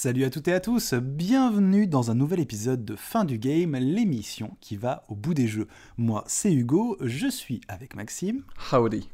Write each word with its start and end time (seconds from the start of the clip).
Salut 0.00 0.22
à 0.22 0.30
toutes 0.30 0.46
et 0.46 0.52
à 0.52 0.60
tous, 0.60 0.94
bienvenue 0.94 1.88
dans 1.88 2.12
un 2.12 2.14
nouvel 2.14 2.38
épisode 2.38 2.84
de 2.84 2.94
Fin 2.94 3.24
du 3.24 3.36
Game, 3.36 3.74
l'émission 3.74 4.56
qui 4.60 4.76
va 4.76 5.04
au 5.08 5.16
bout 5.16 5.34
des 5.34 5.48
jeux. 5.48 5.66
Moi, 5.96 6.22
c'est 6.28 6.52
Hugo, 6.52 6.96
je 7.00 7.26
suis 7.26 7.62
avec 7.66 7.96
Maxime. 7.96 8.44
Howdy. 8.70 9.08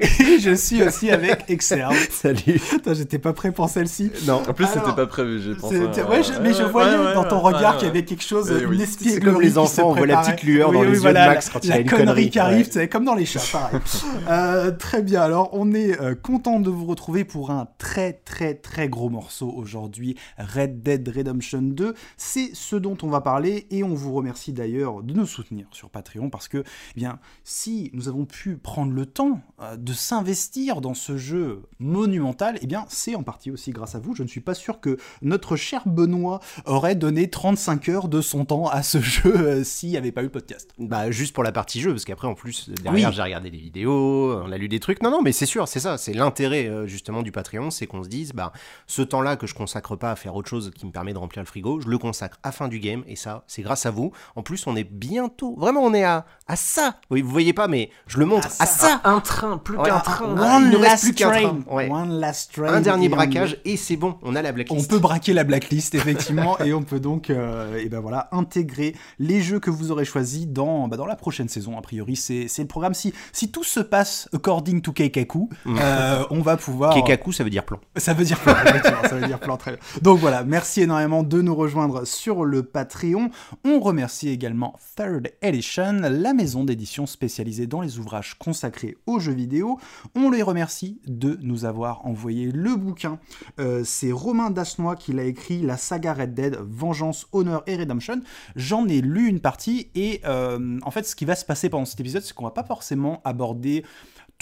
Et 0.00 0.38
je 0.40 0.54
suis 0.54 0.82
aussi 0.82 1.10
avec 1.10 1.44
Exerve. 1.48 1.96
Salut. 2.10 2.60
J'étais 2.92 3.18
pas 3.18 3.32
prêt 3.32 3.52
pour 3.52 3.68
celle-ci. 3.68 4.10
Non, 4.26 4.42
en 4.48 4.52
plus 4.52 4.66
c'était 4.66 4.92
pas 4.94 5.06
prévu, 5.06 5.40
j'ai 5.40 5.54
pensé. 5.54 5.78
C'était- 5.80 6.02
à- 6.02 6.10
ouais, 6.10 6.22
je- 6.22 6.38
mais 6.40 6.52
je 6.52 6.62
voyais 6.62 6.96
ouais, 6.96 7.14
dans 7.14 7.24
ton 7.24 7.36
ouais, 7.44 7.52
regard 7.54 7.72
ouais. 7.74 7.78
qu'il 7.78 7.88
y 7.88 7.90
avait 7.90 8.04
quelque 8.04 8.22
chose, 8.24 8.52
Eh 8.60 8.66
oui. 8.66 8.76
une 8.76 8.78
C'est 8.86 8.90
espièglerie 9.06 9.32
comme 9.34 9.42
les 9.42 9.58
enfants, 9.58 9.90
on 9.90 9.94
voit 9.94 10.06
la 10.06 10.18
petite 10.22 10.42
lueur 10.42 10.72
dans 10.72 10.80
Oui, 10.80 10.86
les 10.86 10.90
oui, 10.90 10.94
yeux 10.94 10.96
de 10.98 11.02
voilà, 11.02 11.26
Max 11.28 11.48
quand 11.50 11.64
il 11.64 11.68
la 11.68 11.74
a 11.76 11.78
une 11.78 11.88
connerie 11.88 12.04
connerie. 12.06 12.30
qui 12.30 12.38
arrive, 12.38 12.70
sais, 12.70 12.88
comme 12.88 13.04
dans 13.04 13.14
les 13.14 13.26
chats, 13.26 13.40
pareil. 13.52 13.80
Euh, 14.28 14.70
très 14.70 15.02
bien, 15.02 15.22
alors 15.22 15.50
on 15.52 15.72
est 15.74 16.00
euh, 16.00 16.14
content 16.14 16.60
de 16.60 16.70
vous 16.70 16.86
retrouver 16.86 17.24
pour 17.24 17.50
un 17.50 17.66
très 17.78 18.12
très 18.12 18.54
très 18.54 18.88
gros 18.88 19.08
morceau 19.10 19.52
aujourd'hui, 19.54 20.16
Red 20.38 20.82
Dead 20.82 21.08
Redemption 21.14 21.62
2. 21.62 21.94
C'est 22.16 22.50
ce 22.54 22.76
dont 22.76 22.96
on 23.02 23.08
va 23.08 23.20
parler 23.20 23.66
et 23.70 23.82
on 23.84 23.94
vous 23.94 24.12
remercie 24.12 24.52
d'ailleurs 24.52 25.02
de 25.02 25.12
nous 25.14 25.26
soutenir 25.26 25.66
sur 25.72 25.90
Patreon 25.90 26.30
parce 26.30 26.48
que, 26.48 26.58
eh 26.58 26.64
bien, 27.00 27.18
si 27.44 27.90
nous 27.94 28.08
avons 28.08 28.24
pu 28.24 28.56
prendre 28.56 28.92
le 28.92 29.06
temps 29.06 29.21
euh, 29.60 29.76
de 29.76 29.92
s'investir 29.92 30.80
dans 30.80 30.94
ce 30.94 31.16
jeu 31.16 31.62
monumental, 31.78 32.58
eh 32.62 32.66
bien, 32.66 32.84
c'est 32.88 33.14
en 33.14 33.22
partie 33.22 33.50
aussi 33.50 33.70
grâce 33.70 33.94
à 33.94 33.98
vous. 33.98 34.14
Je 34.14 34.22
ne 34.22 34.28
suis 34.28 34.40
pas 34.40 34.54
sûr 34.54 34.80
que 34.80 34.96
notre 35.20 35.56
cher 35.56 35.82
Benoît 35.86 36.40
aurait 36.66 36.94
donné 36.94 37.28
35 37.30 37.88
heures 37.88 38.08
de 38.08 38.20
son 38.20 38.44
temps 38.44 38.66
à 38.68 38.82
ce 38.82 39.00
jeu 39.00 39.34
euh, 39.34 39.64
s'il 39.64 39.90
n'y 39.90 39.96
avait 39.96 40.12
pas 40.12 40.22
eu 40.22 40.24
le 40.24 40.30
podcast. 40.30 40.70
Bah 40.78 41.10
juste 41.10 41.34
pour 41.34 41.44
la 41.44 41.52
partie 41.52 41.80
jeu, 41.80 41.90
parce 41.90 42.04
qu'après 42.04 42.28
en 42.28 42.34
plus 42.34 42.68
derrière 42.70 43.08
Oui. 43.08 43.14
j'ai 43.14 43.22
regardé 43.22 43.50
des 43.50 43.58
vidéos, 43.58 44.40
on 44.44 44.50
a 44.52 44.58
lu 44.58 44.68
des 44.68 44.80
trucs. 44.80 45.02
Non 45.02 45.10
non 45.10 45.22
mais 45.22 45.32
c'est 45.32 45.46
sûr, 45.46 45.68
c'est 45.68 45.80
ça, 45.80 45.98
c'est 45.98 46.12
l'intérêt 46.12 46.66
euh, 46.66 46.86
justement 46.86 47.22
du 47.22 47.32
Patreon, 47.32 47.70
c'est 47.70 47.86
qu'on 47.86 48.02
se 48.02 48.08
dise 48.08 48.32
bah 48.32 48.52
ce 48.86 49.02
temps-là 49.02 49.36
que 49.36 49.46
je 49.46 49.54
consacre 49.54 49.96
pas 49.96 50.10
à 50.12 50.16
faire 50.16 50.34
autre 50.34 50.48
chose 50.48 50.70
qui 50.74 50.86
me 50.86 50.92
permet 50.92 51.12
de 51.12 51.18
remplir 51.18 51.42
le 51.42 51.46
frigo, 51.46 51.80
je 51.80 51.88
le 51.88 51.98
consacre 51.98 52.38
à 52.42 52.52
fin 52.52 52.68
du 52.68 52.78
game 52.80 53.02
et 53.06 53.16
ça 53.16 53.44
c'est 53.46 53.62
grâce 53.62 53.86
à 53.86 53.90
vous. 53.90 54.12
En 54.36 54.42
plus 54.42 54.66
on 54.66 54.76
est 54.76 54.84
bientôt, 54.84 55.54
vraiment 55.56 55.82
on 55.82 55.94
est 55.94 56.04
à 56.04 56.26
à 56.46 56.56
ça. 56.56 56.96
Oui 57.10 57.22
vous 57.22 57.30
voyez 57.30 57.52
pas 57.52 57.68
mais 57.68 57.90
je 58.06 58.18
le 58.18 58.26
montre 58.26 58.48
à 58.58 58.66
ça. 58.66 59.00
Un 59.16 59.20
train, 59.20 59.58
plus 59.58 59.76
Ouais, 59.76 59.88
qu'un 59.88 59.96
un- 59.96 60.00
train. 60.00 60.34
Il 60.34 60.40
One 60.40 60.70
ne 60.70 60.76
reste 60.76 60.82
last 60.90 61.04
plus 61.04 61.14
qu'un 61.14 61.30
train. 61.30 61.40
train, 61.40 61.74
ouais. 61.74 61.90
One 61.90 62.20
last 62.20 62.52
train. 62.54 62.68
Un 62.74 62.80
dernier 62.80 63.06
Et 63.06 63.08
on- 63.08 63.16
braquage 63.16 63.58
et 63.64 63.76
c'est 63.76 63.96
bon, 63.96 64.16
on 64.22 64.34
a 64.36 64.42
la 64.42 64.50
On 64.50 64.52
blacklist. 64.54 64.90
peut 64.90 64.98
braquer 64.98 65.32
la 65.32 65.44
blacklist 65.44 65.94
effectivement 65.94 66.58
et 66.64 66.72
on 66.72 66.82
peut 66.82 67.00
donc 67.00 67.30
euh, 67.30 67.76
et 67.78 67.88
ben 67.88 68.00
voilà 68.00 68.28
intégrer 68.32 68.94
les 69.18 69.40
jeux 69.42 69.58
que 69.60 69.70
vous 69.70 69.90
aurez 69.90 70.04
choisis 70.04 70.46
dans 70.46 70.88
bah, 70.88 70.96
dans 70.96 71.06
la 71.06 71.16
prochaine 71.16 71.48
saison 71.48 71.78
a 71.78 71.82
priori 71.82 72.16
c'est 72.16 72.48
c'est 72.48 72.62
le 72.62 72.68
programme 72.68 72.94
si 72.94 73.12
si 73.32 73.50
tout 73.50 73.64
se 73.64 73.80
passe 73.80 74.28
according 74.32 74.80
to 74.80 74.92
Keikaku 74.92 75.48
euh, 75.66 76.24
on 76.30 76.40
va 76.40 76.56
pouvoir 76.56 76.94
Kekaku 76.94 77.32
ça 77.32 77.44
veut 77.44 77.50
dire 77.50 77.64
plan. 77.64 77.78
ça 77.96 78.14
veut 78.14 78.24
dire 78.24 78.38
plan, 78.40 78.54
ça 79.08 79.16
veut 79.16 79.26
dire 79.26 79.38
plan, 79.40 79.56
très 79.56 79.72
bien. 79.72 79.80
Donc 80.02 80.18
voilà, 80.18 80.44
merci 80.44 80.82
énormément 80.82 81.22
de 81.22 81.40
nous 81.42 81.54
rejoindre 81.54 82.04
sur 82.06 82.44
le 82.44 82.62
Patreon. 82.62 83.30
On 83.64 83.80
remercie 83.80 84.28
également 84.28 84.74
Third 84.96 85.30
Edition, 85.42 86.00
la 86.02 86.32
maison 86.34 86.64
d'édition 86.64 87.06
spécialisée 87.06 87.66
dans 87.66 87.80
les 87.80 87.98
ouvrages 87.98 88.34
consacrés 88.38 88.96
aux 89.06 89.18
jeux 89.18 89.32
vidéo. 89.32 89.78
On 90.14 90.30
les 90.30 90.42
remercie 90.42 91.00
de 91.06 91.38
nous 91.42 91.64
avoir 91.64 92.06
envoyé 92.06 92.50
le 92.50 92.76
bouquin. 92.76 93.18
Euh, 93.60 93.82
C'est 93.84 94.12
Romain 94.12 94.50
Dasnois 94.50 94.96
qui 94.96 95.12
l'a 95.12 95.24
écrit, 95.24 95.62
la 95.62 95.76
saga 95.76 96.14
Red 96.14 96.34
Dead, 96.34 96.58
Vengeance, 96.60 97.26
Honneur 97.32 97.62
et 97.66 97.76
Redemption. 97.76 98.20
J'en 98.56 98.86
ai 98.88 99.00
lu 99.00 99.28
une 99.28 99.40
partie 99.40 99.90
et 99.94 100.20
euh, 100.24 100.78
en 100.82 100.90
fait 100.90 101.04
ce 101.04 101.16
qui 101.16 101.24
va 101.24 101.34
se 101.34 101.44
passer 101.44 101.68
pendant 101.68 101.84
cet 101.84 102.00
épisode, 102.00 102.22
c'est 102.22 102.34
qu'on 102.34 102.44
va 102.44 102.50
pas 102.50 102.64
forcément 102.64 103.20
aborder 103.24 103.84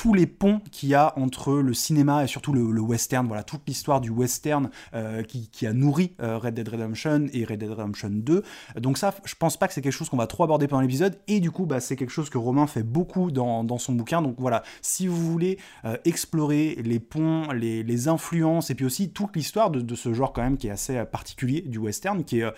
tous 0.01 0.15
les 0.15 0.27
ponts 0.27 0.63
qu'il 0.73 0.89
y 0.89 0.95
a 0.95 1.13
entre 1.19 1.57
le 1.57 1.75
cinéma 1.75 2.25
et 2.25 2.27
surtout 2.27 2.55
le, 2.55 2.81
western, 2.81 3.27
voilà, 3.27 3.43
toute 3.43 3.61
l'histoire 3.67 4.01
du 4.01 4.09
western 4.09 4.71
euh, 4.95 5.23
qui, 5.23 5.67
a 5.67 5.75
nourri 5.75 6.15
euh, 6.23 6.39
Red 6.39 6.55
Dead 6.55 6.67
Redemption 6.67 7.27
et 7.35 7.45
Red 7.45 7.59
Dead 7.59 7.69
Redemption 7.69 8.09
2. 8.11 8.43
Donc 8.77 8.97
ça, 8.97 9.15
je 9.27 9.35
pense 9.35 9.59
pas 9.59 9.69
que 9.69 9.75
c'est 9.75 9.83
quelque 9.83 9.93
chose 9.93 10.09
qu'on 10.09 10.17
va 10.17 10.27
trop 10.27 10.45
aborder 10.45 10.69
pendant 10.69 10.81
l'épisode, 10.81 11.19
et 11.29 11.39
du 11.41 11.51
coup, 11.51 11.67
bah, 11.67 11.81
c'est 11.81 11.97
quelque 11.97 12.13
chose 12.13 12.31
que 12.31 12.39
Romain 12.39 12.67
fait 12.67 12.83
beaucoup 12.83 13.31
dans, 13.31 13.77
son 13.77 13.93
bouquin. 13.93 14.23
Donc 14.23 14.37
voilà, 14.39 14.63
si 14.81 15.07
vous 15.07 15.31
voulez 15.31 15.59
euh, 15.85 15.99
explorer 16.07 16.79
les 16.83 16.99
ponts, 16.99 17.53
les, 17.53 18.09
influences, 18.09 18.71
et 18.71 18.75
puis 18.75 18.87
aussi 18.87 19.11
toute 19.11 19.37
l'histoire 19.37 19.71
de, 19.71 19.95
ce 19.95 20.15
genre 20.15 20.33
quand 20.33 20.43
même 20.43 20.57
qui 20.57 20.69
est 20.69 20.71
assez 20.71 21.05
particulier 21.05 21.61
du 21.61 21.77
western, 21.77 22.25
qui 22.25 22.41
est... 22.41 22.51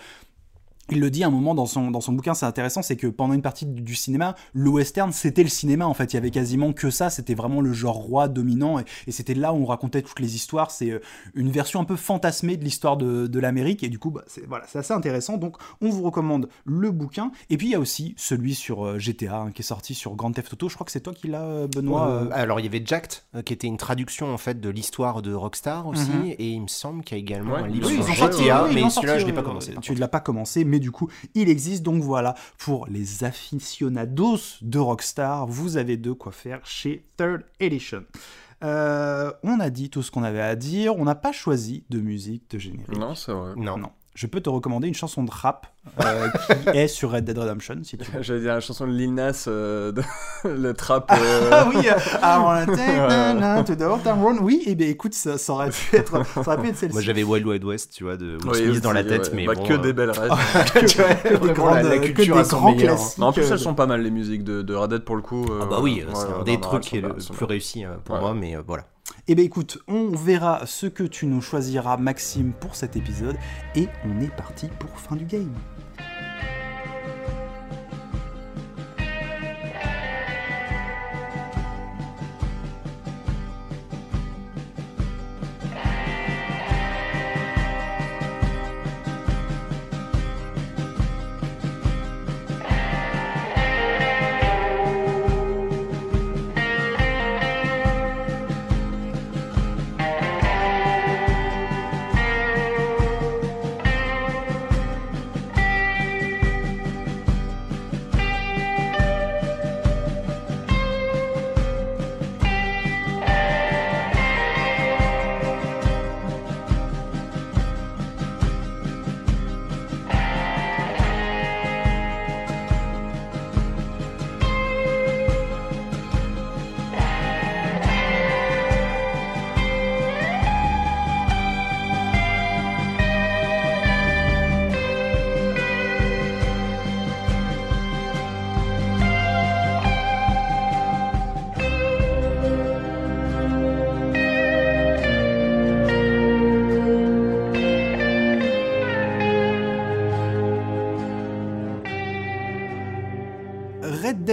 il 0.91 0.99
le 0.99 1.09
dit 1.09 1.23
à 1.23 1.27
un 1.27 1.31
moment 1.31 1.55
dans 1.55 1.65
son, 1.65 1.91
dans 1.91 2.01
son 2.01 2.13
bouquin, 2.13 2.33
c'est 2.33 2.45
intéressant, 2.45 2.81
c'est 2.81 2.95
que 2.97 3.07
pendant 3.07 3.33
une 3.33 3.41
partie 3.41 3.65
du, 3.65 3.81
du 3.81 3.95
cinéma, 3.95 4.35
le 4.53 4.69
western, 4.69 5.11
c'était 5.11 5.43
le 5.43 5.49
cinéma 5.49 5.87
en 5.87 5.93
fait. 5.93 6.11
Il 6.13 6.15
y 6.15 6.17
avait 6.17 6.31
quasiment 6.31 6.73
que 6.73 6.89
ça, 6.89 7.09
c'était 7.09 7.35
vraiment 7.35 7.61
le 7.61 7.71
genre 7.73 7.95
roi 7.95 8.27
dominant, 8.27 8.79
et, 8.79 8.83
et 9.07 9.11
c'était 9.11 9.33
là 9.33 9.53
où 9.53 9.57
on 9.57 9.65
racontait 9.65 10.01
toutes 10.01 10.19
les 10.19 10.35
histoires. 10.35 10.71
C'est 10.71 10.91
euh, 10.91 10.99
une 11.35 11.49
version 11.51 11.79
un 11.79 11.85
peu 11.85 11.95
fantasmée 11.95 12.57
de 12.57 12.63
l'histoire 12.63 12.97
de, 12.97 13.27
de 13.27 13.39
l'Amérique, 13.39 13.83
et 13.83 13.89
du 13.89 13.99
coup, 13.99 14.11
bah, 14.11 14.23
c'est 14.27 14.45
voilà, 14.47 14.65
c'est 14.67 14.79
assez 14.79 14.93
intéressant. 14.93 15.37
Donc, 15.37 15.55
on 15.81 15.89
vous 15.89 16.03
recommande 16.03 16.49
le 16.65 16.91
bouquin. 16.91 17.31
Et 17.49 17.57
puis, 17.57 17.67
il 17.67 17.71
y 17.71 17.75
a 17.75 17.79
aussi 17.79 18.13
celui 18.17 18.53
sur 18.55 18.85
euh, 18.85 18.99
GTA, 18.99 19.37
hein, 19.37 19.51
qui 19.51 19.61
est 19.61 19.65
sorti 19.65 19.93
sur 19.93 20.15
Grand 20.15 20.31
Theft 20.31 20.53
Auto. 20.53 20.69
Je 20.69 20.75
crois 20.75 20.85
que 20.85 20.91
c'est 20.91 20.99
toi 21.01 21.13
qui 21.13 21.27
l'as, 21.27 21.41
euh, 21.43 21.67
Benoît. 21.67 22.09
Euh, 22.09 22.25
euh, 22.25 22.29
alors 22.33 22.59
il 22.59 22.63
y 22.63 22.67
avait 22.67 22.83
Jacked, 22.85 23.19
euh, 23.35 23.41
qui 23.41 23.53
était 23.53 23.67
une 23.67 23.77
traduction 23.77 24.33
en 24.33 24.37
fait 24.37 24.59
de 24.59 24.69
l'histoire 24.69 25.21
de 25.21 25.33
Rockstar 25.33 25.87
aussi, 25.87 26.09
Mhm. 26.09 26.25
et 26.37 26.49
il 26.49 26.61
me 26.61 26.67
semble 26.67 27.03
qu'il 27.03 27.17
y 27.17 27.19
a 27.19 27.23
également 27.23 27.53
Ouais, 27.53 27.59
un 27.61 27.67
livre 27.67 27.87
oui, 27.89 28.03
sur 28.03 28.13
GTA, 28.29 28.65
oui, 28.65 28.71
mais 28.75 28.89
celui-là 28.89 29.19
je 29.19 29.25
l'ai 29.25 29.33
pas 29.33 29.41
commencé. 29.43 29.73
Tu 29.81 29.93
ne 29.93 29.99
l'as 29.99 30.07
pas 30.07 30.19
commencé, 30.19 30.63
mais 30.73 30.79
du 30.79 30.89
coup, 30.89 31.07
il 31.35 31.49
existe. 31.49 31.83
Donc 31.83 32.01
voilà, 32.01 32.33
pour 32.57 32.87
les 32.87 33.23
aficionados 33.23 34.39
de 34.63 34.79
Rockstar, 34.79 35.45
vous 35.45 35.77
avez 35.77 35.97
de 35.97 36.11
quoi 36.11 36.31
faire 36.31 36.65
chez 36.65 37.05
Third 37.15 37.43
Edition. 37.59 38.05
Euh, 38.63 39.31
on 39.43 39.59
a 39.59 39.69
dit 39.69 39.91
tout 39.91 40.01
ce 40.01 40.09
qu'on 40.09 40.23
avait 40.23 40.41
à 40.41 40.55
dire. 40.55 40.95
On 40.97 41.03
n'a 41.03 41.13
pas 41.13 41.31
choisi 41.31 41.83
de 41.91 41.99
musique 41.99 42.49
de 42.49 42.57
générique. 42.57 42.97
Non, 42.97 43.13
c'est 43.13 43.31
vrai. 43.31 43.53
Non. 43.55 43.77
Non. 43.77 43.91
Je 44.15 44.27
peux 44.27 44.41
te 44.41 44.49
recommander 44.49 44.87
une 44.87 44.93
chanson 44.93 45.23
de 45.23 45.31
rap 45.31 45.65
euh, 45.99 46.27
qui 46.29 46.69
est 46.77 46.87
sur 46.87 47.09
Red 47.11 47.25
Dead 47.25 47.35
Redemption, 47.35 47.77
si 47.81 47.97
tu 47.97 48.05
veux. 48.11 48.21
J'allais 48.21 48.41
dire 48.41 48.53
la 48.53 48.59
chanson 48.59 48.85
de 48.85 48.91
Lil 48.91 49.11
Nas, 49.15 49.45
euh, 49.47 49.91
de- 49.91 50.03
le 50.47 50.73
trap. 50.75 51.11
euh, 51.19 51.49
Ah 51.51 51.67
oui, 51.67 51.87
euh, 51.89 51.97
I 52.21 52.37
wanna 52.39 52.65
take 52.67 53.65
to 53.65 53.75
the 53.75 53.81
old 53.89 54.03
town 54.03 54.21
road. 54.21 54.37
Oui, 54.39 54.61
et 54.67 54.75
bien 54.75 54.87
écoute, 54.87 55.15
ça, 55.15 55.39
ça 55.39 55.53
aurait 55.53 55.71
pu 55.71 55.95
être, 55.95 56.23
ça 56.27 56.41
aurait 56.41 56.57
pu 56.61 56.67
être 56.69 56.77
celle-ci. 56.77 56.93
Moi 56.93 57.01
j'avais 57.01 57.23
Wild 57.23 57.47
Wild 57.47 57.63
West, 57.63 57.91
tu 57.93 58.03
vois, 58.03 58.15
de 58.17 58.37
Will 58.43 58.51
oui, 58.51 58.69
Smith 58.73 58.83
dans 58.83 58.91
la 58.93 59.03
tête, 59.03 59.23
ouais. 59.23 59.31
mais 59.33 59.45
Bah, 59.47 59.55
bon, 59.55 59.63
que 59.63 59.73
euh, 59.73 59.77
des 59.79 59.93
belles 59.93 60.11
rêves. 60.11 60.31
tu 60.87 60.97
vois, 61.01 61.15
que 61.15 61.35
des 61.47 61.53
grandes, 61.53 61.73
la, 61.77 61.83
la 61.83 61.97
que 61.97 62.05
culture 62.09 62.35
des 62.35 62.41
à 62.41 62.45
son 62.45 62.57
grands 62.57 62.75
classiques. 62.75 63.17
Mais 63.17 63.25
en 63.25 63.33
plus, 63.33 63.41
euh, 63.43 63.53
elles 63.53 63.59
sont 63.59 63.73
pas 63.73 63.87
mal 63.87 64.01
les 64.03 64.11
musiques 64.11 64.43
de, 64.43 64.61
de 64.61 64.75
Red 64.75 64.91
Dead 64.91 65.03
pour 65.05 65.15
le 65.15 65.23
coup. 65.23 65.43
euh, 65.49 65.61
Ah 65.63 65.65
bah 65.65 65.79
oui, 65.81 66.03
ouais, 66.07 66.13
c'est 66.13 66.25
un 66.31 66.37
ouais, 66.37 66.43
des 66.43 66.53
non, 66.53 66.59
trucs 66.59 66.83
qui 66.83 66.97
est 66.97 67.01
le 67.01 67.13
plus 67.15 67.45
réussi 67.45 67.83
euh, 67.83 67.95
pour 68.05 68.17
moi, 68.17 68.35
mais 68.35 68.55
euh, 68.55 68.61
voilà. 68.65 68.83
Eh 69.29 69.35
bien 69.35 69.45
écoute, 69.45 69.77
on 69.87 70.09
verra 70.09 70.65
ce 70.65 70.85
que 70.85 71.03
tu 71.03 71.27
nous 71.27 71.39
choisiras 71.39 71.95
Maxime 71.95 72.51
pour 72.51 72.75
cet 72.75 72.97
épisode 72.97 73.37
et 73.73 73.87
on 74.03 74.19
est 74.19 74.35
parti 74.35 74.67
pour 74.79 74.89
fin 74.99 75.15
du 75.15 75.23
game. 75.23 75.53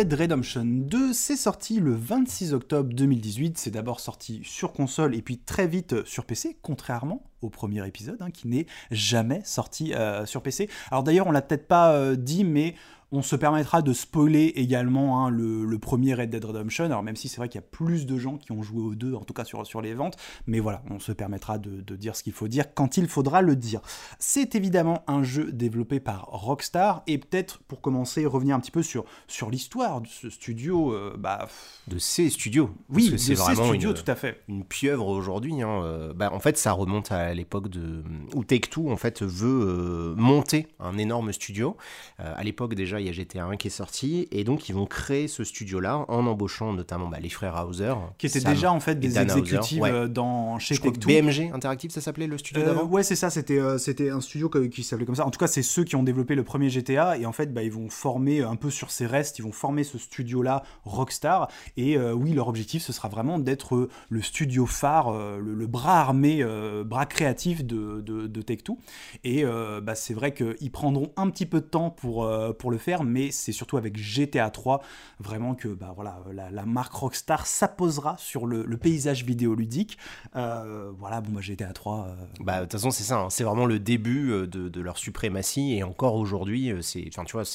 Redemption 0.08 0.64
2, 0.64 1.12
c'est 1.12 1.36
sorti 1.36 1.78
le 1.78 1.94
26 1.94 2.54
octobre 2.54 2.94
2018. 2.94 3.58
C'est 3.58 3.70
d'abord 3.70 4.00
sorti 4.00 4.40
sur 4.44 4.72
console 4.72 5.14
et 5.14 5.20
puis 5.20 5.36
très 5.36 5.66
vite 5.66 6.06
sur 6.06 6.24
PC, 6.24 6.56
contrairement 6.62 7.22
au 7.42 7.50
premier 7.50 7.86
épisode, 7.86 8.16
hein, 8.20 8.30
qui 8.30 8.48
n'est 8.48 8.66
jamais 8.90 9.42
sorti 9.44 9.92
euh, 9.92 10.24
sur 10.24 10.42
PC. 10.42 10.70
Alors 10.90 11.02
d'ailleurs, 11.02 11.26
on 11.26 11.32
l'a 11.32 11.42
peut-être 11.42 11.68
pas 11.68 11.92
euh, 11.92 12.16
dit, 12.16 12.44
mais 12.44 12.74
on 13.12 13.22
se 13.22 13.34
permettra 13.36 13.82
de 13.82 13.92
spoiler 13.92 14.52
également 14.56 15.24
hein, 15.24 15.30
le, 15.30 15.78
premier 15.78 16.14
Red 16.14 16.30
Dead 16.30 16.44
Redemption. 16.44 16.84
Alors 16.84 17.02
même 17.02 17.16
si 17.16 17.28
c'est 17.28 17.38
vrai 17.38 17.48
qu'il 17.48 17.60
y 17.60 17.64
a 17.64 17.66
plus 17.66 18.06
de 18.06 18.18
gens 18.18 18.36
qui 18.36 18.52
ont 18.52 18.62
joué 18.62 18.82
aux 18.82 18.94
deux, 18.94 19.14
en 19.14 19.24
tout 19.24 19.32
cas 19.32 19.44
sur, 19.44 19.66
sur 19.66 19.80
les 19.80 19.94
ventes, 19.94 20.16
mais 20.46 20.60
voilà, 20.60 20.82
on 20.90 20.98
se 20.98 21.12
permettra 21.12 21.58
de, 21.58 21.96
dire 21.96 22.14
ce 22.14 22.22
qu'il 22.22 22.32
faut 22.32 22.48
dire 22.48 22.72
quand 22.74 22.96
il 22.96 23.08
faudra 23.08 23.42
le 23.42 23.56
dire. 23.56 23.80
C'est 24.18 24.54
évidemment 24.54 25.02
un 25.06 25.22
jeu 25.22 25.50
développé 25.52 26.00
par 26.00 26.26
Rockstar, 26.26 27.02
et 27.06 27.18
peut-être 27.18 27.60
pour 27.66 27.80
commencer, 27.80 28.26
revenir 28.26 28.54
un 28.54 28.60
petit 28.60 28.70
peu 28.70 28.82
sur, 28.82 29.04
sur 29.26 29.50
l'histoire 29.50 30.00
de 30.00 30.06
ce 30.06 30.30
studio. 30.30 30.92
Euh, 30.92 31.16
bah, 31.18 31.48
de 31.88 31.98
ces 31.98 32.30
studios. 32.30 32.70
Oui, 32.90 33.14
c'est 33.18 33.34
vraiment 33.34 33.66
studios, 33.66 33.92
tout 33.92 34.08
à 34.08 34.14
fait. 34.14 34.42
Une 34.48 34.64
pieuvre 34.64 35.08
aujourd'hui. 35.08 35.62
Hein, 35.62 35.82
euh, 35.82 36.12
bah, 36.14 36.30
en 36.32 36.40
fait, 36.40 36.56
ça 36.56 36.72
remonte 36.72 37.10
à 37.10 37.34
l'époque 37.34 37.68
de 37.68 38.04
où 38.34 38.44
Take-Two 38.44 38.90
en 38.90 38.96
fait 38.96 39.22
veut 39.22 39.66
euh, 39.66 40.14
monter 40.16 40.68
un 40.78 40.96
énorme 40.98 41.32
studio. 41.32 41.76
à 42.18 42.42
l'époque 42.44 42.74
déjà 42.74 42.99
il 43.00 43.06
y 43.06 43.08
a 43.08 43.12
GTA 43.12 43.44
1 43.44 43.56
qui 43.56 43.68
est 43.68 43.70
sorti, 43.70 44.28
et 44.30 44.44
donc 44.44 44.68
ils 44.68 44.74
vont 44.74 44.86
créer 44.86 45.28
ce 45.28 45.44
studio-là 45.44 46.04
en 46.08 46.26
embauchant 46.26 46.72
notamment 46.72 47.08
bah, 47.08 47.18
les 47.20 47.28
frères 47.28 47.64
Hauser. 47.66 47.94
Qui 48.18 48.26
étaient 48.26 48.40
déjà 48.40 48.72
en 48.72 48.80
fait 48.80 48.98
des 48.98 49.18
exécutifs 49.18 49.82
euh, 49.82 50.08
dans, 50.08 50.58
chez 50.58 50.74
Tech2. 50.74 51.06
BMG 51.06 51.54
Interactive, 51.54 51.90
ça 51.90 52.00
s'appelait 52.00 52.26
le 52.26 52.38
studio 52.38 52.62
euh, 52.62 52.66
d'avant? 52.66 52.84
Ouais, 52.84 53.02
c'est 53.02 53.16
ça, 53.16 53.30
c'était 53.30 53.58
euh, 53.58 53.78
c'était 53.78 54.10
un 54.10 54.20
studio 54.20 54.48
qui 54.48 54.82
s'appelait 54.82 55.06
comme 55.06 55.14
ça. 55.14 55.26
En 55.26 55.30
tout 55.30 55.38
cas, 55.38 55.46
c'est 55.46 55.62
ceux 55.62 55.84
qui 55.84 55.96
ont 55.96 56.02
développé 56.02 56.34
le 56.34 56.44
premier 56.44 56.70
GTA, 56.70 57.18
et 57.18 57.26
en 57.26 57.32
fait, 57.32 57.52
bah, 57.52 57.62
ils 57.62 57.72
vont 57.72 57.90
former 57.90 58.42
un 58.42 58.56
peu 58.56 58.70
sur 58.70 58.90
ces 58.90 59.06
restes, 59.06 59.38
ils 59.38 59.42
vont 59.42 59.52
former 59.52 59.84
ce 59.84 59.98
studio-là 59.98 60.62
Rockstar, 60.84 61.48
et 61.76 61.98
oui, 61.98 62.32
leur 62.32 62.48
objectif, 62.48 62.82
ce 62.82 62.92
sera 62.92 63.08
vraiment 63.08 63.38
d'être 63.38 63.88
le 64.08 64.22
studio 64.22 64.66
phare, 64.66 65.12
le, 65.38 65.66
bras 65.66 66.00
armé, 66.00 66.44
bras 66.84 67.06
créatif 67.06 67.64
de, 67.64 68.00
de, 68.00 68.26
de 68.26 68.42
Tech2. 68.42 68.76
Et 69.24 69.44
bah, 69.82 69.94
c'est 69.94 70.14
vrai 70.14 70.34
qu'ils 70.34 70.70
prendront 70.70 71.12
un 71.16 71.30
petit 71.30 71.46
peu 71.46 71.60
de 71.60 71.66
temps 71.66 71.90
pour, 71.90 72.30
pour 72.58 72.70
le 72.70 72.78
faire 72.78 72.89
mais 73.04 73.30
c'est 73.30 73.52
surtout 73.52 73.76
avec 73.76 73.96
GTA 73.96 74.50
3 74.50 74.82
vraiment 75.18 75.54
que 75.54 75.68
bah, 75.68 75.92
voilà, 75.94 76.18
la, 76.32 76.64
marque 76.64 76.92
Rockstar 76.92 77.46
s'apposera 77.46 78.16
sur 78.18 78.46
le, 78.46 78.64
paysage 78.76 79.24
vidéoludique. 79.24 79.98
Euh, 80.36 80.90
voilà, 80.98 81.20
bon, 81.20 81.32
bah, 81.32 81.40
GTA 81.40 81.72
3. 81.72 82.06
Euh, 82.08 82.14
bah, 82.40 82.58
de 82.58 82.62
toute 82.62 82.72
façon, 82.72 82.90
c'est 82.90 83.02
ça, 83.02 83.18
hein. 83.18 83.30
c'est 83.30 83.44
vraiment 83.44 83.66
le 83.66 83.78
début 83.78 84.32
euh, 84.32 84.46
de, 84.46 84.80
leur 84.80 84.96
suprématie, 84.96 85.74
et 85.74 85.82
encore 85.82 86.14
aujourd'hui, 86.14 86.72
c'est, 86.80 87.10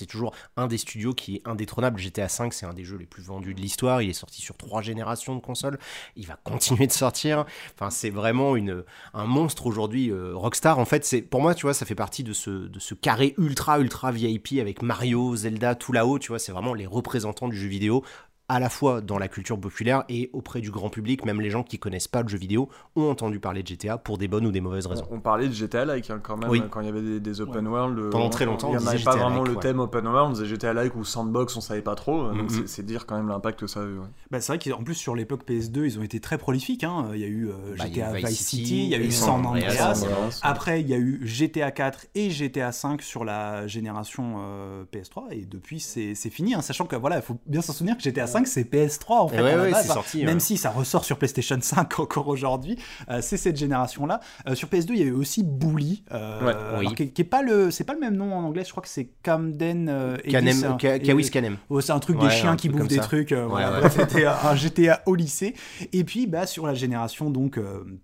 toujours 0.08 0.34
un 0.58 0.68
des 0.68 0.78
studios 0.78 1.14
qui 1.14 1.38
est 1.38 1.42
indétrônable. 1.46 2.00
GTA 2.00 2.30
5, 2.30 2.54
c'est 2.54 2.66
un 2.66 2.74
des 2.74 2.84
jeux 2.84 2.98
les 2.98 3.08
plus 3.08 3.24
vendus 3.24 3.56
de 3.56 3.62
l'histoire, 3.62 4.02
il 4.02 4.10
est 4.10 4.14
sorti 4.14 4.42
sur 4.42 4.56
trois 4.58 4.82
générations 4.82 5.36
de 5.36 5.42
consoles, 5.42 5.80
il 6.16 6.28
va 6.28 6.38
continuer 6.44 6.86
de 6.86 6.92
sortir. 6.92 7.46
Enfin, 7.74 7.90
c'est 7.90 8.12
vraiment 8.12 8.56
une, 8.56 8.84
un 9.14 9.26
monstre 9.26 9.66
aujourd'hui. 9.66 10.12
Rockstar, 10.34 10.78
en 10.78 10.86
fait, 10.86 11.28
pour 11.30 11.42
moi, 11.42 11.56
tu 11.56 11.66
vois, 11.66 11.74
ça 11.74 11.86
fait 11.86 11.96
partie 11.96 12.24
de 12.24 12.34
ce, 12.34 12.50
de 12.50 12.80
ce 12.80 12.94
carré 12.94 13.34
ultra, 13.40 13.80
ultra 13.80 14.12
VIP 14.12 14.60
avec 14.60 14.84
Mario, 14.84 15.25
Zelda, 15.34 15.76
tout 15.76 15.94
là-haut, 15.94 16.20
tu 16.20 16.28
vois, 16.30 16.40
c'est 16.40 16.52
vraiment 16.52 16.74
les 16.74 16.86
représentants 16.86 17.48
du 17.48 17.58
jeu 17.58 17.68
vidéo 17.68 18.04
à 18.48 18.60
la 18.60 18.70
fois 18.70 19.02
dans 19.02 19.18
la 19.18 19.28
culture 19.28 19.60
populaire 19.60 20.04
et 20.08 20.30
auprès 20.34 20.62
du 20.62 20.70
grand 20.70 20.90
public, 20.90 21.26
même 21.26 21.42
les 21.42 21.50
gens 21.50 21.64
qui 21.64 21.80
connaissent 21.80 22.08
pas 22.08 22.22
le 22.22 22.28
jeu 22.28 22.38
vidéo 22.38 22.70
ont 22.96 23.10
entendu 23.10 23.40
parler 23.40 23.64
de 23.64 23.68
GTA 23.68 23.98
pour 23.98 24.18
des 24.18 24.28
bonnes 24.28 24.46
ou 24.46 24.52
des 24.52 24.62
mauvaises 24.62 24.86
raisons. 24.86 25.06
On, 25.10 25.20
parlait 25.20 25.48
de 25.48 25.54
GTA-like 25.54 26.10
hein, 26.12 26.20
quand 26.22 26.38
même, 26.38 26.70
quand 26.70 26.82
il 26.82 26.86
y 26.86 26.90
avait 26.90 27.20
des, 27.20 27.42
open 27.42 27.68
world. 27.68 27.98
Euh, 27.98 28.10
Pendant 28.12 28.30
très 28.30 28.46
longtemps, 28.46 28.72
il 28.72 28.78
n'y 28.78 28.88
avait 28.88 29.04
pas 29.04 29.16
vraiment 29.16 29.44
le 29.44 29.56
thème 29.56 29.80
open 29.80 30.08
world, 30.08 30.30
on 30.30 30.34
disait 30.34 30.46
GTA-like 30.46 30.96
ou 30.96 31.04
sandbox, 31.04 31.58
on 31.58 31.62
savait 31.62 31.82
pas 31.82 31.96
trop, 31.96 32.32
donc 32.32 32.52
mm-hmm. 32.52 32.68
c'est 32.68 32.86
dire 32.86 33.06
quand 33.06 33.16
même 33.16 33.28
l'impact 33.28 33.60
que 33.60 33.68
ça 33.68 33.82
a 33.82 33.86
eu. 33.86 34.00
Bah, 34.30 34.42
c'est 34.42 34.56
vrai 34.56 34.60
qu'en 34.60 34.84
plus 34.84 34.96
sur 34.96 35.16
l'époque 35.16 35.42
PS2, 35.48 35.86
ils 35.86 36.00
ont 36.00 36.04
été 36.04 36.20
très 36.20 36.38
prolifiques, 36.38 36.84
hein. 36.84 37.08
il 37.14 37.20
y 37.20 37.24
a 37.24 37.28
eu 37.28 37.48
euh, 37.48 37.76
bah, 37.78 37.86
GTA 37.88 38.14
Vice 38.14 38.40
City, 38.40 38.84
il 38.84 38.90
y 38.90 38.96
a 38.96 39.00
eu 39.00 39.12
San 39.12 39.46
Andreas, 39.46 40.06
après 40.44 40.82
il 40.82 40.88
y 40.88 40.94
a 40.94 40.98
eu 40.98 41.22
GTA 41.24 41.72
4 41.72 42.08
et 42.14 42.30
GTA 42.30 42.72
5 42.72 43.02
sur 43.02 43.26
la 43.26 43.66
génération 43.66 44.36
euh, 44.38 44.84
PS3, 44.94 45.32
et 45.32 45.46
depuis 45.46 45.80
c'est 45.80 46.16
fini, 46.30 46.54
hein, 46.54 46.62
sachant 46.62 46.86
que 46.86 46.96
voilà, 46.96 47.18
il 47.18 47.22
faut 47.24 47.38
bien 47.48 47.62
s'en 47.62 47.74
souvenir 47.74 47.98
que 47.98 48.04
GTA 48.04 48.28
5 48.28 48.35
c'est 48.44 48.64
PS3 48.64 49.12
en 49.12 49.28
fait. 49.30 50.26
même 50.26 50.40
si 50.42 50.58
ça 50.58 50.72
ressort 50.72 51.06
sur 51.06 51.18
PlayStation 51.18 51.58
5 51.62 52.00
encore 52.00 52.28
aujourd'hui, 52.28 52.78
euh, 53.10 53.20
c'est 53.22 53.38
cette 53.38 53.58
génération-là. 53.58 54.20
Euh, 54.48 54.56
sur 54.56 54.68
PS2, 54.68 54.88
il 54.90 54.98
y 54.98 55.02
avait 55.02 55.12
aussi 55.12 55.44
Bully, 55.44 56.04
euh, 56.12 56.84
qui, 56.96 57.22
est 57.22 57.24
pas 57.24 57.42
le, 57.42 57.72
c'est 57.72 57.84
pas 57.84 57.94
le 57.94 58.00
même 58.00 58.16
nom 58.16 58.34
en 58.34 58.44
anglais. 58.44 58.64
Je 58.66 58.72
crois 58.72 58.84
que 58.84 58.90
c'est 58.90 59.10
Camden. 59.24 60.20
Canem, 60.30 60.78
Kawis 60.78 61.30
Canem. 61.30 61.58
Oh, 61.70 61.82
c'est 61.82 61.92
un 61.92 62.00
truc 62.00 62.20
des 62.20 62.30
chiens 62.30 62.56
qui 62.56 62.70
bouffent 62.70 62.88
des 62.88 62.98
trucs. 62.98 63.34
C'était 63.96 64.26
un 64.26 64.56
GTA 64.56 65.02
au 65.06 65.16
lycée. 65.16 65.54
Et 65.94 66.04
puis, 66.04 66.28
bah, 66.28 66.46
sur 66.46 66.68
la 66.68 66.74
génération 66.74 67.30
donc 67.30 67.60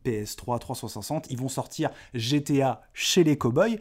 PS3 0.05 0.59
360, 0.59 1.27
ils 1.29 1.37
vont 1.37 1.49
sortir 1.49 1.89
GTA 2.13 2.81
chez 2.93 3.23
les 3.23 3.37
cowboys. 3.37 3.79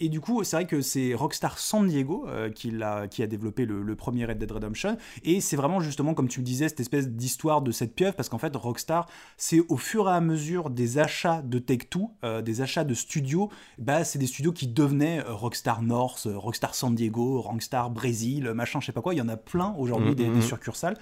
et 0.00 0.08
du 0.08 0.20
coup, 0.20 0.44
c'est 0.44 0.56
vrai 0.56 0.66
que 0.66 0.80
c'est 0.80 1.14
Rockstar 1.14 1.58
San 1.58 1.86
Diego 1.86 2.26
qui, 2.54 2.72
a, 2.82 3.08
qui 3.08 3.22
a 3.22 3.26
développé 3.26 3.66
le, 3.66 3.82
le 3.82 3.96
premier 3.96 4.24
Red 4.24 4.38
Dead 4.38 4.50
Redemption. 4.50 4.96
Et 5.24 5.40
c'est 5.50 5.56
vraiment 5.56 5.80
justement, 5.80 6.14
comme 6.14 6.28
tu 6.28 6.38
le 6.38 6.44
disais, 6.44 6.68
cette 6.68 6.78
espèce 6.78 7.08
d'histoire 7.08 7.60
de 7.60 7.72
cette 7.72 7.92
pieuvre, 7.92 8.14
parce 8.14 8.28
qu'en 8.28 8.38
fait, 8.38 8.54
Rockstar, 8.54 9.08
c'est 9.36 9.60
au 9.68 9.76
fur 9.76 10.08
et 10.08 10.12
à 10.12 10.20
mesure 10.20 10.70
des 10.70 10.98
achats 10.98 11.42
de 11.42 11.58
Take-Two, 11.58 12.12
euh, 12.22 12.40
des 12.40 12.60
achats 12.60 12.84
de 12.84 12.94
studios, 12.94 13.50
bah, 13.76 14.04
c'est 14.04 14.20
des 14.20 14.28
studios 14.28 14.52
qui 14.52 14.68
devenaient 14.68 15.24
euh, 15.26 15.34
Rockstar 15.34 15.82
North, 15.82 16.26
euh, 16.26 16.38
Rockstar 16.38 16.76
San 16.76 16.94
Diego, 16.94 17.40
Rockstar 17.40 17.90
Brésil, 17.90 18.52
machin, 18.54 18.78
je 18.78 18.86
sais 18.86 18.92
pas 18.92 19.02
quoi, 19.02 19.12
il 19.12 19.18
y 19.18 19.22
en 19.22 19.28
a 19.28 19.36
plein 19.36 19.74
aujourd'hui, 19.76 20.12
mmh, 20.12 20.14
des, 20.14 20.28
mmh, 20.28 20.34
des 20.34 20.38
mmh. 20.38 20.42
succursales. 20.42 20.96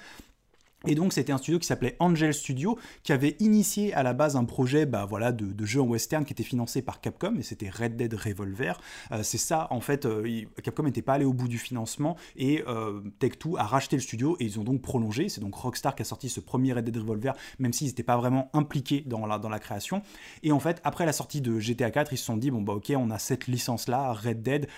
Et 0.86 0.94
donc 0.94 1.12
c'était 1.12 1.32
un 1.32 1.38
studio 1.38 1.58
qui 1.58 1.66
s'appelait 1.66 1.96
Angel 1.98 2.32
Studio, 2.32 2.78
qui 3.02 3.12
avait 3.12 3.36
initié 3.40 3.92
à 3.94 4.04
la 4.04 4.12
base 4.12 4.36
un 4.36 4.44
projet 4.44 4.86
bah, 4.86 5.06
voilà, 5.06 5.32
de, 5.32 5.64
jeu 5.64 5.80
en 5.80 5.86
western 5.86 6.24
qui 6.24 6.32
était 6.32 6.44
financé 6.44 6.82
par 6.82 7.00
Capcom, 7.00 7.34
et 7.36 7.42
c'était 7.42 7.68
Red 7.68 7.96
Dead 7.96 8.14
Revolver. 8.14 8.80
Euh, 9.10 9.24
c'est 9.24 9.38
ça, 9.38 9.66
en 9.70 9.80
fait, 9.80 10.06
euh, 10.06 10.44
Capcom 10.62 10.84
n'était 10.84 11.02
pas 11.02 11.14
allé 11.14 11.24
au 11.24 11.32
bout 11.32 11.48
du 11.48 11.58
financement, 11.58 12.16
et 12.36 12.62
euh, 12.68 13.00
Tech2 13.20 13.58
a 13.58 13.64
racheté 13.64 13.96
le 13.96 14.02
studio, 14.02 14.36
et 14.38 14.44
ils 14.44 14.60
ont 14.60 14.64
donc 14.64 14.80
prolongé. 14.80 15.28
C'est 15.28 15.40
donc 15.40 15.56
Rockstar 15.56 15.96
qui 15.96 16.02
a 16.02 16.04
sorti 16.04 16.28
ce 16.28 16.38
premier 16.38 16.72
Red 16.72 16.84
Dead 16.84 16.96
Revolver, 16.96 17.34
même 17.58 17.72
s'ils 17.72 17.88
n'étaient 17.88 18.04
pas 18.04 18.16
vraiment 18.16 18.48
impliqués 18.52 19.02
dans 19.04 19.26
la, 19.26 19.40
dans 19.40 19.48
la 19.48 19.58
création. 19.58 20.02
Et 20.44 20.52
en 20.52 20.60
fait, 20.60 20.80
après 20.84 21.06
la 21.06 21.12
sortie 21.12 21.40
de 21.40 21.58
GTA 21.58 21.90
4, 21.90 22.12
ils 22.12 22.18
se 22.18 22.24
sont 22.24 22.36
dit, 22.36 22.52
bon 22.52 22.62
bah 22.62 22.74
ok, 22.74 22.92
on 22.96 23.10
a 23.10 23.18
cette 23.18 23.48
licence-là, 23.48 24.12
Red 24.12 24.42
Dead, 24.42 24.68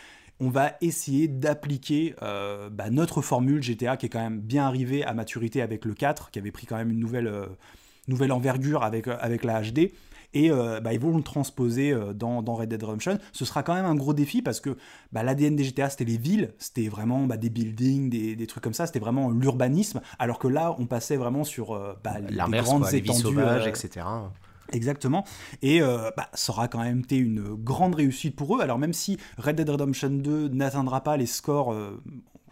on 0.40 0.48
va 0.48 0.72
essayer 0.80 1.28
d'appliquer 1.28 2.14
euh, 2.22 2.70
bah, 2.70 2.90
notre 2.90 3.20
formule 3.20 3.62
GTA 3.62 3.96
qui 3.96 4.06
est 4.06 4.08
quand 4.08 4.22
même 4.22 4.40
bien 4.40 4.64
arrivée 4.64 5.04
à 5.04 5.12
maturité 5.12 5.60
avec 5.60 5.84
le 5.84 5.94
4, 5.94 6.30
qui 6.30 6.38
avait 6.38 6.50
pris 6.50 6.66
quand 6.66 6.76
même 6.76 6.90
une 6.90 6.98
nouvelle, 6.98 7.26
euh, 7.26 7.46
nouvelle 8.08 8.32
envergure 8.32 8.82
avec, 8.82 9.06
euh, 9.06 9.16
avec 9.20 9.44
la 9.44 9.62
HD. 9.62 9.92
Et 10.32 10.48
bah, 10.48 10.92
ils 10.92 11.00
vont 11.00 11.16
le 11.16 11.24
transposer 11.24 11.92
dans, 12.14 12.40
Red 12.40 12.68
Dead 12.68 12.80
Redemption. 12.80 13.18
Ce 13.32 13.44
sera 13.44 13.64
quand 13.64 13.74
même 13.74 13.84
un 13.84 13.96
gros 13.96 14.14
défi 14.14 14.42
parce 14.42 14.60
que 14.60 14.76
bah, 15.10 15.24
l'ADN 15.24 15.56
des 15.56 15.64
GTA, 15.64 15.90
c'était 15.90 16.04
les 16.04 16.18
villes, 16.18 16.52
c'était 16.56 16.86
vraiment 16.86 17.26
des 17.26 17.50
buildings, 17.50 18.08
des, 18.08 18.46
trucs 18.46 18.62
comme 18.62 18.72
ça, 18.72 18.86
c'était 18.86 19.00
vraiment 19.00 19.32
l'urbanisme. 19.32 20.00
Alors 20.20 20.38
que 20.38 20.46
là, 20.46 20.76
on 20.78 20.86
passait 20.86 21.16
vraiment 21.16 21.42
sur 21.42 21.76
les, 22.30 22.36
grandes 22.62 22.94
étendues. 22.94 23.40
etc. 23.66 24.06
Exactement. 24.72 25.24
Et 25.62 25.82
euh, 25.82 26.10
bah, 26.16 26.28
ça 26.34 26.52
aura 26.52 26.68
quand 26.68 26.82
même 26.82 27.00
été 27.00 27.16
une 27.16 27.54
grande 27.54 27.94
réussite 27.94 28.36
pour 28.36 28.56
eux. 28.56 28.60
Alors 28.60 28.78
même 28.78 28.92
si 28.92 29.18
Red 29.38 29.56
Dead 29.56 29.68
Redemption 29.68 30.10
2 30.10 30.48
n'atteindra 30.48 31.02
pas 31.02 31.16
les 31.16 31.26
scores 31.26 31.72
euh, 31.72 32.00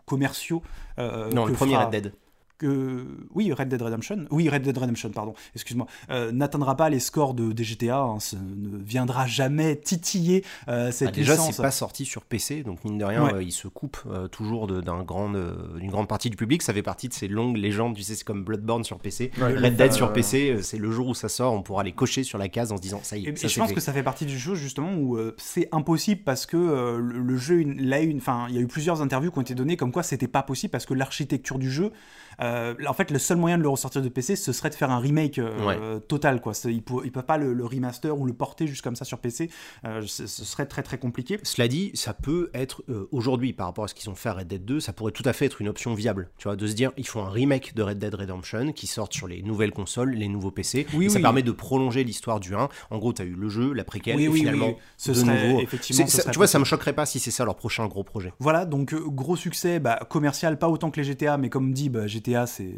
commerciaux. 0.06 0.62
Euh, 0.98 1.30
non, 1.30 1.46
le 1.46 1.52
premier 1.52 1.76
Red 1.76 1.90
Dead 1.90 2.12
que 2.58 3.06
oui 3.34 3.52
Red 3.52 3.68
Dead 3.68 3.80
Redemption 3.80 4.26
oui 4.30 4.48
Red 4.48 4.62
Dead 4.62 4.76
Redemption 4.76 5.10
pardon 5.10 5.34
excuse-moi 5.54 5.86
euh, 6.10 6.32
n'atteindra 6.32 6.76
pas 6.76 6.90
les 6.90 7.00
scores 7.00 7.34
de, 7.34 7.52
des 7.52 7.64
GTA 7.64 8.00
hein, 8.00 8.18
ne 8.34 8.76
viendra 8.76 9.26
jamais 9.26 9.76
titiller 9.76 10.44
euh, 10.66 10.90
cette 10.90 11.10
ah, 11.10 11.12
déjà 11.12 11.36
c'est 11.36 11.62
pas 11.62 11.70
sorti 11.70 12.04
sur 12.04 12.22
PC 12.22 12.64
donc 12.64 12.84
mine 12.84 12.98
de 12.98 13.04
rien 13.04 13.34
euh, 13.34 13.42
il 13.42 13.52
se 13.52 13.68
coupe 13.68 13.98
toujours 14.32 14.66
d'une 14.66 15.02
grande 15.04 15.38
d'une 15.78 15.90
grande 15.90 16.08
partie 16.08 16.30
du 16.30 16.36
public. 16.36 16.62
Ça 16.62 16.74
fait 16.74 16.82
partie 16.82 17.08
de 17.08 17.14
ces 17.14 17.28
longues 17.28 17.56
légendes 17.56 17.94
tu 17.94 18.02
sais 18.02 18.16
c'est 18.16 18.24
comme 18.24 18.44
Bloodborne 18.44 18.84
sur 18.84 18.98
PC 18.98 19.30
Red 19.38 19.76
Dead 19.76 19.92
sur 19.92 20.12
PC 20.12 20.58
c'est 20.62 20.78
le 20.78 20.90
jour 20.90 21.08
où 21.08 21.14
ça 21.14 21.28
sort 21.28 21.52
on 21.52 21.62
pourra 21.62 21.84
les 21.84 21.92
cocher 21.92 22.24
sur 22.24 22.38
la 22.38 22.48
case 22.48 22.72
en 22.72 22.76
se 22.76 22.82
disant 22.82 23.00
ça 23.02 23.16
y 23.16 23.26
est 23.26 23.44
et, 23.44 23.48
je 23.48 23.58
pense 23.58 23.72
que 23.72 23.80
ça 23.80 23.92
fait 23.92 24.02
partie 24.02 24.26
du 24.26 24.38
jeu 24.38 24.56
justement 24.56 24.94
où 24.94 25.18
c'est 25.36 25.68
impossible 25.70 26.22
parce 26.24 26.46
que 26.46 26.98
le, 26.98 27.36
jeu 27.36 27.62
là 27.78 28.00
une 28.00 28.18
enfin 28.18 28.46
il 28.48 28.56
y 28.56 28.58
a 28.58 28.60
eu 28.60 28.66
plusieurs 28.66 29.00
interviews 29.00 29.30
qui 29.30 29.38
ont 29.38 29.42
été 29.42 29.54
données 29.54 29.76
comme 29.76 29.92
quoi 29.92 30.02
c'était 30.02 30.28
pas 30.28 30.42
possible 30.42 30.72
parce 30.72 30.86
que 30.86 30.94
l'architecture 30.94 31.58
du 31.58 31.70
jeu 31.70 31.92
euh, 32.40 32.74
en 32.86 32.92
fait, 32.92 33.10
le 33.10 33.18
seul 33.18 33.36
moyen 33.36 33.58
de 33.58 33.62
le 33.62 33.68
ressortir 33.68 34.02
de 34.02 34.08
PC, 34.08 34.36
ce 34.36 34.52
serait 34.52 34.70
de 34.70 34.74
faire 34.74 34.90
un 34.90 34.98
remake 34.98 35.38
euh, 35.38 35.98
total. 36.00 36.40
Quoi. 36.40 36.52
Ils 36.64 36.76
ne 36.76 37.10
peuvent 37.10 37.24
pas 37.24 37.38
le, 37.38 37.64
remaster 37.64 38.18
ou 38.18 38.24
le 38.24 38.32
porter 38.32 38.66
juste 38.66 38.82
comme 38.82 38.96
ça 38.96 39.04
sur 39.04 39.18
PC. 39.18 39.50
Euh, 39.84 40.02
ce 40.06 40.26
serait 40.26 40.66
très 40.66 40.82
très 40.82 40.98
compliqué. 40.98 41.38
Cela 41.42 41.68
dit, 41.68 41.90
ça 41.94 42.14
peut 42.14 42.50
être 42.54 42.82
aujourd'hui, 43.12 43.52
par 43.52 43.66
rapport 43.66 43.84
à 43.84 43.88
ce 43.88 43.94
qu'ils 43.94 44.10
ont 44.10 44.14
fait 44.14 44.28
à 44.28 44.34
Red 44.34 44.48
Dead 44.48 44.64
2, 44.64 44.80
ça 44.80 44.92
pourrait 44.92 45.12
tout 45.12 45.22
à 45.24 45.32
fait 45.32 45.46
être 45.46 45.60
une 45.60 45.68
option 45.68 45.94
viable. 45.94 46.30
Tu 46.38 46.44
vois, 46.44 46.56
de 46.56 46.66
se 46.66 46.72
dire, 46.72 46.92
ils 46.96 47.06
font 47.06 47.24
un 47.24 47.30
remake 47.30 47.74
de 47.74 47.82
Red 47.82 47.98
Dead 47.98 48.14
Redemption 48.14 48.72
qui 48.72 48.86
sort 48.86 49.08
sur 49.10 49.26
les 49.26 49.42
nouvelles 49.42 49.72
consoles, 49.72 50.12
les 50.12 50.28
nouveaux 50.28 50.50
PC. 50.50 50.86
Oui, 50.94 51.10
ça 51.10 51.20
permet 51.20 51.42
de 51.42 51.52
prolonger 51.52 52.04
l'histoire 52.04 52.40
du 52.40 52.54
1. 52.54 52.68
En 52.90 52.98
gros, 52.98 53.12
tu 53.12 53.22
as 53.22 53.24
eu 53.24 53.34
le 53.34 53.48
jeu, 53.48 53.72
la 53.72 53.84
préquelle, 53.84 54.20
et 54.20 54.30
finalement, 54.30 54.76
ce 54.96 55.12
de 55.12 55.22
nouveau. 55.22 55.60
Effectivement, 55.60 56.06
tu 56.06 56.36
vois, 56.36 56.46
ça 56.46 56.58
me 56.58 56.64
choquerait 56.64 56.92
pas 56.92 57.06
si 57.06 57.18
c'est 57.18 57.30
ça 57.30 57.44
leur 57.44 57.56
prochain 57.56 57.86
gros 57.86 58.04
projet. 58.04 58.32
Voilà, 58.38 58.64
donc 58.64 58.94
gros 58.94 59.36
succès 59.36 59.80
bah, 59.80 59.98
commercial, 60.08 60.58
pas 60.58 60.68
autant 60.68 60.90
que 60.90 61.00
les 61.00 61.04
GTA, 61.04 61.36
mais 61.36 61.50
comme 61.50 61.72
dit, 61.72 61.88
bah, 61.88 62.06
GTA 62.06 62.27
GTA, 62.28 62.46
c'est 62.46 62.74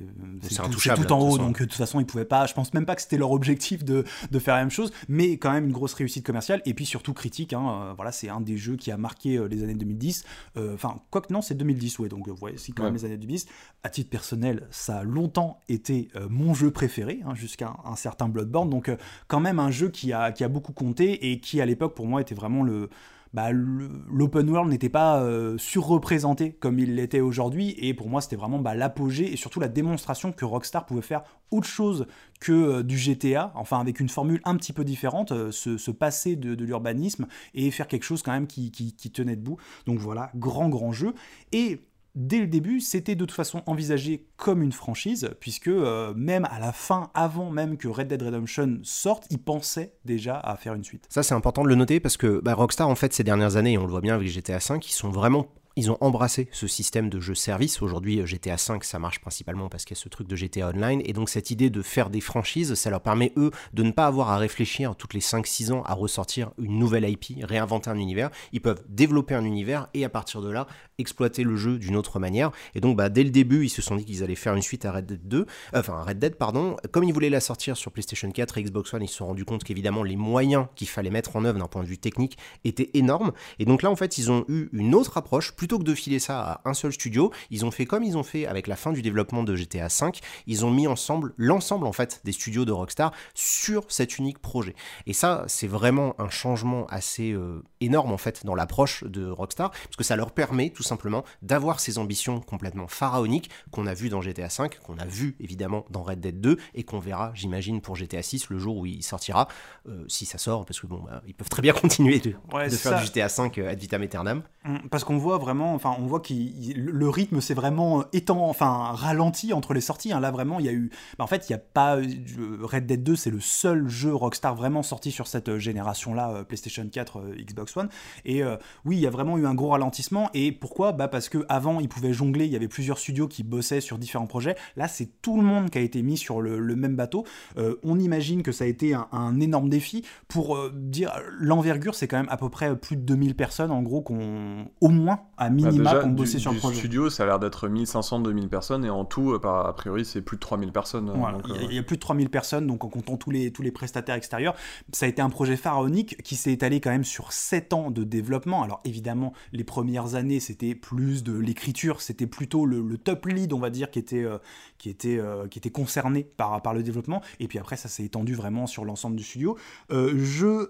tout, 0.70 0.78
tout 0.78 1.12
en 1.12 1.18
haut, 1.20 1.38
donc 1.38 1.60
euh, 1.60 1.64
de 1.64 1.70
toute 1.70 1.78
façon, 1.78 2.00
ils 2.00 2.06
pouvaient 2.06 2.24
pas. 2.24 2.46
Je 2.46 2.54
pense 2.54 2.72
même 2.74 2.86
pas 2.86 2.94
que 2.96 3.02
c'était 3.02 3.18
leur 3.18 3.30
objectif 3.32 3.84
de, 3.84 4.04
de 4.30 4.38
faire 4.38 4.54
la 4.54 4.60
même 4.62 4.70
chose, 4.70 4.92
mais 5.08 5.36
quand 5.38 5.52
même 5.52 5.66
une 5.66 5.72
grosse 5.72 5.94
réussite 5.94 6.24
commerciale 6.24 6.62
et 6.66 6.74
puis 6.74 6.86
surtout 6.86 7.12
critique. 7.12 7.52
hein, 7.52 7.82
euh, 7.90 7.92
voilà, 7.94 8.12
c'est 8.12 8.28
un 8.28 8.40
des 8.40 8.56
jeux 8.56 8.76
qui 8.76 8.90
a 8.90 8.96
marqué 8.96 9.36
euh, 9.36 9.46
les 9.46 9.62
années 9.62 9.74
2010. 9.74 10.24
Euh, 10.56 10.74
Enfin, 10.74 11.00
quoi 11.10 11.20
que 11.20 11.32
non, 11.32 11.42
c'est 11.42 11.54
2010, 11.54 11.98
ouais. 11.98 12.08
Donc, 12.08 12.28
euh, 12.28 12.34
ouais, 12.40 12.54
c'est 12.56 12.72
quand 12.72 12.84
même 12.84 12.94
les 12.94 13.04
années 13.04 13.16
2010. 13.18 13.46
À 13.82 13.88
titre 13.90 14.08
personnel, 14.10 14.66
ça 14.70 14.98
a 14.98 15.02
longtemps 15.04 15.60
été 15.68 16.08
euh, 16.16 16.26
mon 16.30 16.54
jeu 16.54 16.70
préféré, 16.70 17.20
hein, 17.26 17.34
jusqu'à 17.34 17.68
un, 17.84 17.90
un 17.92 17.96
certain 17.96 18.28
Bloodborne. 18.28 18.70
Donc, 18.70 18.88
euh, 18.88 18.96
quand 19.26 19.40
même 19.40 19.58
un 19.58 19.70
jeu 19.70 19.88
qui 19.90 20.12
a, 20.12 20.32
qui 20.32 20.44
a 20.44 20.48
beaucoup 20.48 20.72
compté 20.72 21.30
et 21.32 21.40
qui 21.40 21.60
à 21.60 21.66
l'époque 21.66 21.94
pour 21.94 22.06
moi 22.06 22.20
était 22.20 22.34
vraiment 22.34 22.62
le 22.62 22.88
bah, 23.32 23.50
l'open 23.52 24.48
world 24.50 24.70
n'était 24.70 24.88
pas 24.88 25.22
euh, 25.22 25.56
surreprésenté 25.58 26.52
comme 26.52 26.78
il 26.78 26.96
l'était 26.96 27.20
aujourd'hui. 27.20 27.74
Et 27.78 27.94
pour 27.94 28.08
moi 28.08 28.20
c'était 28.20 28.36
vraiment 28.36 28.58
bah, 28.58 28.74
l'apogée 28.74 29.32
et 29.32 29.36
surtout 29.36 29.60
la 29.60 29.68
démonstration 29.68 30.32
que 30.32 30.44
Rockstar 30.44 30.86
pouvait 30.86 31.02
faire 31.02 31.22
autre 31.50 31.66
chose 31.66 32.06
que 32.40 32.52
euh, 32.52 32.82
du 32.82 32.96
GTA, 32.98 33.52
enfin 33.54 33.80
avec 33.80 34.00
une 34.00 34.08
formule 34.08 34.40
un 34.44 34.56
petit 34.56 34.72
peu 34.72 34.84
différente, 34.84 35.32
euh, 35.32 35.50
se, 35.50 35.78
se 35.78 35.90
passer 35.90 36.36
de, 36.36 36.54
l'urbanisme 36.64 37.26
et 37.54 37.70
faire 37.70 37.88
quelque 37.88 38.04
chose 38.04 38.22
quand 38.22 38.32
même 38.32 38.46
qui, 38.46 38.70
qui- 38.70 38.94
qui 38.94 39.10
tenait 39.10 39.36
debout. 39.36 39.56
Donc 39.86 39.98
voilà, 39.98 40.30
grand 40.34 40.68
grand 40.68 40.92
jeu. 40.92 41.14
Et 41.52 41.80
Dès 42.14 42.40
le 42.40 42.46
début, 42.48 42.80
c'était 42.80 43.14
de 43.14 43.24
toute 43.24 43.34
façon 43.34 43.62
envisagé 43.66 44.26
comme 44.36 44.62
une 44.62 44.72
franchise, 44.72 45.30
puisque 45.38 45.68
euh, 45.68 46.12
même 46.16 46.44
à 46.50 46.58
la 46.58 46.72
fin, 46.72 47.10
avant 47.14 47.50
même 47.50 47.76
que 47.76 47.86
Red 47.86 48.08
Dead 48.08 48.22
Redemption 48.22 48.80
sorte, 48.82 49.26
ils 49.30 49.38
pensaient 49.38 49.94
déjà 50.04 50.36
à 50.36 50.56
faire 50.56 50.74
une 50.74 50.82
suite. 50.82 51.06
Ça, 51.08 51.22
c'est 51.22 51.34
important 51.34 51.62
de 51.62 51.68
le 51.68 51.76
noter 51.76 52.00
parce 52.00 52.16
que 52.16 52.40
bah, 52.40 52.54
Rockstar, 52.54 52.88
en 52.88 52.96
fait, 52.96 53.12
ces 53.12 53.22
dernières 53.22 53.56
années, 53.56 53.74
et 53.74 53.78
on 53.78 53.84
le 53.84 53.90
voit 53.90 54.00
bien 54.00 54.14
avec 54.16 54.28
GTA 54.28 54.58
V, 54.58 54.80
ils 54.82 54.92
sont 54.92 55.10
vraiment. 55.10 55.46
Ils 55.76 55.88
ont 55.88 55.98
embrassé 56.00 56.48
ce 56.50 56.66
système 56.66 57.08
de 57.08 57.20
jeu 57.20 57.36
service. 57.36 57.80
Aujourd'hui, 57.80 58.18
euh, 58.18 58.26
GTA 58.26 58.56
V, 58.56 58.80
ça 58.82 58.98
marche 58.98 59.20
principalement 59.20 59.68
parce 59.68 59.84
qu'il 59.84 59.96
y 59.96 60.00
a 60.00 60.02
ce 60.02 60.08
truc 60.08 60.26
de 60.26 60.34
GTA 60.34 60.70
Online. 60.70 61.00
Et 61.04 61.12
donc, 61.12 61.28
cette 61.28 61.52
idée 61.52 61.70
de 61.70 61.80
faire 61.80 62.10
des 62.10 62.20
franchises, 62.20 62.74
ça 62.74 62.90
leur 62.90 63.00
permet, 63.00 63.32
eux, 63.36 63.52
de 63.72 63.84
ne 63.84 63.92
pas 63.92 64.06
avoir 64.06 64.30
à 64.30 64.38
réfléchir 64.38 64.96
toutes 64.96 65.14
les 65.14 65.20
5-6 65.20 65.72
ans 65.72 65.82
à 65.84 65.94
ressortir 65.94 66.50
une 66.58 66.76
nouvelle 66.76 67.08
IP, 67.08 67.44
réinventer 67.44 67.88
un 67.88 67.98
univers. 67.98 68.30
Ils 68.52 68.60
peuvent 68.60 68.82
développer 68.88 69.34
un 69.34 69.44
univers 69.44 69.88
et 69.94 70.04
à 70.04 70.08
partir 70.08 70.42
de 70.42 70.50
là, 70.50 70.66
exploiter 70.98 71.44
le 71.44 71.54
jeu 71.54 71.78
d'une 71.78 71.94
autre 71.94 72.18
manière. 72.18 72.50
Et 72.74 72.80
donc, 72.80 72.96
bah, 72.96 73.08
dès 73.08 73.22
le 73.22 73.30
début, 73.30 73.64
ils 73.64 73.70
se 73.70 73.80
sont 73.80 73.94
dit 73.94 74.04
qu'ils 74.04 74.24
allaient 74.24 74.34
faire 74.34 74.56
une 74.56 74.62
suite 74.62 74.84
à 74.84 74.90
Red 74.90 75.06
Dead 75.06 75.28
2, 75.28 75.38
euh, 75.38 75.44
enfin 75.72 76.02
Red 76.02 76.18
Dead, 76.18 76.34
pardon. 76.34 76.76
Comme 76.90 77.04
ils 77.04 77.12
voulaient 77.12 77.30
la 77.30 77.40
sortir 77.40 77.76
sur 77.76 77.92
PlayStation 77.92 78.30
4 78.32 78.58
et 78.58 78.64
Xbox 78.64 78.92
One, 78.92 79.04
ils 79.04 79.08
se 79.08 79.16
sont 79.16 79.26
rendus 79.26 79.44
compte 79.44 79.62
qu'évidemment, 79.62 80.02
les 80.02 80.16
moyens 80.16 80.66
qu'il 80.74 80.88
fallait 80.88 81.10
mettre 81.10 81.36
en 81.36 81.44
œuvre 81.44 81.60
d'un 81.60 81.68
point 81.68 81.84
de 81.84 81.88
vue 81.88 81.98
technique 81.98 82.38
étaient 82.64 82.90
énormes. 82.94 83.30
Et 83.60 83.66
donc 83.66 83.82
là, 83.82 83.90
en 83.90 83.96
fait, 83.96 84.18
ils 84.18 84.32
ont 84.32 84.44
eu 84.48 84.68
une 84.72 84.96
autre 84.96 85.16
approche. 85.16 85.52
Plutôt 85.52 85.69
que 85.78 85.84
de 85.84 85.94
filer 85.94 86.18
ça 86.18 86.40
à 86.40 86.68
un 86.68 86.74
seul 86.74 86.92
studio, 86.92 87.32
ils 87.50 87.64
ont 87.64 87.70
fait 87.70 87.86
comme 87.86 88.02
ils 88.04 88.16
ont 88.16 88.22
fait 88.22 88.46
avec 88.46 88.66
la 88.66 88.76
fin 88.76 88.92
du 88.92 89.02
développement 89.02 89.42
de 89.42 89.54
GTA 89.54 89.88
V. 89.88 90.10
Ils 90.46 90.64
ont 90.64 90.70
mis 90.70 90.86
ensemble 90.86 91.34
l'ensemble, 91.36 91.86
en 91.86 91.92
fait, 91.92 92.20
des 92.24 92.32
studios 92.32 92.64
de 92.64 92.72
Rockstar 92.72 93.12
sur 93.34 93.84
cet 93.88 94.18
unique 94.18 94.38
projet. 94.38 94.74
Et 95.06 95.12
ça, 95.12 95.44
c'est 95.46 95.66
vraiment 95.66 96.14
un 96.20 96.28
changement 96.30 96.86
assez 96.88 97.32
euh, 97.32 97.62
énorme, 97.80 98.12
en 98.12 98.18
fait, 98.18 98.44
dans 98.44 98.54
l'approche 98.54 99.04
de 99.04 99.28
Rockstar, 99.28 99.70
parce 99.70 99.96
que 99.96 100.04
ça 100.04 100.16
leur 100.16 100.32
permet, 100.32 100.70
tout 100.70 100.82
simplement, 100.82 101.24
d'avoir 101.42 101.80
ces 101.80 101.98
ambitions 101.98 102.40
complètement 102.40 102.88
pharaoniques 102.88 103.50
qu'on 103.70 103.86
a 103.86 103.94
vu 103.94 104.08
dans 104.08 104.20
GTA 104.20 104.48
V, 104.48 104.68
qu'on 104.84 104.98
a 104.98 105.06
vu, 105.06 105.36
évidemment, 105.40 105.84
dans 105.90 106.02
Red 106.02 106.20
Dead 106.20 106.40
2, 106.40 106.56
et 106.74 106.82
qu'on 106.84 106.98
verra, 107.00 107.32
j'imagine, 107.34 107.80
pour 107.80 107.96
GTA 107.96 108.22
6, 108.22 108.50
le 108.50 108.58
jour 108.58 108.76
où 108.78 108.86
il 108.86 109.02
sortira, 109.02 109.48
euh, 109.88 110.04
si 110.08 110.26
ça 110.26 110.38
sort, 110.38 110.64
parce 110.64 110.80
que 110.80 110.86
bon, 110.86 111.02
bah, 111.04 111.22
ils 111.26 111.34
peuvent 111.34 111.48
très 111.48 111.62
bien 111.62 111.72
continuer 111.80 112.18
de, 112.18 112.34
Ouais, 112.52 112.66
de 112.66 112.70
c'est 112.70 112.76
faire 112.78 112.92
ça. 112.92 113.00
du 113.00 113.06
GTA 113.06 113.28
5 113.28 113.58
ad 113.58 113.78
vitam 113.78 114.02
aeternam. 114.02 114.42
Mm, 114.64 114.88
Parce 114.90 115.04
qu'on 115.04 115.16
voit 115.18 115.38
vraiment, 115.38 115.49
enfin, 115.58 115.94
on 115.98 116.06
voit 116.06 116.20
que 116.20 116.32
le 116.74 117.08
rythme 117.08 117.40
s'est 117.40 117.54
vraiment 117.54 118.04
étant, 118.12 118.48
enfin, 118.48 118.92
ralenti 118.92 119.52
entre 119.52 119.74
les 119.74 119.80
sorties. 119.80 120.12
hein. 120.12 120.20
Là, 120.20 120.30
vraiment, 120.30 120.58
il 120.60 120.66
y 120.66 120.68
a 120.68 120.72
eu. 120.72 120.90
bah, 121.18 121.24
en 121.24 121.26
fait, 121.26 121.48
il 121.48 121.52
n'y 121.52 121.56
a 121.56 121.62
pas. 121.62 121.96
euh, 121.96 122.58
Red 122.62 122.86
Dead 122.86 123.02
2, 123.02 123.16
c'est 123.16 123.30
le 123.30 123.40
seul 123.40 123.88
jeu 123.88 124.14
Rockstar 124.14 124.54
vraiment 124.54 124.82
sorti 124.82 125.10
sur 125.10 125.26
cette 125.26 125.48
euh, 125.48 125.58
génération-là, 125.58 126.30
euh, 126.30 126.44
PlayStation 126.44 126.86
4, 126.90 127.18
euh, 127.18 127.34
Xbox 127.38 127.76
One. 127.76 127.88
Et 128.24 128.42
euh, 128.42 128.56
oui, 128.84 128.96
il 128.96 129.00
y 129.00 129.06
a 129.06 129.10
vraiment 129.10 129.38
eu 129.38 129.46
un 129.46 129.54
gros 129.54 129.70
ralentissement. 129.70 130.30
Et 130.34 130.52
pourquoi? 130.52 130.92
Bah 130.92 131.08
Parce 131.08 131.28
que 131.28 131.44
avant, 131.48 131.80
ils 131.80 131.88
pouvaient 131.88 132.12
jongler. 132.12 132.46
Il 132.46 132.52
y 132.52 132.56
avait 132.56 132.68
plusieurs 132.68 132.98
studios 132.98 133.28
qui 133.28 133.42
bossaient 133.42 133.80
sur 133.80 133.98
différents 133.98 134.26
projets. 134.26 134.56
Là, 134.76 134.88
c'est 134.88 135.20
tout 135.22 135.36
le 135.36 135.42
monde 135.42 135.70
qui 135.70 135.78
a 135.78 135.80
été 135.80 136.02
mis 136.02 136.16
sur 136.16 136.40
le, 136.40 136.76
même 136.76 136.96
bateau. 136.96 137.24
Euh, 137.58 137.76
on 137.82 137.98
imagine 137.98 138.42
que 138.42 138.52
ça 138.52 138.64
a 138.64 138.66
été 138.66 138.94
un, 138.94 139.40
énorme 139.40 139.68
défi. 139.68 140.04
Pour 140.28 140.56
euh, 140.56 140.72
dire 140.74 141.12
l'envergure, 141.38 141.94
c'est 141.94 142.08
quand 142.08 142.16
même 142.16 142.28
à 142.30 142.36
peu 142.36 142.48
près 142.48 142.76
plus 142.76 142.96
de 142.96 143.02
2000 143.02 143.34
personnes, 143.34 143.70
en 143.70 143.82
gros, 143.82 144.00
qu'on 144.00 144.68
au 144.80 144.88
moins 144.88 145.20
à 145.40 145.48
Bah, 145.48 145.50
minima 145.50 145.72
déjà, 145.90 146.00
qu'on 146.02 146.08
du, 146.10 146.14
bossait 146.14 146.38
sur 146.38 146.52
le 146.52 146.58
projet. 146.58 146.78
studio, 146.78 147.10
ça 147.10 147.24
a 147.24 147.26
l'air 147.26 147.38
d'être 147.40 147.66
1500-2000 147.68 148.48
personnes, 148.48 148.84
et 148.84 148.90
en 148.90 149.04
tout, 149.04 149.32
euh, 149.32 149.40
a 149.44 149.72
priori, 149.72 150.04
c'est 150.04 150.20
plus 150.22 150.36
de 150.36 150.40
3000 150.40 150.70
personnes. 150.70 151.08
euh, 151.08 151.14
Voilà, 151.16 151.38
donc, 151.38 151.46
il 151.48 151.72
y, 151.72 151.76
a- 151.76 151.80
euh, 151.80 151.82
plus 151.82 151.96
de 151.96 152.00
3000 152.00 152.28
personnes, 152.30 152.66
donc 152.66 152.84
en 152.84 152.88
comptant 152.88 153.16
tous 153.16 153.30
les, 153.30 153.50
tous 153.52 153.62
les 153.62 153.72
prestataires 153.72 154.14
extérieurs. 154.14 154.54
Ça 154.92 155.06
a 155.06 155.08
été 155.08 155.22
un 155.22 155.30
projet 155.30 155.56
pharaonique 155.56 156.22
qui 156.22 156.36
s'est 156.36 156.52
étalé 156.52 156.80
quand 156.80 156.90
même 156.90 157.04
sur 157.04 157.32
7 157.32 157.72
ans 157.72 157.90
de 157.90 158.04
développement. 158.04 158.62
Alors 158.62 158.80
évidemment, 158.84 159.32
les 159.52 159.64
premières 159.64 160.14
années, 160.14 160.40
c'était 160.40 160.74
plus 160.74 161.24
de 161.24 161.32
l'écriture, 161.36 162.02
c'était 162.02 162.26
plutôt 162.26 162.66
le, 162.66 162.82
le 162.82 162.98
top 162.98 163.26
lead, 163.26 163.52
on 163.54 163.58
va 163.58 163.70
dire, 163.70 163.90
qui 163.90 163.98
était, 163.98 164.22
euh, 164.22 164.38
qui 164.78 164.90
était, 164.90 165.18
euh, 165.18 165.48
qui 165.48 165.58
était 165.58 165.70
concerné 165.70 166.22
par, 166.36 166.60
par 166.62 166.74
le 166.74 166.82
développement. 166.82 167.22
Et 167.40 167.48
puis 167.48 167.58
après, 167.58 167.76
ça 167.76 167.88
s'est 167.88 168.04
étendu 168.04 168.34
vraiment 168.34 168.66
sur 168.66 168.84
l'ensemble 168.84 169.16
du 169.16 169.24
studio. 169.24 169.56
Euh, 169.90 170.12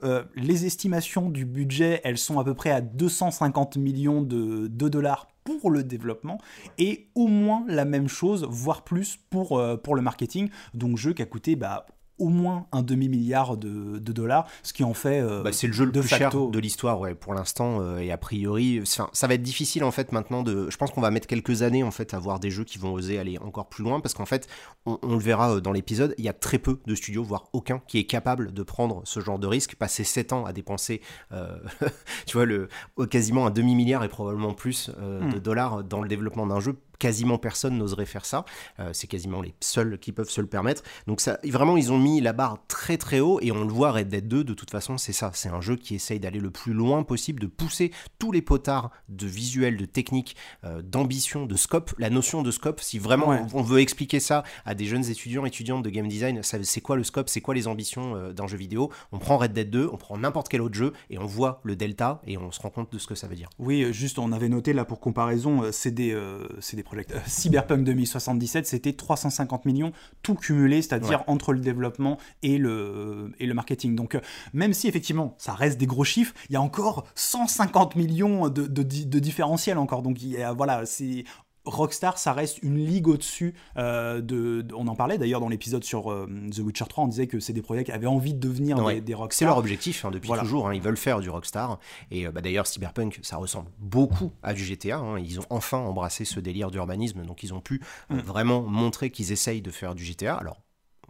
euh, 0.04 0.22
les 0.36 0.64
estimations 0.66 1.28
du 1.28 1.44
budget, 1.44 2.00
elles 2.04 2.18
sont 2.18 2.38
à 2.38 2.44
peu 2.44 2.54
près 2.54 2.70
à 2.70 2.80
250 2.80 3.76
millions 3.76 4.22
de, 4.22 4.59
de 4.68 4.88
dollars 4.88 5.28
pour 5.44 5.70
le 5.70 5.82
développement 5.82 6.38
et 6.78 7.08
au 7.14 7.26
moins 7.26 7.64
la 7.66 7.84
même 7.84 8.08
chose, 8.08 8.46
voire 8.48 8.82
plus 8.82 9.18
pour, 9.30 9.58
euh, 9.58 9.76
pour 9.76 9.94
le 9.94 10.02
marketing. 10.02 10.50
Donc 10.74 10.96
jeu 10.96 11.12
qui 11.12 11.22
a 11.22 11.26
coûté 11.26 11.56
bah, 11.56 11.86
au 12.20 12.28
moins 12.28 12.66
un 12.70 12.82
demi-milliard 12.82 13.56
de, 13.56 13.98
de 13.98 14.12
dollars, 14.12 14.46
ce 14.62 14.72
qui 14.72 14.84
en 14.84 14.94
fait... 14.94 15.20
euh, 15.20 15.42
Bah, 15.42 15.52
c'est 15.52 15.66
le 15.66 15.72
jeu 15.72 15.86
le 15.86 15.90
de 15.92 16.00
plus 16.00 16.08
facto. 16.08 16.42
cher 16.44 16.50
de 16.50 16.58
l'histoire, 16.60 17.00
ouais, 17.00 17.14
pour 17.16 17.34
l'instant. 17.34 17.80
euh, 17.80 17.98
et 17.98 18.12
a 18.12 18.18
priori, 18.18 18.82
ça 18.84 19.26
va 19.26 19.34
être 19.34 19.42
difficile 19.42 19.82
en 19.84 19.90
fait 19.90 20.12
maintenant 20.12 20.42
de. 20.42 20.68
Je 20.70 20.76
pense 20.76 20.90
qu'on 20.90 21.00
va 21.00 21.10
mettre 21.10 21.26
quelques 21.26 21.62
années 21.62 21.82
en 21.82 21.90
fait 21.90 22.14
à 22.14 22.18
voir 22.18 22.38
des 22.38 22.50
jeux 22.50 22.64
qui 22.64 22.78
vont 22.78 22.92
oser 22.92 23.18
aller 23.18 23.38
encore 23.38 23.68
plus 23.68 23.82
loin 23.82 24.00
parce 24.00 24.14
qu'en 24.14 24.26
fait, 24.26 24.46
on, 24.86 24.98
on 25.02 25.14
le 25.14 25.18
verra 25.20 25.54
euh, 25.56 25.60
dans 25.60 25.72
l'épisode, 25.72 26.14
il 26.18 26.24
y 26.24 26.28
a 26.28 26.32
très 26.32 26.58
peu 26.58 26.78
de 26.86 26.94
studios, 26.94 27.24
voire 27.24 27.48
aucun, 27.52 27.80
qui 27.88 27.98
est 27.98 28.04
capable 28.04 28.52
de 28.52 28.62
prendre 28.62 29.00
ce 29.04 29.20
genre 29.20 29.38
de 29.38 29.46
risque. 29.46 29.74
Passer 29.76 30.04
7 30.04 30.32
ans 30.32 30.44
à 30.44 30.52
dépenser, 30.52 31.00
euh, 31.32 31.56
tu 32.26 32.36
vois, 32.36 32.44
le, 32.46 32.68
quasiment 33.10 33.46
un 33.46 33.50
demi-milliard 33.50 34.04
et 34.04 34.08
probablement 34.08 34.54
plus 34.54 34.90
euh, 35.00 35.20
Hmm. 35.20 35.32
de 35.32 35.38
dollars 35.38 35.82
dans 35.84 36.00
le 36.02 36.08
développement 36.08 36.46
d'un 36.46 36.60
jeu. 36.60 36.76
Quasiment 37.00 37.38
personne 37.38 37.76
n'oserait 37.78 38.06
faire 38.06 38.24
ça. 38.24 38.44
Euh, 38.78 38.90
c'est 38.92 39.08
quasiment 39.08 39.40
les 39.42 39.54
seuls 39.60 39.98
qui 39.98 40.12
peuvent 40.12 40.30
se 40.30 40.40
le 40.40 40.46
permettre. 40.46 40.82
Donc 41.08 41.20
ça, 41.20 41.38
vraiment, 41.44 41.76
ils 41.76 41.90
ont 41.90 41.98
mis 41.98 42.20
la 42.20 42.32
barre 42.32 42.58
très 42.68 42.96
très 42.98 43.18
haut 43.18 43.40
et 43.42 43.50
on 43.50 43.64
le 43.64 43.72
voit, 43.72 43.90
Red 43.90 44.08
Dead 44.08 44.28
2, 44.28 44.44
de 44.44 44.54
toute 44.54 44.70
façon, 44.70 44.98
c'est 44.98 45.12
ça. 45.12 45.32
C'est 45.34 45.48
un 45.48 45.60
jeu 45.60 45.74
qui 45.76 45.94
essaye 45.96 46.20
d'aller 46.20 46.38
le 46.40 46.50
plus 46.50 46.72
loin 46.74 47.02
possible, 47.02 47.40
de 47.40 47.46
pousser 47.48 47.90
tous 48.18 48.30
les 48.30 48.42
potards 48.42 48.90
de 49.08 49.26
visuel, 49.26 49.76
de 49.78 49.86
technique, 49.86 50.36
euh, 50.64 50.82
d'ambition, 50.82 51.46
de 51.46 51.56
scope. 51.56 51.92
La 51.98 52.10
notion 52.10 52.42
de 52.42 52.50
scope, 52.50 52.80
si 52.80 52.98
vraiment 52.98 53.28
Ouais. 53.30 53.40
on 53.54 53.62
veut 53.62 53.80
expliquer 53.80 54.20
ça 54.20 54.44
à 54.66 54.74
des 54.74 54.84
jeunes 54.84 55.08
étudiants, 55.08 55.46
étudiantes 55.46 55.82
de 55.82 55.90
game 55.90 56.06
design, 56.06 56.42
c'est 56.42 56.80
quoi 56.82 56.96
le 56.96 57.04
scope, 57.04 57.28
c'est 57.30 57.40
quoi 57.40 57.54
les 57.54 57.66
ambitions 57.66 58.14
euh, 58.14 58.32
d'un 58.34 58.46
jeu 58.46 58.58
vidéo? 58.58 58.90
On 59.10 59.18
prend 59.18 59.38
Red 59.38 59.54
Dead 59.54 59.70
2, 59.70 59.88
on 59.90 59.96
prend 59.96 60.18
n'importe 60.18 60.48
quel 60.50 60.60
autre 60.60 60.74
jeu 60.74 60.92
et 61.08 61.18
on 61.18 61.24
voit 61.26 61.60
le 61.64 61.76
delta 61.76 62.20
et 62.26 62.36
on 62.36 62.52
se 62.52 62.60
rend 62.60 62.68
compte 62.70 62.92
de 62.92 62.98
ce 62.98 63.06
que 63.06 63.14
ça 63.14 63.26
veut 63.26 63.36
dire. 63.36 63.48
Oui, 63.58 63.90
juste 63.92 64.18
on 64.18 64.32
avait 64.32 64.48
noté 64.50 64.74
là 64.74 64.84
pour 64.84 65.00
comparaison, 65.00 65.62
c'est 65.72 65.90
des, 65.92 66.14
c'est 66.60 66.76
des 66.76 66.82
euh, 66.98 67.18
Cyberpunk 67.26 67.84
2077, 67.84 68.66
c'était 68.66 68.92
350 68.92 69.64
millions 69.64 69.92
tout 70.22 70.34
cumulé, 70.34 70.82
c'est-à-dire 70.82 71.20
Ouais. 71.20 71.24
entre 71.28 71.52
le 71.52 71.60
développement 71.60 72.18
et 72.42 72.58
le, 72.58 73.32
et 73.38 73.46
le 73.46 73.54
marketing. 73.54 73.94
Donc 73.96 74.14
euh, 74.14 74.20
même 74.52 74.72
si 74.72 74.88
effectivement 74.88 75.34
ça 75.38 75.52
reste 75.54 75.78
des 75.78 75.86
gros 75.86 76.04
chiffres, 76.04 76.34
il 76.48 76.52
y 76.54 76.56
a 76.56 76.62
encore 76.62 77.06
150 77.14 77.96
millions 77.96 78.48
de, 78.48 78.66
de, 78.66 78.82
di- 78.82 79.06
de 79.06 79.18
différentiel 79.18 79.78
encore. 79.78 80.02
Donc 80.02 80.22
il 80.22 80.30
y 80.30 80.42
a- 80.42 80.52
voilà, 80.52 80.86
c'est 80.86 81.24
Rockstar, 81.70 82.18
ça 82.18 82.32
reste 82.32 82.62
une 82.62 82.76
ligue 82.78 83.08
au-dessus 83.08 83.54
euh, 83.76 84.20
de, 84.20 84.62
de- 84.62 84.74
On 84.74 84.86
en 84.88 84.94
parlait 84.94 85.18
d'ailleurs 85.18 85.40
dans 85.40 85.48
l'épisode 85.48 85.84
sur 85.84 86.10
euh, 86.12 86.28
The 86.54 86.58
Witcher 86.58 86.84
3, 86.88 87.04
on 87.04 87.08
disait 87.08 87.26
que 87.26 87.40
c'est 87.40 87.52
des 87.52 87.62
projets 87.62 87.84
qui 87.84 87.92
avaient 87.92 88.06
envie 88.06 88.34
de 88.34 88.40
devenir 88.40 88.78
Ouais. 88.78 88.94
des, 88.96 89.00
des 89.00 89.12
C'est 89.12 89.16
Rockstar. 89.16 89.48
leur 89.48 89.58
objectif 89.58 90.04
hein, 90.04 90.10
depuis 90.10 90.26
Voilà. 90.28 90.42
toujours. 90.42 90.68
hein. 90.68 90.74
Ils 90.74 90.82
veulent 90.82 90.96
faire 90.96 91.20
du 91.20 91.30
Rockstar. 91.30 91.78
Et 92.10 92.26
euh, 92.26 92.32
bah, 92.32 92.40
d'ailleurs, 92.40 92.66
Cyberpunk, 92.66 93.20
ça 93.22 93.36
ressemble 93.36 93.70
beaucoup 93.78 94.32
à 94.42 94.52
du 94.54 94.64
GTA. 94.64 94.98
hein. 94.98 95.18
Ils 95.18 95.40
ont 95.40 95.46
enfin 95.50 95.78
embrassé 95.78 96.24
ce 96.24 96.40
délire 96.40 96.70
d'urbanisme. 96.70 97.22
Donc, 97.24 97.42
ils 97.42 97.54
ont 97.54 97.60
pu 97.60 97.80
Mm. 98.10 98.18
vraiment 98.18 98.62
montrer 98.62 99.10
qu'ils 99.10 99.32
essayent 99.32 99.62
de 99.62 99.70
faire 99.70 99.94
du 99.94 100.04
GTA. 100.04 100.34
Alors, 100.36 100.60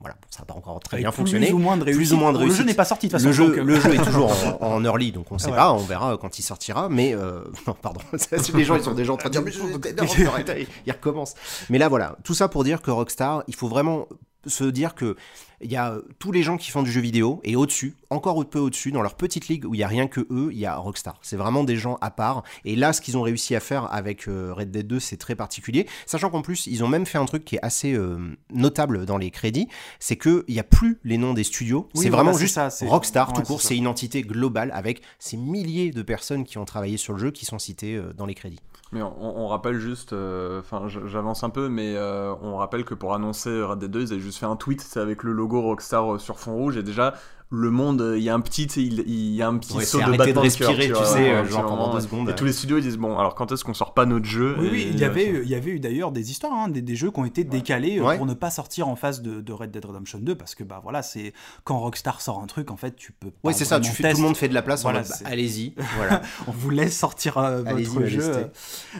voilà, 0.00 0.14
bon, 0.14 0.26
ça 0.30 0.40
n'a 0.40 0.46
pas 0.46 0.54
encore 0.54 0.80
très 0.80 0.96
Avec 0.96 1.04
bien 1.04 1.10
plus 1.12 1.18
fonctionné. 1.18 1.52
ou 1.52 1.58
moins 1.58 1.76
de 1.76 1.84
Plus 1.84 1.92
ou 1.94 1.98
réussite. 1.98 2.18
moins 2.18 2.32
de 2.32 2.38
Le 2.38 2.44
jeu 2.44 2.48
réussite. 2.50 2.66
n'est 2.66 2.74
pas 2.74 2.84
sorti 2.86 3.06
de 3.08 3.12
toute 3.12 3.20
façon. 3.20 3.26
Le 3.28 3.32
jeu, 3.32 3.46
donc, 3.48 3.58
euh, 3.58 3.64
le 3.64 3.80
jeu 3.80 3.94
est 3.94 4.04
toujours 4.04 4.32
en, 4.62 4.66
en 4.76 4.84
early, 4.84 5.12
donc 5.12 5.26
on 5.30 5.34
ne 5.34 5.38
sait 5.40 5.50
Ouais. 5.50 5.56
pas, 5.56 5.72
on 5.72 5.78
verra 5.78 6.16
quand 6.18 6.38
il 6.38 6.42
sortira. 6.42 6.88
Mais 6.88 7.14
euh, 7.14 7.42
non, 7.66 7.74
pardon, 7.80 8.00
les 8.54 8.64
gens 8.64 8.76
ils 8.76 8.82
sont 8.82 8.94
déjà 8.94 9.12
en 9.12 9.16
train 9.16 9.28
de 9.28 9.32
dire 9.34 9.42
mais 9.44 9.50
je- 9.52 10.26
arrête, 10.26 10.68
il 10.86 10.92
recommence. 10.92 11.34
Mais 11.68 11.78
là 11.78 11.88
voilà, 11.88 12.16
tout 12.24 12.34
ça 12.34 12.48
pour 12.48 12.64
dire 12.64 12.80
que 12.82 12.90
Rockstar, 12.90 13.44
il 13.46 13.54
faut 13.54 13.68
vraiment 13.68 14.06
se 14.46 14.64
dire 14.64 14.94
que 14.94 15.16
il 15.62 15.70
y 15.70 15.76
a 15.76 15.98
tous 16.18 16.32
les 16.32 16.42
gens 16.42 16.56
qui 16.56 16.70
font 16.70 16.82
du 16.82 16.90
jeu 16.90 17.00
vidéo 17.00 17.40
et 17.44 17.54
au-dessus, 17.54 17.94
encore 18.08 18.40
un 18.40 18.44
peu 18.44 18.58
au-dessus, 18.58 18.92
dans 18.92 19.02
leur 19.02 19.14
petite 19.14 19.48
ligue 19.48 19.66
où 19.66 19.74
il 19.74 19.78
y 19.80 19.82
a 19.82 19.88
rien 19.88 20.06
que 20.06 20.20
eux, 20.30 20.48
il 20.52 20.58
y 20.58 20.66
a 20.66 20.76
Rockstar. 20.76 21.18
C'est 21.22 21.36
vraiment 21.36 21.64
des 21.64 21.76
gens 21.76 21.98
à 22.00 22.10
part. 22.10 22.42
Et 22.64 22.76
là, 22.76 22.92
ce 22.92 23.00
qu'ils 23.00 23.18
ont 23.18 23.22
réussi 23.22 23.54
à 23.54 23.60
faire 23.60 23.92
avec 23.92 24.26
euh, 24.26 24.54
Red 24.54 24.70
Dead 24.70 24.86
2, 24.86 24.98
c'est 25.00 25.18
très 25.18 25.34
particulier. 25.34 25.86
Sachant 26.06 26.30
qu'en 26.30 26.42
plus, 26.42 26.66
ils 26.66 26.82
ont 26.82 26.88
même 26.88 27.04
fait 27.04 27.18
un 27.18 27.26
truc 27.26 27.44
qui 27.44 27.56
est 27.56 27.62
assez 27.62 27.92
euh, 27.92 28.18
notable 28.50 29.04
dans 29.04 29.18
les 29.18 29.30
crédits, 29.30 29.68
c'est 29.98 30.16
qu'il 30.16 30.44
n'y 30.48 30.58
a 30.58 30.64
plus 30.64 30.98
les 31.04 31.18
noms 31.18 31.34
des 31.34 31.44
studios. 31.44 31.88
Oui, 31.94 32.04
c'est 32.04 32.08
voilà, 32.08 32.24
vraiment 32.24 32.38
juste 32.38 32.54
ça, 32.54 32.70
Rockstar 32.86 33.28
ouais, 33.28 33.34
tout 33.34 33.42
court. 33.42 33.60
C'est 33.60 33.76
une 33.76 33.86
entité 33.86 34.22
globale 34.22 34.70
avec 34.72 35.02
ces 35.18 35.36
milliers 35.36 35.90
de 35.90 36.02
personnes 36.02 36.44
qui 36.44 36.56
ont 36.56 36.64
travaillé 36.64 36.96
sur 36.96 37.12
le 37.12 37.18
jeu 37.18 37.30
qui 37.30 37.44
sont 37.44 37.58
citées 37.58 37.96
euh, 37.96 38.12
dans 38.14 38.26
les 38.26 38.34
crédits. 38.34 38.60
Mais 38.92 39.02
on, 39.02 39.42
on 39.44 39.46
rappelle 39.46 39.78
juste, 39.78 40.12
euh, 40.12 40.60
enfin 40.60 40.88
j'avance 40.88 41.44
un 41.44 41.50
peu, 41.50 41.68
mais 41.68 41.94
euh, 41.96 42.34
on 42.42 42.56
rappelle 42.56 42.84
que 42.84 42.94
pour 42.94 43.14
annoncer 43.14 43.62
Red 43.62 43.78
Dead 43.78 43.90
2, 43.90 44.00
ils 44.00 44.12
avaient 44.12 44.20
juste 44.20 44.38
fait 44.38 44.46
un 44.46 44.56
tweet 44.56 44.80
c'est 44.80 44.98
avec 44.98 45.22
le 45.22 45.32
logo 45.32 45.60
Rockstar 45.62 46.14
euh, 46.14 46.18
sur 46.18 46.40
fond 46.40 46.56
rouge 46.56 46.76
et 46.76 46.82
déjà 46.82 47.14
le 47.52 47.70
monde, 47.72 48.00
euh, 48.00 48.16
il 48.16 48.22
y 48.22 48.28
a 48.28 48.34
un 48.34 48.40
petit, 48.40 48.62
il, 48.76 49.00
il 49.08 49.34
y 49.34 49.42
a 49.42 49.48
un 49.48 49.58
petit 49.58 49.76
Ouais, 49.76 49.84
saut 49.84 49.98
c'est 49.98 50.04
de 50.04 50.08
arrêter 50.08 50.32
de 50.32 50.38
battement 50.38 50.56
cœur, 50.56 50.68
respirer, 50.68 50.86
tu 50.86 50.92
vois, 50.92 51.04
sais, 51.04 51.30
euh, 51.32 51.44
genre 51.48 51.66
pendant 51.66 51.92
deux 51.92 52.00
secondes, 52.00 52.28
Et 52.28 52.30
ouais. 52.30 52.36
tous 52.36 52.44
les 52.44 52.52
studios 52.52 52.78
ils 52.78 52.82
disent 52.84 52.96
bon, 52.96 53.18
alors 53.18 53.34
quand 53.34 53.50
est-ce 53.50 53.64
qu'on 53.64 53.74
sort 53.74 53.92
pas 53.92 54.06
notre 54.06 54.24
jeu 54.24 54.54
Oui, 54.60 54.66
Et- 54.66 54.70
oui, 54.70 54.88
il 54.92 54.98
y 55.00 55.04
avait, 55.04 55.40
il 55.42 55.48
y 55.48 55.56
avait 55.56 55.72
eu 55.72 55.80
d'ailleurs 55.80 56.12
des 56.12 56.30
histoires, 56.30 56.52
hein, 56.52 56.68
des, 56.68 56.80
des 56.80 56.94
jeux 56.94 57.10
qui 57.10 57.18
ont 57.18 57.24
été 57.24 57.42
décalés 57.42 57.98
euh, 57.98 58.04
Ouais. 58.04 58.16
pour 58.16 58.26
ne 58.26 58.34
pas 58.34 58.50
sortir 58.50 58.86
en 58.86 58.94
face 58.94 59.20
de, 59.20 59.40
de 59.40 59.52
Red 59.52 59.72
Dead 59.72 59.84
Redemption 59.84 60.20
2 60.20 60.34
parce 60.36 60.54
que 60.54 60.62
bah 60.62 60.78
voilà, 60.82 61.02
c'est 61.02 61.32
quand 61.64 61.78
Rockstar 61.80 62.20
sort 62.20 62.40
un 62.40 62.46
truc, 62.46 62.70
en 62.70 62.76
fait, 62.76 62.94
tu 62.94 63.10
peux. 63.12 63.30
Pas 63.30 63.52
c'est 63.52 63.64
ça. 63.64 63.80
Tu 63.80 63.90
fais, 63.90 64.12
tout 64.12 64.18
le 64.18 64.22
monde 64.22 64.36
fait 64.36 64.48
de 64.48 64.54
la 64.54 64.62
place. 64.62 64.82
Voilà, 64.82 65.00
bah, 65.02 65.14
allez-y. 65.24 65.74
Voilà. 65.96 66.22
On 66.46 66.52
vous 66.52 66.70
laisse 66.70 66.96
sortir 66.96 67.36
euh, 67.38 67.62
votre 67.64 67.78
jeu. 67.80 68.00
majesté. 68.00 68.40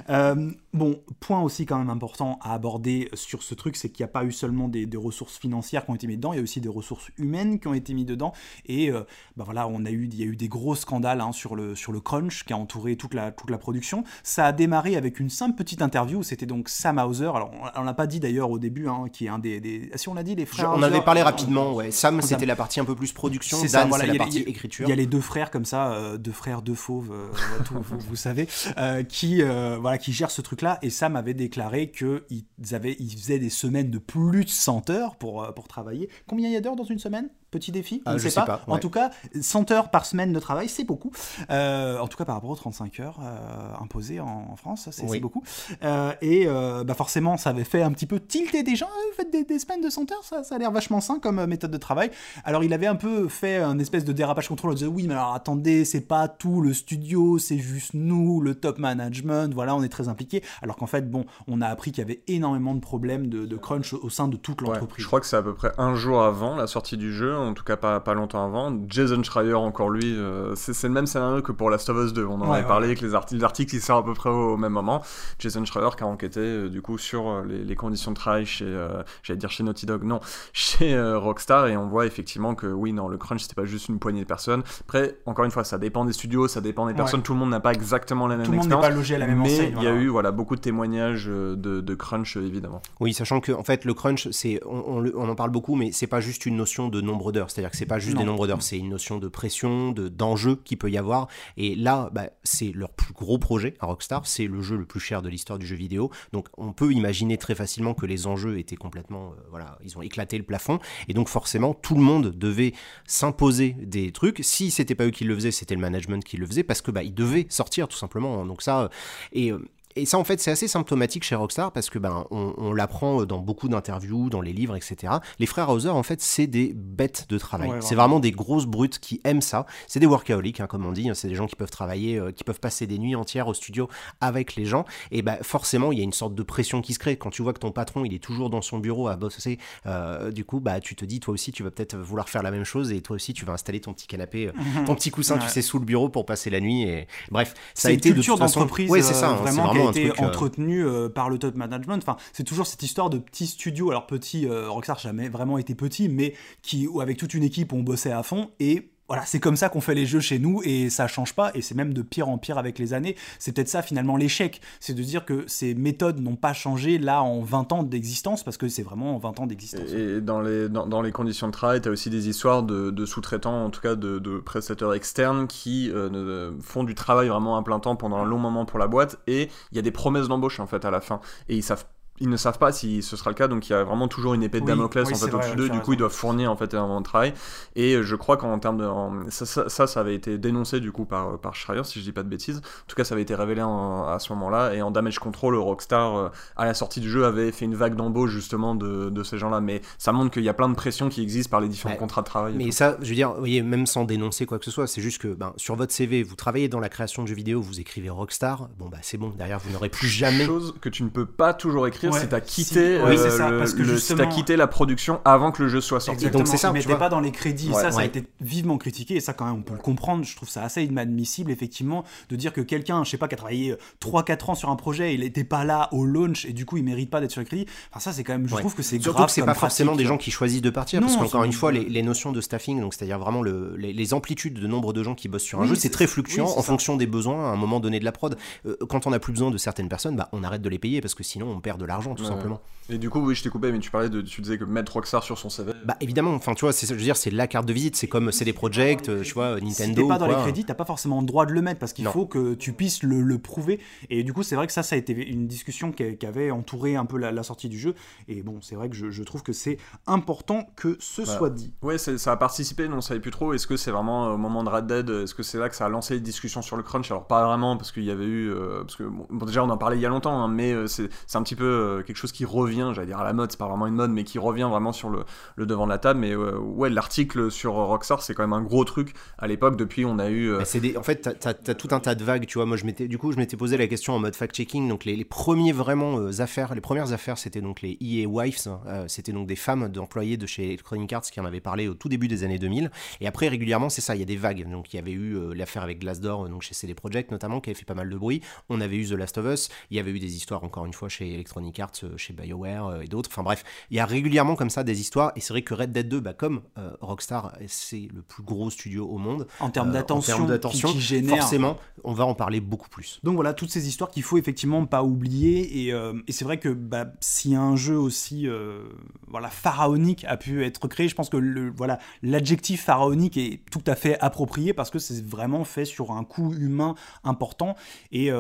Euh, 0.09 0.51
bon, 0.73 0.99
point 1.21 1.41
aussi 1.41 1.67
quand 1.67 1.79
même 1.79 1.91
important 1.91 2.39
à 2.43 2.53
aborder 2.55 3.09
sur 3.15 3.43
ce 3.45 3.55
truc, 3.55 3.77
c'est 3.77 3.91
qu'il 3.91 4.03
n'y 4.05 4.09
a 4.11 4.13
pas 4.13 4.25
eu 4.25 4.33
seulement 4.33 4.67
des, 4.69 4.87
des 4.87 4.97
ressources 4.97 5.39
financières 5.39 5.85
qui 5.85 5.91
ont 5.93 5.95
été 5.95 6.07
mises 6.09 6.17
dedans, 6.17 6.33
il 6.33 6.37
y 6.37 6.41
a 6.41 6.43
aussi 6.43 6.61
des 6.61 6.69
ressources 6.69 7.11
humaines 7.17 7.61
qui 7.61 7.69
ont 7.69 7.75
été 7.75 7.95
mises 7.95 8.07
dedans. 8.07 8.33
Et 8.67 8.91
euh, 8.91 9.03
bah 9.37 9.45
voilà, 9.45 9.69
on 9.69 9.85
a 9.85 9.91
eu, 9.91 10.05
il 10.11 10.15
y 10.19 10.23
a 10.23 10.27
eu 10.27 10.37
des 10.37 10.49
gros 10.49 10.75
scandales 10.75 11.21
hein, 11.21 11.33
sur 11.33 11.55
le 11.57 11.75
sur 11.75 11.93
le 11.93 12.01
crunch 12.01 12.45
qui 12.45 12.53
a 12.53 12.57
entouré 12.57 12.97
toute 12.97 13.15
la 13.15 13.31
toute 13.33 13.51
la 13.51 13.59
production. 13.59 14.05
Ça 14.23 14.47
a 14.47 14.53
démarré 14.53 14.97
avec 14.97 15.21
une 15.21 15.31
simple 15.31 15.57
petite 15.57 15.83
interview. 15.83 16.23
C'était 16.23 16.47
donc 16.47 16.69
Sam 16.69 16.99
Hauser. 16.99 17.31
Alors 17.35 17.51
on, 17.77 17.81
on 17.81 17.85
l'a 17.85 17.95
pas 17.95 18.07
dit 18.07 18.21
d'ailleurs 18.21 18.51
au 18.51 18.59
début, 18.59 18.89
hein, 18.89 19.05
qui 19.13 19.27
est 19.27 19.29
un 19.29 19.39
des, 19.39 19.61
des- 19.61 19.91
ah, 19.93 19.99
si 19.99 20.09
on 20.09 20.15
l'a 20.15 20.23
dit 20.23 20.35
les 20.35 20.45
Je- 20.47 20.51
frères. 20.51 20.71
on 20.71 20.77
Hauser, 20.77 20.85
avait 20.85 21.01
parlé 21.03 21.23
rapidement. 21.23 21.75
Ouais. 21.75 21.91
Sam, 21.91 22.21
c'était 22.23 22.47
la 22.47 22.57
partie 22.57 22.81
un 22.81 22.85
peu 22.85 22.95
plus 22.95 23.13
production. 23.13 23.57
C'est 23.59 23.69
ça, 23.69 23.81
Dan, 23.81 23.89
voilà, 23.89 24.05
c'est 24.05 24.13
la 24.13 24.19
partie 24.19 24.39
a- 24.45 24.49
écriture. 24.49 24.87
Il 24.87 24.91
y 24.91 24.93
a 24.93 24.97
les 24.97 25.07
deux 25.07 25.21
frères 25.21 25.51
comme 25.51 25.65
ça, 25.65 25.93
euh, 25.93 26.17
deux 26.19 26.33
frères, 26.33 26.63
deux 26.63 26.75
fauves, 26.75 27.11
euh, 27.13 27.29
tout, 27.65 27.75
vous, 27.81 27.99
vous 27.99 28.17
savez, 28.17 28.49
euh, 28.79 29.03
qui 29.03 29.43
voilà, 29.43 29.99
qui 29.99 30.13
gèrent 30.13 30.31
ce 30.31 30.43
truc-là. 30.43 30.79
Et 30.83 30.91
Sam 30.91 31.17
avait 31.17 31.35
déclaré 31.35 31.91
que 31.91 32.25
ils 32.31 32.45
avaient, 32.75 32.97
ils 32.99 33.13
faisaient 33.13 33.39
des 33.39 33.51
semaines 33.51 33.91
de 33.91 33.99
plus 33.99 34.45
de 34.45 34.51
100 34.51 34.91
heures 34.91 35.17
pour 35.17 35.47
pour 35.55 35.69
travailler. 35.69 36.09
Combien 36.27 36.49
il 36.49 36.53
y 36.53 36.57
a 36.57 36.61
d'heures 36.61 36.77
dans 36.77 36.85
une 36.85 36.99
semaine? 36.99 37.29
Petit 37.51 37.73
défi 37.73 38.01
Ah, 38.05 38.11
On 38.11 38.15
ne 38.15 38.19
je 38.19 38.25
sait 38.25 38.31
sais 38.31 38.45
pas. 38.47 38.63
En 38.69 38.79
tout 38.79 38.91
cas, 38.91 39.11
100 39.41 39.71
heures 39.73 39.91
par 39.91 40.07
semaine 40.07 40.33
de 40.33 40.39
travail, 40.39 40.69
c'est 40.69 40.85
beaucoup. 40.85 41.11
Euh, 41.51 41.99
en 41.99 42.07
tout 42.07 42.17
cas, 42.17 42.25
par 42.25 42.37
rapport 42.37 42.51
aux 42.51 42.55
35 42.57 43.01
heures 43.01 43.19
euh, 43.23 43.83
imposées 43.83 44.21
en, 44.21 44.49
en 44.53 44.57
France, 44.57 44.89
c'est 44.93 45.05
Oui. 45.09 45.19
beaucoup. 45.21 45.43
Euh, 45.83 46.13
et 46.23 46.47
bah 46.85 46.95
forcément, 46.95 47.37
ça 47.37 47.51
avait 47.51 47.65
fait 47.65 47.83
un 47.83 47.91
petit 47.93 48.07
peu 48.07 48.21
tilter 48.21 48.63
des 48.63 48.77
gens. 48.77 48.87
Ah, 48.91 48.99
vous 49.11 49.17
faites 49.17 49.33
des, 49.33 49.45
des 49.45 49.59
semaines 49.59 49.81
de 49.81 49.91
100 49.91 50.13
heures, 50.13 50.23
ça, 50.25 50.43
ça 50.45 50.55
a 50.55 50.59
l'air 50.59 50.71
vachement 50.71 51.01
sain 51.01 51.19
comme 51.19 51.45
méthode 51.47 51.71
de 51.71 51.77
travail. 51.79 52.11
Alors, 52.45 52.63
il 52.65 52.73
avait 52.73 52.87
un 52.87 52.97
peu 52.97 53.29
fait 53.29 53.57
un 53.57 53.79
espèce 53.79 54.05
de 54.05 54.13
dérapage 54.13 54.49
contrôle 54.49 54.71
en 54.71 54.75
disant 54.75 54.91
oui, 54.93 55.07
mais 55.09 55.15
alors 55.15 55.35
attendez, 55.35 55.85
c'est 55.85 56.01
pas 56.03 56.29
tout 56.29 56.61
le 56.61 56.73
studio, 56.73 57.39
c'est 57.39 57.59
juste 57.59 57.95
nous, 57.95 58.41
le 58.41 58.55
top 58.55 58.79
management. 58.79 59.53
Voilà, 59.55 59.75
on 59.75 59.83
est 59.83 59.89
très 59.89 60.09
impliqués. 60.09 60.43
Alors 60.63 60.77
qu'en 60.77 60.87
fait, 60.87 61.11
bon, 61.11 61.25
on 61.49 61.61
a 61.61 61.67
appris 61.67 61.91
qu'il 61.93 62.03
y 62.03 62.05
avait 62.05 62.23
énormément 62.29 62.75
de 62.75 62.81
problèmes 62.81 63.29
de, 63.29 63.47
de 63.47 63.57
crunch 63.57 63.93
au 63.95 64.09
sein 64.11 64.29
de 64.29 64.37
toute 64.37 64.63
Ouais, 64.63 64.69
l'entreprise. 64.69 65.03
je 65.03 65.07
crois 65.07 65.21
que 65.21 65.27
c'est 65.27 65.37
à 65.37 65.43
peu 65.43 65.55
près 65.55 65.73
un 65.79 65.95
jour 65.95 66.23
avant 66.23 66.55
la 66.57 66.67
sortie 66.67 66.97
du 66.97 67.13
jeu, 67.13 67.35
en 67.49 67.55
tout 67.55 67.65
cas 67.65 67.77
pas, 67.77 68.01
pas 68.01 68.15
longtemps 68.15 68.45
avant. 68.45 68.73
Jason 68.89 69.23
Schreier, 69.23 69.55
encore 69.55 69.91
lui, 69.91 70.15
euh, 70.17 70.55
c'est 70.55 70.83
le 70.89 70.95
même 70.95 71.07
scénario 71.07 71.43
que 71.43 71.53
pour 71.53 71.71
Last 71.71 71.89
of 71.91 71.97
Us 72.07 72.13
2. 72.13 72.25
On 72.25 72.35
en 72.35 72.41
Ouais, 72.43 72.49
avait 72.53 72.63
ouais, 72.63 72.69
parlé 72.69 72.87
avec 72.87 73.01
les 73.01 73.15
articles, 73.15 73.39
les 73.39 73.45
articles 73.45 73.71
qui 73.71 73.81
sortent 73.81 74.05
à 74.05 74.07
peu 74.07 74.15
près 74.15 74.31
au, 74.31 74.53
au 74.55 74.57
même 74.57 74.73
moment. 74.73 75.03
Jason 75.39 75.65
Schreier 75.65 75.89
qui 75.97 76.03
a 76.03 76.07
enquêté 76.07 76.41
euh, 76.41 76.69
du 76.69 76.83
coup 76.83 76.99
sur 76.99 77.29
euh, 77.29 77.45
les, 77.47 77.65
les 77.65 77.77
conditions 77.77 78.11
de 78.13 78.17
travail 78.17 78.47
chez, 78.47 78.65
euh, 78.67 79.03
j'allais 79.23 79.39
dire 79.39 79.51
chez 79.51 79.63
Naughty 79.63 79.87
Dog, 79.87 80.05
non, 80.05 80.21
chez 80.53 80.95
euh, 80.95 81.19
Rockstar, 81.19 81.67
et 81.69 81.77
on 81.77 81.87
voit 81.89 82.07
effectivement 82.07 82.55
que 82.55 82.67
oui, 82.67 82.93
non, 82.93 83.09
le 83.09 83.19
crunch 83.19 83.43
c'était 83.43 83.55
pas 83.55 83.65
juste 83.65 83.89
une 83.89 83.99
poignée 83.99 84.21
de 84.23 84.27
personnes. 84.27 84.63
Après, 84.83 85.17
encore 85.27 85.45
une 85.45 85.51
fois, 85.51 85.65
ça 85.65 85.79
dépend 85.79 86.05
des 86.05 86.13
studios, 86.13 86.49
ça 86.49 86.61
dépend 86.61 86.87
des 86.87 86.95
personnes. 86.95 87.23
Tout 87.23 87.33
le 87.33 87.39
monde 87.39 87.51
n'a 87.51 87.61
pas 87.61 87.73
exactement 87.73 88.27
la 88.27 88.37
même 88.37 88.47
Tout 88.47 88.53
le 88.53 88.59
monde 88.59 88.69
n'est 88.69 88.77
pas 88.81 88.91
logé 88.91 89.15
à 89.15 89.19
la 89.19 89.27
même 89.27 89.41
mais 89.41 89.73
il 89.77 89.83
y 89.83 89.87
a 89.87 89.95
eu 89.95 90.09
voilà 90.09 90.31
beaucoup 90.33 90.57
de 90.57 90.61
témoignages 90.61 91.27
de, 91.27 91.55
de 91.81 91.95
crunch 91.95 92.37
évidemment. 92.37 92.83
Oui, 93.01 93.13
sachant 93.15 93.41
que 93.41 93.53
en 93.53 93.63
fait 93.65 93.85
le 93.85 93.95
crunch, 93.95 94.29
c'est 94.31 94.61
on, 94.67 94.83
on 94.97 95.01
le- 95.01 95.17
on 95.17 95.29
en 95.29 95.35
parle 95.35 95.51
beaucoup, 95.51 95.75
mais 95.77 95.93
c'est 95.93 96.07
pas 96.07 96.21
juste 96.21 96.47
une 96.47 96.57
notion 96.57 96.89
de 96.89 97.01
nombre 97.01 97.30
d'heures. 97.33 97.51
C'est-à-dire 97.51 97.71
que 97.71 97.77
c'est 97.77 97.87
pas 97.87 97.99
juste 97.99 98.15
Non. 98.15 98.21
des 98.21 98.27
nombres 98.27 98.47
d'heures, 98.47 98.63
c'est 98.63 98.79
une 98.79 98.89
notion 98.89 99.19
de 99.19 99.29
pression, 99.29 99.93
de 99.93 100.09
d'enjeu 100.09 100.57
qu'il 100.65 100.79
peut 100.79 100.91
y 100.91 100.99
avoir. 100.99 101.29
Et 101.57 101.75
là, 101.75 102.11
bah, 102.13 102.31
c'est 102.43 102.73
leur 102.73 102.91
plus 102.91 103.13
gros 103.13 103.39
projet 103.39 103.75
à 103.81 103.87
Rockstar. 103.87 104.27
C'est 104.27 104.47
le 104.47 104.61
jeu 104.63 104.77
le 104.77 104.85
plus 104.87 105.01
cher 105.01 105.23
de 105.23 105.29
l'histoire 105.29 105.59
du 105.59 105.67
jeu 105.67 105.77
vidéo. 105.77 106.11
Donc 106.33 106.49
on 106.57 106.73
peut 106.73 106.93
imaginer 106.93 107.39
très 107.39 107.55
facilement 107.55 107.95
que 107.95 108.07
les 108.07 108.27
enjeux 108.27 108.59
étaient 108.59 108.77
complètement, 108.77 109.33
euh, 109.33 109.43
voilà, 109.51 109.79
ils 109.85 109.97
ont 109.99 110.03
éclaté 110.03 110.39
le 110.39 110.45
plafond. 110.45 110.79
Et 111.09 111.15
donc 111.15 111.29
forcément, 111.29 111.75
tout 111.75 111.95
le 111.95 112.03
monde 112.03 112.31
devait 112.37 112.73
s'imposer 113.07 113.77
des 113.81 114.13
trucs. 114.13 114.41
Si 114.43 114.71
c'était 114.71 114.95
pas 114.95 115.07
eux 115.07 115.11
qui 115.11 115.25
le 115.25 115.35
faisaient, 115.35 115.51
c'était 115.51 115.75
le 115.75 115.81
management 115.81 116.23
qui 116.25 116.37
le 116.37 116.47
faisait 116.47 116.63
parce 116.63 116.83
que 116.83 116.91
bah 116.91 117.03
ils 117.03 117.15
devaient 117.15 117.47
sortir 117.49 117.89
tout 117.89 117.97
simplement. 117.97 118.45
Donc 118.47 118.63
ça, 118.63 118.83
euh, 118.83 118.89
et 119.33 119.53
euh, 119.53 119.59
et 119.97 120.07
ça, 120.07 120.19
en 120.19 120.25
fait, 120.25 120.41
c'est 120.41 120.51
assez 120.51 120.69
symptomatique 120.69 121.25
chez 121.25 121.35
Rockstar 121.35 121.73
parce 121.73 121.91
que 121.91 121.99
ben, 121.99 122.27
on, 122.31 122.55
on 122.59 122.73
l'apprend 122.73 123.25
dans 123.25 123.39
beaucoup 123.39 123.69
d'interviews, 123.69 124.31
dans 124.31 124.41
les 124.41 124.53
livres, 124.53 124.77
etc. 124.77 125.15
Les 125.39 125.47
frères 125.47 125.69
Hauser, 125.69 125.89
en 125.89 126.03
fait, 126.03 126.21
c'est 126.21 126.47
des 126.47 126.73
bêtes 126.75 127.27
de 127.29 127.39
travail. 127.39 127.69
Ouais, 127.71 127.81
c'est 127.81 127.95
vraiment. 127.95 128.21
des 128.21 128.31
grosses 128.33 128.67
brutes 128.67 128.99
qui 128.99 129.21
aiment 129.25 129.41
ça. 129.41 129.67
C'est 129.87 130.01
des 130.01 130.07
workaholics, 130.07 130.61
hein, 130.61 130.67
comme 130.67 130.87
on 130.87 130.93
dit. 130.93 131.11
C'est 131.15 131.29
des 131.29 131.35
gens 131.35 131.47
qui 131.47 131.57
peuvent 131.57 131.71
travailler, 131.71 132.19
euh, 132.19 132.33
qui 132.33 132.45
peuvent 132.45 132.61
passer 132.61 132.87
des 132.87 132.99
nuits 132.99 133.15
entières 133.17 133.49
au 133.49 133.55
studio 133.55 133.89
avec 134.21 134.57
les 134.57 134.65
gens. 134.65 134.85
Et 135.11 135.23
ben, 135.23 135.39
forcément, 135.43 135.93
il 135.93 135.99
y 135.99 136.01
a 136.01 136.05
une 136.05 136.13
sorte 136.13 136.35
de 136.35 136.43
pression 136.43 136.83
qui 136.83 136.95
se 136.95 136.99
crée. 136.99 137.17
Quand 137.17 137.31
tu 137.31 137.43
vois 137.43 137.53
que 137.53 137.59
ton 137.61 137.73
patron, 137.73 138.05
il 138.05 138.15
est 138.15 138.19
toujours 138.23 138.51
dans 138.51 138.63
son 138.63 138.79
bureau 138.79 139.09
à 139.09 139.17
bosser, 139.17 139.59
euh, 139.87 140.31
du 140.31 140.45
coup, 140.45 140.61
bah, 140.61 140.81
tu 140.81 140.95
te 140.97 141.05
dis, 141.05 141.21
toi 141.21 141.35
aussi, 141.35 141.53
tu 141.53 141.63
vas 141.63 141.71
peut-être 141.71 141.97
vouloir 141.97 142.29
faire 142.29 142.43
la 142.43 142.51
même 142.51 142.65
chose 142.65 142.93
et 142.93 143.01
toi 143.01 143.17
aussi, 143.17 143.33
tu 143.33 143.45
vas 143.45 143.53
installer 143.55 143.81
ton 143.81 143.93
petit 143.93 144.07
canapé, 144.07 144.49
euh, 144.49 144.53
ton 144.87 144.95
petit 144.95 145.11
coussin, 145.11 145.35
Ouais. 145.37 145.41
tu 145.43 145.49
sais, 145.49 145.63
sous 145.63 145.79
le 145.79 145.85
bureau 145.85 146.09
pour 146.09 146.27
passer 146.27 146.51
la 146.51 146.61
nuit. 146.61 146.83
Et 146.83 147.07
bref, 147.31 147.55
ça 147.75 147.89
a 147.89 147.91
une 147.93 147.99
été 147.99 148.11
de 148.13 148.23
toute 148.23 148.39
façon- 148.39 148.61
d'entreprise 148.61 148.91
Ouais, 148.91 149.03
c'est 149.03 149.15
ça. 149.15 149.31
euh, 149.31 149.33
hein, 149.33 149.37
vraiment 149.37 149.65
a 149.87 149.91
été 149.91 150.09
truc, 150.09 150.21
euh, 150.21 150.27
entretenue 150.27 150.87
euh, 150.87 151.09
par 151.09 151.31
le 151.31 151.39
top 151.39 151.55
management. 151.55 151.99
Enfin, 151.99 152.17
c'est 152.33 152.45
toujours 152.45 152.67
cette 152.67 152.83
histoire 152.83 153.11
de 153.11 153.19
petits 153.19 153.47
studios. 153.47 153.91
Alors 153.91 154.07
petit, 154.07 154.47
euh, 154.47 154.71
Rockstar 154.71 154.99
jamais 154.99 155.29
vraiment 155.29 155.59
été 155.59 155.75
petit, 155.75 156.09
mais 156.09 156.35
qui 156.63 156.89
avec 157.01 157.17
toute 157.17 157.35
une 157.35 157.43
équipe 157.43 157.73
on 157.73 157.83
bossait 157.83 158.13
à 158.13 158.23
fond 158.23 158.51
et 158.61 158.91
voilà, 159.11 159.27
c'est 159.27 159.41
comme 159.41 159.57
ça 159.57 159.69
qu'on 159.69 159.81
fait 159.81 159.97
les 159.97 160.07
jeux 160.07 160.21
chez 160.21 160.39
nous 160.39 160.63
et 160.63 160.89
ça 160.89 161.09
change 161.09 161.35
pas 161.35 161.51
et 161.55 161.63
c'est 161.63 161.75
même 161.75 161.93
de 161.93 162.01
pire 162.01 162.29
en 162.29 162.39
pire 162.39 162.59
avec 162.59 162.79
les 162.79 162.95
années. 162.95 163.17
C'est 163.41 163.51
peut-être 163.51 163.69
ça 163.69 163.83
finalement 163.83 164.17
l'échec, 164.17 164.61
c'est 164.79 164.95
de 164.95 165.03
dire 165.03 165.25
que 165.25 165.43
ces 165.49 165.75
méthodes 165.75 166.21
n'ont 166.21 166.37
pas 166.37 166.53
changé 166.53 166.97
là 166.97 167.21
en 167.21 167.41
20 167.41 167.73
ans 167.73 167.83
d'existence 167.83 168.45
parce 168.45 168.57
que 168.57 168.69
c'est 168.69 168.85
vraiment 168.85 169.19
20 169.19 169.41
ans 169.41 169.47
d'existence. 169.49 169.91
Et 169.93 170.21
dans 170.21 170.41
les, 170.41 171.11
conditions 171.11 171.49
de 171.49 171.53
travail, 171.53 171.81
tu 171.81 171.89
as 171.89 171.91
aussi 171.91 172.09
des 172.09 172.29
histoires 172.29 172.63
de, 172.63 173.05
sous-traitants, 173.05 173.65
en 173.65 173.71
tout 173.71 173.81
cas 173.81 173.97
de, 173.97 174.39
prestataires 174.39 174.93
externes 174.93 175.49
qui 175.49 175.91
euh, 175.91 176.53
font 176.61 176.85
du 176.85 176.95
travail 176.95 177.31
vraiment 177.31 177.57
à 177.57 177.65
plein 177.65 177.81
temps 177.81 177.97
pendant 177.97 178.19
un 178.19 178.25
long 178.25 178.39
moment 178.39 178.65
pour 178.65 178.79
la 178.79 178.87
boîte 178.87 179.19
et 179.27 179.49
il 179.73 179.77
y 179.77 179.81
a 179.81 179.83
des 179.83 179.91
promesses 179.91 180.29
d'embauche 180.29 180.61
en 180.61 180.69
fait 180.69 180.85
à 180.85 180.93
la 180.93 181.01
fin. 181.01 181.21
Et 181.49 181.57
ils 181.57 181.65
savent 181.65 181.85
ils 182.21 182.29
ne 182.29 182.37
savent 182.37 182.59
pas 182.59 182.73
si 182.73 183.03
ce 183.03 183.17
sera 183.17 183.31
le 183.31 183.35
cas, 183.35 183.49
donc 183.49 183.69
il 183.69 183.73
y 183.73 183.75
a 183.75 183.83
vraiment 183.85 184.09
toujours 184.09 184.35
une 184.35 184.43
épée 184.43 184.61
de 184.61 184.65
Oui, 184.65 184.71
Damoclès 184.71 185.07
oui, 185.09 185.15
en 185.15 185.17
fait 185.17 185.33
au-dessus 185.35 185.57
d'eux. 185.57 185.69
Du 185.69 185.81
coup, 185.81 185.93
ils 185.95 185.97
doivent 185.99 186.13
fournir 186.13 186.51
en 186.51 186.57
fait 186.57 186.71
de 186.75 187.03
travail. 187.03 187.33
Et 187.77 188.03
je 188.03 188.17
crois 188.17 188.37
qu'en 188.37 188.59
termes 188.59 188.79
de 188.79 188.85
en- 188.87 189.25
ça, 189.31 189.69
ça, 189.87 190.01
avait 190.01 190.15
été 190.15 190.39
dénoncé 190.39 190.81
du 190.81 190.93
coup 190.93 191.05
par 191.05 191.39
par 191.39 191.55
Schreier, 191.55 191.85
si 191.85 191.99
je 191.99 192.05
dis 192.05 192.13
pas 192.13 192.23
de 192.23 192.29
bêtises. 192.29 192.59
En 192.59 192.87
tout 192.89 192.97
cas, 192.97 193.05
ça 193.05 193.15
avait 193.15 193.23
été 193.23 193.35
révélé 193.35 193.63
en- 193.63 194.05
à 194.07 194.19
ce 194.19 194.33
moment-là. 194.33 194.75
Et 194.75 194.83
en 194.83 194.91
Damage 194.91 195.19
Control, 195.19 195.57
Rockstar 195.57 196.17
euh, 196.17 196.29
à 196.57 196.65
la 196.65 196.75
sortie 196.75 197.01
du 197.01 197.11
jeu 197.11 197.25
avait 197.25 197.53
fait 197.53 197.65
une 197.65 197.75
vague 197.75 197.95
d'embauche 197.97 198.31
justement 198.31 198.75
de, 198.75 199.11
de 199.11 199.23
ces 199.23 199.39
gens-là. 199.39 199.61
Mais 199.61 199.81
ça 199.99 200.13
montre 200.13 200.31
qu'il 200.31 200.43
y 200.45 200.49
a 200.49 200.55
plein 200.55 200.69
de 200.69 200.75
pressions 200.75 201.09
qui 201.09 201.23
existent 201.23 201.51
par 201.51 201.61
les 201.61 201.69
différents 201.69 201.97
contrats 201.97 202.23
de 202.23 202.27
travail. 202.27 202.55
Mais 202.57 202.71
ça, 202.71 202.97
je 203.01 203.09
veux 203.09 203.15
dire, 203.15 203.33
vous 203.33 203.39
voyez, 203.39 203.63
même 203.63 203.87
sans 203.87 204.05
dénoncer 204.05 204.47
quoi 204.47 204.59
que 204.59 204.65
ce 204.65 204.71
soit, 204.71 204.87
c'est 204.87 205.01
juste 205.01 205.21
que 205.21 205.29
ben, 205.29 205.53
sur 205.57 205.77
votre 205.77 205.93
CV, 205.93 206.23
vous 206.23 206.37
travaillez 206.37 206.69
dans 206.69 206.81
la 206.81 206.89
création 206.89 207.23
de 207.23 207.29
jeux 207.29 207.35
vidéo, 207.35 207.61
vous 207.61 207.81
écrivez 207.81 208.11
Rockstar, 208.11 208.69
bon 208.79 208.89
bah 208.89 208.99
c'est 209.03 209.19
bon, 209.19 209.31
derrière 209.31 209.59
vous 209.59 209.71
n'aurez 209.73 209.89
plus 209.89 210.09
jamais. 210.09 210.45
chose 210.47 210.75
que 210.81 210.89
tu 210.89 211.03
ne 211.03 211.09
peux 211.09 211.27
pas 211.27 211.55
toujours 211.55 211.87
écrire, 211.87 212.10
Ouais, 212.13 212.21
c'est 212.21 212.29
t'as 212.29 212.41
si- 212.45 212.65
quitté, 212.65 212.99
oui, 213.03 213.17
euh, 213.17 213.17
c'est 213.17 213.31
ça, 213.37 213.51
le- 213.51 213.59
parce 213.59 213.73
que 213.75 213.79
le- 213.83 213.85
justement- 213.95 214.25
t'as 214.25 214.27
quitté 214.35 214.57
la 214.57 214.67
production 214.67 215.21
avant 215.25 215.53
que 215.53 215.63
le 215.63 215.69
jeu 215.69 215.81
soit 215.81 216.01
sorti. 216.01 216.29
donc 216.31 216.47
c'est 216.47 216.57
ça, 216.57 216.71
vois. 216.73 216.97
pas 216.99 217.09
dans 217.09 217.21
les 217.21 217.33
crédits. 217.33 217.69
Ouais. 217.69 217.75
ça, 217.75 217.91
ça 217.91 218.01
a 218.01 218.05
été 218.05 218.25
vivement 218.41 218.79
critiqué. 218.79 219.15
Et 219.17 219.21
ça, 219.21 219.33
quand 219.33 219.45
même, 219.47 219.55
on 219.57 219.63
peut 219.63 219.75
le 219.75 219.81
comprendre. 219.81 220.25
Je 220.25 220.35
trouve 220.37 220.49
ça 220.49 220.63
assez 220.63 220.83
inadmissible, 220.85 221.51
effectivement, 221.51 222.05
de 222.29 222.37
dire 222.37 222.53
que 222.53 222.61
quelqu'un, 222.61 223.05
je 223.05 223.11
sais 223.11 223.17
pas, 223.17 223.29
qui 223.29 223.35
a 223.35 223.39
travaillé 223.39 223.75
3-4 224.01 224.51
ans 224.51 224.55
sur 224.55 224.71
un 224.71 224.77
projet, 224.77 225.15
il 225.15 225.21
n'était 225.21 225.45
pas 225.45 225.65
là 225.65 225.89
au 225.93 226.05
launch 226.05 226.45
et 226.45 226.53
du 226.53 226.65
coup, 226.67 226.77
il 226.77 226.85
mérite 226.85 227.11
pas 227.11 227.21
d'être 227.21 227.31
sur 227.31 227.41
les 227.41 227.47
crédits. 227.47 227.67
Enfin, 227.91 228.01
ça, 228.01 228.13
c'est 228.13 228.25
quand 228.25 228.33
même, 228.33 228.49
je 228.49 228.55
Ouais. 228.55 228.61
trouve 228.61 228.75
que 228.75 228.83
c'est 228.83 229.01
Surtout 229.01 229.17
grave. 229.19 229.27
que 229.27 229.33
c'est 229.33 229.43
pas 229.43 229.55
forcément 229.55 229.95
des 229.97 230.05
gens 230.05 230.19
qui 230.19 230.31
choisissent 230.31 230.63
de 230.63 230.71
partir, 230.71 231.01
Non, 231.01 231.07
parce 231.07 231.19
qu'encore 231.19 231.45
une 231.45 231.53
fois, 231.53 231.73
les, 231.73 231.85
les 231.85 232.03
notions 232.03 232.33
de 232.33 232.41
staffing, 232.41 232.81
donc 232.81 232.95
c'est-à-dire 232.95 233.19
vraiment 233.19 233.43
le, 233.43 233.75
les, 233.77 233.93
les 233.93 234.15
amplitudes 234.15 234.59
de 234.61 234.67
nombre 234.67 234.93
de 234.93 235.03
gens 235.03 235.15
qui 235.15 235.29
bossent 235.29 235.43
sur 235.43 235.61
un 235.61 235.67
jeu, 235.67 235.75
c'est- 235.75 235.91
très 235.91 236.07
fluctuant 236.07 236.47
en 236.57 236.63
fonction 236.63 236.97
des 236.97 237.07
besoins 237.07 237.51
à 237.51 237.53
un 237.53 237.57
moment 237.57 237.81
donné 237.81 237.99
de 237.99 238.05
la 238.05 238.13
prod. 238.13 238.37
Euh, 238.67 238.77
quand 238.89 239.07
on 239.07 239.11
n'a 239.11 239.19
plus 239.19 239.33
besoin 239.33 239.51
de 239.51 239.59
certaines 239.59 239.89
personnes, 239.89 240.17
bah, 240.17 240.29
on 240.33 240.45
arrête 240.45 240.63
de 240.63 240.69
les 240.69 240.79
payer 240.79 241.01
parce 241.01 241.15
que 241.15 241.23
sinon 241.25 241.47
on 241.51 241.61
perd 241.61 241.81
de 241.81 241.85
l'argent. 241.85 242.00
L'argent, 242.01 242.15
tout 242.15 242.23
Ouais. 242.25 242.29
simplement. 242.29 242.61
Et 242.93 242.99
du 242.99 243.09
coup, 243.09 243.21
oui, 243.21 243.37
je 243.37 243.45
t'ai 243.45 243.51
coupé, 243.51 243.71
mais 243.71 243.79
tu 243.79 243.89
parlais 243.89 244.09
de. 244.09 244.21
Tu 244.21 244.41
disais 244.41 244.59
que 244.59 244.65
mettre 244.65 244.95
Rockstar 244.95 245.23
sur 245.23 245.39
son 245.39 245.49
CV. 245.49 245.71
Bah 245.85 245.97
évidemment, 246.01 246.33
enfin 246.35 246.55
tu 246.55 246.65
vois, 246.65 246.73
c'est, 246.73 246.89
je 246.89 246.95
veux 246.95 247.01
dire, 247.01 247.17
c'est 247.17 247.31
la 247.31 247.47
carte 247.47 247.65
de 247.67 247.73
visite, 247.73 247.95
c'est 247.95 248.09
comme 248.09 248.33
CD 248.33 248.53
Projekt, 248.53 249.09
euh, 249.09 249.23
tu 249.23 249.33
vois, 249.33 249.59
Si 249.61 249.65
Nintendo. 249.65 250.03
t'es 250.03 250.09
pas 250.09 250.19
dans 250.19 250.27
quoi. 250.27 250.35
les 250.39 250.43
crédits, 250.43 250.65
t'as 250.65 250.75
pas 250.75 250.85
forcément 250.85 251.21
le 251.21 251.27
droit 251.27 251.47
de 251.47 251.53
le 251.53 251.63
mettre 251.63 251.79
parce 251.79 251.93
qu'il 251.93 252.05
Non. 252.05 252.11
faut 252.11 252.27
que 252.27 252.55
tu 252.55 252.73
puisses 252.73 253.05
le, 253.05 253.21
le 253.21 253.39
prouver. 253.39 253.79
Et 254.09 254.25
du 254.25 254.33
coup, 254.33 254.43
c'est 254.43 254.57
vrai 254.57 254.67
que 254.67 254.73
ça, 254.73 254.83
ça 254.83 254.97
a 254.97 254.99
été 254.99 255.13
une 255.13 255.47
discussion 255.47 255.93
qui, 255.93 256.17
qui 256.17 256.27
avait 256.27 256.51
entouré 256.51 256.97
un 256.97 257.05
peu 257.05 257.17
la, 257.17 257.31
la 257.31 257.45
sortie 257.45 257.69
du 257.69 257.79
jeu. 257.79 257.95
Et 258.27 258.43
bon, 258.43 258.59
c'est 258.61 258.75
vrai 258.75 258.89
que 258.89 258.97
je, 258.97 259.09
je 259.11 259.23
trouve 259.23 259.45
que 259.45 259.53
c'est 259.53 259.79
important 260.09 260.69
que 260.75 260.97
ce 260.99 261.23
Voilà. 261.23 261.39
soit 261.39 261.51
dit. 261.51 261.73
Ouais, 261.83 261.97
c'est- 261.99 262.19
ça 262.19 262.33
a 262.33 262.37
participé, 262.37 262.89
mais 262.89 262.95
on 262.95 263.01
savait 263.01 263.21
plus 263.21 263.31
trop. 263.31 263.53
Est-ce 263.55 263.69
que 263.69 263.77
c'est 263.77 263.93
vraiment 263.93 264.27
euh, 264.31 264.33
au 264.33 264.37
moment 264.37 264.65
de 264.65 264.69
Red 264.69 264.87
Dead 264.87 265.09
Est-ce 265.11 265.35
que 265.35 265.45
c'est 265.45 265.59
là 265.59 265.69
que 265.69 265.77
ça 265.77 265.87
a 265.87 265.89
lancé 265.89 266.15
les 266.15 266.21
discussions 266.21 266.63
sur 266.63 266.77
le 266.77 266.83
crunch? 266.83 267.09
Alors, 267.13 267.27
pas 267.27 267.47
vraiment, 267.47 267.77
parce 267.77 267.93
qu'il 267.93 268.05
y 268.05 268.11
avait 268.11 268.25
eu. 268.27 268.51
euh, 268.51 268.81
parce 268.83 268.97
que, 268.97 269.05
bon, 269.05 269.27
déjà, 269.47 269.63
on 269.63 269.71
en 269.71 269.79
parlait 269.79 269.97
il 269.97 270.01
y 270.03 270.07
a 270.07 270.09
longtemps, 270.09 270.43
hein, 270.43 270.49
mais 270.49 270.73
euh, 270.73 270.87
c'est 270.89 271.09
c'est 271.29 271.39
un 271.39 271.43
petit 271.45 271.55
peu 271.57 271.65
euh, 271.99 272.03
quelque 272.03 272.17
chose 272.17 272.33
qui 272.33 272.45
revient, 272.45 272.93
j'allais 272.95 273.09
dire 273.09 273.19
à 273.19 273.25
la 273.25 273.33
mode, 273.33 273.51
c'est 273.51 273.59
pas 273.59 273.69
vraiment 273.69 273.87
une 273.87 273.95
mode, 273.95 274.11
mais 274.11 274.25
qui 274.25 274.39
revient 274.39 274.69
vraiment 274.71 274.93
sur 274.93 275.11
le, 275.11 275.25
devant 275.67 275.85
de 275.85 275.91
la 275.91 275.99
table. 275.99 276.21
Mais 276.21 276.33
euh, 276.33 276.59
ouais, 276.59 276.91
l'article 276.91 277.51
sur 277.51 277.75
Rockstar, 277.75 278.23
c'est 278.23 278.35
quand 278.35 278.43
même 278.43 278.53
un 278.53 278.63
gros 278.63 278.85
truc 278.85 279.15
à 279.39 279.47
l'époque. 279.47 279.77
Depuis, 279.77 280.05
on 280.05 280.19
a 280.19 280.29
eu. 280.29 280.51
euh, 280.51 280.61
En 280.97 281.03
fait, 281.03 281.21
t'as, 281.39 281.55
t'as 281.55 281.75
tout 281.75 281.89
un 281.93 282.01
tas 282.01 282.15
de 282.15 282.25
vagues, 282.25 282.47
tu 282.47 282.59
vois. 282.59 282.67
Moi, 282.67 282.77
je 282.77 282.85
m'étais, 282.85 283.09
du 283.09 283.19
coup, 283.19 283.33
je 283.33 283.37
m'étais 283.37 283.57
posé 283.57 283.77
la 283.77 283.87
question 283.87 284.15
en 284.15 284.19
mode 284.19 284.35
fact-checking. 284.35 284.89
Donc, 284.89 285.05
les, 285.05 285.25
premiers 285.25 285.73
vraiment 285.73 286.27
affaires, 286.39 286.75
les 286.75 286.81
premières 286.81 287.13
affaires, 287.13 287.39
c'était 287.39 287.61
donc 287.61 287.83
les 287.83 287.97
EA 288.01 288.27
Wives. 288.27 288.69
euh, 288.87 289.05
c'était 289.09 289.33
donc 289.33 289.47
des 289.47 289.57
femmes 289.57 289.89
d'employés 289.89 290.37
de 290.37 290.47
chez 290.47 290.67
Electronic 290.69 291.13
Arts 291.13 291.23
qui 291.23 291.41
en 291.41 291.45
avaient 291.45 291.61
parlé 291.61 291.89
au 291.89 291.95
tout 291.95 292.09
début 292.09 292.29
des 292.29 292.45
années 292.45 292.59
2000. 292.59 292.91
Et 293.21 293.27
après, 293.27 293.49
régulièrement, 293.49 293.89
c'est 293.89 294.01
ça, 294.01 294.15
il 294.15 294.19
y 294.21 294.23
a 294.23 294.27
des 294.27 294.37
vagues. 294.37 294.69
Donc, 294.71 294.93
il 294.93 294.97
y 294.97 294.99
avait 294.99 295.13
eu 295.13 295.55
l'affaire 295.55 295.83
avec 295.83 296.01
Glassdoor, 296.01 296.49
donc 296.49 296.63
chez 296.63 296.75
CD 296.75 296.95
Projekt 296.95 297.31
notamment, 297.31 297.61
qui 297.61 297.71
avait 297.71 297.79
fait 297.79 297.85
pas 297.85 297.95
mal 297.95 298.09
de 298.09 298.17
bruit. 298.17 298.41
On 298.69 298.81
avait 298.81 298.97
eu 298.97 299.07
The 299.07 299.13
Last 299.13 299.39
of 299.39 299.47
Us. 299.47 299.69
Il 299.91 299.97
y 299.97 300.01
avait 300.01 300.11
eu 300.11 300.19
des 300.19 300.37
histoires, 300.37 300.65
encore 300.65 300.87
une 300.87 300.93
fois, 300.93 301.09
chez 301.09 301.33
Electronic 301.35 301.70
Arts, 301.79 301.93
euh, 302.03 302.17
chez 302.17 302.33
BioWare 302.33 302.87
euh, 302.89 303.01
et 303.03 303.07
d'autres. 303.07 303.31
Enfin, 303.33 303.43
bref, 303.43 303.63
il 303.91 303.97
y 303.97 304.01
a 304.01 304.07
régulièrement 304.07 304.57
comme 304.57 304.71
ça 304.71 304.83
des 304.83 305.01
histoires. 305.01 305.33
Et 305.37 305.41
c'est 305.41 305.53
vrai 305.53 305.63
que 305.63 305.75
Red 305.75 305.93
Dead 305.93 306.09
2, 306.09 306.21
bah, 306.21 306.33
comme 306.33 306.63
euh, 306.79 306.91
Rockstar, 307.01 307.53
c'est 307.69 308.09
le 308.13 308.23
plus 308.23 308.43
gros 308.43 308.71
studio 308.71 309.07
au 309.07 309.19
monde. 309.19 309.47
En 309.61 309.71
termes 309.71 309.91
en 309.91 309.93
d'attention, 309.93 310.47
qui- 310.93 311.01
génère. 311.01 311.39
forcément, 311.39 311.77
on 312.05 312.13
va 312.13 312.25
en 312.27 312.35
parler 312.35 312.61
beaucoup 312.61 312.89
plus. 312.89 313.21
Donc 313.23 313.35
voilà, 313.37 313.55
toutes 313.55 313.71
ces 313.71 313.87
histoires 313.89 314.11
qu'il 314.11 314.23
faut 314.23 314.39
effectivement 314.39 314.85
pas 314.87 315.03
oublier. 315.05 315.85
Et, 315.87 315.93
euh, 315.93 316.15
et 316.27 316.33
c'est 316.33 316.45
vrai 316.45 316.59
que 316.59 316.69
bah, 316.71 317.07
si 317.21 317.55
un 317.55 317.77
jeu 317.77 317.97
aussi 317.99 318.49
euh, 318.49 318.85
voilà, 319.29 319.49
pharaonique 319.49 320.25
a 320.25 320.37
pu 320.37 320.65
être 320.65 320.89
créé, 320.89 321.09
je 321.09 321.15
pense 321.15 321.29
que 321.29 321.37
le, 321.37 321.71
voilà, 321.77 321.99
l'adjectif 322.23 322.83
pharaonique 322.85 323.37
est 323.37 323.61
tout 323.71 323.83
à 323.87 323.95
fait 323.95 324.19
approprié 324.21 324.73
parce 324.73 324.91
que 324.91 324.99
c'est 324.99 325.25
vraiment 325.25 325.65
fait 325.65 325.85
sur 325.85 326.13
un 326.13 326.25
coût 326.25 326.53
humain 326.55 326.95
important. 327.25 327.75
Et, 328.13 328.31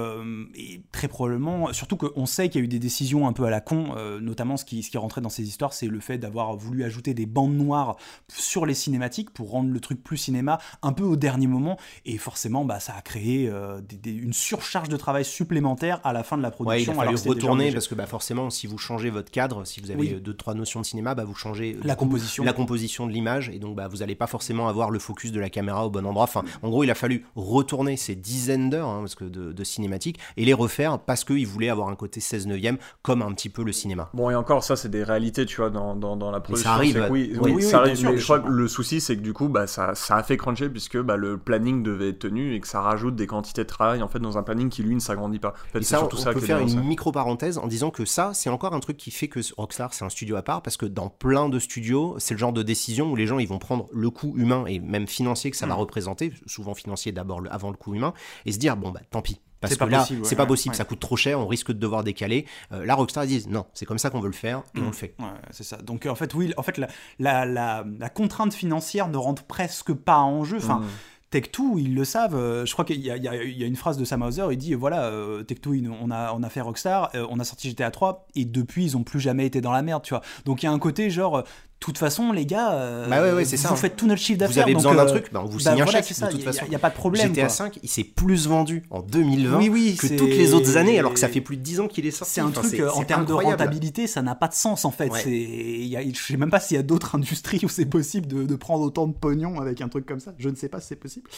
et 0.54 0.82
très 0.92 1.08
probablement, 1.08 1.72
surtout 1.72 1.96
qu'on 1.96 2.26
sait 2.26 2.48
qu'il 2.48 2.60
y 2.60 2.62
a 2.62 2.64
eu 2.64 2.68
des 2.68 2.78
décisions 2.78 3.19
un 3.28 3.32
peu 3.32 3.44
à 3.44 3.50
la 3.50 3.60
con, 3.60 3.94
euh, 3.96 4.20
notamment 4.20 4.56
ce 4.56 4.64
qui, 4.64 4.82
ce 4.82 4.90
qui 4.90 4.98
rentré 4.98 5.20
dans 5.20 5.28
ces 5.28 5.46
histoires, 5.46 5.72
c'est 5.72 5.86
le 5.86 6.00
fait 6.00 6.18
d'avoir 6.18 6.54
voulu 6.56 6.84
ajouter 6.84 7.14
des 7.14 7.26
bandes 7.26 7.54
noires 7.54 7.96
sur 8.28 8.66
les 8.66 8.74
cinématiques 8.74 9.30
pour 9.30 9.50
rendre 9.50 9.70
le 9.70 9.80
truc 9.80 10.02
plus 10.02 10.16
cinéma 10.16 10.58
un 10.82 10.92
peu 10.92 11.04
au 11.04 11.16
dernier 11.16 11.46
moment. 11.46 11.76
Et 12.04 12.18
forcément, 12.18 12.64
bah, 12.64 12.80
ça 12.80 12.94
a 12.96 13.02
créé 13.02 13.48
euh, 13.48 13.80
des- 13.80 13.96
des- 13.96 14.12
une 14.12 14.32
surcharge 14.32 14.88
de 14.88 14.96
travail 14.96 15.24
supplémentaire 15.24 16.00
à 16.04 16.12
la 16.12 16.22
fin 16.22 16.36
de 16.36 16.42
la 16.42 16.48
Ouais, 16.48 16.54
il 16.54 16.64
production. 16.86 16.92
a 16.92 16.96
fallu 16.96 17.08
alors 17.16 17.24
retourner 17.24 17.72
parce 17.72 17.88
que 17.88 17.94
bah, 17.94 18.06
forcément, 18.06 18.50
si 18.50 18.66
vous 18.66 18.78
changez 18.78 19.10
votre 19.10 19.30
cadre, 19.30 19.64
si 19.64 19.80
vous 19.80 19.90
avez 19.90 20.00
Oui. 20.00 20.20
deux 20.20 20.34
trois 20.34 20.54
notions 20.54 20.80
de 20.80 20.86
cinéma, 20.86 21.14
bah, 21.14 21.24
vous 21.24 21.34
changez 21.34 21.76
La 21.82 21.94
coup, 21.96 22.04
composition. 22.04 22.44
la 22.44 22.52
composition 22.52 23.06
de 23.06 23.12
l'image 23.12 23.48
et 23.50 23.58
donc 23.58 23.76
bah, 23.76 23.88
vous 23.88 23.98
n'allez 23.98 24.14
pas 24.14 24.26
forcément 24.26 24.68
avoir 24.68 24.90
le 24.90 24.98
focus 24.98 25.32
de 25.32 25.40
la 25.40 25.50
caméra 25.50 25.86
au 25.86 25.90
bon 25.90 26.06
endroit. 26.06 26.24
Enfin, 26.24 26.44
en 26.62 26.68
gros, 26.70 26.84
il 26.84 26.90
a 26.90 26.94
fallu 26.94 27.24
retourner 27.36 27.96
ces 27.96 28.14
dizaines 28.14 28.70
d'heures 28.70 28.88
hein, 28.88 29.00
parce 29.00 29.14
que 29.14 29.24
de, 29.24 29.52
de 29.52 29.64
cinématiques 29.64 30.18
et 30.36 30.44
les 30.44 30.54
refaire 30.54 30.98
parce 30.98 31.24
qu'il 31.24 31.46
voulait 31.46 31.68
avoir 31.68 31.88
un 31.88 31.96
côté 31.96 32.20
16 32.20 32.46
neuvième 32.46 32.78
comme 33.10 33.22
un 33.22 33.32
petit 33.32 33.48
peu 33.48 33.62
le 33.62 33.72
cinéma. 33.72 34.08
Bon, 34.14 34.30
et 34.30 34.34
encore, 34.34 34.62
ça, 34.64 34.76
c'est 34.76 34.88
des 34.88 35.02
réalités, 35.02 35.46
tu 35.46 35.56
vois, 35.56 35.70
dans, 35.70 35.94
dans, 35.96 36.16
dans 36.16 36.30
la 36.30 36.40
production. 36.40 36.70
arrive, 36.70 36.94
c'est 36.94 37.06
que 37.06 37.12
oui, 37.12 37.32
oui, 37.40 37.52
oui, 37.56 37.62
ça 37.62 37.78
arrive, 37.80 37.96
sûr, 37.96 38.10
mais 38.10 38.18
je 38.18 38.24
crois 38.24 38.40
que 38.40 38.48
le 38.48 38.68
souci, 38.68 39.00
c'est 39.00 39.16
que 39.16 39.22
du 39.22 39.32
coup, 39.32 39.48
bah, 39.48 39.66
ça, 39.66 39.94
ça 39.94 40.16
a 40.16 40.22
fait 40.22 40.36
cruncher 40.36 40.68
puisque 40.68 40.98
bah, 41.00 41.16
le 41.16 41.38
planning 41.38 41.82
devait 41.82 42.10
être 42.10 42.20
tenu 42.20 42.54
et 42.54 42.60
que 42.60 42.68
ça 42.68 42.80
rajoute 42.80 43.16
des 43.16 43.26
quantités 43.26 43.62
de 43.62 43.68
travail, 43.68 44.02
en 44.02 44.08
fait, 44.08 44.18
dans 44.20 44.38
un 44.38 44.42
planning 44.42 44.68
qui, 44.68 44.82
lui, 44.82 44.94
ne 44.94 45.00
s'agrandit 45.00 45.38
pas. 45.38 45.54
En 45.68 45.72
fait, 45.72 45.80
Et 45.80 45.82
ça, 45.82 45.98
surtout 45.98 46.16
on 46.16 46.20
ça 46.20 46.32
peut 46.32 46.40
faire 46.40 46.60
une 46.60 46.82
micro-parenthèse 46.82 47.58
en 47.58 47.66
disant 47.66 47.90
que 47.90 48.04
ça, 48.04 48.32
c'est 48.34 48.50
encore 48.50 48.74
un 48.74 48.80
truc 48.80 48.96
qui 48.96 49.10
fait 49.10 49.28
que 49.28 49.40
Rockstar, 49.56 49.92
c'est 49.94 50.04
un 50.04 50.10
studio 50.10 50.36
à 50.36 50.42
part, 50.42 50.62
parce 50.62 50.76
que 50.76 50.86
dans 50.86 51.08
plein 51.08 51.48
de 51.48 51.58
studios, 51.58 52.16
c'est 52.18 52.34
le 52.34 52.38
genre 52.38 52.52
de 52.52 52.62
décision 52.62 53.10
où 53.10 53.16
les 53.16 53.26
gens, 53.26 53.38
ils 53.38 53.48
vont 53.48 53.58
prendre 53.58 53.88
le 53.92 54.10
coût 54.10 54.34
humain 54.36 54.64
et 54.66 54.78
même 54.78 55.06
financier 55.06 55.50
que 55.50 55.56
ça 55.56 55.66
va 55.66 55.74
Mm. 55.74 55.78
représenter, 55.78 56.32
souvent 56.46 56.74
financier 56.74 57.12
d'abord 57.12 57.42
avant 57.50 57.70
le 57.70 57.76
coût 57.76 57.94
humain, 57.94 58.12
et 58.46 58.52
se 58.52 58.58
dire, 58.58 58.76
bon, 58.76 58.90
bah 58.90 59.00
tant 59.10 59.22
pis. 59.22 59.40
Parce 59.60 59.72
C'est 59.74 59.78
que 59.78 59.84
pas 59.84 59.90
là, 59.90 60.06
c'est 60.24 60.36
pas 60.36 60.46
possible, 60.46 60.74
ça 60.74 60.84
coûte 60.84 61.00
trop 61.00 61.16
cher, 61.16 61.38
on 61.38 61.46
risque 61.46 61.68
de 61.68 61.78
devoir 61.78 62.02
décaler. 62.02 62.46
Euh, 62.72 62.84
là, 62.86 62.94
Rockstar, 62.94 63.24
ils 63.24 63.28
disent, 63.28 63.48
non, 63.48 63.66
c'est 63.74 63.84
comme 63.86 63.98
ça 63.98 64.08
qu'on 64.08 64.20
veut 64.20 64.28
le 64.28 64.32
faire, 64.34 64.62
et 64.74 64.80
Mm. 64.80 64.84
on 64.84 64.86
le 64.86 64.92
fait. 64.92 65.14
Ouais, 65.18 65.26
c'est 65.50 65.64
ça. 65.64 65.76
Donc 65.76 66.06
en 66.06 66.14
fait, 66.14 66.32
oui, 66.34 66.52
en 66.56 66.62
fait, 66.62 66.78
la, 66.78 66.88
la, 67.18 67.44
la, 67.44 67.84
la 67.98 68.08
contrainte 68.08 68.54
financière 68.54 69.08
ne 69.08 69.16
rentre 69.18 69.42
presque 69.44 69.92
pas 69.92 70.18
en 70.18 70.44
jeu. 70.44 70.56
Enfin, 70.58 70.78
Mm. 70.80 70.86
Tech2, 71.32 71.78
ils 71.78 71.94
le 71.94 72.04
savent. 72.04 72.34
euh, 72.34 72.66
je 72.66 72.72
crois 72.72 72.84
qu'il 72.84 72.96
y, 72.98 73.02
y 73.04 73.08
y 73.08 73.62
a 73.62 73.66
une 73.66 73.76
phrase 73.76 73.96
de 73.98 74.04
Sam 74.04 74.22
Hauser, 74.22 74.46
il 74.50 74.56
dit 74.58 74.74
voilà, 74.74 75.04
euh, 75.04 75.44
Tech2, 75.44 75.74
ils- 75.78 75.88
on 75.90 76.10
a, 76.10 76.32
on 76.32 76.42
a 76.42 76.48
fait 76.48 76.60
Rockstar, 76.60 77.10
euh, 77.14 77.24
on 77.30 77.38
a 77.38 77.44
sorti 77.44 77.68
GTA 77.70 77.90
3, 77.92 78.26
et 78.34 78.44
depuis, 78.44 78.84
ils 78.84 78.96
ont 78.96 79.04
plus 79.04 79.20
jamais 79.20 79.46
été 79.46 79.60
dans 79.60 79.70
la 79.72 79.82
merde, 79.82 80.02
tu 80.02 80.12
vois. 80.14 80.22
Donc 80.44 80.62
il 80.62 80.66
y 80.66 80.68
a 80.68 80.72
un 80.72 80.78
côté 80.80 81.08
genre, 81.10 81.44
toute 81.80 81.98
façon, 81.98 82.32
les 82.32 82.44
gars, 82.46 82.72
euh, 82.74 83.08
Bah 83.08 83.22
ouais, 83.22 83.32
ouais, 83.32 83.44
c'est 83.44 83.56
vous 83.56 83.62
ça. 83.62 83.74
faites 83.74 83.96
tout 83.96 84.06
notre 84.06 84.20
chiffre 84.20 84.38
Vous 84.38 84.46
d'affaires. 84.48 84.64
avez 84.64 84.72
donc, 84.74 84.82
besoin 84.82 84.94
d'un 84.94 85.06
euh, 85.06 85.10
truc, 85.10 85.32
bah, 85.32 85.40
on 85.42 85.48
vous 85.48 85.58
bah 85.58 85.70
signe 85.72 85.80
un 85.80 85.84
voilà, 85.84 85.92
chèque, 85.92 86.04
c'est 86.04 86.14
de 86.14 86.18
ça, 86.18 86.28
toute 86.28 86.40
y 86.40 86.44
façon. 86.44 86.64
Il 86.66 86.70
n'y 86.70 86.76
a, 86.76 86.78
pas 86.78 86.90
de 86.90 86.94
problème. 86.94 87.28
GTA 87.28 87.40
quoi. 87.42 87.48
5, 87.48 87.78
il 87.82 87.88
s'est 87.88 88.04
plus 88.04 88.46
vendu 88.46 88.82
en 88.90 89.00
2020 89.00 89.56
Oui, 89.58 89.68
oui, 89.70 89.96
que 89.98 90.06
toutes 90.16 90.28
les 90.28 90.52
autres 90.54 90.76
années, 90.76 90.98
alors 90.98 91.12
que 91.14 91.18
ça 91.18 91.28
fait 91.28 91.40
plus 91.40 91.56
de 91.56 91.62
10 91.62 91.80
ans 91.80 91.88
qu'il 91.88 92.06
est 92.06 92.10
sorti. 92.10 92.34
C'est 92.34 92.40
un 92.42 92.48
Enfin, 92.48 92.60
truc 92.62 92.80
euh, 92.80 92.90
en 92.90 93.02
termes 93.04 93.24
de 93.24 93.32
rentabilité, 93.32 94.06
ça 94.06 94.20
n'a 94.22 94.34
pas 94.34 94.48
de 94.48 94.54
sens 94.54 94.84
en 94.84 94.90
fait. 94.90 95.10
Ouais. 95.10 95.20
C'est, 95.24 95.30
il 95.32 95.86
y 95.86 95.96
a- 95.96 96.02
je 96.02 96.14
sais 96.20 96.36
même 96.36 96.50
pas 96.50 96.60
s'il 96.60 96.76
y 96.76 96.80
a 96.80 96.82
d'autres 96.82 97.14
industries 97.16 97.60
où 97.64 97.68
c'est 97.68 97.86
possible 97.86 98.26
de, 98.26 98.44
de 98.44 98.56
prendre 98.56 98.84
autant 98.84 99.06
de 99.06 99.14
pognon 99.14 99.58
avec 99.60 99.80
un 99.80 99.88
truc 99.88 100.04
comme 100.06 100.20
ça. 100.20 100.34
Je 100.38 100.48
ne 100.50 100.56
sais 100.56 100.68
pas 100.68 100.80
si 100.80 100.88
c'est 100.88 100.96
possible. 100.96 101.28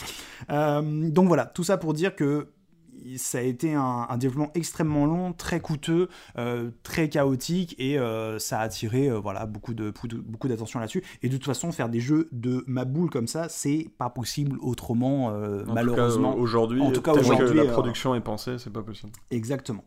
Euh, 0.51 0.83
donc 1.09 1.29
voilà, 1.29 1.47
tout 1.47 1.65
ça 1.65 1.77
pour 1.77 1.95
dire 1.95 2.17
que 2.17 2.49
ça 3.17 3.39
a 3.39 3.43
été 3.43 3.75
un, 3.75 4.07
un 4.09 4.17
développement 4.17 4.51
extrêmement 4.55 5.07
long, 5.07 5.33
très 5.33 5.61
coûteux, 5.61 6.09
euh, 6.39 6.71
très 6.83 7.09
chaotique 7.09 7.75
et 7.79 7.99
euh, 7.99 8.39
ça 8.39 8.61
a 8.61 8.63
attiré 8.63 9.09
euh, 9.09 9.19
voilà 9.19 9.47
beaucoup 9.47 9.75
de 9.75 9.93
beaucoup 10.25 10.49
d'attention 10.49 10.81
là-dessus. 10.81 11.03
Et 11.23 11.29
de 11.29 11.37
toute 11.37 11.47
façon, 11.47 11.73
faire 11.73 11.89
des 11.89 12.01
jeux 12.01 12.29
de 12.33 12.65
ma 12.67 12.85
boule 12.85 13.11
comme 13.11 13.27
ça, 13.27 13.49
c'est 13.49 13.89
pas 13.99 14.11
possible 14.11 14.59
autrement, 14.61 15.33
malheureusement. 15.67 16.35
aujourd'hui, 16.37 16.81
En 16.81 16.93
tout 16.93 17.03
cas, 17.03 17.13
aujourd'hui, 17.13 17.57
la 17.57 17.67
production 17.67 18.15
est 18.15 18.21
pensée, 18.21 18.59
c'est 18.59 18.73
pas 18.73 18.83
possible. 18.83 19.13
Exactement. 19.31 19.85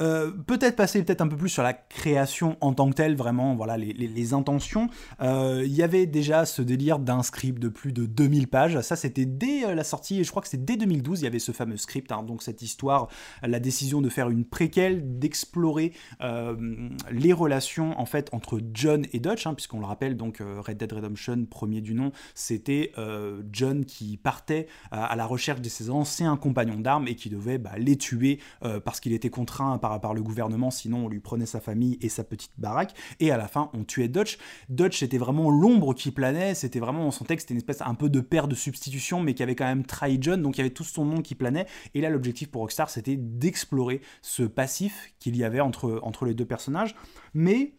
Euh, 0.00 0.30
peut-être 0.30 0.76
passer 0.76 1.02
peut-être 1.02 1.22
un 1.22 1.28
peu 1.28 1.36
plus 1.36 1.48
sur 1.48 1.62
la 1.62 1.72
création 1.72 2.56
en 2.60 2.72
tant 2.72 2.88
que 2.90 2.94
telle, 2.94 3.16
vraiment, 3.16 3.54
voilà, 3.54 3.76
les, 3.76 4.34
intentions. 4.34 4.88
Euh, 5.20 5.62
Il 5.64 5.72
y 5.72 5.82
avait 5.82 6.06
déjà 6.06 6.44
ce 6.46 6.62
délire 6.62 6.98
d'un 6.98 7.22
script 7.22 7.58
de 7.60 7.68
plus 7.68 7.92
de 7.92 8.06
2000 8.06 8.48
pages. 8.48 8.80
Ça, 8.80 8.96
c'était 8.96 9.24
dès 9.26 9.64
euh, 9.64 9.74
la 9.74 9.84
sortie, 9.84 10.20
et 10.20 10.24
je 10.24 10.30
crois 10.30 10.42
que 10.42 10.48
c'est 10.48 10.64
dès 10.64 10.76
2012, 10.76 11.20
il 11.20 11.24
y 11.24 11.26
avait 11.26 11.38
ce 11.38 11.52
fameux 11.52 11.76
script, 11.76 12.12
hein, 12.12 12.22
donc 12.22 12.42
cette 12.42 12.62
histoire, 12.62 13.08
la 13.42 13.60
décision 13.60 14.00
de 14.00 14.08
faire 14.08 14.30
une 14.30 14.44
préquelle, 14.44 15.18
d'explorer 15.18 15.92
euh, 16.22 16.88
les 17.10 17.32
relations, 17.32 17.98
en 17.98 18.06
fait, 18.06 18.28
entre 18.32 18.60
John 18.72 19.06
et 19.12 19.20
Dutch, 19.20 19.46
hein, 19.46 19.54
puisqu'on 19.54 19.80
le 19.80 19.86
rappelle, 19.86 20.16
donc 20.16 20.40
euh, 20.40 20.60
Red 20.60 20.78
Dead 20.78 20.92
Redemption, 20.92 21.44
premier 21.46 21.80
du 21.80 21.94
nom, 21.94 22.12
c'était 22.34 22.92
euh, 22.98 23.42
John 23.52 23.84
qui 23.84 24.16
partait 24.16 24.66
à, 24.90 25.14
la 25.16 25.26
recherche 25.26 25.60
de 25.60 25.68
ses 25.68 25.90
anciens 25.90 26.36
compagnons 26.36 26.80
d'armes 26.80 27.08
et 27.08 27.14
qui 27.14 27.28
devait 27.30 27.58
bah, 27.58 27.72
les 27.78 27.96
tuer 27.96 28.40
euh, 28.64 28.80
parce 28.80 29.00
qu'il 29.00 29.12
était 29.12 29.30
contraint 29.30 29.78
par, 29.78 29.85
par 30.00 30.14
le 30.14 30.22
gouvernement, 30.22 30.70
sinon 30.70 31.06
on 31.06 31.08
lui 31.08 31.20
prenait 31.20 31.46
sa 31.46 31.60
famille 31.60 31.98
et 32.00 32.08
sa 32.08 32.24
petite 32.24 32.52
baraque, 32.58 32.94
et 33.20 33.30
à 33.30 33.36
la 33.36 33.48
fin 33.48 33.70
on 33.72 33.84
tuait 33.84 34.08
Dutch. 34.08 34.38
Dutch 34.68 34.98
c'était 34.98 35.18
vraiment 35.18 35.50
l'ombre 35.50 35.94
qui 35.94 36.10
planait, 36.10 36.54
c'était 36.54 36.80
vraiment, 36.80 37.10
son 37.10 37.24
texte 37.24 37.46
c'était 37.46 37.54
une 37.54 37.58
espèce 37.58 37.82
un 37.82 37.94
peu 37.94 38.10
de 38.10 38.20
père 38.20 38.48
de 38.48 38.54
substitution, 38.54 39.20
mais 39.20 39.34
qui 39.34 39.42
avait 39.42 39.54
quand 39.54 39.64
même 39.64 39.84
trahi 39.84 40.18
John, 40.20 40.42
donc 40.42 40.56
il 40.56 40.58
y 40.58 40.60
avait 40.62 40.70
tout 40.70 40.84
son 40.84 41.04
nom 41.04 41.22
qui 41.22 41.34
planait, 41.34 41.66
et 41.94 42.00
là 42.00 42.10
l'objectif 42.10 42.50
pour 42.50 42.62
Rockstar 42.62 42.90
c'était 42.90 43.16
d'explorer 43.16 44.00
ce 44.22 44.42
passif 44.42 45.12
qu'il 45.18 45.36
y 45.36 45.44
avait 45.44 45.60
entre 45.60 46.24
les 46.26 46.34
deux 46.34 46.46
personnages, 46.46 46.94
mais 47.34 47.75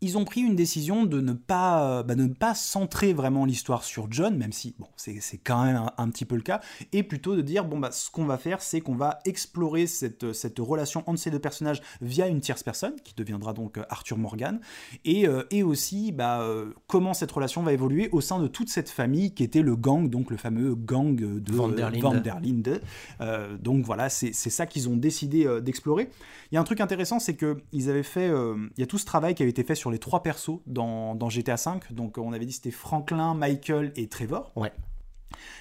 ils 0.00 0.18
ont 0.18 0.24
pris 0.24 0.40
une 0.40 0.56
décision 0.56 1.04
de 1.04 1.20
ne 1.20 1.32
pas, 1.32 2.02
bah, 2.02 2.14
de 2.14 2.24
ne 2.24 2.34
pas 2.34 2.54
centrer 2.54 3.12
vraiment 3.12 3.44
l'histoire 3.44 3.84
sur 3.84 4.10
John, 4.10 4.36
même 4.36 4.52
si 4.52 4.74
bon, 4.78 4.86
c'est 4.96 5.38
quand 5.38 5.64
même 5.64 5.76
un, 5.76 5.92
un 5.96 6.08
petit 6.10 6.24
peu 6.24 6.36
le 6.36 6.42
cas, 6.42 6.60
et 6.92 7.02
plutôt 7.02 7.36
de 7.36 7.42
dire 7.42 7.64
bon 7.64 7.78
bah 7.78 7.90
ce 7.90 8.10
qu'on 8.10 8.24
va 8.24 8.38
faire, 8.38 8.60
c'est 8.60 8.80
qu'on 8.80 8.94
va 8.94 9.18
explorer 9.24 9.86
cette, 9.86 10.32
cette 10.32 10.58
relation 10.58 11.02
entre 11.06 11.18
ces 11.18 11.30
deux 11.30 11.38
personnages 11.38 11.82
via 12.00 12.28
une 12.28 12.40
tierce 12.40 12.62
personne 12.62 12.94
qui 13.02 13.14
deviendra 13.14 13.52
donc 13.52 13.78
euh, 13.78 13.84
Arthur 13.88 14.18
Morgan, 14.18 14.60
et, 15.04 15.26
euh, 15.26 15.44
et 15.50 15.62
aussi 15.62 16.12
bah, 16.12 16.40
euh, 16.40 16.72
comment 16.86 17.14
cette 17.14 17.32
relation 17.32 17.62
va 17.62 17.72
évoluer 17.72 18.08
au 18.12 18.20
sein 18.20 18.38
de 18.38 18.46
toute 18.46 18.68
cette 18.68 18.90
famille 18.90 19.32
qui 19.34 19.42
était 19.42 19.62
le 19.62 19.76
gang, 19.76 20.08
donc 20.08 20.30
le 20.30 20.36
fameux 20.36 20.74
gang 20.74 21.16
de 21.16 21.52
Van 21.52 21.68
der 21.68 21.90
Linde. 21.90 22.02
Van 22.02 22.14
der 22.14 22.40
Linde. 22.40 22.80
Euh, 23.20 23.56
donc 23.56 23.84
voilà, 23.84 24.08
c'est 24.08 24.32
ça 24.32 24.66
qu'ils 24.66 24.88
ont 24.88 24.96
décidé 24.96 25.46
euh, 25.46 25.60
d'explorer. 25.60 26.10
Il 26.50 26.54
y 26.54 26.58
a 26.58 26.60
un 26.60 26.64
truc 26.64 26.80
intéressant, 26.80 27.18
c'est 27.18 27.34
que 27.34 27.58
ils 27.72 27.90
avaient 27.90 28.02
fait, 28.02 28.28
euh, 28.28 28.56
il 28.76 28.80
y 28.80 28.84
a 28.84 28.86
tout 28.86 28.98
ce 28.98 29.04
travail 29.04 29.34
qui 29.34 29.42
avait 29.42 29.50
été 29.50 29.64
fait 29.64 29.74
sur 29.74 29.83
les 29.90 29.98
trois 29.98 30.22
persos 30.22 30.60
dans, 30.66 31.14
dans 31.14 31.28
GTA 31.28 31.56
V. 31.56 31.80
Donc 31.90 32.18
on 32.18 32.32
avait 32.32 32.46
dit 32.46 32.52
c'était 32.52 32.70
Franklin, 32.70 33.34
Michael 33.34 33.92
et 33.96 34.08
Trevor. 34.08 34.52
Ouais. 34.56 34.72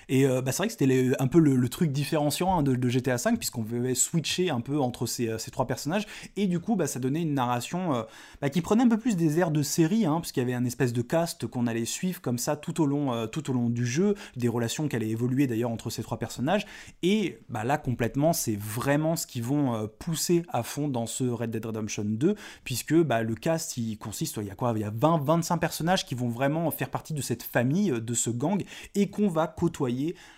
Et 0.10 0.26
euh, 0.26 0.42
bah, 0.42 0.52
c'est 0.52 0.58
vrai 0.58 0.68
que 0.68 0.74
c'était 0.74 1.12
un 1.20 1.28
peu 1.28 1.40
le, 1.40 1.70
truc 1.70 1.92
différenciant 1.92 2.60
hein, 2.60 2.64
de, 2.64 2.90
GTA 2.90 3.16
V, 3.16 3.38
puisqu'on 3.38 3.64
pouvait 3.64 3.96
switcher 3.96 4.50
un 4.50 4.62
peu 4.62 4.80
entre 4.80 5.06
ces, 5.06 5.28
euh, 5.28 5.38
ces 5.38 5.52
trois 5.52 5.66
personnages, 5.66 6.06
et 6.36 6.48
du 6.48 6.60
coup, 6.60 6.76
bah, 6.76 6.88
ça 6.88 7.00
donnait 7.00 7.22
une 7.22 7.34
narration 7.34 7.96
euh, 7.96 8.04
bah, 8.42 8.50
qui 8.50 8.62
prenait 8.62 8.84
un 8.84 8.88
peu 8.88 8.98
plus 8.98 9.16
des 9.16 9.40
airs 9.40 9.52
de 9.52 9.64
série, 9.64 10.06
hein, 10.06 10.20
puisqu'il 10.20 10.42
y 10.42 10.44
avait 10.44 10.54
un 10.54 10.66
espèce 10.66 10.94
de 10.94 11.02
cast 11.02 11.48
qu'on 11.48 11.68
allait 11.68 11.86
suivre 11.86 12.22
comme 12.22 12.38
ça 12.38 12.56
tout 12.56 12.82
au 12.82 12.86
long, 12.86 13.28
tout 13.28 13.50
au 13.50 13.54
long 13.54 13.70
du 13.70 13.86
jeu, 13.86 14.16
des 14.36 14.48
relations 14.48 14.88
qui 14.88 14.96
allaient 14.96 15.10
évoluer 15.10 15.48
d'ailleurs 15.48 15.72
entre 15.72 15.90
ces 15.90 16.04
trois 16.04 16.20
personnages, 16.20 16.66
et 17.02 17.40
bah, 17.50 17.64
là, 17.64 17.78
complètement, 17.78 18.34
c'est 18.34 18.58
vraiment 18.58 19.16
ce 19.16 19.26
qu'ils 19.28 19.44
vont 19.44 19.90
pousser 20.00 20.44
à 20.50 20.64
fond 20.64 20.88
dans 20.88 21.06
ce 21.06 21.24
Red 21.24 21.52
Dead 21.52 21.66
Redemption 21.66 22.04
2, 22.06 22.36
puisque 22.64 22.96
bah, 22.96 23.24
le 23.24 23.36
cast, 23.36 23.78
il 23.78 23.98
consiste, 23.98 24.38
il 24.38 24.48
y 24.48 24.52
a 24.52 24.56
quoi? 24.56 24.74
Il 24.76 24.82
y 24.82 24.86
a 24.86 24.92
20-25 24.92 25.60
personnages 25.60 26.06
qui 26.06 26.16
vont 26.16 26.30
vraiment 26.30 26.70
faire 26.72 26.90
partie 26.90 27.14
de 27.14 27.22
cette 27.22 27.44
famille, 27.44 27.92
de 27.92 28.14
ce 28.14 28.30
gang, 28.30 28.64
et 28.96 29.10
qu'on 29.10 29.28
va 29.28 29.48
côtoyer 29.48 29.73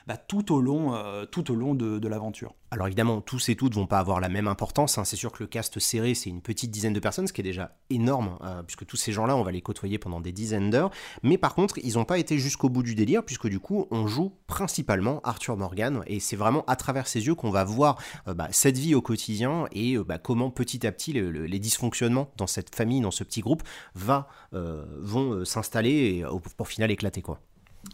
bah, 0.07 0.17
tout 0.17 0.53
au 0.53 0.61
long, 0.61 0.93
euh, 0.93 1.25
tout 1.25 1.51
au 1.51 1.55
long 1.55 1.73
de, 1.73 2.07
l'aventure. 2.07 2.53
Alors 2.69 2.87
évidemment, 2.87 3.21
tous 3.21 3.49
et 3.49 3.55
toutes 3.55 3.73
vont 3.73 3.87
pas 3.87 3.99
avoir 3.99 4.19
la 4.19 4.29
même 4.29 4.47
importance. 4.47 4.97
Hein. 4.97 5.05
C'est 5.05 5.15
sûr 5.15 5.31
que 5.31 5.41
le 5.41 5.47
cast 5.47 5.79
serré, 5.79 6.13
c'est 6.13 6.29
une 6.29 6.41
petite 6.41 6.69
dizaine 6.71 6.93
de 6.93 6.99
personnes, 6.99 7.27
ce 7.27 7.33
qui 7.33 7.41
est 7.41 7.43
déjà 7.43 7.75
énorme, 7.89 8.37
euh, 8.43 8.61
puisque 8.63 8.85
tous 8.85 8.97
ces 8.97 9.11
gens-là, 9.11 9.35
on 9.35 9.43
va 9.43 9.51
les 9.51 9.61
côtoyer 9.61 9.97
pendant 9.97 10.19
des 10.19 10.31
dizaines 10.31 10.69
d'heures. 10.69 10.91
Mais 11.23 11.37
par 11.37 11.55
contre, 11.55 11.79
ils 11.79 11.95
n'ont 11.95 12.05
pas 12.05 12.19
été 12.19 12.37
jusqu'au 12.37 12.69
bout 12.69 12.83
du 12.83 12.93
délire, 12.93 13.23
puisque 13.23 13.47
du 13.47 13.59
coup, 13.59 13.87
on 13.91 14.07
joue 14.07 14.33
principalement 14.45 15.21
Arthur 15.23 15.57
Morgan, 15.57 16.03
et 16.05 16.19
c'est 16.19 16.35
vraiment 16.35 16.63
à 16.67 16.75
travers 16.75 17.07
ses 17.07 17.25
yeux 17.25 17.35
qu'on 17.35 17.49
va 17.49 17.63
voir 17.63 17.97
euh, 18.27 18.33
bah, 18.33 18.49
cette 18.51 18.77
vie 18.77 18.93
au 18.93 19.01
quotidien 19.01 19.65
et 19.71 19.97
bah, 19.97 20.17
comment 20.17 20.51
petit 20.51 20.85
à 20.85 20.91
petit 20.91 21.13
les 21.13 21.59
dysfonctionnements 21.59 22.29
dans 22.37 22.47
cette 22.47 22.75
famille, 22.75 23.01
dans 23.01 23.11
ce 23.11 23.23
petit 23.23 23.41
groupe, 23.41 23.63
vont 24.51 25.45
s'installer 25.45 25.89
et 25.89 26.25
pour 26.57 26.67
final 26.67 26.91
éclater. 26.91 27.15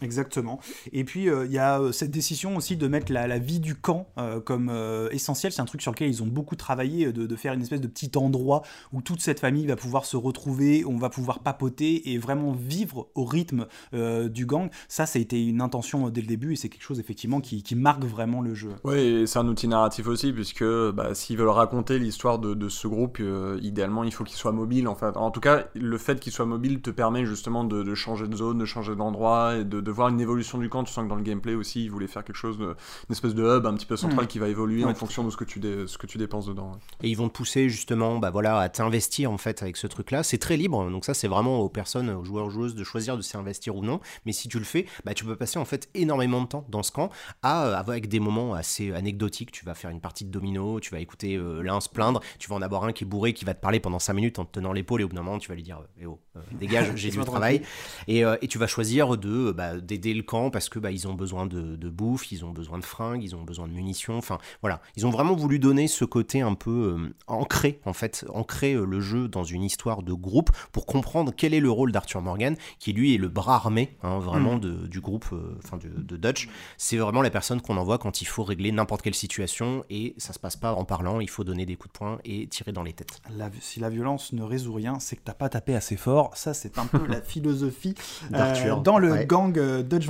Exactement. 0.00 0.60
Et 0.92 1.04
puis 1.04 1.28
euh, 1.28 1.44
il 1.46 1.52
y 1.52 1.58
a 1.58 1.80
euh, 1.80 1.92
cette 1.92 2.10
décision 2.10 2.56
aussi 2.56 2.76
de 2.76 2.88
mettre 2.88 3.12
la, 3.12 3.38
vie 3.38 3.60
du 3.60 3.74
camp 3.74 4.08
euh, 4.18 4.40
comme 4.40 4.70
essentiel. 5.10 5.52
C'est 5.52 5.60
un 5.60 5.66
truc 5.66 5.82
sur 5.82 5.92
lequel 5.92 6.08
ils 6.08 6.22
ont 6.22 6.26
beaucoup 6.26 6.56
travaillé, 6.56 7.12
de, 7.12 7.36
faire 7.36 7.54
une 7.54 7.62
espèce 7.62 7.80
de 7.80 7.88
petit 7.88 8.10
endroit 8.16 8.62
où 8.92 9.00
toute 9.00 9.20
cette 9.20 9.40
famille 9.40 9.66
va 9.66 9.76
pouvoir 9.76 10.04
se 10.04 10.16
retrouver, 10.16 10.84
on 10.84 10.96
va 10.96 11.08
pouvoir 11.08 11.40
papoter 11.40 12.12
et 12.12 12.18
vraiment 12.18 12.52
vivre 12.52 13.08
au 13.14 13.24
rythme 13.24 13.66
du 13.92 14.46
gang. 14.46 14.68
Ça, 14.88 15.06
ça 15.06 15.18
a 15.18 15.22
été 15.22 15.44
une 15.44 15.60
intention 15.60 16.08
dès 16.10 16.20
le 16.20 16.26
début 16.26 16.52
et 16.52 16.56
c'est 16.56 16.68
quelque 16.68 16.82
chose 16.82 17.00
effectivement 17.00 17.40
qui, 17.40 17.62
marque 17.74 18.04
vraiment 18.04 18.42
le 18.42 18.54
jeu. 18.54 18.70
Oui, 18.84 19.24
c'est 19.26 19.38
un 19.38 19.48
outil 19.48 19.66
narratif 19.66 20.06
aussi 20.06 20.32
puisque 20.32 20.64
bah, 20.64 21.14
s'ils 21.14 21.38
veulent 21.38 21.48
raconter 21.48 21.98
l'histoire 21.98 22.38
de, 22.38 22.68
ce 22.68 22.86
groupe, 22.86 23.20
idéalement 23.60 24.04
il 24.04 24.12
faut 24.12 24.24
qu'il 24.24 24.36
soit 24.36 24.52
mobile. 24.52 24.86
En, 24.88 24.94
fait. 24.94 25.16
en 25.16 25.30
tout 25.30 25.40
cas, 25.40 25.64
le 25.74 25.98
fait 25.98 26.20
qu'il 26.20 26.32
soit 26.32 26.46
mobile 26.46 26.80
te 26.80 26.90
permet 26.90 27.24
justement 27.24 27.64
de, 27.64 27.82
de 27.82 27.94
changer 27.94 28.28
de 28.28 28.36
zone, 28.36 28.58
de 28.58 28.64
changer 28.64 28.94
d'endroit 28.94 29.56
et 29.56 29.64
de 29.64 29.81
de 29.82 29.90
voir 29.90 30.08
une 30.08 30.20
évolution 30.20 30.58
du 30.58 30.68
camp. 30.68 30.84
Tu 30.84 30.92
sens 30.92 31.04
que 31.04 31.08
dans 31.08 31.16
le 31.16 31.22
gameplay 31.22 31.54
aussi, 31.54 31.84
ils 31.84 31.90
voulaient 31.90 32.06
faire 32.06 32.24
quelque 32.24 32.36
chose, 32.36 32.58
de, 32.58 32.66
une 33.08 33.12
espèce 33.12 33.34
de 33.34 33.42
hub 33.42 33.66
un 33.66 33.74
petit 33.74 33.86
peu 33.86 33.96
central 33.96 34.24
mm. 34.24 34.28
qui 34.28 34.38
va 34.38 34.48
évoluer 34.48 34.84
en 34.84 34.94
fonction 34.94 35.24
de 35.24 35.30
ce 35.30 35.36
que 35.36 35.44
tu, 35.44 35.60
ce 35.60 35.98
que 35.98 36.06
tu 36.06 36.18
dépenses 36.18 36.46
dedans. 36.46 36.72
Et 37.02 37.08
ils 37.08 37.16
vont 37.16 37.28
te 37.28 37.34
pousser 37.34 37.68
justement 37.68 38.18
bah 38.18 38.30
voilà, 38.30 38.58
à 38.58 38.68
t'investir 38.68 39.30
en 39.30 39.38
fait 39.38 39.62
avec 39.62 39.76
ce 39.76 39.86
truc-là. 39.86 40.22
C'est 40.22 40.38
très 40.38 40.56
libre, 40.56 40.90
donc 40.90 41.04
ça 41.04 41.14
c'est 41.14 41.28
vraiment 41.28 41.60
aux 41.60 41.68
personnes, 41.68 42.10
aux 42.10 42.24
joueurs, 42.24 42.50
joueuses 42.50 42.74
de 42.74 42.84
choisir 42.84 43.16
de 43.16 43.22
s'investir 43.22 43.76
ou 43.76 43.82
non. 43.82 44.00
Mais 44.26 44.32
si 44.32 44.48
tu 44.48 44.58
le 44.58 44.64
fais, 44.64 44.86
bah, 45.04 45.14
tu 45.14 45.24
peux 45.24 45.36
passer 45.36 45.58
en 45.58 45.64
fait 45.64 45.88
énormément 45.94 46.42
de 46.42 46.46
temps 46.46 46.66
dans 46.68 46.82
ce 46.82 46.92
camp 46.92 47.10
à, 47.42 47.66
euh, 47.66 47.74
avec 47.74 48.08
des 48.08 48.20
moments 48.20 48.54
assez 48.54 48.92
anecdotiques. 48.92 49.52
Tu 49.52 49.64
vas 49.64 49.74
faire 49.74 49.90
une 49.90 50.00
partie 50.00 50.24
de 50.24 50.30
domino, 50.30 50.80
tu 50.80 50.90
vas 50.90 51.00
écouter 51.00 51.36
euh, 51.36 51.62
l'un 51.62 51.80
se 51.80 51.88
plaindre, 51.88 52.20
tu 52.38 52.48
vas 52.48 52.56
en 52.56 52.62
avoir 52.62 52.84
un 52.84 52.92
qui 52.92 53.04
est 53.04 53.06
bourré 53.06 53.32
qui 53.32 53.44
va 53.44 53.54
te 53.54 53.60
parler 53.60 53.80
pendant 53.80 53.98
5 53.98 54.12
minutes 54.14 54.38
en 54.38 54.44
te 54.44 54.52
tenant 54.52 54.72
l'épaule 54.72 55.00
et 55.00 55.04
au 55.04 55.08
bout 55.08 55.16
d'un 55.16 55.22
moment 55.22 55.38
tu 55.38 55.48
vas 55.48 55.54
lui 55.54 55.62
dire 55.62 55.80
eh 56.00 56.06
oh, 56.06 56.20
euh, 56.36 56.40
dégage, 56.52 56.92
j'ai 56.96 57.10
du 57.10 57.18
travail. 57.18 57.62
Et, 58.08 58.20
et, 58.20 58.48
tu 58.48 58.58
vas 58.58 58.66
choisir 58.66 59.16
de 59.16 59.52
bah, 59.52 59.71
d'aider 59.80 60.14
le 60.14 60.22
camp 60.22 60.50
parce 60.50 60.68
que 60.68 60.78
bah, 60.78 60.90
ils 60.90 61.08
ont 61.08 61.14
besoin 61.14 61.46
de, 61.46 61.88
bouffe, 61.88 62.32
ils 62.32 62.44
ont 62.44 62.50
besoin 62.50 62.78
de 62.78 62.84
fringues, 62.84 63.22
ils 63.22 63.36
ont 63.36 63.42
besoin 63.42 63.68
de 63.68 63.72
munitions. 63.72 64.16
Enfin 64.16 64.38
voilà, 64.60 64.80
ils 64.96 65.06
ont 65.06 65.10
vraiment 65.10 65.34
voulu 65.34 65.58
donner 65.58 65.88
ce 65.88 66.04
côté 66.04 66.40
un 66.40 66.54
peu 66.54 66.96
euh, 66.98 67.14
ancré 67.26 67.80
en 67.84 67.92
fait, 67.92 68.24
ancrer 68.32 68.74
euh, 68.74 68.84
le 68.84 69.00
jeu 69.00 69.28
dans 69.28 69.44
une 69.44 69.62
histoire 69.62 70.02
de 70.02 70.12
groupe 70.12 70.50
pour 70.72 70.86
comprendre 70.86 71.32
quel 71.36 71.54
est 71.54 71.60
le 71.60 71.70
rôle 71.70 71.92
d'Arthur 71.92 72.22
Morgan, 72.22 72.56
qui 72.78 72.92
lui 72.92 73.14
est 73.14 73.18
le 73.18 73.28
bras 73.28 73.56
armé 73.56 73.96
hein, 74.02 74.18
vraiment 74.18 74.56
mm. 74.56 74.60
de, 74.60 74.86
du 74.86 75.00
groupe, 75.00 75.26
euh, 75.32 75.58
enfin 75.64 75.78
de, 75.78 76.16
Dutch. 76.16 76.48
C'est 76.76 76.96
vraiment 76.96 77.22
la 77.22 77.30
personne 77.30 77.60
qu'on 77.60 77.76
envoie 77.76 77.98
quand 77.98 78.20
il 78.20 78.26
faut 78.26 78.44
régler 78.44 78.72
n'importe 78.72 79.02
quelle 79.02 79.14
situation 79.14 79.84
et 79.90 80.14
ça 80.18 80.32
se 80.32 80.38
passe 80.38 80.56
pas 80.56 80.74
en 80.74 80.84
parlant, 80.84 81.20
il 81.20 81.30
faut 81.30 81.44
donner 81.44 81.66
des 81.66 81.76
coups 81.76 81.92
de 81.92 81.98
poing 81.98 82.18
et 82.24 82.46
tirer 82.46 82.72
dans 82.72 82.82
les 82.82 82.92
têtes. 82.92 83.20
si 83.60 83.80
la 83.80 83.90
violence 83.90 84.32
ne 84.32 84.42
résout 84.42 84.74
rien, 84.74 84.98
c'est 85.00 85.16
que 85.16 85.22
t'as 85.24 85.34
pas 85.34 85.48
tapé 85.48 85.74
assez 85.74 85.96
fort. 85.96 86.36
Ça 86.36 86.54
c'est 86.54 86.78
un 86.78 86.86
peu 86.86 87.06
la 87.06 87.20
philosophie 87.22 87.94
d'Arthur 88.30 88.82
dans 88.82 88.98
le 88.98 89.24
gang 89.24 89.51
Dutch 89.58 90.06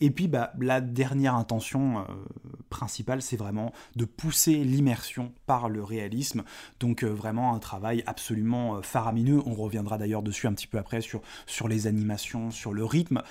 et 0.00 0.10
puis, 0.10 0.28
bah, 0.28 0.52
la 0.60 0.80
dernière 0.80 1.34
intention 1.34 2.00
euh, 2.00 2.02
principale, 2.68 3.22
c'est 3.22 3.36
vraiment 3.36 3.72
de 3.96 4.04
pousser 4.04 4.56
l'immersion 4.64 5.32
par 5.46 5.68
le 5.68 5.82
réalisme. 5.82 6.42
Donc, 6.78 7.02
euh, 7.02 7.08
vraiment 7.08 7.54
un 7.54 7.58
travail 7.58 8.02
absolument 8.06 8.76
euh, 8.76 8.82
faramineux. 8.82 9.40
On 9.46 9.54
reviendra 9.54 9.98
d'ailleurs 9.98 10.22
dessus 10.22 10.46
un 10.46 10.52
petit 10.52 10.66
peu 10.66 10.78
après 10.78 11.00
sur, 11.00 11.22
sur 11.46 11.68
les 11.68 11.86
animations, 11.86 12.50
sur 12.50 12.72
le 12.72 12.84
rythme. 12.84 13.22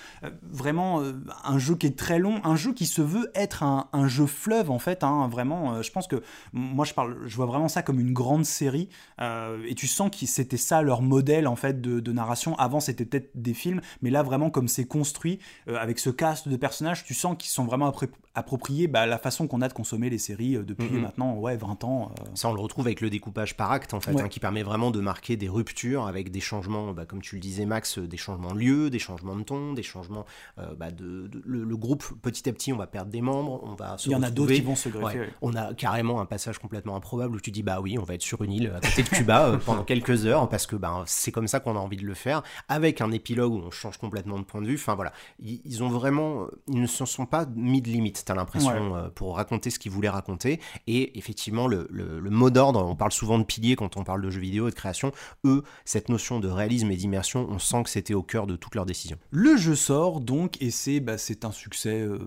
vraiment 0.43 1.01
un 1.43 1.57
jeu 1.57 1.75
qui 1.75 1.87
est 1.87 1.97
très 1.97 2.19
long, 2.19 2.41
un 2.43 2.55
jeu 2.55 2.73
qui 2.73 2.85
se 2.85 3.01
veut 3.01 3.31
être 3.35 3.63
un, 3.63 4.07
jeu 4.07 4.25
fleuve 4.25 4.71
en 4.71 4.79
fait. 4.79 5.03
Hein. 5.03 5.27
vraiment, 5.27 5.81
je 5.81 5.91
pense 5.91 6.07
que 6.07 6.21
moi, 6.53 6.85
je, 6.85 6.93
parle, 6.93 7.17
je 7.25 7.35
vois 7.35 7.45
vraiment 7.45 7.67
ça 7.67 7.81
comme 7.81 7.99
une 7.99 8.13
grande 8.13 8.45
série. 8.45 8.89
et 9.19 9.75
tu 9.75 9.87
sens 9.87 10.09
que 10.11 10.25
c'était 10.25 10.57
ça 10.57 10.81
leur 10.81 11.01
modèle 11.01 11.47
en 11.47 11.55
fait 11.55 11.81
de 11.81 12.11
narration. 12.11 12.55
Avant, 12.57 12.79
c'était 12.79 13.05
peut-être 13.05 13.31
des 13.35 13.53
films, 13.53 13.81
mais 14.01 14.09
là, 14.09 14.23
vraiment, 14.23 14.49
comme 14.49 14.67
c'est 14.67 14.85
construit 14.85 15.38
avec 15.67 15.99
ce 15.99 16.09
cast 16.09 16.47
de 16.47 16.57
personnages, 16.57 17.03
tu 17.03 17.13
sens 17.13 17.35
qu'ils 17.37 17.51
sont 17.51 17.65
vraiment 17.65 17.91
appropriés 18.35 18.87
bah, 18.87 19.05
la 19.05 19.17
façon 19.17 19.47
qu'on 19.47 19.61
a 19.61 19.67
de 19.67 19.73
consommer 19.73 20.09
les 20.09 20.17
séries 20.17 20.55
euh, 20.55 20.63
depuis 20.63 20.89
maintenant 20.89 21.35
ouais, 21.35 21.57
20 21.57 21.83
ans. 21.83 22.11
Euh. 22.19 22.23
Ça, 22.33 22.49
on 22.49 22.53
le 22.53 22.61
retrouve 22.61 22.87
avec 22.87 23.01
le 23.01 23.09
découpage 23.09 23.55
par 23.55 23.71
acte, 23.71 23.93
en 23.93 23.99
fait, 23.99 24.19
hein, 24.19 24.27
qui 24.27 24.39
permet 24.39 24.63
vraiment 24.63 24.91
de 24.91 24.99
marquer 24.99 25.35
des 25.35 25.49
ruptures 25.49 26.07
avec 26.07 26.31
des 26.31 26.39
changements, 26.39 26.93
bah, 26.93 27.05
comme 27.05 27.21
tu 27.21 27.35
le 27.35 27.41
disais, 27.41 27.65
Max, 27.65 27.97
euh, 27.97 28.07
des 28.07 28.17
changements 28.17 28.53
de 28.53 28.59
lieu, 28.59 28.89
des 28.89 28.99
changements 28.99 29.35
de 29.35 29.43
ton, 29.43 29.73
des 29.73 29.83
changements 29.83 30.25
bah, 30.77 30.91
de, 30.91 31.29
le, 31.45 31.77
groupe. 31.77 32.03
Petit 32.21 32.47
à 32.49 32.53
petit, 32.53 32.73
on 32.73 32.77
va 32.77 32.87
perdre 32.87 33.11
des 33.11 33.21
membres, 33.21 33.61
on 33.63 33.73
va 33.73 33.95
Il 34.05 34.11
y 34.11 34.15
en 34.15 34.23
a 34.23 34.31
d'autres 34.31 34.53
qui 34.53 34.61
vont 34.61 34.75
se 34.75 34.89
greffer. 34.89 35.29
On 35.41 35.55
a 35.55 35.73
carrément 35.73 36.21
un 36.21 36.25
passage 36.25 36.59
complètement 36.59 36.95
improbable 36.95 37.35
où 37.35 37.39
tu 37.39 37.51
dis, 37.51 37.63
bah 37.63 37.79
oui, 37.81 37.97
on 37.97 38.03
va 38.03 38.15
être 38.15 38.21
sur 38.21 38.41
une 38.43 38.51
île 38.51 38.73
à 38.75 38.79
côté 38.79 39.03
de 39.03 39.09
Cuba 39.09 39.59
pendant 39.65 39.83
quelques 39.83 40.25
heures, 40.25 40.49
parce 40.49 40.67
que 40.67 40.75
bah, 40.75 41.03
c'est 41.05 41.31
comme 41.31 41.47
ça 41.47 41.59
qu'on 41.59 41.75
a 41.75 41.79
envie 41.79 41.97
de 41.97 42.05
le 42.05 42.13
faire, 42.13 42.43
avec 42.67 43.01
un 43.01 43.11
épilogue 43.11 43.53
où 43.53 43.61
on 43.65 43.71
change 43.71 43.97
complètement 43.97 44.37
de 44.39 44.43
point 44.43 44.61
de 44.61 44.67
vue. 44.67 44.75
Enfin 44.75 44.95
voilà, 44.95 45.13
ils 45.39 45.83
ont 45.83 45.89
vraiment 45.89 46.47
ils 46.67 46.81
ne 46.81 46.87
se 46.87 47.05
sont 47.05 47.25
pas 47.25 47.45
mis 47.55 47.81
de 47.81 47.89
limite, 47.89 48.23
t'as 48.25 48.35
l'impression, 48.35 48.95
euh, 48.95 49.09
pour 49.09 49.35
raconter 49.35 49.69
ce 49.69 49.79
qu'ils 49.79 49.91
voulaient 49.91 50.09
raconter. 50.09 50.59
Et 50.87 51.17
effectivement, 51.17 51.67
le, 51.67 51.87
mot 52.29 52.49
d'ordre, 52.49 52.85
on 52.85 52.95
parle 52.95 53.11
souvent 53.11 53.39
de 53.39 53.43
piliers 53.43 53.75
quand 53.75 53.97
on 53.97 54.03
parle 54.03 54.21
de 54.21 54.29
jeux 54.29 54.39
vidéo 54.39 54.67
et 54.67 54.71
de 54.71 54.75
création. 54.75 55.11
Eux, 55.45 55.63
cette 55.85 56.09
notion 56.09 56.39
de 56.39 56.47
réalisme 56.47 56.91
et 56.91 56.95
d'immersion, 56.95 57.47
on 57.49 57.59
sent 57.59 57.83
que 57.83 57.89
c'était 57.89 58.13
au 58.13 58.23
cœur 58.23 58.47
de 58.47 58.55
toutes 58.55 58.75
leurs 58.75 58.85
décisions. 58.85 59.17
Le 59.31 59.57
jeu 59.57 59.75
sort 59.75 60.21
donc, 60.21 60.61
et 60.61 60.71
c'est 60.71 60.99
bah, 60.99 61.15
un 61.43 61.51
succès 61.51 62.01
euh, 62.01 62.19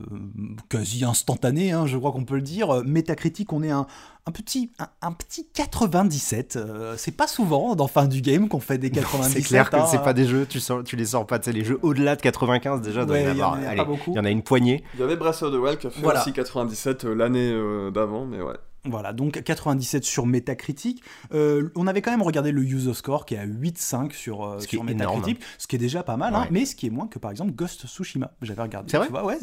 quasi 0.69 1.05
instantané, 1.05 1.73
hein, 1.73 1.87
je 1.87 1.97
crois 1.97 2.13
qu'on 2.13 2.25
peut 2.25 2.37
le 2.37 2.43
dire. 2.43 2.83
Métacritique, 2.85 3.53
on 3.53 3.63
est 3.63 3.71
un, 3.71 3.87
un 4.25 4.31
petit, 4.31 4.71
un, 5.01 5.13
petit 5.13 5.49
97. 5.53 6.57
Euh, 6.57 6.95
c'est 6.97 7.17
pas 7.17 7.27
souvent 7.27 7.75
dans 7.75 7.89
fin 7.89 8.07
du 8.07 8.21
game 8.21 8.49
qu'on 8.49 8.61
fait 8.61 8.79
des 8.79 8.91
97. 8.91 9.33
c'est 9.33 9.49
clair 9.49 9.69
que 9.69 9.77
c'est 9.91 9.97
hein. 9.97 10.01
pas 10.01 10.13
des 10.13 10.27
jeux, 10.27 10.47
tu, 10.49 10.61
sors, 10.61 10.85
tu 10.85 10.95
les 10.95 11.07
sors 11.07 11.27
pas. 11.27 11.41
Tu 11.41 11.51
les 11.51 11.65
jeux 11.65 11.79
au-delà 11.83 12.15
de 12.15 12.23
95 12.23 12.83
déjà, 12.83 13.03
il 13.03 13.37
y, 13.37 13.43
en 13.43 13.55
a, 13.55 13.59
il 14.07 14.15
y 14.15 14.19
en 14.19 14.25
a 14.25 14.31
une 14.31 14.43
poignée. 14.43 14.85
Il 14.95 15.01
y 15.01 15.03
avait 15.03 15.17
Breath 15.17 15.43
of 15.43 15.53
the 15.53 15.57
Wild 15.57 15.79
qui 15.79 15.89
a 15.89 15.91
fait 15.91 16.07
aussi 16.07 16.33
97 16.33 17.05
euh, 17.05 17.15
l'année 17.15 17.51
euh, 17.53 17.91
d'avant, 17.91 18.25
mais 18.25 18.41
ouais. 18.41 18.55
Voilà, 18.85 19.13
donc 19.13 19.41
97 19.43 20.05
sur 20.05 20.27
Metacritic. 20.27 21.03
on 21.33 21.87
avait 21.87 22.03
quand 22.03 22.11
même 22.11 22.23
regardé 22.23 22.51
le 22.51 22.63
user 22.63 22.95
score 22.95 23.27
qui 23.27 23.35
est 23.35 23.39
à 23.39 23.47
8,5 23.47 24.13
sur, 24.13 24.57
sur 24.61 24.83
Metacritic, 24.83 25.41
ce 25.59 25.69
qui 25.69 25.77
est 25.77 25.81
déjà 25.81 26.03
pas 26.03 26.17
mal, 26.17 26.35
hein, 26.35 26.49
mais 26.51 26.65
ce 26.65 26.75
qui 26.75 26.87
est 26.87 26.91
moins 26.91 27.07
que 27.07 27.21
par 27.21 27.31
exemple 27.31 27.53
Ghost 27.53 27.87
Tsushima. 27.87 28.33
J'avais 28.43 28.63
regardé. 28.63 28.91
C'est 28.91 28.99
vrai 28.99 29.09
ouais, 29.09 29.39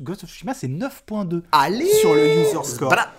Ghost 0.00 0.20
Tsushima 0.26 0.54
c'est 0.54 0.68
9.2 0.68 1.42
Allez 1.50 1.86
sur 2.00 2.14
le 2.14 2.24
user 2.26 2.62
score. 2.64 2.88
Voilà. 2.88 3.12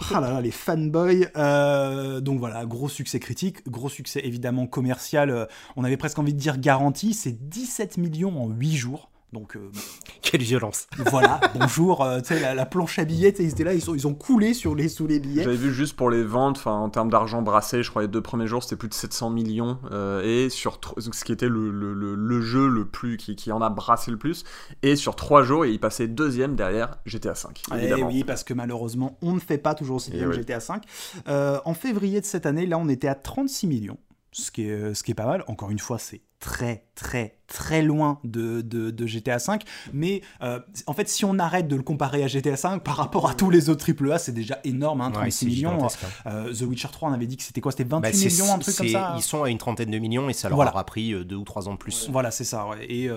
Ah 0.14 0.20
là 0.20 0.30
là, 0.32 0.40
les 0.40 0.50
fanboys. 0.50 1.28
Euh, 1.36 2.20
donc 2.20 2.38
voilà, 2.38 2.64
gros 2.66 2.88
succès 2.88 3.20
critique, 3.20 3.68
gros 3.68 3.88
succès 3.88 4.20
évidemment 4.24 4.66
commercial. 4.66 5.30
Euh, 5.30 5.46
on 5.76 5.84
avait 5.84 5.96
presque 5.96 6.18
envie 6.18 6.34
de 6.34 6.38
dire 6.38 6.58
garanti. 6.58 7.14
C'est 7.14 7.48
17 7.48 7.98
millions 7.98 8.42
en 8.42 8.48
8 8.48 8.74
jours. 8.74 9.10
Donc, 9.34 9.56
euh, 9.56 9.68
Quelle 10.22 10.42
violence 10.42 10.86
Voilà, 11.10 11.40
bonjour, 11.58 12.02
euh, 12.02 12.20
tu 12.20 12.34
sais, 12.34 12.54
la, 12.54 12.66
planche 12.66 13.00
à 13.00 13.04
billets, 13.04 13.34
ils 13.40 13.50
étaient 13.50 13.64
là, 13.64 13.74
ils, 13.74 13.82
sont, 13.82 13.94
ils 13.94 14.06
ont 14.06 14.14
coulé 14.14 14.54
sur 14.54 14.76
les, 14.76 14.88
sous 14.88 15.08
les 15.08 15.18
billets. 15.18 15.42
J'avais 15.42 15.56
vu 15.56 15.74
juste 15.74 15.96
pour 15.96 16.08
les 16.08 16.22
ventes, 16.22 16.64
en 16.66 16.88
termes 16.88 17.10
d'argent 17.10 17.42
brassé, 17.42 17.82
je 17.82 17.90
crois 17.90 18.02
les 18.02 18.08
deux 18.08 18.22
premiers 18.22 18.46
jours, 18.46 18.62
c'était 18.62 18.76
plus 18.76 18.88
de 18.88 18.94
700 18.94 19.30
millions, 19.30 19.78
euh, 19.90 20.22
et 20.22 20.50
sur 20.50 20.78
ce 20.98 21.24
qui 21.24 21.32
était 21.32 21.48
le, 21.48 21.72
le, 21.72 22.14
le, 22.14 22.40
jeu 22.40 22.68
le 22.68 22.86
plus, 22.86 23.16
qui, 23.16 23.34
qui, 23.34 23.50
en 23.50 23.60
a 23.60 23.70
brassé 23.70 24.12
le 24.12 24.18
plus, 24.18 24.44
et 24.82 24.94
sur 24.94 25.16
trois 25.16 25.42
jours, 25.42 25.66
il 25.66 25.80
passait 25.80 26.06
deuxième 26.06 26.54
derrière 26.54 26.98
GTA 27.04 27.34
5. 27.34 27.62
Et 27.74 27.90
eh 27.98 28.02
oui, 28.04 28.22
parce 28.22 28.44
que 28.44 28.54
malheureusement, 28.54 29.18
on 29.20 29.32
ne 29.32 29.40
fait 29.40 29.58
pas 29.58 29.74
toujours 29.74 29.96
aussi 29.96 30.12
bien 30.12 30.26
que 30.26 30.32
GTA 30.32 30.60
5. 30.60 30.84
en 31.26 31.74
février 31.74 32.20
de 32.20 32.26
cette 32.26 32.46
année, 32.46 32.66
là, 32.66 32.78
on 32.78 32.88
était 32.88 33.08
à 33.08 33.16
36 33.16 33.66
millions, 33.66 33.98
ce 34.30 34.52
qui 34.52 34.68
est, 34.68 34.94
ce 34.94 35.02
qui 35.02 35.10
est 35.10 35.14
pas 35.14 35.26
mal. 35.26 35.42
Encore 35.48 35.70
une 35.70 35.80
fois, 35.80 35.98
c'est 35.98 36.22
très, 36.44 36.84
très, 36.94 37.38
très 37.54 37.82
loin 37.82 38.18
de, 38.24 38.60
de, 38.60 39.06
GTA 39.06 39.36
V, 39.36 39.58
mais 39.92 40.22
en 40.40 40.92
fait, 40.92 41.08
si 41.08 41.24
on 41.24 41.38
arrête 41.38 41.68
de 41.68 41.76
le 41.76 41.82
comparer 41.82 42.24
à 42.24 42.26
GTA 42.26 42.54
V 42.54 42.80
par 42.82 42.96
rapport 42.96 43.28
à 43.28 43.34
tous 43.34 43.50
les 43.50 43.70
autres 43.70 43.86
AAA, 43.88 44.18
c'est 44.18 44.32
déjà 44.32 44.58
énorme, 44.64 45.00
hein, 45.00 45.10
36 45.10 45.46
millions. 45.46 45.86
Hein. 46.26 46.46
The 46.52 46.62
Witcher 46.62 46.88
3, 46.90 47.10
on 47.10 47.12
avait 47.12 47.26
dit 47.26 47.36
que 47.36 47.42
c'était 47.42 47.60
quoi 47.60 47.72
C'était 47.72 47.84
28 47.84 48.02
bah, 48.02 48.18
millions, 48.18 48.54
un 48.54 48.58
truc 48.58 48.76
comme 48.76 48.88
ça 48.88 49.14
Ils 49.16 49.22
sont 49.22 49.42
à 49.44 49.50
une 49.50 49.58
trentaine 49.58 49.90
de 49.90 49.98
millions 49.98 50.28
et 50.28 50.32
ça 50.32 50.48
leur 50.48 50.58
aura 50.58 50.84
pris 50.84 51.14
deux 51.24 51.36
ou 51.36 51.44
trois 51.44 51.68
ans 51.68 51.72
de 51.72 51.78
plus. 51.78 52.08
Voilà, 52.10 52.30
c'est 52.30 52.44
ça, 52.44 52.66
et, 52.88 53.08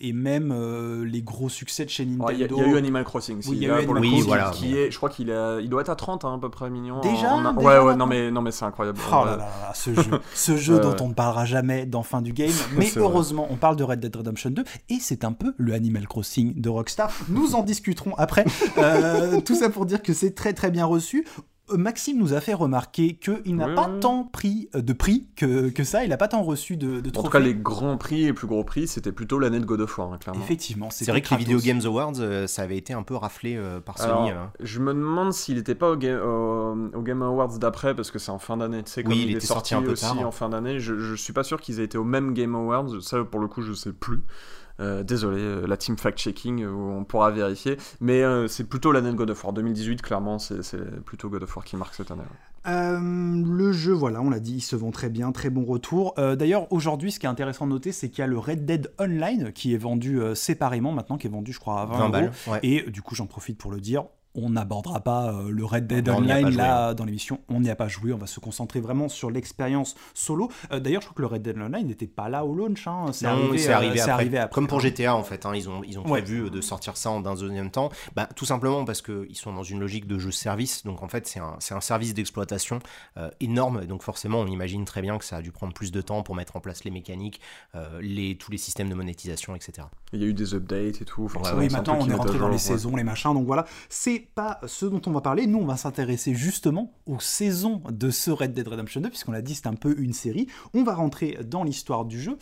et 0.00 0.12
même 0.12 1.04
les 1.04 1.22
gros 1.22 1.48
succès 1.48 1.84
de 1.84 1.90
chez 1.90 2.04
Nintendo. 2.04 2.32
Il 2.32 2.40
y, 2.40 2.64
a 2.64 2.68
eu 2.68 2.76
Animal 2.76 3.04
Crossing, 3.04 3.38
oui, 3.46 3.56
il 3.56 3.62
y 3.62 3.70
a 3.70 3.80
eu 3.80 3.88
Animal 3.88 4.22
voilà. 4.22 4.50
qui 4.50 4.76
est, 4.76 4.90
je 4.90 4.96
crois 4.96 5.10
qu'il 5.10 5.28
il 5.60 5.68
doit 5.68 5.80
être 5.80 5.90
à 5.90 5.96
30 5.96 6.24
hein, 6.24 6.34
à 6.34 6.38
peu 6.38 6.50
près 6.50 6.70
millions. 6.70 7.00
Déjà, 7.00 7.36
Ouais, 7.56 7.78
ouais, 7.78 7.96
non 7.96 8.06
mais, 8.06 8.30
non 8.30 8.42
mais 8.42 8.50
c'est 8.50 8.64
incroyable. 8.64 8.98
Oh 9.10 9.24
là 9.24 9.36
là, 9.36 9.72
ce 9.74 9.94
jeu, 9.94 10.20
ce 10.34 10.56
jeu 10.56 10.78
dont 10.80 10.96
on 11.00 11.08
ne 11.08 11.14
parlera 11.14 11.44
jamais 11.44 11.86
dans 11.86 12.02
fin 12.02 12.22
du 12.22 12.32
game. 12.32 12.50
Mais 12.76 12.90
heureusement, 12.96 13.46
on 13.50 13.56
parle 13.56 13.75
de 13.76 13.84
Red 13.84 14.00
Dead 14.00 14.14
Redemption 14.14 14.50
2 14.50 14.64
et 14.88 14.98
c'est 15.00 15.24
un 15.24 15.32
peu 15.32 15.54
le 15.56 15.74
Animal 15.74 16.06
Crossing 16.08 16.60
de 16.60 16.68
Rockstar. 16.68 17.12
Nous 17.28 17.54
en 17.54 17.62
discuterons 17.62 18.14
après. 18.16 18.44
Euh, 18.78 19.40
tout 19.40 19.54
ça 19.54 19.70
pour 19.70 19.86
dire 19.86 20.02
que 20.02 20.12
c'est 20.12 20.34
très 20.34 20.52
très 20.52 20.70
bien 20.70 20.84
reçu. 20.84 21.26
Maxime 21.70 22.18
nous 22.18 22.32
a 22.32 22.40
fait 22.40 22.54
remarquer 22.54 23.14
qu'il 23.14 23.56
n'a 23.56 23.68
pas 23.68 23.88
tant 24.00 24.24
pris 24.24 24.68
euh, 24.74 24.82
de 24.82 24.92
prix 24.92 25.28
que, 25.36 25.68
que 25.70 25.84
ça, 25.84 26.04
il 26.04 26.10
n'a 26.10 26.16
pas 26.16 26.28
tant 26.28 26.42
reçu 26.42 26.76
de, 26.76 27.00
de 27.00 27.10
trophées. 27.10 27.18
En 27.18 27.30
tout 27.30 27.30
cas, 27.30 27.40
les 27.40 27.54
grands 27.54 27.96
prix 27.96 28.22
et 28.22 28.26
les 28.26 28.32
plus 28.32 28.46
gros 28.46 28.62
prix, 28.62 28.86
c'était 28.86 29.12
plutôt 29.12 29.38
l'année 29.38 29.58
de 29.58 29.64
God 29.64 29.80
of 29.80 29.98
War, 29.98 30.12
hein, 30.12 30.18
clairement. 30.18 30.42
Effectivement. 30.42 30.90
C'est 30.90 31.10
vrai 31.10 31.22
que 31.22 31.30
les 31.30 31.38
Video 31.38 31.58
Games 31.58 31.80
Awards, 31.84 32.14
euh, 32.20 32.46
ça 32.46 32.62
avait 32.62 32.76
été 32.76 32.92
un 32.92 33.02
peu 33.02 33.16
raflé 33.16 33.56
euh, 33.56 33.80
par 33.80 33.98
Sony. 33.98 34.30
Alors, 34.30 34.50
Je 34.60 34.80
me 34.80 34.94
demande 34.94 35.32
s'il 35.32 35.56
n'était 35.56 35.74
pas 35.74 35.90
au, 35.90 35.94
au, 35.94 37.02
Game 37.02 37.22
Awards 37.22 37.58
d'après, 37.58 37.94
parce 37.94 38.10
que 38.10 38.18
c'est 38.18 38.30
en 38.30 38.38
fin 38.38 38.56
d'année. 38.56 38.82
Tu 38.84 38.92
sais, 38.92 39.02
comme 39.02 39.12
oui, 39.12 39.24
il, 39.26 39.36
était 39.36 39.46
sorti, 39.46 39.74
un 39.74 39.82
peu 39.82 39.92
aussi 39.92 40.02
tard. 40.02 40.18
en 40.20 40.30
fin 40.30 40.48
d'année, 40.48 40.78
je, 40.78 40.96
je 40.98 41.14
suis 41.14 41.32
pas 41.32 41.42
sûr 41.42 41.60
qu'ils 41.60 41.80
aient 41.80 41.84
été 41.84 41.98
au 41.98 42.04
même 42.04 42.34
Game 42.34 42.54
Awards. 42.54 43.02
Ça, 43.02 43.24
pour 43.24 43.40
le 43.40 43.48
coup, 43.48 43.62
je 43.62 43.72
sais 43.72 43.92
plus. 43.92 44.22
Euh, 44.80 45.02
désolé, 45.02 45.40
euh, 45.40 45.66
la 45.66 45.76
team 45.76 45.96
fact-checking, 45.96 46.62
euh, 46.62 46.70
on 46.70 47.04
pourra 47.04 47.30
vérifier. 47.30 47.78
Mais 48.00 48.22
c'est 48.48 48.64
plutôt 48.64 48.92
l'année 48.92 49.10
de 49.10 49.16
God 49.16 49.30
of 49.30 49.44
War. 49.44 49.52
2018, 49.52 50.02
clairement, 50.02 50.38
c'est 50.38 51.02
plutôt 51.04 51.28
God 51.28 51.42
of 51.42 51.56
War 51.56 51.64
qui 51.64 51.76
marque 51.76 51.94
cette 51.94 52.10
année. 52.10 52.22
le 52.64 53.72
jeu, 53.72 53.92
voilà, 53.92 54.20
on 54.20 54.30
l'a 54.30 54.40
dit, 54.40 54.56
il 54.56 54.60
se 54.60 54.76
vend 54.76 54.90
très 54.90 55.08
bien, 55.08 55.32
très 55.32 55.50
bon 55.50 55.64
retour. 55.64 56.14
D'ailleurs, 56.16 56.70
aujourd'hui, 56.72 57.12
ce 57.12 57.18
qui 57.18 57.26
est 57.26 57.28
intéressant 57.28 57.66
de 57.66 57.72
noter, 57.72 57.92
c'est 57.92 58.08
qu'il 58.08 58.20
y 58.20 58.22
a 58.22 58.26
le 58.26 58.38
Red 58.38 58.64
Dead 58.64 58.92
Online 58.98 59.52
qui 59.52 59.74
est 59.74 59.78
vendu 59.78 60.20
séparément 60.34 60.92
maintenant, 60.92 61.16
qui 61.16 61.26
est 61.26 61.30
vendu, 61.30 61.52
je 61.52 61.60
crois, 61.60 61.82
à 61.82 61.86
20, 61.86 62.08
balles. 62.08 62.32
Et 62.62 62.82
du 62.90 63.02
coup, 63.02 63.14
j'en 63.14 63.26
profite 63.26 63.58
pour 63.58 63.70
le 63.70 63.80
dire, 63.80 64.04
on 64.36 64.50
n'abordera 64.50 65.00
pas 65.00 65.32
euh, 65.32 65.50
le 65.50 65.64
Red 65.64 65.86
Dead 65.86 66.08
Online 66.08 66.54
là 66.54 66.94
dans 66.94 67.04
l'émission. 67.04 67.40
On 67.48 67.60
n'y 67.60 67.70
a 67.70 67.76
pas 67.76 67.88
joué. 67.88 68.12
On 68.12 68.18
va 68.18 68.26
se 68.26 68.40
concentrer 68.40 68.80
vraiment 68.80 69.08
sur 69.08 69.30
l'expérience 69.30 69.96
solo. 70.14 70.50
Euh, 70.70 70.80
d'ailleurs, 70.80 71.02
je 71.02 71.06
crois 71.06 71.16
que 71.16 71.22
le 71.22 71.26
Red 71.26 71.42
Dead 71.42 71.58
Online 71.58 71.86
n'était 71.86 72.06
pas 72.06 72.28
là 72.28 72.44
au 72.44 72.54
launch. 72.54 72.86
Hein. 72.86 73.06
C'est 73.12 73.26
arrivé, 73.26 73.68
euh, 73.68 74.06
arrivé, 74.08 74.38
après. 74.38 74.54
Comme 74.54 74.68
pour 74.68 74.80
GTA 74.80 75.14
en 75.14 75.22
fait. 75.22 75.46
Hein. 75.46 75.52
Ils 75.54 75.68
ont, 75.68 75.82
ils 75.82 75.98
ont 75.98 76.02
prévu 76.02 76.50
de 76.50 76.60
sortir 76.60 76.96
ça 76.96 77.10
en 77.10 77.24
un 77.24 77.34
deuxième 77.34 77.70
temps. 77.70 77.90
Bah, 78.14 78.28
tout 78.36 78.44
simplement 78.44 78.84
parce 78.84 79.02
qu'ils 79.02 79.36
sont 79.36 79.52
dans 79.52 79.62
une 79.62 79.80
logique 79.80 80.06
de 80.06 80.18
jeu-service. 80.18 80.84
Donc 80.84 81.02
en 81.02 81.08
fait, 81.08 81.26
c'est 81.26 81.40
un, 81.40 81.56
un, 81.70 81.80
service 81.80 82.14
d'exploitation 82.14 82.78
énorme. 83.40 83.86
Donc 83.86 84.02
forcément, 84.02 84.40
on 84.40 84.46
imagine 84.46 84.84
très 84.84 85.02
bien 85.02 85.18
que 85.18 85.24
ça 85.24 85.36
a 85.36 85.42
dû 85.42 85.52
prendre 85.52 85.72
plus 85.72 85.92
de 85.92 86.00
temps 86.00 86.22
pour 86.22 86.34
mettre 86.34 86.56
en 86.56 86.60
place 86.60 86.84
les 86.84 86.90
mécaniques, 86.90 87.40
les, 88.00 88.36
tous 88.36 88.50
les 88.50 88.58
systèmes 88.58 88.88
de 88.88 88.94
monétisation, 88.94 89.54
etc. 89.54 89.88
Il 90.12 90.20
y 90.20 90.24
a 90.24 90.26
eu 90.26 90.34
des 90.34 90.54
updates 90.54 91.00
et 91.00 91.04
tout. 91.04 91.30
oui, 91.56 91.68
maintenant 91.70 91.98
on 92.00 92.08
est 92.08 92.14
rentré 92.14 92.38
dans 92.38 92.48
les 92.48 92.58
saisons, 92.58 92.96
les 92.96 93.04
machins. 93.04 93.32
Donc 93.32 93.46
voilà, 93.46 93.66
c'est 93.88 94.25
pas 94.34 94.60
ce 94.66 94.86
dont 94.86 95.00
on 95.06 95.10
va 95.10 95.20
parler. 95.20 95.46
Nous, 95.46 95.58
on 95.58 95.66
va 95.66 95.76
s'intéresser 95.76 96.34
justement 96.34 96.92
aux 97.06 97.20
saisons 97.20 97.82
de 97.90 98.10
ce 98.10 98.30
Red 98.30 98.52
Dead 98.52 98.66
Redemption 98.66 99.00
2, 99.00 99.08
puisqu'on 99.08 99.32
l'a 99.32 99.42
dit, 99.42 99.54
c'est 99.54 99.66
un 99.66 99.74
peu 99.74 99.94
une 99.98 100.12
série. 100.12 100.46
On 100.74 100.82
va 100.82 100.94
rentrer 100.94 101.38
dans 101.44 101.64
l'histoire 101.64 102.04
du 102.04 102.20
jeu. 102.20 102.38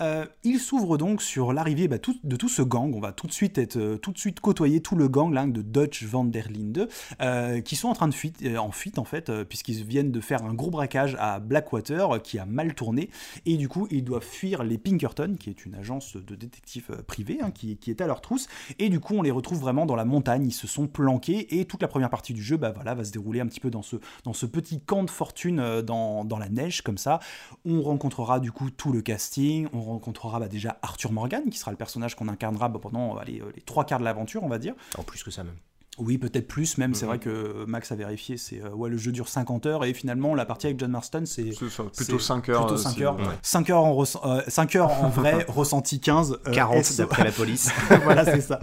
Euh, 0.00 0.26
il 0.44 0.58
s'ouvre 0.60 0.96
donc 0.96 1.22
sur 1.22 1.52
l'arrivée 1.52 1.88
bah, 1.88 1.96
de 1.98 2.36
tout 2.36 2.48
ce 2.48 2.62
gang. 2.62 2.94
On 2.94 3.00
va 3.00 3.12
tout 3.12 3.26
de 3.26 3.32
suite 3.32 3.58
être, 3.58 3.76
euh, 3.76 3.96
tout 3.96 4.12
de 4.12 4.18
suite 4.18 4.40
côtoyer 4.40 4.80
tout 4.80 4.96
le 4.96 5.08
gang 5.08 5.52
de 5.52 5.62
Dutch 5.62 6.04
van 6.04 6.24
der 6.24 6.48
Linde, 6.50 6.88
euh, 7.20 7.60
qui 7.60 7.76
sont 7.76 7.88
en 7.88 7.94
train 7.94 8.08
de 8.08 8.14
fuite, 8.14 8.44
en 8.58 8.70
fuite 8.70 8.98
en 8.98 9.04
fait, 9.04 9.30
puisqu'ils 9.44 9.84
viennent 9.84 10.12
de 10.12 10.20
faire 10.20 10.44
un 10.44 10.54
gros 10.54 10.70
braquage 10.70 11.16
à 11.18 11.40
Blackwater 11.40 12.22
qui 12.22 12.38
a 12.38 12.46
mal 12.46 12.74
tourné, 12.74 13.10
et 13.46 13.56
du 13.56 13.68
coup 13.68 13.86
ils 13.90 14.04
doivent 14.04 14.24
fuir 14.24 14.62
les 14.64 14.78
Pinkerton, 14.78 15.36
qui 15.38 15.50
est 15.50 15.66
une 15.66 15.74
agence 15.74 16.16
de 16.16 16.34
détectives 16.34 17.02
privés, 17.06 17.38
hein, 17.42 17.50
qui, 17.50 17.76
qui, 17.76 17.90
est 17.90 18.00
à 18.00 18.06
leur 18.06 18.20
trousse, 18.20 18.48
et 18.78 18.88
du 18.88 19.00
coup 19.00 19.14
on 19.14 19.22
les 19.22 19.30
retrouve 19.30 19.60
vraiment 19.60 19.86
dans 19.86 19.96
la 19.96 20.04
montagne. 20.04 20.46
Ils 20.46 20.52
se 20.52 20.66
sont 20.66 20.86
planqués 20.86 21.27
et 21.32 21.64
toute 21.64 21.82
la 21.82 21.88
première 21.88 22.10
partie 22.10 22.32
du 22.34 22.42
jeu, 22.42 22.56
bah 22.56 22.72
va 22.72 23.04
se 23.04 23.12
dérouler 23.12 23.40
un 23.40 23.46
petit 23.46 23.60
peu 23.60 23.70
dans 23.70 23.82
ce, 23.82 23.96
dans 24.24 24.32
ce 24.32 24.46
petit 24.46 24.80
camp 24.80 25.04
de 25.04 25.10
fortune 25.10 25.82
dans, 25.82 26.24
dans 26.24 26.38
la 26.38 26.48
neige 26.48 26.82
comme 26.82 26.98
ça. 26.98 27.20
On 27.64 27.82
rencontrera 27.82 28.40
du 28.40 28.52
coup 28.52 28.70
tout 28.70 28.92
le 28.92 29.02
casting, 29.02 29.68
on 29.72 29.82
rencontrera 29.82 30.40
bah, 30.40 30.48
déjà 30.48 30.78
Arthur 30.82 31.12
Morgan, 31.12 31.48
qui 31.50 31.58
sera 31.58 31.70
le 31.70 31.76
personnage 31.76 32.14
qu'on 32.14 32.28
incarnera 32.28 32.68
bah, 32.68 32.78
pendant 32.80 33.18
euh, 33.18 33.22
les 33.26 33.42
trois 33.64 33.84
quarts 33.84 33.98
de 33.98 34.04
l'aventure, 34.04 34.42
on 34.42 34.48
va 34.48 34.58
dire. 34.58 34.74
En 34.96 35.02
plus 35.02 35.22
que 35.22 35.30
ça 35.30 35.44
même. 35.44 35.56
Oui, 35.98 36.18
peut-être 36.18 36.46
plus 36.46 36.78
même. 36.78 36.94
C'est 36.94 37.04
mhm. 37.04 37.08
vrai 37.08 37.18
que 37.18 37.64
Max 37.66 37.92
a 37.92 37.96
vérifié. 37.96 38.36
C'est 38.36 38.62
euh, 38.62 38.70
ouais, 38.70 38.88
le 38.88 38.96
jeu 38.96 39.12
dure 39.12 39.28
50 39.28 39.66
heures 39.66 39.84
et 39.84 39.92
finalement 39.94 40.34
la 40.34 40.44
partie 40.44 40.66
avec 40.66 40.78
John 40.78 40.90
Marston, 40.90 41.24
c'est 41.26 41.50
plutôt 41.96 42.18
5 42.18 42.48
heures. 42.48 42.66
Plutôt 42.66 42.76
5 42.76 43.00
heures. 43.00 43.18
5 43.42 43.70
heures 43.70 43.84
en, 43.84 44.04
5 44.04 44.76
euh, 44.76 44.78
heures 44.78 44.90
en 45.02 45.08
vrai, 45.08 45.44
ressenti 45.48 46.00
15. 46.00 46.38
40 46.52 46.96
d'après 46.96 47.24
la 47.24 47.32
police. 47.32 47.70
voilà, 48.04 48.24
c'est 48.24 48.40
ça. 48.40 48.60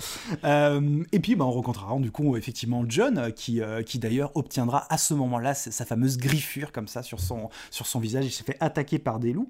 et 1.11 1.19
puis, 1.19 1.35
bah, 1.35 1.45
on 1.45 1.51
rencontrera 1.51 1.95
du 1.99 2.11
coup 2.11 2.35
effectivement 2.37 2.83
John, 2.87 3.31
qui, 3.33 3.61
qui 3.85 3.99
d'ailleurs 3.99 4.31
obtiendra 4.35 4.85
à 4.89 4.97
ce 4.97 5.13
moment-là 5.13 5.53
sa 5.53 5.85
fameuse 5.85 6.17
griffure 6.17 6.71
comme 6.71 6.87
ça 6.87 7.03
sur 7.03 7.19
son, 7.19 7.49
sur 7.71 7.87
son 7.87 7.99
visage. 7.99 8.25
Il 8.25 8.31
s'est 8.31 8.43
fait 8.43 8.57
attaquer 8.59 8.99
par 8.99 9.19
des 9.19 9.33
loups. 9.33 9.49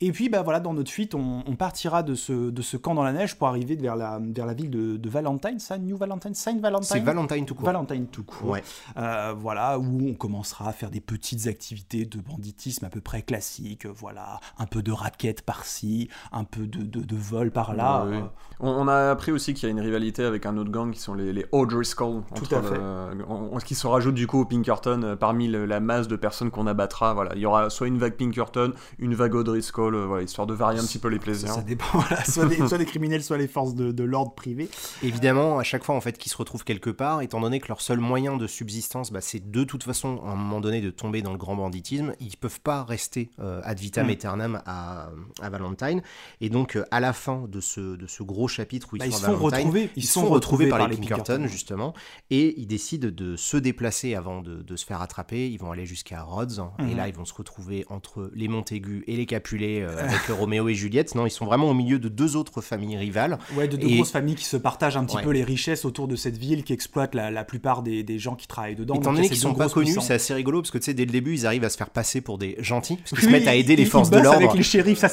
Et 0.00 0.12
puis, 0.12 0.28
bah, 0.28 0.42
voilà, 0.42 0.60
dans 0.60 0.74
notre 0.74 0.90
fuite, 0.90 1.14
on, 1.14 1.42
partira 1.56 2.02
de 2.02 2.14
ce, 2.14 2.50
de 2.50 2.62
ce 2.62 2.76
camp 2.76 2.94
dans 2.94 3.02
la 3.02 3.12
neige 3.12 3.36
pour 3.36 3.48
arriver 3.48 3.76
vers 3.76 3.96
la, 3.96 4.18
vers 4.22 4.46
la 4.46 4.54
ville 4.54 4.70
de, 4.70 4.96
de 4.96 5.10
Valentine, 5.10 5.58
ça, 5.58 5.78
New 5.78 5.96
Valentine, 5.96 6.34
Saint 6.34 6.58
Valentine? 6.58 6.88
C'est 6.88 7.00
Valentine 7.00 7.44
tout 7.44 7.54
court. 7.54 7.66
Valentine 7.66 8.06
tout 8.06 8.24
court. 8.24 8.56
Euh, 8.96 9.34
voilà, 9.36 9.78
où 9.78 10.08
on 10.08 10.14
commencera 10.14 10.68
à 10.68 10.72
faire 10.72 10.90
des 10.90 11.00
petites 11.00 11.46
activités 11.46 12.04
de 12.04 12.18
banditisme 12.18 12.84
à 12.84 12.88
peu 12.88 13.00
près 13.00 13.22
classiques. 13.22 13.86
Voilà, 13.86 14.40
un 14.58 14.66
peu 14.66 14.82
de 14.82 14.92
raquettes 14.92 15.42
par-ci, 15.42 16.08
un 16.32 16.44
peu 16.44 16.66
de, 16.66 16.82
de, 16.82 17.16
vol 17.16 17.50
par-là. 17.50 18.04
Euh. 18.06 18.20
on, 18.60 18.88
a 18.88 19.10
appris 19.10 19.32
aussi 19.32 19.54
qu'il 19.54 19.64
y 19.64 19.66
a 19.66 19.70
une 19.72 19.80
rivalité 19.80 20.24
avec 20.24 20.46
un 20.46 20.56
autre 20.56 20.70
gang 20.70 20.90
qui 20.90 21.00
sont 21.00 21.14
les, 21.14 21.32
les 21.32 21.46
O'Driscoll. 21.52 22.22
Tout 22.34 22.54
à 22.54 22.62
fait. 22.62 23.64
qui 23.64 23.74
se 23.74 23.86
rajoute 23.86 24.14
du 24.14 24.26
coup 24.26 24.40
au 24.40 24.44
Pinkerton 24.44 25.02
euh, 25.02 25.16
parmi 25.16 25.48
la 25.48 25.80
masse 25.80 26.08
de 26.08 26.16
personnes 26.16 26.50
qu'on 26.50 26.66
abattra. 26.66 27.14
Voilà, 27.14 27.32
il 27.34 27.40
y 27.40 27.46
aura 27.46 27.70
soit 27.70 27.88
une 27.88 27.98
vague 27.98 28.14
Pinkerton, 28.14 28.72
une 28.98 29.14
vague 29.14 29.34
O'Driscoll 29.34 29.79
euh, 29.82 30.22
histoire 30.22 30.46
de 30.46 30.54
varier 30.54 30.78
un 30.78 30.84
petit 30.84 30.98
peu 30.98 31.08
les 31.08 31.18
plaisirs. 31.18 31.52
Ça 31.54 31.62
dépend, 31.62 32.00
soit, 32.26 32.78
des, 32.78 32.84
criminels, 32.84 33.22
soit 33.22 33.38
les 33.38 33.48
forces 33.48 33.74
de, 33.74 34.04
l'ordre 34.04 34.34
privé. 34.34 34.68
Évidemment, 35.02 35.58
à 35.58 35.62
chaque 35.62 35.84
fois 35.84 35.94
en 35.94 36.00
fait 36.00 36.18
qu'ils 36.18 36.32
se 36.32 36.36
retrouvent 36.36 36.64
quelque 36.64 36.90
part, 36.90 37.22
étant 37.22 37.40
donné 37.40 37.60
que 37.60 37.68
leur 37.68 37.80
seul 37.80 37.98
moyen 37.98 38.36
de 38.36 38.46
subsistance, 38.46 39.12
bah, 39.12 39.20
c'est 39.20 39.50
de 39.50 39.64
toute 39.64 39.82
façon 39.82 40.20
à 40.24 40.30
un 40.30 40.36
moment 40.36 40.60
donné 40.60 40.80
de 40.80 40.90
tomber 40.90 41.22
dans 41.22 41.32
le 41.32 41.38
grand 41.38 41.56
banditisme, 41.56 42.14
ils 42.20 42.36
peuvent 42.36 42.60
pas 42.60 42.84
rester 42.84 43.30
euh, 43.38 43.60
ad 43.64 43.78
vitam 43.78 44.06
mm. 44.06 44.10
aeternam 44.10 44.62
à, 44.66 45.10
à, 45.40 45.50
Valentine. 45.50 46.02
Et 46.40 46.48
donc 46.48 46.76
euh, 46.76 46.84
à 46.90 47.00
la 47.00 47.12
fin 47.12 47.44
de 47.48 47.60
ce, 47.60 47.96
de 47.96 48.06
ce 48.06 48.22
gros 48.22 48.48
chapitre 48.48 48.88
où 48.92 48.96
ils, 48.96 49.00
bah, 49.00 49.10
sont, 49.10 49.24
à 49.24 49.32
Valentine, 49.32 49.88
ils, 49.96 50.06
sont 50.06 50.28
retrouvés, 50.28 50.68
par, 50.68 50.88
les 50.88 50.96
Pinkerton, 50.96 51.46
justement, 51.46 51.94
et 52.30 52.58
ils 52.60 52.66
décident 52.66 53.08
de 53.10 53.36
se 53.36 53.56
déplacer 53.56 54.14
avant 54.14 54.42
de, 54.42 54.62
de 54.62 54.76
se 54.76 54.84
faire 54.84 55.00
attraper. 55.00 55.48
Ils 55.50 55.58
vont 55.58 55.72
aller 55.72 55.86
jusqu'à 55.86 56.22
Rhodes, 56.22 56.64
et 56.78 56.82
mm-hmm. 56.82 56.96
là 56.96 57.08
ils 57.08 57.14
vont 57.14 57.24
se 57.24 57.34
retrouver 57.34 57.84
entre 57.88 58.30
les 58.34 58.48
Montaigu 58.48 59.04
et 59.06 59.16
les 59.16 59.26
Capulet 59.26 59.69
euh, 59.80 59.98
avec 59.98 60.20
Roméo 60.28 60.68
et 60.68 60.74
Juliette. 60.74 61.14
Non, 61.14 61.26
ils 61.26 61.30
sont 61.30 61.44
vraiment 61.44 61.68
au 61.68 61.74
milieu 61.74 61.98
de 61.98 62.08
deux 62.08 62.36
autres 62.36 62.60
familles 62.60 62.96
rivales. 62.96 63.38
Ouais, 63.54 63.68
de 63.68 63.76
deux 63.76 63.88
grosses 63.88 64.10
familles 64.10 64.34
qui 64.34 64.44
se 64.44 64.56
partagent 64.56 64.96
un 64.96 65.04
petit 65.04 65.22
peu 65.22 65.30
les 65.30 65.44
richesses 65.44 65.84
autour 65.84 66.08
de 66.08 66.16
cette 66.16 66.36
ville, 66.36 66.64
qui 66.64 66.72
exploitent 66.72 67.14
la, 67.14 67.44
plupart 67.44 67.82
des, 67.82 68.18
gens 68.18 68.34
qui 68.34 68.46
travaillent 68.46 68.76
dedans. 68.76 68.94
Étant 68.94 69.12
donné 69.12 69.28
qu'ils 69.28 69.36
sont 69.36 69.54
pas 69.54 69.68
connus, 69.68 69.96
c'est 70.00 70.14
assez 70.14 70.34
rigolo 70.34 70.60
parce 70.60 70.70
que 70.70 70.78
tu 70.78 70.84
sais, 70.84 70.94
dès 70.94 71.04
le 71.04 71.12
début, 71.12 71.34
ils 71.34 71.46
arrivent 71.46 71.64
à 71.64 71.70
se 71.70 71.76
faire 71.76 71.90
passer 71.90 72.20
pour 72.20 72.38
des 72.38 72.56
gentils, 72.58 72.96
parce 72.96 73.10
qu'ils 73.10 73.28
se 73.28 73.28
mettent 73.28 73.48
à 73.48 73.54
aider 73.54 73.76
les 73.76 73.84
forces 73.84 74.10
de 74.10 74.18
l'ordre. 74.18 74.38
avec 74.38 74.54
les 74.54 74.62
shérifs, 74.62 74.98
ça, 74.98 75.08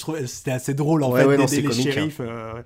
trouvais 0.00 0.26
c'était 0.26 0.50
assez 0.50 0.74
drôle 0.74 1.02
en 1.02 1.12
fait 1.12 1.36
d'aider 1.36 1.62
les 1.62 1.98
hein. 2.20 2.64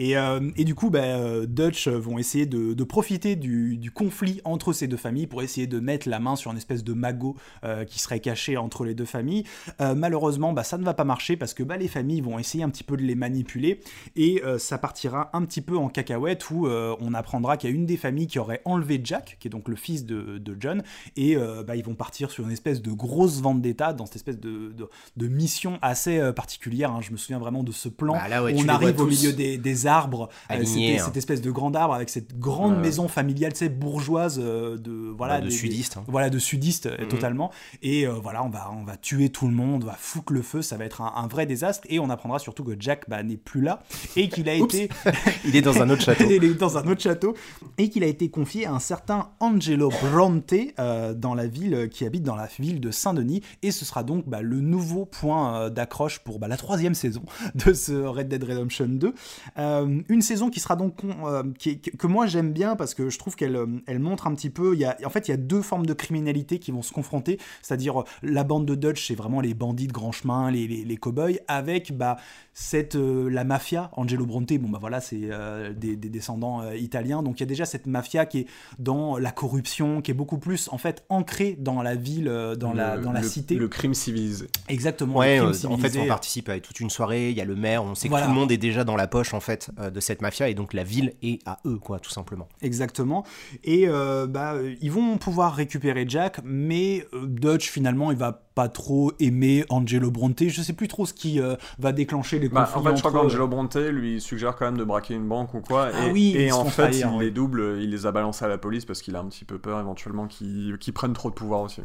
Euh, 0.00 0.30
euh, 0.40 0.50
et, 0.56 0.64
du 0.64 0.74
coup, 0.74 0.90
bah, 0.90 1.00
euh, 1.00 1.46
Dutch 1.46 1.88
vont 1.88 2.18
essayer 2.18 2.46
de, 2.46 2.84
profiter 2.84 3.36
du, 3.36 3.90
conflit 3.92 4.40
entre 4.44 4.72
ces 4.72 4.86
deux 4.86 4.96
familles 4.96 5.26
pour 5.26 5.42
essayer 5.42 5.66
de 5.66 5.80
mettre 5.80 6.08
la 6.08 6.20
main 6.20 6.36
sur 6.36 6.50
une 6.50 6.56
espèce 6.56 6.84
de 6.84 6.92
magot 6.92 7.36
euh, 7.64 7.84
qui 7.84 7.98
serait 7.98 8.20
caché 8.20 8.56
entre 8.56 8.84
les 8.84 8.94
deux 8.94 9.04
familles. 9.04 9.44
malheureusement, 9.78 10.52
bah, 10.52 10.62
ça 10.62 10.78
ne 10.78 10.84
va 10.84 10.94
pas 10.94 11.04
marcher 11.04 11.36
parce 11.36 11.54
que 11.54 11.62
bah, 11.62 11.76
les 11.76 11.88
familles 11.88 12.20
vont 12.20 12.38
essayer 12.38 12.62
un 12.62 12.70
petit 12.70 12.84
peu 12.84 12.96
de 12.96 13.02
les 13.02 13.14
manipuler 13.14 13.80
et 14.16 14.42
ça 14.58 14.78
partira 14.78 15.30
un 15.32 15.44
petit 15.44 15.60
peu 15.60 15.76
en 15.76 15.88
cacahuète 15.88 16.50
où 16.50 16.66
on 16.66 17.14
apprendra 17.14 17.56
qu'il 17.56 17.70
y 17.70 17.72
a 17.72 17.76
une 17.76 17.86
des 17.86 17.96
familles 17.96 18.26
qui 18.26 18.38
aurait 18.38 18.62
enlevé 18.64 19.00
Jack, 19.02 19.36
qui 19.40 19.48
est 19.48 19.50
donc 19.50 19.68
le 19.68 19.76
fils 19.76 20.04
de, 20.04 20.56
John, 20.58 20.82
et 21.16 21.36
bah, 21.66 21.76
ils 21.76 21.84
vont 21.84 21.94
partir 21.94 22.30
sur 22.30 22.44
une 22.44 22.52
espèce 22.52 22.82
de 22.82 22.90
grosse 22.90 23.40
vente 23.40 23.60
d'État 23.60 23.92
dans 23.92 24.06
cette 24.06 24.16
espèce 24.16 24.38
de, 24.38 25.28
mission 25.28 25.78
assez 25.82 26.32
particulière. 26.34 26.92
Hein. 26.92 27.00
Je 27.00 27.12
me 27.12 27.16
souviens 27.16 27.38
vraiment 27.38 27.62
de 27.62 27.72
ce 27.72 27.88
plan. 27.88 28.14
Bah, 28.14 28.42
on 28.54 28.68
arrive 28.68 29.00
au 29.00 29.06
milieu 29.06 29.32
des 29.32 29.58
des 29.58 29.69
arbres, 29.86 30.28
euh, 30.50 30.54
Alignés, 30.54 30.88
c'était 30.88 31.00
hein. 31.00 31.04
cette 31.06 31.16
espèce 31.16 31.40
de 31.40 31.50
grand 31.50 31.74
arbre 31.76 31.94
avec 31.94 32.08
cette 32.08 32.38
grande 32.38 32.78
maison 32.80 33.08
familiale, 33.08 33.52
tu 33.52 33.58
sais, 33.60 33.68
bourgeoise 33.68 34.40
euh, 34.42 34.76
de 34.76 34.92
voilà 35.16 35.34
Bah, 35.36 35.40
de 35.40 35.46
des- 35.48 35.54
sudistes, 35.56 35.96
hein. 35.96 36.04
voilà 36.08 36.30
de 36.30 36.38
sudistes 36.38 36.86
euh, 36.86 36.96
Mhm. 37.00 37.08
totalement. 37.08 37.50
Et 37.82 38.06
euh, 38.06 38.12
voilà, 38.12 38.42
on 38.44 38.48
va 38.50 38.70
on 38.78 38.84
va 38.84 38.96
tuer 38.96 39.28
tout 39.30 39.46
le 39.48 39.54
monde, 39.54 39.84
on 39.84 39.86
va 39.86 39.96
foutre 39.98 40.32
le 40.32 40.42
feu, 40.42 40.62
ça 40.62 40.76
va 40.76 40.84
être 40.84 41.00
un, 41.00 41.12
un 41.16 41.26
vrai 41.26 41.46
désastre. 41.46 41.86
Et 41.90 41.98
on 41.98 42.10
apprendra 42.10 42.38
surtout 42.38 42.64
que 42.64 42.72
Jack 42.78 43.08
bah, 43.08 43.22
n'est 43.22 43.36
plus 43.36 43.60
là 43.60 43.82
et 44.16 44.28
qu'il 44.28 44.48
a 44.48 44.54
été 44.54 44.88
Il 45.44 45.56
est 45.56 45.62
dans 45.62 45.80
un 45.82 45.90
autre 45.90 46.02
château. 46.02 46.24
il 46.30 46.44
est 46.44 46.54
dans 46.54 46.76
un 46.78 46.86
autre 46.86 47.00
château 47.02 47.34
et 47.78 47.88
qu'il 47.90 48.02
a 48.04 48.06
été 48.06 48.28
confié 48.30 48.66
à 48.66 48.72
un 48.72 48.78
certain 48.80 49.28
Angelo 49.40 49.90
Bronte 50.12 50.52
euh, 50.78 51.14
dans 51.14 51.34
la 51.34 51.46
ville 51.46 51.74
euh, 51.74 51.86
qui 51.88 52.04
habite 52.04 52.22
dans 52.22 52.36
la 52.36 52.48
ville 52.58 52.80
de 52.80 52.90
Saint-Denis 52.90 53.42
et 53.62 53.70
ce 53.70 53.84
sera 53.84 54.02
donc 54.02 54.28
bah, 54.28 54.42
le 54.42 54.60
nouveau 54.60 55.04
point 55.06 55.54
euh, 55.56 55.70
d'accroche 55.70 56.18
pour 56.20 56.38
bah, 56.38 56.48
la 56.48 56.56
troisième 56.56 56.94
saison 56.94 57.22
de 57.54 57.72
ce 57.72 57.92
Red 57.92 58.28
Dead 58.28 58.42
Redemption 58.42 58.86
2 58.88 59.14
Euh, 59.60 60.00
une 60.08 60.22
saison 60.22 60.48
qui 60.48 60.58
sera 60.58 60.74
donc 60.74 60.96
con- 60.96 61.26
euh, 61.26 61.42
qui 61.58 61.70
est- 61.70 61.96
que 61.96 62.06
moi 62.06 62.26
j'aime 62.26 62.52
bien 62.52 62.76
parce 62.76 62.94
que 62.94 63.10
je 63.10 63.18
trouve 63.18 63.36
qu'elle 63.36 63.56
euh, 63.56 63.66
elle 63.86 63.98
montre 63.98 64.26
un 64.26 64.34
petit 64.34 64.48
peu 64.48 64.72
il 64.74 64.80
y 64.80 64.84
a 64.86 64.96
en 65.04 65.10
fait 65.10 65.28
il 65.28 65.32
y 65.32 65.34
a 65.34 65.36
deux 65.36 65.60
formes 65.60 65.84
de 65.84 65.92
criminalité 65.92 66.58
qui 66.58 66.70
vont 66.70 66.82
se 66.82 66.92
confronter 66.92 67.38
c'est-à-dire 67.60 68.04
la 68.22 68.42
bande 68.44 68.64
de 68.64 68.74
Dutch 68.74 69.06
c'est 69.08 69.14
vraiment 69.14 69.40
les 69.42 69.52
bandits 69.54 69.86
de 69.86 69.92
grand 69.92 70.12
chemin 70.12 70.50
les, 70.50 70.66
les, 70.66 70.84
les 70.84 70.96
cow-boys 70.96 71.38
avec 71.46 71.96
bah 71.96 72.16
cette 72.54 72.94
euh, 72.96 73.28
la 73.28 73.44
mafia 73.44 73.90
Angelo 73.96 74.24
Bronte 74.24 74.52
bon 74.58 74.68
bah 74.70 74.78
voilà 74.80 75.00
c'est 75.00 75.20
euh, 75.24 75.72
des, 75.74 75.94
des 75.96 76.08
descendants 76.08 76.62
euh, 76.62 76.76
italiens 76.76 77.22
donc 77.22 77.38
il 77.38 77.42
y 77.42 77.44
a 77.44 77.46
déjà 77.46 77.64
cette 77.66 77.86
mafia 77.86 78.24
qui 78.26 78.38
est 78.40 78.46
dans 78.78 79.18
la 79.18 79.30
corruption 79.30 80.00
qui 80.00 80.10
est 80.10 80.14
beaucoup 80.14 80.38
plus 80.38 80.68
en 80.72 80.78
fait 80.78 81.04
ancrée 81.10 81.56
dans 81.58 81.82
la 81.82 81.96
ville 81.96 82.32
dans 82.58 82.72
la 82.72 82.96
Le- 82.96 83.02
dans 83.02 83.12
la 83.12 83.20
le- 83.20 83.28
cité 83.28 83.56
Le 83.56 83.68
crime 83.68 83.94
civilisé. 83.94 84.46
exactement 84.68 85.16
Ouais, 85.18 85.38
euh, 85.40 85.52
en 85.68 85.76
fait, 85.76 85.96
on 85.98 86.06
participe 86.06 86.48
à 86.48 86.58
toute 86.60 86.78
une 86.80 86.88
soirée. 86.90 87.30
Il 87.30 87.36
y 87.36 87.40
a 87.40 87.44
le 87.44 87.56
maire. 87.56 87.84
On 87.84 87.94
sait 87.94 88.08
Voilà. 88.08 88.24
que 88.26 88.30
tout 88.30 88.34
le 88.34 88.40
monde 88.40 88.52
est 88.52 88.56
déjà 88.58 88.84
dans 88.84 88.96
la 88.96 89.06
poche 89.08 89.34
en 89.34 89.40
fait 89.40 89.49
euh, 89.78 89.90
de 89.90 90.00
cette 90.00 90.22
mafia 90.22 90.48
et 90.48 90.54
donc 90.54 90.72
la 90.72 90.84
ville 90.84 91.14
est 91.22 91.40
à 91.46 91.58
eux, 91.66 91.78
quoi, 91.78 91.98
tout 92.00 92.10
simplement. 92.10 92.48
Exactement. 92.62 93.24
Et 93.64 93.88
euh, 93.88 94.26
bah, 94.26 94.54
euh, 94.54 94.74
ils 94.80 94.90
vont 94.92 95.16
pouvoir 95.18 95.54
récupérer 95.54 96.04
Jack, 96.08 96.40
mais 96.44 97.06
euh, 97.14 97.26
Dutch 97.26 97.68
finalement 97.70 98.10
il 98.12 98.18
va 98.18 98.44
pas 98.54 98.68
trop 98.68 99.12
aimer 99.20 99.64
Angelo 99.68 100.10
Bronte. 100.10 100.48
Je 100.48 100.62
sais 100.62 100.72
plus 100.72 100.88
trop 100.88 101.06
ce 101.06 101.14
qui 101.14 101.40
euh, 101.40 101.54
va 101.78 101.92
déclencher 101.92 102.38
les 102.38 102.48
Bah, 102.48 102.62
conflits 102.64 102.80
en 102.80 102.90
fait, 102.90 102.96
je 102.96 103.02
crois 103.02 103.12
qu'Angelo 103.12 103.48
Bronte 103.48 103.76
lui 103.76 104.20
suggère 104.20 104.56
quand 104.56 104.66
même 104.66 104.76
de 104.76 104.84
braquer 104.84 105.14
une 105.14 105.26
banque 105.28 105.54
ou 105.54 105.60
quoi. 105.60 105.90
Ah 105.94 106.06
et 106.06 106.12
oui, 106.12 106.34
et 106.36 106.52
en 106.52 106.64
fait, 106.64 106.90
trahir, 106.90 107.10
il 107.14 107.20
les 107.20 107.30
double, 107.30 107.78
il 107.80 107.90
les 107.90 108.06
a 108.06 108.12
balancés 108.12 108.44
à 108.44 108.48
la 108.48 108.58
police 108.58 108.84
parce 108.84 109.02
qu'il 109.02 109.16
a 109.16 109.20
un 109.20 109.26
petit 109.26 109.44
peu 109.44 109.58
peur 109.58 109.80
éventuellement 109.80 110.26
qu'ils 110.26 110.76
qu'ils 110.78 110.92
prennent 110.92 111.12
trop 111.12 111.30
de 111.30 111.34
pouvoir 111.34 111.60
aussi. 111.60 111.80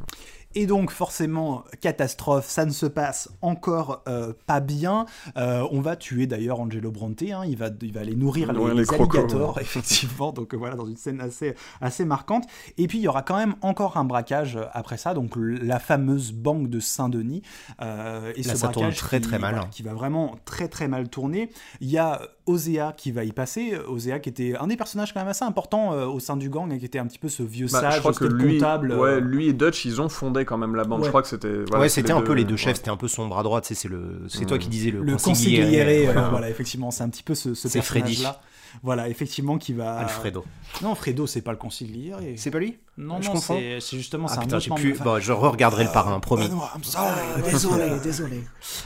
Et 0.55 0.65
donc 0.67 0.89
forcément, 0.91 1.63
catastrophe, 1.81 2.47
ça 2.47 2.65
ne 2.65 2.71
se 2.71 2.85
passe 2.85 3.29
encore 3.41 4.03
euh, 4.07 4.33
pas 4.47 4.61
bien. 4.61 5.05
Euh, 5.37 5.67
on 5.71 5.81
va 5.81 5.95
tuer 5.97 6.27
d'ailleurs 6.27 6.59
Angelo 6.61 6.91
Bronte, 6.91 7.21
hein, 7.23 7.43
il, 7.45 7.57
va, 7.57 7.69
il 7.81 7.91
va 7.93 7.99
aller 8.01 8.15
nourrir 8.15 8.53
les, 8.53 8.73
les 8.73 8.93
alligators, 8.93 9.57
ouais. 9.57 9.61
effectivement, 9.61 10.31
donc 10.31 10.53
euh, 10.53 10.57
voilà, 10.57 10.75
dans 10.75 10.85
une 10.85 10.95
scène 10.97 11.19
assez, 11.21 11.55
assez 11.81 12.05
marquante. 12.05 12.45
Et 12.77 12.87
puis 12.87 12.99
il 12.99 13.01
y 13.01 13.07
aura 13.07 13.21
quand 13.21 13.35
même 13.37 13.55
encore 13.61 13.97
un 13.97 14.05
braquage 14.05 14.57
après 14.73 14.97
ça, 14.97 15.13
donc 15.13 15.33
la 15.35 15.79
fameuse 15.79 16.31
banque 16.31 16.69
de 16.69 16.79
Saint-Denis. 16.79 17.41
Euh, 17.81 18.31
et 18.35 18.43
Là, 18.43 18.53
ce 18.53 18.59
ça 18.59 18.67
tourne 18.69 18.93
très, 18.93 19.19
qui- 19.19 19.27
très 19.27 19.39
mal. 19.39 19.55
voilà, 19.55 19.67
qui 19.69 19.83
va 19.83 19.93
vraiment 19.93 20.35
très 20.45 20.67
très 20.69 20.87
mal 20.87 21.09
tourner. 21.09 21.49
Il 21.81 21.89
y 21.89 21.97
a 21.97 22.21
Osea 22.45 22.93
qui 22.95 23.11
va 23.11 23.23
y 23.23 23.31
passer, 23.31 23.75
Osea 23.87 24.19
qui 24.19 24.29
était 24.29 24.55
un 24.57 24.67
des 24.67 24.77
personnages 24.77 25.13
quand 25.13 25.19
même 25.19 25.27
assez 25.29 25.43
importants 25.43 25.93
euh, 25.93 26.05
au 26.05 26.19
sein 26.19 26.37
du 26.37 26.49
gang, 26.49 26.71
et 26.71 26.77
qui 26.79 26.85
était 26.85 26.99
un 26.99 27.07
petit 27.07 27.19
peu 27.19 27.27
ce 27.27 27.43
vieux 27.43 27.67
Bah, 27.71 27.81
sage, 27.81 27.95
je 27.95 27.99
crois 27.99 28.13
que 28.13 28.25
lui, 28.25 28.53
comptable. 28.59 28.93
ouais, 28.93 29.19
lui 29.19 29.47
et 29.49 29.53
Dutch, 29.53 29.83
ils 29.85 29.99
ont 30.01 30.09
fondé 30.09 30.44
quand 30.45 30.57
même 30.57 30.75
la 30.75 30.83
bande. 30.85 30.99
Ouais. 30.99 31.05
Je 31.05 31.09
crois 31.09 31.21
que 31.21 31.27
c'était. 31.27 31.63
voilà, 31.67 31.81
ouais, 31.83 31.89
c'était 31.89 32.11
un 32.13 32.21
peu 32.21 32.33
les 32.33 32.43
deux 32.45 32.51
ouais. 32.53 32.57
chefs. 32.57 32.77
C'était 32.77 32.89
un 32.91 32.97
peu 32.97 33.07
son 33.07 33.27
bras 33.27 33.43
droit. 33.43 33.61
Tu 33.61 33.69
sais, 33.69 33.75
c'est 33.75 33.87
le, 33.89 34.23
c'est 34.29 34.45
toi 34.45 34.57
Mm. 34.57 34.59
qui 34.59 34.69
disais 34.69 34.91
le, 34.91 35.01
le 35.03 35.13
consigliere, 35.17 35.65
consigliere, 35.65 36.05
voilà. 36.05 36.25
euh, 36.27 36.29
voilà, 36.31 36.49
effectivement, 36.49 36.91
c'est 36.91 37.03
un 37.03 37.09
petit 37.09 37.23
peu 37.23 37.35
ce, 37.35 37.53
ce 37.53 37.67
C'est 37.67 37.81
Freddy. 37.81 38.15
personnage-là. 38.15 38.41
Voilà, 38.83 39.07
effectivement, 39.09 39.57
qui 39.57 39.73
va. 39.73 39.95
Alfredo. 39.99 40.43
Non, 40.81 40.95
Fredo, 40.95 41.27
c'est 41.27 41.41
pas 41.41 41.51
le 41.51 41.57
consigliere. 41.57 42.19
C'est 42.35 42.51
pas 42.51 42.59
lui? 42.59 42.77
Non, 42.97 43.21
je 43.21 43.27
non, 43.29 43.35
c'est 43.35 43.79
justement 43.97 44.27
Ah 44.29 44.35
un 44.39 44.41
putain, 44.43 44.55
autre 44.57 44.69
de- 44.81 45.03
Bon, 45.03 45.19
je 45.19 45.33
re-regarderai 45.33 45.83
le 45.83 45.91
parrain, 45.91 46.17
promis. 46.21 46.45
Ah 46.49 46.53
non, 46.55 46.61
I'm 46.77 46.83
sorry, 46.83 47.41
désolé, 47.51 47.99
désolé. 48.03 48.43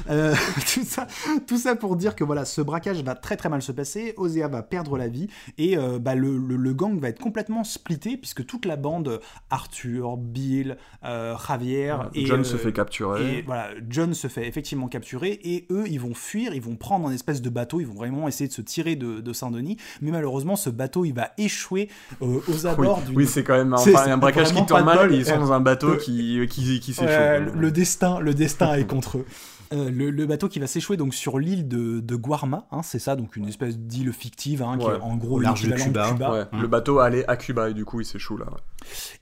Euh, 0.10 0.34
tout, 0.74 0.84
ça, 0.84 1.05
tout 1.45 1.57
ça 1.60 1.76
pour 1.76 1.95
dire 1.95 2.16
que 2.16 2.24
voilà, 2.24 2.43
ce 2.45 2.62
braquage 2.62 3.03
va 3.03 3.14
très 3.14 3.38
très 3.38 3.49
mal 3.49 3.62
se 3.62 3.72
passer, 3.72 4.16
Osea 4.18 4.47
va 4.47 4.64
perdre 4.64 4.97
la 4.97 5.07
vie, 5.10 5.28
et 5.60 5.78
euh, 5.78 5.99
bah, 5.99 6.16
le, 6.16 6.38
le- 6.38 6.55
le 6.55 6.74
gang 6.74 6.99
va 6.99 7.10
être 7.10 7.20
complètement 7.20 7.64
splitté, 7.64 8.18
puisque 8.18 8.43
toute 8.47 8.66
la 8.66 8.78
bande, 8.78 9.22
Arthur, 9.51 10.18
Bill, 10.18 10.78
euh, 11.05 11.36
Javier, 11.47 11.95
et, 12.16 12.26
John 12.26 12.41
euh, 12.41 12.43
se 12.43 12.57
fait 12.57 12.74
capturer. 12.74 13.38
et 13.38 13.41
voilà, 13.43 13.70
John 13.89 14.16
se 14.16 14.28
fait 14.28 14.47
effectivement 14.47 14.88
capturer 14.88 15.39
et 15.43 15.68
eux, 15.70 15.86
ils 15.88 15.99
vont 15.99 16.16
fuir, 16.16 16.55
ils 16.55 16.62
vont 16.62 16.76
prendre 16.76 17.07
un 17.07 17.12
espèce 17.12 17.43
de 17.43 17.49
bateau, 17.49 17.80
ils 17.80 17.86
vont 17.88 17.93
vraiment 17.93 18.28
essayer 18.28 18.47
de 18.47 18.53
se 18.53 18.62
tirer 18.62 18.95
de, 18.95 19.20
de 19.20 19.34
Saint-Denis. 19.34 19.78
Mais 20.01 20.10
malheureusement, 20.10 20.55
ce 20.55 20.72
bateau, 20.72 21.05
il 21.05 21.14
va 21.14 21.30
échouer 21.38 21.89
euh, 22.24 22.39
aux 22.47 22.66
Oui, 22.66 22.68
abords 22.68 23.01
d'une. 23.01 23.16
oui, 23.16 23.28
c'est 23.28 23.43
quand 23.43 23.53
même 23.57 23.76
c'est 23.78 23.91
un 24.07 24.17
braquage 24.17 24.53
qui 24.53 24.65
tourne 24.65 24.83
mal. 24.83 25.13
Ils 25.13 25.25
sont 25.25 25.39
dans 25.39 25.51
un 25.53 25.59
bateau 25.59 25.89
Le- 25.91 25.95
qui, 25.97 26.47
qui, 26.49 26.79
qui 26.79 26.93
s'échoue. 26.93 27.07
Ouais, 27.07 27.39
le, 27.39 27.51
le 27.53 27.71
destin, 27.71 28.19
le 28.19 28.33
destin 28.33 28.75
est 28.75 28.85
contre 28.85 29.17
eux. 29.19 29.25
Euh, 29.72 29.89
le, 29.91 30.09
le 30.09 30.26
bateau 30.26 30.47
qui 30.49 30.59
va 30.59 30.65
s'échouer 30.67 30.97
donc 30.97 31.13
sur 31.13 31.38
l'île 31.38 31.67
de, 31.67 31.99
de 31.99 32.15
Guarma, 32.15 32.65
hein, 32.72 32.82
c'est 32.82 32.97
ça, 32.99 33.15
donc 33.15 33.36
une 33.36 33.47
espèce 33.47 33.78
d'île 33.78 34.11
fictive, 34.13 34.63
hein, 34.63 34.78
qui 34.80 34.86
Ouais. 34.86 34.95
est 34.95 35.01
en 35.01 35.15
gros 35.15 35.39
large 35.39 35.67
de 35.67 35.74
Cuba. 35.76 36.13
Ouais, 36.32 36.45
Mm. 36.51 36.61
Le 36.61 36.67
bateau 36.67 36.99
allait 36.99 37.24
à 37.30 37.38
Cuba 37.38 37.70
et 37.70 37.74
du 37.74 37.86
coup 37.86 38.01
il 38.01 38.05
s'échoue 38.05 38.38
là. 38.38 38.45
ouais. 38.45 38.57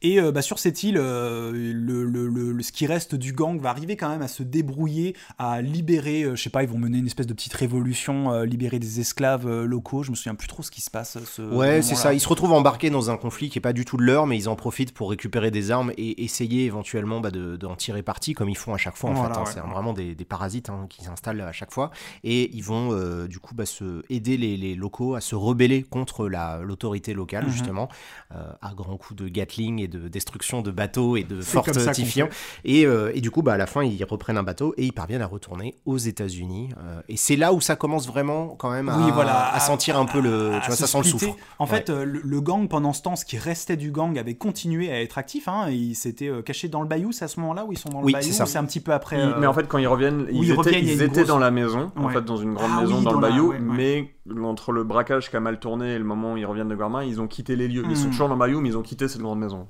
Et 0.01 0.19
euh, 0.21 0.31
bah, 0.31 0.41
sur 0.41 0.59
cette 0.59 0.83
île, 0.83 0.97
euh, 0.97 1.51
le, 1.51 2.03
le- 2.05 2.27
le- 2.27 2.51
le- 2.53 2.63
ce 2.63 2.71
qui 2.71 2.85
reste 2.85 3.15
du 3.15 3.33
gang 3.33 3.59
va 3.59 3.69
arriver 3.71 3.97
quand 3.97 4.07
même 4.09 4.21
à 4.21 4.27
se 4.27 4.43
débrouiller, 4.43 5.15
à 5.37 5.61
libérer, 5.61 6.23
euh, 6.23 6.35
je 6.35 6.43
sais 6.43 6.49
pas, 6.49 6.63
ils 6.63 6.69
vont 6.69 6.77
mener 6.77 6.99
une 6.99 7.07
espèce 7.07 7.27
de 7.27 7.33
petite 7.33 7.53
révolution, 7.53 8.31
euh, 8.31 8.45
libérer 8.45 8.79
des 8.79 8.99
esclaves 8.99 9.47
euh, 9.47 9.65
locaux. 9.65 10.03
Je 10.03 10.11
me 10.11 10.15
souviens 10.15 10.35
plus 10.35 10.47
trop 10.47 10.63
ce 10.63 10.71
qui 10.71 10.81
se 10.81 10.89
passe. 10.91 11.17
Ce 11.25 11.41
Ouais, 11.41 11.81
c'est 11.81 11.95
ça. 11.95 12.13
Ils 12.13 12.19
se 12.19 12.29
retrouvent 12.29 12.53
embarqués 12.53 12.89
dans 12.89 13.09
un 13.09 13.17
conflit 13.17 13.49
qui 13.49 13.57
est 13.57 13.61
pas 13.61 13.73
du 13.73 13.83
tout 13.83 13.97
de 13.97 14.03
leur, 14.03 14.27
mais 14.27 14.37
ils 14.37 14.47
en 14.47 14.55
profitent 14.55 14.93
pour 14.93 15.09
récupérer 15.09 15.51
des 15.51 15.71
armes 15.71 15.91
et 15.97 16.23
essayer 16.23 16.65
éventuellement 16.65 17.19
bah, 17.19 17.31
de- 17.31 17.57
d'en 17.57 17.75
tirer 17.75 18.03
parti, 18.03 18.33
comme 18.33 18.49
ils 18.49 18.57
font 18.57 18.73
à 18.73 18.77
chaque 18.77 18.95
fois. 18.95 19.09
En 19.09 19.13
Voilà, 19.13 19.33
fait, 19.35 19.39
hein. 19.41 19.43
ouais. 19.43 19.51
c'est 19.53 19.59
vraiment 19.73 19.93
des, 19.93 20.15
des 20.15 20.25
parasites 20.37 20.69
hein, 20.69 20.85
qui 20.89 21.03
s'installent 21.03 21.41
à 21.41 21.51
chaque 21.51 21.71
fois, 21.73 21.89
et 22.23 22.55
ils 22.55 22.63
vont 22.63 22.89
euh, 22.91 23.27
du 23.27 23.39
coup 23.39 23.55
bah, 23.55 23.65
se 23.65 24.03
aider 24.09 24.37
les, 24.37 24.55
les 24.55 24.75
locaux 24.75 25.15
à 25.15 25.21
se 25.21 25.35
rebeller 25.35 25.81
contre 25.83 26.27
la 26.29 26.59
l'autorité 26.61 27.13
locale 27.13 27.45
Mhm. 27.45 27.51
justement, 27.51 27.89
euh, 28.35 28.51
à 28.61 28.73
grands 28.75 28.97
coups 28.97 29.15
de 29.21 29.27
Gatling 29.29 29.79
et 29.81 29.87
de 29.87 30.07
destruction 30.07 30.61
de 30.61 30.69
bateaux 30.71 31.17
et 31.17 31.23
de 31.23 31.41
fortifiants. 31.41 32.29
Et, 32.65 32.85
euh, 32.85 33.11
et 33.15 33.21
du 33.21 33.31
coup, 33.31 33.41
bah, 33.41 33.53
à 33.53 33.57
la 33.57 33.65
fin, 33.67 33.83
ils 33.83 34.03
reprennent 34.03 34.37
un 34.37 34.43
bateau 34.43 34.73
et 34.77 34.85
ils 34.85 34.93
parviennent 34.93 35.21
à 35.21 35.27
retourner 35.27 35.75
aux 35.85 35.97
États-Unis. 35.97 36.69
euh, 36.83 37.01
et 37.09 37.17
c'est 37.17 37.35
là 37.35 37.53
où 37.53 37.61
ça 37.61 37.75
commence 37.75 38.07
vraiment 38.07 38.49
quand 38.59 38.69
même 38.71 38.89
à, 38.89 38.97
Oui, 38.97 39.11
voilà, 39.11 39.53
à 39.53 39.59
sentir 39.59 39.97
un 39.97 40.05
peu 40.05 40.19
le, 40.21 40.53
à 40.55 40.59
tu 40.61 40.67
vois, 40.67 40.75
se 40.75 40.81
ça 40.85 40.87
sent 40.87 40.97
le 40.99 41.03
splitter. 41.05 41.25
soufre. 41.27 41.37
En 41.59 41.65
Ouais. 41.65 41.71
fait, 41.71 41.89
euh, 41.89 42.05
le, 42.05 42.21
le 42.23 42.41
gang, 42.41 42.67
pendant 42.67 42.93
ce 42.93 43.01
temps, 43.01 43.15
ce 43.15 43.25
qui 43.25 43.37
restait 43.37 43.77
du 43.77 43.91
gang 43.91 44.17
avait 44.17 44.35
continué 44.35 44.91
à 44.91 45.01
être 45.01 45.17
actif. 45.17 45.47
Hein, 45.47 45.69
ils 45.69 45.95
s'étaient 45.95 46.27
euh, 46.29 46.41
cachés 46.41 46.67
dans 46.67 46.81
le 46.81 46.87
bayou, 46.87 47.11
c'est 47.11 47.25
à 47.25 47.27
ce 47.27 47.39
moment-là 47.39 47.65
où 47.65 47.71
ils 47.73 47.77
sont 47.77 47.89
dans 47.89 47.99
le 48.01 48.05
Oui, 48.05 48.13
bayou 48.13 48.31
c'est 48.31 48.57
un 48.57 48.65
petit 48.65 48.79
peu 48.79 48.93
après. 48.93 49.17
Euh, 49.17 49.35
Mais 49.39 49.47
en 49.47 49.53
fait, 49.53 49.67
quand 49.67 49.77
ils 49.77 49.87
reviennent, 49.87 50.26
ils 50.31 50.39
oui, 50.39 50.47
ils 50.47 50.51
étaient, 50.51 50.81
ils 50.81 51.07
grosse- 51.09 51.27
dans 51.27 51.39
la 51.39 51.51
maison, 51.51 51.91
en 51.95 52.09
fait, 52.09 52.21
dans 52.21 52.37
une 52.37 52.53
grande 52.53 52.71
Ah 52.75 52.81
maison 52.81 52.97
oui, 52.99 53.03
dans, 53.03 53.11
dans 53.13 53.19
le 53.19 53.27
la- 53.27 53.29
bayou, 53.33 53.49
ouais, 53.49 53.55
ouais. 53.57 53.61
mais 53.61 54.11
entre 54.43 54.73
le 54.73 54.83
braquage 54.83 55.29
qui 55.29 55.37
a 55.37 55.39
mal 55.39 55.57
tourné 55.57 55.93
et 55.93 55.97
le 55.97 56.03
moment 56.03 56.33
où 56.33 56.37
ils 56.37 56.45
reviennent 56.45 56.67
de 56.67 56.75
Guarma, 56.75 57.05
ils 57.05 57.21
ont 57.21 57.27
quitté 57.27 57.55
les 57.55 57.69
lieux. 57.69 57.83
Ils 57.89 57.95
sont 57.95 58.07
Hmm. 58.07 58.11
toujours 58.11 58.27
dans 58.27 58.33
le 58.33 58.39
bayou, 58.39 58.59
mais 58.59 58.67
ils 58.69 58.77
ont 58.77 58.81
quitté 58.81 59.07
cette 59.07 59.21
grande 59.21 59.39
maison. 59.39 59.67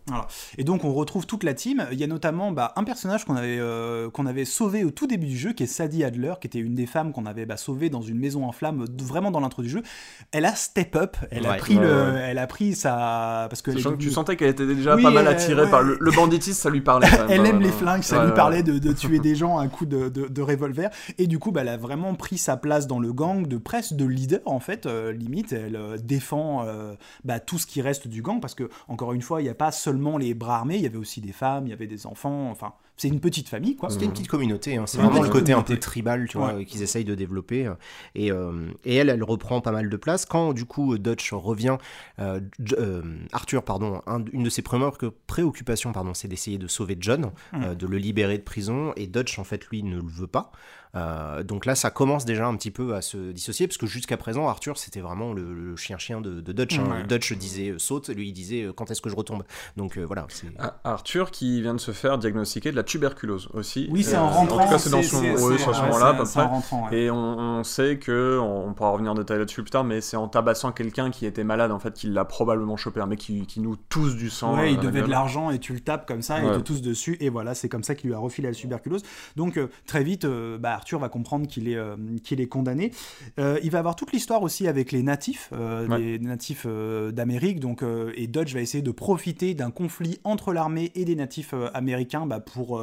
Et 0.58 0.64
donc 0.64 0.84
on 0.84 0.94
retrouve 0.94 1.28
toute 1.28 1.44
la 1.44 1.54
team. 1.54 1.86
Il 1.92 2.00
y 2.00 2.04
a 2.04 2.08
notamment 2.08 2.52
bah, 2.52 2.74
un 2.76 2.84
personnage 2.84 3.24
qu'on 3.24 3.36
avait, 3.36 3.60
euh, 3.60 4.10
qu'on 4.10 4.26
avait 4.26 4.46
sauvé 4.46 4.84
au 4.84 4.90
tout 4.90 5.06
début 5.06 5.28
du 5.28 5.38
jeu, 5.38 5.54
qui 5.54 5.62
est 5.62 5.68
Sadie 5.68 6.04
Adler, 6.04 6.34
qui 6.42 6.48
était 6.48 6.58
une 6.60 6.74
des 6.74 6.88
femmes 6.88 7.12
qu'on 7.12 7.28
avait 7.28 7.46
bah, 7.46 7.56
sauvée 7.58 7.92
dans 7.92 8.02
une 8.02 8.18
maison 8.18 8.46
en 8.48 8.52
flammes, 8.52 8.84
vraiment 9.04 9.30
dans 9.30 9.40
l'intro 9.42 9.62
du 9.62 9.70
jeu. 9.70 9.84
Elle 10.32 10.46
a 10.46 10.56
step 10.56 10.96
up, 10.96 11.18
elle 11.30 11.46
a 11.46 11.54
pris 11.54 11.76
le, 11.76 12.16
elle 12.20 12.40
a 12.40 12.48
pris 12.48 12.74
sa, 12.74 13.46
parce 13.52 13.62
que 13.62 13.72
Sachant 13.74 13.92
que 13.92 13.98
tu 13.98 14.10
sentais 14.10 14.36
qu'elle 14.38 14.50
était 14.50 14.66
déjà 14.66 14.96
Oui, 14.96 15.04
pas 15.04 15.12
mal 15.12 15.28
attirée 15.28 15.70
par 15.70 15.84
le, 15.84 15.98
le 16.00 16.12
banditisme, 16.12 16.60
ça 16.60 16.70
lui 16.72 16.82
parlait. 16.82 17.08
Elle 17.30 17.44
pas 17.44 17.50
aime 17.50 17.60
les 17.60 17.70
hein. 17.70 17.74
flingues, 17.74 18.02
ça 18.04 18.26
lui 18.26 18.32
parlait 18.34 18.64
de, 18.64 18.92
tuer 18.92 19.20
des 19.20 19.36
gens 19.36 19.60
à 19.60 19.68
coup 19.68 19.86
de 19.86 20.42
revolver. 20.48 20.90
Et 21.18 21.28
du 21.28 21.40
coup, 21.40 21.52
bah, 21.52 21.62
elle 21.62 21.70
a 21.70 21.78
vraiment 21.78 22.16
pris 22.16 22.38
sa 22.38 22.58
place 22.58 22.88
dans 22.88 23.00
le 23.00 23.14
gang 23.14 23.48
de 23.48 23.58
presse 23.58 23.94
de 23.94 24.06
leader, 24.06 24.42
en 24.46 24.60
fait, 24.60 24.86
euh, 24.86 25.12
limite. 25.12 25.54
Elle 25.54 25.76
euh, 25.76 25.98
défend 25.98 26.66
euh, 26.66 26.96
bah, 27.24 27.40
tout 27.40 27.58
ce 27.58 27.66
qui 27.66 27.82
reste 27.82 28.08
du 28.08 28.22
gang, 28.22 28.40
parce 28.40 28.56
que, 28.56 28.70
encore 28.88 29.14
une 29.14 29.22
fois, 29.22 29.42
il 29.42 29.46
n'y 29.46 29.50
a 29.50 29.56
pas 29.56 29.72
seulement 29.72 30.18
les 30.18 30.34
bras 30.34 30.58
armés, 30.58 30.76
il 30.76 30.82
y 30.82 30.88
avait 30.88 30.98
aussi 30.98 31.22
des 31.22 31.32
femmes, 31.32 31.68
il 31.68 31.70
y 31.70 31.74
avait 31.74 31.88
des 31.88 32.08
enfants, 32.08 32.50
enfin, 32.50 32.74
c'est 32.98 33.08
une 33.08 33.20
petite 33.20 33.48
famille, 33.48 33.76
quoi. 33.76 33.90
C'était 33.90 34.06
une 34.06 34.12
petite 34.12 34.28
communauté, 34.28 34.76
hein. 34.78 34.86
c'est 34.88 34.98
vraiment 34.98 35.22
le 35.22 35.30
côté 35.30 35.54
un 35.54 35.62
peu 35.62 35.78
tribal, 35.78 36.28
tu 36.28 36.38
vois, 36.38 36.56
Ouais. 36.56 36.66
qu'ils 36.66 36.82
essayent 36.82 37.06
de 37.06 37.16
développer. 37.16 37.68
euh, 37.68 37.74
Et, 38.16 38.32
euh, 38.32 38.68
et 38.86 38.96
elle, 38.96 39.10
elle 39.10 39.24
reprend 39.24 39.62
pas 39.62 39.72
mal 39.72 39.90
de 39.90 39.98
place. 39.98 40.26
Quand 40.26 40.54
du 40.54 40.66
coup 40.66 40.98
Dutch 40.98 41.32
revient, 41.34 41.78
euh, 42.20 42.40
euh, 42.80 43.02
Arthur, 43.32 43.64
pardon, 43.64 44.02
un- 44.08 44.24
une 44.34 44.44
de 44.44 44.50
ses 44.50 44.62
premières 44.64 44.98
que- 44.98 45.12
préoccupations, 45.28 45.92
pardon, 45.92 46.14
c'est 46.14 46.28
d'essayer 46.28 46.58
de 46.58 46.68
sauver 46.68 46.98
John, 47.00 47.32
Mm. 47.54 47.64
euh, 47.64 47.76
de 47.76 47.86
le 47.88 47.98
libérer 47.98 48.38
de 48.38 48.44
prison. 48.44 48.94
Et 48.96 49.08
Dutch, 49.08 49.38
en 49.40 49.44
fait, 49.44 49.66
lui, 49.68 49.84
ne 49.84 49.98
le 49.98 50.08
veut 50.08 50.28
pas. 50.28 50.52
Euh, 50.96 51.44
donc 51.44 51.66
là, 51.66 51.76
ça 51.76 51.90
commence 51.90 52.26
déjà 52.26 52.48
un 52.48 52.56
petit 52.56 52.72
peu 52.72 52.96
à 52.96 53.02
se 53.02 53.32
dissocier, 53.32 53.68
parce 53.68 53.78
que 53.78 53.88
jusqu'à 53.88 54.18
présent, 54.18 54.48
Arthur, 54.48 54.78
c'était 54.78 55.02
vraiment 55.02 55.34
le, 55.34 55.76
chien-chien 55.76 56.22
de, 56.22 56.42
Dutch. 56.52 56.80
Hein. 56.80 57.04
Dutch 57.08 57.34
disait 57.34 57.70
euh, 57.70 57.80
saute, 57.80 58.10
lui 58.10 58.30
il 58.30 58.34
disait 58.34 58.64
euh, 58.64 58.74
quand 58.74 58.90
est-ce 58.90 59.02
que 59.02 59.10
je 59.10 59.16
retombe? 59.16 59.44
Donc 59.76 59.98
voilà. 59.98 60.28
Ah, 60.60 60.80
Arthur 60.84 61.32
qui 61.32 61.62
vient 61.62 61.74
de 61.74 61.80
se 61.80 61.92
faire 61.92 62.18
diagnostiquer 62.18 62.72
de 62.72 62.76
la 62.76 62.84
tuberculose 62.84 63.50
aussi. 63.54 63.88
Oui, 63.92 64.04
c'est 64.04 64.18
en 64.18 64.30
rentrant. 64.30 64.62
En 64.62 64.66
tout 64.66 64.72
cas, 64.72 64.80
c'est 64.80 64.90
dans 64.90 65.04
son, 65.04 65.22
oui, 65.22 65.60
ce 65.60 65.66
moment-là, 65.68 66.08
à 66.08 66.14
peu 66.14 66.24
près. 66.24 66.98
Et 66.98 67.12
on, 67.12 67.64
sait 67.64 67.98
que, 67.98 68.40
on, 68.42 68.74
pourra 68.74 68.92
revenir 68.92 69.12
en 69.12 69.16
détail 69.16 69.40
là-dessus 69.40 69.62
plus 69.62 69.72
tard, 69.72 69.84
mais 69.84 70.02
c'est 70.02 70.18
en 70.18 70.28
tabassant 70.28 70.72
quelqu'un 70.72 71.12
qui 71.12 71.26
était 71.26 71.44
malade, 71.44 71.72
en 71.72 71.80
fait, 71.80 71.94
qu'il 71.94 72.14
l'a 72.14 72.26
probablement 72.26 72.78
chopé, 72.78 73.02
un 73.02 73.08
mec 73.08 73.20
qui, 73.20 73.46
qui 73.46 73.60
nous 73.60 73.76
tousse 73.76 74.16
du 74.16 74.30
sang. 74.30 74.58
Ouais, 74.58 74.74
il 74.74 74.80
devait 74.80 75.02
de 75.02 75.10
l'argent 75.10 75.52
et 75.52 75.60
tu 75.60 75.74
le 75.74 75.80
tapes 75.80 76.08
comme 76.08 76.22
ça, 76.22 76.42
et 76.42 76.46
il 76.46 76.52
te 76.52 76.60
tousse 76.60 76.82
dessus, 76.82 77.18
et 77.20 77.30
voilà, 77.30 77.54
c'est 77.54 77.70
comme 77.70 77.84
ça 77.84 77.96
qu'il 77.96 78.10
lui 78.10 78.16
a 78.16 78.20
refilé 78.20 78.48
la 78.48 78.56
tuberculose. 78.56 79.04
Donc 79.36 79.60
très 79.86 80.04
vite, 80.04 80.26
bah, 80.60 80.77
Arthur 80.78 81.00
va 81.00 81.10
comprendre 81.10 81.48
qu'il 81.48 81.68
est, 81.68 81.76
euh, 81.76 81.96
qu'il 82.24 82.40
est 82.40 82.48
condamné. 82.48 82.92
Euh, 83.40 83.60
il 83.64 83.72
va 83.72 83.80
avoir 83.80 83.96
toute 83.96 84.12
l'histoire 84.12 84.44
aussi 84.44 84.68
avec 84.68 84.92
les 84.92 85.04
natifs, 85.04 85.50
euh, 85.54 85.98
les 85.98 86.20
natifs 86.20 86.66
d'Amérique. 86.68 87.60
Donc, 87.60 87.84
et 88.16 88.28
Dodge 88.28 88.54
va 88.54 88.62
essayer 88.62 88.82
de 88.82 88.92
profiter 88.92 89.54
d'un 89.54 89.72
conflit 89.72 90.20
entre 90.24 90.54
l'armée 90.54 90.92
et 90.96 91.04
des 91.04 91.16
natifs 91.16 91.54
américains 91.74 92.26
bah, 92.26 92.40
pour, 92.40 92.82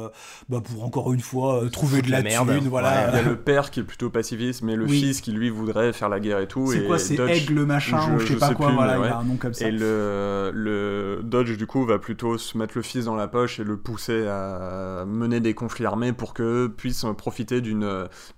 bah, 0.49 0.61
pour 0.61 0.83
encore 0.83 1.13
une 1.13 1.21
fois 1.21 1.61
trouver 1.71 2.01
de 2.01 2.11
la, 2.11 2.21
merde. 2.21 2.51
voilà. 2.67 3.09
Il 3.09 3.15
y 3.15 3.19
a 3.19 3.21
le 3.23 3.37
père 3.37 3.71
qui 3.71 3.79
est 3.79 3.83
plutôt 3.83 4.09
pacifiste, 4.09 4.61
mais 4.61 4.75
le 4.75 4.87
fils 4.87 5.21
qui 5.21 5.31
lui 5.31 5.49
voudrait 5.49 5.93
faire 5.93 6.09
la 6.09 6.19
guerre 6.19 6.39
et 6.39 6.47
tout. 6.47 6.71
C'est 6.71 6.85
quoi 6.85 6.99
C'est 6.99 7.19
Aigle 7.19 7.65
machin 7.65 8.15
ou 8.15 8.19
je, 8.19 8.27
sais 8.27 8.35
pas 8.35 8.53
quoi. 8.53 8.71
voilà, 8.71 8.97
il 8.97 9.03
a 9.05 9.17
un 9.17 9.23
nom 9.23 9.37
comme 9.37 9.53
ça. 9.53 9.67
Et 9.67 9.71
le, 9.71 10.51
le 10.53 11.21
Dodge 11.23 11.57
du 11.57 11.65
coup 11.65 11.85
va 11.85 11.97
plutôt 11.97 12.37
se 12.37 12.57
mettre 12.57 12.73
le 12.75 12.81
fils 12.81 13.05
dans 13.05 13.15
la 13.15 13.27
poche 13.27 13.59
et 13.59 13.63
le 13.63 13.77
pousser 13.77 14.27
à 14.27 15.05
mener 15.07 15.39
des 15.39 15.53
conflits 15.53 15.85
armés 15.85 16.11
pour 16.11 16.33
que 16.33 16.67
puisse 16.67 17.05
profiter 17.17 17.61
d'une 17.61 17.84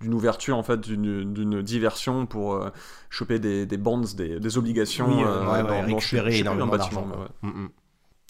d'une 0.02 0.14
ouverture 0.14 0.58
en 0.58 0.64
fait 0.64 0.80
d'une 0.80 1.62
diversion 1.62 2.26
pour 2.26 2.56
euh, 2.56 2.70
choper 3.10 3.40
des, 3.40 3.66
des 3.66 3.78
bonds, 3.78 4.02
des, 4.16 4.40
des 4.40 4.58
obligations, 4.58 5.08
oui, 5.08 5.24
euh, 5.24 5.64
ouais, 5.64 5.70
ouais, 5.70 5.82
récupérer 5.82 6.40
énormément 6.40 6.76
d'argent. 6.76 7.08
Mm, 7.42 7.48
mm. 7.48 7.70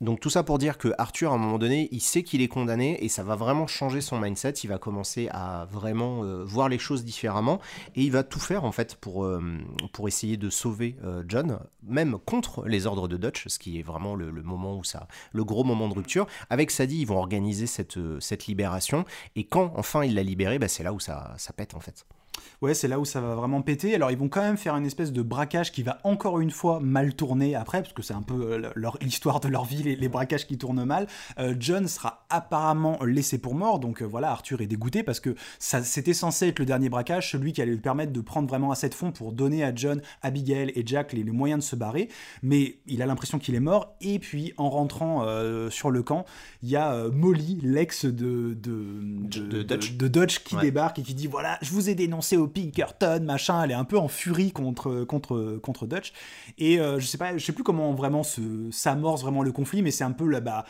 Donc 0.02 0.20
tout 0.20 0.30
ça 0.30 0.44
pour 0.44 0.58
dire 0.58 0.78
que 0.78 0.94
Arthur, 0.98 1.32
à 1.32 1.36
un 1.36 1.38
moment 1.38 1.58
donné, 1.58 1.90
il 1.92 2.02
sait 2.02 2.24
qu'il 2.24 2.42
est 2.42 2.48
condamné 2.48 3.04
et 3.04 3.10
ça 3.10 3.24
va 3.24 3.36
vraiment 3.36 3.68
changer 3.68 4.02
son 4.02 4.20
mindset. 4.20 4.52
Il 4.64 4.68
va 4.68 4.78
commencer 4.78 5.28
à 5.32 5.68
vraiment 5.72 6.24
euh, 6.24 6.44
voir 6.44 6.70
les 6.70 6.78
choses 6.78 7.04
différemment 7.04 7.60
et 7.96 8.04
il 8.04 8.12
va 8.12 8.24
tout 8.24 8.40
faire 8.40 8.64
en 8.64 8.72
fait 8.72 8.96
pour, 8.96 9.28
pour 9.94 10.08
essayer 10.08 10.38
de 10.38 10.50
sauver 10.50 10.96
John, 11.28 11.60
même 11.84 12.18
contre 12.26 12.66
les 12.66 12.86
ordres 12.86 13.08
de 13.08 13.18
Dutch, 13.18 13.48
ce 13.48 13.60
qui 13.60 13.80
est 13.80 13.84
vraiment 13.84 14.16
le, 14.16 14.32
moment 14.32 14.78
où 14.78 14.84
ça, 14.84 15.08
le 15.32 15.44
gros 15.44 15.64
moment 15.64 15.88
de 15.88 15.94
rupture. 15.94 16.28
Avec 16.50 16.72
Sadie, 16.72 17.02
ils 17.02 17.08
vont 17.08 17.18
organiser 17.18 17.68
cette, 17.68 18.00
cette 18.20 18.48
libération 18.48 19.06
et 19.36 19.46
quand 19.46 19.74
enfin 19.76 20.04
il 20.04 20.16
l'a 20.16 20.24
libéré, 20.24 20.60
bah, 20.60 20.68
c'est 20.68 20.84
là 20.84 20.94
où 20.94 21.00
ça, 21.00 21.34
ça 21.38 21.54
pète 21.54 21.76
en 21.76 21.80
fait 21.80 22.06
ouais, 22.62 22.74
c'est 22.74 22.88
là 22.88 23.00
où 23.00 23.06
ça 23.06 23.22
va 23.22 23.36
vraiment 23.36 23.62
péter. 23.62 23.96
Alors 23.96 24.12
ils 24.12 24.18
vont 24.18 24.30
quand 24.30 24.42
même 24.42 24.58
faire 24.58 24.76
une 24.76 24.86
espèce 24.86 25.12
de 25.12 25.22
braquage 25.22 25.72
qui 25.72 25.84
va 25.84 26.00
encore 26.04 26.40
une 26.40 26.52
fois 26.52 26.80
mal 26.80 27.14
tourner 27.14 27.56
après, 27.56 27.82
parce 27.82 27.94
que 27.94 28.02
c'est 28.02 28.14
un 28.14 28.22
peu 28.22 28.54
euh, 28.54 28.72
l'histoire 29.02 29.40
de 29.40 29.48
leur 29.48 29.66
vie, 29.66 29.84
les, 29.84 30.10
braquages 30.10 30.48
qui 30.48 30.58
tournent 30.58 30.84
mal. 30.86 31.08
Euh, 31.40 31.56
John 31.60 31.88
sera 31.88 32.26
apparemment 32.30 33.00
laissé 33.04 33.38
pour 33.38 33.56
mort, 33.56 33.80
donc 33.80 34.02
euh, 34.02 34.06
voilà, 34.06 34.32
Arthur 34.32 34.62
est 34.62 34.68
dégoûté 34.68 35.04
parce 35.04 35.20
que 35.20 35.36
c'était 35.60 36.14
censé 36.14 36.48
être 36.48 36.60
le 36.60 36.66
dernier 36.66 36.90
braquage, 36.90 37.32
celui 37.32 37.54
qui 37.54 37.62
allait 37.62 37.72
lui 37.72 37.80
permettre 37.80 38.14
de 38.14 38.22
prendre 38.22 38.48
vraiment 38.48 38.72
assez 38.72 38.90
de 38.90 38.94
fonds 38.94 39.12
pour 39.12 39.32
donner 39.32 39.64
à 39.64 39.74
John, 39.74 40.02
Abigail 40.22 40.72
et 40.76 40.84
Jack 40.86 41.14
les, 41.14 41.24
moyens 41.24 41.64
de 41.64 41.70
se 41.70 41.76
barrer. 41.76 42.10
Mais 42.42 42.78
il 42.88 43.02
a 43.02 43.06
l'impression 43.06 43.38
qu'il 43.38 43.56
est 43.56 43.60
mort, 43.60 43.96
et 44.02 44.20
puis 44.20 44.54
en 44.58 44.70
rentrant 44.70 45.26
sur 45.70 45.92
le 45.92 46.04
camp, 46.04 46.26
il 46.64 46.70
y 46.70 46.76
a 46.76 47.08
Molly, 47.10 47.60
l'ex 47.62 48.06
de, 48.06 48.54
de, 48.54 49.02
de, 49.28 50.08
Dutch. 50.08 50.40
qui 50.40 50.56
débarque 50.56 51.00
et 51.00 51.04
qui 51.04 51.14
dit 51.14 51.28
voilà, 51.28 51.58
je 51.62 51.72
vous 51.72 51.90
ai 51.90 51.96
dénoncé 51.96 52.27
au 52.36 52.48
Pinkerton, 52.48 53.22
machin, 53.24 53.64
elle 53.64 53.72
est 53.72 53.76
un 53.76 53.86
peu 53.86 53.98
en 53.98 54.08
furie 54.08 54.52
contre, 54.52 55.06
contre, 55.06 55.60
contre 55.64 55.88
Dutch. 55.88 56.12
Et 56.58 56.80
euh, 56.80 57.00
je 57.00 57.06
sais 57.06 57.18
pas, 57.18 57.38
je 57.38 57.46
sais 57.46 57.54
plus 57.54 57.64
comment 57.64 57.94
vraiment 57.94 58.24
s'amorce 58.72 59.22
vraiment 59.22 59.44
le 59.44 59.52
conflit, 59.52 59.82
mais 59.82 59.92
c'est 59.92 60.04
un 60.04 60.12
peu 60.12 60.28
là, 60.28 60.42
bas 60.42 60.66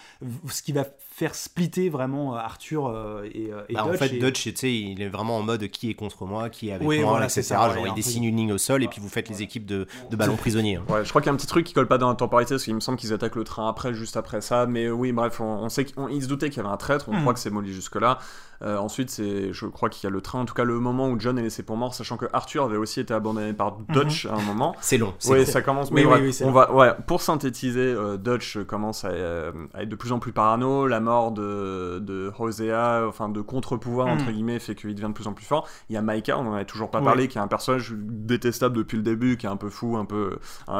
ce 0.49 0.61
qui 0.61 0.71
va 0.71 0.85
faire 1.17 1.33
splitter 1.33 1.89
vraiment 1.89 2.35
euh, 2.35 2.37
Arthur 2.37 2.85
euh, 2.85 3.23
et, 3.33 3.45
et 3.69 3.73
bah, 3.73 3.85
Dutch. 3.85 3.95
En 3.95 3.97
fait, 3.97 4.09
Dutch, 4.19 4.43
tu 4.43 4.55
sais, 4.55 4.71
il 4.71 5.01
est 5.01 5.09
vraiment 5.09 5.37
en 5.37 5.41
mode 5.41 5.67
qui 5.69 5.89
est 5.89 5.95
contre 5.95 6.25
moi, 6.25 6.51
qui 6.51 6.69
est 6.69 6.73
avec 6.73 6.87
moi, 6.87 7.23
etc. 7.23 7.41
Genre, 7.49 7.87
il 7.87 7.93
dessine 7.95 8.23
une 8.23 8.37
ligne 8.37 8.53
au 8.53 8.59
sol 8.59 8.83
et 8.83 8.87
puis 8.87 9.01
vous 9.01 9.09
faites 9.09 9.27
les 9.27 9.41
équipes 9.41 9.65
de, 9.65 9.87
de 10.11 10.15
ballons 10.15 10.35
prisonniers. 10.35 10.75
Hein. 10.75 10.83
Ouais, 10.87 11.03
je 11.03 11.09
crois 11.09 11.21
qu'il 11.21 11.29
y 11.29 11.31
a 11.31 11.33
un 11.33 11.37
petit 11.37 11.47
truc 11.47 11.65
qui 11.65 11.73
colle 11.73 11.87
pas 11.87 11.97
dans 11.97 12.09
la 12.09 12.15
temporalité, 12.15 12.53
parce 12.53 12.65
qu'il 12.65 12.75
me 12.75 12.81
semble 12.81 12.99
qu'ils 12.99 13.13
attaquent 13.13 13.35
le 13.35 13.43
train 13.43 13.67
après, 13.67 13.95
juste 13.95 14.15
après 14.15 14.41
ça. 14.41 14.67
Mais 14.67 14.91
oui, 14.91 15.11
bref, 15.11 15.41
on, 15.41 15.67
sait 15.69 15.85
qu'ils 15.85 16.23
se 16.23 16.27
doutaient 16.27 16.51
qu'il 16.51 16.61
y 16.61 16.65
avait 16.65 16.73
un 16.73 16.77
traître, 16.77 17.09
on 17.09 17.13
hmm. 17.13 17.21
croit 17.21 17.33
que 17.33 17.39
c'est 17.39 17.49
Molly 17.49 17.73
jusque-là. 17.73 18.19
ensuite, 18.61 19.09
c'est, 19.09 19.53
je 19.53 19.65
crois 19.65 19.89
qu'il 19.89 20.03
y 20.03 20.07
a 20.07 20.11
le 20.11 20.21
train, 20.21 20.41
en 20.41 20.45
tout 20.45 20.53
cas 20.53 20.65
le 20.65 20.79
moment 20.79 21.09
où 21.09 21.19
John 21.19 21.39
est 21.39 21.41
laissé 21.41 21.63
pour 21.63 21.77
mort, 21.77 21.95
sachant 21.95 22.17
que 22.17 22.27
Arthur 22.31 22.63
avait 22.65 22.77
aussi 22.77 22.99
été 22.99 23.15
abandonné 23.15 23.53
par 23.53 23.77
Dutch 23.89 24.25
mhm. 24.25 24.33
à 24.33 24.37
un 24.37 24.41
moment. 24.43 24.75
C'est 24.81 24.99
long. 24.99 25.15
Oui, 25.25 25.47
ça 25.47 25.63
commence. 25.63 25.89
Mais 25.89 26.05
on 26.43 26.51
va, 26.51 26.71
ouais, 26.71 26.91
pour 27.07 27.23
synthétiser, 27.23 27.79
euh, 27.79 28.17
Dutch 28.17 28.59
commence 28.67 29.03
euh, 29.03 29.51
à, 29.73 29.81
être 29.81 29.89
de 29.89 29.95
plus 29.95 30.11
en 30.11 30.19
plus 30.19 30.31
parano. 30.31 30.85
La 30.85 30.99
mort 31.07 31.31
de, 31.31 31.99
de 31.99 32.31
Hosea, 32.37 33.07
enfin 33.07 33.29
de 33.29 33.39
contre-pouvoir 33.41 34.07
entre 34.07 34.25
mhm. 34.25 34.31
guillemets, 34.33 34.59
fait 34.59 34.75
qu'il 34.75 34.93
devient 34.93 35.07
de 35.07 35.13
plus 35.13 35.27
en 35.27 35.33
plus 35.33 35.45
fort. 35.45 35.67
Il 35.89 35.93
y 35.93 35.97
a 35.97 36.01
Maika, 36.01 36.37
on 36.37 36.47
en 36.47 36.53
avait 36.53 36.65
toujours 36.65 36.91
pas 36.91 37.01
parlé, 37.01 37.29
qui 37.29 37.37
est 37.37 37.41
un 37.41 37.47
personnage 37.47 37.93
détestable 37.95 38.75
depuis 38.75 38.97
le 38.97 39.03
début, 39.03 39.37
qui 39.37 39.45
est 39.45 39.49
un 39.49 39.55
peu 39.55 39.69
fou, 39.69 39.95
un 39.95 40.05
peu, 40.05 40.37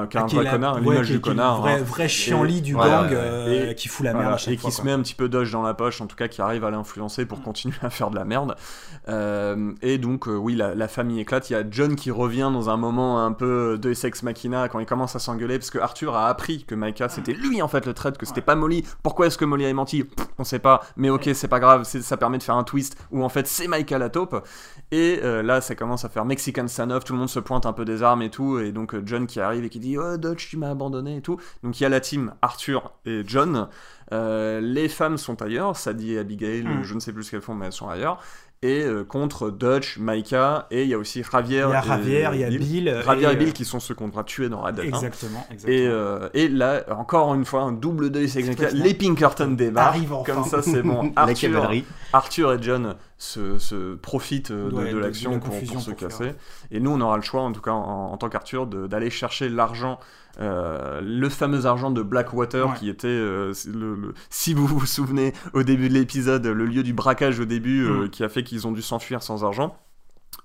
qui 0.10 0.18
est 0.18 0.20
un 0.20 0.26
ah, 0.26 0.36
vrai 0.36 0.50
connard, 0.50 0.80
l'image 0.80 1.10
du 1.10 1.22
connard. 1.22 1.62
Vrai, 1.62 1.80
hein. 1.80 1.84
vrai 1.84 2.10
chiant-lit 2.10 2.62
du 2.62 2.76
gang 2.76 3.08
euh, 3.12 3.74
qui 3.74 3.88
fout 3.88 4.06
la 4.06 4.14
merde 4.14 4.34
à 4.34 4.38
chaque 4.38 4.54
et 4.54 4.58
qui 4.58 4.72
se 4.72 4.82
met 4.82 4.92
un 4.92 5.02
petit 5.02 5.16
peu 5.16 5.30
Dutch 5.30 5.52
dans 5.52 5.64
la 5.64 5.74
poche, 5.74 6.02
en 6.02 6.08
tout 6.08 6.18
cas 6.18 6.28
qui 6.28 6.42
arrive 6.42 6.66
à 6.66 6.72
l'influencer 6.72 7.26
pour 7.26 7.42
continuer 7.42 7.78
à 7.82 7.90
faire 7.90 8.10
de 8.10 8.16
la 8.16 8.26
merde. 8.26 8.56
et 9.82 9.98
donc 9.98 10.28
oui, 10.28 10.56
la, 10.56 10.76
la 10.76 10.88
famille 10.88 11.22
éclate. 11.22 11.50
Il 11.50 11.54
y 11.54 11.56
a 11.56 11.64
John 11.70 11.96
qui 11.96 12.12
revient 12.12 12.50
dans 12.52 12.70
un 12.70 12.78
moment 12.78 13.24
un 13.24 13.32
peu 13.32 13.78
de 13.78 13.94
sex 13.94 14.24
machina 14.24 14.68
quand 14.68 14.80
il 14.80 14.86
commence 14.86 15.16
à 15.16 15.20
s'engueuler 15.20 15.58
parce 15.58 15.72
que 15.72 15.80
Arthur 15.80 16.16
a 16.16 16.28
appris 16.28 16.66
que 16.66 16.76
Micah 16.76 17.10
c'était 17.10 17.34
lui 17.34 17.62
en 17.62 17.68
fait 17.68 17.86
le 17.86 17.94
traître, 17.94 18.18
que 18.18 18.26
c'était 18.26 18.42
pas 18.42 18.56
Molly. 18.56 18.84
Pourquoi 19.04 19.28
est-ce 19.28 19.38
que 19.38 19.46
Molly 19.46 19.66
a 19.66 19.74
menti? 19.74 20.04
On 20.40 20.44
sait 20.44 20.60
pas, 20.60 20.82
mais 20.98 21.10
ok, 21.10 21.30
c'est 21.34 21.48
pas 21.48 21.60
grave, 21.60 21.84
ça 21.84 22.18
permet 22.18 22.38
de 22.38 22.44
faire 22.44 22.56
un 22.56 22.64
twist 22.64 22.98
où 23.12 23.24
en 23.24 23.30
fait 23.30 23.48
c'est 23.48 23.68
Micah 23.68 23.98
la 23.98 24.10
taupe. 24.10 24.46
Et 24.92 25.20
euh, 25.24 25.42
là, 25.42 25.62
ça 25.62 25.76
commence 25.76 26.06
à 26.06 26.10
faire 26.10 26.26
Mexican 26.26 26.68
standoff, 26.68 27.04
tout 27.04 27.14
le 27.14 27.20
monde 27.20 27.30
se 27.30 27.40
pointe 27.40 27.66
un 27.66 27.74
peu 27.74 27.86
des 27.86 28.04
armes 28.04 28.22
et 28.22 28.30
tout, 28.30 28.60
et 28.60 28.72
donc 28.72 28.94
euh, 28.94 29.02
John 29.06 29.26
qui 29.26 29.40
arrive 29.40 29.66
et 29.66 29.70
qui 29.70 29.80
dit 29.80 29.98
Oh 29.98 30.18
Dutch, 30.18 30.50
tu 30.50 30.58
m'as 30.58 30.70
abandonné 30.70 31.18
et 31.18 31.22
tout. 31.22 31.40
Donc 31.64 31.80
il 31.80 31.84
y 31.84 31.86
a 31.86 31.90
la 31.90 32.00
team 32.00 32.34
Arthur 32.42 32.94
et 33.06 33.24
John. 33.26 33.68
Euh, 34.14 34.62
les 34.62 34.88
femmes 34.88 35.18
sont 35.18 35.42
ailleurs, 35.42 35.76
Sadie 35.76 36.14
et 36.14 36.20
Abigail, 36.20 36.64
hmm. 36.64 36.84
je 36.84 36.94
ne 36.94 37.00
sais 37.00 37.12
plus 37.12 37.24
ce 37.24 37.32
qu'elles 37.32 37.42
font, 37.42 37.56
mais 37.56 37.66
elles 37.66 37.72
sont 37.74 37.90
ailleurs 37.90 38.22
et 38.64 38.82
euh, 38.82 39.04
contre 39.04 39.52
Dutch, 39.52 40.00
Maika, 40.00 40.66
et 40.72 40.84
il 40.84 40.90
y 40.90 40.94
a 40.96 40.98
aussi 40.98 41.24
Javier. 41.24 41.66
Il 41.68 41.72
y 41.72 41.76
a 41.76 41.82
Javier, 41.82 42.30
il 42.34 42.40
y 42.40 42.44
a 42.44 42.50
Bill. 42.50 43.02
Javier 43.06 43.32
et, 43.32 43.36
Bill 43.36 43.54
qui 43.54 43.66
sont 43.66 43.80
ceux 43.80 43.94
qu'on 43.94 44.08
va 44.08 44.24
tuer 44.24 44.50
dans 44.50 44.62
Red 44.62 44.76
Dead. 44.76 44.86
Exactement, 44.86 45.46
exactement. 45.52 45.78
Et, 45.78 45.88
euh, 45.88 46.30
et, 46.34 46.48
là, 46.48 46.84
encore 46.90 47.36
une 47.36 47.46
fois, 47.46 47.62
un 47.62 47.72
double 47.72 48.10
deuil, 48.10 48.28
c'est 48.28 48.42
Les 48.74 48.94
Pinkerton 48.96 49.52
débarquent. 49.52 50.26
Comme 50.26 50.44
ça, 50.44 50.62
c'est 50.64 50.82
bon. 50.82 51.12
Arthur, 51.16 51.72
Arthur 52.14 52.54
et 52.54 52.58
John 52.62 52.96
se, 53.18 53.60
se 53.60 53.96
profitent 53.96 54.52
de, 54.52 54.70
de 54.70 54.98
l'action 54.98 55.40
pour, 55.40 55.54
se 55.54 55.92
casser. 55.92 56.34
Et 56.72 56.80
nous, 56.80 56.92
on 56.92 57.02
aura 57.02 57.18
le 57.18 57.24
choix, 57.24 57.42
en 57.42 57.52
tout 57.52 57.62
cas 57.62 57.72
en, 57.72 58.18
tant 58.18 58.30
qu'Arthur, 58.30 58.66
d'aller 58.66 59.12
chercher 59.12 59.50
l'argent 59.50 60.00
euh, 60.40 61.02
le 61.02 61.30
fameux 61.30 61.66
argent 61.66 61.90
de 61.90 62.02
Blackwater 62.02 62.74
qui 62.76 62.90
était, 62.90 63.08
euh, 63.08 63.54
le, 63.68 64.14
si 64.30 64.54
vous 64.54 64.68
vous 64.68 64.86
souvenez, 64.86 65.34
au 65.54 65.64
début 65.64 65.90
de 65.90 65.94
l'épisode, 65.94 66.46
le 66.46 66.66
lieu 66.66 66.84
du 66.84 66.94
braquage 66.94 67.40
au 67.40 67.46
début 67.46 67.86
euh, 67.86 68.06
mm. 68.06 68.10
qui 68.10 68.24
a 68.24 68.30
fait 68.30 68.44
qu'ils 68.44 68.68
ont 68.68 68.72
dû 68.72 68.82
s'enfuir 68.82 69.24
sans 69.24 69.44
argent. 69.44 69.76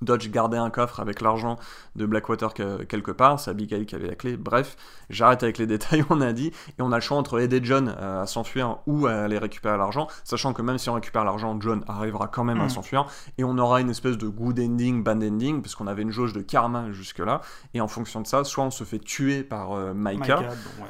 Dodge 0.03 0.29
gardait 0.31 0.59
un 0.59 0.71
coffre 0.71 1.01
avec 1.01 1.21
l'argent 1.21 1.59
de 1.97 2.07
Blackwater 2.07 2.53
quelque 2.55 3.11
part, 3.11 3.41
c'est 3.41 3.51
Abigail 3.51 3.87
qui 3.87 3.95
avait 3.95 4.09
la 4.09 4.15
clé. 4.15 4.37
Bref, 4.37 4.77
j'arrête 5.11 5.43
avec 5.43 5.59
les 5.59 5.67
détails, 5.73 6.05
on 6.11 6.21
a 6.21 6.33
dit, 6.33 6.49
et 6.79 6.83
on 6.83 6.93
a 6.93 6.97
le 6.97 7.01
choix 7.01 7.17
entre 7.17 7.41
aider 7.41 7.61
John 7.63 7.95
euh, 7.99 8.23
à 8.23 8.27
s'enfuir 8.27 8.79
ou 8.87 9.07
à 9.07 9.13
aller 9.13 9.39
récupérer 9.39 9.77
l'argent, 9.77 10.09
sachant 10.25 10.53
que 10.53 10.63
même 10.63 10.79
si 10.79 10.89
on 10.91 10.95
récupère 10.95 11.25
l'argent, 11.25 11.59
John 11.61 11.85
arrivera 11.87 12.29
quand 12.29 12.45
même 12.45 12.61
à 12.61 12.67
mm. 12.67 12.71
s'enfuir, 12.71 13.07
et 13.39 13.45
on 13.45 13.57
aura 13.59 13.81
une 13.81 13.91
espèce 13.91 14.19
de 14.19 14.29
good 14.29 14.59
ending, 14.59 15.03
bad 15.03 15.23
ending, 15.23 15.63
puisqu'on 15.63 15.87
avait 15.87 16.03
une 16.03 16.11
jauge 16.11 16.33
de 16.33 16.41
karma 16.41 16.91
jusque-là, 16.93 17.41
et 17.75 17.81
en 17.81 17.89
fonction 17.89 18.21
de 18.21 18.27
ça, 18.27 18.45
soit 18.45 18.65
on 18.65 18.71
se 18.71 18.85
fait 18.85 18.99
tuer 18.99 19.43
par 19.43 19.73
euh, 19.73 19.93
Micah, 19.95 20.43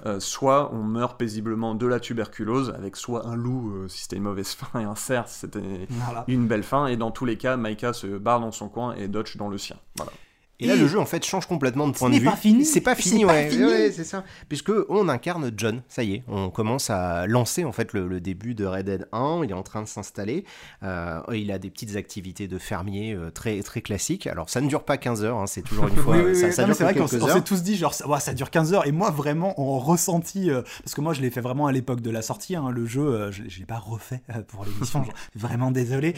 euh, 0.07 0.21
soit 0.21 0.73
on 0.73 0.83
meurt 0.83 1.19
paisiblement 1.19 1.75
de 1.75 1.87
la 1.87 2.01
tuberculose, 2.01 2.73
avec 2.77 2.97
soit 2.97 3.27
un 3.27 3.37
loup 3.37 3.89
si 3.89 4.03
c'était 4.03 4.17
une 4.17 4.23
mauvaise 4.23 4.53
fin, 4.55 4.81
et 4.81 4.85
un 4.85 4.95
cerf 4.95 5.29
si 5.29 5.41
c'était 5.41 5.87
une 6.29 6.47
belle 6.47 6.63
fin, 6.63 6.87
et 6.87 6.97
dans 6.97 7.11
tous 7.11 7.25
les 7.25 7.37
cas, 7.37 7.57
Micah 7.57 7.93
se 7.93 8.07
barre 8.07 8.41
dans 8.41 8.53
son 8.53 8.69
coin 8.69 8.95
et 8.95 9.02
Dodge 9.09 9.37
dans 9.37 9.49
le 9.49 9.59
sien. 9.59 9.77
Et, 10.61 10.67
là, 10.67 10.77
le 10.77 10.87
jeu 10.87 11.01
en 11.01 11.07
fait 11.07 11.25
change 11.25 11.47
complètement 11.47 11.89
de 11.89 11.93
point 11.93 12.09
de 12.09 12.15
vue. 12.17 12.25
pas 12.25 12.37
fini. 12.37 12.65
C'est 12.65 12.81
pas 12.81 12.95
C'est 12.95 13.03
fini, 13.03 13.25
ouais. 13.25 13.51
Ouais, 13.53 13.91
c'est 13.91 14.05
ça. 14.05 14.23
Puisque 14.49 14.71
on 14.89 15.09
incarne 15.09 15.51
John. 15.57 15.83
Ça 15.89 16.05
y 16.05 16.15
est, 16.15 16.23
on 16.29 16.51
commence 16.51 16.89
à 16.89 17.27
lancer 17.27 17.65
en 17.65 17.73
fait 17.73 17.93
le, 17.93 18.07
le 18.07 18.21
début 18.21 18.55
de 18.55 18.65
Red 18.65 18.87
Dead 18.87 19.09
1. 19.11 19.41
Il 19.43 19.51
est 19.51 19.55
en 19.55 19.65
train 19.65 19.83
de 19.83 19.89
s'installer. 19.89 20.45
Euh, 20.85 21.21
il 21.33 21.51
a 21.51 21.59
des 21.59 21.69
petites 21.69 21.97
activités 21.97 22.47
de 22.47 22.59
fermier 22.59 23.13
euh, 23.13 23.31
très 23.31 23.61
très 23.65 23.81
classiques. 23.81 24.29
Alors 24.29 24.49
ça 24.51 24.61
ne 24.61 24.69
dure 24.69 24.85
pas 24.85 24.99
15 24.99 25.25
heures. 25.25 25.39
hein, 25.39 25.47
c'est 25.49 25.63
toujours 25.63 25.89
une 25.89 25.97
fois. 26.03 26.17
Oui, 26.17 26.23
oui, 26.27 26.37
ça, 26.37 26.47
oui. 26.47 26.53
ça 26.53 26.63
Non, 26.63 26.69
mais 26.69 26.75
dure 26.75 26.77
c'est 26.77 26.85
vrai 26.85 26.95
qu'on 26.95 27.07
quelques 27.09 27.23
on 27.25 27.27
heures. 27.29 27.35
s'est 27.35 27.43
tous 27.43 27.63
dit 27.65 27.77
genre 27.77 27.95
ça, 27.95 28.07
ouais, 28.09 28.21
ça 28.21 28.33
dure 28.33 28.51
15 28.51 28.73
heures 28.73 28.87
et 28.87 28.93
moi 28.93 29.11
vraiment 29.11 29.59
en 29.61 29.81
ressenti 29.81 30.49
euh, 30.49 30.63
parce 30.85 30.95
que 30.95 31.01
moi 31.01 31.13
je 31.13 31.23
l'ai 31.23 31.31
fait 31.31 31.41
vraiment 31.41 31.67
à 31.67 31.73
l'époque 31.73 32.03
de 32.03 32.11
la 32.11 32.23
sortie 32.23 32.55
hein, 32.55 32.71
le 32.71 32.87
jeu 32.87 33.31
je, 33.33 33.43
je 33.49 33.59
l'ai 33.59 33.67
pas 33.67 33.79
refait 33.79 34.23
pour 34.49 34.65
l'émission 34.65 35.05
vraiment 35.35 35.71
désolé 35.73 36.15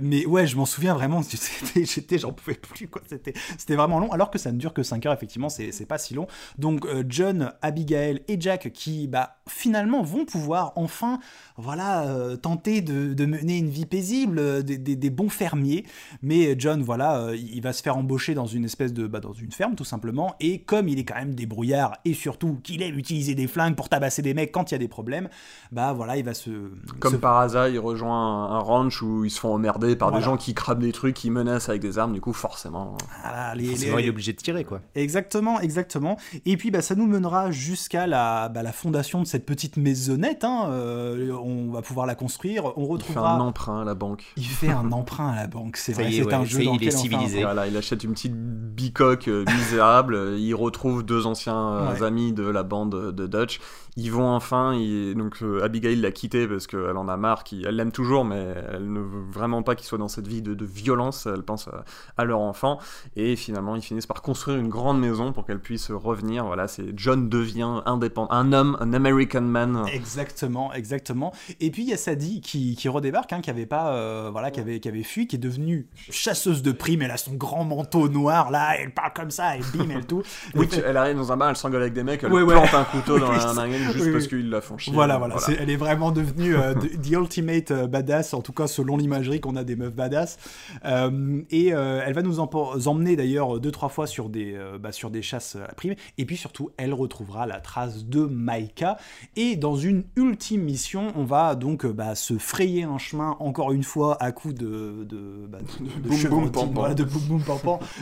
mais 0.00 0.24
ouais 0.26 0.46
je 0.46 0.56
m'en 0.56 0.64
souviens 0.66 0.94
vraiment 0.94 1.20
j'étais 1.74 2.18
j'en 2.18 2.32
pouvais 2.32 2.54
plus 2.54 2.88
quoi 2.88 3.02
c'était 3.08 3.34
c'était 3.58 3.76
vraiment 3.76 3.98
long 4.00 4.10
alors 4.12 4.30
que 4.30 4.38
ça 4.38 4.52
ne 4.52 4.58
dure 4.58 4.72
que 4.74 4.82
5 4.82 5.06
heures 5.06 5.12
effectivement 5.12 5.48
c'est 5.48 5.86
pas 5.86 5.98
si 5.98 6.14
long 6.14 6.26
donc 6.58 6.84
euh, 6.86 7.04
John 7.08 7.52
Abigail 7.62 8.22
et 8.28 8.40
Jack 8.40 8.72
qui 8.72 9.06
bah 9.08 9.36
finalement 9.48 10.02
vont 10.02 10.24
pouvoir 10.24 10.72
enfin 10.76 11.18
voilà 11.56 12.04
euh, 12.04 12.36
tenter 12.36 12.80
de, 12.80 13.14
de 13.14 13.26
mener 13.26 13.58
une 13.58 13.68
vie 13.68 13.86
paisible 13.86 14.38
euh, 14.38 14.62
des, 14.62 14.78
des- 14.78 14.96
des 14.96 15.10
bons 15.10 15.28
fermiers 15.28 15.84
mais 16.22 16.54
John, 16.58 16.82
voilà, 16.82 17.30
il 17.34 17.60
va 17.62 17.72
se 17.72 17.82
faire 17.82 17.96
embaucher 17.96 18.34
dans 18.34 18.46
une 18.46 18.64
espèce 18.64 18.92
de, 18.92 19.06
bah, 19.06 19.20
dans 19.20 19.32
une 19.32 19.52
ferme 19.52 19.74
tout 19.74 19.84
simplement. 19.84 20.34
Et 20.40 20.62
comme 20.62 20.88
il 20.88 20.98
est 20.98 21.04
quand 21.04 21.14
même 21.14 21.34
débrouillard 21.34 21.96
et 22.04 22.14
surtout 22.14 22.58
qu'il 22.62 22.82
aime 22.82 22.98
utiliser 22.98 23.34
des 23.34 23.46
flingues 23.46 23.74
pour 23.76 23.88
tabasser 23.88 24.22
des 24.22 24.34
mecs 24.34 24.52
quand 24.52 24.70
il 24.70 24.74
y 24.74 24.76
a 24.76 24.78
des 24.78 24.88
problèmes, 24.88 25.28
bah 25.72 25.92
voilà, 25.92 26.16
il 26.16 26.24
va 26.24 26.34
se. 26.34 26.50
Comme 26.98 27.12
se- 27.14 27.16
par 27.18 27.38
hasard, 27.38 27.68
il 27.68 27.78
rejoint 27.78 28.46
un, 28.50 28.56
un 28.56 28.58
ranch 28.58 29.02
où 29.02 29.24
ils 29.24 29.30
se 29.30 29.40
font 29.40 29.54
emmerder 29.54 29.96
par 29.96 30.08
Voilà. 30.10 30.20
des 30.24 30.30
gens 30.30 30.36
qui 30.36 30.54
crament 30.54 30.80
des 30.80 30.92
trucs, 30.92 31.14
qui 31.14 31.30
menacent 31.30 31.68
avec 31.68 31.80
des 31.82 31.98
armes, 31.98 32.12
du 32.12 32.20
coup, 32.20 32.32
forcément. 32.32 32.96
Voilà, 33.30 33.54
les- 33.54 33.64
Forcément, 33.66 33.96
les- 33.96 34.02
il 34.02 34.06
est 34.06 34.10
obligé 34.10 34.32
de 34.32 34.38
tirer 34.38 34.64
quoi. 34.64 34.80
Exactement, 34.94 35.60
exactement. 35.60 36.16
Et 36.46 36.56
puis 36.56 36.70
bah, 36.70 36.82
ça 36.82 36.94
nous 36.94 37.06
mènera 37.06 37.50
jusqu'à 37.50 38.06
la, 38.06 38.48
bah, 38.48 38.62
la 38.62 38.72
fondation 38.72 39.20
de 39.20 39.26
cette 39.26 39.46
petite 39.46 39.76
maisonnette. 39.76 40.44
hein. 40.44 40.68
Euh, 40.70 41.32
on 41.42 41.70
va 41.70 41.82
pouvoir 41.82 42.06
la 42.06 42.14
construire. 42.14 42.66
On 42.76 42.82
Il 42.82 42.86
fait 42.86 42.92
retrouvera. 42.92 43.34
un 43.34 43.40
emprunt 43.40 43.82
à 43.82 43.84
la 43.84 43.94
banque. 43.94 44.24
Il 44.36 44.44
fait 44.44 44.70
un 44.70 44.92
emprunt 44.92 45.30
à 45.30 45.36
la 45.36 45.46
banque, 45.46 45.76
c'est 45.76 45.92
vrai. 45.92 46.10
C'est 46.10 46.32
un 46.32 46.44
jeu 46.44 46.64
dans 46.64 46.74
il 46.74 46.86
est 46.86 46.90
civilisé. 46.90 47.42
Voilà, 47.42 47.66
il 47.66 47.76
achète 47.76 48.04
une 48.04 48.12
petite 48.12 48.34
bicoque 48.34 49.28
euh, 49.28 49.44
misérable, 49.56 50.34
il 50.38 50.54
retrouve 50.54 51.02
deux 51.04 51.26
anciens 51.26 51.70
euh, 51.72 51.92
Ouais. 51.92 52.02
amis 52.02 52.32
de 52.32 52.42
la 52.44 52.62
bande 52.62 53.12
de 53.14 53.26
Dutch. 53.26 53.60
Ils 53.96 54.12
vont 54.12 54.28
enfin, 54.28 54.74
il- 54.74 55.14
donc 55.14 55.42
euh, 55.42 55.62
Abigail 55.64 55.96
l'a 55.96 56.12
quitté 56.12 56.46
parce 56.46 56.66
qu'elle 56.66 56.96
en 56.96 57.08
a 57.08 57.16
marre, 57.16 57.42
qu'il- 57.44 57.66
elle 57.66 57.76
l'aime 57.76 57.92
toujours, 57.92 58.24
mais 58.24 58.54
elle 58.72 58.90
ne 58.92 59.00
veut 59.00 59.24
vraiment 59.30 59.62
pas 59.62 59.74
qu'il 59.74 59.86
soit 59.86 59.98
dans 59.98 60.08
cette 60.08 60.28
vie 60.28 60.42
de, 60.42 60.54
de 60.54 60.64
violence, 60.64 61.26
elle 61.26 61.42
pense 61.42 61.68
à, 61.68 61.84
à 62.16 62.24
leur 62.24 62.40
enfant. 62.40 62.78
Et 63.16 63.19
finalement, 63.36 63.76
ils 63.76 63.82
finissent 63.82 64.06
par 64.06 64.22
construire 64.22 64.58
une 64.58 64.68
grande 64.68 65.00
maison 65.00 65.32
pour 65.32 65.46
qu'elle 65.46 65.60
puisse 65.60 65.90
revenir. 65.90 66.44
Voilà, 66.44 66.68
c'est 66.68 66.86
John 66.96 67.28
devient 67.28 67.80
indépendant, 67.86 68.30
un 68.32 68.52
homme, 68.52 68.76
un 68.80 68.92
American 68.92 69.40
man. 69.42 69.84
Exactement, 69.92 70.72
exactement. 70.72 71.32
Et 71.60 71.70
puis 71.70 71.82
il 71.82 71.88
y 71.88 71.92
a 71.92 71.96
Sadie 71.96 72.40
qui, 72.40 72.76
qui 72.76 72.88
redébarque, 72.88 73.32
hein, 73.32 73.40
qui 73.40 73.50
avait 73.50 73.66
pas, 73.66 73.92
euh, 73.94 74.28
voilà, 74.32 74.50
qui 74.50 74.60
avait, 74.60 74.80
qui 74.80 74.88
avait 74.88 75.02
fui, 75.02 75.26
qui 75.26 75.36
est 75.36 75.40
devenue 75.40 75.88
chasseuse 76.10 76.62
de 76.62 76.72
primes. 76.72 77.02
Elle 77.02 77.10
a 77.10 77.16
son 77.16 77.34
grand 77.34 77.64
manteau 77.64 78.08
noir 78.08 78.50
là, 78.50 78.74
elle 78.78 78.92
parle 78.92 79.12
comme 79.14 79.30
ça, 79.30 79.56
et 79.56 79.60
bim, 79.74 79.88
elle 79.90 80.06
tout. 80.06 80.22
Oui, 80.54 80.68
elle 80.84 80.96
arrive 80.96 81.16
dans 81.16 81.32
un 81.32 81.36
bar, 81.36 81.50
elle 81.50 81.56
s'engueule 81.56 81.82
avec 81.82 81.94
des 81.94 82.02
mecs, 82.02 82.22
elle 82.24 82.32
Ouais, 82.32 82.42
ouais. 82.42 82.54
plante 82.54 82.74
un 82.74 82.84
couteau 82.84 83.18
dans 83.18 83.30
la 83.32 83.52
main 83.54 83.70
juste 83.70 83.96
oui, 84.00 84.12
parce 84.12 84.24
oui. 84.24 84.28
qu'ils 84.28 84.50
la 84.50 84.60
font 84.60 84.78
chier. 84.78 84.92
Voilà, 84.92 85.18
voilà, 85.18 85.36
elle 85.58 85.70
est 85.70 85.76
vraiment 85.76 86.10
devenue 86.10 86.56
euh, 86.56 86.74
the, 86.74 87.10
ultimate 87.12 87.70
euh, 87.70 87.86
badass, 87.86 88.34
en 88.34 88.40
tout 88.42 88.52
cas 88.52 88.66
selon 88.66 88.96
l'imagerie 88.96 89.40
qu'on 89.40 89.56
a 89.56 89.64
des 89.64 89.76
meufs 89.76 89.94
badass. 89.94 90.38
Euh, 90.84 91.42
et 91.50 91.68
elle 91.68 92.12
va 92.14 92.22
nous 92.22 92.38
empo- 92.38 92.78
d'ailleurs 93.16 93.60
deux 93.60 93.70
trois 93.70 93.88
fois 93.88 94.06
sur 94.06 94.28
des, 94.28 94.54
euh, 94.54 94.78
bah, 94.78 94.92
sur 94.92 95.10
des 95.10 95.22
chasses 95.22 95.56
à 95.56 95.60
la 95.60 95.74
prime. 95.74 95.94
Et 96.18 96.24
puis 96.24 96.36
surtout, 96.36 96.70
elle 96.76 96.94
retrouvera 96.94 97.46
la 97.46 97.60
trace 97.60 98.04
de 98.04 98.24
Maika. 98.24 98.96
Et 99.36 99.56
dans 99.56 99.76
une 99.76 100.04
ultime 100.16 100.62
mission, 100.62 101.12
on 101.16 101.24
va 101.24 101.54
donc 101.54 101.84
euh, 101.84 101.92
bah, 101.92 102.14
se 102.14 102.38
frayer 102.38 102.84
un 102.84 102.98
chemin 102.98 103.36
encore 103.40 103.72
une 103.72 103.84
fois 103.84 104.22
à 104.22 104.32
coup 104.32 104.52
de, 104.52 105.04
de, 105.04 105.46
bah, 105.48 105.58
de, 105.80 106.10
de 106.10 106.28
boum, 106.28 106.50
voilà, 106.72 106.94
boum 106.94 107.42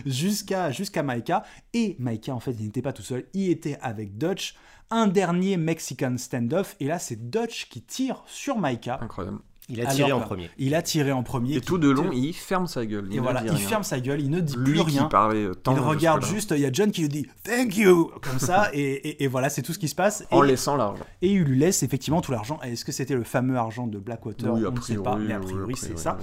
jusqu'à 0.07 0.71
jusqu'à 0.71 1.03
Maika. 1.03 1.45
Et 1.73 1.97
Maika, 1.99 2.35
en 2.35 2.41
fait, 2.41 2.53
il 2.59 2.67
n'était 2.67 2.83
pas 2.83 2.93
tout 2.93 3.03
seul, 3.03 3.25
il 3.35 3.51
était 3.51 3.79
avec 3.81 4.19
Dutch. 4.19 4.55
Un 4.91 5.07
dernier 5.07 5.59
Mexican 5.59 6.17
standoff, 6.17 6.75
et 6.81 6.87
là 6.87 6.99
c'est 6.99 7.29
Dutch 7.29 7.69
qui 7.69 7.83
tire 7.83 8.23
sur 8.25 8.59
Maika. 8.59 8.99
Incroyable. 9.03 9.41
Il 9.71 9.81
a 9.83 9.87
tiré 9.87 10.07
Alors, 10.07 10.21
en 10.21 10.25
premier. 10.25 10.51
Il 10.59 10.75
a 10.75 10.81
tiré 10.83 11.13
en 11.13 11.23
premier. 11.23 11.57
Et 11.57 11.61
qui 11.61 11.67
tout 11.67 11.77
de 11.79 11.89
long, 11.91 12.11
tire- 12.11 12.13
il 12.15 12.33
ferme 12.33 12.67
sa 12.67 12.87
gueule. 12.87 13.09
Et 13.13 13.17
ne 13.17 13.21
voilà, 13.21 13.43
il 13.45 13.51
rien. 13.51 13.59
ferme 13.69 13.83
sa 13.83 14.01
gueule, 14.01 14.21
il 14.23 14.31
ne 14.31 14.41
dit 14.41 14.57
Lui 14.57 14.65
plus 14.81 14.85
qui 14.93 14.99
rien. 14.99 15.09
parlait 15.09 15.45
euh, 15.45 15.55
tant 15.55 15.75
Il 15.75 15.81
regarde 15.81 16.25
juste, 16.25 16.53
il 16.57 16.61
y 16.61 16.67
a 16.67 16.73
John 16.73 16.91
qui 16.91 17.03
lui 17.03 17.09
dit 17.11 17.27
Thank 17.45 17.77
you 17.77 18.11
comme 18.23 18.39
ça, 18.39 18.71
et, 18.73 18.81
et- 18.81 19.25
et 19.25 19.27
voilà, 19.27 19.51
c'est 19.51 19.61
tout 19.63 19.73
ce 19.75 19.79
qui 19.79 19.89
se 19.89 19.95
passe. 19.95 20.25
En 20.31 20.43
et, 20.43 20.47
laissant 20.47 20.77
l'argent. 20.77 21.05
et 21.21 21.29
il 21.33 21.43
lui 21.43 21.59
laisse 21.59 21.83
effectivement 21.83 22.21
tout 22.23 22.33
l'argent. 22.33 22.59
Est-ce 22.63 22.85
que 22.85 22.93
c'était 22.93 23.15
le 23.15 23.25
fameux 23.25 23.57
argent 23.59 23.87
de 23.87 23.99
Blackwater? 23.99 24.55
Oui, 24.55 24.65
a 24.65 24.69
On 24.69 24.73
ne 24.73 24.81
sait 24.81 24.97
pas, 24.97 25.17
mais 25.17 25.35
a 25.35 25.41
priori 25.41 25.75
c'est 25.77 25.99
ça. 25.99 26.17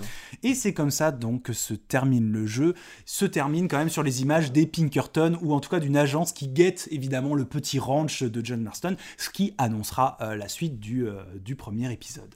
Et 0.43 0.55
c'est 0.55 0.73
comme 0.73 0.91
ça 0.91 1.11
donc 1.11 1.43
que 1.43 1.53
se 1.53 1.73
termine 1.75 2.31
le 2.31 2.45
jeu, 2.47 2.73
se 3.05 3.25
termine 3.25 3.67
quand 3.67 3.77
même 3.77 3.89
sur 3.89 4.01
les 4.03 4.21
images 4.23 4.51
des 4.51 4.65
Pinkerton, 4.65 5.37
ou 5.41 5.53
en 5.53 5.59
tout 5.59 5.69
cas 5.69 5.79
d'une 5.79 5.97
agence 5.97 6.31
qui 6.33 6.47
guette 6.47 6.87
évidemment 6.91 7.35
le 7.35 7.45
petit 7.45 7.77
ranch 7.79 8.23
de 8.23 8.43
John 8.43 8.61
Marston, 8.61 8.95
ce 9.17 9.29
qui 9.29 9.53
annoncera 9.57 10.17
euh, 10.21 10.35
la 10.35 10.47
suite 10.47 10.79
du, 10.79 11.07
euh, 11.07 11.21
du 11.43 11.55
premier 11.55 11.91
épisode. 11.93 12.33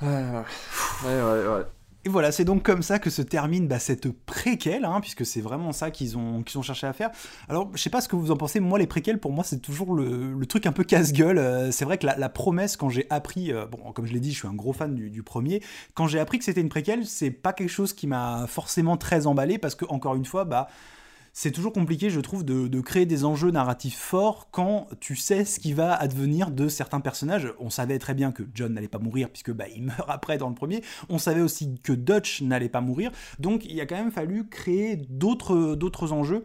Ah, 0.00 0.44
ouais, 1.04 1.22
ouais, 1.22 1.46
ouais. 1.48 1.64
Et 2.06 2.10
voilà, 2.10 2.32
c'est 2.32 2.44
donc 2.44 2.62
comme 2.62 2.82
ça 2.82 2.98
que 2.98 3.08
se 3.08 3.22
termine 3.22 3.66
bah, 3.66 3.78
cette 3.78 4.12
préquelle, 4.26 4.84
hein, 4.84 5.00
puisque 5.00 5.24
c'est 5.24 5.40
vraiment 5.40 5.72
ça 5.72 5.90
qu'ils 5.90 6.18
ont, 6.18 6.42
qu'ils 6.42 6.58
ont 6.58 6.62
cherché 6.62 6.86
à 6.86 6.92
faire. 6.92 7.10
Alors, 7.48 7.70
je 7.72 7.80
sais 7.80 7.88
pas 7.88 8.02
ce 8.02 8.08
que 8.08 8.16
vous 8.16 8.30
en 8.30 8.36
pensez, 8.36 8.60
moi 8.60 8.78
les 8.78 8.86
préquelles, 8.86 9.18
pour 9.18 9.32
moi, 9.32 9.42
c'est 9.42 9.60
toujours 9.60 9.94
le, 9.94 10.34
le 10.34 10.46
truc 10.46 10.66
un 10.66 10.72
peu 10.72 10.84
casse-gueule. 10.84 11.38
Euh, 11.38 11.70
c'est 11.70 11.86
vrai 11.86 11.96
que 11.96 12.04
la, 12.04 12.14
la 12.18 12.28
promesse, 12.28 12.76
quand 12.76 12.90
j'ai 12.90 13.06
appris, 13.08 13.52
euh, 13.52 13.64
bon, 13.64 13.78
comme 13.92 14.04
je 14.04 14.12
l'ai 14.12 14.20
dit, 14.20 14.32
je 14.32 14.38
suis 14.38 14.48
un 14.48 14.52
gros 14.52 14.74
fan 14.74 14.94
du, 14.94 15.08
du 15.08 15.22
premier, 15.22 15.62
quand 15.94 16.06
j'ai 16.06 16.18
appris 16.20 16.38
que 16.38 16.44
c'était 16.44 16.60
une 16.60 16.68
préquelle, 16.68 17.06
c'est 17.06 17.30
pas 17.30 17.54
quelque 17.54 17.70
chose 17.70 17.94
qui 17.94 18.06
m'a 18.06 18.46
forcément 18.48 18.98
très 18.98 19.26
emballé, 19.26 19.56
parce 19.56 19.74
que, 19.74 19.86
encore 19.86 20.14
une 20.14 20.26
fois, 20.26 20.44
bah 20.44 20.68
c'est 21.36 21.50
toujours 21.50 21.72
compliqué, 21.72 22.10
je 22.10 22.20
trouve, 22.20 22.44
de, 22.44 22.80
créer 22.80 23.06
des 23.06 23.24
enjeux 23.24 23.50
narratifs 23.50 23.98
forts 23.98 24.48
quand 24.52 24.86
tu 25.00 25.16
sais 25.16 25.44
ce 25.44 25.58
qui 25.58 25.72
va 25.72 25.92
advenir 25.92 26.52
de 26.52 26.68
certains 26.68 27.00
personnages. 27.00 27.52
On 27.58 27.70
savait 27.70 27.98
très 27.98 28.14
bien 28.14 28.30
que 28.30 28.44
John 28.54 28.72
n'allait 28.72 28.86
pas 28.86 29.00
mourir, 29.00 29.28
puisque 29.28 29.50
bah, 29.50 29.64
il 29.74 29.82
meurt 29.86 30.08
après 30.08 30.38
dans 30.38 30.48
le 30.48 30.54
premier. 30.54 30.82
On 31.08 31.18
savait 31.18 31.40
aussi 31.40 31.74
que 31.82 31.92
Dutch 31.92 32.40
n'allait 32.40 32.68
pas 32.68 32.80
mourir. 32.80 33.10
Donc 33.40 33.64
il 33.64 33.80
a 33.80 33.86
quand 33.86 33.96
même 33.96 34.12
fallu 34.12 34.48
créer 34.48 34.96
d'autres 34.96 36.12
enjeux. 36.12 36.44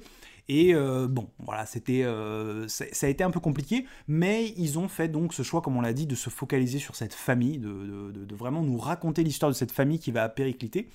Et 0.52 0.74
euh, 0.74 1.08
bon, 1.08 1.30
voilà, 1.38 1.68
c'était, 1.68 2.02
euh, 2.02 2.68
ça 2.68 2.86
a 3.04 3.10
été 3.10 3.24
un 3.24 3.30
peu 3.30 3.40
compliqué, 3.40 3.86
mais 4.08 4.52
ils 4.58 4.80
ont 4.80 4.88
fait 4.88 5.08
donc 5.08 5.36
ce 5.36 5.44
choix, 5.44 5.62
comme 5.62 5.78
on 5.78 5.82
l'a 5.82 5.94
dit, 5.94 6.08
de 6.08 6.16
se 6.16 6.32
focaliser 6.32 6.80
sur 6.80 6.96
cette 6.96 7.14
famille, 7.14 7.60
de- 7.60 8.12
de 8.12 8.36
vraiment 8.36 8.64
nous 8.64 8.80
raconter 8.80 9.24
l'histoire 9.24 9.52
de 9.52 9.56
cette 9.56 9.72
famille 9.72 10.00
qui 10.00 10.12
va 10.12 10.28
péricliter. 10.30 10.90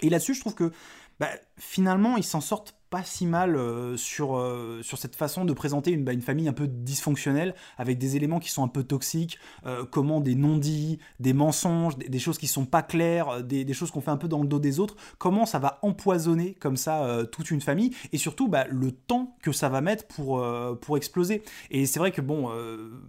Et 0.00 0.08
là-dessus, 0.08 0.32
je 0.32 0.40
trouve 0.40 0.54
que 0.54 0.72
bah, 1.20 1.28
finalement, 1.58 2.16
ils 2.16 2.24
s'en 2.24 2.40
sortent 2.40 2.74
pas 2.92 3.02
si 3.04 3.26
mal 3.26 3.56
euh, 3.56 3.96
sur, 3.96 4.36
euh, 4.36 4.80
sur 4.82 4.98
cette 4.98 5.16
façon 5.16 5.46
de 5.46 5.52
présenter 5.54 5.90
une, 5.92 6.04
bah, 6.04 6.12
une 6.12 6.20
famille 6.20 6.46
un 6.46 6.52
peu 6.52 6.66
dysfonctionnelle, 6.68 7.54
avec 7.78 7.96
des 7.98 8.16
éléments 8.16 8.38
qui 8.38 8.50
sont 8.50 8.62
un 8.62 8.68
peu 8.68 8.84
toxiques, 8.84 9.38
euh, 9.66 9.84
comment 9.90 10.20
des 10.20 10.34
non-dits, 10.34 10.98
des 11.18 11.32
mensonges, 11.32 11.96
des, 11.96 12.10
des 12.10 12.18
choses 12.18 12.36
qui 12.36 12.46
sont 12.46 12.66
pas 12.66 12.82
claires, 12.82 13.42
des, 13.42 13.64
des 13.64 13.72
choses 13.74 13.90
qu'on 13.90 14.02
fait 14.02 14.10
un 14.10 14.18
peu 14.18 14.28
dans 14.28 14.42
le 14.42 14.46
dos 14.46 14.58
des 14.58 14.78
autres, 14.78 14.96
comment 15.16 15.46
ça 15.46 15.58
va 15.58 15.78
empoisonner 15.80 16.54
comme 16.60 16.76
ça 16.76 17.22
toute 17.32 17.50
une 17.50 17.62
famille, 17.62 17.92
et 18.12 18.18
surtout 18.18 18.46
bah, 18.48 18.66
le 18.68 18.92
temps 18.92 19.34
que 19.42 19.52
ça 19.52 19.68
va 19.70 19.80
mettre 19.80 20.06
pour, 20.06 20.44
pour 20.82 20.96
exploser. 20.98 21.42
Et 21.70 21.86
c'est 21.86 21.98
vrai 21.98 22.12
que 22.12 22.20
bon, 22.20 22.50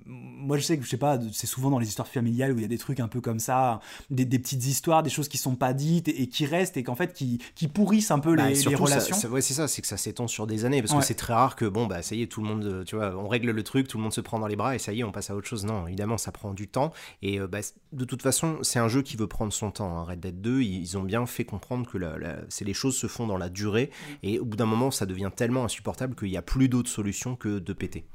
moi 0.05 0.57
je 0.57 0.63
sais 0.63 0.77
que 0.77 0.83
je 0.85 0.89
sais 0.89 0.97
pas, 0.97 1.19
c'est 1.33 1.47
souvent 1.47 1.69
dans 1.69 1.79
les 1.79 1.87
histoires 1.87 2.07
familiales 2.07 2.53
où 2.53 2.57
il 2.57 2.61
y 2.61 2.65
a 2.65 2.69
des 2.69 2.77
trucs 2.77 2.99
un 3.01 3.07
peu 3.09 3.19
comme 3.21 3.39
ça, 3.39 3.81
des, 4.09 4.25
des 4.25 4.39
petites 4.39 4.65
histoires, 4.65 5.03
des 5.03 5.09
choses 5.09 5.27
qui 5.27 5.37
sont 5.37 5.55
pas 5.55 5.73
dites 5.73 6.07
et, 6.07 6.21
et 6.23 6.27
qui 6.27 6.45
restent 6.45 6.77
et 6.77 6.83
qu'en 6.83 6.95
fait 6.95 7.13
qui, 7.13 7.39
qui 7.55 7.67
pourrissent 7.67 8.11
un 8.11 8.19
peu 8.19 8.35
Bah, 8.35 8.49
les, 8.49 8.55
relations. 8.75 9.15
ça- 9.15 9.29
ouais, 9.29 9.41
c'est 9.41 9.53
ça, 9.53 9.67
c'est 9.73 9.81
que 9.81 9.87
ça 9.87 9.97
s'étend 9.97 10.27
sur 10.27 10.47
des 10.47 10.65
années, 10.65 10.81
parce 10.81 10.93
Ouais. 10.93 10.99
que 10.99 11.05
c'est 11.05 11.13
très 11.15 11.33
rare 11.33 11.55
que, 11.55 11.65
bon, 11.65 11.85
bah, 11.87 12.01
ça 12.01 12.15
y 12.15 12.21
est, 12.21 12.27
tout 12.27 12.41
le 12.41 12.47
monde, 12.47 12.63
euh, 12.63 12.83
tu 12.83 12.95
vois, 12.95 13.15
on 13.17 13.27
règle 13.27 13.51
le 13.51 13.63
truc, 13.63 13.87
tout 13.87 13.97
le 13.97 14.03
monde 14.03 14.13
se 14.13 14.21
prend 14.21 14.39
dans 14.39 14.47
les 14.47 14.55
bras, 14.55 14.75
et 14.75 14.79
ça 14.79 14.93
y 14.93 14.99
est, 15.01 15.03
on 15.03 15.11
passe 15.11 15.29
à 15.29 15.35
autre 15.35 15.47
chose. 15.47 15.65
Non, 15.65 15.87
évidemment, 15.87 16.17
ça 16.17 16.31
prend 16.31 16.53
du 16.53 16.67
temps, 16.67 16.93
et 17.21 17.39
euh, 17.39 17.47
bah, 17.47 17.59
de 17.91 18.05
toute 18.05 18.21
façon, 18.21 18.59
c'est 18.61 18.79
un 18.79 18.87
jeu 18.87 19.01
qui 19.01 19.17
veut 19.17 19.27
prendre 19.27 19.51
son 19.51 19.71
temps. 19.71 19.97
hein. 19.97 20.03
Red 20.03 20.19
Dead 20.21 20.41
2, 20.41 20.61
ils, 20.61 20.81
ils 20.81 20.97
ont 20.97 21.03
bien 21.03 21.25
fait 21.25 21.43
comprendre 21.45 21.89
que 21.89 21.97
la, 21.97 22.17
la- 22.17 22.37
c'est 22.49 22.65
les 22.65 22.73
choses 22.73 22.95
se 22.95 23.07
font 23.07 23.27
dans 23.27 23.37
la 23.37 23.49
durée, 23.49 23.89
et 24.21 24.39
au 24.39 24.45
bout 24.45 24.55
d'un 24.57 24.65
moment, 24.65 24.91
ça 24.91 25.05
devient 25.05 25.31
tellement 25.35 25.65
insupportable 25.65 26.15
qu'il 26.15 26.29
n'y 26.29 26.37
a 26.37 26.41
plus 26.41 26.69
d'autre 26.69 26.89
solution 26.89 27.35
que 27.35 27.59
de 27.59 27.73
péter. 27.73 28.05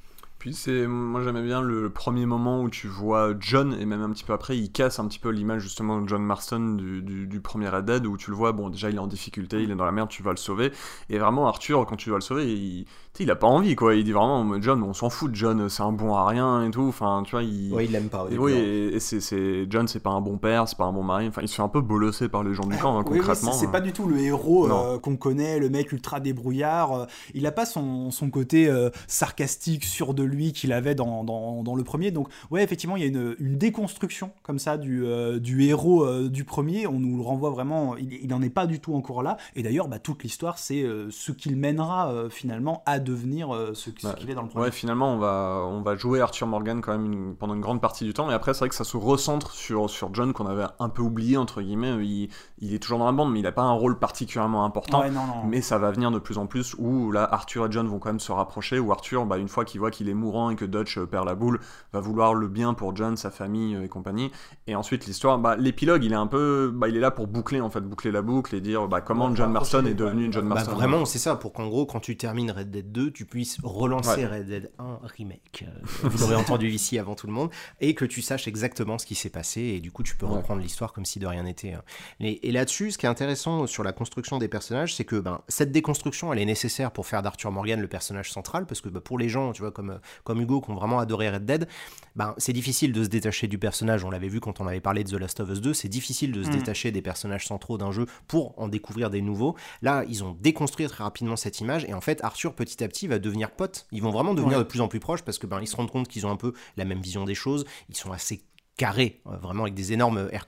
C'est, 0.53 0.87
moi 0.87 1.23
j'aimais 1.23 1.43
bien 1.43 1.63
le 1.63 1.91
premier 1.91 2.27
moment 2.27 2.63
où 2.63 2.71
tu 2.71 2.87
vois 2.87 3.35
John, 3.39 3.77
et 3.79 3.87
même 3.87 4.03
un 4.03 4.11
petit 4.11 4.25
peu 4.25 4.33
après, 4.33 4.57
il 4.57 4.71
casse 4.71 4.99
un 4.99 5.09
petit 5.09 5.19
peu 5.19 5.31
l'image 5.31 5.63
justement 5.63 6.01
de 6.01 6.09
John 6.09 6.23
Marston 6.23 6.75
du, 6.75 7.03
du, 7.03 7.41
premier 7.41 7.69
Red 7.69 7.85
Dead, 7.85 8.07
où 8.07 8.17
tu 8.17 8.31
le 8.31 8.37
vois, 8.37 8.53
bon 8.53 8.69
déjà 8.69 8.91
il 8.91 8.97
est 8.97 9.01
en 9.01 9.07
difficulté, 9.07 9.63
il 9.63 9.71
est 9.71 9.75
dans 9.75 9.85
la 9.85 9.93
merde, 9.93 10.09
tu 10.09 10.23
vas 10.23 10.31
le 10.31 10.37
sauver. 10.37 10.73
Et 11.09 11.19
vraiment 11.19 11.49
Arthur, 11.49 11.87
quand 11.87 11.97
tu 11.97 12.11
vas 12.11 12.17
le 12.17 12.23
sauver, 12.23 12.53
il, 12.53 12.87
il 13.21 13.31
a 13.31 13.37
pas 13.37 13.47
envie 13.47 13.75
quoi, 13.75 13.95
il 13.95 14.05
dit 14.05 14.13
vraiment, 14.13 14.61
John, 14.61 14.83
on 14.83 14.93
s'en 14.93 15.11
fout 15.11 15.31
de 15.31 15.37
John, 15.37 15.69
c'est 15.69 15.83
un 15.83 15.93
bon 15.93 16.15
à 16.15 16.27
rien 16.27 16.65
et 16.67 16.71
tout, 16.71 16.87
enfin 16.89 17.23
tu 17.25 17.33
vois, 17.33 17.43
il... 17.43 17.73
Oui, 17.73 17.85
il 17.87 17.93
l'aime 17.93 18.09
pas. 18.09 18.27
oui, 18.31 18.53
et, 18.53 19.01
c'est, 19.01 19.71
John 19.71 19.89
c'est 19.89 20.01
pas 20.01 20.11
un 20.11 20.21
bon 20.21 20.39
père, 20.39 20.69
c'est 20.69 20.79
pas 20.79 20.85
un 20.85 20.93
bon 20.93 21.03
mari, 21.03 21.29
enfin 21.29 21.43
il 21.43 21.49
se 21.49 21.55
fait 21.55 21.63
un 21.63 21.69
peu 21.69 21.81
bolosser 21.81 22.29
par 22.29 22.43
les 22.45 22.55
gens 22.55 22.67
du 22.67 22.77
camp, 22.77 22.99
hein, 22.99 23.05
concrètement. 23.05 23.53
c'est, 23.53 23.71
pas 23.71 23.81
du 23.81 23.93
tout 23.93 24.07
le 24.07 24.19
héros 24.19 24.71
euh, 24.71 24.99
qu'on 24.99 25.17
connaît, 25.17 25.59
le 25.59 25.69
mec 25.69 25.93
ultra 25.93 26.21
débrouillard, 26.21 26.93
euh, 26.93 27.07
il 27.35 27.47
a 27.47 27.53
pas 27.53 27.67
son, 27.67 28.11
son 28.11 28.31
côté 28.31 28.69
euh, 28.69 28.91
sarcastique, 29.07 29.85
sûr 29.85 30.15
de 30.15 30.23
lui 30.23 30.53
qu'il 30.53 30.73
avait 30.73 30.95
dans, 30.95 31.25
dans, 31.25 31.63
dans, 31.63 31.75
le 31.75 31.85
premier. 31.85 32.11
Donc, 32.11 32.29
ouais, 32.51 32.63
effectivement, 32.63 32.97
il 32.97 33.03
y 33.03 33.05
a 33.05 33.09
une, 33.09 33.37
une 33.39 33.59
déconstruction 33.59 34.31
comme 34.43 34.59
ça 34.59 34.79
du, 34.79 35.05
euh, 35.05 35.39
du 35.39 35.65
héros 35.65 36.29
du 36.29 36.45
premier. 36.45 36.87
On 36.87 36.99
nous 37.01 37.17
le 37.17 37.23
renvoie 37.23 37.51
vraiment, 37.51 37.97
il 37.97 38.29
n'en 38.29 38.43
est 38.43 38.51
pas 38.51 38.67
du 38.67 38.81
tout 38.81 38.95
encore 38.95 39.23
là. 39.23 39.37
Et 39.57 39.63
d'ailleurs, 39.63 39.89
bah, 39.89 39.99
toute 39.99 40.23
l'histoire, 40.23 40.59
c'est 40.59 40.85
ce 41.11 41.33
qu'il 41.33 41.57
mènera 41.57 42.29
finalement 42.31 42.83
à 42.87 42.99
devenir 43.09 43.51
ce, 43.75 43.91
bah, 44.03 44.13
qu'il 44.15 44.31
est 44.31 44.35
dans 44.35 44.43
le 44.43 44.49
premier. 44.49 44.67
Ouais, 44.67 44.71
finalement, 44.71 45.13
on 45.15 45.19
va, 45.19 45.65
on 45.67 45.83
va 45.83 45.97
jouer 45.97 46.21
Arthur 46.21 46.47
Morgan 46.47 46.81
quand 46.81 46.97
même 46.97 47.35
pendant 47.37 47.55
une 47.55 47.61
grande 47.61 47.81
partie 47.81 48.05
du 48.05 48.13
temps. 48.13 48.31
Et 48.31 48.35
après, 48.35 48.55
c'est 48.55 48.61
vrai 48.61 48.69
que 48.69 48.75
ça 48.75 48.85
se 48.85 48.97
recentre 48.97 49.53
sur, 49.53 49.89
sur 49.89 50.15
John 50.15 50.33
qu'on 50.33 50.47
avait 50.47 50.67
un 50.79 50.89
peu 50.89 51.03
oublié, 51.03 51.37
entre 51.37 51.63
guillemets. 51.63 52.05
Il, 52.05 52.29
il, 52.61 52.75
est 52.75 52.79
toujours 52.79 52.99
dans 52.99 53.07
la 53.07 53.13
bande, 53.13 53.33
mais 53.33 53.41
il 53.41 53.43
n'a 53.43 53.53
pas 53.53 53.63
un 53.63 53.73
rôle 53.73 53.99
particulièrement 53.99 54.65
important. 54.65 55.03
Mais 55.47 55.61
ça 55.61 55.79
va 55.79 55.91
venir 55.91 56.11
de 56.11 56.19
plus 56.19 56.39
en 56.39 56.47
plus 56.47 56.75
où 56.79 57.11
là, 57.13 57.29
Arthur 57.31 57.67
et 57.67 57.69
John 57.71 57.87
vont 57.89 57.99
quand 57.99 58.11
même 58.11 58.21
se 58.21 58.33
rapprocher. 58.33 58.79
Où 58.79 58.93
Arthur, 58.93 59.27
bah, 59.27 59.39
une 59.39 59.49
fois 59.49 59.65
qu'il 59.65 59.81
voit 59.81 59.91
qu'il 59.91 60.09
est 60.09 60.15
mourant 60.15 60.51
et 60.51 60.57
que 60.57 60.65
Dutch 60.65 60.99
euh, 60.99 61.07
perd 61.07 61.27
la 61.27 61.35
boule, 61.35 61.61
va 61.93 62.01
vouloir 62.01 62.35
le 62.35 62.49
bien 62.49 62.75
pour 62.75 62.95
John, 62.95 63.17
sa 63.17 63.31
famille 63.31 63.75
euh, 63.75 63.85
et 63.85 63.89
compagnie. 63.89 64.31
Et 64.67 64.75
ensuite, 64.75 65.07
l'histoire, 65.07 65.39
bah, 65.39 65.57
l'épilogue, 65.57 66.05
il 66.05 66.13
est 66.13 66.17
un 66.17 66.27
peu, 66.27 66.71
bah, 66.75 66.89
il 66.89 66.97
est 66.97 67.01
là 67.01 67.11
pour 67.11 67.27
boucler 67.27 67.61
en 67.61 67.71
fait, 67.71 67.81
boucler 67.81 68.11
la 68.11 68.23
boucle 68.23 68.55
et 68.55 68.61
dire 68.61 68.89
bah, 68.89 69.01
comment 69.01 69.35
John 69.35 69.53
Marston 69.53 69.85
est 69.87 69.95
devenu 69.95 70.29
John 70.31 70.49
bah, 70.49 70.57
Marston. 70.57 70.75
vraiment, 70.75 71.05
c'est 71.05 71.19
ça, 71.19 71.37
pour 71.37 71.53
qu'en 71.53 71.69
gros, 71.69 71.87
quand 71.87 72.01
tu 72.01 72.17
termines 72.17 72.51
Red 72.51 72.71
Dead 72.71 72.88
2, 72.93 73.11
tu 73.11 73.25
puisses 73.25 73.59
relancer 73.63 74.27
Red 74.27 74.47
Dead 74.47 74.71
1 74.79 75.01
remake. 75.17 75.65
Euh, 75.67 75.81
vous 76.03 76.19
l'aurez 76.19 76.35
entendu 76.35 76.69
ici 76.71 76.99
avant 76.99 77.15
tout 77.15 77.27
le 77.27 77.33
monde, 77.33 77.51
et 77.81 77.95
que 77.95 78.05
tu 78.05 78.23
saches 78.23 78.49
exactement 78.49 78.99
ce 78.99 79.07
qui 79.07 79.15
s'est 79.15 79.31
passé, 79.31 79.61
et 79.61 79.81
du 79.81 79.91
coup, 79.91 80.03
tu 80.03 80.17
peux 80.17 80.27
reprendre 80.27 80.63
l'histoire 80.63 80.93
comme 80.93 81.05
si 81.05 81.19
de 81.19 81.27
rien 81.27 81.43
n'était. 81.43 81.73
Hein. 81.73 81.83
Et, 82.21 82.53
là-dessus, 82.53 82.93
ce 82.93 82.99
qui 82.99 83.07
est 83.07 83.09
intéressant 83.09 83.67
sur 83.67 83.85
la 83.85 83.93
construction 83.93 84.39
des 84.39 84.49
personnages, 84.49 84.95
c'est 84.95 85.05
que 85.05 85.17
ben, 85.17 85.43
cette 85.49 85.73
déconstruction, 85.73 86.33
elle 86.33 86.39
est 86.39 86.45
nécessaire 86.45 86.91
pour 86.91 87.07
faire 87.07 87.23
d'Arthur 87.23 87.53
Morgan 87.53 87.81
le 87.81 87.89
personnage 87.89 88.33
central, 88.33 88.67
parce 88.67 88.81
que 88.81 88.89
bah, 88.89 89.01
pour 89.01 89.19
les 89.19 89.29
gens, 89.29 89.53
tu 89.53 89.63
vois, 89.63 89.73
comme, 89.73 90.01
comme 90.25 90.41
Hugo, 90.41 90.61
qui 90.61 90.71
ont 90.71 90.75
vraiment 90.75 90.99
adoré 90.99 91.31
Red 91.31 91.45
Dead, 91.45 91.69
ben, 92.17 92.35
c'est 92.39 92.53
difficile 92.53 92.93
de 92.93 93.05
se 93.05 93.09
détacher 93.09 93.47
du 93.47 93.59
personnage. 93.59 94.05
On 94.05 94.11
l'avait 94.11 94.29
vu 94.29 94.41
quand 94.41 94.61
on 94.61 94.67
avait 94.67 94.81
parlé 94.81 95.05
de 95.05 95.11
The 95.11 95.21
Last 95.21 95.41
of 95.41 95.51
Us 95.51 95.61
2, 95.61 95.75
c'est 95.75 95.89
difficile 95.89 96.33
de 96.33 96.43
se 96.43 96.49
mm. 96.49 96.53
détacher 96.53 96.91
des 96.91 97.03
personnages 97.03 97.47
centraux 97.47 97.79
d'un 97.79 97.93
jeu 97.93 98.07
pour 98.27 98.59
en 98.59 98.69
découvrir 98.69 99.11
des 99.11 99.23
nouveaux. 99.23 99.57
Là, 99.83 100.05
ils 100.09 100.25
ont 100.25 100.37
déconstruit 100.41 100.87
très 100.87 101.05
rapidement 101.05 101.37
cette 101.37 101.61
image, 101.61 101.85
et 101.85 101.95
en 101.95 102.01
fait, 102.01 102.23
Arthur, 102.25 102.55
petit 102.55 102.78
à 102.85 102.89
petit, 102.89 103.07
va 103.07 103.19
devenir 103.19 103.51
pote. 103.51 103.87
Ils 103.93 104.03
vont 104.03 104.11
vraiment 104.11 104.35
devenir 104.35 104.59
de 104.59 104.65
plus 104.65 104.81
en 104.81 104.89
plus 104.89 105.01
proches 105.01 105.23
parce 105.23 105.39
que 105.39 105.47
ben, 105.47 105.61
ils 105.61 105.67
se 105.67 105.77
rendent 105.77 105.91
compte 105.91 106.09
qu'ils 106.09 106.27
ont 106.27 106.31
un 106.31 106.37
peu 106.37 106.53
la 106.77 106.85
même 106.85 107.01
vision 107.01 107.25
des 107.25 107.35
choses, 107.35 107.65
ils 107.89 107.97
sont 107.97 108.13
assez 108.13 108.41
carré, 108.79 109.21
euh, 109.27 109.37
vraiment 109.37 109.65
avec 109.65 109.75
des 109.75 109.93
énormes 109.93 110.29
air 110.33 110.47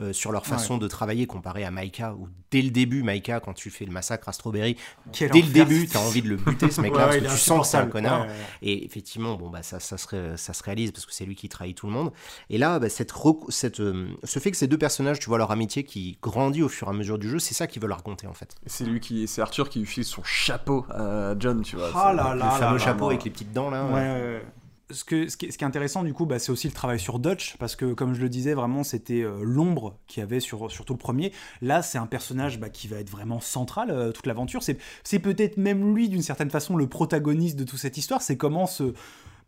euh, 0.00 0.12
sur 0.12 0.32
leur 0.32 0.44
façon 0.44 0.76
de 0.76 0.86
travailler 0.88 1.26
comparé 1.26 1.64
à 1.64 1.70
Maika, 1.70 2.12
où 2.12 2.28
dès 2.50 2.60
le 2.60 2.70
début, 2.70 3.02
Maika, 3.02 3.40
quand 3.40 3.54
tu 3.54 3.70
fais 3.70 3.86
le 3.86 3.92
massacre 3.92 4.28
à 4.28 4.32
Strawberry, 4.32 4.76
dès 5.18 5.28
le 5.28 5.52
début, 5.52 5.86
tu 5.86 5.96
as 5.96 6.00
envie 6.00 6.20
de 6.20 6.28
le 6.28 6.36
buter 6.36 6.70
ce 6.70 6.80
mec-là, 6.82 7.06
parce 7.06 7.16
que 7.16 7.24
tu 7.24 7.36
sens 7.38 7.62
que 7.62 7.66
c'est 7.68 7.78
un 7.78 7.86
connard. 7.86 8.26
Et 8.60 8.84
effectivement, 8.84 9.36
bon, 9.36 9.48
bah, 9.48 9.62
ça, 9.62 9.80
ça, 9.80 9.96
se, 9.96 10.36
ça 10.36 10.52
se 10.52 10.62
réalise 10.62 10.90
parce 10.90 11.06
que 11.06 11.12
c'est 11.12 11.24
lui 11.24 11.36
qui 11.36 11.48
trahit 11.48 11.76
tout 11.76 11.86
le 11.86 11.92
monde. 11.92 12.12
Et 12.50 12.58
là, 12.58 12.78
bah, 12.78 12.88
cette, 12.88 13.12
cette, 13.48 13.80
euh, 13.80 14.08
ce 14.24 14.38
fait 14.38 14.50
que 14.50 14.56
ces 14.56 14.66
deux 14.66 14.78
personnages, 14.78 15.20
tu 15.20 15.26
vois 15.26 15.38
leur 15.38 15.52
amitié 15.52 15.84
qui 15.84 16.18
grandit 16.20 16.62
au 16.62 16.68
fur 16.68 16.88
et 16.88 16.90
à 16.90 16.92
mesure 16.92 17.18
du 17.18 17.30
jeu, 17.30 17.38
c'est 17.38 17.54
ça 17.54 17.66
qu'ils 17.66 17.80
veulent 17.80 17.92
raconter 17.92 18.26
en 18.26 18.34
fait. 18.34 18.56
C'est 18.66 18.84
lui 18.84 18.98
qui, 18.98 19.28
c'est 19.28 19.40
Arthur 19.40 19.68
qui 19.68 19.86
file 19.86 20.04
son 20.04 20.24
chapeau 20.24 20.84
à 20.90 21.34
John, 21.38 21.62
tu 21.62 21.76
vois. 21.76 21.90
Ah 21.94 22.12
là 22.12 22.34
là, 22.34 22.52
le 22.52 22.58
fameux 22.58 22.78
chapeau 22.78 23.06
avec 23.08 23.24
les 23.24 23.30
petites 23.30 23.52
dents 23.52 23.70
là. 23.70 23.84
ouais 23.86 24.42
ce, 24.90 25.04
qui, 25.04 25.16
est, 25.16 25.62
intéressant 25.62 26.02
du 26.02 26.14
coup, 26.14 26.26
bah, 26.26 26.38
c'est 26.38 26.50
aussi 26.50 26.66
le 26.66 26.72
travail 26.72 26.98
sur 26.98 27.18
Dutch, 27.18 27.56
parce 27.58 27.76
que 27.76 27.92
comme 27.92 28.14
je 28.14 28.20
le 28.20 28.28
disais, 28.28 28.54
vraiment 28.54 28.84
c'était 28.84 29.22
euh, 29.22 29.40
l'ombre 29.42 29.98
qu'il 30.06 30.20
y 30.20 30.22
avait 30.22 30.40
sur, 30.40 30.70
sur 30.70 30.84
tout 30.84 30.94
le 30.94 30.98
premier. 30.98 31.32
Là, 31.60 31.82
c'est 31.82 31.98
un 31.98 32.06
personnage 32.06 32.58
bah, 32.58 32.70
qui 32.70 32.88
va 32.88 32.98
être 32.98 33.10
vraiment 33.10 33.40
central 33.40 33.90
euh, 33.90 34.12
toute 34.12 34.26
l'aventure. 34.26 34.62
C'est 34.62 35.18
peut-être 35.18 35.56
même 35.56 35.94
lui, 35.94 36.08
d'une 36.08 36.22
certaine 36.22 36.50
façon, 36.50 36.76
le 36.76 36.86
protagoniste 36.86 37.56
de 37.58 37.64
toute 37.64 37.78
cette 37.78 37.96
histoire. 37.96 38.22
C'est 38.22 38.36
comment 38.36 38.66
ce, 38.66 38.94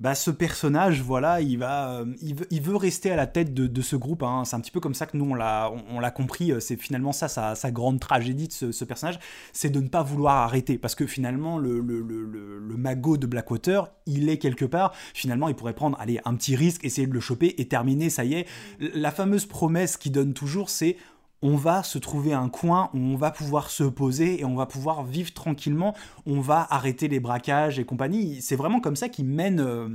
bah, 0.01 0.15
ce 0.15 0.31
personnage, 0.31 1.03
voilà, 1.03 1.43
il 1.43 1.59
va, 1.59 2.01
euh, 2.01 2.07
il, 2.23 2.63
veut, 2.63 2.77
rester 2.77 3.11
à 3.11 3.17
la 3.17 3.27
tête 3.27 3.53
de, 3.53 3.83
ce 3.83 3.97
groupe. 3.97 4.23
Hein. 4.23 4.45
C'est 4.47 4.57
un 4.57 4.61
petit 4.61 4.71
peu 4.71 4.81
comme 4.81 4.95
ça 4.95 5.05
que 5.05 5.17
nous 5.17 5.27
on 5.27 5.35
l'a, 5.35 5.71
on, 5.91 6.01
l'a 6.01 6.11
compris. 6.11 6.53
Euh, 6.53 6.61
c'est 6.61 6.77
finalement 6.77 7.13
ça 7.13 7.29
sa, 7.29 7.71
grande 7.71 8.01
tragédie 8.01 8.49
de 8.49 8.73
ce, 8.73 8.85
personnage, 8.85 9.19
c'est 9.53 9.69
de 9.69 9.81
ne 9.81 9.89
pas 9.89 10.03
vouloir 10.03 10.37
arrêter, 10.37 10.79
parce 10.79 10.95
que 10.95 11.07
finalement 11.07 11.59
le, 11.59 11.81
le, 11.81 12.01
le, 12.01 12.77
magot 12.77 13.19
de 13.19 13.27
Blackwater, 13.27 13.93
il 14.07 14.31
est 14.31 14.39
quelque 14.39 14.65
part. 14.65 14.95
Finalement, 15.13 15.49
il 15.49 15.55
pourrait 15.55 15.75
prendre, 15.75 15.99
allez, 16.01 16.19
un 16.25 16.35
petit 16.35 16.57
risque, 16.57 16.83
essayer 16.83 17.07
de 17.07 17.13
le 17.13 17.21
choper 17.21 17.55
et 17.59 17.69
terminer. 17.69 18.09
Ça 18.09 18.25
y 18.25 18.35
est, 18.35 18.47
la 18.79 19.11
fameuse 19.11 19.45
promesse 19.45 19.99
qu'il 19.99 20.13
donne 20.13 20.33
toujours, 20.33 20.71
c'est 20.71 20.97
on 21.43 21.57
va 21.57 21.83
se 21.83 21.99
trouver 21.99 22.33
un 22.33 22.49
coin 22.49 22.91
où 22.93 22.99
on 22.99 23.17
va 23.17 23.31
pouvoir 23.31 23.71
se 23.71 23.85
poser 23.85 24.41
et 24.41 24.45
on 24.45 24.57
va 24.57 24.67
pouvoir 24.67 25.05
vivre 25.05 25.33
tranquillement, 25.33 25.95
on 26.27 26.41
va 26.41 26.67
arrêter 26.71 27.09
les 27.09 27.21
braquages 27.21 27.79
et 27.79 27.85
compagnie. 27.85 28.43
C'est 28.43 28.57
vraiment 28.57 28.81
comme 28.81 28.97
ça 28.97 29.09
qu'il 29.09 29.25
mène 29.25 29.61
euh, 29.61 29.89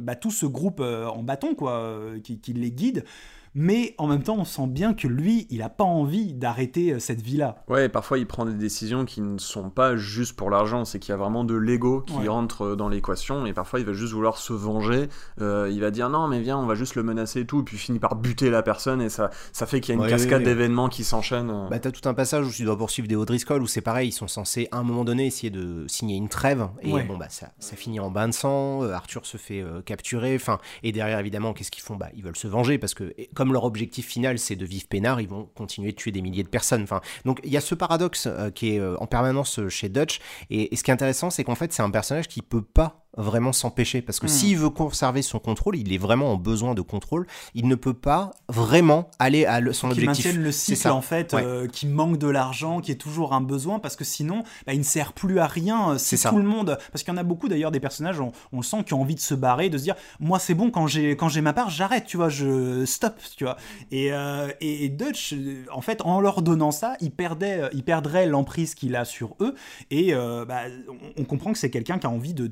bah, 0.00 0.16
tout 0.16 0.30
ce 0.30 0.46
groupe 0.46 0.80
euh, 0.80 1.06
en 1.06 1.22
bâton, 1.22 1.54
quoi, 1.54 1.72
euh, 1.72 2.20
qui, 2.20 2.40
les 2.52 2.72
guide 2.72 3.04
mais 3.58 3.96
en 3.98 4.06
même 4.06 4.22
temps, 4.22 4.36
on 4.38 4.44
sent 4.44 4.68
bien 4.68 4.94
que 4.94 5.08
lui, 5.08 5.48
il 5.50 5.58
n'a 5.58 5.68
pas 5.68 5.82
envie 5.82 6.32
d'arrêter 6.32 6.92
euh, 6.92 7.00
cette 7.00 7.20
vie-là. 7.20 7.64
Ouais, 7.66 7.88
parfois 7.88 8.18
il 8.18 8.26
prend 8.26 8.46
des 8.46 8.54
décisions 8.54 9.04
qui 9.04 9.20
ne 9.20 9.36
sont 9.36 9.68
pas 9.68 9.96
juste 9.96 10.36
pour 10.36 10.48
l'argent, 10.48 10.84
c'est 10.84 11.00
qu'il 11.00 11.10
y 11.10 11.14
a 11.14 11.16
vraiment 11.16 11.42
de 11.42 11.56
l'ego 11.56 12.02
qui 12.02 12.28
rentre 12.28 12.62
euh, 12.62 12.76
dans 12.76 12.88
l'équation, 12.88 13.46
et 13.46 13.52
parfois 13.52 13.80
il 13.80 13.86
va 13.86 13.94
juste 13.94 14.12
vouloir 14.12 14.38
se 14.38 14.52
venger, 14.52 15.08
euh, 15.40 15.68
il 15.72 15.80
va 15.80 15.90
dire 15.90 16.08
non, 16.08 16.28
mais 16.28 16.40
viens, 16.40 16.56
on 16.56 16.66
va 16.66 16.76
juste 16.76 16.94
le 16.94 17.02
menacer 17.02 17.40
et 17.40 17.46
tout, 17.46 17.60
et 17.60 17.62
puis 17.64 17.76
il 17.76 17.80
finit 17.80 17.98
par 17.98 18.14
buter 18.14 18.48
la 18.48 18.62
personne, 18.62 19.02
et 19.02 19.08
ça, 19.08 19.30
ça 19.52 19.66
fait 19.66 19.80
qu'il 19.80 19.96
y 19.96 19.98
a 19.98 20.04
une 20.04 20.08
cascade 20.08 20.44
d'événements 20.44 20.88
qui 20.88 21.02
s'enchaînent. 21.02 21.66
Bah, 21.68 21.80
t'as 21.80 21.90
tout 21.90 22.08
un 22.08 22.14
passage 22.14 22.46
où 22.46 22.52
tu 22.52 22.62
dois 22.62 22.78
poursuivre 22.78 23.08
des 23.08 23.16
O'Driscoll, 23.16 23.60
où 23.60 23.66
c'est 23.66 23.80
pareil, 23.80 24.10
ils 24.10 24.12
sont 24.12 24.28
censés 24.28 24.68
à 24.70 24.78
un 24.78 24.84
moment 24.84 25.04
donné 25.04 25.26
essayer 25.26 25.50
de 25.50 25.84
signer 25.88 26.14
une 26.14 26.28
trêve, 26.28 26.68
et 26.80 26.92
bon, 26.92 27.16
bah 27.18 27.28
ça, 27.28 27.48
ça 27.58 27.74
finit 27.74 27.98
en 27.98 28.12
bain 28.12 28.28
de 28.28 28.34
sang, 28.34 28.82
Arthur 28.84 29.26
se 29.26 29.36
fait 29.36 29.64
capturer, 29.84 30.36
enfin, 30.36 30.58
et 30.84 30.92
derrière 30.92 31.18
évidemment, 31.18 31.54
qu'est-ce 31.54 31.72
qu'ils 31.72 31.82
font? 31.82 31.96
Bah, 31.96 32.10
ils 32.14 32.22
veulent 32.22 32.36
se 32.36 32.46
venger, 32.46 32.78
parce 32.78 32.94
que 32.94 33.12
comme 33.34 33.47
leur 33.52 33.64
objectif 33.64 34.06
final 34.06 34.38
c'est 34.38 34.56
de 34.56 34.64
vivre 34.64 34.86
peinard, 34.88 35.20
ils 35.20 35.28
vont 35.28 35.48
continuer 35.54 35.92
de 35.92 35.96
tuer 35.96 36.12
des 36.12 36.22
milliers 36.22 36.42
de 36.42 36.48
personnes. 36.48 36.82
Enfin, 36.82 37.00
donc 37.24 37.40
il 37.44 37.50
y 37.50 37.56
a 37.56 37.60
ce 37.60 37.74
paradoxe 37.74 38.26
euh, 38.26 38.50
qui 38.50 38.74
est 38.74 38.80
euh, 38.80 38.96
en 38.98 39.06
permanence 39.06 39.58
euh, 39.58 39.68
chez 39.68 39.88
Dutch. 39.88 40.20
Et, 40.50 40.72
et 40.72 40.76
ce 40.76 40.84
qui 40.84 40.90
est 40.90 40.94
intéressant, 40.94 41.30
c'est 41.30 41.44
qu'en 41.44 41.54
fait, 41.54 41.72
c'est 41.72 41.82
un 41.82 41.90
personnage 41.90 42.28
qui 42.28 42.42
peut 42.42 42.62
pas 42.62 43.04
vraiment 43.18 43.52
s'empêcher. 43.52 44.00
Parce 44.00 44.20
que 44.20 44.26
hmm. 44.26 44.30
s'il 44.30 44.56
veut 44.56 44.70
conserver 44.70 45.22
son 45.22 45.38
contrôle, 45.38 45.76
il 45.76 45.92
est 45.92 45.98
vraiment 45.98 46.32
en 46.32 46.36
besoin 46.36 46.74
de 46.74 46.80
contrôle. 46.80 47.26
Il 47.54 47.68
ne 47.68 47.74
peut 47.74 47.94
pas 47.94 48.30
vraiment 48.48 49.10
aller 49.18 49.44
à 49.44 49.60
son 49.72 49.90
objectif. 49.90 50.30
Qui 50.30 50.32
le 50.32 50.52
cycle 50.52 50.88
en 50.88 51.02
fait, 51.02 51.34
euh, 51.34 51.66
qui 51.66 51.86
manque 51.86 52.18
de 52.18 52.28
l'argent, 52.28 52.80
qui 52.80 52.92
est 52.92 52.96
toujours 52.96 53.34
un 53.34 53.40
besoin, 53.40 53.78
parce 53.78 53.96
que 53.96 54.04
sinon, 54.04 54.44
bah, 54.66 54.72
il 54.72 54.78
ne 54.78 54.84
sert 54.84 55.12
plus 55.12 55.38
à 55.38 55.46
rien. 55.46 55.98
Si 55.98 56.20
tout 56.20 56.36
le 56.36 56.42
monde, 56.42 56.78
parce 56.92 57.02
qu'il 57.02 57.12
y 57.12 57.16
en 57.16 57.20
a 57.20 57.22
beaucoup 57.22 57.48
d'ailleurs 57.48 57.70
des 57.70 57.80
personnages, 57.80 58.20
on, 58.20 58.32
le 58.52 58.62
sent, 58.62 58.84
qui 58.84 58.94
ont 58.94 59.00
envie 59.00 59.14
de 59.14 59.20
se 59.20 59.34
barrer, 59.34 59.68
de 59.68 59.78
se 59.78 59.82
dire, 59.82 59.96
moi 60.20 60.38
c'est 60.38 60.54
bon 60.54 60.70
quand 60.70 60.86
j'ai 60.86 61.16
quand 61.16 61.28
j'ai 61.28 61.40
ma 61.40 61.52
part, 61.52 61.70
j'arrête, 61.70 62.06
tu 62.06 62.16
vois, 62.16 62.28
je 62.28 62.84
stop, 62.84 63.14
tu 63.36 63.44
vois. 63.44 63.56
Et, 63.90 64.12
euh, 64.12 64.48
et, 64.60 64.88
Dutch, 64.88 65.34
en 65.72 65.80
fait, 65.80 66.02
en 66.02 66.20
leur 66.20 66.42
donnant 66.42 66.70
ça, 66.70 66.96
il 67.00 67.10
perdait, 67.10 67.62
il 67.72 67.84
perdrait 67.84 68.26
l'emprise 68.26 68.74
qu'il 68.74 68.96
a 68.96 69.04
sur 69.04 69.36
eux. 69.40 69.54
Et 69.90 70.12
bah, 70.12 70.62
on, 71.16 71.24
comprend 71.24 71.52
que 71.52 71.58
c'est 71.58 71.70
quelqu'un 71.70 71.98
qui 71.98 72.06
a 72.06 72.10
envie 72.10 72.34
de 72.34 72.46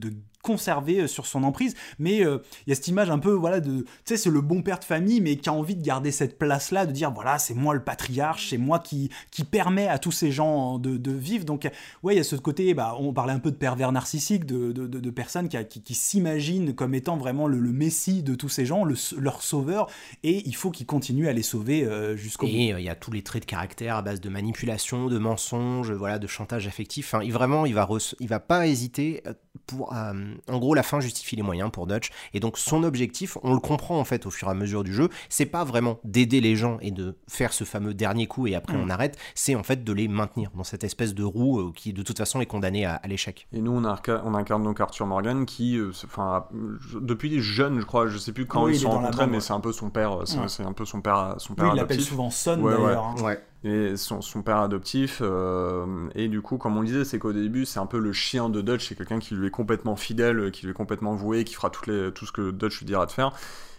conservé 0.46 1.00
euh, 1.00 1.06
sur 1.08 1.26
son 1.26 1.42
emprise. 1.42 1.74
Mais 1.98 2.24
euh, 2.24 2.38
il 2.66 2.70
y 2.70 2.72
a 2.72 2.76
cette 2.76 2.86
image 2.86 3.10
un 3.10 3.18
peu, 3.18 3.32
voilà, 3.32 3.60
de, 3.60 3.80
tu 3.80 3.86
sais, 4.04 4.16
c'est 4.16 4.30
le 4.30 4.40
bon 4.40 4.62
père 4.62 4.78
de 4.78 4.84
famille, 4.84 5.20
mais 5.20 5.36
qui 5.36 5.48
a 5.48 5.52
envie 5.52 5.74
de 5.74 5.82
garder 5.82 6.12
cette 6.12 6.38
place-là, 6.38 6.86
de 6.86 6.92
dire, 6.92 7.10
voilà, 7.10 7.38
c'est 7.38 7.54
moi 7.54 7.74
le 7.74 7.82
patriarche, 7.82 8.50
c'est 8.50 8.58
moi 8.58 8.78
qui, 8.78 9.10
qui 9.32 9.42
permet 9.42 9.88
à 9.88 9.98
tous 9.98 10.12
ces 10.12 10.30
gens 10.30 10.78
de, 10.78 10.96
de 10.96 11.10
vivre. 11.10 11.44
Donc, 11.44 11.68
ouais, 12.04 12.14
il 12.14 12.16
y 12.18 12.20
a 12.20 12.24
ce 12.24 12.36
côté, 12.36 12.72
bah, 12.74 12.96
on 12.98 13.12
parlait 13.12 13.32
un 13.32 13.40
peu 13.40 13.50
de 13.50 13.56
pervers 13.56 13.90
narcissique, 13.90 14.46
de, 14.46 14.70
de, 14.70 14.86
de 14.86 15.10
personnes 15.10 15.48
qui, 15.48 15.82
qui, 15.82 15.94
s'imaginent 15.94 16.74
comme 16.74 16.94
étant 16.94 17.16
vraiment 17.16 17.48
le, 17.48 17.56
messie 17.66 18.22
de 18.22 18.34
tous 18.34 18.48
ces 18.48 18.64
gens, 18.64 18.84
le, 18.84 18.94
leur 19.18 19.42
sauveur, 19.42 19.88
et 20.22 20.46
il 20.46 20.54
faut 20.54 20.70
qu'ils 20.70 20.86
continuent 20.86 21.26
à 21.26 21.32
les 21.32 21.42
sauver 21.42 21.84
euh, 21.84 22.16
jusqu'au 22.16 22.46
bout. 22.46 22.52
Et 22.52 22.74
il 22.78 22.84
y 22.84 22.88
a 22.88 22.94
tous 22.94 23.10
les 23.10 23.22
traits 23.22 23.42
de 23.42 23.46
caractère 23.46 23.96
à 23.96 24.02
base 24.02 24.20
de 24.20 24.28
manipulation, 24.28 25.08
de 25.08 25.18
mensonges, 25.18 25.90
voilà, 25.90 26.18
de 26.18 26.26
chantage 26.26 26.68
affectif. 26.68 27.12
Enfin, 27.12 27.24
il, 27.24 27.32
vraiment, 27.32 27.66
il 27.66 27.74
va, 27.74 27.88
il 28.20 28.28
va 28.28 28.40
pas 28.40 28.66
hésiter 28.66 29.22
pour, 29.66 29.92
euh, 29.94 30.34
en 30.48 30.58
gros, 30.58 30.74
la 30.74 30.82
fin 30.82 31.00
justifie 31.00 31.36
les 31.36 31.42
moyens 31.42 31.70
pour 31.70 31.86
Dutch. 31.86 32.10
Et 32.34 32.40
donc, 32.40 32.58
son 32.58 32.82
objectif, 32.84 33.38
on 33.42 33.54
le 33.54 33.60
comprend 33.60 33.98
en 33.98 34.04
fait 34.04 34.26
au 34.26 34.30
fur 34.30 34.48
et 34.48 34.50
à 34.50 34.54
mesure 34.54 34.84
du 34.84 34.92
jeu, 34.92 35.08
c'est 35.28 35.46
pas 35.46 35.64
vraiment 35.64 35.98
d'aider 36.04 36.40
les 36.40 36.56
gens 36.56 36.78
et 36.80 36.90
de 36.90 37.16
faire 37.28 37.52
ce 37.52 37.64
fameux 37.64 37.94
dernier 37.94 38.26
coup 38.26 38.46
et 38.46 38.54
après 38.54 38.76
on 38.76 38.88
arrête, 38.88 39.18
c'est 39.34 39.54
en 39.54 39.62
fait 39.62 39.84
de 39.84 39.92
les 39.92 40.08
maintenir 40.08 40.50
dans 40.54 40.64
cette 40.64 40.84
espèce 40.84 41.14
de 41.14 41.24
roue 41.24 41.60
euh, 41.60 41.72
qui 41.74 41.92
de 41.92 42.02
toute 42.02 42.18
façon 42.18 42.40
est 42.40 42.46
condamnée 42.46 42.84
à, 42.84 43.00
l'échec. 43.06 43.46
Et 43.52 43.60
nous, 43.60 43.72
on, 43.72 43.84
on 43.84 44.34
incarne 44.34 44.62
donc 44.62 44.80
Arthur 44.80 45.06
Morgan 45.06 45.46
qui, 45.46 45.76
euh, 45.76 45.92
enfin, 46.04 46.46
depuis 47.00 47.40
jeune, 47.40 47.80
je 47.80 47.86
crois, 47.86 48.06
je 48.06 48.18
sais 48.18 48.32
plus 48.32 48.46
quand 48.46 48.68
ils 48.68 48.76
se 48.76 48.82
sont 48.82 48.90
rencontrés, 48.90 49.26
mais 49.26 49.40
c'est 49.40 49.52
un 49.52 49.60
peu 49.60 49.72
son 49.72 49.90
père, 49.90 50.22
c'est 50.26 50.62
un 50.62 50.72
peu 50.72 50.84
son 50.84 51.00
père, 51.00 51.34
son 51.38 51.54
père 51.54 51.66
oui, 51.66 51.70
il 51.74 51.76
l'appelle 51.76 52.00
souvent 52.00 52.30
Son 52.30 52.56
d'ailleurs. 52.56 53.04
Hein. 53.04 53.36
Et 53.64 53.96
son, 53.96 54.20
père 54.42 54.58
adoptif. 54.58 55.18
Euh, 55.22 56.08
et 56.14 56.28
du 56.28 56.40
coup, 56.40 56.56
comme 56.56 56.76
on 56.76 56.80
le 56.80 56.86
disait, 56.86 57.04
c'est 57.04 57.18
qu'au 57.18 57.32
début, 57.32 57.64
c'est 57.64 57.80
un 57.80 57.86
peu 57.86 57.98
le 57.98 58.12
chien 58.12 58.48
de 58.48 58.60
Dutch, 58.60 58.88
c'est 58.88 58.94
quelqu'un 58.94 59.18
qui 59.18 59.34
lui 59.34 59.48
est 59.48 59.50
complètement 59.50 59.96
fidèle, 59.96 60.50
qui 60.52 60.66
lui 60.66 60.70
est 60.70 60.74
complètement 60.74 61.14
voué, 61.14 61.44
qui 61.44 61.54
fera 61.54 61.70
les, 61.86 62.12
tout 62.12 62.26
ce 62.26 62.32
que 62.32 62.50
Dutch 62.50 62.78
lui 62.80 62.86
dira 62.86 63.06
de 63.06 63.12
faire. 63.12 63.32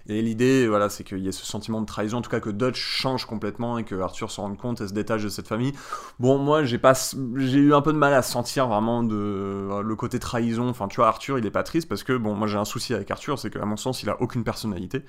Et 0.09 0.21
l'idée, 0.21 0.67
voilà, 0.67 0.89
c'est 0.89 1.03
qu'il 1.03 1.19
y 1.19 1.27
ait 1.27 1.33
ce 1.33 1.45
sentiment 1.45 1.81
de 1.81 1.85
trahison, 1.85 2.17
en 2.17 2.21
tout 2.21 2.29
cas 2.29 2.39
que 2.39 2.49
Dutch 2.49 2.79
change 2.79 3.25
complètement 3.25 3.77
et 3.77 3.83
que 3.83 3.95
Arthur 3.95 4.31
se 4.31 4.39
rende 4.39 4.57
compte 4.57 4.79
et 4.81 4.87
se 4.87 4.93
détache 4.93 5.23
de 5.23 5.29
cette 5.29 5.47
famille. 5.47 5.73
Bon, 6.19 6.37
moi, 6.37 6.63
j'ai 6.63 6.77
pas, 6.77 6.93
j'ai 7.35 7.57
eu 7.57 7.73
un 7.73 7.81
peu 7.81 7.91
de 7.91 7.97
mal 7.97 8.13
à 8.13 8.21
sentir 8.21 8.67
vraiment 8.67 9.03
de 9.03 9.15
euh, 9.15 9.81
le 9.81 9.95
côté 9.95 10.19
trahison. 10.19 10.69
Enfin, 10.69 10.87
tu 10.87 10.97
vois, 10.97 11.07
Arthur, 11.07 11.37
il 11.37 11.45
est 11.45 11.51
pas 11.51 11.63
triste 11.63 11.89
parce 11.89 12.03
que 12.03 12.13
bon, 12.13 12.35
moi, 12.35 12.47
j'ai 12.47 12.57
un 12.57 12.65
souci 12.65 12.93
avec 12.93 13.11
Arthur, 13.11 13.37
c'est 13.37 13.49
qu'à 13.49 13.65
mon 13.65 13.77
sens, 13.77 14.01
il 14.03 14.09
a 14.09 14.21
aucune 14.21 14.43
personnalité. 14.43 15.03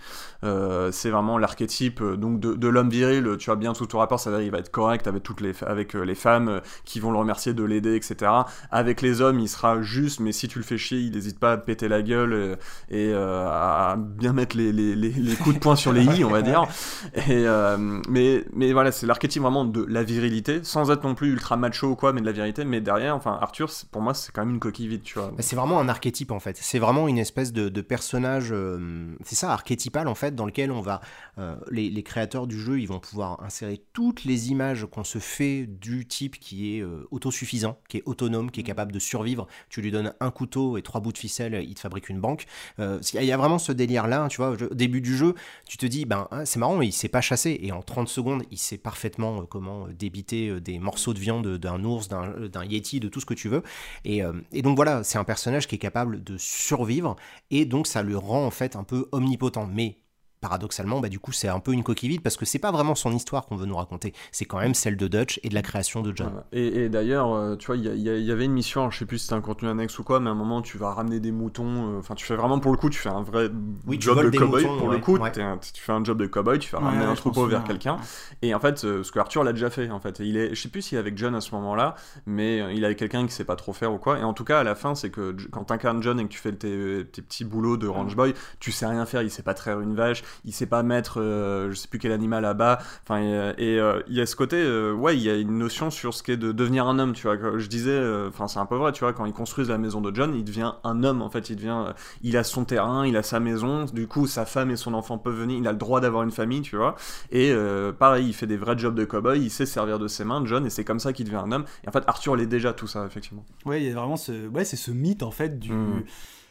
Euh, 0.45 0.91
c'est 0.91 1.11
vraiment 1.11 1.39
l'archétype 1.39 2.01
euh, 2.01 2.17
donc 2.17 2.41
de, 2.41 2.69
l'homme 2.69 2.91
viril. 2.91 3.37
Tu 3.39 3.47
vois 3.47 3.57
bien 3.57 3.73
tout 3.73 3.87
ton 3.87 3.99
rapport, 3.99 4.19
ça 4.19 4.31
veut 4.31 4.39
dire 4.39 4.47
il 4.47 4.51
va 4.51 4.59
être 4.59 4.71
correct 4.71 5.07
avec 5.07 5.23
toutes 5.23 5.41
les 5.41 5.53
avec 5.65 5.95
les 5.95 6.15
femmes 6.15 6.61
qui 6.85 7.01
vont 7.01 7.11
le 7.11 7.19
remercier 7.19 7.55
de 7.55 7.63
l'aider, 7.63 7.95
etc. 7.95 8.31
Avec 8.71 9.01
les 9.01 9.21
hommes, 9.21 9.41
il 9.41 9.49
sera 9.49 9.81
juste, 9.81 10.21
mais 10.21 10.33
si 10.33 10.49
tu 10.49 10.59
le 10.59 10.65
fais 10.65 10.77
chier, 10.77 10.99
il 10.99 11.13
n'hésite 11.13 11.39
pas 11.39 11.53
à 11.53 11.57
péter 11.57 11.89
la 11.89 12.03
gueule 12.03 12.59
et, 12.91 13.13
à 13.15 13.97
bien 13.99 14.33
mettre 14.33 14.57
les, 14.57 14.88
coups 15.37 15.55
de 15.57 15.61
poing 15.61 15.77
sur 15.77 15.93
les 15.93 16.05
i, 16.05 16.25
on 16.25 16.31
va 16.31 16.43
dire. 16.43 16.67
Et, 17.15 17.31
euh, 17.31 17.77
mais, 18.09 18.45
mais 18.53 18.73
voilà, 18.73 18.93
c'est 18.93 19.07
l'archétype 19.07 19.43
vraiment 19.43 19.65
de 19.65 19.85
la 19.85 20.03
virilité, 20.03 20.61
sans 20.63 20.91
être 20.91 21.05
non 21.05 21.15
plus 21.15 21.33
ultra 21.33 21.57
macho 21.57 21.89
ou 21.89 21.97
quoi, 21.97 22.13
mais 22.13 22.21
de 22.21 22.27
la 22.27 22.33
virilité. 22.33 22.65
Mais 22.65 22.81
derrière, 22.81 23.15
enfin, 23.15 23.39
Arthur, 23.41 23.71
pour 23.91 24.03
moi, 24.03 24.15
c'est 24.15 24.33
quand 24.33 24.45
même 24.45 24.55
une 24.55 24.61
coquille 24.61 24.89
vide, 24.89 25.03
tu 25.03 25.19
vois. 25.19 25.33
C'est 25.39 25.57
vraiment 25.57 25.81
un 25.81 25.89
archétype 25.89 26.31
en 26.31 26.41
fait. 26.41 26.57
C'est 26.61 26.79
vraiment 26.79 27.09
une 27.09 27.19
espèce 27.19 27.53
de, 27.53 27.69
personnage, 27.81 28.49
euh, 28.51 29.15
c'est 29.25 29.37
ça, 29.37 29.53
archétypal 29.53 30.09
en 30.09 30.15
fait, 30.15 30.35
dans 30.35 30.45
lequel 30.45 30.73
on 30.73 30.81
va, 30.81 31.01
euh, 31.39 31.57
les, 31.71 31.91
les, 31.91 32.03
créateurs 32.03 32.47
du 32.47 32.59
jeu, 32.59 32.81
ils 32.81 32.89
vont 32.89 32.99
pouvoir 32.99 33.43
insérer 33.43 33.81
toutes 33.93 34.25
les 34.25 34.51
images 34.51 34.87
qu'on 34.91 35.05
se 35.05 35.19
fait 35.19 35.67
du 35.67 36.07
type 36.07 36.39
qui 36.39 36.77
est 36.77 36.85
autosuffisant, 37.11 37.79
qui 37.89 37.99
est 37.99 38.03
autonome, 38.05 38.51
qui 38.51 38.61
est 38.61 38.65
capable 38.65 38.93
de 38.93 38.99
survivre. 38.99 39.47
Tu 39.69 39.81
lui 39.81 39.91
donnes 39.91 40.13
un 40.21 40.31
couteau 40.31 40.77
et 40.77 40.83
trois 40.83 41.01
bouts 41.01 41.13
de 41.13 41.19
ficelle, 41.19 41.65
il 41.67 41.75
te 41.75 41.81
fabrique 41.81 42.09
une 42.09 42.21
banque. 42.21 42.47
Il 42.79 43.25
y 43.25 43.33
a 43.33 43.37
vraiment 43.37 43.59
ce 43.59 43.73
délire 43.73 44.07
là, 44.07 44.27
tu 44.29 44.39
vois. 44.39 44.57
Début 44.79 45.03
du 45.03 45.15
jeu, 45.15 45.35
tu 45.67 45.77
te 45.77 45.85
dis, 45.85 46.07
ben 46.07 46.27
hein, 46.31 46.47
c'est 46.47 46.59
marrant, 46.59 46.81
il 46.81 46.93
s'est 46.93 47.09
pas 47.09 47.21
chassé. 47.21 47.59
Et 47.63 47.73
en 47.73 47.83
30 47.83 48.09
secondes, 48.09 48.45
il 48.51 48.57
sait 48.59 48.79
parfaitement 48.79 49.43
euh, 49.43 49.45
comment 49.45 49.87
euh, 49.87 49.93
débiter 49.93 50.49
euh, 50.49 50.61
des 50.61 50.79
morceaux 50.79 51.13
de 51.13 51.19
viande 51.19 51.59
d'un 51.59 51.85
ours, 51.85 52.09
d'un 52.09 52.65
yeti, 52.65 53.01
de 53.01 53.09
tout 53.09 53.21
ce 53.21 53.27
que 53.27 53.35
tu 53.35 53.49
veux. 53.49 53.63
Et, 54.05 54.23
et 54.53 54.63
donc 54.63 54.77
voilà, 54.77 55.05
c'est 55.05 55.19
un 55.19 55.25
personnage 55.25 55.67
qui 55.67 55.75
est 55.75 55.79
capable 55.79 56.23
de 56.25 56.37
survivre. 56.39 57.17
Et 57.51 57.65
donc 57.67 57.87
ça 57.87 58.03
le 58.03 58.17
rend 58.17 58.47
en 58.47 58.51
fait 58.51 58.77
un 58.77 58.85
peu 58.85 59.09
omnipotent. 59.13 59.67
Mais 59.67 59.99
paradoxalement, 60.41 61.01
bah, 61.01 61.09
du 61.09 61.19
coup, 61.19 61.33
c'est 61.33 61.49
un 61.49 61.61
peu 61.61 61.73
une 61.73 61.83
coquille 61.83 62.09
vide 62.09 62.23
parce 62.23 62.37
que 62.37 62.45
c'est 62.45 62.59
pas 62.59 62.71
vraiment 62.71 62.95
son 62.95 63.13
histoire 63.13 63.47
qu'on 63.47 63.57
veut 63.57 63.67
nous 63.67 63.77
raconter. 63.77 64.13
C'est 64.33 64.45
quand 64.45 64.59
même 64.59 64.75
celle 64.75 64.97
de 64.97 65.09
Dutch 65.09 65.41
et 65.43 65.49
de 65.49 65.55
la 65.55 65.63
création 65.63 66.03
de 66.03 66.13
John. 66.15 66.43
Et, 66.53 66.89
d'ailleurs, 66.89 67.33
euh, 67.33 67.57
tu 67.57 67.67
vois, 67.67 67.77
il 67.77 67.85
y, 67.85 68.31
avait 68.31 68.45
une 68.45 68.53
mission, 68.53 68.91
je 68.91 68.99
sais 68.99 69.05
plus 69.05 69.19
si 69.19 69.25
c'était 69.25 69.35
un 69.35 69.41
contenu 69.41 69.69
annexe 69.69 69.99
ou 69.99 70.05
quoi, 70.05 70.21
mais 70.21 70.29
à 70.29 70.33
un 70.33 70.37
moment, 70.37 70.63
tu 70.63 70.79
vas 70.79 70.93
ramener 70.93 71.21
des 71.21 71.33
moutons. 71.33 71.95
Euh, 71.95 71.99
enfin, 71.99 72.15
tu 72.15 72.25
fais 72.25 72.37
vraiment 72.37 72.59
pour 72.59 72.73
le 72.73 72.79
coup, 72.79 72.91
tu 72.91 72.99
fais 72.99 73.09
un 73.09 73.23
vrai 73.23 73.51
job 73.99 74.31
de 74.31 74.39
cowboy. 74.39 74.65
Pour 74.65 74.89
le 74.89 74.99
coup, 74.99 75.19
tu 75.19 75.83
fais 75.83 75.93
un 75.93 76.05
job 76.05 76.19
de 76.19 76.27
cowboy, 76.27 76.59
tu 76.59 76.69
fais 76.69 76.77
ramener 76.77 77.05
un 77.05 77.15
troupeau 77.15 77.47
vers 77.47 77.65
quelqu'un. 77.65 77.99
Et 78.43 78.55
en 78.55 78.61
fait, 78.61 78.85
euh, 78.85 79.03
ce 79.03 79.13
que 79.13 79.19
Arthur 79.19 79.45
l'a 79.45 79.53
déjà 79.53 79.71
fait, 79.71 79.91
en 79.91 80.01
fait. 80.01 80.21
il 80.21 80.37
est, 80.37 80.55
je 80.55 80.61
sais 80.61 80.69
plus 80.69 80.83
s'il 80.83 80.97
est 80.97 81.01
avec 81.01 81.17
John 81.19 81.35
à 81.35 81.41
ce 81.41 81.55
moment-là, 81.55 81.95
mais 82.27 82.75
il 82.75 82.83
est 82.83 82.87
avec 82.87 82.99
quelqu'un 82.99 83.27
qui 83.27 83.33
sait 83.33 83.45
pas 83.45 83.57
trop 83.57 83.73
faire 83.73 83.93
ou 83.93 83.99
quoi. 83.99 84.19
Et 84.19 84.23
en 84.23 84.33
tout 84.33 84.45
cas, 84.45 84.61
à 84.61 84.65
la 84.65 84.75
fin, 84.75 84.95
c'est 84.95 85.11
que 85.11 85.37
quand 85.51 85.65
t'incarnes 85.65 86.03
John 86.03 86.21
et 86.21 86.25
que 86.25 86.29
tu 86.29 86.39
fais 86.39 86.53
tes, 86.53 87.05
tes 87.13 87.23
petits 87.23 87.45
boulots 87.45 87.77
de 87.77 87.89
range 87.89 88.17
boy, 88.17 88.35
tu 88.61 88.73
sais 88.73 88.87
rien 88.87 89.05
faire. 89.07 89.23
Il 89.23 89.31
sait 89.31 89.43
pas 89.43 89.55
traire 89.55 89.81
une 89.81 89.95
vache, 89.95 90.23
il 90.45 90.53
sait 90.53 90.67
pas 90.67 90.83
mettre 90.83 91.21
euh, 91.21 91.71
je 91.71 91.75
sais 91.75 91.89
plus 91.89 91.99
quel 91.99 92.13
animal 92.13 92.43
là-bas. 92.43 92.79
Enfin, 93.03 93.21
et 93.21 93.79
euh, 93.79 94.03
il 94.09 94.15
y 94.15 94.21
a 94.21 94.27
ce 94.27 94.37
côté, 94.37 94.57
euh, 94.57 94.93
ouais, 94.93 95.17
il 95.17 95.23
y 95.23 95.31
a 95.31 95.37
une 95.37 95.59
notion 95.59 95.91
sur 95.91 96.15
ce 96.15 96.23
qu'est 96.23 96.37
de 96.37 96.53
devenir 96.53 96.87
un 96.87 96.99
homme, 96.99 97.13
tu 97.13 97.27
vois. 97.27 97.37
Je 97.59 97.67
disais, 97.67 97.99
enfin, 98.29 98.49
c'est 98.49 98.59
un 98.59 98.67
peu 98.67 98.77
vrai, 98.77 98.93
tu 98.93 99.01
vois, 99.01 99.13
quand 99.13 99.25
ils 99.25 99.33
construisent 99.33 99.69
la 99.69 99.79
maison 99.79 100.01
de 100.01 100.15
John, 100.15 100.35
il 100.35 100.45
devient 100.45 100.73
un 100.85 101.05
homme, 101.05 101.23
en 101.23 101.31
fait. 101.31 101.51
Il 101.51 101.57
devient, 101.57 101.95
il 102.23 102.37
a 102.37 102.45
son 102.45 102.65
terrain, 102.65 103.07
il 103.07 103.17
a 103.17 103.23
sa 103.23 103.41
maison. 103.41 103.87
Du 103.87 104.07
coup, 104.07 104.27
sa 104.27 104.45
femme 104.45 104.71
et 104.71 104.77
son 104.77 104.95
enfant 104.95 105.19
peuvent 105.19 105.39
venir. 105.39 105.59
Il 105.59 105.67
a 105.67 105.73
le 105.73 105.79
droit 105.79 106.01
d'avoir 106.01 106.23
une 106.23 106.31
famille, 106.31 106.63
tu 106.63 106.77
vois. 106.77 106.95
Et 107.31 107.55
pareil, 107.99 108.29
il 108.29 108.33
fait 108.33 108.47
des 108.47 108.57
vrais 108.57 108.79
jobs 108.79 108.95
de 108.95 109.05
cowboy. 109.05 109.41
Il 109.41 109.51
sait 109.51 109.67
servir 109.67 109.99
de 109.99 110.09
ses 110.09 110.25
mains, 110.25 110.43
John, 110.45 110.67
et 110.67 110.71
c'est 110.71 110.85
comme 110.85 111.01
ça 111.01 111.13
qu'il 111.13 111.27
devient 111.27 111.43
un 111.45 111.53
homme. 111.53 111.65
Et 111.85 111.89
en 111.89 111.93
fait, 111.93 112.05
Arthur 112.07 112.37
l'est 112.37 112.47
déjà 112.47 112.73
tout 112.73 112.87
ça, 112.87 113.05
effectivement. 113.07 113.45
Ouais, 113.65 113.83
il 113.83 113.89
y 113.89 113.91
a 113.91 113.95
vraiment 113.95 114.17
ce, 114.17 114.49
ouais, 114.49 114.65
c'est 114.65 114.77
ce 114.77 114.91
mythe 114.91 115.23
en 115.23 115.31
fait 115.31 115.59
du. 115.59 115.73
Mmh 115.73 116.05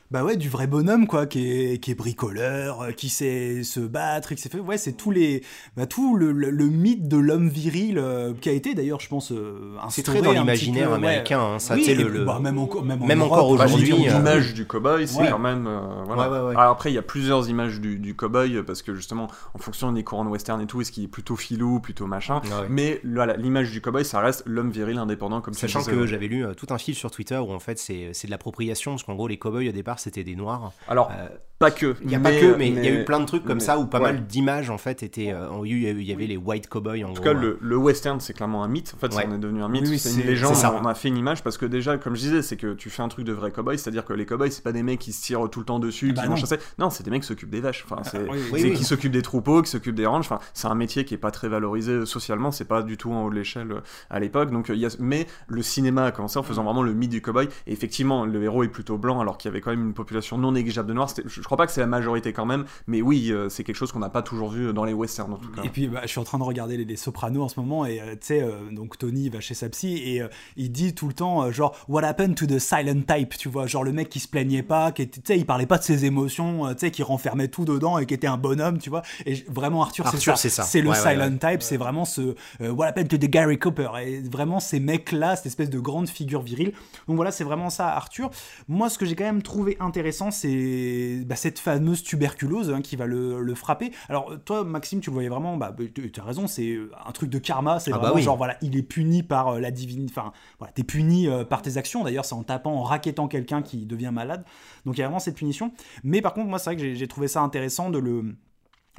bah 0.09 0.23
ouais 0.23 0.37
du 0.37 0.47
vrai 0.47 0.67
bonhomme 0.67 1.05
quoi 1.05 1.25
qui 1.25 1.51
est, 1.51 1.83
qui 1.83 1.91
est 1.91 1.95
bricoleur 1.95 2.81
euh, 2.81 2.91
qui 2.91 3.09
sait 3.09 3.63
se 3.63 3.81
battre 3.81 4.33
qui 4.33 4.41
sait 4.41 4.47
fait 4.47 4.59
ouais 4.59 4.77
c'est 4.77 4.93
tous 4.93 5.11
les 5.11 5.43
bah, 5.75 5.85
tout 5.85 6.15
le, 6.15 6.31
le, 6.31 6.65
mythe 6.65 7.09
de 7.09 7.17
l'homme 7.17 7.49
viril 7.49 7.97
euh, 7.97 8.33
qui 8.39 8.47
a 8.47 8.53
été 8.53 8.73
d'ailleurs 8.73 9.01
je 9.01 9.09
pense 9.09 9.33
euh, 9.33 9.75
c'est 9.89 10.03
très 10.03 10.21
dans 10.21 10.31
l'imaginaire 10.31 10.93
américain 10.93 11.41
hein, 11.41 11.59
ça 11.59 11.75
oui, 11.75 11.93
le, 11.93 12.23
bah, 12.23 12.39
même 12.41 12.57
encore 12.57 12.83
même, 12.83 13.05
même 13.05 13.21
encore 13.21 13.49
aujourd'hui 13.49 13.91
l'image 13.91 14.53
du 14.53 14.65
cowboy 14.65 15.07
c'est 15.07 15.29
quand 15.29 15.39
même 15.39 15.69
voilà. 16.05 16.23
Alors 16.23 16.71
après 16.71 16.89
il 16.89 16.95
y 16.95 16.99
a 16.99 17.03
plusieurs 17.03 17.49
images 17.49 17.81
du, 17.81 17.99
du 17.99 18.15
cowboy 18.15 18.63
parce 18.63 18.81
que 18.81 18.95
justement 18.95 19.27
en 19.53 19.57
fonction 19.57 19.91
des 19.91 20.05
courants 20.05 20.27
western 20.27 20.61
et 20.61 20.67
tout 20.67 20.79
est-ce 20.79 20.93
qu'il 20.93 21.03
est 21.03 21.09
plutôt 21.09 21.35
filou 21.35 21.81
plutôt 21.81 22.07
machin? 22.07 22.41
Mais 22.69 23.01
voilà 23.03 23.35
l'image 23.35 23.71
du 23.71 23.81
cowboy 23.81 24.05
ça 24.05 24.21
reste 24.21 24.43
l'homme 24.45 24.71
viril 24.71 24.99
indépendant 24.99 25.41
comme 25.41 25.53
sachant 25.53 25.83
que 25.83 26.05
j'avais 26.05 26.27
lu 26.27 26.45
tout 26.55 26.67
un 26.69 26.77
fil 26.77 26.95
sur 26.95 27.11
Twitter 27.11 27.37
où 27.37 27.51
en 27.51 27.59
fait 27.59 27.77
c'est 27.77 28.13
de 28.25 28.31
l'appropriation 28.31 28.91
parce 28.91 29.03
qu'en 29.03 29.15
gros 29.15 29.27
les 29.27 29.37
cowboys 29.37 29.67
au 29.67 29.73
départ 29.73 29.96
c'était 29.99 30.23
des 30.23 30.35
noirs. 30.35 30.71
Alors, 30.87 31.11
euh, 31.11 31.27
pas 31.59 31.71
que. 31.71 31.95
Il 32.01 32.07
n'y 32.07 32.15
a 32.15 32.19
pas 32.19 32.31
que, 32.31 32.55
mais 32.55 32.69
il 32.69 32.83
y 32.83 32.87
a 32.87 32.91
eu 32.91 33.03
plein 33.03 33.19
de 33.19 33.25
trucs 33.25 33.43
comme 33.43 33.59
ça 33.59 33.79
où 33.79 33.87
pas 33.87 33.99
mal 33.99 34.27
d'images 34.27 34.69
en 34.69 34.77
fait 34.77 35.01
étaient. 35.01 35.31
Euh, 35.31 35.47
il 35.65 36.03
y 36.03 36.13
avait 36.13 36.27
les 36.27 36.37
white 36.37 36.67
cowboys 36.67 37.03
en, 37.03 37.09
en 37.09 37.13
tout 37.13 37.23
cas, 37.23 37.33
le, 37.33 37.57
le, 37.61 37.77
western 37.77 38.19
c'est 38.19 38.33
clairement 38.33 38.63
un 38.63 38.67
mythe. 38.67 38.93
En 38.95 38.99
fait, 38.99 39.11
ça 39.11 39.25
en 39.25 39.33
est 39.33 39.39
devenu 39.39 39.63
un 39.63 39.69
mythe. 39.69 39.87
c'est 39.97 40.21
une 40.21 40.27
légende. 40.27 40.55
On 40.81 40.85
a 40.85 40.93
fait 40.93 41.07
une 41.07 41.17
image 41.17 41.43
parce 41.43 41.57
que 41.57 41.65
déjà, 41.65 41.97
comme 41.97 42.15
je 42.15 42.21
disais, 42.21 42.41
c'est 42.43 42.57
que 42.57 42.73
tu 42.73 42.89
fais 42.89 43.01
un 43.01 43.07
truc 43.07 43.25
de 43.25 43.33
vrai 43.33 43.51
cowboy, 43.51 43.77
c'est-à-dire 43.77 44.05
que 44.05 44.13
les 44.13 44.25
cowboys 44.25 44.51
c'est 44.51 44.63
pas 44.63 44.71
des 44.71 44.83
mecs 44.83 44.99
qui 44.99 45.13
se 45.13 45.23
tirent 45.23 45.49
tout 45.49 45.59
le 45.59 45.65
temps 45.65 45.79
dessus, 45.79 46.13
bah 46.13 46.21
qui 46.21 46.27
vont 46.27 46.35
chasser. 46.35 46.57
Non, 46.77 46.91
c'est 46.91 47.03
des 47.03 47.09
mecs 47.09 47.21
qui 47.21 47.27
s'occupent 47.27 47.49
des 47.49 47.61
vaches. 47.61 47.85
Enfin, 47.89 48.03
c'est 48.03 48.27
ah, 48.29 48.75
qui 48.75 48.83
s'occupent 48.83 49.11
des 49.11 49.23
troupeaux, 49.23 49.63
qui 49.63 49.71
s'occupent 49.71 49.95
des 49.95 50.05
ranges. 50.05 50.25
Enfin, 50.25 50.39
c'est 50.53 50.67
un 50.67 50.75
métier 50.75 51.05
qui 51.05 51.15
est 51.15 51.19
pas 51.19 51.31
très 51.31 51.49
valorisé 51.49 52.05
socialement. 52.05 52.51
C'est 52.51 52.65
pas 52.65 52.83
du 52.83 52.97
tout 52.97 53.11
en 53.11 53.23
haut 53.23 53.29
de 53.31 53.35
l'échelle 53.35 53.71
euh, 53.71 53.81
à 54.11 54.19
l'époque. 54.19 54.51
Donc, 54.51 54.69
il 54.69 54.77
y 54.77 54.85
a... 54.85 54.89
mais 54.99 55.25
le 55.47 55.63
cinéma 55.63 56.05
a 56.05 56.11
commencé 56.11 56.37
en 56.37 56.43
faisant 56.43 56.63
vraiment 56.63 56.83
le 56.83 56.93
mythe 56.93 57.09
du 57.09 57.21
cowboy. 57.21 57.47
Et 57.65 57.73
effectivement, 57.73 58.25
le 58.25 58.43
héros 58.43 58.63
est 58.63 58.67
plutôt 58.67 58.97
blanc 58.97 59.19
alors 59.19 59.37
qu'il 59.37 59.49
y 59.49 59.51
avait 59.51 59.61
quand 59.61 59.71
même 59.71 59.86
une 59.87 59.93
population 59.93 60.37
non 60.37 60.51
négligeable 60.51 60.87
de 60.87 60.93
noirs. 60.93 61.09
Je 61.25 61.41
crois 61.41 61.57
pas 61.57 61.65
que 61.65 61.71
c'est 61.71 61.81
la 61.81 61.87
majorité 61.87 62.33
quand 62.33 62.45
même, 62.45 62.65
mais 62.85 63.01
oui, 63.01 63.31
euh, 63.31 63.49
c'est 63.49 63.63
quelque 63.63 63.75
chose 63.75 63.91
qu'on 63.91 63.99
n'a 63.99 64.09
pas 64.09 64.21
toujours 64.21 64.49
vu 64.49 64.73
dans 64.73 64.83
les 64.83 64.93
westerns 64.93 65.33
en 65.33 65.37
tout 65.37 65.49
cas. 65.51 65.63
Et 65.63 65.69
puis 65.69 65.87
bah, 65.87 66.01
je 66.03 66.07
suis 66.07 66.19
en 66.19 66.23
train 66.23 66.37
de 66.37 66.43
regarder 66.43 66.77
les, 66.77 66.97
Sopranos 66.97 67.43
en 67.43 67.47
ce 67.47 67.59
moment 67.59 67.85
et 67.85 68.01
euh, 68.01 68.11
tu 68.13 68.17
sais, 68.21 68.41
euh, 68.41 68.71
donc 68.71 68.97
Tony 68.97 69.29
va 69.29 69.39
chez 69.39 69.53
sa 69.53 69.69
psy 69.69 69.97
et 69.97 70.23
il 70.55 70.71
dit 70.71 70.93
tout 70.93 71.07
le 71.07 71.13
temps 71.13 71.51
genre 71.51 71.75
What 71.87 72.03
happened 72.03 72.35
to 72.35 72.45
the 72.45 72.59
silent 72.59 73.01
type, 73.07 73.37
tu 73.37 73.49
vois, 73.49 73.67
genre 73.67 73.83
le 73.83 73.93
mec 73.93 74.09
qui 74.09 74.19
se 74.19 74.27
plaignait 74.27 74.63
pas, 74.63 74.91
qui 74.91 75.07
tu 75.07 75.21
sais, 75.23 75.37
il 75.37 75.45
parlait 75.45 75.65
pas 75.65 75.77
de 75.77 75.83
ses 75.83 76.05
émotions, 76.05 76.67
tu 76.73 76.79
sais, 76.79 76.91
qui 76.91 77.03
renfermait 77.03 77.47
tout 77.47 77.65
dedans 77.65 77.97
et 77.97 78.05
qui 78.05 78.13
était 78.13 78.27
un 78.27 78.37
bonhomme, 78.37 78.79
tu 78.79 78.89
vois. 78.89 79.03
Et 79.25 79.45
vraiment 79.47 79.81
Arthur, 79.81 80.07
c'est 80.07 80.49
ça, 80.49 80.63
c'est 80.63 80.81
le 80.81 80.93
silent 80.93 81.37
type, 81.37 81.61
c'est 81.61 81.77
vraiment 81.77 82.05
ce 82.05 82.35
What 82.59 82.87
happened 82.87 83.09
to 83.09 83.17
the 83.17 83.29
Gary 83.29 83.57
Cooper? 83.57 83.89
Et 84.03 84.21
vraiment 84.21 84.59
ces 84.59 84.79
mecs 84.79 85.11
là, 85.11 85.35
cette 85.35 85.45
espèce 85.45 85.69
de 85.69 85.79
grande 85.79 86.09
figure 86.09 86.41
virile. 86.41 86.73
Donc 87.07 87.15
voilà, 87.15 87.31
c'est 87.31 87.43
vraiment 87.43 87.69
ça 87.69 87.87
Arthur. 87.89 88.29
Moi, 88.67 88.89
ce 88.89 88.97
que 88.97 89.05
j'ai 89.05 89.15
quand 89.15 89.23
même 89.23 89.41
trouvé 89.41 89.76
intéressant, 89.79 90.31
c'est 90.31 91.23
bah, 91.25 91.35
cette 91.35 91.59
fameuse 91.59 92.03
tuberculose 92.03 92.71
hein, 92.71 92.81
qui 92.81 92.95
va 92.95 93.05
le, 93.05 93.55
frapper. 93.55 93.91
Alors 94.09 94.33
toi, 94.45 94.63
Maxime, 94.63 94.99
tu 94.99 95.09
le 95.09 95.13
voyais 95.13 95.29
vraiment, 95.29 95.57
bah, 95.57 95.75
tu 95.93 96.11
as 96.17 96.23
raison, 96.23 96.47
c'est 96.47 96.77
un 97.05 97.11
truc 97.11 97.29
de 97.29 97.39
karma, 97.39 97.79
c'est 97.79 97.91
ah 97.91 97.97
bah 97.97 98.09
vraiment 98.09 98.21
genre 98.21 98.37
voilà, 98.37 98.57
il 98.61 98.77
est 98.77 98.83
puni 98.83 99.23
par 99.23 99.49
euh, 99.49 99.59
la 99.59 99.71
divine, 99.71 100.07
enfin 100.09 100.31
voilà, 100.59 100.71
t'es 100.73 100.83
puni 100.83 101.27
euh, 101.27 101.43
par 101.43 101.61
tes 101.61 101.77
actions. 101.77 102.03
D'ailleurs, 102.03 102.25
c'est 102.25 102.35
en 102.35 102.43
tapant, 102.43 102.73
en 102.73 102.83
raquettant 102.83 103.27
quelqu'un 103.27 103.61
qui 103.61 103.85
devient 103.85 104.11
malade. 104.13 104.43
Donc 104.85 104.97
il 104.97 105.01
y 105.01 105.03
a 105.03 105.07
vraiment 105.07 105.19
cette 105.19 105.35
punition. 105.35 105.71
Mais 106.03 106.21
par 106.21 106.33
contre, 106.33 106.47
moi, 106.47 106.59
c'est 106.59 106.73
vrai 106.73 106.77
que 106.77 106.93
j'ai 106.93 107.07
trouvé 107.07 107.27
ça 107.27 107.41
intéressant 107.41 107.89
de 107.89 107.99
le 107.99 108.35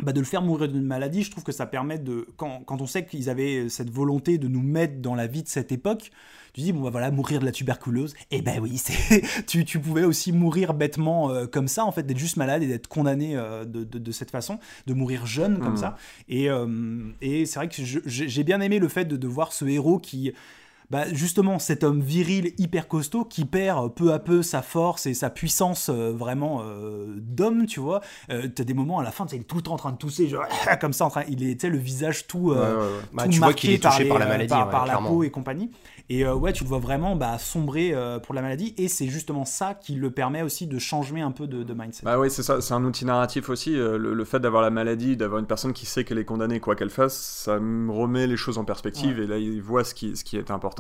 bah 0.03 0.13
de 0.13 0.21
le 0.21 0.27
faire 0.27 0.43
mourir 0.43 0.69
d'une 0.69 0.85
maladie, 0.85 1.23
je 1.23 1.31
trouve 1.31 1.45
que 1.45 1.53
ça 1.53 1.67
permet 1.67 1.99
de, 1.99 2.27
quand, 2.37 2.63
quand 2.65 2.81
on 2.81 2.87
sait 2.87 3.05
qu'ils 3.05 3.29
avaient 3.29 3.69
cette 3.69 3.91
volonté 3.91 4.39
de 4.39 4.49
nous 4.49 4.63
mettre 4.63 5.01
dans 5.01 5.15
la 5.15 5.27
vie 5.27 5.43
de 5.43 5.49
cette 5.49 5.73
époque, 5.73 6.11
tu 6.55 6.61
dis, 6.61 6.73
bon, 6.73 6.83
bah 6.83 6.91
voilà, 6.91 7.11
mourir 7.11 7.41
de 7.41 7.45
la 7.45 7.53
tuberculose. 7.53 8.15
Et 8.31 8.39
eh 8.39 8.43
ben 8.43 8.61
oui, 8.61 8.79
c'est, 8.79 9.23
tu, 9.47 9.65
tu, 9.65 9.79
pouvais 9.79 10.05
aussi 10.05 10.33
mourir 10.33 10.75
bêtement 10.75 11.31
euh, 11.31 11.47
comme 11.47 11.69
ça, 11.69 11.85
en 11.85 11.93
fait, 11.93 12.05
d'être 12.05 12.19
juste 12.19 12.37
malade 12.37 12.63
et 12.63 12.67
d'être 12.67 12.89
condamné 12.89 13.37
euh, 13.37 13.65
de, 13.65 13.85
de, 13.85 14.13
cette 14.13 14.31
façon, 14.31 14.59
de 14.87 14.95
mourir 14.95 15.27
jeune 15.27 15.59
comme 15.59 15.75
mmh. 15.75 15.79
ça. 15.79 15.97
Et, 16.29 16.49
euh, 16.51 17.11
et 17.21 17.47
c'est 17.47 17.59
vrai 17.59 17.69
que 17.69 17.83
j'ai 17.83 18.45
bien 18.45 18.61
aimé 18.61 18.79
le 18.79 18.89
fait 18.89 19.05
de, 19.05 19.17
de 19.17 19.29
voir 19.29 19.53
ce 19.53 19.65
héros 19.65 19.99
qui 19.99 20.33
bah, 20.91 21.05
justement 21.13 21.59
cet 21.59 21.85
homme 21.85 22.01
viril 22.01 22.53
hyper 22.59 22.89
costaud 22.89 23.25
qui 23.25 23.45
perd 23.45 23.95
peu 23.95 24.13
à 24.13 24.19
peu 24.19 24.43
sa 24.43 24.63
force 24.63 25.07
et 25.07 25.13
sa 25.15 25.29
puissance 25.31 25.91
euh, 25.91 26.13
vraiment 26.13 26.63
euh, 26.65 27.07
d'homme, 27.19 27.67
tu 27.67 27.79
vois. 27.81 28.01
Euh, 28.31 28.49
T'as 28.49 28.65
des 28.65 28.75
moments 28.75 28.99
à 28.99 29.03
la 29.03 29.11
fin, 29.11 29.27
il 29.33 29.41
est 29.41 29.45
tout 29.45 29.57
le 29.57 29.63
temps 29.63 29.75
en 29.75 29.77
train 29.77 29.93
de 29.93 29.99
tousser, 29.99 30.29
genre, 30.29 30.45
comme 30.81 30.93
ça, 30.93 31.05
en 31.05 31.11
train, 31.11 31.25
il 31.29 31.59
sais, 31.61 31.69
le 31.69 31.79
visage 31.79 32.27
tout, 32.27 32.53
euh, 32.53 32.55
Ouais, 32.55 32.77
ouais, 32.81 32.83
ouais. 32.97 33.01
tout 33.11 33.17
Bah, 33.17 33.29
tu 33.29 33.39
vois 33.39 33.53
qu'il 33.53 33.71
est 33.71 33.83
touché 33.83 34.05
les- 34.05 34.09
par 34.09 34.19
la 34.19 34.27
maladie, 34.27 34.49
par, 34.49 34.87
la 34.87 34.97
peau 34.99 35.23
et 35.23 35.31
compagnie. 35.31 35.71
Et 36.11 36.27
ouais, 36.27 36.55
tu 36.55 36.65
le 36.65 36.69
vois 36.69 36.79
vraiment 36.79 37.17
bah, 37.17 37.39
sombrer 37.39 37.95
pour 38.23 38.35
la 38.35 38.41
maladie, 38.41 38.73
et 38.79 38.89
c'est 38.89 39.09
justement 39.09 39.45
ça 39.45 39.75
qui 39.75 39.95
le 39.95 40.11
permet 40.11 40.41
aussi 40.43 40.67
de 40.67 40.79
changer 40.79 41.21
un 41.21 41.33
peu 41.33 41.47
de, 41.47 41.63
de 41.63 41.75
mindset. 41.75 42.05
Bah 42.05 42.19
oui, 42.19 42.31
c'est 42.31 42.43
ça, 42.43 42.61
c'est 42.63 42.73
un 42.75 42.85
outil 42.85 43.05
narratif 43.05 43.51
aussi. 43.51 43.73
le, 43.73 43.97
le 43.99 44.25
fait 44.25 44.41
d'avoir 44.41 44.63
la 44.63 44.71
maladie, 44.71 45.17
d'avoir 45.17 45.39
une 45.39 45.47
personne 45.47 45.73
qui 45.75 45.85
sait 45.87 46.05
qu'elle 46.05 46.19
est 46.19 46.25
condamnée 46.25 46.61
quoi 46.61 46.77
qu'elle 46.77 46.91
fasse, 46.91 47.17
ça 47.17 47.59
me 47.59 47.93
remet 47.93 48.27
les 48.27 48.37
choses 48.37 48.57
en 48.59 48.65
perspective 48.65 49.21
et 49.21 49.27
là 49.27 49.37
il 49.39 49.61
voit 49.61 49.85
ce 49.85 49.93
qui, 49.95 50.17
ce 50.17 50.25
qui 50.25 50.37
est 50.37 50.51
important. 50.51 50.78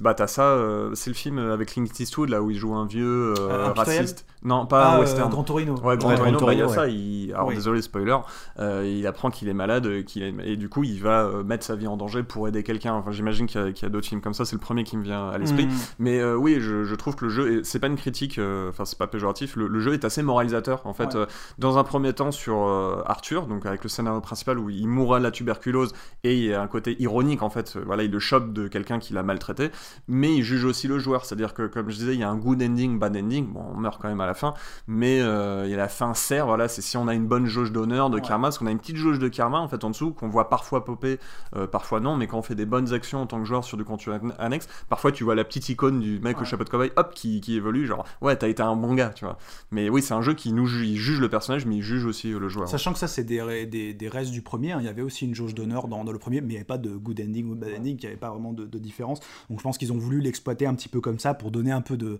Bah 0.00 0.14
t'as 0.14 0.26
ça, 0.26 0.42
euh, 0.42 0.90
c'est 0.94 1.10
le 1.10 1.14
film 1.14 1.38
avec 1.38 1.68
Clint 1.72 1.84
Eastwood 1.98 2.28
là 2.28 2.42
où 2.42 2.50
il 2.50 2.56
joue 2.58 2.74
un 2.74 2.86
vieux 2.86 3.04
euh, 3.06 3.34
Euh, 3.38 3.66
Impitoyable 3.68 3.78
raciste. 4.06 4.26
Non, 4.42 4.66
pas 4.66 4.90
Ah, 4.92 4.96
euh, 4.96 5.00
western. 5.00 5.30
Grand 5.30 5.42
Torino. 5.44 5.74
Ouais, 5.82 5.96
Grand 5.96 6.10
Ouais, 6.10 6.16
Torino, 6.16 6.38
bah, 6.40 6.52
il 6.52 6.58
y 6.58 6.62
a 6.62 6.68
ça. 6.68 6.88
Il... 6.88 7.32
Alors, 7.34 7.48
Oui. 7.48 7.54
désolé, 7.54 7.82
spoiler. 7.82 8.16
euh, 8.60 8.84
il 8.86 9.06
apprend 9.06 9.30
qu'il 9.30 9.48
est 9.48 9.54
malade 9.54 9.86
euh, 9.86 10.02
qu'il 10.02 10.22
est... 10.22 10.34
et 10.44 10.56
du 10.56 10.68
coup, 10.68 10.84
il 10.84 11.00
va 11.02 11.22
euh, 11.24 11.42
mettre 11.42 11.64
sa 11.64 11.74
vie 11.74 11.86
en 11.88 11.96
danger 11.96 12.22
pour 12.22 12.46
aider 12.48 12.62
quelqu'un. 12.62 12.92
Enfin, 12.94 13.10
j'imagine 13.12 13.46
qu'il 13.46 13.60
y 13.60 13.84
a, 13.84 13.88
d'autres 13.88 14.06
films 14.06 14.20
comme 14.20 14.34
ça. 14.34 14.44
C'est 14.44 14.54
le 14.56 14.60
premier 14.60 14.84
qui 14.84 14.96
me 14.96 15.02
vient 15.02 15.28
à 15.28 15.38
l'esprit. 15.38 15.66
Mm. 15.66 15.70
Mais 15.98 16.20
euh, 16.20 16.36
oui, 16.36 16.58
je, 16.60 16.84
je 16.84 16.94
trouve 16.94 17.16
que 17.16 17.24
le 17.24 17.30
jeu, 17.30 17.62
c'est 17.64 17.78
pas 17.80 17.86
une 17.88 17.96
critique, 17.96 18.38
euh, 18.38 18.68
enfin, 18.70 18.84
c'est 18.84 18.98
pas 18.98 19.06
péjoratif. 19.08 19.56
Le, 19.56 19.66
le 19.66 19.80
jeu 19.80 19.94
est 19.94 20.04
assez 20.04 20.22
moralisateur. 20.22 20.80
En 20.84 20.92
fait, 20.92 21.14
Ouais. 21.14 21.16
euh, 21.22 21.26
dans 21.58 21.78
un 21.78 21.84
premier 21.84 22.12
temps, 22.12 22.30
sur 22.30 22.66
euh, 22.66 23.02
Arthur, 23.06 23.46
donc 23.46 23.66
avec 23.66 23.82
le 23.82 23.88
scénario 23.88 24.20
principal 24.20 24.58
où 24.58 24.70
il 24.70 24.86
mourra 24.88 25.18
de 25.18 25.24
la 25.24 25.30
tuberculose 25.30 25.92
et 26.24 26.34
il 26.34 26.44
y 26.44 26.54
a 26.54 26.60
un 26.62 26.66
côté 26.66 26.96
ironique, 27.00 27.42
en 27.42 27.50
fait. 27.50 27.74
euh, 27.76 27.82
Voilà, 27.84 28.02
il 28.04 28.10
le 28.10 28.18
chope 28.18 28.52
de 28.52 28.68
quelqu'un 28.68 28.98
qui 28.98 29.12
l'a 29.12 29.22
maltraité. 29.36 29.70
Mais 30.08 30.34
il 30.34 30.42
juge 30.42 30.64
aussi 30.64 30.88
le 30.88 30.98
joueur. 30.98 31.24
C'est-à-dire 31.24 31.54
que, 31.54 31.66
comme 31.66 31.90
je 31.90 31.96
disais, 31.96 32.14
il 32.14 32.20
y 32.20 32.24
a 32.24 32.30
un 32.30 32.36
good 32.36 32.62
ending, 32.62 32.98
bad 32.98 33.16
ending. 33.16 33.52
Bon, 33.52 33.64
on 33.74 33.76
meurt 33.78 34.00
quand 34.00 34.08
même 34.08 34.20
à 34.20 34.26
la 34.26 34.34
fin 34.34 34.54
mais 34.88 35.20
euh, 35.20 35.64
il 35.66 35.70
y 35.70 35.74
a 35.74 35.76
la 35.76 35.88
fin 35.88 36.14
sert 36.14 36.46
voilà 36.46 36.68
c'est 36.68 36.80
si 36.82 36.96
on 36.96 37.08
a 37.08 37.14
une 37.14 37.26
bonne 37.26 37.46
jauge 37.46 37.72
d'honneur 37.72 38.08
de 38.10 38.16
Ouais. 38.16 38.22
karma 38.22 38.46
parce 38.48 38.58
qu'on 38.58 38.66
a 38.66 38.70
une 38.70 38.78
petite 38.78 38.96
jauge 38.96 39.18
de 39.18 39.28
karma 39.28 39.58
en 39.58 39.68
fait 39.68 39.82
en 39.84 39.90
dessous 39.90 40.12
qu'on 40.12 40.28
voit 40.28 40.48
parfois 40.48 40.84
popper 40.84 41.18
euh, 41.56 41.66
parfois 41.66 42.00
non 42.00 42.16
mais 42.16 42.26
quand 42.26 42.38
on 42.38 42.42
fait 42.42 42.54
des 42.54 42.66
bonnes 42.66 42.92
actions 42.94 43.20
en 43.20 43.26
tant 43.26 43.38
que 43.38 43.44
joueur 43.44 43.64
sur 43.64 43.76
du 43.76 43.84
contenu 43.84 44.12
an- 44.14 44.30
annexe 44.38 44.68
parfois 44.88 45.12
tu 45.12 45.24
vois 45.24 45.34
la 45.34 45.44
petite 45.44 45.68
icône 45.68 46.00
du 46.00 46.18
mec 46.20 46.36
au 46.36 46.40
Ouais. 46.40 46.46
chapeau 46.46 46.64
de 46.64 46.68
cowboy 46.70 46.92
hop 46.96 47.12
qui, 47.14 47.40
qui 47.40 47.56
évolue 47.56 47.86
genre 47.86 48.04
ouais 48.22 48.36
t'as 48.36 48.48
été 48.48 48.62
un 48.62 48.76
bon 48.76 48.94
gars 48.94 49.10
tu 49.10 49.24
vois 49.24 49.36
mais 49.70 49.88
oui 49.90 50.02
c'est 50.02 50.14
un 50.14 50.22
jeu 50.22 50.34
qui 50.34 50.52
nous 50.52 50.66
ju- 50.66 50.86
il 50.86 50.96
juge 50.96 51.20
le 51.20 51.28
personnage 51.28 51.66
mais 51.66 51.76
il 51.76 51.82
juge 51.82 52.04
aussi 52.06 52.30
le 52.30 52.48
joueur 52.48 52.68
Sachant 52.68 52.92
que 52.92 52.98
ça, 52.98 53.08
c'est 53.08 53.24
des, 53.24 53.66
des, 53.66 53.92
des 53.94 54.08
restes 54.08 54.30
du 54.32 54.42
premier. 54.42 54.72
hein. 54.72 54.78
Il 54.80 54.86
y 54.86 54.88
avait 54.88 55.02
aussi 55.02 55.24
une 55.26 55.34
jauge 55.34 55.54
d'honneur 55.54 55.88
dans, 55.88 56.04
dans 56.04 56.12
le 56.12 56.18
premier, 56.18 56.40
mais 56.40 56.46
il 56.48 56.50
n'y 56.50 56.56
avait 56.56 56.64
pas 56.64 56.78
de 56.78 56.90
good 56.90 57.20
ending 57.20 57.50
ou 57.50 57.54
bad 57.54 57.70
ending, 57.78 57.96
il 57.96 58.00
n'y 58.00 58.06
avait 58.06 58.16
pas 58.16 58.30
vraiment 58.30 58.52
de, 58.52 58.64
de 58.66 58.78
différence. 58.78 59.20
Donc 59.50 59.58
je 59.58 59.62
pense 59.62 59.78
qu'ils 59.78 59.92
ont 59.92 59.98
voulu 59.98 60.20
l'exploiter 60.20 60.66
un 60.66 60.74
petit 60.74 60.88
peu 60.88 61.00
comme 61.00 61.18
ça 61.18 61.34
pour 61.34 61.50
donner 61.50 61.70
un 61.72 61.80
peu 61.80 61.96
de, 61.96 62.18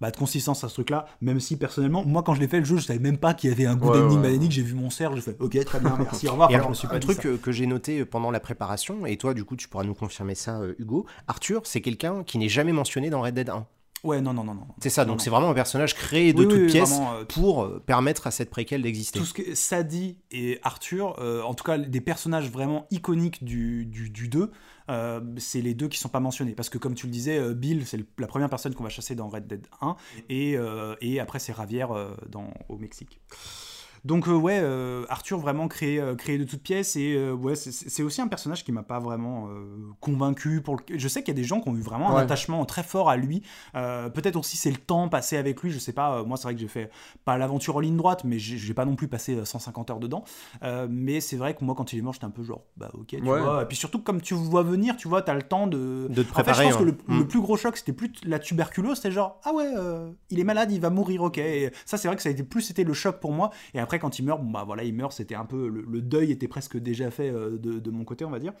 bah, 0.00 0.10
de 0.10 0.16
consistance 0.16 0.62
à 0.64 0.68
ce 0.68 0.74
truc-là. 0.74 1.06
Même 1.20 1.40
si 1.40 1.56
personnellement, 1.56 2.04
moi 2.04 2.22
quand 2.22 2.34
je 2.34 2.40
l'ai 2.40 2.48
fait 2.48 2.58
le 2.60 2.64
jeu, 2.64 2.76
je 2.78 2.84
savais 2.84 2.98
même 2.98 3.18
pas 3.18 3.34
qu'il 3.34 3.50
y 3.50 3.52
avait 3.52 3.66
un 3.66 3.76
good 3.76 3.94
Ouais. 3.94 4.38
J'ai 4.50 4.62
vu 4.62 4.74
mon 4.74 4.90
cerf, 4.90 5.14
j'ai 5.16 5.22
fait 5.22 5.36
ok, 5.40 5.64
très 5.64 5.80
bien, 5.80 5.96
merci, 5.98 6.28
au 6.28 6.32
revoir. 6.32 6.50
Et 6.50 6.54
Enfin, 6.54 6.60
alors, 6.64 6.68
je 6.68 6.70
me 6.70 6.74
suis 6.74 6.88
pas 6.88 6.96
un 6.96 7.00
truc 7.00 7.22
ça. 7.22 7.28
euh, 7.28 7.36
que 7.36 7.52
j'ai 7.52 7.66
noté 7.66 8.04
pendant 8.04 8.30
la 8.30 8.40
préparation, 8.40 9.06
et 9.06 9.16
toi, 9.16 9.34
du 9.34 9.44
coup, 9.44 9.56
tu 9.56 9.68
pourras 9.68 9.84
nous 9.84 9.94
confirmer 9.94 10.34
ça, 10.34 10.60
euh, 10.60 10.74
Hugo. 10.78 11.06
Arthur, 11.26 11.62
c'est 11.64 11.80
quelqu'un 11.80 12.22
qui 12.24 12.38
n'est 12.38 12.48
jamais 12.48 12.72
mentionné 12.72 13.10
dans 13.10 13.20
Red 13.22 13.34
Dead 13.34 13.48
1. 13.50 13.66
Ouais, 14.04 14.20
non, 14.20 14.32
non, 14.32 14.44
non, 14.44 14.54
non. 14.54 14.66
C'est 14.80 14.90
ça, 14.90 15.04
donc 15.04 15.20
c'est 15.20 15.28
vraiment 15.28 15.50
un 15.50 15.54
personnage 15.54 15.94
créé 15.96 16.32
de 16.32 16.38
Oui, 16.38 16.48
toutes 16.48 16.60
oui, 16.60 16.66
pièces 16.68 16.90
vraiment, 16.90 17.14
euh, 17.14 17.24
pour 17.24 17.64
euh, 17.64 17.82
permettre 17.84 18.28
à 18.28 18.30
cette 18.30 18.48
préquelle 18.48 18.82
d'exister. 18.82 19.18
tout 19.18 19.24
ce 19.24 19.34
que 19.34 19.56
Sadie 19.56 20.18
et 20.30 20.60
Arthur, 20.62 21.16
euh, 21.18 21.42
en 21.42 21.52
tout 21.54 21.64
cas 21.64 21.78
des 21.78 22.00
personnages 22.00 22.48
vraiment 22.48 22.86
iconiques 22.92 23.42
du, 23.42 23.86
du, 23.86 24.08
du 24.10 24.28
2, 24.28 24.52
euh, 24.88 25.20
c'est 25.38 25.60
les 25.60 25.74
deux 25.74 25.88
qui 25.88 25.98
sont 25.98 26.08
pas 26.08 26.20
mentionnés. 26.20 26.52
Parce 26.52 26.68
que 26.68 26.78
comme 26.78 26.94
tu 26.94 27.06
le 27.06 27.12
disais, 27.12 27.38
euh, 27.38 27.54
Bill, 27.54 27.86
c'est 27.86 28.00
la 28.18 28.26
première 28.26 28.48
personne 28.48 28.74
qu'on 28.74 28.84
va 28.84 28.90
chasser 28.90 29.14
dans 29.14 29.28
Red 29.28 29.46
Dead 29.46 29.66
1, 29.80 29.96
et, 30.28 30.56
euh, 30.56 30.94
et 31.00 31.20
après 31.20 31.38
c'est 31.38 31.52
dans, 32.28 32.52
au 32.68 32.76
Mexique. 32.76 33.20
Donc 34.08 34.26
euh, 34.26 34.32
ouais, 34.34 34.58
euh, 34.62 35.04
Arthur 35.10 35.38
vraiment 35.38 35.68
créé, 35.68 36.00
euh, 36.00 36.14
créé 36.16 36.38
de 36.38 36.44
toutes 36.44 36.62
pièces 36.62 36.96
et 36.96 37.30
ouais, 37.30 37.54
c'est- 37.54 38.02
aussi 38.02 38.22
un 38.22 38.26
personnage 38.28 38.64
qui 38.64 38.72
m'a 38.72 38.82
pas 38.82 38.98
vraiment 39.00 39.48
convaincu. 40.00 40.62
Pour 40.62 40.76
le- 40.76 40.98
Je 40.98 41.08
sais 41.08 41.22
qu'il 41.22 41.34
y 41.34 41.36
a 41.36 41.40
des 41.40 41.46
gens 41.46 41.60
qui 41.60 41.68
ont 41.68 41.76
eu 41.76 41.80
vraiment 41.82 42.16
un 42.16 42.20
attachement 42.22 42.64
très 42.64 42.82
fort 42.82 43.10
à 43.10 43.16
lui. 43.18 43.42
Peut-être 43.74 44.36
aussi 44.36 44.56
c'est 44.56 44.70
le 44.70 44.78
temps 44.78 45.08
passé 45.10 45.36
avec 45.36 45.62
lui. 45.62 45.70
Je 45.70 45.78
sais 45.78 45.92
pas. 45.92 46.22
moi 46.24 46.36
c'est 46.38 46.44
vrai 46.44 46.54
que 46.54 46.60
j'ai 46.60 46.68
fait 46.68 46.90
pas 47.26 47.36
l'aventure 47.36 47.76
en 47.76 47.80
ligne 47.80 47.96
droite, 47.98 48.24
mais 48.24 48.38
j'ai 48.38 48.74
pas 48.74 48.86
non 48.86 48.96
plus 48.96 49.08
passé 49.08 49.34
euh, 49.34 49.44
150 49.44 49.90
heures 49.90 50.00
dedans. 50.00 50.24
Mais 50.88 51.20
c'est 51.20 51.36
vrai 51.36 51.54
que 51.54 51.62
moi 51.64 51.74
quand 51.76 51.92
il 51.92 51.98
est 51.98 52.02
mort, 52.02 52.14
j'étais 52.14 52.24
un 52.26 52.30
peu 52.30 52.42
genre 52.42 52.62
bah 52.78 52.90
ok. 52.94 53.08
Tu 53.08 53.16
Ouais. 53.22 53.40
vois. 53.42 53.62
Et 53.62 53.66
puis 53.66 53.76
surtout 53.76 54.00
comme 54.00 54.22
tu 54.22 54.32
vois 54.34 54.62
venir, 54.62 54.96
tu 54.96 55.06
vois, 55.08 55.20
t'as 55.22 55.34
le 55.34 55.42
temps 55.42 55.66
de 55.66 56.06
De 56.08 56.22
te 56.22 56.30
en 56.30 56.34
fait, 56.34 56.42
préparer. 56.44 56.64
je 56.64 56.70
pense 56.70 56.78
que 56.78 56.84
le, 56.84 56.92
Mm. 57.08 57.18
le 57.18 57.26
plus 57.28 57.40
gros 57.40 57.56
choc, 57.56 57.76
c'était 57.76 57.92
plus 57.92 58.10
la 58.24 58.38
tuberculose, 58.38 58.96
c'était 58.96 59.10
genre, 59.10 59.40
ah 59.44 59.52
ouais, 59.52 59.70
euh, 59.76 60.10
il 60.30 60.40
est 60.40 60.44
malade, 60.44 60.72
il 60.72 60.80
va 60.80 60.88
mourir, 60.90 61.22
ok. 61.22 61.38
Et 61.38 61.70
ça, 61.84 61.96
c'est 61.98 62.08
vrai 62.08 62.16
que 62.16 62.22
ça 62.22 62.28
a 62.30 62.32
été 62.32 62.42
plus, 62.42 62.62
c'était 62.62 62.84
le 62.84 62.92
choc 62.94 63.20
pour 63.20 63.32
moi. 63.32 63.50
Et 63.74 63.80
après, 63.80 63.97
quand 63.98 64.18
il 64.18 64.24
meurt, 64.24 64.42
bah 64.42 64.66
il 64.82 64.94
meurt, 64.94 65.12
c'était 65.12 65.34
un 65.34 65.44
peu, 65.44 65.68
le, 65.68 66.00
deuil 66.00 66.30
était 66.30 66.48
presque 66.48 66.76
déjà 66.78 67.10
fait 67.10 67.30
euh, 67.30 67.58
de 67.58 67.90
mon 67.90 68.04
côté, 68.04 68.24
on 68.24 68.30
va 68.30 68.38
dire. 68.38 68.52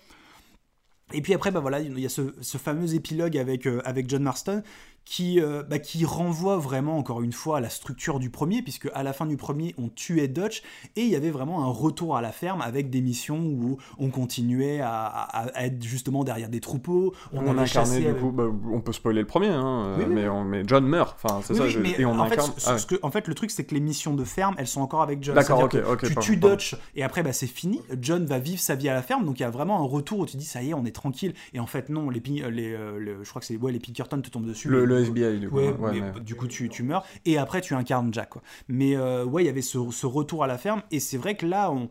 Et 1.12 1.20
puis 1.22 1.34
après, 1.34 1.50
bah 1.50 1.60
voilà, 1.60 1.80
il 1.80 1.98
y 1.98 2.06
a 2.06 2.08
ce, 2.10 2.34
ce 2.40 2.58
fameux 2.58 2.94
épilogue 2.94 3.36
avec, 3.38 3.66
euh, 3.66 3.80
avec 3.84 4.08
John 4.08 4.22
Marston 4.22 4.62
qui, 5.04 5.40
euh, 5.40 5.62
bah, 5.62 5.78
qui 5.78 6.04
renvoie 6.04 6.58
vraiment, 6.58 6.98
encore 6.98 7.22
une 7.22 7.32
fois, 7.32 7.56
à 7.56 7.60
la 7.60 7.70
structure 7.70 8.18
du 8.18 8.28
premier, 8.28 8.60
puisque 8.60 8.90
à 8.92 9.02
la 9.02 9.14
fin 9.14 9.24
du 9.24 9.38
premier, 9.38 9.74
on 9.78 9.88
tuait 9.88 10.28
Dutch, 10.28 10.62
et 10.96 11.00
il 11.00 11.08
y 11.08 11.16
avait 11.16 11.30
vraiment 11.30 11.64
un 11.64 11.70
retour 11.70 12.14
à 12.14 12.20
la 12.20 12.30
ferme 12.30 12.60
avec 12.60 12.90
des 12.90 13.00
missions 13.00 13.38
où 13.38 13.78
on 13.98 14.10
continuait 14.10 14.80
à, 14.80 15.06
à- 15.06 15.46
à 15.56 15.64
être 15.64 15.82
justement 15.82 16.24
derrière 16.24 16.50
des 16.50 16.60
troupeaux, 16.60 17.14
on, 17.32 17.56
incarnait 17.56 18.00
du 18.00 18.06
avec- 18.06 18.20
coup 18.20 18.32
bah, 18.32 18.44
on 18.70 18.82
peut 18.82 18.92
spoiler 18.92 19.20
le 19.22 19.26
premier 19.26 19.46
hein, 19.48 19.84
euh, 19.86 19.96
Oui, 19.96 20.04
oui, 20.08 20.14
mais, 20.14 20.22
oui. 20.24 20.28
on- 20.28 20.44
mais 20.44 20.62
John 20.66 20.84
meurt 20.84 21.16
enfin 21.24 21.40
c'est 21.42 21.54
ça 21.54 21.62
oui, 21.64 21.70
je- 21.70 21.78
mais 21.78 21.94
et 21.98 22.04
on 22.04 22.18
en, 22.18 22.26
fait, 22.26 22.34
incarne 22.34 22.52
ce- 22.58 22.68
ah 22.68 22.72
ouais. 22.74 22.78
ce 22.78 22.84
que- 22.84 22.96
en 23.02 23.10
fait, 23.10 23.28
le 23.28 23.34
truc, 23.34 23.50
c'est 23.50 23.64
que 23.64 23.72
les 23.74 23.80
missions 23.80 24.12
de 24.12 24.24
ferme, 24.24 24.56
elles 24.58 24.66
sont 24.66 24.82
encore 24.82 25.00
avec 25.00 25.22
John. 25.24 25.34
D'accord, 25.34 25.62
ok, 25.62 25.74
ok, 25.90 26.06
Tu 26.06 26.14
tues. 26.16 26.36
Dutch 26.36 26.76
et 26.94 27.02
après, 27.02 27.22
bah, 27.22 27.32
c'est 27.32 27.46
fini. 27.46 27.80
John 27.98 28.26
va 28.26 28.38
vivre 28.40 28.60
sa 28.60 28.74
vie 28.74 28.90
à 28.90 28.94
la 28.94 29.00
ferme, 29.02 29.24
donc 29.24 29.40
il 29.40 29.42
y 29.42 29.46
a 29.46 29.50
vraiment 29.50 29.78
un 29.80 29.86
retour 29.86 30.18
où 30.18 30.26
tu 30.26 30.36
dis, 30.36 30.44
ça 30.44 30.62
y 30.62 30.68
est, 30.68 30.74
on 30.74 30.84
est 30.84 30.94
tranquille. 30.98 31.32
Et 31.54 31.60
en 31.60 31.66
fait, 31.66 31.88
non, 31.88 32.10
les, 32.10 32.20
Pin- 32.20 32.48
les, 32.50 32.72
euh, 32.74 33.22
je 33.24 33.28
crois 33.30 33.40
que 33.40 33.46
c'est 33.46 33.56
ouais, 33.56 33.72
les 33.72 33.78
Pinkerton 33.80 34.20
te 34.20 34.28
tombent 34.30 34.46
dessus. 34.46 34.68
le, 34.68 34.84
le 34.84 35.00
FBI 35.04 35.38
du 35.40 35.48
coup 35.48 35.56
Ouais, 35.56 35.70
ouais, 35.72 35.92
mais 36.00 36.12
mais- 36.14 36.20
du 36.20 36.34
coup 36.34 36.46
tu, 36.46 36.68
tu 36.68 36.82
meurs 36.82 37.04
et 37.24 37.38
après 37.38 37.60
tu 37.60 37.74
incarnes 37.74 38.12
Jack 38.12 38.30
quoi. 38.30 38.42
Mais 38.68 38.96
euh, 38.96 39.24
ouais 39.24 39.42
il 39.42 39.46
y 39.46 39.48
avait 39.50 39.62
ce, 39.62 39.78
ce 39.90 40.06
retour 40.06 40.44
à 40.44 40.46
la 40.46 40.58
ferme 40.58 40.82
et 40.90 41.00
c'est 41.00 41.16
vrai 41.18 41.36
que 41.36 41.46
là 41.46 41.70
on 41.72 41.88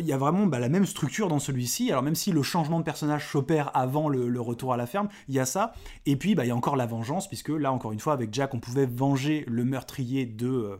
il 0.00 0.06
y 0.06 0.12
a 0.12 0.16
vraiment 0.16 0.46
bah, 0.46 0.60
la 0.60 0.68
même 0.70 0.86
structure 0.86 1.28
dans 1.28 1.38
celui-ci. 1.40 1.90
Alors 1.90 2.02
même 2.02 2.14
si 2.14 2.30
le 2.32 2.42
changement 2.42 2.78
de 2.78 2.84
personnage 2.84 3.28
s'opère 3.28 3.70
avant 3.76 4.08
le, 4.08 4.28
le 4.28 4.40
retour 4.40 4.72
à 4.72 4.76
la 4.78 4.86
ferme, 4.86 5.08
il 5.28 5.34
y 5.34 5.40
a 5.40 5.44
ça. 5.44 5.74
Et 6.06 6.16
puis 6.16 6.34
bah, 6.34 6.44
il 6.44 6.48
y 6.48 6.52
a 6.52 6.56
encore 6.56 6.76
la 6.76 6.86
vengeance 6.86 7.28
puisque 7.28 7.50
là 7.50 7.70
encore 7.72 7.92
une 7.92 8.00
fois 8.00 8.12
avec 8.14 8.32
Jack 8.32 8.54
on 8.54 8.60
pouvait 8.60 8.86
venger 8.86 9.44
le 9.48 9.64
meurtrier 9.64 10.24
de 10.26 10.46
euh, 10.48 10.76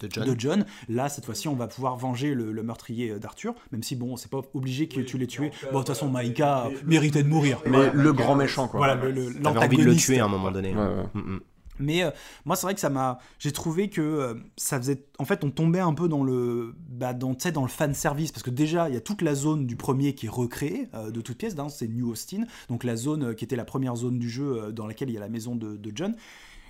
de 0.00 0.08
John. 0.10 0.34
de 0.34 0.40
John. 0.40 0.64
Là, 0.88 1.08
cette 1.08 1.24
fois-ci, 1.24 1.48
on 1.48 1.54
va 1.54 1.66
pouvoir 1.68 1.96
venger 1.96 2.34
le, 2.34 2.52
le 2.52 2.62
meurtrier 2.62 3.10
euh, 3.10 3.18
d'Arthur, 3.18 3.54
même 3.72 3.82
si 3.82 3.96
bon, 3.96 4.16
c'est 4.16 4.30
pas 4.30 4.40
obligé 4.54 4.88
que 4.88 5.00
tu 5.00 5.18
l'aies 5.18 5.26
tué. 5.26 5.50
Bon, 5.72 5.80
de 5.80 5.84
toute 5.84 5.88
façon, 5.88 6.08
Maïka 6.08 6.68
méritait 6.86 7.22
de 7.22 7.28
mourir. 7.28 7.60
mais 7.66 7.90
le 7.92 8.12
grand 8.12 8.34
méchant 8.34 8.68
quoi 8.68 8.78
Voilà, 8.78 8.96
T'avais 8.96 9.08
envie 9.10 9.24
de 9.24 9.30
le 9.36 9.40
l'antagoniste. 9.42 10.04
tuer 10.06 10.20
à 10.20 10.24
un 10.24 10.28
moment 10.28 10.50
donné. 10.50 10.74
Ouais, 10.74 10.80
ouais. 10.82 11.04
Mm, 11.14 11.34
mm. 11.34 11.40
Mais 11.80 12.04
euh, 12.04 12.10
moi, 12.44 12.54
c'est 12.54 12.66
vrai 12.68 12.74
que 12.74 12.80
ça 12.80 12.88
m'a. 12.88 13.18
J'ai 13.40 13.50
trouvé 13.50 13.90
que 13.90 14.00
euh, 14.00 14.34
ça 14.56 14.78
faisait. 14.78 15.04
En 15.18 15.24
fait, 15.24 15.42
on 15.42 15.50
tombait 15.50 15.80
un 15.80 15.92
peu 15.92 16.06
dans 16.08 16.22
le. 16.22 16.72
Bah, 16.88 17.14
dans, 17.14 17.34
tu 17.34 17.42
sais, 17.42 17.50
dans 17.50 17.62
le 17.62 17.68
fan 17.68 17.94
service. 17.94 18.30
Parce 18.30 18.44
que 18.44 18.50
déjà, 18.50 18.88
il 18.88 18.94
y 18.94 18.96
a 18.96 19.00
toute 19.00 19.22
la 19.22 19.34
zone 19.34 19.66
du 19.66 19.74
premier 19.74 20.14
qui 20.14 20.26
est 20.26 20.28
recréée 20.30 20.88
euh, 20.94 21.10
de 21.10 21.20
toutes 21.20 21.36
pièces. 21.36 21.58
hein, 21.58 21.68
c'est 21.68 21.88
New 21.88 22.08
Austin. 22.10 22.44
Donc 22.68 22.84
la 22.84 22.94
zone 22.94 23.24
euh, 23.24 23.34
qui 23.34 23.42
était 23.44 23.56
la 23.56 23.64
première 23.64 23.96
zone 23.96 24.20
du 24.20 24.30
jeu 24.30 24.44
euh, 24.66 24.70
dans 24.70 24.86
laquelle 24.86 25.10
il 25.10 25.14
y 25.14 25.16
a 25.16 25.20
la 25.20 25.28
maison 25.28 25.56
de, 25.56 25.76
de 25.76 25.92
John. 25.92 26.14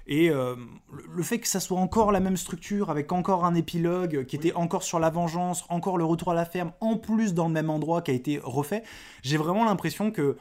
Et 0.06 0.28
euh, 0.30 0.54
le- 0.92 1.04
le 1.16 1.22
fait 1.22 1.38
que 1.38 1.48
ça 1.48 1.60
soit 1.60 1.78
encore 1.78 2.12
la 2.12 2.20
même 2.20 2.36
structure, 2.36 2.90
avec 2.90 3.10
encore 3.12 3.44
un 3.44 3.54
épilogue 3.54 4.24
qui 4.26 4.36
était 4.36 4.52
encore 4.54 4.82
sur 4.82 4.98
la 4.98 5.08
vengeance, 5.10 5.64
encore 5.70 5.96
le 5.96 6.04
retour 6.04 6.30
à 6.32 6.34
la 6.34 6.44
ferme, 6.44 6.72
en 6.80 6.96
plus 6.96 7.32
dans 7.34 7.46
le 7.46 7.52
même 7.54 7.70
endroit 7.70 8.02
qui 8.02 8.10
a 8.10 8.14
été 8.14 8.38
refait, 8.42 8.82
j'ai 9.22 9.36
vraiment 9.38 9.64
l'impression 9.64 10.10
que 10.10 10.36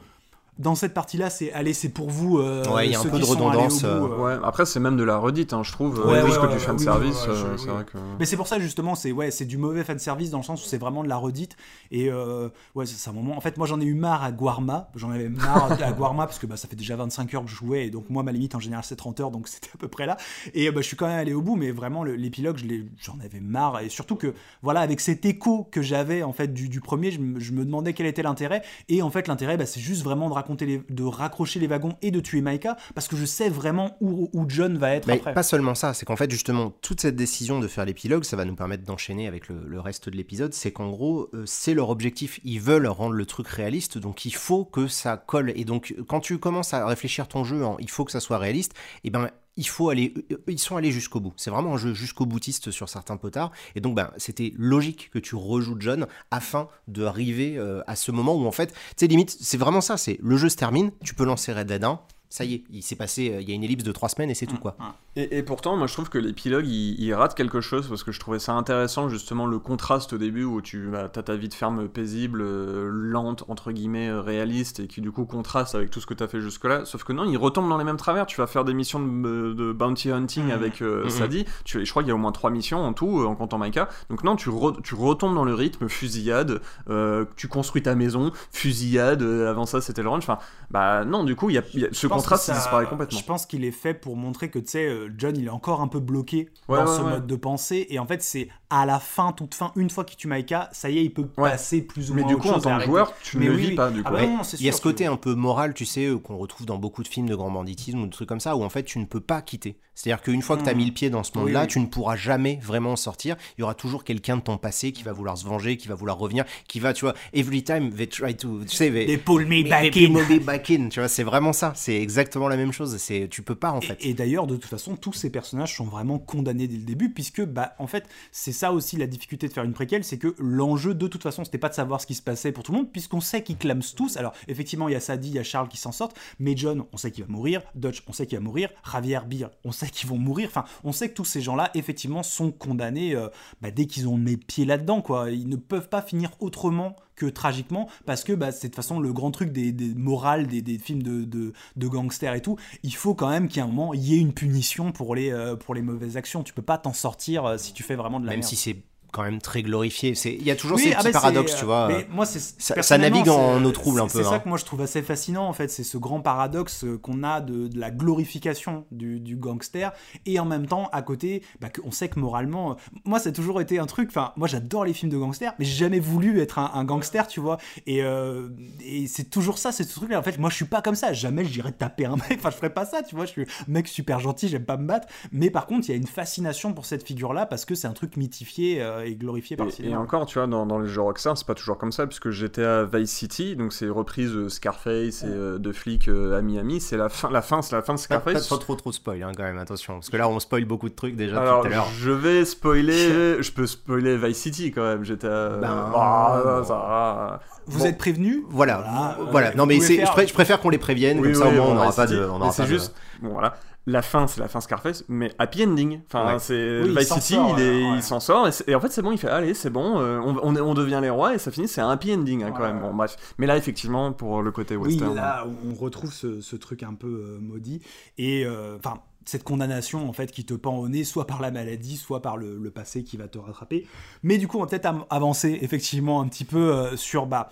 dans 0.58 0.74
cette 0.76 0.94
partie-là, 0.94 1.30
c'est 1.30 1.52
allez, 1.52 1.72
c'est 1.72 1.88
pour 1.88 2.10
vous. 2.10 2.38
euh, 2.38 2.64
Ouais, 2.72 2.86
il 2.86 2.92
y 2.92 2.94
a 2.94 3.00
un 3.00 3.02
ceux 3.02 3.10
peu 3.10 3.16
qui 3.18 3.22
de 3.22 3.28
redondance, 3.28 3.80
bout, 3.82 3.86
euh, 3.88 4.08
euh, 4.12 4.18
Ouais, 4.38 4.44
après 4.44 4.64
c'est 4.66 4.78
même 4.78 4.96
de 4.96 5.02
la 5.02 5.16
redite, 5.16 5.52
hein, 5.52 5.62
je 5.64 5.72
trouve, 5.72 5.98
Ouais, 6.06 6.18
euh, 6.18 6.22
plus 6.22 6.32
ouais, 6.32 6.38
que 6.38 6.46
ouais, 6.46 6.52
du 6.54 6.58
fan 6.60 6.78
service. 6.78 7.24
euh, 7.28 7.56
oui. 7.58 7.84
que. 7.92 7.98
Mais 8.20 8.24
c'est 8.24 8.36
pour 8.36 8.46
ça 8.46 8.58
justement, 8.60 8.94
c'est 8.94 9.10
ouais, 9.10 9.30
c'est 9.32 9.46
du 9.46 9.58
mauvais 9.58 9.82
fan 9.82 9.98
service 9.98 10.30
dans 10.30 10.38
le 10.38 10.44
sens 10.44 10.64
où 10.64 10.68
c'est 10.68 10.78
vraiment 10.78 11.02
de 11.02 11.08
la 11.08 11.16
redite 11.16 11.56
et 11.90 12.08
euh, 12.10 12.48
ouais, 12.76 12.86
c'est 12.86 13.10
un 13.10 13.12
moment. 13.12 13.36
En 13.36 13.40
fait, 13.40 13.56
moi 13.58 13.66
j'en 13.66 13.80
ai 13.80 13.84
eu 13.84 13.94
marre 13.94 14.22
à 14.22 14.30
Guarma, 14.30 14.90
j'en 14.94 15.10
avais 15.10 15.28
marre 15.28 15.72
à 15.82 15.92
Guarma 15.92 16.26
parce 16.26 16.38
que 16.38 16.46
bah, 16.46 16.56
ça 16.56 16.68
fait 16.68 16.76
déjà 16.76 16.94
25 16.96 17.34
heures 17.34 17.44
que 17.44 17.50
je 17.50 17.56
jouais 17.56 17.86
et 17.86 17.90
donc 17.90 18.08
moi 18.08 18.22
ma 18.22 18.30
limite 18.30 18.54
en 18.54 18.60
général 18.60 18.84
c'est 18.86 18.96
30 18.96 19.18
heures 19.20 19.30
donc 19.32 19.48
c'était 19.48 19.70
à 19.74 19.76
peu 19.78 19.88
près 19.88 20.06
là 20.06 20.16
et 20.54 20.68
euh, 20.68 20.72
bah, 20.72 20.82
je 20.82 20.86
suis 20.86 20.96
quand 20.96 21.06
même 21.08 21.18
allé 21.18 21.32
au 21.34 21.42
bout 21.42 21.56
mais 21.56 21.72
vraiment 21.72 22.04
l'épilogue 22.04 22.58
je 22.58 22.64
l'ai- 22.66 22.86
j'en 23.02 23.18
avais 23.24 23.40
marre 23.40 23.80
et 23.80 23.88
surtout 23.88 24.14
que 24.16 24.34
voilà 24.62 24.80
avec 24.80 25.00
cet 25.00 25.24
écho 25.24 25.68
que 25.70 25.82
j'avais 25.82 26.22
en 26.22 26.32
fait 26.32 26.52
du, 26.54 26.68
du 26.68 26.80
premier, 26.80 27.10
je 27.10 27.18
me, 27.18 27.40
je 27.40 27.52
me 27.52 27.64
demandais 27.64 27.92
quel 27.92 28.06
était 28.06 28.22
l'intérêt 28.22 28.62
et 28.88 29.02
en 29.02 29.10
fait 29.10 29.26
l'intérêt 29.26 29.56
bah, 29.56 29.66
c'est 29.66 29.80
juste 29.80 30.02
vraiment 30.04 30.28
de 30.28 30.34
raconter 30.44 30.64
raconter 30.64 30.66
les, 30.66 30.94
de 30.94 31.04
raccrocher 31.04 31.60
les 31.60 31.66
wagons 31.66 31.96
et 32.02 32.10
de 32.10 32.20
tuer 32.20 32.40
Maika 32.40 32.76
parce 32.94 33.08
que 33.08 33.16
je 33.16 33.24
sais 33.24 33.48
vraiment 33.48 33.96
où, 34.00 34.28
où 34.32 34.44
John 34.48 34.76
va 34.76 34.94
être 34.94 35.06
Mais 35.06 35.14
après. 35.14 35.34
pas 35.34 35.42
seulement 35.42 35.74
ça, 35.74 35.94
c'est 35.94 36.04
qu'en 36.04 36.16
fait 36.16 36.30
justement 36.30 36.70
toute 36.82 37.00
cette 37.00 37.16
décision 37.16 37.60
de 37.60 37.68
faire 37.68 37.84
l'épilogue, 37.84 38.24
ça 38.24 38.36
va 38.36 38.44
nous 38.44 38.54
permettre 38.54 38.84
d'enchaîner 38.84 39.26
avec 39.26 39.48
le, 39.48 39.64
le 39.66 39.80
reste 39.80 40.08
de 40.08 40.16
l'épisode, 40.16 40.52
c'est 40.52 40.72
qu'en 40.72 40.90
gros 40.90 41.30
euh, 41.34 41.44
c'est 41.46 41.74
leur 41.74 41.88
objectif, 41.90 42.40
ils 42.44 42.60
veulent 42.60 42.86
rendre 42.86 43.14
le 43.14 43.26
truc 43.26 43.48
réaliste, 43.48 43.98
donc 43.98 44.24
il 44.24 44.34
faut 44.34 44.64
que 44.64 44.86
ça 44.86 45.16
colle. 45.16 45.52
Et 45.56 45.64
donc 45.64 45.94
quand 46.06 46.20
tu 46.20 46.38
commences 46.38 46.74
à 46.74 46.86
réfléchir 46.86 47.28
ton 47.28 47.44
jeu 47.44 47.64
en 47.64 47.78
il 47.78 47.90
faut 47.90 48.04
que 48.04 48.12
ça 48.12 48.20
soit 48.20 48.38
réaliste, 48.38 48.74
et 49.02 49.10
ben 49.10 49.30
euh, 49.58 50.42
ils 50.48 50.58
sont 50.58 50.76
allés 50.76 50.92
jusqu'au 50.92 51.20
bout. 51.20 51.32
C'est 51.36 51.50
vraiment 51.50 51.74
un 51.74 51.76
jeu 51.76 51.94
jusqu'au 51.94 52.26
boutiste 52.26 52.70
sur 52.70 52.88
certains 52.88 53.16
potards. 53.16 53.52
Et 53.74 53.80
donc, 53.80 53.94
ben, 53.94 54.10
c'était 54.16 54.52
logique 54.56 55.10
que 55.10 55.18
tu 55.18 55.36
rejoues 55.36 55.76
John 55.78 56.06
afin 56.30 56.68
de 56.88 57.04
arriver 57.04 57.56
euh, 57.56 57.82
à 57.86 57.96
ce 57.96 58.10
moment 58.10 58.34
où, 58.34 58.46
en 58.46 58.52
fait, 58.52 58.72
tu 58.72 58.76
sais, 58.96 59.06
limite, 59.06 59.36
c'est 59.40 59.58
vraiment 59.58 59.80
ça. 59.80 59.96
C'est 59.96 60.18
le 60.22 60.36
jeu 60.36 60.48
se 60.48 60.56
termine, 60.56 60.90
tu 61.02 61.14
peux 61.14 61.24
lancer 61.24 61.52
Red 61.52 61.68
Dead 61.68 61.84
1. 61.84 62.00
Ça 62.36 62.44
y 62.44 62.54
est, 62.54 62.64
il 62.72 62.82
s'est 62.82 62.96
passé, 62.96 63.32
euh, 63.32 63.40
il 63.40 63.48
y 63.48 63.52
a 63.52 63.54
une 63.54 63.62
ellipse 63.62 63.84
de 63.84 63.92
trois 63.92 64.08
semaines 64.08 64.28
et 64.28 64.34
c'est 64.34 64.46
tout 64.46 64.56
quoi. 64.58 64.76
Et, 65.14 65.38
et 65.38 65.44
pourtant, 65.44 65.76
moi 65.76 65.86
je 65.86 65.92
trouve 65.92 66.08
que 66.08 66.18
l'épilogue 66.18 66.66
il, 66.66 67.00
il 67.00 67.14
rate 67.14 67.36
quelque 67.36 67.60
chose 67.60 67.86
parce 67.88 68.02
que 68.02 68.10
je 68.10 68.18
trouvais 68.18 68.40
ça 68.40 68.54
intéressant 68.54 69.08
justement 69.08 69.46
le 69.46 69.60
contraste 69.60 70.14
au 70.14 70.18
début 70.18 70.42
où 70.42 70.60
tu 70.60 70.88
bah, 70.90 71.04
as 71.14 71.22
ta 71.22 71.36
vie 71.36 71.48
de 71.48 71.54
ferme 71.54 71.86
paisible, 71.88 72.40
euh, 72.42 72.88
lente, 72.90 73.44
entre 73.46 73.70
guillemets, 73.70 74.08
euh, 74.08 74.20
réaliste 74.20 74.80
et 74.80 74.88
qui 74.88 75.00
du 75.00 75.12
coup 75.12 75.26
contraste 75.26 75.76
avec 75.76 75.92
tout 75.92 76.00
ce 76.00 76.06
que 76.06 76.14
tu 76.14 76.24
as 76.24 76.26
fait 76.26 76.40
jusque-là. 76.40 76.84
Sauf 76.86 77.04
que 77.04 77.12
non, 77.12 77.24
il 77.24 77.36
retombe 77.36 77.68
dans 77.68 77.78
les 77.78 77.84
mêmes 77.84 77.96
travers. 77.98 78.26
Tu 78.26 78.38
vas 78.40 78.48
faire 78.48 78.64
des 78.64 78.74
missions 78.74 78.98
de, 78.98 79.52
de 79.52 79.72
bounty 79.72 80.10
hunting 80.10 80.46
Mhm. 80.46 80.50
avec 80.50 80.82
euh, 80.82 81.04
Mhm. 81.04 81.10
Sadie. 81.10 81.44
Tu, 81.64 81.86
je 81.86 81.90
crois 81.90 82.02
qu'il 82.02 82.08
y 82.08 82.12
a 82.12 82.16
au 82.16 82.18
moins 82.18 82.32
trois 82.32 82.50
missions 82.50 82.80
en 82.84 82.94
tout 82.94 83.20
euh, 83.20 83.26
en 83.26 83.36
comptant 83.36 83.58
Maika. 83.58 83.88
Donc 84.10 84.24
non, 84.24 84.34
tu, 84.34 84.48
re- 84.50 84.82
tu 84.82 84.96
retombes 84.96 85.36
dans 85.36 85.44
le 85.44 85.54
rythme 85.54 85.88
fusillade, 85.88 86.60
euh, 86.90 87.26
tu 87.36 87.46
construis 87.46 87.82
ta 87.82 87.94
maison, 87.94 88.32
fusillade. 88.50 89.22
euh, 89.22 89.48
avant 89.48 89.66
ça, 89.66 89.80
c'était 89.80 90.02
le 90.02 90.08
ranch. 90.08 90.24
Enfin, 90.24 90.38
bah 90.72 91.04
non, 91.04 91.22
du 91.22 91.36
coup, 91.36 91.48
il 91.50 91.54
y 91.54 91.58
a, 91.58 91.62
il 91.74 91.80
y 91.80 91.84
a- 91.84 91.88
ce 91.92 92.08
pense 92.08 92.23
contraste 92.24 92.46
que 92.46 92.52
il 92.52 92.54
ça- 92.54 92.60
disparaît 92.60 92.88
complètement. 92.88 93.18
Je 93.18 93.24
pense 93.24 93.46
qu'il 93.46 93.64
est 93.64 93.70
fait 93.70 93.94
pour 93.94 94.16
montrer 94.16 94.50
que 94.50 94.58
tu 94.58 94.68
sais, 94.68 94.84
euh, 94.86 95.08
John 95.16 95.36
il 95.36 95.46
est 95.46 95.50
encore 95.50 95.80
un 95.80 95.88
peu 95.88 96.00
bloqué 96.00 96.50
Ouais, 96.68 96.76
dans 96.78 96.86
ouais, 96.86 96.96
ce 96.96 97.02
ouais. 97.02 97.10
mode 97.10 97.26
de 97.26 97.36
pensée 97.36 97.86
et 97.90 97.98
en 97.98 98.06
fait 98.06 98.22
c'est 98.22 98.48
à 98.70 98.86
la 98.86 98.98
fin, 98.98 99.32
toute 99.32 99.54
fin, 99.54 99.72
une 99.76 99.90
fois 99.90 100.04
qu'il 100.04 100.16
tue 100.16 100.26
Maika, 100.28 100.68
ça 100.72 100.90
y 100.90 100.98
est, 100.98 101.04
il 101.04 101.12
peut 101.14 101.28
Ouais. 101.36 101.50
passer 101.50 101.82
plus 101.82 102.10
ou 102.10 102.14
Mais 102.14 102.22
moins 102.22 102.28
du 102.28 102.34
à 102.34 102.38
coup, 102.38 102.48
en 102.48 102.60
tant 102.60 102.78
que 102.78 102.84
joueur, 102.84 103.12
tu 103.22 103.38
Mais 103.38 103.46
ne 103.46 103.50
le 103.50 103.56
oui, 103.56 103.62
vis 103.62 103.68
oui. 103.70 103.74
pas 103.76 103.90
du 103.90 104.00
Ah 104.04 104.08
coup. 104.08 104.14
bah 104.14 104.26
non, 104.26 104.40
Il 104.58 104.64
y 104.64 104.68
a 104.68 104.72
ce 104.72 104.80
côté 104.80 105.06
un 105.06 105.16
peu 105.16 105.34
moral, 105.34 105.74
tu 105.74 105.84
sais, 105.86 106.06
euh, 106.06 106.18
qu'on 106.18 106.36
retrouve 106.36 106.66
dans 106.66 106.78
beaucoup 106.78 107.02
de 107.02 107.08
films 107.08 107.28
de 107.28 107.34
grand 107.36 107.50
banditisme 107.50 108.00
ou 108.00 108.06
de 108.06 108.10
trucs 108.10 108.28
comme 108.28 108.40
ça, 108.40 108.56
où 108.56 108.64
en 108.64 108.68
fait 108.70 108.82
tu 108.84 108.98
ne 108.98 109.04
peux 109.04 109.20
pas 109.20 109.42
quitter. 109.42 109.78
C'est-à-dire 109.94 110.22
qu'une 110.22 110.42
fois 110.42 110.56
que 110.56 110.62
tu 110.64 110.68
as 110.68 110.74
Mm. 110.74 110.76
mis 110.78 110.86
le 110.86 110.92
pied 110.92 111.10
dans 111.10 111.22
ce 111.22 111.36
monde-là, 111.38 111.62
oui. 111.62 111.66
tu 111.68 111.78
ne 111.80 111.86
pourras 111.86 112.16
jamais 112.16 112.58
vraiment 112.62 112.92
en 112.92 112.96
sortir. 112.96 113.36
Il 113.56 113.60
y 113.60 113.64
aura 113.64 113.74
toujours 113.74 114.02
quelqu'un 114.04 114.36
de 114.36 114.42
ton 114.42 114.56
passé 114.58 114.92
qui 114.92 115.02
va 115.04 115.12
vouloir 115.12 115.38
se 115.38 115.44
venger, 115.46 115.76
qui 115.76 115.86
va 115.88 115.94
vouloir 115.94 116.18
revenir, 116.18 116.44
qui 116.68 116.80
va, 116.80 116.92
tu 116.92 117.04
vois, 117.04 117.14
every 117.32 117.62
time 117.62 117.92
they 117.92 118.08
try 118.08 118.34
to, 118.36 118.64
tu 118.64 118.74
sais, 118.76 118.90
they, 118.90 119.06
They 119.06 119.18
pull 119.18 119.44
me 119.46 119.62
they 119.62 119.70
back 119.70 119.92
pull 119.92 120.02
in. 120.04 120.08
me 120.34 120.38
back 120.40 120.70
in, 120.70 120.88
tu 120.88 120.98
vois, 121.00 121.08
c'est 121.08 121.22
vraiment 121.22 121.52
ça. 121.52 121.72
C'est 121.76 121.94
exactement 122.00 122.48
la 122.48 122.56
même 122.56 122.72
chose. 122.72 122.96
C'est, 122.98 123.28
tu 123.30 123.42
peux 123.42 123.54
pas 123.54 123.70
en 123.70 123.80
fait. 123.80 123.96
Et, 124.04 124.10
et 124.10 124.14
d'ailleurs, 124.14 124.46
de 124.46 124.56
toute 124.56 124.68
façon, 124.70 124.96
tous 124.96 125.12
ces 125.12 125.30
personnages 125.30 125.76
sont 125.76 125.84
vraiment 125.84 126.18
condamnés 126.18 126.66
dès 126.66 126.76
le 126.76 126.82
début, 126.84 127.10
puisque, 127.10 127.44
bah, 127.44 127.74
en 127.78 127.86
fait, 127.86 128.04
c'est 128.32 128.52
ça 128.52 128.72
aussi 128.72 128.96
la 128.96 129.06
difficulté 129.06 129.46
de 129.48 129.52
faire 129.52 129.64
une 129.64 129.74
préquelle, 129.74 130.02
c'est 130.04 130.18
que 130.18 130.34
l'enjeu, 130.38 130.94
de 130.94 131.06
toute 131.06 131.22
façon, 131.22 131.44
c'était 131.44 131.58
pas 131.58 131.68
de 131.68 131.74
savoir 131.74 132.00
ce 132.00 132.06
qui 132.06 132.14
se 132.14 132.22
passait 132.22 132.50
pour 132.52 132.64
tout 132.64 132.72
le 132.72 132.78
monde, 132.78 132.90
puisqu'on 132.90 133.20
sait 133.20 133.42
qu'ils 133.42 133.56
clament 133.56 133.82
tous. 133.96 134.16
Alors, 134.16 134.32
effectivement, 134.48 134.88
il 134.88 134.92
y 134.92 134.96
a 134.96 135.00
Sadie, 135.00 135.28
il 135.28 135.34
y 135.34 135.38
a 135.38 135.44
Charles 135.44 135.68
qui 135.68 135.76
s'en 135.76 135.92
sortent, 135.92 136.16
mais 136.40 136.56
John, 136.56 136.84
on 136.92 136.96
sait 136.96 137.10
qu'il 137.12 137.24
va 137.24 137.30
mourir, 137.30 137.62
Dutch, 137.76 138.02
on 138.08 138.12
sait 138.12 138.26
qu'il 138.26 138.38
va 138.38 138.42
mourir, 138.44 138.70
Javier, 138.90 139.20
Beer, 139.28 139.46
on 139.64 139.72
sait 139.72 139.83
qu'ils 139.90 140.08
vont 140.08 140.18
mourir. 140.18 140.48
Enfin, 140.48 140.64
on 140.84 140.92
sait 140.92 141.08
que 141.08 141.14
tous 141.14 141.24
ces 141.24 141.40
gens-là, 141.40 141.70
effectivement, 141.74 142.22
sont 142.22 142.50
condamnés 142.50 143.14
euh, 143.14 143.28
bah, 143.60 143.70
dès 143.70 143.86
qu'ils 143.86 144.08
ont 144.08 144.18
les 144.18 144.36
pieds 144.36 144.64
là-dedans, 144.64 145.02
quoi. 145.02 145.30
Ils 145.30 145.48
ne 145.48 145.56
peuvent 145.56 145.88
pas 145.88 146.02
finir 146.02 146.30
autrement 146.40 146.96
que 147.16 147.26
tragiquement 147.26 147.88
parce 148.06 148.24
que 148.24 148.32
bah, 148.32 148.52
c'est 148.52 148.68
de 148.68 148.72
toute 148.72 148.76
façon 148.76 148.98
le 148.98 149.12
grand 149.12 149.30
truc 149.30 149.52
des, 149.52 149.72
des 149.72 149.94
morales 149.94 150.46
des, 150.46 150.62
des 150.62 150.78
films 150.78 151.02
de, 151.02 151.24
de, 151.24 151.52
de 151.76 151.88
gangsters 151.88 152.34
et 152.34 152.42
tout 152.42 152.56
il 152.82 152.94
faut 152.94 153.14
quand 153.14 153.30
même 153.30 153.48
qu'à 153.48 153.62
un 153.62 153.66
moment 153.66 153.94
il 153.94 154.02
y 154.02 154.14
ait 154.14 154.20
une 154.20 154.32
punition 154.32 154.92
pour 154.92 155.14
les, 155.14 155.30
euh, 155.30 155.54
pour 155.56 155.74
les 155.74 155.82
mauvaises 155.82 156.16
actions 156.16 156.42
tu 156.42 156.52
peux 156.52 156.62
pas 156.62 156.78
t'en 156.78 156.92
sortir 156.92 157.44
euh, 157.44 157.56
si 157.56 157.72
tu 157.72 157.82
fais 157.82 157.94
vraiment 157.94 158.20
de 158.20 158.26
la 158.26 158.32
Même 158.32 158.40
merde 158.40 158.48
si 158.48 158.56
c'est 158.56 158.82
quand 159.14 159.22
même 159.22 159.40
très 159.40 159.62
glorifié. 159.62 160.14
C'est, 160.14 160.34
il 160.34 160.42
y 160.42 160.50
a 160.50 160.56
toujours 160.56 160.76
Oui, 160.76 160.84
ces 160.84 160.92
ah 160.92 160.96
petits 160.96 161.12
bah, 161.12 161.20
paradoxes, 161.20 161.54
euh, 161.54 161.58
tu 161.58 161.64
vois. 161.64 161.88
mais 161.88 162.06
moi, 162.10 162.26
c'est, 162.26 162.40
ça 162.40 162.74
personnellement, 162.74 163.18
navigue 163.18 163.30
en 163.30 163.64
eau 163.64 163.70
trouble 163.70 164.00
un 164.00 164.08
peu, 164.08 164.18
C'est 164.18 164.24
ça 164.24 164.34
hein. 164.34 164.38
que 164.40 164.48
moi 164.48 164.58
je 164.58 164.64
trouve 164.64 164.80
assez 164.80 165.02
fascinant 165.02 165.46
en 165.48 165.52
fait, 165.52 165.68
c'est 165.68 165.84
ce 165.84 165.96
grand 165.96 166.20
paradoxe 166.20 166.84
euh, 166.84 166.98
qu'on 166.98 167.22
a 167.22 167.40
de, 167.40 167.68
de 167.68 167.78
la 167.78 167.90
glorification 167.90 168.86
du, 168.90 169.20
du 169.20 169.36
gangster 169.36 169.92
et 170.26 170.38
en 170.40 170.44
même 170.44 170.66
temps 170.66 170.88
à 170.92 171.02
côté, 171.02 171.42
bah, 171.60 171.68
qu'on 171.70 171.92
sait 171.92 172.08
que 172.08 172.18
moralement, 172.18 172.72
euh, 172.72 172.74
moi 173.04 173.18
ça 173.18 173.28
a 173.28 173.32
toujours 173.32 173.60
été 173.60 173.78
un 173.78 173.86
truc. 173.86 174.08
Enfin, 174.10 174.32
moi 174.36 174.48
j'adore 174.48 174.84
les 174.84 174.92
films 174.92 175.12
de 175.12 175.18
gangsters, 175.18 175.54
mais 175.58 175.64
j'ai 175.64 175.76
jamais 175.76 176.00
voulu 176.00 176.40
être 176.40 176.58
un, 176.58 176.70
un 176.74 176.84
gangster, 176.84 177.26
tu 177.26 177.40
vois. 177.40 177.58
Et, 177.86 178.02
euh, 178.02 178.48
et 178.84 179.06
c'est 179.06 179.30
toujours 179.30 179.58
ça, 179.58 179.72
c'est 179.72 179.84
ce 179.84 179.94
truc-là. 179.94 180.18
En 180.18 180.22
fait, 180.22 180.38
moi 180.38 180.50
je 180.50 180.56
suis 180.56 180.64
pas 180.64 180.82
comme 180.82 180.94
ça. 180.94 181.12
Jamais 181.12 181.44
j'irais 181.44 181.72
taper 181.72 182.06
un 182.06 182.16
mec. 182.16 182.24
Enfin, 182.44 182.50
je 182.50 182.56
ferais 182.56 182.74
pas 182.74 182.84
ça, 182.84 183.02
tu 183.02 183.14
vois. 183.14 183.26
Je 183.26 183.30
suis 183.30 183.42
un 183.42 183.46
mec 183.68 183.88
super 183.88 184.20
gentil, 184.20 184.48
j'aime 184.48 184.64
pas 184.64 184.76
me 184.76 184.86
battre. 184.86 185.08
Mais 185.32 185.50
par 185.50 185.66
contre, 185.66 185.88
il 185.88 185.92
y 185.92 185.94
a 185.94 185.96
une 185.96 186.06
fascination 186.06 186.72
pour 186.72 186.84
cette 186.84 187.06
figure-là 187.06 187.46
parce 187.46 187.64
que 187.64 187.74
c'est 187.74 187.86
un 187.86 187.92
truc 187.92 188.16
mythifié 188.16 188.82
euh, 188.82 189.03
et 189.04 189.14
glorifié 189.16 189.56
par 189.56 189.66
le 189.66 189.70
Et, 189.72 189.74
et 189.74 189.76
cinéma. 189.76 189.98
encore, 190.00 190.26
tu 190.26 190.38
vois, 190.38 190.46
dans, 190.46 190.66
dans 190.66 190.78
les 190.78 190.88
jeux 190.88 191.00
Rockstar, 191.02 191.36
c'est 191.38 191.46
pas 191.46 191.54
toujours 191.54 191.78
comme 191.78 191.92
ça, 191.92 192.06
puisque 192.06 192.30
j'étais 192.30 192.64
à 192.64 192.84
Vice 192.84 193.10
City, 193.10 193.56
donc 193.56 193.72
c'est 193.72 193.88
reprise 193.88 194.32
euh, 194.34 194.48
Scarface 194.48 195.22
et 195.22 195.26
euh, 195.28 195.58
de 195.58 195.72
flics 195.72 196.08
euh, 196.08 196.38
à 196.38 196.42
Miami, 196.42 196.80
c'est 196.80 196.96
la 196.96 197.08
fin, 197.08 197.30
la 197.30 197.42
fin, 197.42 197.62
c'est 197.62 197.74
la 197.76 197.82
fin 197.82 197.94
de 197.94 197.98
Pas, 198.00 198.18
pas 198.20 198.30
Scarface. 198.38 198.48
trop 198.60 198.74
trop 198.74 198.92
spoil 198.92 199.22
hein, 199.22 199.32
quand 199.36 199.42
même, 199.42 199.58
attention. 199.58 199.94
Parce 199.94 200.10
que 200.10 200.16
là 200.16 200.28
on 200.28 200.38
spoil 200.40 200.64
beaucoup 200.64 200.88
de 200.88 200.94
trucs 200.94 201.16
déjà 201.16 201.40
Alors, 201.40 201.60
tout 201.60 201.66
à 201.66 201.70
l'heure. 201.70 201.86
je 201.98 202.10
vais 202.10 202.44
spoiler, 202.44 203.42
je 203.42 203.52
peux 203.52 203.66
spoiler 203.66 204.16
Vice 204.16 204.38
City 204.38 204.72
quand 204.72 204.82
même, 204.84 205.04
j'étais 205.04 205.26
à... 205.28 205.48
Ben, 205.60 205.90
Ah, 205.94 206.40
bon. 206.44 206.64
ça 206.64 206.74
va. 206.74 207.40
Vous 207.66 207.78
Bon. 207.78 207.84
êtes 207.86 207.96
prévenus 207.98 208.42
Voilà, 208.50 208.84
Voilà, 208.86 209.30
voilà. 209.30 209.54
Non 209.54 209.64
mais 209.66 209.76
pouvez 209.76 209.86
c'est, 209.86 209.96
faire- 209.96 210.06
je, 210.06 210.12
pré- 210.12 210.26
je 210.26 210.34
préfère 210.34 210.60
qu'on 210.60 210.68
les 210.68 210.78
prévienne, 210.78 211.18
Oui, 211.20 211.32
comme 211.32 211.42
ça 211.42 211.48
oui, 211.48 211.56
au 211.58 211.62
moins 211.62 211.70
on 211.70 211.74
n'aura 211.74 211.92
pas 211.92 212.06
de, 212.06 212.16
c'est 212.52 212.62
pas 212.62 212.68
de- 212.68 212.72
juste, 212.72 212.94
bon 213.22 213.30
voilà, 213.30 213.56
la 213.86 214.00
fin, 214.02 214.26
c'est 214.26 214.40
la 214.40 214.48
fin 214.48 214.60
Scarface, 214.60 215.04
mais 215.08 215.32
happy 215.38 215.64
ending. 215.64 216.00
Enfin, 216.06 216.34
Ouais. 216.34 216.38
c'est 216.38 216.80
Oui, 216.82 216.88
il 216.90 216.98
Vice 216.98 217.08
s'en 217.08 217.20
City, 217.20 217.34
sort, 217.34 217.58
il, 217.58 217.92
ouais, 217.94 218.00
s'en 218.00 218.20
sort, 218.20 218.48
et, 218.66 218.74
en 218.74 218.80
fait 218.80 218.88
c'est 218.90 219.02
bon, 219.02 219.12
il 219.12 219.18
fait, 219.18 219.28
allez, 219.28 219.52
c'est 219.54 219.70
bon, 219.70 219.98
euh, 220.00 220.18
on, 220.24 220.36
on, 220.42 220.56
est- 220.56 220.60
on 220.60 220.72
devient 220.74 221.00
les 221.02 221.10
rois, 221.10 221.34
et 221.34 221.38
ça 221.38 221.50
finit, 221.50 221.68
c'est 221.68 221.80
un 221.82 221.90
happy 221.90 222.14
ending 222.14 222.42
hein, 222.44 222.52
quand 222.52 222.62
Ouais. 222.62 222.72
même. 222.72 222.80
Bon, 222.80 222.94
bref. 222.94 223.16
Mais 223.38 223.46
là, 223.46 223.56
effectivement, 223.56 224.12
pour 224.12 224.42
le 224.42 224.50
côté 224.52 224.76
Oui, 224.76 224.88
western. 224.94 225.14
là, 225.14 225.46
on 225.70 225.74
retrouve 225.74 226.12
ce, 226.12 226.40
ce 226.40 226.56
truc 226.56 226.82
un 226.82 226.94
peu 226.94 227.06
euh, 227.08 227.38
maudit. 227.40 227.82
Et 228.16 228.44
euh, 228.46 228.76
enfin, 228.78 229.00
cette 229.26 229.44
condamnation, 229.44 230.08
en 230.08 230.12
fait, 230.12 230.32
qui 230.32 230.44
te 230.44 230.54
pend 230.54 230.76
au 230.76 230.88
nez, 230.88 231.04
soit 231.04 231.26
par 231.26 231.40
la 231.42 231.50
maladie, 231.50 231.96
soit 231.96 232.20
par 232.22 232.36
le, 232.36 232.58
le 232.58 232.70
passé 232.70 233.04
qui 233.04 233.16
va 233.16 233.28
te 233.28 233.38
rattraper. 233.38 233.86
Mais 234.22 234.38
du 234.38 234.48
coup, 234.48 234.58
on 234.58 234.60
va 234.60 234.66
peut-être 234.66 234.90
avancer, 235.10 235.58
effectivement, 235.62 236.20
un 236.22 236.28
petit 236.28 236.44
peu 236.44 236.72
euh, 236.72 236.96
sur 236.96 237.26
bah, 237.26 237.48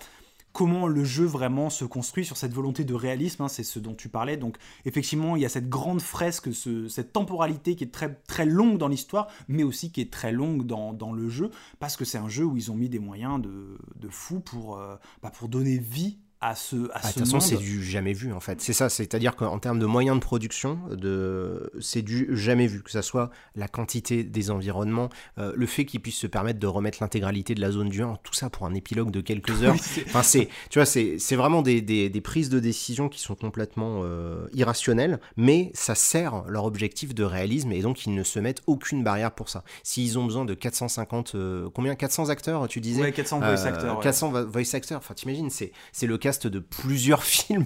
comment 0.53 0.87
le 0.87 1.03
jeu 1.03 1.25
vraiment 1.25 1.69
se 1.69 1.83
construit 1.83 2.23
sur 2.25 2.37
cette 2.37 2.53
volonté 2.53 2.83
de 2.85 2.93
réalisme, 2.93 3.43
hein, 3.43 3.47
c'est 3.47 3.63
ce 3.63 3.79
dont 3.79 3.95
tu 3.95 4.07
parlais. 4.07 4.37
Donc 4.37 4.57
effectivement, 4.85 5.35
il 5.35 5.41
y 5.41 5.45
a 5.45 5.49
cette 5.49 5.67
grande 5.67 6.01
fresque, 6.01 6.53
ce- 6.53 6.87
cette 6.87 7.11
temporalité 7.11 7.75
qui 7.75 7.83
est 7.83 7.91
très, 7.91 8.45
longue 8.45 8.77
dans 8.77 8.87
l'histoire, 8.87 9.27
mais 9.47 9.63
aussi 9.63 9.91
qui 9.91 10.01
est 10.01 10.11
très 10.11 10.31
longue 10.31 10.65
dans, 10.65 10.93
le 11.13 11.29
jeu, 11.29 11.49
parce 11.79 11.97
que 11.97 12.05
c'est 12.05 12.17
un 12.17 12.29
jeu 12.29 12.45
où 12.45 12.55
ils 12.55 12.71
ont 12.71 12.75
mis 12.75 12.89
des 12.89 12.99
moyens 12.99 13.41
de, 13.41 13.77
de 13.95 14.09
fou 14.09 14.39
pour, 14.39 14.77
euh, 14.77 14.95
bah, 15.21 15.31
pour 15.31 15.49
donner 15.49 15.77
vie 15.77 16.19
à 16.49 16.55
ce, 16.55 16.75
à 16.91 16.99
Ah, 17.03 17.11
ce 17.11 17.19
façon, 17.19 17.39
c'est 17.39 17.57
du 17.57 17.83
jamais 17.83 18.13
vu 18.13 18.33
en 18.33 18.39
fait. 18.39 18.59
C'est 18.61 18.73
ça, 18.73 18.89
c'est-à-dire 18.89 19.35
qu'en 19.35 19.59
termes 19.59 19.79
de 19.79 19.85
moyens 19.85 20.17
de 20.17 20.21
production, 20.21 20.79
de... 20.91 21.71
c'est 21.79 22.01
du 22.01 22.27
jamais 22.35 22.67
vu. 22.67 22.83
Que 22.83 22.91
ça 22.91 23.01
soit 23.01 23.29
la 23.55 23.67
quantité 23.67 24.23
des 24.23 24.51
environnements, 24.51 25.09
euh, 25.37 25.53
le 25.55 25.65
fait 25.65 25.85
qu'ils 25.85 26.01
puissent 26.01 26.17
se 26.17 26.27
permettre 26.27 26.59
de 26.59 26.67
remettre 26.67 26.97
l'intégralité 27.01 27.55
de 27.55 27.61
la 27.61 27.71
zone 27.71 27.89
du 27.89 28.01
1, 28.03 28.17
tout 28.23 28.33
ça 28.33 28.49
pour 28.49 28.65
un 28.65 28.73
épilogue 28.73 29.11
de 29.11 29.21
quelques 29.21 29.49
heures. 29.63 29.73
Oui, 29.75 30.03
Enfin, 30.07 30.23
c'est, 30.23 30.49
tu 30.69 30.79
vois, 30.79 30.85
c'est, 30.85 31.17
vraiment 31.35 31.61
des, 31.61 31.81
des, 31.81 32.09
des 32.09 32.21
prises 32.21 32.49
de 32.49 32.59
décision 32.59 33.09
qui 33.09 33.19
sont 33.21 33.35
complètement 33.35 34.01
euh, 34.03 34.45
irrationnelles, 34.53 35.19
mais 35.37 35.71
ça 35.73 35.95
sert 35.95 36.43
leur 36.47 36.65
objectif 36.65 37.13
de 37.15 37.23
réalisme 37.23 37.71
et 37.71 37.81
donc 37.81 38.05
ils 38.05 38.13
ne 38.13 38.23
se 38.23 38.39
mettent 38.39 38.61
aucune 38.67 39.03
barrière 39.03 39.31
pour 39.31 39.49
ça. 39.49 39.63
S'ils 39.83 40.17
ont 40.19 40.25
besoin 40.25 40.45
de 40.45 40.53
450, 40.53 41.35
euh, 41.35 41.69
combien? 41.73 41.95
400 41.95 42.29
acteurs, 42.29 42.67
tu 42.67 42.81
disais? 42.81 43.01
Ouais, 43.01 43.11
400 43.11 43.39
voice 43.39 43.47
Euh, 43.65 43.67
acteurs. 43.67 43.97
ouais. 43.97 44.03
400 44.03 44.31
vo- 44.31 44.45
voice 44.47 44.73
actors, 44.75 44.97
enfin 44.97 45.13
t'imagines, 45.13 45.49
c'est, 45.49 45.71
c'est 45.91 46.07
le 46.07 46.17
cast 46.33 46.47
de 46.47 46.59
plusieurs 46.59 47.23
films. 47.35 47.65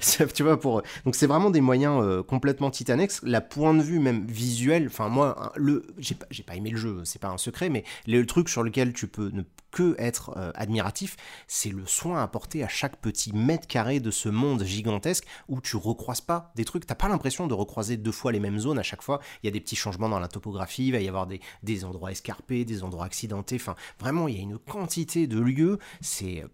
C'est- 0.00 0.32
tu 0.32 0.42
vois, 0.42 0.58
pour... 0.60 0.82
Donc 1.04 1.14
c'est 1.14 1.26
vraiment 1.26 1.50
des 1.50 1.60
moyens 1.60 2.02
euh, 2.02 2.22
complètement 2.22 2.70
titanesques. 2.70 3.22
La 3.24 3.40
point 3.40 3.74
de 3.74 3.82
vue 3.82 3.98
même 3.98 4.26
visuel, 4.26 4.86
enfin 4.88 5.08
moi, 5.08 5.52
le... 5.56 5.86
j'ai, 5.98 6.14
pas, 6.14 6.26
j'ai 6.30 6.42
pas 6.42 6.54
aimé 6.54 6.70
le 6.70 6.76
jeu, 6.76 7.00
c'est 7.04 7.20
pas 7.20 7.28
un 7.28 7.38
secret, 7.38 7.68
mais 7.70 7.84
le 8.06 8.24
truc 8.26 8.48
sur 8.48 8.62
lequel 8.62 8.92
tu 8.92 9.06
peux 9.06 9.30
ne 9.32 9.42
que 9.70 9.94
être 9.98 10.32
euh, 10.36 10.50
admiratif, 10.54 11.16
c'est 11.46 11.70
le 11.70 11.84
soin 11.86 12.22
apporté 12.22 12.64
à 12.64 12.68
chaque 12.68 12.96
petit 12.96 13.32
mètre 13.34 13.66
carré 13.66 14.00
de 14.00 14.10
ce 14.10 14.28
monde 14.28 14.64
gigantesque 14.64 15.24
où 15.48 15.60
tu 15.60 15.76
recroises 15.76 16.20
pas 16.20 16.52
des 16.56 16.64
trucs. 16.64 16.86
T'as 16.86 16.94
pas 16.94 17.08
l'impression 17.08 17.46
de 17.46 17.54
recroiser 17.54 17.96
deux 17.96 18.12
fois 18.12 18.32
les 18.32 18.40
mêmes 18.40 18.58
zones 18.58 18.78
à 18.78 18.82
chaque 18.82 19.02
fois. 19.02 19.20
Il 19.42 19.46
y 19.46 19.48
a 19.48 19.52
des 19.52 19.60
petits 19.60 19.76
changements 19.76 20.08
dans 20.08 20.20
la 20.20 20.28
topographie, 20.28 20.86
il 20.86 20.92
va 20.92 21.00
y 21.00 21.08
avoir 21.08 21.26
des, 21.26 21.40
des 21.62 21.84
endroits 21.84 22.10
escarpés, 22.12 22.64
des 22.64 22.82
endroits 22.82 23.04
accidentés. 23.06 23.56
Enfin, 23.56 23.74
vraiment, 24.00 24.26
il 24.28 24.36
y 24.36 24.38
a 24.38 24.42
une 24.42 24.58
quantité 24.58 25.26
de 25.26 25.38
lieux. 25.38 25.78
C'est, 26.00 26.44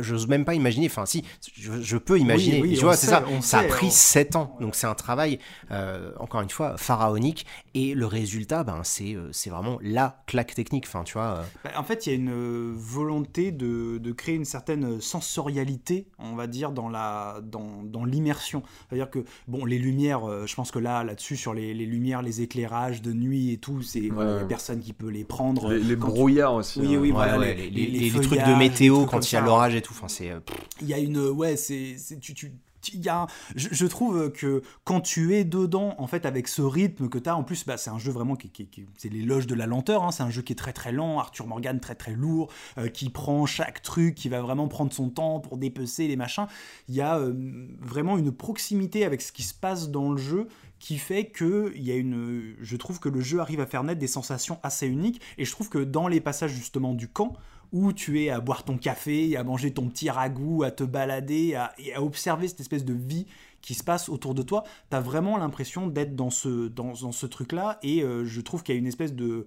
j'ose 0.00 0.26
même 0.26 0.44
pas 0.44 0.54
imaginer. 0.54 0.86
Enfin, 0.86 1.06
si, 1.06 1.24
je, 1.54 1.80
je 1.80 1.96
peux 1.96 2.18
imaginer. 2.18 2.60
oui, 2.60 2.74
tu 2.76 2.82
vois, 2.84 2.96
c'est 2.96 3.06
ça. 3.06 3.24
Ça 3.40 3.58
a 3.60 3.64
pris 3.64 3.86
on- 3.86 3.90
7 3.90 4.36
ans. 4.36 4.56
Donc 4.60 4.74
c'est 4.74 4.86
un 4.86 4.94
travail, 4.94 5.38
euh, 5.70 6.12
encore 6.18 6.40
une 6.40 6.50
fois, 6.50 6.76
pharaonique. 6.76 7.46
Et 7.74 7.94
le 7.94 8.06
résultat, 8.06 8.64
ben, 8.64 8.82
c'est, 8.84 9.14
euh, 9.14 9.28
c'est 9.32 9.50
vraiment 9.50 9.78
la 9.82 10.22
claque 10.26 10.54
technique. 10.54 10.84
Enfin, 10.86 11.04
tu 11.04 11.14
vois. 11.14 11.38
euh, 11.38 11.42
Bah, 11.64 11.70
en 11.76 11.82
fait, 11.84 12.06
il 12.06 12.10
y 12.10 12.12
a 12.12 12.16
une. 12.16 12.32
Volonté 12.72 13.52
de, 13.52 13.98
de, 13.98 14.12
créer 14.12 14.34
une 14.34 14.44
certaine 14.44 15.00
sensorialité, 15.00 16.08
on 16.18 16.34
va 16.34 16.46
dire, 16.46 16.72
dans 16.72 16.88
la 16.88 17.40
dans, 17.42 17.82
dans 17.82 18.04
l'immersion. 18.04 18.62
C'est-à-dire 18.88 19.10
que 19.10 19.24
bon, 19.48 19.64
les 19.64 19.78
lumières, 19.78 20.28
euh, 20.28 20.46
je 20.46 20.54
pense 20.54 20.70
que 20.70 20.78
là 20.78 21.04
là-dessus 21.04 21.36
sur 21.36 21.54
les, 21.54 21.74
les, 21.74 21.86
lumières, 21.86 22.22
les 22.22 22.42
éclairages 22.42 23.02
de 23.02 23.12
nuit 23.12 23.52
et 23.52 23.58
tout, 23.58 23.82
c'est 23.82 24.10
ouais. 24.10 24.46
personne 24.48 24.80
qui 24.80 24.92
peut 24.92 25.08
les 25.08 25.24
prendre. 25.24 25.72
Les, 25.72 25.96
brouillards 25.96 26.54
aussi. 26.54 26.80
Oui, 26.80 26.88
oui, 26.88 26.96
ouais, 26.96 27.12
voilà, 27.12 27.38
les, 27.54 27.70
les, 27.70 28.10
trucs 28.10 28.30
de 28.30 28.58
météo 28.58 29.06
quand 29.06 29.30
il 29.30 29.34
y 29.34 29.38
a 29.38 29.40
l'orage 29.40 29.74
et 29.74 29.82
tout. 29.82 29.92
Enfin, 29.96 30.08
c'est. 30.08 30.32
Il 30.80 30.88
y 30.88 30.94
a 30.94 30.98
une 30.98 31.18
ouais, 31.18 31.56
c'est 31.56 31.96
tu, 32.20 32.34
tu 32.34 32.52
y 32.92 33.08
a, 33.08 33.26
je, 33.54 33.86
trouve 33.86 34.30
que 34.32 34.62
quand 34.84 35.00
tu 35.00 35.34
es 35.34 35.44
dedans, 35.44 35.94
en 35.98 36.06
fait, 36.06 36.26
avec 36.26 36.48
ce 36.48 36.62
rythme 36.62 37.08
que 37.08 37.18
tu 37.18 37.28
as, 37.28 37.36
en 37.36 37.44
plus, 37.44 37.64
bah, 37.64 37.76
c'est 37.76 37.90
un 37.90 37.98
jeu 37.98 38.12
vraiment 38.12 38.36
qui, 38.36 38.50
qui, 38.50 38.66
qui 38.66 38.86
c'est 38.96 39.08
l'éloge 39.08 39.46
de 39.46 39.54
la 39.54 39.66
lenteur, 39.66 40.04
hein, 40.04 40.10
c'est 40.10 40.22
un 40.22 40.30
jeu 40.30 40.42
qui 40.42 40.52
est 40.52 40.56
très 40.56 40.72
très 40.72 40.92
lent, 40.92 41.18
Arthur 41.18 41.46
Morgan 41.46 41.80
très 41.80 41.94
très 41.94 42.12
lourd, 42.12 42.50
euh, 42.78 42.88
qui 42.88 43.10
prend 43.10 43.46
chaque 43.46 43.82
truc, 43.82 44.14
qui 44.14 44.28
va 44.28 44.40
vraiment 44.40 44.68
prendre 44.68 44.92
son 44.92 45.08
temps 45.08 45.40
pour 45.40 45.56
dépecer 45.56 46.08
les 46.08 46.16
machins. 46.16 46.46
Il 46.88 46.94
y 46.94 47.00
a 47.00 47.18
euh, 47.18 47.34
vraiment 47.80 48.18
une 48.18 48.32
proximité 48.32 49.04
avec 49.04 49.22
ce 49.22 49.32
qui 49.32 49.42
se 49.42 49.54
passe 49.54 49.90
dans 49.90 50.10
le 50.10 50.18
jeu 50.18 50.48
qui 50.78 50.98
fait 50.98 51.26
que 51.26 51.72
il 51.76 51.82
y 51.82 51.90
a 51.90 51.96
une, 51.96 52.56
je 52.60 52.76
trouve 52.76 53.00
que 53.00 53.08
le 53.08 53.20
jeu 53.20 53.40
arrive 53.40 53.60
à 53.60 53.66
faire 53.66 53.84
naître 53.84 54.00
des 54.00 54.06
sensations 54.06 54.58
assez 54.62 54.86
uniques, 54.86 55.20
et 55.38 55.44
je 55.44 55.50
trouve 55.50 55.68
que 55.70 55.78
dans 55.78 56.08
les 56.08 56.20
passages 56.20 56.52
justement 56.52 56.92
du 56.92 57.08
camp, 57.08 57.34
où 57.74 57.92
tu 57.92 58.22
es 58.22 58.30
à 58.30 58.38
boire 58.38 58.62
ton 58.62 58.78
café, 58.78 59.36
à 59.36 59.42
manger 59.42 59.72
ton 59.74 59.88
petit 59.88 60.08
ragoût, 60.08 60.62
à 60.62 60.70
te 60.70 60.84
balader, 60.84 61.56
à, 61.56 61.72
et 61.76 61.92
à 61.92 62.00
observer 62.00 62.46
cette 62.46 62.60
espèce 62.60 62.84
de 62.84 62.94
vie 62.94 63.26
qui 63.62 63.74
se 63.74 63.82
passe 63.82 64.08
autour 64.08 64.32
de 64.34 64.42
toi, 64.42 64.62
tu 64.90 64.96
as 64.96 65.00
vraiment 65.00 65.36
l'impression 65.38 65.88
d'être 65.88 66.14
dans 66.14 66.30
ce, 66.30 66.68
dans, 66.68 66.94
ce 66.94 67.26
truc-là, 67.26 67.80
et 67.82 68.02
euh, 68.02 68.24
je 68.24 68.40
trouve 68.40 68.62
qu'il 68.62 68.76
y 68.76 68.78
a 68.78 68.78
une 68.78 68.86
espèce 68.86 69.12
de... 69.12 69.46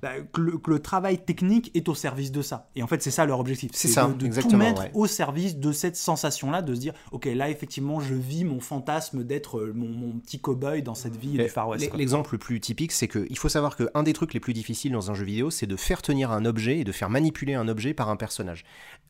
Bah, 0.00 0.12
que, 0.32 0.40
le, 0.40 0.58
que, 0.58 0.70
le, 0.70 0.78
travail 0.78 1.18
technique 1.18 1.72
est 1.74 1.88
au 1.88 1.94
service 1.94 2.30
de 2.30 2.40
ça. 2.40 2.70
Et 2.76 2.82
en 2.82 2.86
fait, 2.86 3.02
c'est 3.02 3.10
ça 3.10 3.26
leur 3.26 3.40
objectif. 3.40 3.72
C'est 3.74 3.88
ça, 3.88 4.06
de, 4.06 4.28
de 4.28 4.40
tout 4.42 4.56
mettre 4.56 4.82
ouais. 4.82 4.90
au 4.94 5.06
service 5.06 5.56
de 5.56 5.72
cette 5.72 5.96
sensation-là, 5.96 6.62
de 6.62 6.74
se 6.74 6.80
dire, 6.80 6.94
ok, 7.10 7.24
là, 7.26 7.50
effectivement, 7.50 7.98
je 7.98 8.14
vis 8.14 8.44
mon 8.44 8.60
fantasme 8.60 9.24
d'être 9.24 9.58
euh, 9.58 9.72
mon, 9.74 9.88
mon, 9.88 10.12
petit 10.20 10.38
cow-boy 10.38 10.82
dans 10.82 10.94
cette 10.94 11.16
vie 11.16 11.34
Mais 11.36 11.44
du 11.44 11.50
Far 11.50 11.68
West. 11.68 11.90
L'exemple 11.94 12.32
le 12.32 12.38
plus 12.38 12.60
typique, 12.60 12.92
c'est 12.92 13.08
qu'il 13.08 13.36
faut 13.38 13.48
savoir 13.48 13.76
qu'un 13.76 14.02
des 14.04 14.12
trucs 14.12 14.34
les 14.34 14.40
plus 14.40 14.52
difficiles 14.52 14.92
dans 14.92 15.10
un 15.10 15.14
jeu 15.14 15.24
vidéo, 15.24 15.50
c'est 15.50 15.66
de 15.66 15.76
faire 15.76 16.00
tenir 16.00 16.30
un 16.30 16.44
objet 16.44 16.78
et 16.78 16.84
de 16.84 16.92
faire 16.92 17.10
manipuler 17.10 17.54
un 17.54 17.66
objet 17.66 17.92
par 17.92 18.08
un 18.08 18.16
personnage. 18.16 18.64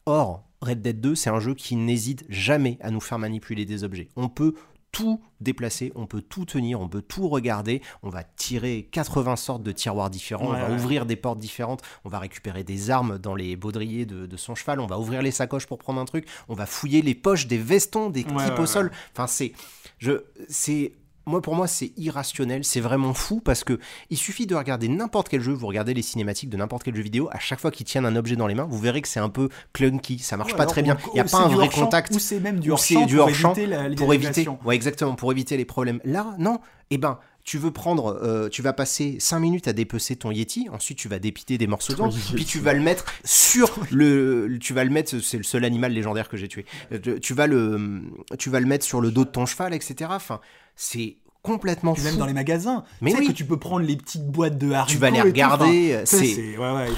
Or, 0.07 0.49
Red 0.63 0.81
Dead 0.81 1.01
2, 1.01 1.15
c'est 1.15 1.31
un 1.31 1.41
jeu 1.41 1.55
qui 1.55 1.77
n'hésite 1.77 2.25
jamais 2.31 2.79
à 2.81 2.91
nous 2.91 3.01
faire 3.01 3.19
manipuler 3.19 3.67
des 3.67 3.85
objets. 3.85 4.09
On 4.17 4.29
peut 4.29 4.55
tout 4.93 5.21
déplacer, 5.41 5.93
on 5.95 6.07
peut 6.07 6.23
tout 6.23 6.45
tenir, 6.45 6.81
on 6.81 6.89
peut 6.89 7.03
tout 7.03 7.29
regarder, 7.29 7.83
on 8.03 8.09
va 8.09 8.25
tirer 8.25 8.89
80 8.91 9.37
sortes 9.37 9.63
de 9.63 9.73
tiroirs 9.73 10.11
différents, 10.11 10.51
Ouais, 10.51 10.57
on 10.57 10.61
va 10.61 10.69
ouais. 10.71 10.75
ouvrir 10.75 11.07
des 11.07 11.17
portes 11.17 11.39
différentes, 11.39 11.83
on 12.05 12.09
va 12.09 12.19
récupérer 12.19 12.65
des 12.65 12.91
armes 12.91 13.19
dans 13.19 13.35
les 13.35 13.55
baudriers 13.57 14.07
de, 14.07 14.27
de 14.27 14.37
son 14.37 14.55
cheval, 14.55 14.81
on 14.81 14.87
va 14.87 14.99
ouvrir 14.99 15.23
les 15.23 15.31
sacoches 15.31 15.67
pour 15.67 15.79
prendre 15.79 16.01
un 16.01 16.05
truc, 16.05 16.27
on 16.49 16.55
va 16.55 16.67
fouiller 16.67 17.03
les 17.03 17.15
poches 17.15 17.47
des 17.47 17.59
vestons, 17.59 18.11
des 18.11 18.25
ouais, 18.25 18.59
au 18.59 18.67
sol. 18.67 18.91
Enfin, 19.13 19.27
c'est, 19.27 19.53
je, 19.99 20.25
c'est, 20.49 20.93
moi 21.29 21.41
pour 21.43 21.55
moi 21.55 21.67
c'est 21.67 21.93
irrationnel, 21.97 22.65
c'est 22.65 22.81
vraiment 22.81 23.15
fou 23.15 23.41
parce 23.41 23.63
que 23.65 23.79
il 24.11 24.17
suffit 24.17 24.47
de 24.47 24.55
regarder 24.55 24.89
n'importe 24.89 25.29
quel 25.29 25.41
jeu, 25.41 25.53
vous 25.53 25.67
regardez 25.67 25.95
les 25.95 26.03
cinématiques 26.03 26.51
de 26.51 26.57
n'importe 26.57 26.83
quel 26.83 26.95
jeu 26.97 27.03
vidéo, 27.03 27.29
à 27.33 27.39
chaque 27.39 27.61
fois 27.61 27.71
qu'ils 27.71 27.87
tiennent 27.87 28.07
un 28.07 28.17
objet 28.17 28.35
dans 28.37 28.47
les 28.47 28.55
mains, 28.55 28.67
vous 28.69 28.79
verrez 28.79 29.03
que 29.03 29.09
c'est 29.09 29.21
un 29.21 29.29
peu 29.29 29.49
clunky, 29.73 30.19
ça 30.19 30.37
marche 30.37 30.53
Ouais, 30.53 30.59
pas 30.59 30.67
très 30.67 30.83
bien, 30.83 30.97
il 31.09 31.15
n'y 31.15 31.21
a 31.21 31.25
pas 31.25 31.43
un 31.43 31.49
vrai 31.49 31.69
contact. 31.69 32.15
Ou 32.15 32.19
c'est 32.19 32.41
même 32.41 32.59
du 32.61 32.71
hors-champ 32.73 33.07
pour 33.07 33.29
éviter 33.29 33.67
la- 33.67 33.77
pour 33.77 33.89
éviter, 33.89 33.99
l'identification. 33.99 34.59
ouais 34.65 34.75
exactement, 34.75 35.15
pour 35.15 35.31
éviter 35.33 35.57
les 35.57 35.65
problèmes. 35.65 36.01
Là, 36.05 36.35
non, 36.39 36.59
eh 36.91 36.99
ben 36.99 37.19
tu 37.49 37.57
veux 37.57 37.71
prendre, 37.71 38.21
euh, 38.23 38.51
tu 38.51 38.61
vas 38.61 38.75
passer 38.75 39.17
5 39.21 39.39
minutes 39.41 39.69
à 39.69 39.73
dépecer 39.73 40.17
ton 40.17 40.31
Yeti, 40.31 40.69
ensuite 40.71 40.99
tu 40.99 41.09
vas 41.09 41.19
dépiter 41.19 41.57
des 41.57 41.67
morceaux 41.67 41.95
de 41.95 41.99
Ton 41.99 42.09
viande, 42.09 42.19
Yeti. 42.21 42.35
puis 42.35 42.45
tu 42.45 42.59
vas 42.61 42.75
le 42.75 42.81
mettre 42.81 43.07
sur 43.25 43.71
le, 43.91 44.59
tu 44.61 44.75
vas 44.75 44.85
le 44.85 44.91
mettre, 44.91 45.19
c'est 45.21 45.39
le 45.39 45.43
seul 45.43 45.65
animal 45.65 45.93
légendaire 45.95 46.29
que 46.29 46.37
j'ai 46.37 46.47
tué. 46.49 46.67
Euh, 46.93 47.19
tu- 47.21 47.33
vas 47.33 47.47
le, 47.47 48.03
tu 48.39 48.51
vas 48.51 48.61
le 48.61 48.67
mettre 48.67 48.85
sur 48.85 49.01
le 49.01 49.11
dos 49.11 49.25
de 49.25 49.31
ton 49.31 49.47
cheval, 49.47 49.73
etc. 49.73 50.11
Enfin, 50.13 50.41
c'est 50.77 51.17
complètement 51.43 51.95
fou. 51.95 52.03
même 52.05 52.17
dans 52.17 52.27
les 52.27 52.35
magasins. 52.35 52.85
Mais 53.01 53.13
tu 53.15 53.21
oui. 53.21 53.27
que 53.29 53.33
tu 53.33 53.47
peux 53.47 53.57
prendre 53.59 53.87
les 53.87 53.97
petites 53.97 54.27
boîtes 54.27 54.59
de 54.59 54.71
haricots. 54.73 54.93
Tu 54.93 54.99
vas 54.99 55.09
les 55.11 55.23
regarder, 55.23 55.95
enfin, 55.95 56.05
c'est- 56.05 56.59
Ouais, 56.59 56.73
ouais. 56.75 56.89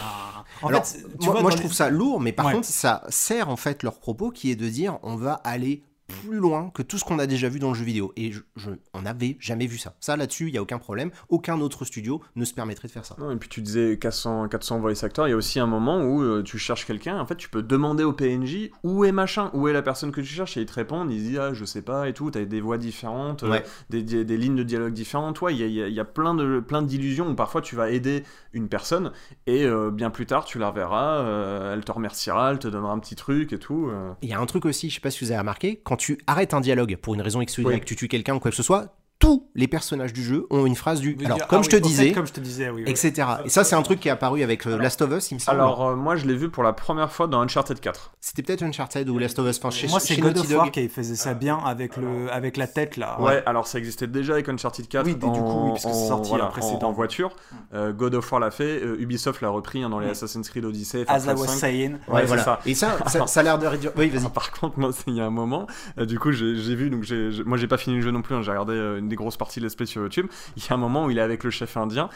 En 0.62 0.68
Alors, 0.68 0.84
fait, 0.84 0.98
tu 0.98 1.04
moi, 1.26 1.32
vois, 1.32 1.32
moi, 1.34 1.42
dans 1.42 1.50
je 1.50 1.54
les- 1.54 1.60
trouve 1.60 1.72
ça 1.72 1.90
lourd, 1.90 2.20
mais 2.20 2.32
par 2.32 2.46
Ouais. 2.46 2.54
contre, 2.54 2.66
ça 2.66 3.04
sert 3.08 3.48
en 3.50 3.56
fait 3.56 3.84
leur 3.84 4.00
propos 4.00 4.30
qui 4.30 4.50
est 4.50 4.56
de 4.56 4.68
dire 4.68 4.98
on 5.04 5.14
va 5.14 5.34
aller 5.44 5.84
plus 6.24 6.36
loin 6.38 6.70
que 6.70 6.82
tout 6.82 6.98
ce 6.98 7.04
qu'on 7.04 7.18
a 7.18 7.26
déjà 7.26 7.48
vu 7.48 7.58
dans 7.58 7.68
le 7.70 7.74
jeu 7.74 7.84
vidéo. 7.84 8.12
Et 8.16 8.32
je, 8.32 8.40
je- 8.56 8.70
on 8.94 9.02
n'avait 9.02 9.36
jamais 9.40 9.66
vu 9.66 9.78
ça. 9.78 9.94
Ça, 10.00 10.16
là-dessus, 10.16 10.48
il 10.48 10.52
n'y 10.52 10.58
a 10.58 10.62
aucun 10.62 10.78
problème. 10.78 11.10
Aucun 11.28 11.60
autre 11.60 11.84
studio 11.84 12.20
ne 12.36 12.44
se 12.44 12.54
permettrait 12.54 12.88
de 12.88 12.92
faire 12.92 13.04
ça. 13.04 13.16
Non, 13.18 13.30
et 13.30 13.36
puis 13.36 13.48
tu 13.48 13.60
disais 13.62 13.98
400, 13.98 14.48
400 14.48 14.80
voice 14.80 15.02
actors, 15.04 15.26
il 15.28 15.30
y 15.30 15.34
a 15.34 15.36
aussi 15.36 15.60
un 15.60 15.66
moment 15.66 16.02
où 16.02 16.22
euh, 16.22 16.42
tu 16.42 16.58
cherches 16.58 16.86
quelqu'un, 16.86 17.18
en 17.18 17.26
fait 17.26 17.36
tu 17.36 17.48
peux 17.48 17.62
demander 17.62 18.04
au 18.04 18.12
PNJ 18.12 18.70
où 18.82 19.04
est 19.04 19.12
machin, 19.12 19.50
où 19.54 19.68
est 19.68 19.72
la 19.72 19.82
personne 19.82 20.10
que 20.12 20.20
tu 20.20 20.26
cherches, 20.26 20.56
et 20.56 20.60
ils 20.60 20.66
te 20.66 20.72
répondent, 20.74 21.10
ils 21.12 21.22
disent 21.22 21.38
ah 21.38 21.52
je 21.54 21.64
sais 21.64 21.82
pas 21.82 22.08
et 22.08 22.12
tout, 22.12 22.30
t'as 22.30 22.44
des 22.44 22.60
voix 22.60 22.78
différentes, 22.78 23.42
euh, 23.42 23.48
des, 23.90 24.02
des, 24.02 24.24
des 24.24 24.36
lignes 24.36 24.56
de 24.56 24.62
dialogue 24.62 24.92
différentes, 24.92 25.40
ouais, 25.42 25.54
il 25.54 25.60
y 25.60 25.64
a, 25.64 25.66
y 25.66 25.82
a- 25.82 25.88
y 25.88 26.00
a 26.00 26.04
plein 26.04 26.34
de 26.34 26.60
plein 26.60 26.82
d'illusions 26.82 27.28
où 27.28 27.34
parfois 27.34 27.60
tu 27.60 27.76
vas 27.76 27.90
aider 27.90 28.24
une 28.52 28.68
personne, 28.68 29.12
et 29.46 29.64
euh, 29.64 29.90
bien 29.90 30.10
plus 30.10 30.26
tard 30.26 30.44
tu 30.44 30.58
la 30.58 30.70
reverras, 30.70 31.72
elle 31.74 31.84
te 31.84 31.92
remerciera, 31.92 32.50
elle 32.52 32.58
te 32.58 32.68
donnera 32.68 32.92
un 32.92 32.98
petit 32.98 33.16
truc 33.16 33.52
et 33.52 33.58
tout. 33.58 33.90
Il 34.22 34.28
y 34.28 34.32
a 34.32 34.40
un 34.40 34.46
truc 34.46 34.64
aussi, 34.66 34.88
je 34.90 34.94
sais 34.96 35.00
pas 35.00 35.10
si 35.10 35.24
vous 35.24 35.30
avez 35.30 35.40
remarqué, 35.40 35.80
quand 35.84 35.96
tu 36.00 36.18
arrêtes 36.26 36.54
un 36.54 36.60
dialogue 36.60 36.96
pour 36.96 37.14
une 37.14 37.20
raison 37.20 37.40
X 37.40 37.58
ou 37.58 37.60
Y, 37.62 37.66
Oui. 37.66 37.80
tu 37.84 37.94
tues 37.94 38.08
quelqu'un 38.08 38.34
ou 38.34 38.40
quoi 38.40 38.50
que 38.50 38.56
ce 38.56 38.62
soit, 38.62 38.96
tous 39.20 39.46
les 39.54 39.68
personnages 39.68 40.12
du 40.12 40.24
jeu 40.24 40.46
ont 40.50 40.66
une 40.66 40.74
phrase 40.74 40.98
du. 41.00 41.16
Alors, 41.24 41.36
dire, 41.36 41.46
comme 41.46 41.60
ah 41.60 41.62
je 41.62 41.76
oui, 41.76 41.80
te 41.80 41.86
disais, 41.86 42.12
Comme 42.12 42.26
je 42.26 42.32
te 42.32 42.40
disais, 42.40 42.70
oui. 42.70 42.82
oui. 42.86 42.90
etc. 42.90 43.12
Et 43.44 43.48
ça, 43.50 43.62
c'est 43.62 43.76
un 43.76 43.82
truc 43.82 44.00
qui 44.00 44.08
est 44.08 44.10
apparu 44.10 44.42
avec 44.42 44.66
euh, 44.66 44.78
Last 44.78 45.02
of 45.02 45.12
Us, 45.12 45.30
il 45.30 45.34
me 45.34 45.38
semble. 45.38 45.60
Alors 45.60 45.86
euh, 45.88 45.94
moi 45.94 46.16
je 46.16 46.26
l'ai 46.26 46.34
vu 46.34 46.48
pour 46.48 46.62
la 46.64 46.72
première 46.72 47.12
fois 47.12 47.26
dans 47.28 47.40
Uncharted 47.40 47.78
4. 47.78 48.12
C'était 48.20 48.42
peut-être 48.42 48.62
Uncharted 48.62 49.08
ou 49.08 49.18
Last 49.18 49.38
of 49.38 49.46
Us. 49.48 49.58
Enfin, 49.58 49.70
chez, 49.70 49.86
Moi, 49.88 50.00
c'est 50.00 50.16
God 50.16 50.38
of 50.38 50.50
War 50.50 50.70
qui 50.72 50.88
faisait 50.88 51.14
ça 51.16 51.34
bien 51.34 51.58
avec, 51.64 51.96
le, 51.98 52.32
avec 52.32 52.56
la 52.56 52.66
tête 52.66 52.96
là. 52.96 53.20
Ouais, 53.20 53.42
alors 53.46 53.66
ça 53.66 53.78
existait 53.78 54.06
déjà 54.06 54.32
avec 54.32 54.48
Uncharted 54.48 54.88
4 54.88 55.04
Oui, 55.06 55.14
du 55.14 55.20
coup, 55.20 55.28
oui, 55.64 55.70
parce 55.72 55.84
que 55.84 55.92
c'est 55.92 56.08
sorti, 56.08 56.30
voilà, 56.30 56.46
précédent. 56.46 56.86
en- 56.86 56.90
en 56.90 56.92
voiture. 56.92 57.30
Euh, 57.74 57.92
God 57.92 58.14
of 58.14 58.32
War 58.32 58.40
l'a 58.40 58.50
fait, 58.50 58.80
euh, 58.82 58.96
Ubisoft 59.00 59.42
l'a 59.42 59.50
repris 59.50 59.82
hein, 59.82 59.90
dans 59.90 59.98
les 60.00 60.06
Mm. 60.08 60.12
Assassin's 60.12 60.48
Creed 60.48 60.64
Odyssey, 60.64 61.04
As 61.08 61.24
I 61.26 61.28
was 61.36 61.46
5. 61.46 61.48
saying. 61.58 61.92
Ouais, 62.08 62.24
voilà. 62.24 62.42
ça. 62.42 62.60
Et 62.64 62.74
ça, 62.74 62.96
ça, 63.06 63.26
ça 63.26 63.40
a 63.40 63.42
l'air 63.42 63.58
de 63.58 63.66
réduire. 63.66 63.92
Oui, 63.96 64.08
vas-y. 64.08 64.28
Par 64.30 64.50
contre, 64.50 64.78
moi, 64.78 64.90
c'est- 64.92 65.04
il 65.08 65.14
y 65.16 65.20
a 65.20 65.26
un 65.26 65.30
moment, 65.30 65.66
du 65.98 66.18
coup, 66.18 66.32
j'ai 66.32 66.74
vu, 66.74 66.88
donc 66.88 67.04
moi, 67.44 67.58
j'ai 67.58 67.66
pas 67.68 67.76
fini 67.76 67.96
le 67.96 68.02
jeu 68.02 68.10
non 68.10 68.22
plus, 68.22 68.34
hein, 68.34 68.40
j'ai 68.42 68.50
regardé 68.50 68.72
une 68.98 69.09
des 69.10 69.16
grosses 69.16 69.36
parties 69.36 69.60
de 69.60 69.66
l'espèce 69.66 69.90
sur 69.90 70.00
YouTube. 70.00 70.26
Il 70.56 70.62
y 70.64 70.68
a 70.70 70.74
un 70.74 70.78
moment 70.78 71.04
où 71.04 71.10
il 71.10 71.18
est 71.18 71.22
avec 71.22 71.44
le 71.44 71.50
chef 71.50 71.76
indien. 71.76 72.08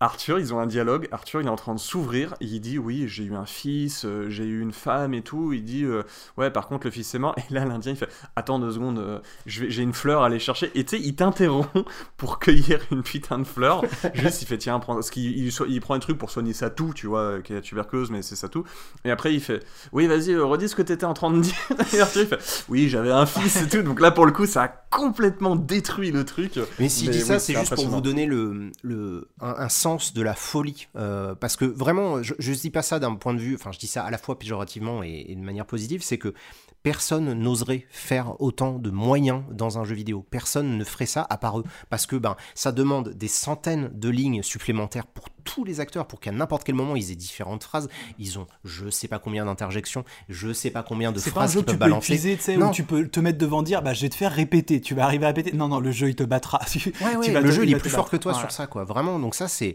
Arthur, 0.00 0.38
ils 0.38 0.54
ont 0.54 0.60
un 0.60 0.66
dialogue. 0.68 1.08
Arthur, 1.10 1.40
il 1.40 1.48
est 1.48 1.50
en 1.50 1.56
train 1.56 1.74
de 1.74 1.80
s'ouvrir. 1.80 2.36
Il 2.40 2.60
dit 2.60 2.78
Oui, 2.78 3.06
j'ai 3.08 3.24
eu 3.24 3.34
un 3.34 3.46
fils, 3.46 4.04
euh, 4.04 4.30
j'ai 4.30 4.44
eu 4.44 4.60
une 4.60 4.70
femme 4.72 5.12
et 5.12 5.22
tout. 5.22 5.52
Il 5.52 5.64
dit 5.64 5.82
euh, 5.82 6.04
Ouais, 6.36 6.52
par 6.52 6.68
contre, 6.68 6.86
le 6.86 6.92
fils 6.92 7.12
est 7.16 7.18
mort. 7.18 7.34
Et 7.36 7.52
là, 7.52 7.64
l'Indien, 7.64 7.90
il 7.92 7.98
fait 7.98 8.08
Attends 8.36 8.60
deux 8.60 8.70
secondes, 8.70 9.00
euh, 9.00 9.18
j'ai 9.46 9.82
une 9.82 9.92
fleur 9.92 10.22
à 10.22 10.26
aller 10.26 10.38
chercher. 10.38 10.70
Et 10.76 10.84
tu 10.84 10.96
sais, 10.96 11.02
il 11.02 11.16
t'interrompt 11.16 11.68
pour 12.16 12.38
cueillir 12.38 12.78
une 12.92 13.02
putain 13.02 13.40
de 13.40 13.44
fleur. 13.44 13.82
Juste, 14.14 14.40
il 14.42 14.46
fait 14.46 14.58
Tiens, 14.58 14.78
prends. 14.78 14.94
Parce 14.94 15.10
qu'il 15.10 15.36
il, 15.36 15.50
so- 15.50 15.66
il 15.66 15.80
prend 15.80 15.94
un 15.94 15.98
truc 15.98 16.16
pour 16.16 16.30
soigner 16.30 16.52
sa 16.52 16.70
toux, 16.70 16.92
tu 16.94 17.08
vois, 17.08 17.40
qui 17.42 17.52
est 17.52 17.56
la 17.56 17.60
tuberculose, 17.62 18.12
mais 18.12 18.22
c'est 18.22 18.36
sa 18.36 18.48
toux. 18.48 18.62
Et 19.04 19.10
après, 19.10 19.34
il 19.34 19.40
fait 19.40 19.64
Oui, 19.90 20.06
vas-y, 20.06 20.36
redis 20.36 20.68
ce 20.68 20.76
que 20.76 20.82
t'étais 20.82 21.06
en 21.06 21.14
train 21.14 21.32
de 21.32 21.40
dire. 21.40 21.54
Et 21.92 22.00
Arthur, 22.00 22.22
il 22.22 22.28
fait 22.28 22.64
Oui, 22.68 22.88
j'avais 22.88 23.10
un 23.10 23.26
fils 23.26 23.62
et 23.62 23.68
tout. 23.68 23.82
Donc 23.82 23.98
là, 23.98 24.12
pour 24.12 24.26
le 24.26 24.32
coup, 24.32 24.46
ça 24.46 24.62
a 24.62 24.68
complètement 24.68 25.56
détruit 25.56 26.12
le 26.12 26.24
truc. 26.24 26.52
Mais 26.78 26.88
si 26.88 27.06
je 27.06 27.10
Mais 27.10 27.16
dis 27.16 27.22
ça, 27.22 27.34
oui, 27.34 27.40
c'est 27.40 27.54
juste 27.54 27.74
pour 27.74 27.88
vous 27.88 28.00
donner 28.00 28.26
le, 28.26 28.70
le, 28.84 29.26
un, 29.40 29.54
un 29.58 29.68
sens 29.68 29.87
de 29.96 30.22
la 30.22 30.34
folie. 30.34 30.88
Euh, 30.96 31.34
parce 31.34 31.56
que 31.56 31.64
vraiment, 31.64 32.22
je 32.22 32.34
ne 32.34 32.54
dis 32.54 32.70
pas 32.70 32.82
ça 32.82 32.98
d'un 32.98 33.14
point 33.14 33.34
de 33.34 33.40
vue, 33.40 33.54
enfin 33.54 33.72
je 33.72 33.78
dis 33.78 33.86
ça 33.86 34.04
à 34.04 34.10
la 34.10 34.18
fois 34.18 34.38
péjorativement 34.38 35.02
et, 35.02 35.26
et 35.28 35.34
de 35.34 35.40
manière 35.40 35.66
positive, 35.66 36.02
c'est 36.02 36.18
que 36.18 36.34
personne 36.82 37.32
n'oserait 37.32 37.86
faire 37.90 38.40
autant 38.40 38.78
de 38.78 38.90
moyens 38.90 39.42
dans 39.50 39.78
un 39.78 39.84
jeu 39.84 39.94
vidéo. 39.94 40.24
Personne 40.30 40.78
ne 40.78 40.84
ferait 40.84 41.06
ça 41.06 41.26
à 41.28 41.36
part 41.36 41.60
eux. 41.60 41.64
Parce 41.90 42.06
que 42.06 42.16
ben, 42.16 42.36
ça 42.54 42.72
demande 42.72 43.10
des 43.10 43.28
centaines 43.28 43.90
de 43.92 44.08
lignes 44.08 44.42
supplémentaires 44.42 45.06
pour 45.06 45.28
tous 45.58 45.64
les 45.64 45.80
acteurs, 45.80 46.06
pour 46.06 46.20
qu'à 46.20 46.30
n'importe 46.30 46.62
quel 46.62 46.76
moment 46.76 46.94
ils 46.94 47.10
aient 47.10 47.16
différentes 47.16 47.64
phrases. 47.64 47.88
Ils 48.20 48.38
ont 48.38 48.46
je 48.64 48.88
sais 48.90 49.08
pas 49.08 49.18
combien 49.18 49.44
d'interjections, 49.44 50.04
je 50.28 50.52
sais 50.52 50.70
pas 50.70 50.84
combien 50.84 51.10
de 51.10 51.18
phrases 51.18 51.52
qu'ils 51.54 51.64
tu 51.64 51.72
peux 51.72 51.76
balancer. 51.78 52.12
épuiser, 52.12 52.36
tu 52.36 52.42
sais, 52.44 52.56
Non. 52.56 52.68
où 52.68 52.72
tu 52.72 52.84
peux 52.84 53.08
te 53.08 53.18
mettre 53.18 53.38
devant 53.38 53.62
dire 53.62 53.82
bah 53.82 53.92
je 53.92 54.02
vais 54.02 54.08
te 54.08 54.14
faire 54.14 54.30
répéter, 54.32 54.80
tu 54.80 54.94
vas 54.94 55.02
arriver 55.04 55.24
à 55.24 55.28
répéter. 55.30 55.52
Non 55.56 55.66
non, 55.66 55.80
le 55.80 55.90
jeu 55.90 56.08
il 56.10 56.14
te 56.14 56.22
battra. 56.22 56.60
Tu- 56.70 56.92
Ouais, 57.00 57.16
ouais, 57.16 57.24
tu 57.26 57.32
vas 57.32 57.40
le 57.40 57.48
te- 57.48 57.54
jeu 57.54 57.64
il 57.64 57.72
est 57.72 57.76
plus 57.78 57.90
fort 57.90 58.04
battre. 58.04 58.10
que 58.12 58.16
toi 58.18 58.32
Voilà. 58.32 58.46
sur 58.48 58.54
ça, 58.54 58.68
quoi. 58.68 58.84
Vraiment, 58.84 59.18
donc 59.18 59.34
ça 59.34 59.48
c'est 59.48 59.74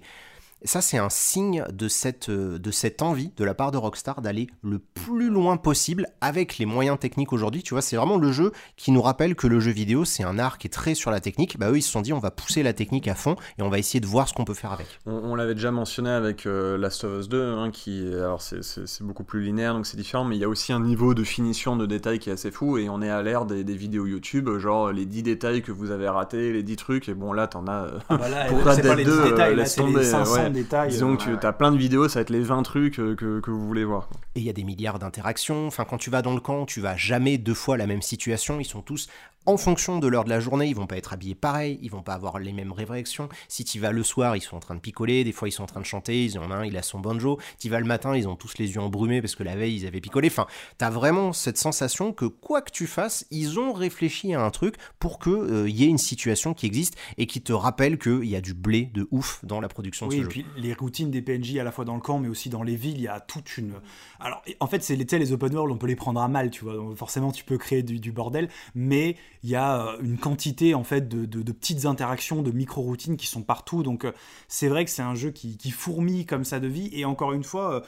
ça 0.65 0.81
c'est 0.81 0.97
un 0.97 1.09
signe 1.09 1.63
de 1.71 1.87
cette 1.87 2.29
euh, 2.29 2.57
de 2.59 2.71
cette 2.71 3.01
envie 3.01 3.31
de 3.37 3.43
la 3.43 3.53
part 3.53 3.71
de 3.71 3.77
Rockstar 3.77 4.21
d'aller 4.21 4.47
le 4.63 4.79
plus 4.79 5.29
loin 5.29 5.57
possible 5.57 6.07
avec 6.21 6.57
les 6.57 6.65
moyens 6.65 6.97
techniques 6.99 7.33
aujourd'hui. 7.33 7.63
Tu 7.63 7.73
vois, 7.73 7.81
c'est 7.81 7.95
vraiment 7.95 8.17
le 8.17 8.31
jeu 8.31 8.51
qui 8.77 8.91
nous 8.91 9.01
rappelle 9.01 9.35
que 9.35 9.47
le 9.47 9.59
jeu 9.59 9.71
vidéo 9.71 10.05
c'est 10.05 10.23
un 10.23 10.39
art 10.39 10.57
qui 10.57 10.67
est 10.67 10.69
très 10.69 10.95
sur 10.95 11.11
la 11.11 11.19
technique. 11.19 11.57
Bah 11.59 11.69
eux 11.71 11.77
ils 11.77 11.81
se 11.81 11.91
sont 11.91 12.01
dit 12.01 12.13
on 12.13 12.19
va 12.19 12.31
pousser 12.31 12.63
la 12.63 12.73
technique 12.73 13.07
à 13.07 13.15
fond 13.15 13.35
et 13.57 13.61
on 13.61 13.69
va 13.69 13.79
essayer 13.79 13.99
de 13.99 14.05
voir 14.07 14.27
ce 14.29 14.33
qu'on 14.33 14.45
peut 14.45 14.53
faire 14.53 14.71
avec. 14.71 14.87
On, 15.05 15.11
on 15.13 15.35
l'avait 15.35 15.55
déjà 15.55 15.71
mentionné 15.71 16.09
avec 16.09 16.45
euh, 16.45 16.77
Last 16.77 17.03
of 17.03 17.19
Us 17.21 17.29
2, 17.29 17.41
hein, 17.53 17.69
qui 17.71 18.05
alors 18.13 18.41
c'est- 18.41 18.63
c'est 18.63 18.87
c'est 18.87 19.03
beaucoup 19.03 19.23
plus 19.23 19.41
linéaire, 19.41 19.73
donc 19.73 19.85
c'est 19.85 19.97
différent, 19.97 20.23
mais 20.25 20.35
il 20.35 20.39
y 20.39 20.45
a 20.45 20.49
aussi 20.49 20.73
un 20.73 20.79
niveau 20.79 21.13
de 21.13 21.23
finition 21.23 21.75
de 21.75 21.85
détails 21.85 22.19
qui 22.19 22.29
est 22.29 22.33
assez 22.33 22.51
fou, 22.51 22.77
et 22.77 22.89
on 22.89 23.01
est 23.01 23.09
à 23.09 23.21
l'ère 23.21 23.45
des, 23.45 23.63
des 23.63 23.75
vidéos 23.75 24.05
YouTube, 24.05 24.49
genre 24.57 24.91
les 24.91 25.05
10 25.05 25.23
détails 25.23 25.61
que 25.61 25.71
vous 25.71 25.91
avez 25.91 26.07
ratés, 26.09 26.53
les 26.53 26.63
10 26.63 26.75
trucs, 26.75 27.09
et 27.09 27.13
bon 27.13 27.33
là 27.33 27.47
t'en 27.47 27.67
as... 27.67 27.85
euh, 27.85 27.99
Ah, 28.09 28.17
bah 28.17 28.29
là, 28.29 28.45
Pour 28.49 28.59
pas 28.63 28.75
les 28.75 29.03
2, 29.03 29.11
petits 29.21 29.29
détails, 29.31 29.53
euh, 29.53 29.55
là, 29.55 29.63
laisse 29.63 29.73
c'est 29.75 29.81
les 29.81 29.87
tomber, 29.93 30.03
500 30.05 30.35
détail. 30.53 30.89
Disons 30.89 31.17
que 31.17 31.31
euh, 31.31 31.37
tu 31.37 31.45
as 31.45 31.53
plein 31.53 31.71
de 31.71 31.77
vidéos, 31.77 32.07
ça 32.07 32.19
va 32.19 32.21
être 32.21 32.29
les 32.29 32.41
20 32.41 32.63
trucs 32.63 32.99
euh, 32.99 33.15
que, 33.15 33.39
que 33.39 33.51
vous 33.51 33.67
voulez 33.67 33.83
voir. 33.83 34.09
Et 34.35 34.39
il 34.39 34.45
y 34.45 34.49
a 34.49 34.53
des 34.53 34.63
milliards 34.63 34.99
d'interactions. 34.99 35.67
Enfin, 35.67 35.85
quand 35.85 35.97
tu 35.97 36.09
vas 36.09 36.21
dans 36.21 36.33
le 36.33 36.39
camp, 36.39 36.65
tu 36.65 36.79
vas 36.79 36.95
jamais 36.95 37.37
deux 37.37 37.53
fois 37.53 37.77
la 37.77 37.87
même 37.87 38.01
situation. 38.01 38.59
Ils 38.59 38.65
sont 38.65 38.81
tous 38.81 39.09
en 39.45 39.57
fonction 39.57 39.99
de 39.99 40.07
l'heure 40.07 40.23
de 40.23 40.29
la 40.29 40.39
journée, 40.39 40.67
ils 40.67 40.75
vont 40.75 40.87
pas 40.87 40.97
être 40.97 41.13
habillés 41.13 41.35
pareil, 41.35 41.77
ils 41.81 41.91
vont 41.91 42.01
pas 42.01 42.13
avoir 42.13 42.39
les 42.39 42.53
mêmes 42.53 42.71
réflexions. 42.71 43.27
Si 43.49 43.65
tu 43.65 43.79
vas 43.79 43.91
le 43.91 44.03
soir, 44.03 44.37
ils 44.37 44.41
sont 44.41 44.55
en 44.55 44.59
train 44.59 44.75
de 44.75 44.79
picoler, 44.79 45.23
des 45.23 45.31
fois 45.33 45.49
ils 45.49 45.51
sont 45.51 45.63
en 45.63 45.67
train 45.67 45.81
de 45.81 45.85
chanter, 45.85 46.23
ils 46.23 46.39
en 46.39 46.49
ont 46.49 46.51
un, 46.53 46.65
il 46.65 46.77
a 46.77 46.81
son 46.81 46.99
banjo. 46.99 47.39
Tu 47.59 47.69
vas 47.69 47.79
le 47.79 47.85
matin, 47.85 48.15
ils 48.15 48.27
ont 48.27 48.35
tous 48.35 48.57
les 48.57 48.71
yeux 48.73 48.79
embrumés 48.79 49.21
parce 49.21 49.35
que 49.35 49.43
la 49.43 49.55
veille 49.55 49.75
ils 49.75 49.85
avaient 49.85 49.99
picolé. 50.01 50.29
Enfin, 50.29 50.47
tu 50.79 50.85
as 50.85 50.89
vraiment 50.89 51.33
cette 51.33 51.57
sensation 51.57 52.13
que 52.13 52.25
quoi 52.25 52.61
que 52.61 52.71
tu 52.71 52.87
fasses, 52.87 53.25
ils 53.31 53.59
ont 53.59 53.73
réfléchi 53.73 54.33
à 54.33 54.41
un 54.41 54.49
truc 54.49 54.75
pour 54.99 55.19
que 55.19 55.29
euh, 55.29 55.69
y 55.69 55.83
ait 55.83 55.87
une 55.87 55.97
situation 55.97 56.53
qui 56.53 56.65
existe 56.65 56.95
et 57.17 57.27
qui 57.27 57.41
te 57.41 57.51
rappelle 57.51 57.97
qu'il 57.97 58.25
y 58.25 58.35
a 58.37 58.41
du 58.41 58.53
blé 58.53 58.89
de 58.93 59.07
ouf 59.11 59.43
dans 59.43 59.59
la 59.59 59.67
production 59.67 60.07
de 60.07 60.11
Oui, 60.11 60.17
ce 60.17 60.21
et 60.21 60.23
jeu. 60.23 60.29
puis 60.29 60.42
les 60.57 60.73
routines 60.73 61.11
des 61.11 61.21
PNJ 61.21 61.57
à 61.57 61.63
la 61.63 61.71
fois 61.71 61.85
dans 61.85 61.95
le 61.95 62.01
camp 62.01 62.19
mais 62.19 62.27
aussi 62.27 62.49
dans 62.49 62.63
les 62.63 62.75
villes, 62.75 62.97
il 62.97 63.03
y 63.03 63.07
a 63.07 63.19
toute 63.19 63.57
une. 63.57 63.73
Alors 64.19 64.43
en 64.59 64.67
fait, 64.67 64.83
c'est 64.83 64.95
les, 64.95 65.31
open 65.31 65.53
world, 65.53 65.73
on 65.73 65.77
peut 65.77 65.87
les 65.87 65.95
prendre 65.95 66.21
à 66.21 66.27
mal, 66.27 66.49
tu 66.49 66.63
vois. 66.63 66.75
Forcément, 66.95 67.31
tu 67.31 67.43
peux 67.43 67.57
créer 67.57 67.83
du, 67.83 68.11
bordel, 68.11 68.49
mais 68.75 69.15
il 69.43 69.49
y 69.49 69.55
a 69.55 69.87
euh, 69.87 69.97
une 70.01 70.17
quantité 70.17 70.73
en 70.75 70.83
fait 70.83 71.07
de, 71.07 71.25
de- 71.25 71.51
petites 71.51 71.85
interactions, 71.85 72.41
de 72.41 72.51
micro-routines 72.51 73.17
qui 73.17 73.27
sont 73.27 73.41
partout. 73.41 73.83
Donc 73.83 74.05
euh, 74.05 74.11
c'est 74.47 74.67
vrai 74.67 74.85
que 74.85 74.91
c'est 74.91 75.01
un 75.01 75.15
jeu 75.15 75.31
qui, 75.31 75.71
fourmille 75.71 76.25
comme 76.25 76.43
ça 76.43 76.59
de 76.59 76.67
vie. 76.67 76.89
Et 76.93 77.05
encore 77.05 77.33
une 77.33 77.43
fois. 77.43 77.75
euh, 77.75 77.81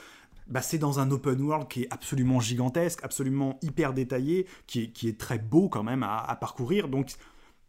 bah, 0.48 0.61
c'est 0.61 0.77
dans 0.77 0.99
un 0.99 1.10
open 1.10 1.41
world 1.41 1.68
qui 1.68 1.82
est 1.82 1.88
absolument 1.90 2.40
gigantesque, 2.40 2.99
absolument 3.02 3.57
hyper 3.64 3.94
détaillé, 3.94 4.45
qui 4.68 4.91
est, 5.03 5.18
très 5.18 5.40
beau 5.40 5.69
quand 5.69 5.82
même 5.82 6.03
à 6.03 6.38
parcourir. 6.40 6.88
Donc 6.88 7.15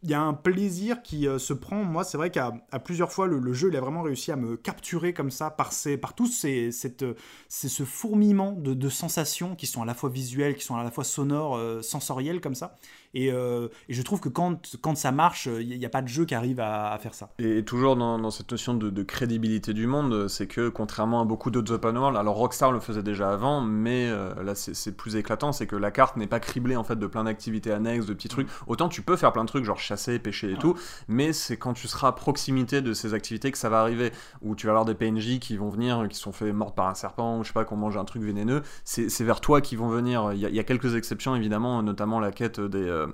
il 0.03 0.11
y 0.11 0.13
a 0.13 0.21
un 0.21 0.33
plaisir 0.33 1.01
qui 1.01 1.27
euh, 1.27 1.39
se 1.39 1.53
prend. 1.53 1.83
Moi, 1.83 2.03
c'est 2.03 2.17
vrai 2.17 2.29
qu'à 2.29 2.51
plusieurs 2.83 3.11
fois, 3.11 3.25
le, 3.27 3.53
jeu, 3.53 3.69
il 3.69 3.75
a 3.75 3.81
vraiment 3.81 4.03
réussi 4.03 4.31
à 4.31 4.35
me 4.35 4.55
capturer 4.55 5.13
comme 5.13 5.31
ça 5.31 5.49
par, 5.49 5.71
par 6.01 6.13
tous 6.13 6.27
ces, 6.27 6.71
cette, 6.71 7.03
euh, 7.03 7.15
ce 7.49 7.83
fourmillement 7.83 8.51
de, 8.51 8.73
de 8.73 8.89
sensations 8.89 9.55
qui 9.55 9.65
sont 9.65 9.81
à 9.81 9.85
la 9.85 9.95
fois 9.95 10.09
visuelles, 10.09 10.55
qui 10.55 10.63
sont 10.63 10.75
à 10.75 10.83
la 10.83 10.91
fois 10.91 11.03
sonores, 11.03 11.57
euh, 11.57 11.81
sensorielles 11.81 12.41
comme 12.41 12.55
ça. 12.55 12.75
Et, 13.13 13.31
euh, 13.31 13.67
et 13.89 13.93
je 13.93 14.01
trouve 14.01 14.19
que 14.19 14.29
quand, 14.29 14.77
quand 14.81 14.95
ça 14.95 15.11
marche, 15.11 15.47
il 15.47 15.77
n'y 15.77 15.85
a, 15.85 15.89
pas 15.89 16.01
de 16.01 16.07
jeu 16.07 16.25
qui 16.25 16.35
arrive 16.35 16.59
à, 16.59 16.91
à 16.91 16.97
faire 16.97 17.13
ça. 17.13 17.29
Et 17.39 17.63
toujours 17.63 17.95
dans, 17.95 18.19
dans 18.19 18.31
cette 18.31 18.51
notion 18.51 18.73
de, 18.73 18.89
de 18.89 19.03
crédibilité 19.03 19.73
du 19.73 19.87
monde, 19.87 20.27
c'est 20.27 20.47
que 20.47 20.69
contrairement 20.69 21.21
à 21.21 21.25
beaucoup 21.25 21.51
d'autres 21.51 21.73
open 21.73 21.97
world, 21.97 22.17
alors 22.17 22.35
Rockstar 22.35 22.71
le 22.71 22.79
faisait 22.79 23.03
déjà 23.03 23.31
avant, 23.31 23.61
mais 23.61 24.07
euh, 24.07 24.43
là 24.43 24.55
c'est 24.55 24.95
plus 24.95 25.15
éclatant, 25.15 25.51
c'est 25.51 25.67
que 25.67 25.75
la 25.75 25.91
carte 25.91 26.17
n'est 26.17 26.27
pas 26.27 26.39
criblée 26.39 26.75
en 26.75 26.83
fait 26.83 26.97
de 26.97 27.07
plein 27.07 27.23
d'activités 27.23 27.71
annexes, 27.71 28.05
de 28.05 28.13
petits 28.13 28.27
trucs. 28.27 28.47
Autant 28.67 28.89
tu 28.89 29.01
peux 29.01 29.15
faire 29.15 29.31
plein 29.33 29.43
de 29.43 29.49
trucs, 29.49 29.63
genre 29.63 29.79
chasser, 29.79 30.19
pêcher 30.19 30.51
et 30.51 30.57
tout, 30.57 30.75
mais 31.07 31.33
c'est 31.33 31.57
quand 31.57 31.73
tu 31.73 31.87
seras 31.87 32.09
à 32.09 32.11
proximité 32.11 32.81
de 32.81 32.93
ces 32.93 33.13
activités 33.13 33.51
que 33.51 33.57
ça 33.57 33.69
va 33.69 33.81
arriver, 33.81 34.11
où 34.41 34.55
tu 34.55 34.67
vas 34.67 34.71
avoir 34.71 34.85
des 34.85 34.95
PNJ 34.95 35.39
qui 35.39 35.57
vont 35.57 35.69
venir, 35.69 36.07
qui 36.09 36.17
sont 36.17 36.31
fait 36.31 36.51
morts 36.51 36.73
par 36.73 36.87
un 36.87 36.95
serpent, 36.95 37.39
ou 37.39 37.43
je 37.43 37.47
sais 37.47 37.53
pas, 37.53 37.65
qu'on 37.65 37.77
mange 37.77 37.97
un 37.97 38.05
truc 38.05 38.23
vénéneux, 38.23 38.61
c'est 38.83 39.23
vers 39.23 39.41
toi 39.41 39.61
qu'ils 39.61 39.77
vont 39.77 39.89
venir. 39.89 40.31
Il 40.33 40.39
y, 40.39 40.45
a, 40.45 40.49
il 40.49 40.55
y 40.55 40.59
a 40.59 40.63
quelques 40.63 40.95
exceptions 40.95 41.35
évidemment, 41.35 41.81
notamment 41.83 42.19
la 42.19 42.31
quête 42.31 42.59
des, 42.59 42.89
euh, 42.97 43.07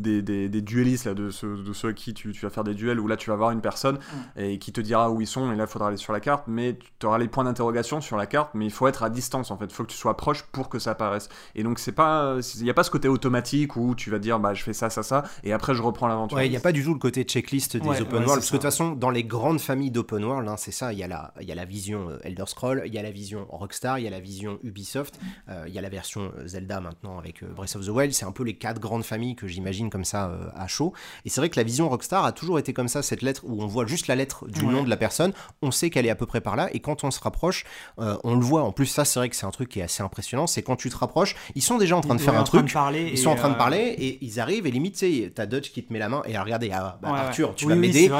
des, 0.00 0.22
des, 0.22 0.48
des 0.48 0.62
duellistes, 0.62 1.06
là, 1.06 1.14
de, 1.14 1.30
ceux, 1.30 1.56
de 1.56 1.72
ceux 1.72 1.88
à 1.88 1.92
qui 1.92 2.14
tu, 2.14 2.32
tu 2.32 2.40
vas 2.40 2.50
faire 2.50 2.64
des 2.64 2.74
duels, 2.74 2.98
où 3.00 3.06
là 3.06 3.16
tu 3.16 3.30
vas 3.30 3.36
voir 3.36 3.50
une 3.50 3.60
personne 3.60 3.98
et 4.36 4.58
qui 4.58 4.72
te 4.72 4.80
dira 4.80 5.10
où 5.10 5.20
ils 5.20 5.26
sont, 5.26 5.52
et 5.52 5.56
là 5.56 5.64
il 5.64 5.70
faudra 5.70 5.88
aller 5.88 5.96
sur 5.96 6.12
la 6.12 6.20
carte, 6.20 6.44
mais 6.46 6.78
tu 6.98 7.06
auras 7.06 7.18
les 7.18 7.28
points 7.28 7.44
d'interrogation 7.44 8.00
sur 8.00 8.16
la 8.16 8.26
carte, 8.26 8.50
mais 8.54 8.64
il 8.66 8.70
faut 8.70 8.86
être 8.88 9.02
à 9.02 9.10
distance 9.10 9.50
en 9.50 9.56
fait, 9.56 9.66
il 9.66 9.72
faut 9.72 9.84
que 9.84 9.90
tu 9.90 9.96
sois 9.96 10.16
proche 10.16 10.42
pour 10.44 10.68
que 10.68 10.78
ça 10.78 10.92
apparaisse. 10.92 11.28
Et 11.54 11.62
donc 11.62 11.78
c'est 11.78 11.92
pas, 11.92 12.36
il 12.56 12.62
n'y 12.64 12.70
a 12.70 12.74
pas 12.74 12.82
ce 12.84 12.90
côté 12.90 13.08
automatique 13.08 13.76
où 13.76 13.94
tu 13.94 14.10
vas 14.10 14.18
dire 14.18 14.38
bah 14.40 14.54
je 14.54 14.62
fais 14.62 14.72
ça, 14.72 14.90
ça, 14.90 15.02
ça, 15.02 15.24
et 15.44 15.52
après 15.52 15.74
je 15.74 15.82
reprends 15.82 16.08
l'aventure. 16.08 16.36
Ouais, 16.38 16.46
il 16.46 16.50
n'y 16.50 16.56
a 16.56 16.60
pas 16.60 16.72
du 16.72 16.82
tout 16.84 16.92
le 16.94 16.98
côté 16.98 17.24
checklist 17.24 17.76
des 17.76 17.86
Ouais, 17.88 18.00
open 18.00 18.20
ouais, 18.20 18.24
world, 18.26 18.40
parce 18.40 18.46
que 18.50 18.52
de 18.52 18.58
toute 18.58 18.62
façon, 18.62 18.92
dans 18.92 19.10
les 19.10 19.24
grandes 19.24 19.60
familles 19.60 19.90
d'open 19.90 20.24
world, 20.24 20.48
hein, 20.48 20.56
c'est 20.56 20.70
ça, 20.72 20.92
il 20.92 20.98
y, 20.98 21.02
a 21.02 21.08
la- 21.08 21.32
il 21.40 21.46
y 21.48 21.52
a 21.52 21.54
la 21.54 21.64
vision 21.64 22.08
euh, 22.10 22.18
Elder 22.22 22.44
Scroll, 22.46 22.82
il 22.86 22.94
y 22.94 22.98
a 22.98 23.02
la 23.02 23.10
vision 23.10 23.46
Rockstar, 23.50 23.98
il 23.98 24.04
y 24.04 24.06
a 24.06 24.10
la 24.10 24.20
vision 24.20 24.58
Ubisoft, 24.62 25.18
euh, 25.48 25.64
il 25.66 25.74
y 25.74 25.78
a 25.78 25.82
la 25.82 25.88
version 25.88 26.32
euh, 26.38 26.46
Zelda 26.46 26.80
maintenant 26.80 27.18
avec 27.18 27.44
Breath 27.44 27.76
of 27.76 27.84
the 27.84 27.88
Wild, 27.90 28.12
c'est 28.12 28.24
un 28.24 28.32
peu 28.32 28.44
les 28.44 28.54
quatre 28.54 28.80
grandes 28.80 29.04
familles 29.04 29.34
que 29.36 29.46
j'imagine 29.46 29.89
comme 29.90 30.04
ça 30.04 30.28
euh, 30.30 30.48
à 30.56 30.66
chaud. 30.66 30.92
Et 31.24 31.28
c'est 31.28 31.40
vrai 31.40 31.50
que 31.50 31.56
la 31.58 31.62
vision 31.64 31.88
Rockstar 31.88 32.24
a 32.24 32.32
toujours 32.32 32.58
été 32.58 32.72
comme 32.72 32.88
ça, 32.88 33.02
cette 33.02 33.22
lettre 33.22 33.42
où 33.46 33.62
on 33.62 33.66
voit 33.66 33.86
juste 33.86 34.06
la 34.06 34.14
lettre 34.16 34.48
du 34.48 34.64
Ouais. 34.64 34.72
nom 34.72 34.82
de 34.84 34.88
la 34.90 34.96
personne, 34.96 35.32
on 35.62 35.70
sait 35.70 35.90
qu'elle 35.90 36.06
est 36.06 36.10
à 36.10 36.14
peu 36.14 36.26
près 36.26 36.40
par 36.40 36.56
là, 36.56 36.68
et 36.72 36.80
quand 36.80 37.04
on 37.04 37.10
se 37.10 37.20
rapproche, 37.20 37.64
euh, 37.98 38.16
on 38.24 38.34
le 38.34 38.40
voit. 38.44 38.62
En 38.62 38.72
plus, 38.72 38.86
ça, 38.86 39.04
c'est 39.04 39.18
vrai 39.18 39.28
que 39.28 39.36
c'est 39.36 39.46
un 39.46 39.50
truc 39.50 39.68
qui 39.68 39.80
est 39.80 39.82
assez 39.82 40.02
impressionnant, 40.02 40.46
c'est 40.46 40.62
quand 40.62 40.76
tu 40.76 40.88
te 40.90 40.96
rapproches, 40.96 41.34
ils 41.54 41.62
sont 41.62 41.76
déjà 41.78 41.96
en 41.96 42.00
train 42.00 42.14
de 42.14 42.20
faire 42.20 42.34
Ouais, 42.34 42.38
un 42.40 42.44
truc, 42.44 42.66
ils 43.12 43.18
sont 43.18 43.30
en 43.30 43.34
train 43.34 43.48
de 43.48 43.54
euh, 43.54 43.58
parler 43.58 43.94
et 43.98 44.18
ils 44.24 44.38
arrivent 44.40 44.66
et 44.66 44.70
limite, 44.70 44.94
tu 44.96 45.22
sais, 45.24 45.32
t'as 45.34 45.46
Dutch 45.46 45.72
qui 45.72 45.82
te 45.84 45.92
met 45.92 45.98
la 45.98 46.08
main 46.08 46.22
et 46.26 46.36
ah, 46.36 46.42
regardez, 46.44 46.70
ah, 46.72 46.98
bah, 47.02 47.12
Ouais. 47.12 47.18
Arthur, 47.18 47.54
tu 47.54 47.64
Oui, 47.66 47.70
vas 47.70 47.74
oui, 47.80 47.88
m'aider. 47.88 48.10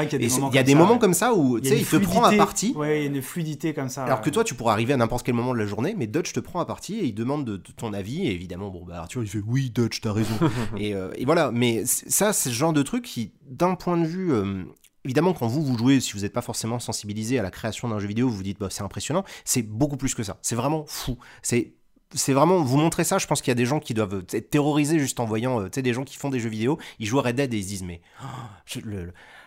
il 0.49 0.55
y 0.55 0.57
a 0.59 0.63
des 0.63 0.75
moments 0.75 0.97
comme 0.97 1.13
ça 1.13 1.33
où 1.33 1.57
Il 1.57 1.63
tu 1.63 1.69
sais, 1.69 1.77
il 1.77 1.85
te 1.85 1.95
prend 1.97 2.23
à 2.23 2.31
partie. 2.33 2.73
Ouais, 2.75 2.99
il 2.99 3.03
y 3.03 3.05
a 3.05 3.07
une 3.15 3.21
fluidité 3.21 3.73
comme 3.73 3.87
ça. 3.89 4.03
Alors 4.03 4.21
que 4.21 4.29
toi, 4.29 4.43
tu 4.43 4.53
pourrais 4.55 4.73
arriver 4.73 4.93
à 4.93 4.97
n'importe 4.97 5.25
quel 5.25 5.35
moment 5.35 5.53
de 5.53 5.59
la 5.59 5.65
journée, 5.65 5.95
mais 5.97 6.07
Dutch 6.07 6.33
te 6.33 6.39
prend 6.39 6.59
à 6.59 6.65
partie 6.65 6.95
et 6.99 7.05
il 7.05 7.13
demande 7.13 7.45
de, 7.45 7.57
de 7.57 7.71
ton 7.77 7.93
avis. 7.93 8.27
Et 8.27 8.31
évidemment, 8.33 8.69
bon, 8.69 8.83
bah, 8.85 8.97
Arthur, 8.99 9.21
il 9.23 9.29
fait 9.29 9.41
oui, 9.47 9.69
Dutch, 9.73 10.01
t'as 10.01 10.11
raison. 10.13 10.33
et, 10.77 10.93
euh, 10.93 11.09
et 11.15 11.25
voilà, 11.25 11.51
mais 11.61 11.85
ça, 11.85 12.33
c'est 12.33 12.49
ce 12.49 12.55
genre 12.55 12.73
de 12.73 12.83
truc 12.83 13.03
qui, 13.05 13.31
d'un 13.49 13.75
point 13.75 13.97
de 13.97 14.05
vue. 14.05 14.33
euh, 14.33 14.63
Évidemment, 15.03 15.33
quand 15.33 15.47
vous, 15.47 15.63
vous 15.63 15.77
jouez, 15.79 15.99
si 15.99 16.13
vous 16.13 16.19
n'êtes 16.19 16.33
pas 16.33 16.43
forcément 16.43 16.77
sensibilisé 16.79 17.39
à 17.39 17.41
la 17.43 17.49
création 17.49 17.89
d'un 17.89 17.97
jeu 17.97 18.07
vidéo, 18.07 18.29
vous 18.29 18.35
vous 18.35 18.43
dites, 18.43 18.59
bah, 18.59 18.67
c'est 18.69 18.83
impressionnant, 18.83 19.23
c'est 19.45 19.63
beaucoup 19.63 19.97
plus 19.97 20.13
que 20.13 20.21
ça. 20.21 20.37
C'est 20.43 20.55
vraiment 20.55 20.85
fou. 20.87 21.17
C'est 21.41 21.73
c'est 22.13 22.33
vraiment 22.33 22.61
vous 22.61 22.75
montrer 22.75 23.05
ça 23.05 23.19
je 23.19 23.25
pense 23.25 23.41
qu'il 23.41 23.51
y 23.51 23.53
a 23.53 23.55
des 23.55 23.65
gens 23.65 23.79
qui 23.79 23.93
doivent 23.93 24.25
être 24.33 24.49
terrorisés 24.49 24.99
juste 24.99 25.21
en 25.21 25.25
voyant 25.25 25.61
euh, 25.61 25.69
tu 25.69 25.75
sais 25.75 25.81
des 25.81 25.93
gens 25.93 26.03
qui 26.03 26.17
font 26.17 26.29
des 26.29 26.41
jeux 26.41 26.49
vidéo 26.49 26.77
ils 26.99 27.05
jouent 27.07 27.19
à 27.19 27.21
Red 27.21 27.37
Dead 27.37 27.53
et 27.53 27.57
ils 27.57 27.63
se 27.63 27.67
disent 27.69 27.83
mais 27.83 28.01
oh, 28.21 28.25
je- 28.65 28.81
le- 28.81 29.05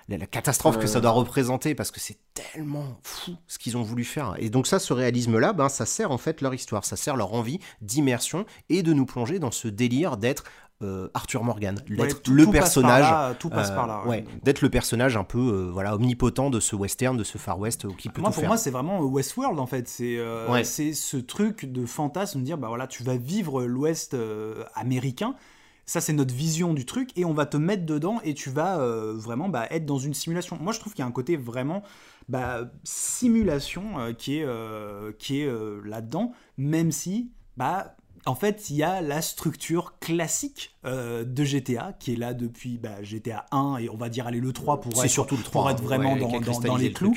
le- 0.08 0.16
la, 0.16 0.24
catastrophe 0.26 0.78
que 0.78 0.86
ça 0.86 1.02
doit 1.02 1.10
représenter 1.10 1.74
parce 1.74 1.90
que 1.90 2.00
c'est 2.00 2.16
tellement 2.32 2.98
fou 3.02 3.32
ce 3.48 3.58
qu'ils 3.58 3.76
ont 3.76 3.82
voulu 3.82 4.02
faire 4.02 4.34
et 4.38 4.48
donc 4.48 4.66
ça 4.66 4.78
ce 4.78 4.94
réalisme 4.94 5.38
là 5.38 5.52
ben 5.52 5.68
ça 5.68 5.84
sert 5.84 6.10
en 6.10 6.16
fait 6.16 6.40
leur 6.40 6.54
histoire 6.54 6.86
ça 6.86 6.96
sert 6.96 7.16
leur 7.16 7.34
envie 7.34 7.58
d'immersion 7.82 8.46
et 8.70 8.82
de 8.82 8.94
nous 8.94 9.04
plonger 9.04 9.38
dans 9.38 9.50
ce 9.50 9.68
délire 9.68 10.16
d'être 10.16 10.44
euh, 10.82 11.09
Arthur 11.14 11.44
Morgan 11.44 11.76
Ouais, 11.88 11.96
d'être 12.09 12.22
tout- 12.22 12.32
le 12.32 12.44
tout 12.44 12.51
passe 12.51 12.55
par 12.60 12.64
personnage 12.64 13.10
là, 13.10 13.34
tout 13.34 13.48
passe 13.48 13.70
euh, 13.70 13.74
par 13.76 13.86
là. 13.86 14.02
ouais, 14.06 14.24
d'être 14.42 14.60
le 14.60 14.70
personnage 14.70 15.16
un 15.16 15.24
peu 15.24 15.38
euh, 15.38 15.70
voilà 15.72 15.94
omnipotent 15.94 16.51
de 16.51 16.59
ce 16.60 16.74
western 16.76 17.16
de 17.16 17.24
ce 17.24 17.38
far 17.38 17.59
west 17.59 17.84
euh, 17.84 17.90
qui 17.96 18.09
peut 18.09 18.20
Moi, 18.20 18.30
tout 18.30 18.34
pour 18.34 18.40
faire 18.40 18.48
moi, 18.51 18.56
c'est 18.56 18.70
vraiment 18.70 19.01
Westworld 19.01 19.59
en 19.60 19.66
fait. 19.66 19.86
C'est 19.88 20.16
euh, 20.18 20.51
Ouais. 20.51 20.64
c'est 20.64 20.92
ce 20.92 21.16
truc 21.16 21.70
de 21.72 21.86
fantasme 21.86 22.40
de 22.40 22.44
dire 22.44 22.59
bah 22.59 22.68
voilà, 22.68 22.86
tu 22.86 23.02
vas 23.05 23.16
vivre 23.16 23.64
l'Ouest 23.64 24.14
euh, 24.14 24.64
américain. 24.74 25.34
Ça, 25.86 26.01
c'est 26.01 26.14
notre 26.14 26.34
vision 26.34 26.72
du 26.72 26.86
truc 26.86 27.10
et 27.14 27.26
on 27.26 27.34
va 27.34 27.44
te 27.44 27.59
mettre 27.59 27.84
dedans 27.84 28.18
et 28.24 28.32
tu 28.32 28.48
vas 28.48 28.78
euh, 28.80 29.12
vraiment 29.14 29.51
bah, 29.51 29.66
être 29.70 29.84
dans 29.84 29.98
une 29.98 30.14
simulation. 30.14 30.56
Moi, 30.59 30.72
je 30.72 30.80
trouve 30.80 30.94
qu'il 30.94 31.02
y 31.02 31.05
a 31.05 31.06
un 31.06 31.12
côté 31.12 31.36
vraiment 31.36 31.82
bah, 32.26 32.62
simulation 32.84 33.98
euh, 33.98 34.12
qui 34.12 34.38
est, 34.38 34.44
euh, 34.44 35.12
qui 35.18 35.42
est 35.42 35.46
euh, 35.46 35.80
là-dedans, 35.84 36.32
même 36.56 36.90
si 36.90 37.30
bah, 37.56 37.96
en 38.26 38.34
fait, 38.34 38.70
il 38.70 38.76
y 38.76 38.82
a 38.82 39.01
la 39.01 39.20
structure 39.20 39.98
classique 39.98 40.74
euh, 40.84 41.24
de 41.24 41.44
GTA 41.44 41.94
qui 41.98 42.14
est 42.14 42.16
là 42.16 42.32
depuis 42.32 42.78
bah, 42.78 43.02
GTA 43.02 43.46
1 43.51 43.78
et 43.78 43.88
on 43.90 43.96
va 43.96 44.09
dire 44.09 44.26
aller 44.26 44.40
le 44.40 44.52
3 44.52 44.80
pour 44.80 44.92
être, 45.05 45.10
surtout 45.10 45.36
le 45.36 45.42
3 45.42 45.62
pour 45.62 45.70
être 45.70 45.82
vraiment 45.82 46.14
ouais, 46.14 46.20
dans, 46.20 46.76
les 46.76 46.88
le 46.88 46.94
clous. 46.94 47.16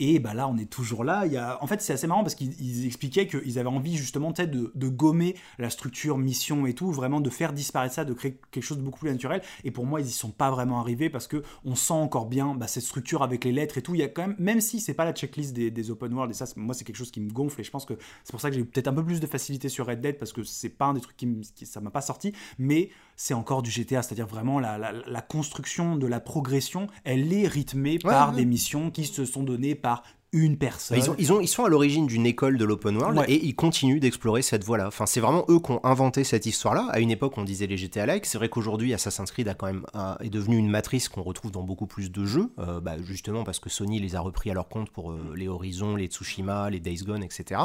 Et 0.00 0.18
bah 0.18 0.34
là, 0.34 0.48
on 0.48 0.56
est 0.56 0.68
toujours 0.68 1.04
là. 1.04 1.24
Il 1.26 1.32
y 1.32 1.36
a... 1.36 1.62
En 1.62 1.68
fait, 1.68 1.80
c'est 1.80 1.92
assez 1.92 2.06
marrant 2.08 2.22
parce 2.24 2.34
qu'ils 2.34 2.60
ils 2.60 2.84
expliquaient 2.84 3.28
qu'ils 3.28 3.58
avaient 3.60 3.68
envie 3.68 3.96
justement 3.96 4.32
de, 4.32 4.72
de 4.74 4.88
gommer 4.88 5.36
la 5.58 5.70
structure, 5.70 6.18
mission 6.18 6.66
et 6.66 6.74
tout, 6.74 6.90
vraiment 6.90 7.20
de 7.20 7.30
faire 7.30 7.52
disparaître 7.52 7.94
ça, 7.94 8.04
de 8.04 8.12
créer 8.12 8.40
quelque 8.50 8.64
chose 8.64 8.78
de 8.78 8.82
beaucoup 8.82 8.98
plus 9.00 9.10
naturel. 9.10 9.40
Et 9.62 9.70
pour 9.70 9.86
moi, 9.86 10.00
ils 10.00 10.06
y 10.08 10.10
sont 10.10 10.32
pas 10.32 10.50
vraiment 10.50 10.80
arrivés 10.80 11.10
parce 11.10 11.28
que 11.28 11.42
on 11.64 11.76
sent 11.76 11.92
encore 11.92 12.26
bien 12.26 12.54
bah, 12.54 12.66
cette 12.66 12.82
structure 12.82 13.22
avec 13.22 13.44
les 13.44 13.52
lettres 13.52 13.78
et 13.78 13.82
tout. 13.82 13.94
Il 13.94 14.00
y 14.00 14.02
a 14.02 14.08
quand 14.08 14.26
même, 14.26 14.36
même 14.38 14.60
si 14.60 14.80
c'est 14.80 14.94
pas 14.94 15.04
la 15.04 15.12
checklist 15.12 15.52
des, 15.52 15.90
open 15.90 16.12
world 16.12 16.30
et 16.32 16.34
ça, 16.34 16.46
moi, 16.56 16.74
c'est 16.74 16.84
quelque 16.84 16.96
chose 16.96 17.10
qui 17.12 17.20
me 17.20 17.30
gonfle 17.30 17.60
et 17.60 17.64
je 17.64 17.70
pense 17.70 17.84
que 17.84 17.94
c'est 18.24 18.32
pour 18.32 18.40
ça 18.40 18.48
que 18.48 18.56
j'ai 18.56 18.62
eu 18.62 18.64
peut-être 18.66 18.88
un 18.88 18.94
peu 18.94 19.04
plus 19.04 19.20
de 19.20 19.26
facilité 19.26 19.68
sur 19.68 19.86
Red 19.86 20.00
Dead 20.00 20.18
parce 20.18 20.32
que 20.32 20.42
c'est 20.42 20.70
pas 20.70 20.86
un 20.86 20.94
des 20.94 21.00
trucs 21.00 21.16
qui, 21.16 21.28
qui- 21.54 21.66
ça 21.66 21.80
m'a 21.80 21.90
pas 21.90 22.00
sorti, 22.00 22.32
mais 22.58 22.90
c'est 23.16 23.34
encore 23.34 23.62
du 23.62 23.70
GTA, 23.70 24.02
c'est-à-dire 24.02 24.26
vraiment 24.26 24.58
la, 24.60 24.78
la- 24.78 24.92
la 24.92 25.20
construction 25.22 25.96
de 25.96 26.06
la 26.06 26.20
progression, 26.20 26.88
elle 27.04 27.32
est 27.32 27.46
rythmée 27.46 27.98
par 27.98 28.30
ouais. 28.30 28.36
des 28.36 28.44
missions 28.44 28.90
qui 28.90 29.04
se 29.04 29.24
sont 29.24 29.42
données 29.42 29.74
par 29.74 30.02
une 30.34 30.58
personne. 30.58 30.98
Bah, 30.98 31.02
Ils, 31.04 31.10
ont, 31.10 31.14
ils, 31.18 31.32
ont, 31.32 31.40
ils 31.40 31.48
sont 31.48 31.64
à 31.64 31.68
l'origine 31.68 32.06
d'une 32.06 32.26
école 32.26 32.58
de 32.58 32.64
l'open 32.66 32.96
world 32.98 33.18
Ouais. 33.18 33.30
et 33.30 33.44
ils 33.46 33.54
continuent 33.54 34.00
d'explorer 34.00 34.42
cette 34.42 34.64
voie-là. 34.64 34.88
Enfin, 34.88 35.06
c'est 35.06 35.20
vraiment 35.20 35.44
eux 35.48 35.60
qui 35.60 35.70
ont 35.70 35.80
inventé 35.84 36.24
cette 36.24 36.44
histoire-là. 36.46 36.88
À 36.90 37.00
une 37.00 37.10
époque, 37.10 37.38
on 37.38 37.44
disait 37.44 37.66
les 37.66 37.76
GTA-like. 37.76 38.26
C'est 38.26 38.36
vrai 38.38 38.48
qu'aujourd'hui, 38.48 38.92
Assassin's 38.92 39.30
Creed 39.30 39.48
a 39.48 39.54
quand 39.54 39.66
même, 39.66 39.86
a- 39.94 40.18
est 40.20 40.28
devenu 40.30 40.56
une 40.58 40.68
matrice 40.68 41.08
qu'on 41.08 41.22
retrouve 41.22 41.52
dans 41.52 41.62
beaucoup 41.62 41.86
plus 41.86 42.10
de 42.10 42.24
jeux, 42.26 42.50
euh, 42.58 42.80
bah, 42.80 42.94
justement 43.02 43.44
parce 43.44 43.60
que 43.60 43.70
Sony 43.70 44.00
les 44.00 44.16
a 44.16 44.20
repris 44.20 44.50
à 44.50 44.54
leur 44.54 44.68
compte 44.68 44.90
pour 44.90 45.12
euh, 45.12 45.32
les 45.36 45.48
Horizon, 45.48 45.96
les 45.96 46.06
Tsushima, 46.08 46.68
les 46.70 46.80
Days 46.80 47.04
Gone, 47.06 47.22
etc. 47.22 47.60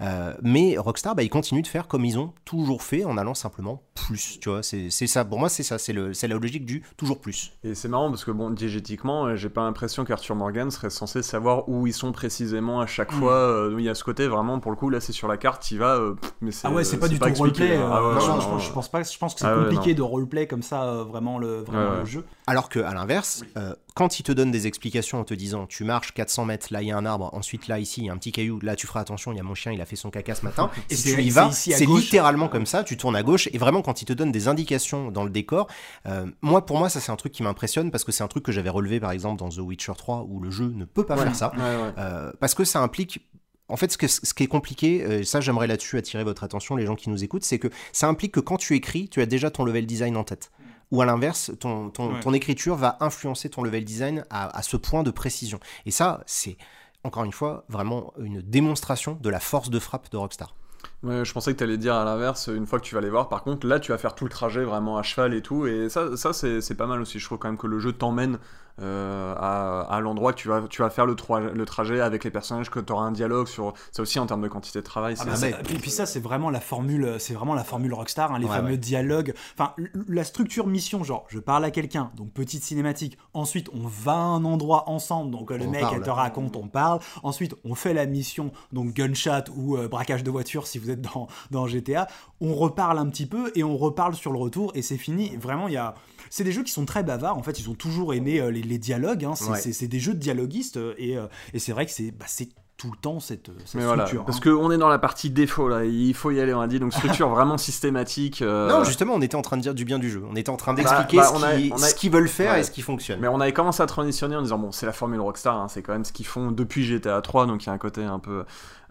Euh, 0.00 0.34
mais 0.42 0.76
Rockstar, 0.78 1.14
bah, 1.14 1.22
ils 1.22 1.28
continuent 1.30 1.62
de 1.62 1.66
faire 1.66 1.86
comme 1.88 2.04
ils 2.04 2.18
ont 2.18 2.32
toujours 2.44 2.82
fait 2.82 3.04
en 3.04 3.18
allant 3.18 3.34
simplement 3.34 3.82
plus. 3.94 4.38
Tu 4.40 4.48
vois, 4.48 4.62
c'est 4.62 4.90
c'est 4.90 5.06
ça. 5.06 5.24
Pour 5.24 5.38
moi, 5.38 5.48
c'est 5.48 5.62
ça. 5.62 5.78
C'est 5.78 5.92
le- 5.92 6.14
c'est 6.14 6.28
la 6.28 6.34
logique 6.36 6.64
du 6.64 6.82
toujours 6.96 7.20
plus. 7.20 7.52
Et 7.64 7.74
c'est 7.74 7.88
marrant 7.88 8.08
parce 8.10 8.24
que 8.24 8.30
bon, 8.30 8.50
diégétiquement, 8.50 9.34
j'ai 9.36 9.48
pas 9.48 9.62
l'impression 9.64 10.04
qu'Arthur 10.04 10.36
Morgan 10.36 10.70
serait 10.70 10.90
censé 10.90 11.22
savoir 11.22 11.68
où 11.68 11.86
ils 11.86 11.92
sont 11.92 12.05
précisément 12.12 12.80
à 12.80 12.86
chaque 12.86 13.12
Mm. 13.12 13.18
fois. 13.18 13.32
Euh, 13.34 13.74
Il 13.78 13.84
y 13.84 13.88
a 13.88 13.94
ce 13.94 14.04
côté 14.04 14.26
vraiment, 14.28 14.58
pour 14.60 14.70
le 14.70 14.76
coup, 14.76 14.90
là 14.90 15.00
c'est 15.00 15.12
sur 15.12 15.28
la 15.28 15.36
carte, 15.36 15.70
il 15.70 15.78
va. 15.78 15.96
euh, 15.96 16.14
pff, 16.14 16.32
mais 16.40 16.50
Ah 16.64 16.70
ouais, 16.70 16.84
c'est 16.84 16.98
pas 16.98 17.08
du 17.08 17.18
tout 17.18 17.28
roleplay. 17.34 17.76
hein. 17.76 17.88
Ah 17.92 18.02
ouais, 18.02 18.08
euh, 18.08 18.14
ouais, 18.14 18.20
non, 18.20 18.34
non, 18.34 18.40
je, 18.40 18.46
pense, 18.48 18.62
je 18.62 18.68
ouais. 18.68 18.74
pense 18.74 18.88
pas. 18.90 19.02
Je 19.02 19.18
pense 19.18 19.34
que 19.34 19.40
c'est 19.40 19.46
Ah 19.46 19.54
compliqué 19.54 19.94
de 19.94 20.02
roleplay 20.02 20.46
comme 20.46 20.62
ça, 20.62 20.84
euh, 20.84 21.04
vraiment 21.04 21.38
le, 21.38 21.60
vraiment 21.62 21.90
Ouais, 21.90 21.94
le 21.96 22.00
ouais. 22.00 22.06
jeu. 22.06 22.24
Alors 22.46 22.68
que 22.68 22.78
à 22.80 22.94
l'inverse, 22.94 23.44
euh, 23.56 23.74
quand 23.96 24.20
il 24.20 24.22
te 24.24 24.30
donne 24.30 24.50
des 24.50 24.66
explications 24.66 25.18
en 25.18 25.24
te 25.24 25.32
disant 25.32 25.66
tu 25.66 25.82
marches 25.82 26.12
400 26.12 26.44
mètres, 26.44 26.66
là 26.70 26.82
il 26.82 26.88
y 26.88 26.92
a 26.92 26.96
un 26.98 27.06
arbre, 27.06 27.30
ensuite 27.32 27.66
là 27.66 27.78
ici 27.78 28.02
il 28.02 28.06
y 28.06 28.10
a 28.10 28.12
un 28.12 28.18
petit 28.18 28.30
caillou, 28.30 28.60
là 28.60 28.76
tu 28.76 28.86
feras 28.86 29.00
attention, 29.00 29.32
il 29.32 29.36
y 29.36 29.40
a 29.40 29.42
mon 29.42 29.54
chien, 29.54 29.72
il 29.72 29.80
a 29.80 29.86
fait 29.86 29.96
son 29.96 30.10
caca 30.10 30.34
ce 30.34 30.44
matin. 30.44 30.70
Et 30.90 30.94
si 30.96 31.14
tu 31.14 31.22
y 31.22 31.30
vas, 31.30 31.50
c'est 31.50 31.86
littéralement 32.02 32.48
comme 32.48 32.66
ça, 32.66 32.84
tu 32.84 32.96
tournes 32.98 33.16
à 33.16 33.22
gauche 33.22 33.48
et 33.52 33.58
vraiment 33.58 33.80
quand 33.80 34.02
il 34.02 34.04
te 34.04 34.12
donne 34.12 34.30
des 34.32 34.48
indications 34.48 35.10
dans 35.10 35.24
le 35.24 35.30
décor, 35.30 35.66
euh, 36.06 36.26
moi 36.42 36.64
pour 36.66 36.78
moi 36.78 36.90
ça 36.90 37.00
c'est 37.00 37.10
un 37.10 37.16
truc 37.16 37.32
qui 37.32 37.42
m'impressionne 37.42 37.90
parce 37.90 38.04
que 38.04 38.12
c'est 38.12 38.22
un 38.22 38.28
truc 38.28 38.44
que 38.44 38.52
j'avais 38.52 38.68
relevé 38.70 39.00
par 39.00 39.12
exemple 39.12 39.38
dans 39.38 39.48
The 39.48 39.58
Witcher 39.58 39.94
3 39.96 40.26
où 40.28 40.40
le 40.40 40.50
jeu 40.50 40.66
ne 40.74 40.84
peut 40.84 41.06
pas 41.06 41.16
faire 41.16 41.34
ça. 41.34 41.52
Ouais, 41.56 41.60
ouais. 41.62 41.92
Euh, 41.98 42.32
parce 42.38 42.54
que 42.54 42.64
ça 42.64 42.80
implique. 42.82 43.26
En 43.68 43.76
fait, 43.76 43.90
ce, 43.90 43.98
que- 43.98 44.06
ce 44.06 44.32
qui 44.32 44.44
est 44.44 44.46
compliqué, 44.46 45.02
euh, 45.02 45.24
ça 45.24 45.40
j'aimerais 45.40 45.66
là-dessus 45.66 45.98
attirer 45.98 46.22
votre 46.22 46.44
attention, 46.44 46.76
les 46.76 46.86
gens 46.86 46.94
qui 46.94 47.10
nous 47.10 47.24
écoutent, 47.24 47.42
c'est 47.42 47.58
que 47.58 47.66
ça 47.92 48.06
implique 48.06 48.30
que 48.32 48.38
quand 48.40 48.58
tu 48.58 48.76
écris, 48.76 49.08
tu 49.08 49.20
as 49.20 49.26
déjà 49.26 49.50
ton 49.50 49.64
level 49.64 49.86
design 49.86 50.16
en 50.16 50.22
tête. 50.22 50.52
Ou 50.92 51.02
à 51.02 51.06
l'inverse, 51.06 51.50
ton, 51.58 51.90
ton, 51.90 52.14
Ouais. 52.14 52.20
ton 52.20 52.32
écriture 52.32 52.76
va 52.76 52.96
influencer 53.00 53.50
ton 53.50 53.62
level 53.62 53.84
design 53.84 54.24
à, 54.30 54.56
à 54.56 54.62
ce 54.62 54.76
point 54.76 55.02
de 55.02 55.10
précision. 55.10 55.58
Et 55.84 55.90
ça, 55.90 56.22
c'est 56.26 56.56
encore 57.02 57.24
une 57.24 57.32
fois 57.32 57.64
vraiment 57.68 58.12
une 58.18 58.40
démonstration 58.40 59.18
de 59.20 59.28
la 59.30 59.40
force 59.40 59.70
de 59.70 59.78
frappe 59.78 60.10
de 60.10 60.16
Rockstar. 60.16 60.54
Ouais, 61.02 61.24
je 61.24 61.32
pensais 61.32 61.52
que 61.52 61.58
tu 61.58 61.64
allais 61.64 61.76
dire 61.76 61.94
à 61.94 62.04
l'inverse, 62.04 62.48
une 62.52 62.66
fois 62.66 62.80
que 62.80 62.84
tu 62.84 62.94
vas 62.94 63.00
les 63.00 63.10
voir, 63.10 63.28
par 63.28 63.42
contre, 63.44 63.66
là 63.66 63.78
tu 63.78 63.92
vas 63.92 63.98
faire 63.98 64.14
tout 64.14 64.24
le 64.24 64.30
trajet 64.30 64.64
vraiment 64.64 64.96
à 64.98 65.02
cheval 65.02 65.34
et 65.34 65.42
tout, 65.42 65.66
et 65.66 65.88
ça, 65.88 66.16
ça 66.16 66.32
c'est 66.32 66.60
c'est 66.60 66.74
pas 66.74 66.86
mal 66.86 67.00
aussi. 67.00 67.18
Je 67.18 67.24
trouve 67.26 67.38
quand 67.38 67.48
même 67.48 67.58
que 67.58 67.66
le 67.66 67.78
jeu 67.78 67.92
t'emmène 67.92 68.38
euh, 68.78 69.34
à, 69.38 69.80
à 69.88 70.00
l'endroit 70.00 70.34
que 70.34 70.38
tu 70.38 70.48
vas, 70.48 70.62
tu 70.68 70.82
vas 70.82 70.90
faire 70.90 71.06
le, 71.06 71.14
le 71.54 71.64
trajet 71.64 72.00
avec 72.02 72.24
les 72.24 72.30
personnages, 72.30 72.68
que 72.70 72.78
tu 72.80 72.92
auras 72.92 73.04
un 73.04 73.12
dialogue 73.12 73.46
sur. 73.46 73.72
Ça 73.92 74.02
aussi 74.02 74.18
en 74.18 74.26
termes 74.26 74.42
de 74.42 74.48
quantité 74.48 74.80
de 74.80 74.84
travail. 74.84 75.14
Ah 75.18 75.34
c'est- 75.36 75.50
bah 75.52 75.58
et 75.70 75.78
puis 75.78 75.90
ça 75.90 76.04
c'est 76.06 76.20
vraiment 76.20 76.50
la 76.50 76.60
formule 76.60 77.16
c'est 77.18 77.32
vraiment 77.34 77.54
la 77.54 77.64
formule 77.64 77.94
Rockstar 77.94 78.32
hein, 78.32 78.38
les 78.38 78.46
Ouais, 78.46 78.54
fameux 78.56 78.70
ouais. 78.72 78.76
dialogues 78.76 79.32
enfin 79.54 79.72
la 80.08 80.24
structure 80.24 80.66
mission 80.66 81.04
genre 81.04 81.24
je 81.28 81.38
parle 81.38 81.64
à 81.64 81.70
quelqu'un 81.70 82.10
donc 82.16 82.32
petite 82.32 82.62
cinématique 82.62 83.16
ensuite 83.32 83.68
on 83.72 83.86
va 83.86 84.12
à 84.12 84.16
un 84.16 84.44
endroit 84.44 84.88
ensemble 84.90 85.30
donc 85.30 85.50
euh, 85.52 85.56
le 85.58 85.64
On 85.66 85.70
mec 85.70 85.80
parle. 85.80 86.02
te 86.02 86.10
raconte 86.10 86.56
on 86.56 86.68
parle 86.68 87.00
ensuite 87.22 87.54
on 87.64 87.74
fait 87.74 87.94
la 87.94 88.04
mission 88.06 88.52
donc 88.72 88.92
gunshot 88.92 89.30
ou 89.56 89.76
euh, 89.78 89.88
braquage 89.88 90.22
de 90.22 90.30
voiture 90.30 90.66
si 90.66 90.78
vous 90.78 90.85
êtes 90.90 91.00
dans, 91.00 91.28
dans 91.50 91.66
GTA 91.66 92.06
on 92.40 92.54
reparle 92.54 92.98
un 92.98 93.08
petit 93.08 93.26
peu 93.26 93.50
et 93.54 93.64
on 93.64 93.76
reparle 93.76 94.14
sur 94.14 94.32
le 94.32 94.38
retour 94.38 94.72
et 94.74 94.82
c'est 94.82 94.96
fini 94.98 95.36
vraiment 95.36 95.68
il 95.68 95.74
y 95.74 95.78
a 95.78 95.94
c'est 96.30 96.44
des 96.44 96.52
jeux 96.52 96.62
qui 96.64 96.72
sont 96.72 96.84
très 96.84 97.02
bavards 97.02 97.36
en 97.38 97.42
fait 97.42 97.58
ils 97.60 97.70
ont 97.70 97.74
toujours 97.74 98.14
aimé 98.14 98.40
euh, 98.40 98.50
les, 98.50 98.62
les 98.62 98.78
dialogues 98.78 99.24
hein. 99.24 99.34
c'est 99.34 99.46
Ouais. 99.82 99.88
des 99.88 100.00
jeux 100.00 100.14
de 100.14 100.18
dialoguistes 100.18 100.76
euh, 100.76 100.94
et, 100.98 101.16
euh, 101.16 101.26
et 101.54 101.58
c'est 101.58 101.72
vrai 101.72 101.86
que 101.86 101.92
c'est 101.92 102.10
bah, 102.10 102.26
c'est 102.28 102.48
tout 102.76 102.90
le 102.90 102.96
temps 102.98 103.20
cette, 103.20 103.50
cette 103.64 103.74
Mais 103.76 103.84
voilà, 103.86 104.04
structure 104.04 104.24
parce 104.26 104.38
hein. 104.38 104.40
qu'on 104.54 104.70
est 104.70 104.76
dans 104.76 104.88
la 104.90 104.98
partie 104.98 105.30
défaut 105.30 105.68
là, 105.68 105.84
il 105.84 106.12
faut 106.12 106.30
y 106.30 106.40
aller, 106.40 106.52
on 106.52 106.60
a 106.60 106.66
dit, 106.66 106.78
donc 106.78 106.92
structure 106.92 107.28
vraiment 107.34 107.56
systématique. 107.56 108.42
euh, 108.42 108.68
Non, 108.68 108.84
justement, 108.84 109.14
on 109.14 109.22
était 109.22 109.34
en 109.36 109.42
train 109.42 109.56
de 109.56 109.62
dire 109.62 109.74
du 109.74 109.84
bien 109.86 109.98
du 109.98 110.10
jeu. 110.10 110.22
On 110.30 110.36
était 110.36 110.50
en 110.50 110.56
train 110.56 110.74
Bah, 110.74 110.82
d'expliquer 110.82 111.16
bah, 111.16 111.78
ce 111.78 111.94
qu'ils 111.94 112.10
veulent 112.10 112.28
faire 112.28 112.52
Ouais. 112.52 112.60
et 112.60 112.64
ce 112.64 112.70
qui 112.70 112.82
fonctionne. 112.82 113.18
Mais 113.20 113.28
on 113.28 113.40
avait 113.40 113.52
commencé 113.54 113.82
à 113.82 113.86
transitionner 113.86 114.36
en 114.36 114.42
disant 114.42 114.58
bon 114.58 114.72
c'est 114.72 114.84
la 114.86 114.92
formule 114.92 115.20
Rockstar, 115.20 115.56
hein, 115.58 115.68
c'est 115.68 115.82
quand 115.82 115.92
même 115.94 116.04
ce 116.04 116.12
qu'ils 116.12 116.26
font 116.26 116.50
depuis 116.50 116.84
GTA 116.84 117.20
3, 117.22 117.46
donc 117.46 117.64
il 117.64 117.66
y 117.68 117.70
a 117.70 117.72
un 117.72 117.78
côté 117.78 118.04
un 118.04 118.18
peu 118.18 118.44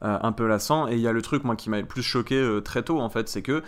euh, 0.03 0.17
un 0.21 0.31
peu 0.31 0.47
lassant. 0.47 0.87
Et 0.87 0.93
il 0.93 0.99
y 0.99 1.07
a 1.07 1.11
le 1.13 1.21
truc 1.21 1.43
moi 1.43 1.55
qui 1.55 1.69
m'a 1.69 1.79
le 1.79 1.85
plus 1.85 2.03
choqué 2.03 2.35
euh, 2.35 2.61
très 2.61 2.81
tôt 2.83 2.99
en 2.99 3.09
fait, 3.09 3.29
c'est 3.29 3.41
que 3.43 3.61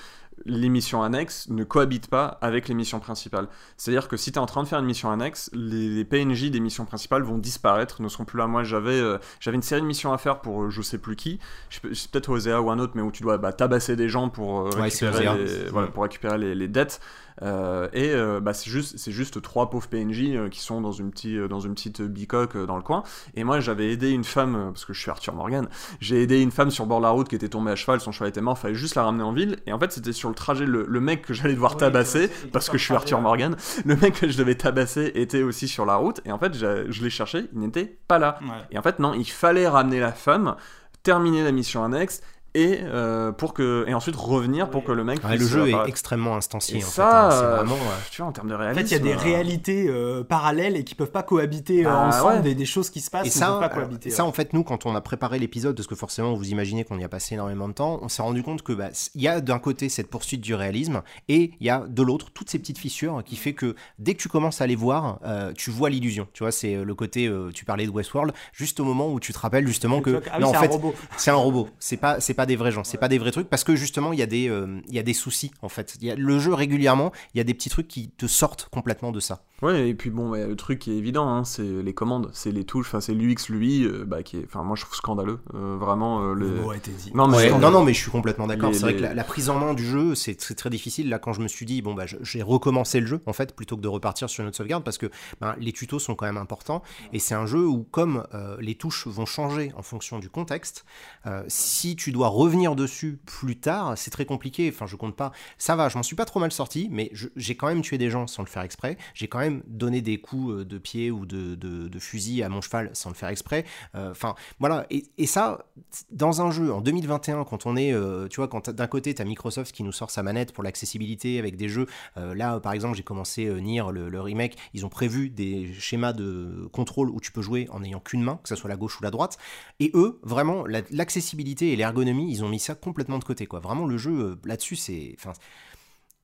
les 0.45 0.69
missions 0.69 1.03
annexes 1.03 1.49
ne 1.49 1.63
cohabitent 1.63 2.09
pas 2.09 2.37
avec 2.41 2.67
les 2.67 2.73
missions 2.73 2.99
principales. 2.99 3.47
C'est-à-dire 3.75 4.07
que 4.07 4.17
si 4.17 4.31
tu 4.31 4.37
es 4.37 4.41
en 4.41 4.45
train 4.45 4.63
de 4.63 4.67
faire 4.67 4.79
une 4.79 4.85
mission 4.85 5.11
annexe, 5.11 5.49
les, 5.53 5.89
les 5.89 6.05
PNJ 6.05 6.51
des 6.51 6.59
missions 6.59 6.85
principales 6.85 7.23
vont 7.23 7.37
disparaître, 7.37 8.01
ne 8.01 8.07
seront 8.07 8.25
plus 8.25 8.37
là. 8.37 8.47
Moi 8.47 8.63
j'avais 8.63 8.99
euh, 8.99 9.17
j'avais 9.39 9.55
une 9.55 9.61
série 9.61 9.81
de 9.81 9.85
missions 9.85 10.13
à 10.13 10.17
faire 10.17 10.41
pour 10.41 10.63
euh, 10.63 10.69
je 10.69 10.81
sais 10.81 10.97
plus 10.97 11.15
qui, 11.15 11.39
c'est 11.69 12.11
peut-être 12.11 12.29
Osea 12.29 12.61
ou 12.61 12.69
un 12.69 12.79
autre, 12.79 12.93
mais 12.95 13.01
où 13.01 13.11
tu 13.11 13.23
dois 13.23 13.37
bah, 13.37 13.53
tabasser 13.53 13.95
des 13.95 14.09
gens 14.09 14.29
pour 14.29 14.61
euh, 14.61 14.69
récupérer, 14.69 15.27
Osea. 15.27 15.37
les, 15.37 15.69
voilà, 15.69 15.87
pour 15.87 16.03
récupérer 16.03 16.37
les, 16.37 16.55
les 16.55 16.67
dettes. 16.67 16.99
Euh, 17.43 17.87
et 17.93 18.09
euh, 18.11 18.39
bah, 18.39 18.53
c'est 18.53 18.69
juste, 18.69 18.97
c'est 18.97 19.11
juste 19.11 19.41
trois 19.41 19.69
pauvres 19.69 19.87
PNJ 19.87 20.21
euh, 20.29 20.49
qui 20.49 20.59
sont 20.59 20.81
dans 20.81 20.91
une, 20.91 21.11
petite, 21.11 21.37
dans 21.41 21.59
une 21.59 21.73
petite 21.73 22.01
bicoque 22.01 22.57
dans 22.57 22.77
le 22.77 22.81
coin. 22.81 23.03
Et 23.35 23.43
moi, 23.43 23.59
j'avais 23.59 23.91
aidé 23.91 24.09
une 24.11 24.23
femme, 24.23 24.71
parce 24.73 24.85
que 24.85 24.93
je 24.93 24.99
suis 24.99 25.11
Arthur 25.11 25.33
Morgan, 25.33 25.67
j'ai 25.99 26.21
aidé 26.21 26.41
une 26.41 26.51
femme 26.51 26.71
sur 26.71 26.85
bord 26.85 26.99
de 26.99 27.03
la 27.03 27.09
route 27.09 27.27
qui 27.27 27.35
était 27.35 27.49
tombée 27.49 27.71
à 27.71 27.75
cheval, 27.75 27.99
son 27.99 28.11
cheval 28.11 28.29
était 28.29 28.41
mort, 28.41 28.57
fallait 28.57 28.75
juste 28.75 28.95
la 28.95 29.03
ramener 29.03 29.23
en 29.23 29.33
ville. 29.33 29.57
Et 29.65 29.73
en 29.73 29.79
fait, 29.79 29.91
c'était 29.91 30.13
sur 30.13 30.29
le 30.29 30.35
trajet, 30.35 30.65
le, 30.65 30.85
le 30.87 30.99
mec 30.99 31.21
que 31.23 31.33
j'allais 31.33 31.53
devoir 31.53 31.73
Oui, 31.73 31.79
tabasser, 31.79 32.29
parce 32.51 32.69
que 32.69 32.77
je 32.77 32.83
suis 32.83 32.93
Arthur. 32.93 33.17
Morgan, 33.17 33.55
le 33.85 33.95
mec 33.95 34.19
que 34.19 34.29
je 34.29 34.37
devais 34.37 34.55
tabasser 34.55 35.11
était 35.15 35.41
aussi 35.41 35.67
sur 35.67 35.85
la 35.85 35.95
route. 35.95 36.21
Et 36.25 36.31
en 36.31 36.37
fait, 36.37 36.53
je 36.53 37.03
l'ai 37.03 37.09
cherché, 37.09 37.45
il 37.53 37.59
n'était 37.59 37.97
pas 38.07 38.19
là. 38.19 38.37
Ouais. 38.41 38.49
Et 38.71 38.77
en 38.77 38.81
fait, 38.81 38.99
non, 38.99 39.13
il 39.13 39.25
fallait 39.25 39.67
ramener 39.67 39.99
la 39.99 40.11
femme, 40.11 40.55
terminer 41.03 41.43
la 41.43 41.51
mission 41.51 41.83
annexe. 41.83 42.21
Et, 42.59 42.79
euh, 42.83 43.31
pour 43.31 43.53
que, 43.53 43.85
et 43.87 43.93
ensuite 43.93 44.15
revenir 44.15 44.69
pour 44.71 44.83
que 44.83 44.91
le 44.91 45.03
mec 45.03 45.23
Ouais, 45.23 45.37
le 45.37 45.45
jeu 45.45 45.67
est 45.67 45.69
apparaître. 45.69 45.89
extrêmement 45.89 46.35
instancié. 46.35 46.79
Et 46.79 46.83
en 46.83 46.87
ça, 46.87 47.03
fait, 47.29 47.35
hein. 47.35 47.41
Euh, 47.43 47.55
vraiment. 47.57 47.75
euh, 47.75 47.97
tu 48.09 48.21
vois, 48.21 48.29
en 48.29 48.31
termes 48.31 48.49
de 48.49 48.55
En 48.55 48.57
réalisme. 48.57 48.79
fait, 48.81 48.87
il 48.87 48.91
y 48.93 48.95
a 48.95 48.99
des 48.99 49.13
euh, 49.13 49.17
réalités 49.17 49.85
euh, 49.89 50.23
parallèles 50.23 50.75
et 50.75 50.83
qui 50.83 50.95
peuvent 50.95 51.11
pas 51.11 51.21
cohabiter 51.23 51.85
euh, 51.85 51.89
Ah, 51.91 52.07
ensemble, 52.07 52.35
ouais. 52.37 52.41
des, 52.41 52.55
des 52.55 52.65
choses 52.65 52.89
qui 52.89 52.99
se 53.01 53.11
passent 53.11 53.27
Et 53.27 53.29
ne 53.29 53.33
peuvent 53.45 53.61
ça, 53.61 53.67
pas 53.67 53.69
cohabiter. 53.69 54.09
ça 54.09 54.23
ouais. 54.23 54.29
en 54.29 54.31
fait, 54.31 54.53
nous, 54.53 54.63
quand 54.63 54.85
on 54.85 54.95
a 54.95 55.01
préparé 55.01 55.37
l'épisode, 55.39 55.75
parce 55.75 55.87
que 55.87 55.95
forcément, 55.95 56.33
vous 56.33 56.49
imaginez 56.49 56.83
qu'on 56.83 56.97
y 56.97 57.03
a 57.03 57.09
passé 57.09 57.35
énormément 57.35 57.67
de 57.67 57.73
temps, 57.73 57.99
on 58.01 58.09
s'est 58.09 58.21
rendu 58.23 58.41
compte 58.41 58.63
que 58.63 58.73
bah, 58.73 58.89
il 59.13 59.21
y 59.21 59.27
a 59.27 59.39
d'un 59.39 59.59
côté 59.59 59.87
cette 59.89 60.09
poursuite 60.09 60.41
du 60.41 60.55
réalisme 60.55 61.03
et 61.29 61.51
il 61.59 61.67
y 61.67 61.69
a 61.69 61.85
de 61.87 62.01
l'autre 62.01 62.31
toutes 62.33 62.49
ces 62.49 62.57
petites 62.57 62.79
fissures 62.79 63.21
qui 63.23 63.35
fait 63.35 63.53
que 63.53 63.75
dès 63.99 64.15
que 64.15 64.21
tu 64.21 64.29
commences 64.29 64.61
à 64.61 64.67
les 64.67 64.75
voir, 64.75 65.19
euh, 65.25 65.53
tu 65.55 65.69
vois 65.69 65.89
l'illusion. 65.91 66.27
Tu 66.33 66.43
vois, 66.43 66.51
c'est 66.51 66.73
euh, 66.75 66.83
le 66.83 66.95
côté, 66.95 67.27
euh, 67.27 67.51
tu 67.53 67.65
parlais 67.65 67.85
de 67.85 67.91
Westworld, 67.91 68.33
juste 68.51 68.79
au 68.79 68.83
moment 68.83 69.11
où 69.13 69.19
tu 69.19 69.31
te 69.31 69.37
rappelles 69.37 69.67
justement 69.67 70.01
que 70.01 70.21
Ah 70.31 70.37
oui, 70.37 70.41
non, 70.41 70.47
en 70.47 70.51
c'est 70.51 70.57
un 70.57 70.61
fait, 70.61 70.67
robot. 70.67 70.95
c'est 71.17 71.29
un 71.31 71.35
robot. 71.35 71.69
C'est 71.77 71.97
pas, 71.97 72.19
c'est 72.19 72.33
pas 72.33 72.46
des 72.47 72.55
vrais 72.55 72.71
gens. 72.71 72.83
C'est 72.83 72.97
pas 72.97 73.07
des 73.07 73.19
vrais 73.19 73.31
trucs 73.31 73.49
parce 73.49 73.63
que 73.63 73.75
justement, 73.75 74.13
il 74.13 74.19
y 74.19 74.23
a 74.23 74.25
des, 74.25 74.49
euh, 74.49 74.81
y 74.89 74.97
a 74.97 75.03
des 75.03 75.13
soucis 75.13 75.51
en 75.61 75.69
fait. 75.69 75.95
Y 76.01 76.11
a, 76.11 76.15
le 76.15 76.39
jeu 76.39 76.53
régulièrement, 76.53 77.11
il 77.33 77.37
y 77.37 77.41
a 77.41 77.43
des 77.43 77.53
petits 77.53 77.69
trucs 77.69 77.87
qui 77.87 78.09
te 78.09 78.25
sortent 78.25 78.67
complètement 78.71 79.11
de 79.11 79.19
ça. 79.19 79.43
Ouais, 79.63 79.89
et 79.89 79.95
puis 79.95 80.11
bon, 80.11 80.29
bah, 80.29 80.45
le 80.45 80.55
truc 80.55 80.77
qui 80.77 80.91
est 80.91 80.97
évident, 80.97 81.27
hein, 81.27 81.43
c'est 81.43 81.63
les 81.63 81.93
commandes, 81.95 82.29
c'est 82.31 82.51
les 82.51 82.63
touches, 82.63 82.85
enfin 82.87 83.01
c'est 83.01 83.15
l'UX, 83.15 83.49
lui, 83.49 83.85
euh, 83.85 84.05
bah, 84.05 84.21
qui 84.21 84.37
est, 84.37 84.45
enfin 84.45 84.61
moi 84.61 84.75
je 84.75 84.83
trouve 84.83 84.95
scandaleux, 84.95 85.39
euh, 85.55 85.77
vraiment. 85.79 86.21
euh, 86.21 86.33
Le 86.35 86.75
été 86.75 86.91
dit. 86.91 87.11
Non, 87.15 87.27
mais 87.27 87.37
Ouais, 87.37 87.49
non, 87.59 87.71
non, 87.71 87.83
mais 87.83 87.91
je 87.93 87.99
suis 87.99 88.11
complètement 88.11 88.45
d'accord. 88.45 88.69
Les- 88.69 88.75
C'est 88.75 88.81
vrai 88.83 88.91
les- 88.91 88.97
que 88.99 89.03
la, 89.03 89.13
la 89.15 89.23
prise 89.23 89.49
en 89.49 89.57
main 89.57 89.73
du 89.73 89.83
jeu, 89.83 90.13
c'est 90.13 90.35
très, 90.35 90.53
très 90.53 90.69
difficile. 90.69 91.09
Là, 91.09 91.17
quand 91.17 91.33
je 91.33 91.41
me 91.41 91.47
suis 91.47 91.65
dit, 91.65 91.81
bon, 91.81 91.95
bah, 91.95 92.05
je- 92.05 92.17
j'ai 92.21 92.43
recommencé 92.43 92.99
le 92.99 93.07
jeu, 93.07 93.19
en 93.25 93.33
fait, 93.33 93.55
plutôt 93.55 93.75
que 93.77 93.81
de 93.81 93.87
repartir 93.87 94.29
sur 94.29 94.43
une 94.43 94.49
autre 94.49 94.57
sauvegarde, 94.57 94.83
parce 94.83 94.99
que 94.99 95.07
ben, 95.41 95.55
les 95.59 95.71
tutos 95.73 95.97
sont 95.97 96.13
quand 96.13 96.27
même 96.27 96.37
importants. 96.37 96.83
Et 97.11 97.17
c'est 97.17 97.33
un 97.33 97.47
jeu 97.47 97.65
où, 97.65 97.81
comme 97.89 98.27
euh, 98.35 98.57
les 98.59 98.75
touches 98.75 99.07
vont 99.07 99.25
changer 99.25 99.71
en 99.75 99.81
fonction 99.81 100.19
du 100.19 100.29
contexte, 100.29 100.85
euh, 101.25 101.43
si 101.47 101.95
tu 101.95 102.11
dois 102.11 102.27
revenir 102.27 102.75
dessus 102.75 103.17
plus 103.25 103.57
tard, 103.57 103.93
c'est 103.97 104.11
très 104.11 104.25
compliqué. 104.25 104.69
Enfin, 104.71 104.85
je 104.85 104.95
compte 104.97 105.15
pas. 105.15 105.31
Ça 105.57 105.75
va, 105.75 105.89
je 105.89 105.97
m'en 105.97 106.03
suis 106.03 106.15
pas 106.15 106.25
trop 106.25 106.39
mal 106.39 106.51
sorti, 106.51 106.89
mais 106.91 107.09
je- 107.13 107.29
j'ai 107.35 107.55
quand 107.55 107.65
même 107.67 107.81
tué 107.81 107.97
des 107.97 108.11
gens 108.11 108.27
sans 108.27 108.43
le 108.43 108.47
faire 108.47 108.61
exprès. 108.61 108.97
J'ai 109.15 109.27
quand 109.27 109.39
même 109.39 109.46
donné 109.67 110.01
des 110.01 110.19
coups 110.19 110.51
euh, 110.51 110.65
de 110.65 110.77
pied 110.77 111.11
ou 111.11 111.25
de, 111.25 111.99
fusil 111.99 112.43
à 112.43 112.49
mon 112.49 112.61
cheval 112.61 112.89
sans 112.93 113.09
le 113.09 113.15
faire 113.15 113.29
exprès. 113.29 113.65
Euh, 113.95 114.11
Enfin, 114.11 114.35
voilà. 114.59 114.85
Et, 114.89 115.27
ça, 115.27 115.65
dans 116.11 116.41
un 116.41 116.51
jeu 116.51 116.71
en 116.71 116.81
2021, 116.81 117.43
quand 117.43 117.65
on 117.65 117.75
est, 117.75 117.93
euh, 117.93 118.27
tu 118.27 118.37
vois, 118.37 118.47
quand 118.47 118.69
d'un 118.69 118.87
côté, 118.87 119.13
tu 119.13 119.21
as 119.21 119.25
Microsoft 119.25 119.73
qui 119.73 119.83
nous 119.83 119.91
sort 119.91 120.09
sa 120.09 120.23
manette 120.23 120.53
pour 120.53 120.63
l'accessibilité 120.63 121.37
avec 121.39 121.57
des 121.57 121.69
jeux. 121.69 121.87
là, 122.15 122.59
par 122.59 122.71
exemple, 122.71 122.95
j'ai 122.95 123.03
commencé 123.03 123.45
Nier, 123.61 123.83
le, 123.91 124.21
remake. 124.21 124.57
Ils 124.73 124.85
ont 124.85 124.89
prévu 124.89 125.29
des 125.29 125.73
schémas 125.73 126.13
de 126.13 126.67
contrôle 126.71 127.09
où 127.09 127.19
tu 127.19 127.31
peux 127.31 127.41
jouer 127.41 127.67
en 127.71 127.81
n'ayant 127.81 127.99
qu'une 127.99 128.23
main, 128.23 128.39
que 128.41 128.49
ce 128.49 128.55
soit 128.55 128.69
la 128.69 128.77
gauche 128.77 128.99
ou 128.99 129.03
la 129.03 129.11
droite. 129.11 129.37
Et 129.79 129.91
eux, 129.93 130.19
vraiment, 130.23 130.65
la- 130.65 130.81
l'accessibilité 130.89 131.73
et 131.73 131.75
l'ergonomie, 131.75 132.31
ils 132.31 132.43
ont 132.43 132.49
mis 132.49 132.59
ça 132.59 132.75
complètement 132.75 133.19
de 133.19 133.23
côté, 133.23 133.45
quoi. 133.45 133.59
Vraiment, 133.59 133.85
le 133.85 133.97
jeu 133.97 134.37
là-dessus, 134.45 134.75
c'est. 134.75 135.15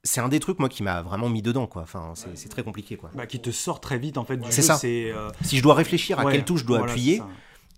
C'est 0.05 0.19
un 0.19 0.27
des 0.27 0.39
trucs, 0.41 0.59
moi, 0.59 0.67
qui 0.67 0.83
m'a 0.83 1.01
vraiment 1.01 1.29
mis 1.29 1.41
dedans, 1.41 1.65
quoi. 1.65 1.83
Enfin, 1.83 2.13
c'est 2.35 2.49
très 2.49 2.63
compliqué, 2.63 2.97
quoi. 2.97 3.09
Bah, 3.13 3.25
qui 3.25 3.39
te 3.39 3.51
sort 3.51 3.79
très 3.79 3.97
vite 3.97 4.17
en 4.17 4.25
fait 4.25 4.35
du 4.37 4.51
C'est 4.51 4.61
jeu. 4.61 4.67
ça. 4.67 4.75
C'est 4.75 5.11
euh, 5.11 5.29
Si 5.43 5.57
je 5.57 5.63
dois 5.63 5.75
réfléchir 5.75 6.19
à 6.19 6.25
ouais, 6.25 6.33
quelle 6.33 6.43
touche 6.45 6.61
je 6.61 6.65
dois 6.65 6.79
voilà, 6.79 6.91
appuyer, 6.91 7.17
ça. 7.19 7.27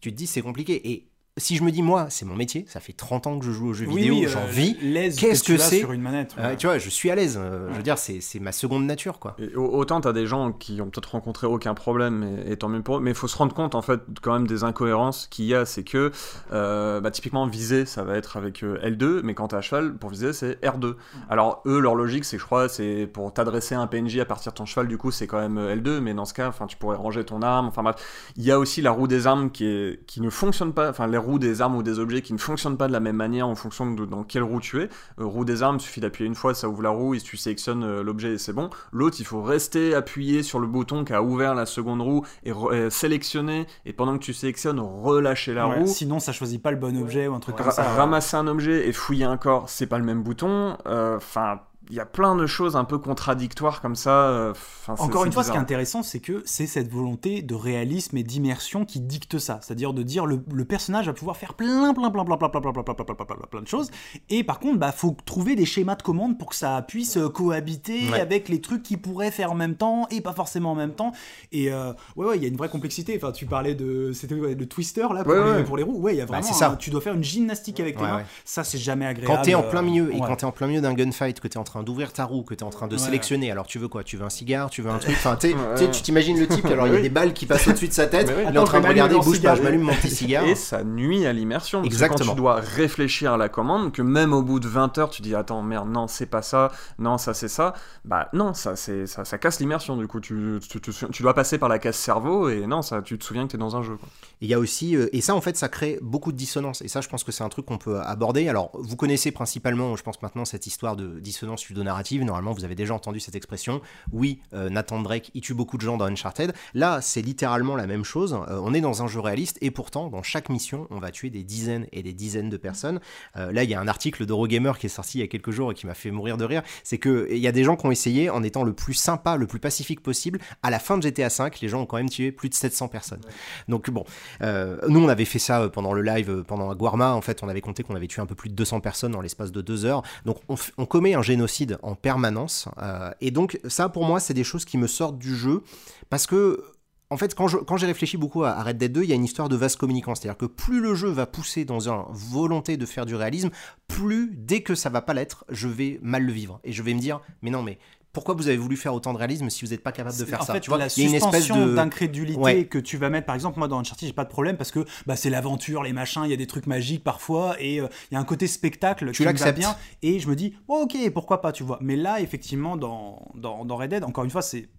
tu 0.02 0.12
te 0.12 0.18
dis 0.18 0.26
c'est 0.26 0.42
compliqué. 0.42 0.90
Et 0.92 1.08
si 1.38 1.58
je 1.58 1.64
me 1.64 1.72
dis, 1.72 1.82
moi, 1.82 2.06
c'est 2.10 2.24
mon 2.26 2.36
métier, 2.36 2.64
ça 2.70 2.80
fait 2.80 2.94
30 2.94 3.28
ans 3.28 3.38
que 3.40 3.46
je 3.46 3.52
joue 3.52 3.68
aux 3.70 3.74
jeux 3.74 3.88
Oui, 3.88 4.04
vidéo, 4.04 4.16
oui, 4.16 4.28
j'en 4.30 4.44
euh, 4.44 4.46
vis. 4.48 4.76
Qu'est-ce 5.18 5.44
que 5.44 5.54
as 5.54 5.58
c'est 5.58 5.80
sur 5.80 5.92
une 5.92 6.02
manette 6.02 6.34
Euh, 6.40 6.52
ouais. 6.52 6.56
tu 6.56 6.66
vois, 6.68 6.78
je 6.78 6.90
suis 6.90 7.12
à 7.12 7.16
l'aise. 7.16 7.38
euh, 7.38 7.68
Je 7.72 7.76
veux 7.76 7.84
dire, 7.84 7.98
c'est 7.98 8.22
c'est 8.22 8.40
ma 8.40 8.54
seconde 8.54 8.86
nature, 8.86 9.20
quoi. 9.20 9.36
Et 9.38 9.54
au- 9.56 9.70
autant 9.76 10.00
t'as 10.00 10.14
des 10.14 10.28
gens 10.28 10.54
qui 10.54 10.80
ont 10.82 10.90
peut-être 10.90 11.12
rencontré 11.12 11.46
aucun 11.46 11.74
problème, 11.74 12.40
et, 12.48 12.54
et 12.54 12.58
tant 12.58 12.70
mieux 12.70 12.82
pour 12.82 12.98
eux, 12.98 13.00
mais 13.02 13.12
il 13.12 13.16
faut 13.18 13.28
se 13.28 13.36
rendre 13.38 13.54
compte 13.54 13.76
en 13.76 13.82
fait 13.82 14.00
quand 14.22 14.32
même 14.34 14.48
des 14.48 14.64
incohérences 14.64 15.28
qu'il 15.28 15.44
y 15.46 15.54
a, 15.54 15.66
c'est 15.66 15.84
que 15.84 16.12
euh, 16.54 17.02
bah, 17.02 17.12
typiquement 17.12 17.46
viser 17.48 17.86
ça 17.86 18.04
va 18.04 18.16
être 18.16 18.38
avec 18.38 18.64
euh, 18.64 18.78
L2, 18.82 19.20
mais 19.24 19.34
quand 19.34 19.50
t'es 19.50 19.58
à 19.58 19.62
cheval, 19.62 19.96
pour 19.98 20.12
viser 20.12 20.32
c'est 20.32 20.62
R2. 20.64 20.96
Alors 21.30 21.62
eux 21.66 21.80
leur 21.80 21.96
logique 21.96 22.24
c'est 22.24 22.38
je 22.38 22.46
crois 22.46 22.70
c'est 22.70 23.08
pour 23.12 23.34
t'adresser 23.34 23.76
un 23.76 23.88
PNJ 23.88 24.20
à 24.20 24.26
partir 24.26 24.54
de 24.54 24.58
ton 24.58 24.66
cheval, 24.66 24.88
du 24.88 24.98
coup 24.98 25.12
c'est 25.12 25.28
quand 25.28 25.40
même 25.40 25.58
euh, 25.58 25.76
L2, 25.76 26.00
mais 26.00 26.14
dans 26.14 26.24
ce 26.26 26.34
cas 26.34 26.48
enfin 26.48 26.66
tu 26.66 26.78
pourrais 26.78 26.96
ranger 26.96 27.26
ton 27.26 27.42
arme, 27.42 27.68
enfin 27.68 27.84
bref. 27.84 27.96
Il 28.38 28.44
y 28.44 28.52
a 28.52 28.58
aussi 28.60 28.82
la 28.82 28.92
roue 28.92 29.08
des 29.08 29.28
armes 29.28 29.52
qui, 29.52 29.66
est, 29.66 30.06
qui 30.06 30.22
ne 30.22 30.30
fonctionne 30.30 30.72
pas, 30.72 30.90
enfin 30.90 31.08
les 31.08 31.18
roues 31.26 31.40
des 31.40 31.62
armes 31.62 31.76
ou 31.76 31.84
des 31.84 32.00
objets 32.00 32.22
qui 32.22 32.34
ne 32.34 32.38
fonctionnent 32.38 32.78
pas 32.78 32.88
de 32.88 32.94
la 32.94 33.00
même 33.00 33.16
manière 33.16 33.48
en 33.48 33.56
fonction 33.56 33.92
de 33.92 34.06
dans 34.06 34.24
quelle 34.24 34.44
roue 34.44 34.60
tu 34.60 34.82
es. 34.82 34.90
Euh, 35.20 35.26
roue 35.26 35.46
des 35.46 35.64
armes, 35.64 35.78
il 35.78 35.82
suffit 35.82 36.00
d'appuyer 36.00 36.28
une 36.28 36.36
fois, 36.36 36.54
ça 36.54 36.70
ouvre 36.70 36.82
la 36.82 36.90
roue, 36.92 37.16
et 37.16 37.20
si 37.20 37.26
tu 37.26 37.38
sélectionnes 37.38 37.84
euh, 37.84 38.04
l'objet 38.04 38.34
et 38.34 38.38
c'est 38.38 38.54
bon. 38.54 38.70
L'autre, 38.92 39.18
il 39.20 39.26
faut 39.26 39.42
rester 39.42 39.94
appuyé 39.96 40.44
sur 40.44 40.60
le 40.60 40.68
bouton 40.68 41.04
qui 41.04 41.14
a 41.14 41.22
ouvert 41.24 41.56
la 41.56 41.66
seconde 41.66 42.02
roue 42.02 42.26
et, 42.44 42.52
et 42.74 42.90
sélectionner, 42.90 43.68
et 43.86 43.94
pendant 43.94 44.14
que 44.18 44.24
tu 44.24 44.34
sélectionnes, 44.34 44.80
relâcher 44.80 45.54
la 45.54 45.68
Ouais, 45.68 45.80
roue. 45.80 45.88
Sinon, 45.88 46.20
ça 46.20 46.32
choisit 46.32 46.62
pas 46.62 46.72
le 46.72 46.78
bon 46.78 46.96
objet 47.02 47.28
ou 47.28 47.34
un 47.34 47.40
truc 47.40 47.56
comme 47.56 47.72
ça. 47.72 47.84
ramasser 47.84 48.38
un 48.38 48.48
objet 48.48 48.88
et 48.88 48.92
fouiller 48.94 49.26
un 49.26 49.38
corps, 49.38 49.70
c'est 49.70 49.88
pas 49.88 49.98
le 49.98 50.06
même 50.06 50.22
bouton. 50.24 50.78
Euh, 50.88 51.16
Enfin, 51.18 51.60
il 51.90 51.96
y 51.96 52.00
a 52.00 52.06
plein 52.06 52.36
de 52.36 52.46
choses 52.48 52.76
un 52.76 52.84
peu 52.84 52.98
contradictoires 52.98 53.82
comme 53.82 53.96
ça. 53.96 54.30
euh, 54.30 54.52
enfin, 54.52 54.96
Encore 55.04 55.26
une 55.26 55.32
fois, 55.32 55.44
ce 55.44 55.48
qui 55.50 55.52
est 55.52 55.54
bizarre. 55.54 55.62
intéressant, 55.64 56.04
c'est 56.04 56.20
que 56.20 56.42
c'est 56.46 56.68
cette 56.68 56.90
volonté 56.92 57.42
de 57.42 57.56
réalisme 57.56 58.18
et 58.18 58.24
d'immersion 58.24 58.86
qui 58.86 59.00
dicte 59.00 59.38
ça. 59.40 59.60
C'est-à-dire 59.62 59.94
de 59.94 60.04
dire 60.04 60.26
le, 60.26 60.40
le 60.54 60.66
personnage 60.66 61.06
va 61.08 61.14
pouvoir 61.14 61.38
faire 61.38 61.54
plein, 61.54 61.94
plein, 61.94 62.10
plein, 62.12 62.26
plein, 62.26 62.38
plein, 62.38 62.50
plein, 62.50 62.62
plein, 62.62 62.72
plein, 62.72 62.84
plein, 62.84 62.94
plein, 62.94 63.16
plein, 63.16 63.26
plein, 63.26 63.48
plein 63.52 63.62
de 63.62 63.68
choses. 63.68 63.92
Et 64.30 64.44
par 64.44 64.60
contre, 64.60 64.80
bah, 64.80 64.92
faut 64.92 65.16
trouver 65.26 65.56
des 65.56 65.66
schémas 65.66 65.96
de 65.96 66.04
commande 66.04 66.38
pour 66.40 66.50
que 66.50 66.56
ça 66.56 66.82
puisse 66.82 67.18
euh, 67.18 67.30
cohabiter 67.30 68.10
Ouais. 68.12 68.20
avec 68.20 68.50
les 68.50 68.62
trucs 68.62 68.84
qui 68.84 68.98
pourraient 68.98 69.32
faire 69.32 69.52
en 69.52 69.56
même 69.56 69.76
temps 69.76 70.08
et 70.12 70.22
pas 70.22 70.34
forcément 70.34 70.72
en 70.72 70.76
même 70.76 70.94
temps. 70.94 71.12
Et 71.52 71.72
euh, 71.72 71.94
ouais, 72.16 72.26
ouais, 72.28 72.38
il 72.38 72.42
y 72.44 72.46
a 72.46 72.50
une 72.50 72.58
vraie 72.58 72.70
complexité. 72.70 73.18
Enfin, 73.18 73.32
tu 73.32 73.46
parlais 73.46 73.76
de, 73.76 74.12
c'était 74.14 74.36
ouais, 74.36 74.56
le 74.56 74.66
twister 74.68 75.08
là 75.14 75.24
pour, 75.24 75.34
Ouais, 75.34 75.44
les, 75.44 75.52
ouais. 75.52 75.64
pour 75.64 75.78
les 75.78 75.84
roues. 75.84 76.00
Ouais, 76.00 76.14
il 76.14 76.18
y 76.18 76.22
a 76.22 76.26
Bah, 76.26 76.34
vraiment. 76.40 76.48
c'est 76.48 76.54
ça. 76.54 76.72
un- 76.72 76.76
tu 76.76 76.90
dois 76.90 77.02
faire 77.02 77.14
une 77.14 77.24
gymnastique 77.24 77.80
avec 77.80 77.96
tes 77.98 78.04
Ouais, 78.04 78.10
mains. 78.10 78.18
ouais. 78.18 78.26
Ça, 78.44 78.64
c'est 78.64 78.78
jamais 78.78 79.06
agréable. 79.06 79.34
Quand 79.36 79.42
t'es 79.44 79.56
en 79.56 79.64
euh, 79.64 79.70
plein 79.70 79.82
milieu 79.82 80.12
et 80.12 80.16
ouais. 80.20 80.28
quand 80.28 80.36
t'es 80.38 80.46
en 80.46 80.52
plein 80.52 80.68
milieu 80.68 80.82
d'un 80.82 80.94
gunfight, 80.94 81.40
que 81.40 81.48
t'es 81.48 81.58
en 81.58 81.64
train 81.64 81.75
d'ouvrir 81.84 82.14
ta 82.14 82.26
roue, 82.26 82.44
que 82.44 82.54
t'es 82.54 82.64
en 82.64 82.70
train 82.70 82.88
de 82.88 82.94
Ouais. 82.96 83.02
sélectionner, 83.02 83.52
alors 83.52 83.68
tu 83.68 83.80
veux 83.80 83.88
quoi? 83.88 84.04
Tu 84.04 84.18
veux 84.18 84.26
un 84.26 84.30
cigare? 84.30 84.70
Tu 84.70 84.82
veux 84.82 84.90
un 84.90 84.98
truc? 85.00 85.16
Enfin, 85.18 85.36
tu 85.36 85.54
tu 85.78 85.90
tu 85.92 86.02
t'imagines 86.02 86.40
le 86.40 86.48
type, 86.48 86.66
alors 86.66 86.88
il 86.88 86.94
y 86.94 86.98
a 86.98 87.02
des 87.02 87.10
balles 87.10 87.34
qui 87.34 87.46
passent 87.46 87.68
au-dessus 87.68 87.88
de 87.88 87.94
sa 87.94 88.08
tête, 88.08 88.32
il 88.50 88.56
est 88.56 88.58
en 88.60 88.64
train 88.64 88.82
de 88.82 88.88
regarder, 88.88 89.16
bouge 89.16 89.42
pas, 89.42 89.56
je 89.56 89.62
m'allume 89.62 89.82
mon 89.82 89.94
petit 89.96 90.10
cigare. 90.10 90.46
Et 90.46 90.56
ça 90.56 90.84
nuit 90.84 91.26
à 91.26 91.34
l'immersion. 91.34 91.80
Parce 91.80 91.90
que 91.90 91.94
Exactement. 91.94 92.28
quand 92.30 92.34
tu 92.36 92.38
dois 92.42 92.56
réfléchir 92.56 93.34
à 93.34 93.38
la 93.38 93.50
commande, 93.50 93.92
que 93.92 94.02
même 94.02 94.34
au 94.34 94.42
bout 94.42 94.60
de 94.60 94.68
20 94.68 94.98
heures, 94.98 95.10
tu 95.10 95.22
dis 95.22 95.36
attends, 95.36 95.62
merde, 95.62 95.90
non, 95.90 96.08
c'est 96.08 96.26
pas 96.26 96.42
ça, 96.42 96.72
non, 97.00 97.18
ça 97.18 97.34
c'est 97.34 97.48
ça, 97.48 97.74
bah 98.04 98.30
non, 98.34 98.54
ça, 98.54 98.76
c'est, 98.76 99.08
ça, 99.08 99.26
ça 99.26 99.38
casse 99.38 99.60
l'immersion 99.60 99.98
du 99.98 100.08
coup. 100.08 100.20
Tu, 100.20 100.60
tu, 100.70 100.80
tu- 100.82 100.92
tu 101.12 101.24
dois 101.24 101.34
passer 101.34 101.58
par 101.58 101.70
la 101.70 101.80
case 101.80 101.96
cerveau 101.96 102.50
et 102.50 102.66
non, 102.68 102.82
ça, 102.82 103.02
tu 103.02 103.18
te 103.18 103.24
souviens 103.24 103.46
que 103.48 103.52
t'es 103.54 103.58
dans 103.58 103.76
un 103.76 103.84
jeu. 103.84 103.98
Il 104.42 104.48
y 104.50 104.54
a 104.54 104.60
aussi, 104.60 104.96
euh, 104.96 105.08
et 105.14 105.22
ça 105.22 105.34
en 105.36 105.42
fait, 105.42 105.56
ça 105.58 105.70
crée 105.70 106.00
beaucoup 106.02 106.32
de 106.32 106.38
dissonance. 106.38 106.82
Et 106.82 106.88
ça, 106.88 107.02
je 107.02 107.08
pense 107.10 107.24
que 107.24 107.32
c'est 107.32 107.44
un 107.44 107.50
truc 107.50 107.66
qu'on 107.66 107.78
peut 107.78 108.00
aborder. 108.00 108.48
Alors, 108.50 108.72
vous 108.74 108.96
connaissez 108.96 109.32
principalement, 109.32 109.96
je 109.96 110.04
pense 110.04 110.22
maintenant, 110.22 110.46
cette 110.46 110.68
histoire 110.68 110.96
de 110.96 111.20
dissonance 111.20 111.65
ludonarrative. 111.70 112.24
Normalement, 112.24 112.54
vous 112.54 112.64
avez 112.64 112.76
déjà 112.76 112.94
entendu 112.94 113.20
cette 113.20 113.36
expression. 113.36 113.82
Oui, 114.12 114.40
euh, 114.54 114.70
Nathan 114.70 115.02
Drake, 115.02 115.32
il 115.34 115.42
tue 115.42 115.54
beaucoup 115.54 115.78
de 115.78 115.82
gens 115.82 115.98
dans 115.98 116.06
Uncharted. 116.06 116.54
Là, 116.74 117.02
c'est 117.02 117.22
littéralement 117.22 117.76
la 117.76 117.88
même 117.88 118.04
chose. 118.04 118.34
Euh, 118.50 118.60
on 118.64 118.74
est 118.74 118.82
dans 118.82 119.04
un 119.04 119.08
jeu 119.08 119.20
réaliste, 119.20 119.58
et 119.62 119.72
pourtant, 119.72 120.10
dans 120.10 120.24
chaque 120.24 120.50
mission, 120.50 120.88
on 120.90 121.00
va 121.00 121.12
tuer 121.12 121.30
des 121.30 121.44
dizaines 121.44 121.88
et 121.92 122.04
des 122.04 122.14
dizaines 122.14 122.50
de 122.50 122.58
personnes. 122.58 123.00
Euh, 123.38 123.52
là, 123.52 123.64
il 123.64 123.70
y 123.70 123.74
a 123.74 123.80
un 123.80 123.88
article 123.88 124.26
d'Eurogamer 124.26 124.74
qui 124.80 124.86
est 124.88 124.90
sorti 124.90 125.20
il 125.20 125.22
y 125.22 125.24
a 125.24 125.28
quelques 125.28 125.52
jours 125.52 125.72
et 125.72 125.76
qui 125.76 125.86
m'a 125.88 125.94
fait 125.94 126.12
mourir 126.12 126.38
de 126.38 126.46
rire. 126.46 126.64
C'est 126.84 126.98
que 126.98 127.28
il 127.32 127.40
y 127.40 127.48
a 127.48 127.52
des 127.52 127.64
gens 127.64 127.76
qui 127.76 127.86
ont 127.86 127.92
essayé, 127.92 128.30
en 128.30 128.44
étant 128.44 128.64
le 128.64 128.74
plus 128.74 128.94
sympa, 128.94 129.36
le 129.38 129.48
plus 129.48 129.60
pacifique 129.60 130.02
possible, 130.02 130.40
à 130.64 130.70
la 130.70 130.80
fin 130.80 130.98
de 130.98 131.04
GTA 131.04 131.28
V, 131.28 131.52
les 131.62 131.70
gens 131.70 131.82
ont 131.82 131.86
quand 131.86 131.98
même 131.98 132.10
tué 132.10 132.32
plus 132.32 132.50
de 132.50 132.54
700 132.54 132.88
personnes. 132.88 133.22
Donc 133.68 133.90
bon, 133.90 134.06
euh, 134.42 134.78
nous, 134.88 135.04
on 135.04 135.08
avait 135.08 135.26
fait 135.26 135.40
ça 135.40 135.70
pendant 135.70 135.94
le 135.94 136.02
live, 136.02 136.44
pendant 136.48 136.74
Guarma. 136.76 137.14
En 137.14 137.22
fait, 137.22 137.44
on 137.44 137.50
avait 137.50 137.62
compté 137.62 137.84
qu'on 137.84 137.96
avait 137.96 138.08
tué 138.08 138.22
un 138.22 138.26
peu 138.26 138.36
plus 138.36 138.50
de 138.50 138.56
200 138.56 138.80
personnes 138.80 139.12
dans 139.12 139.22
l'espace 139.22 139.52
de 139.52 139.62
deux 139.62 139.86
heures. 139.86 140.04
Donc, 140.26 140.38
on 140.50 140.86
commet 140.86 141.14
un 141.14 141.22
génocide 141.22 141.46
en 141.82 141.96
permanence. 141.96 142.68
euh, 142.82 143.12
et 143.22 143.32
donc, 143.32 143.60
ça, 143.68 143.90
pour 143.90 144.06
moi, 144.06 144.20
c'est 144.20 144.34
des 144.34 144.44
choses 144.44 144.66
qui 144.66 144.78
me 144.78 144.88
sortent 144.88 145.18
du 145.18 145.36
jeu 145.36 145.64
parce 146.10 146.28
que. 146.28 146.64
En 147.12 147.18
fait, 147.18 147.36
quand 147.36 147.78
j'ai 147.78 147.86
réfléchi 147.86 148.18
beaucoup 148.18 148.44
à 148.44 148.50
à 148.50 148.64
Red 148.64 148.80
Dead 148.80 148.92
2, 148.92 149.04
il 149.04 149.10
y 149.10 149.12
a 149.12 149.16
une 149.16 149.24
histoire 149.24 149.48
de 149.48 149.56
vase 149.56 149.76
communicant. 149.76 150.16
C'est-à-dire 150.16 150.40
que 150.40 150.48
plus 150.48 150.82
le 150.82 150.96
jeu 150.96 151.10
va 151.10 151.28
pousser 151.28 151.64
dans 151.64 151.88
une 151.88 152.04
volonté 152.10 152.78
de 152.78 152.86
faire 152.88 153.06
du 153.06 153.16
réalisme, 153.16 153.52
plus, 153.88 154.32
dès 154.34 154.62
que 154.62 154.74
ça 154.74 154.90
va 154.90 155.02
pas 155.04 155.14
l'être, 155.14 155.46
je 155.50 155.68
vais 155.68 156.00
mal 156.02 156.24
le 156.24 156.34
vivre. 156.34 156.60
Et 156.64 156.74
je 156.74 156.82
vais 156.82 156.96
me 156.96 157.00
dire, 157.00 157.22
mais 157.44 157.52
non, 157.52 157.62
mais 157.62 157.78
pourquoi 158.16 158.34
vous 158.34 158.48
avez 158.48 158.58
voulu 158.58 158.76
faire 158.78 158.94
autant 158.96 159.14
de 159.14 159.20
réalisme 159.20 159.50
si 159.52 159.64
vous 159.64 159.72
n'êtes 159.72 159.84
pas 159.84 159.92
capable 159.92 160.18
de 160.18 160.26
faire 160.26 160.42
en 160.42 160.46
ça 160.46 160.54
fait, 160.54 160.60
Tu 160.62 160.70
vois, 160.72 160.80
la 160.80 160.88
il 160.88 161.04
y 161.04 161.06
a 161.06 161.10
une 161.10 161.16
espèce 161.16 161.48
de 161.50 161.76
d'incrédulité 161.76 162.40
Ouais. 162.40 162.66
que 162.66 162.80
tu 162.80 162.98
vas 162.98 163.10
mettre, 163.12 163.26
par 163.28 163.36
exemple, 163.36 163.60
moi 163.60 163.68
dans 163.68 163.78
Uncharted, 163.80 164.08
j'ai 164.08 164.14
pas 164.14 164.24
de 164.24 164.30
problème 164.30 164.58
parce 164.58 164.72
que 164.72 164.84
bah, 165.06 165.16
c'est 165.16 165.30
l'aventure, 165.30 165.84
les 165.84 165.94
machins, 165.94 166.22
il 166.26 166.32
y 166.32 166.34
a 166.34 166.38
des 166.38 166.48
trucs 166.48 166.66
magiques 166.66 167.04
parfois 167.04 167.56
et 167.60 167.80
euh, 167.80 167.88
il 168.10 168.16
y 168.16 168.18
a 168.18 168.20
un 168.20 168.24
côté 168.24 168.48
spectacle 168.48 169.12
Tu 169.12 169.24
qui 169.24 169.30
me 169.30 169.38
va 169.38 169.52
bien 169.52 169.76
et 170.02 170.20
je 170.20 170.28
me 170.28 170.36
dis, 170.36 170.56
oh, 170.68 170.82
ok, 170.86 170.98
pourquoi 171.14 171.42
pas, 171.42 171.52
tu 171.52 171.64
vois. 171.64 171.78
Mais 171.82 171.96
là, 171.96 172.20
effectivement, 172.22 172.78
dans, 172.78 173.28
dans, 173.36 173.66
dans 173.66 173.76
Red 173.78 173.92
Dead, 173.92 174.04
encore 174.04 174.24
une 174.24 174.30
fois, 174.32 174.42
c'est 174.42 174.70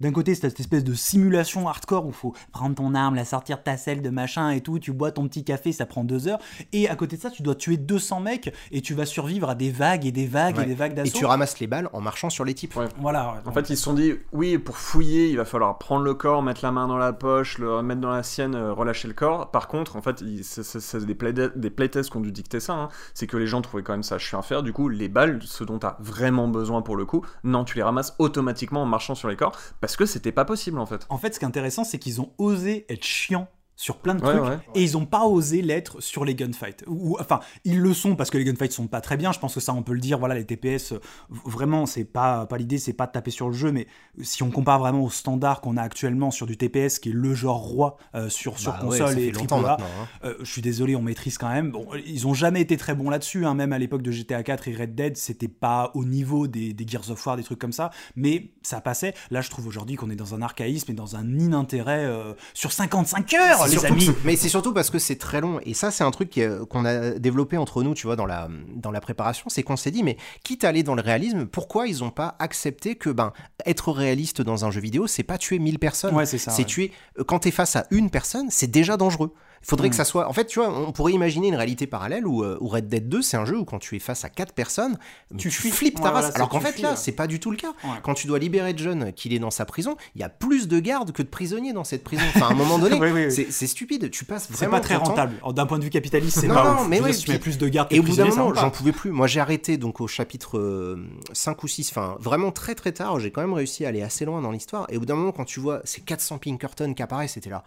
d'un 0.00 0.12
côté, 0.12 0.34
c'est 0.34 0.48
cette 0.50 0.60
espèce 0.60 0.84
de 0.84 0.94
simulation 0.94 1.68
hardcore 1.68 2.04
où 2.06 2.10
il 2.10 2.14
faut 2.14 2.34
prendre 2.52 2.74
ton 2.74 2.94
arme, 2.94 3.14
la 3.14 3.24
sortir 3.24 3.58
de 3.58 3.62
ta 3.62 3.76
selle 3.76 4.02
de 4.02 4.10
machin 4.10 4.50
et 4.50 4.60
tout, 4.60 4.78
tu 4.78 4.92
bois 4.92 5.12
ton 5.12 5.28
petit 5.28 5.44
café, 5.44 5.72
ça 5.72 5.86
prend 5.86 6.02
deux 6.04 6.26
heures 6.28 6.38
et 6.72 6.88
à 6.88 6.96
côté 6.96 7.16
de 7.16 7.22
ça, 7.22 7.30
tu 7.30 7.42
dois 7.42 7.54
tuer 7.54 7.76
200 7.76 8.20
mecs 8.20 8.52
et 8.72 8.80
tu 8.80 8.94
vas 8.94 9.06
survivre 9.06 9.48
à 9.48 9.54
des 9.54 9.70
vagues 9.70 10.06
et 10.06 10.12
des 10.12 10.26
vagues 10.26 10.56
Ouais. 10.56 10.64
et 10.64 10.66
des 10.66 10.74
vagues 10.74 10.92
et 10.92 10.94
d'assaut. 10.96 11.16
tu 11.18 11.24
ramasses 11.24 11.60
les 11.60 11.66
balles 11.68 11.88
en 11.92 12.00
marchant 12.00 12.30
sur 12.30 12.44
les 12.44 12.54
types. 12.54 12.72
Ouais. 12.80 12.88
Voilà. 12.98 13.34
En 13.46 13.52
fait, 13.52 13.70
ils 13.70 13.76
se 13.76 13.82
sont 13.84 13.94
dit, 13.94 14.14
oui, 14.32 14.58
pour 14.58 14.76
fouiller, 14.76 15.28
il 15.28 15.36
va 15.36 15.44
falloir 15.44 15.78
prendre 15.78 16.04
le 16.04 16.14
corps, 16.14 16.42
mettre 16.42 16.60
la 16.64 16.72
main 16.72 16.88
dans 16.88 16.96
la 16.98 17.12
poche, 17.12 17.58
le 17.58 17.74
remettre 17.74 18.00
dans 18.00 18.10
la 18.10 18.22
sienne, 18.22 18.54
euh, 18.54 18.72
relâcher 18.72 19.08
le 19.08 19.14
corps. 19.14 19.50
Par 19.50 19.68
contre, 19.68 19.96
en 19.96 20.02
fait, 20.02 20.22
c'est- 20.42 20.96
des, 21.04 21.14
des 21.56 21.70
playtests 21.70 22.10
qui 22.10 22.16
ont 22.16 22.20
dû 22.20 22.32
dicter 22.32 22.60
ça. 22.60 22.74
hein. 22.74 22.88
C'est 23.14 23.26
que 23.26 23.36
les 23.36 23.46
gens 23.46 23.62
trouvaient 23.62 23.82
quand 23.82 23.92
même 23.92 24.02
ça 24.02 24.18
chiant 24.18 24.40
à 24.40 24.42
faire. 24.42 24.62
Du 24.62 24.72
coup, 24.72 24.88
les 24.88 25.08
balles, 25.08 25.40
ce 25.42 25.64
dont 25.64 25.78
tu 25.78 25.86
as 25.86 25.96
vraiment 26.00 26.48
besoin 26.48 26.82
pour 26.82 26.96
le 26.96 27.04
coup, 27.04 27.24
non, 27.44 27.64
tu 27.64 27.76
les 27.76 27.82
ramasses 27.82 28.14
automatiquement 28.18 28.82
en 28.82 28.86
marchant 28.86 29.14
sur 29.14 29.28
les 29.28 29.36
corps 29.36 29.52
parce 29.80 29.96
que 29.96 30.06
c'était 30.06 30.32
pas 30.32 30.44
possible 30.44 30.78
en 30.78 30.86
fait. 30.86 31.06
En 31.08 31.18
fait, 31.18 31.34
ce 31.34 31.38
qui 31.38 31.44
est 31.44 31.48
intéressant, 31.48 31.84
c'est 31.84 31.98
qu'ils 31.98 32.20
ont 32.20 32.30
osé 32.38 32.86
être 32.88 33.04
chiants 33.04 33.48
sur 33.80 33.96
plein 33.96 34.14
de 34.14 34.22
Ouais, 34.22 34.30
trucs 34.36 34.44
ouais. 34.44 34.58
et 34.74 34.82
ils 34.82 34.98
ont 34.98 35.06
pas 35.06 35.24
osé 35.24 35.62
l'être 35.62 36.02
sur 36.02 36.26
les 36.26 36.34
gunfights. 36.34 36.84
Ou, 36.86 37.16
enfin, 37.18 37.40
ils 37.64 37.80
le 37.80 37.94
sont 37.94 38.14
parce 38.14 38.28
que 38.28 38.36
les 38.36 38.44
gunfights 38.44 38.72
sont 38.72 38.88
pas 38.88 39.00
très 39.00 39.16
bien. 39.16 39.32
Je 39.32 39.38
pense 39.38 39.54
que 39.54 39.60
ça, 39.60 39.72
on 39.72 39.82
peut 39.82 39.94
le 39.94 40.00
dire. 40.00 40.18
Voilà, 40.18 40.34
les 40.34 40.44
TPS, 40.44 40.92
euh, 40.92 41.00
vraiment, 41.46 41.86
c'est 41.86 42.04
pas 42.04 42.44
pas 42.44 42.58
l'idée, 42.58 42.76
c'est 42.76 42.92
pas 42.92 43.06
de 43.06 43.12
taper 43.12 43.30
sur 43.30 43.48
le 43.48 43.54
jeu, 43.54 43.72
mais 43.72 43.86
si 44.20 44.42
on 44.42 44.50
compare 44.50 44.78
vraiment 44.80 45.02
au 45.02 45.08
standard 45.08 45.62
qu'on 45.62 45.78
a 45.78 45.82
actuellement 45.82 46.30
sur 46.30 46.46
du 46.46 46.58
TPS, 46.58 46.98
qui 46.98 47.08
est 47.08 47.12
le 47.14 47.32
genre 47.34 47.56
roi 47.56 47.96
euh, 48.14 48.28
sur 48.28 48.58
sur 48.58 48.72
Bah 48.72 48.80
console 48.82 49.18
et 49.18 49.32
AAA, 49.32 49.78
hein. 49.80 50.08
euh, 50.24 50.34
je 50.40 50.50
suis 50.52 50.60
désolé, 50.62 50.94
on 50.94 51.00
maîtrise 51.02 51.38
quand 51.38 51.48
même. 51.48 51.70
Bon, 51.70 51.86
ils 52.04 52.26
ont 52.26 52.34
jamais 52.34 52.60
été 52.60 52.76
très 52.76 52.94
bons 52.94 53.08
là-dessus, 53.08 53.46
hein, 53.46 53.54
même 53.54 53.72
à 53.72 53.78
l'époque 53.78 54.02
de 54.02 54.10
GTA 54.10 54.42
4 54.42 54.68
et 54.68 54.74
Red 54.76 54.94
Dead, 54.94 55.16
c'était 55.16 55.48
pas 55.48 55.90
au 55.94 56.04
niveau 56.04 56.48
des, 56.48 56.74
des 56.74 56.86
Gears 56.86 57.10
of 57.10 57.24
War, 57.26 57.38
des 57.38 57.44
trucs 57.44 57.58
comme 57.58 57.72
ça, 57.72 57.90
mais 58.14 58.50
ça 58.62 58.82
passait. 58.82 59.14
Là, 59.30 59.40
je 59.40 59.48
trouve 59.48 59.66
aujourd'hui 59.66 59.96
qu'on 59.96 60.10
est 60.10 60.16
dans 60.16 60.34
un 60.34 60.42
archaïsme 60.42 60.90
et 60.90 60.94
dans 60.94 61.16
un 61.16 61.38
inintérêt 61.38 62.04
euh, 62.04 62.34
sur 62.52 62.72
55 62.72 63.32
heures, 63.34 63.69
les 63.70 63.86
amis. 63.86 64.10
mais 64.24 64.36
c'est 64.36 64.48
surtout 64.48 64.72
parce 64.72 64.90
que 64.90 64.98
c'est 64.98 65.16
très 65.16 65.40
long. 65.40 65.60
Et 65.64 65.74
ça, 65.74 65.90
c'est 65.90 66.04
un 66.04 66.10
truc 66.10 66.36
euh, 66.38 66.64
qu'on 66.66 66.84
a 66.84 67.10
développé 67.12 67.56
entre 67.56 67.82
nous, 67.82 67.94
tu 67.94 68.06
vois, 68.06 68.16
dans 68.16 68.26
la, 68.26 68.48
dans 68.74 68.90
la 68.90 69.00
préparation. 69.00 69.46
C'est 69.48 69.62
qu'on 69.62 69.76
s'est 69.76 69.90
dit, 69.90 70.02
mais 70.02 70.16
quitte 70.44 70.64
à 70.64 70.68
aller 70.68 70.82
dans 70.82 70.94
le 70.94 71.02
réalisme, 71.02 71.46
pourquoi 71.46 71.86
ils 71.86 71.98
n'ont 72.00 72.10
pas 72.10 72.36
accepté 72.38 72.96
que, 72.96 73.10
ben, 73.10 73.32
être 73.66 73.92
réaliste 73.92 74.42
dans 74.42 74.64
un 74.64 74.70
jeu 74.70 74.80
vidéo, 74.80 75.06
c'est 75.06 75.22
pas 75.22 75.38
tuer 75.38 75.58
1000 75.58 75.78
personnes. 75.78 76.14
Ouais, 76.14 76.26
c'est 76.26 76.38
ça. 76.38 76.50
c'est 76.50 76.62
ouais. 76.62 76.66
tuer. 76.66 76.92
euh, 77.18 77.24
Quand 77.24 77.40
t'es 77.40 77.50
face 77.50 77.76
à 77.76 77.86
une 77.90 78.10
personne, 78.10 78.48
c'est 78.50 78.70
déjà 78.70 78.96
dangereux. 78.96 79.32
Il 79.62 79.66
faudrait 79.66 79.90
que 79.90 79.94
ça 79.96 80.06
soit. 80.06 80.26
En 80.26 80.32
fait, 80.32 80.46
tu 80.46 80.58
vois, 80.58 80.70
on 80.70 80.90
pourrait 80.90 81.12
imaginer 81.12 81.48
une 81.48 81.54
réalité 81.54 81.86
parallèle 81.86 82.26
où, 82.26 82.42
euh, 82.42 82.56
où 82.62 82.68
Red 82.68 82.88
Dead 82.88 83.10
2, 83.10 83.20
c'est 83.20 83.36
un 83.36 83.44
jeu 83.44 83.58
où 83.58 83.64
quand 83.66 83.78
tu 83.78 83.94
es 83.94 83.98
face 83.98 84.24
à 84.24 84.30
quatre 84.30 84.54
personnes, 84.54 84.96
Tu 85.32 85.36
tu, 85.36 85.50
fuis. 85.50 85.70
flippes 85.70 85.96
ta 86.00 86.04
Ouais, 86.04 86.08
race. 86.08 86.20
voilà, 86.22 86.34
Alors 86.36 86.48
c'est 86.50 86.52
qu'en 86.58 86.60
fait, 86.64 86.72
fuis, 86.72 86.82
là, 86.82 86.90
ouais. 86.92 86.96
c'est 86.96 87.12
pas 87.12 87.26
du 87.26 87.40
tout 87.40 87.50
le 87.50 87.58
cas. 87.58 87.74
Ouais. 87.84 87.90
Quand 88.02 88.14
tu 88.14 88.26
dois 88.26 88.38
libérer 88.38 88.72
John, 88.74 89.12
qu'il 89.12 89.34
est 89.34 89.38
dans 89.38 89.50
sa 89.50 89.66
prison, 89.66 89.96
il 90.14 90.22
y 90.22 90.24
a 90.24 90.30
plus 90.30 90.66
de 90.66 90.80
gardes 90.80 91.12
que 91.12 91.22
de 91.22 91.28
prisonniers 91.28 91.74
dans 91.74 91.84
cette 91.84 92.02
prison. 92.04 92.22
Enfin, 92.34 92.46
à 92.48 92.50
un 92.52 92.54
moment 92.54 92.78
donné, 92.78 92.96
Oui, 93.00 93.10
oui, 93.12 93.24
oui. 93.26 93.32
c'est 93.32 93.52
c'est 93.52 93.66
stupide. 93.66 94.10
Tu 94.10 94.24
passes 94.24 94.44
C'est 94.48 94.56
vraiment 94.56 94.72
pas 94.78 94.80
très 94.80 94.96
rentable. 94.96 95.34
D'un 95.52 95.66
point 95.66 95.78
de 95.78 95.84
vue 95.84 95.90
capitaliste, 95.90 96.40
c'est 96.40 96.48
Non, 96.48 96.54
pas 96.54 96.64
non, 96.74 96.80
ouf. 96.80 96.88
mais 96.88 97.00
ouais, 97.02 97.12
si 97.12 97.24
tu 97.24 97.30
mets 97.30 97.38
plus 97.38 97.58
de 97.58 97.68
gardes 97.68 97.90
que 97.90 97.94
Et 97.94 97.98
de 97.98 98.02
au 98.02 98.06
bout 98.06 98.16
d'un 98.16 98.24
prisonniers, 98.24 98.52
j'en 98.58 98.70
pouvais 98.70 98.92
plus. 98.92 99.10
Moi, 99.10 99.26
j'ai 99.26 99.40
arrêté 99.40 99.76
donc 99.76 100.00
au 100.00 100.06
chapitre 100.08 100.56
euh, 100.58 101.06
5 101.34 101.62
ou 101.62 101.68
6, 101.68 101.90
enfin 101.90 102.16
vraiment 102.18 102.50
très 102.50 102.74
très 102.74 102.92
tard. 102.92 103.20
J'ai 103.20 103.30
quand 103.30 103.42
même 103.42 103.52
réussi 103.52 103.84
à 103.84 103.88
aller 103.88 104.00
assez 104.00 104.24
loin 104.24 104.40
dans 104.40 104.52
l'histoire. 104.52 104.86
Et 104.88 104.96
au 104.96 105.00
bout 105.00 105.06
d'un 105.06 105.16
moment, 105.16 105.32
quand 105.32 105.44
tu 105.44 105.60
vois 105.60 105.82
ces 105.84 106.00
400 106.00 106.38
Pinkerton 106.38 106.94
qui 106.94 107.02
apparaissent, 107.02 107.32
c'était 107.34 107.50
là. 107.50 107.62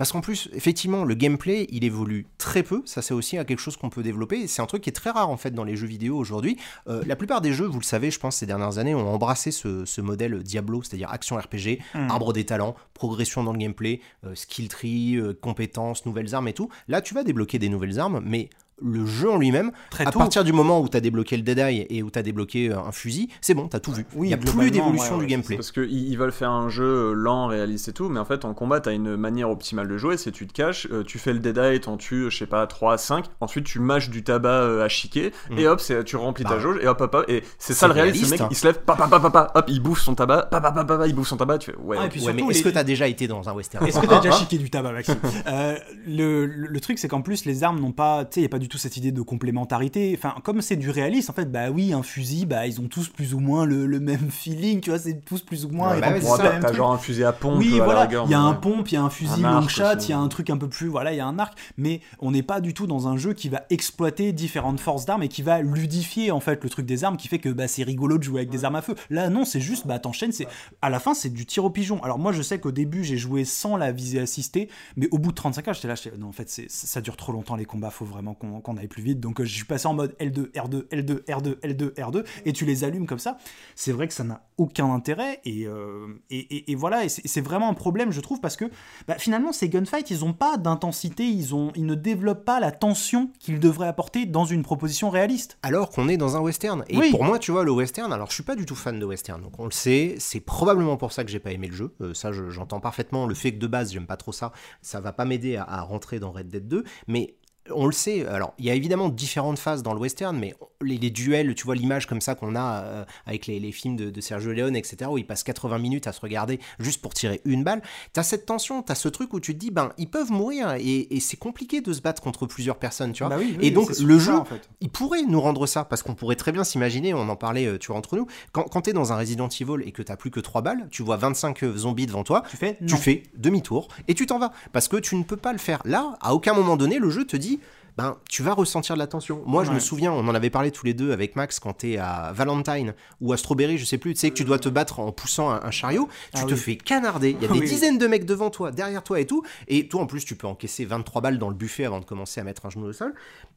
Parce 0.00 0.12
qu'en 0.12 0.22
plus, 0.22 0.48
effectivement, 0.54 1.04
le 1.04 1.14
gameplay, 1.14 1.66
il 1.68 1.84
évolue 1.84 2.26
très 2.38 2.62
peu. 2.62 2.80
Ça, 2.86 3.02
c'est 3.02 3.12
aussi 3.12 3.36
quelque 3.36 3.58
chose 3.58 3.76
qu'on 3.76 3.90
peut 3.90 4.02
développer. 4.02 4.46
C'est 4.46 4.62
un 4.62 4.66
truc 4.66 4.80
qui 4.82 4.88
est 4.88 4.94
très 4.94 5.10
rare, 5.10 5.28
en 5.28 5.36
fait, 5.36 5.50
dans 5.50 5.62
les 5.62 5.76
jeux 5.76 5.86
vidéo 5.86 6.16
aujourd'hui. 6.16 6.56
Euh, 6.88 7.02
la 7.06 7.16
plupart 7.16 7.42
des 7.42 7.52
jeux, 7.52 7.66
vous 7.66 7.80
le 7.80 7.84
savez, 7.84 8.10
je 8.10 8.18
pense, 8.18 8.36
ces 8.36 8.46
dernières 8.46 8.78
années, 8.78 8.94
ont 8.94 9.12
embrassé 9.12 9.50
ce, 9.50 9.84
ce 9.84 10.00
modèle 10.00 10.42
Diablo, 10.42 10.82
c'est-à-dire 10.82 11.10
action 11.12 11.36
RPG, 11.36 11.80
Mm. 11.94 12.10
arbre 12.10 12.32
des 12.32 12.46
talents, 12.46 12.76
progression 12.94 13.44
dans 13.44 13.52
le 13.52 13.58
gameplay, 13.58 14.00
euh, 14.24 14.34
skill 14.34 14.68
tree, 14.68 15.16
euh, 15.16 15.34
compétences, 15.38 16.06
nouvelles 16.06 16.34
armes 16.34 16.48
et 16.48 16.54
tout. 16.54 16.70
Là, 16.88 17.02
tu 17.02 17.12
vas 17.12 17.22
débloquer 17.22 17.58
des 17.58 17.68
nouvelles 17.68 18.00
armes, 18.00 18.22
mais 18.24 18.48
le 18.82 19.04
jeu 19.06 19.30
en 19.30 19.36
lui-même, 19.38 19.72
à 19.98 20.10
tôt. 20.10 20.18
partir 20.18 20.44
du 20.44 20.52
moment 20.52 20.80
où 20.80 20.88
tu 20.88 20.96
as 20.96 21.00
débloqué 21.00 21.36
le 21.36 21.42
Dead 21.42 21.58
Eye 21.58 21.86
et 21.90 22.02
où 22.02 22.10
tu 22.10 22.18
as 22.18 22.22
débloqué 22.22 22.70
euh, 22.70 22.78
un 22.78 22.92
fusil, 22.92 23.28
c'est 23.40 23.54
bon, 23.54 23.68
tu 23.68 23.76
as 23.76 23.80
tout 23.80 23.92
vu. 23.92 24.06
Oui, 24.14 24.26
Il 24.26 24.30
n'y 24.30 24.34
a 24.34 24.36
plus 24.36 24.70
d'évolution 24.70 25.14
ouais, 25.16 25.20
du 25.20 25.26
gameplay. 25.26 25.56
Parce 25.56 25.72
qu'ils 25.72 25.90
ils 25.90 26.16
veulent 26.16 26.32
faire 26.32 26.50
un 26.50 26.68
jeu 26.68 26.84
euh, 27.10 27.12
lent, 27.12 27.46
réaliste 27.46 27.88
et 27.88 27.92
tout, 27.92 28.08
mais 28.08 28.20
en 28.20 28.24
fait 28.24 28.44
en 28.44 28.54
combat 28.54 28.80
t'as 28.80 28.92
une 28.92 29.16
manière 29.16 29.50
optimale 29.50 29.88
de 29.88 29.96
jouer, 29.98 30.16
c'est 30.16 30.32
tu 30.32 30.46
te 30.46 30.52
caches, 30.52 30.86
euh, 30.90 31.02
tu 31.04 31.18
fais 31.18 31.32
le 31.32 31.38
dead 31.38 31.56
eye, 31.58 31.80
t'en 31.80 31.96
tues, 31.96 32.30
je 32.30 32.36
sais 32.36 32.46
pas, 32.46 32.66
3 32.66 32.94
à 32.94 32.98
5, 32.98 33.24
ensuite 33.40 33.64
tu 33.64 33.78
mâches 33.80 34.10
du 34.10 34.22
tabac 34.24 34.82
à 34.82 34.88
chiquer, 34.88 35.32
Mm. 35.50 35.58
et 35.58 35.66
hop, 35.68 35.80
c'est- 35.80 36.04
tu 36.04 36.16
remplis 36.16 36.44
ta 36.44 36.50
Bah, 36.50 36.58
jauge, 36.60 36.78
et 36.82 36.86
hop 36.88 37.00
hop 37.00 37.14
hop, 37.14 37.24
et 37.28 37.42
c'est 37.58 37.74
ça 37.74 37.86
le 37.88 37.94
réaliste, 37.94 38.30
mec 38.30 38.40
hein. 38.40 38.48
il 38.50 38.56
se 38.56 38.66
lève, 38.66 38.80
papa 38.80 39.06
papa 39.08 39.30
papa, 39.30 39.52
hop, 39.54 39.64
il 39.68 39.80
bouffe 39.80 40.00
son 40.00 40.14
tabac, 40.14 40.48
papa 40.50 40.72
papa 40.72 40.84
papa, 40.84 41.06
il 41.06 41.14
bouffe 41.14 41.28
son 41.28 41.36
tabac, 41.36 41.58
tu 41.58 41.70
fais 41.72 41.76
ouais. 41.78 41.96
Ah, 42.00 42.06
et 42.06 42.08
puis 42.08 42.20
Ouais, 42.20 42.32
mais 42.32 42.38
surtout, 42.38 42.50
est-ce 42.50 42.58
les- 42.60 42.64
que 42.64 42.68
tu 42.70 42.78
as 42.78 42.84
déjà 42.84 43.06
été 43.08 43.26
dans 43.28 43.48
un 43.48 43.52
western? 43.52 43.86
Est-ce 43.86 43.98
que 44.00 44.06
t'as 44.06 44.20
déjà 44.20 44.34
Hein? 44.34 44.38
chiqué 44.38 44.58
du 44.58 44.70
tabac, 44.70 44.92
Maxime? 44.92 45.16
Euh, 45.46 45.76
le, 46.06 46.46
le- 46.46 46.80
truc, 46.80 46.98
c'est 46.98 47.08
qu'en 47.08 47.20
plus, 47.22 47.44
les 47.44 47.62
armes 47.64 47.78
n'ont 47.80 47.92
pas. 47.92 48.24
Tu 48.24 48.34
sais, 48.34 48.40
il 48.40 48.42
n'y 48.42 48.46
a 48.46 48.48
pas 48.48 48.58
tout 48.70 48.78
cette 48.78 48.96
idée 48.96 49.12
de 49.12 49.20
complémentarité. 49.20 50.14
Enfin, 50.16 50.34
comme 50.42 50.62
c'est 50.62 50.76
du 50.76 50.88
réaliste, 50.88 51.28
en 51.28 51.34
fait, 51.34 51.50
bah 51.50 51.70
oui, 51.70 51.92
un 51.92 52.02
fusil, 52.02 52.46
bah 52.46 52.66
ils 52.66 52.80
ont 52.80 52.88
tous 52.88 53.08
plus 53.08 53.34
ou 53.34 53.40
moins 53.40 53.66
le, 53.66 53.84
le 53.84 54.00
même 54.00 54.30
feeling, 54.30 54.80
tu 54.80 54.90
vois, 54.90 54.98
c'est 54.98 55.22
tous 55.24 55.42
plus 55.42 55.66
ou 55.66 55.68
moins. 55.68 55.92
Ouais, 55.92 56.00
bah 56.00 56.12
ouais, 56.12 56.60
T'as 56.60 56.72
genre 56.72 56.92
un 56.92 56.98
fusil 56.98 57.24
à 57.24 57.32
pompe. 57.32 57.58
Oui, 57.58 57.74
à 57.74 57.78
la 57.78 57.84
voilà, 57.84 58.08
il 58.24 58.30
y 58.30 58.34
a 58.34 58.40
un 58.40 58.54
pompe, 58.54 58.88
il 58.88 58.94
y 58.94 58.96
a 58.96 59.02
un 59.02 59.10
fusil 59.10 59.44
Un 59.44 59.60
long 59.60 59.68
shot, 59.68 59.98
il 60.00 60.08
y 60.08 60.12
a 60.12 60.18
un 60.18 60.28
truc 60.28 60.48
un 60.48 60.56
peu 60.56 60.68
plus, 60.68 60.88
voilà, 60.88 61.12
il 61.12 61.16
y 61.16 61.20
a 61.20 61.26
un 61.26 61.38
arc, 61.38 61.58
mais 61.76 62.00
on 62.20 62.30
n'est 62.30 62.42
pas 62.42 62.60
du 62.60 62.72
tout 62.72 62.86
dans 62.86 63.08
un 63.08 63.16
jeu 63.16 63.34
qui 63.34 63.48
va 63.48 63.64
exploiter 63.68 64.32
différentes 64.32 64.80
forces 64.80 65.04
d'armes 65.04 65.22
et 65.22 65.28
qui 65.28 65.42
va 65.42 65.60
ludifier 65.60 66.30
en 66.30 66.40
fait 66.40 66.62
le 66.62 66.70
truc 66.70 66.86
des 66.86 67.04
armes, 67.04 67.16
qui 67.16 67.28
fait 67.28 67.38
que 67.38 67.48
bah, 67.48 67.68
c'est 67.68 67.82
rigolo 67.82 68.18
de 68.18 68.22
jouer 68.22 68.40
avec 68.40 68.50
des 68.50 68.64
armes 68.64 68.76
à 68.76 68.82
feu. 68.82 68.94
Là, 69.10 69.28
non, 69.28 69.44
c'est 69.44 69.60
juste, 69.60 69.86
bah 69.86 69.98
t'enchaînes, 69.98 70.32
c'est 70.32 70.46
à 70.80 70.88
la 70.88 71.00
fin 71.00 71.14
c'est 71.14 71.30
du 71.30 71.44
tir 71.44 71.64
au 71.64 71.70
pigeon. 71.70 72.02
Alors 72.02 72.18
moi, 72.18 72.32
je 72.32 72.42
sais 72.42 72.60
qu'au 72.60 72.72
début 72.72 73.04
j'ai 73.04 73.16
joué 73.16 73.44
sans 73.44 73.76
la 73.76 73.92
visée 73.92 74.20
assistée, 74.20 74.68
mais 74.96 75.08
au 75.10 75.18
bout 75.18 75.30
de 75.30 75.36
35 75.36 75.68
heures, 75.68 75.74
j'étais 75.74 75.88
là, 75.88 75.94
j'étais, 75.96 76.16
non, 76.16 76.28
en 76.28 76.32
fait, 76.32 76.48
ça 76.68 77.00
dure 77.00 77.16
trop 77.16 77.32
longtemps 77.32 77.56
les 77.56 77.64
combats, 77.64 77.90
faut 77.90 78.04
vraiment 78.04 78.34
qu'on, 78.34 78.59
qu'on 78.60 78.76
aille 78.76 78.88
plus 78.88 79.02
vite. 79.02 79.20
Donc 79.20 79.40
euh, 79.40 79.44
je 79.44 79.54
suis 79.54 79.64
passé 79.64 79.86
en 79.86 79.94
mode 79.94 80.14
L2, 80.20 80.50
R2, 80.52 80.86
L2, 80.88 81.24
R2, 81.24 81.54
L2, 81.60 81.94
R2, 81.94 82.24
et 82.44 82.52
tu 82.52 82.64
les 82.64 82.84
allumes 82.84 83.06
comme 83.06 83.18
ça. 83.18 83.36
C'est 83.74 83.92
vrai 83.92 84.08
que 84.08 84.14
ça 84.14 84.24
n'a 84.24 84.42
aucun 84.58 84.92
intérêt, 84.92 85.40
et, 85.44 85.66
euh, 85.66 86.06
et, 86.30 86.38
et- 86.38 86.70
et 86.72 86.74
voilà, 86.74 87.04
et 87.04 87.08
c'est, 87.08 87.40
vraiment 87.40 87.68
un 87.70 87.74
problème, 87.74 88.12
je 88.12 88.20
trouve, 88.20 88.40
parce 88.40 88.56
que 88.56 88.66
bah, 89.08 89.16
finalement, 89.18 89.52
ces 89.52 89.68
gunfights, 89.68 90.10
ils 90.10 90.24
ont 90.24 90.32
pas 90.34 90.56
d'intensité, 90.58 91.24
ils, 91.26 91.54
ont, 91.54 91.72
ils 91.74 91.86
ne 91.86 91.94
développent 91.94 92.44
pas 92.44 92.60
la 92.60 92.70
tension 92.70 93.30
qu'ils 93.38 93.58
devraient 93.58 93.88
apporter 93.88 94.26
dans 94.26 94.44
une 94.44 94.62
proposition 94.62 95.08
réaliste. 95.10 95.56
alors 95.62 95.90
qu'on 95.90 96.08
est 96.08 96.16
dans 96.18 96.36
un 96.36 96.40
western. 96.40 96.84
Et 96.88 96.98
Oui. 96.98 97.10
pour 97.10 97.24
moi, 97.24 97.38
tu 97.38 97.52
vois, 97.52 97.64
le 97.64 97.70
western, 97.72 98.12
alors 98.12 98.28
je 98.28 98.34
suis 98.34 98.42
pas 98.42 98.56
du 98.56 98.66
tout 98.66 98.74
fan 98.74 98.98
de 98.98 99.04
western, 99.06 99.40
donc 99.42 99.52
on 99.58 99.64
le 99.64 99.70
sait, 99.70 100.16
c'est 100.18 100.40
probablement 100.40 100.96
pour 100.98 101.12
ça 101.12 101.24
que 101.24 101.30
j'ai 101.30 101.40
pas 101.40 101.52
aimé 101.52 101.68
le 101.68 101.74
jeu. 101.74 101.94
Euh, 102.02 102.12
ça, 102.14 102.32
je- 102.32 102.50
j'entends 102.50 102.80
parfaitement 102.80 103.26
le 103.26 103.34
fait 103.34 103.52
que 103.52 103.58
de 103.58 103.66
base, 103.66 103.92
j'aime 103.92 104.06
pas 104.06 104.16
trop 104.18 104.32
ça, 104.32 104.52
ça 104.82 105.00
va 105.00 105.12
pas 105.12 105.24
m'aider 105.24 105.56
à, 105.56 105.64
à 105.64 105.80
rentrer 105.82 106.18
dans 106.20 106.30
Red 106.32 106.48
Dead 106.48 106.68
2, 106.68 106.84
mais 107.08 107.34
on 107.74 107.86
le 107.86 107.92
sait, 107.92 108.26
alors 108.26 108.54
il 108.58 108.64
y 108.66 108.70
a 108.70 108.74
évidemment 108.74 109.08
différentes 109.08 109.58
phases 109.58 109.82
dans 109.82 109.94
le 109.94 110.00
western, 110.00 110.36
mais 110.38 110.54
les, 110.82 110.96
les 110.98 111.10
duels, 111.10 111.54
tu 111.54 111.64
vois 111.64 111.74
l'image 111.74 112.06
comme 112.06 112.20
ça 112.20 112.34
qu'on 112.34 112.54
a 112.56 112.82
euh, 112.82 113.04
avec 113.26 113.46
les, 113.46 113.60
les 113.60 113.72
films 113.72 113.96
de, 113.96 114.10
de 114.10 114.20
Sergio 114.20 114.52
Leone, 114.52 114.76
etc., 114.76 115.10
où 115.10 115.18
ils 115.18 115.26
passent 115.26 115.42
80 115.42 115.78
minutes 115.78 116.06
à 116.06 116.12
se 116.12 116.20
regarder 116.20 116.58
juste 116.78 117.02
pour 117.02 117.12
tirer 117.14 117.40
une 117.44 117.64
balle, 117.64 117.82
t'as 118.12 118.22
cette 118.22 118.46
tension, 118.46 118.82
t'as 118.82 118.94
ce 118.94 119.08
truc 119.08 119.34
où 119.34 119.40
tu 119.40 119.54
te 119.54 119.58
dis, 119.58 119.70
ben 119.70 119.92
ils 119.98 120.08
peuvent 120.08 120.30
mourir, 120.32 120.72
et, 120.78 121.14
et 121.14 121.20
c'est 121.20 121.36
compliqué 121.36 121.80
de 121.80 121.92
se 121.92 122.00
battre 122.00 122.22
contre 122.22 122.46
plusieurs 122.46 122.76
personnes, 122.78 123.12
tu 123.12 123.22
vois. 123.22 123.30
Bah 123.30 123.36
oui, 123.38 123.56
oui, 123.58 123.66
et 123.66 123.70
donc 123.70 123.90
le 123.98 124.18
ça, 124.18 124.24
jeu, 124.24 124.34
en 124.34 124.44
fait. 124.44 124.68
il 124.80 124.88
pourrait 124.90 125.22
nous 125.22 125.40
rendre 125.40 125.66
ça, 125.66 125.84
parce 125.84 126.02
qu'on 126.02 126.14
pourrait 126.14 126.36
très 126.36 126.52
bien 126.52 126.64
s'imaginer, 126.64 127.14
on 127.14 127.28
en 127.28 127.36
parlait, 127.36 127.66
euh, 127.66 127.78
tu 127.78 127.88
vois, 127.88 127.96
entre 127.96 128.16
nous, 128.16 128.26
quand, 128.52 128.62
quand 128.64 128.82
t'es 128.82 128.92
dans 128.92 129.12
un 129.12 129.16
Resident 129.16 129.48
Evil 129.48 129.82
et 129.86 129.92
que 129.92 130.02
t'as 130.02 130.16
plus 130.16 130.30
que 130.30 130.40
3 130.40 130.62
balles, 130.62 130.88
tu 130.90 131.02
vois 131.02 131.16
25 131.16 131.64
zombies 131.76 132.06
devant 132.06 132.24
toi, 132.24 132.42
Tu 132.48 132.56
fais 132.56 132.76
tu 132.78 132.94
non. 132.94 132.96
fais 132.96 133.22
demi-tour 133.36 133.88
et 134.08 134.14
tu 134.14 134.26
t'en 134.26 134.38
vas. 134.38 134.52
Parce 134.72 134.88
que 134.88 134.96
tu 134.96 135.14
ne 135.16 135.22
peux 135.22 135.36
pas 135.36 135.52
le 135.52 135.58
faire. 135.58 135.80
Là, 135.84 136.16
à 136.20 136.34
aucun 136.34 136.54
moment 136.54 136.76
donné, 136.76 136.98
le 136.98 137.10
jeu 137.10 137.24
te 137.26 137.36
dit. 137.36 137.59
Ben, 138.00 138.16
tu 138.30 138.42
vas 138.42 138.54
ressentir 138.54 138.94
de 138.94 138.98
la 138.98 139.06
tension. 139.06 139.42
Moi, 139.44 139.62
je 139.64 139.72
me 139.72 139.78
souviens, 139.78 140.10
on 140.12 140.26
en 140.26 140.34
avait 140.34 140.48
parlé 140.48 140.70
tous 140.70 140.86
les 140.86 140.94
deux 140.94 141.12
avec 141.12 141.36
Max 141.36 141.60
quand 141.60 141.74
t'es 141.74 141.98
à 141.98 142.32
Valentine 142.34 142.94
ou 143.20 143.32
à 143.32 143.36
Strawberry, 143.36 143.76
je 143.76 143.84
sais 143.84 143.98
plus, 143.98 144.14
tu 144.14 144.20
sais 144.20 144.30
que 144.30 144.36
tu 144.36 144.44
dois 144.44 144.58
te 144.58 144.70
battre 144.70 145.00
en 145.00 145.12
poussant 145.12 145.50
un, 145.50 145.60
un 145.62 145.70
chariot, 145.70 146.08
tu 146.34 146.40
Ah 146.42 146.44
te 146.44 146.54
oui. 146.54 146.58
fais 146.58 146.76
canarder. 146.76 147.36
Il 147.38 147.42
y 147.42 147.44
a 147.44 147.48
des 147.52 147.58
Oui. 147.60 147.68
dizaines 147.68 147.98
de 147.98 148.06
mecs 148.06 148.24
devant 148.24 148.48
toi, 148.48 148.70
derrière 148.72 149.02
toi 149.02 149.20
et 149.20 149.26
tout. 149.26 149.42
Et 149.68 149.86
toi, 149.86 150.00
en 150.00 150.06
plus, 150.06 150.24
tu 150.24 150.34
peux 150.34 150.46
encaisser 150.46 150.86
23 150.86 151.20
balles 151.20 151.38
dans 151.38 151.50
le 151.50 151.54
buffet 151.54 151.84
avant 151.84 152.00
de 152.00 152.06
commencer 152.06 152.40
à 152.40 152.44
mettre 152.44 152.64
un 152.64 152.70
genou 152.70 152.86
au 152.86 152.92
sol. 152.94 153.12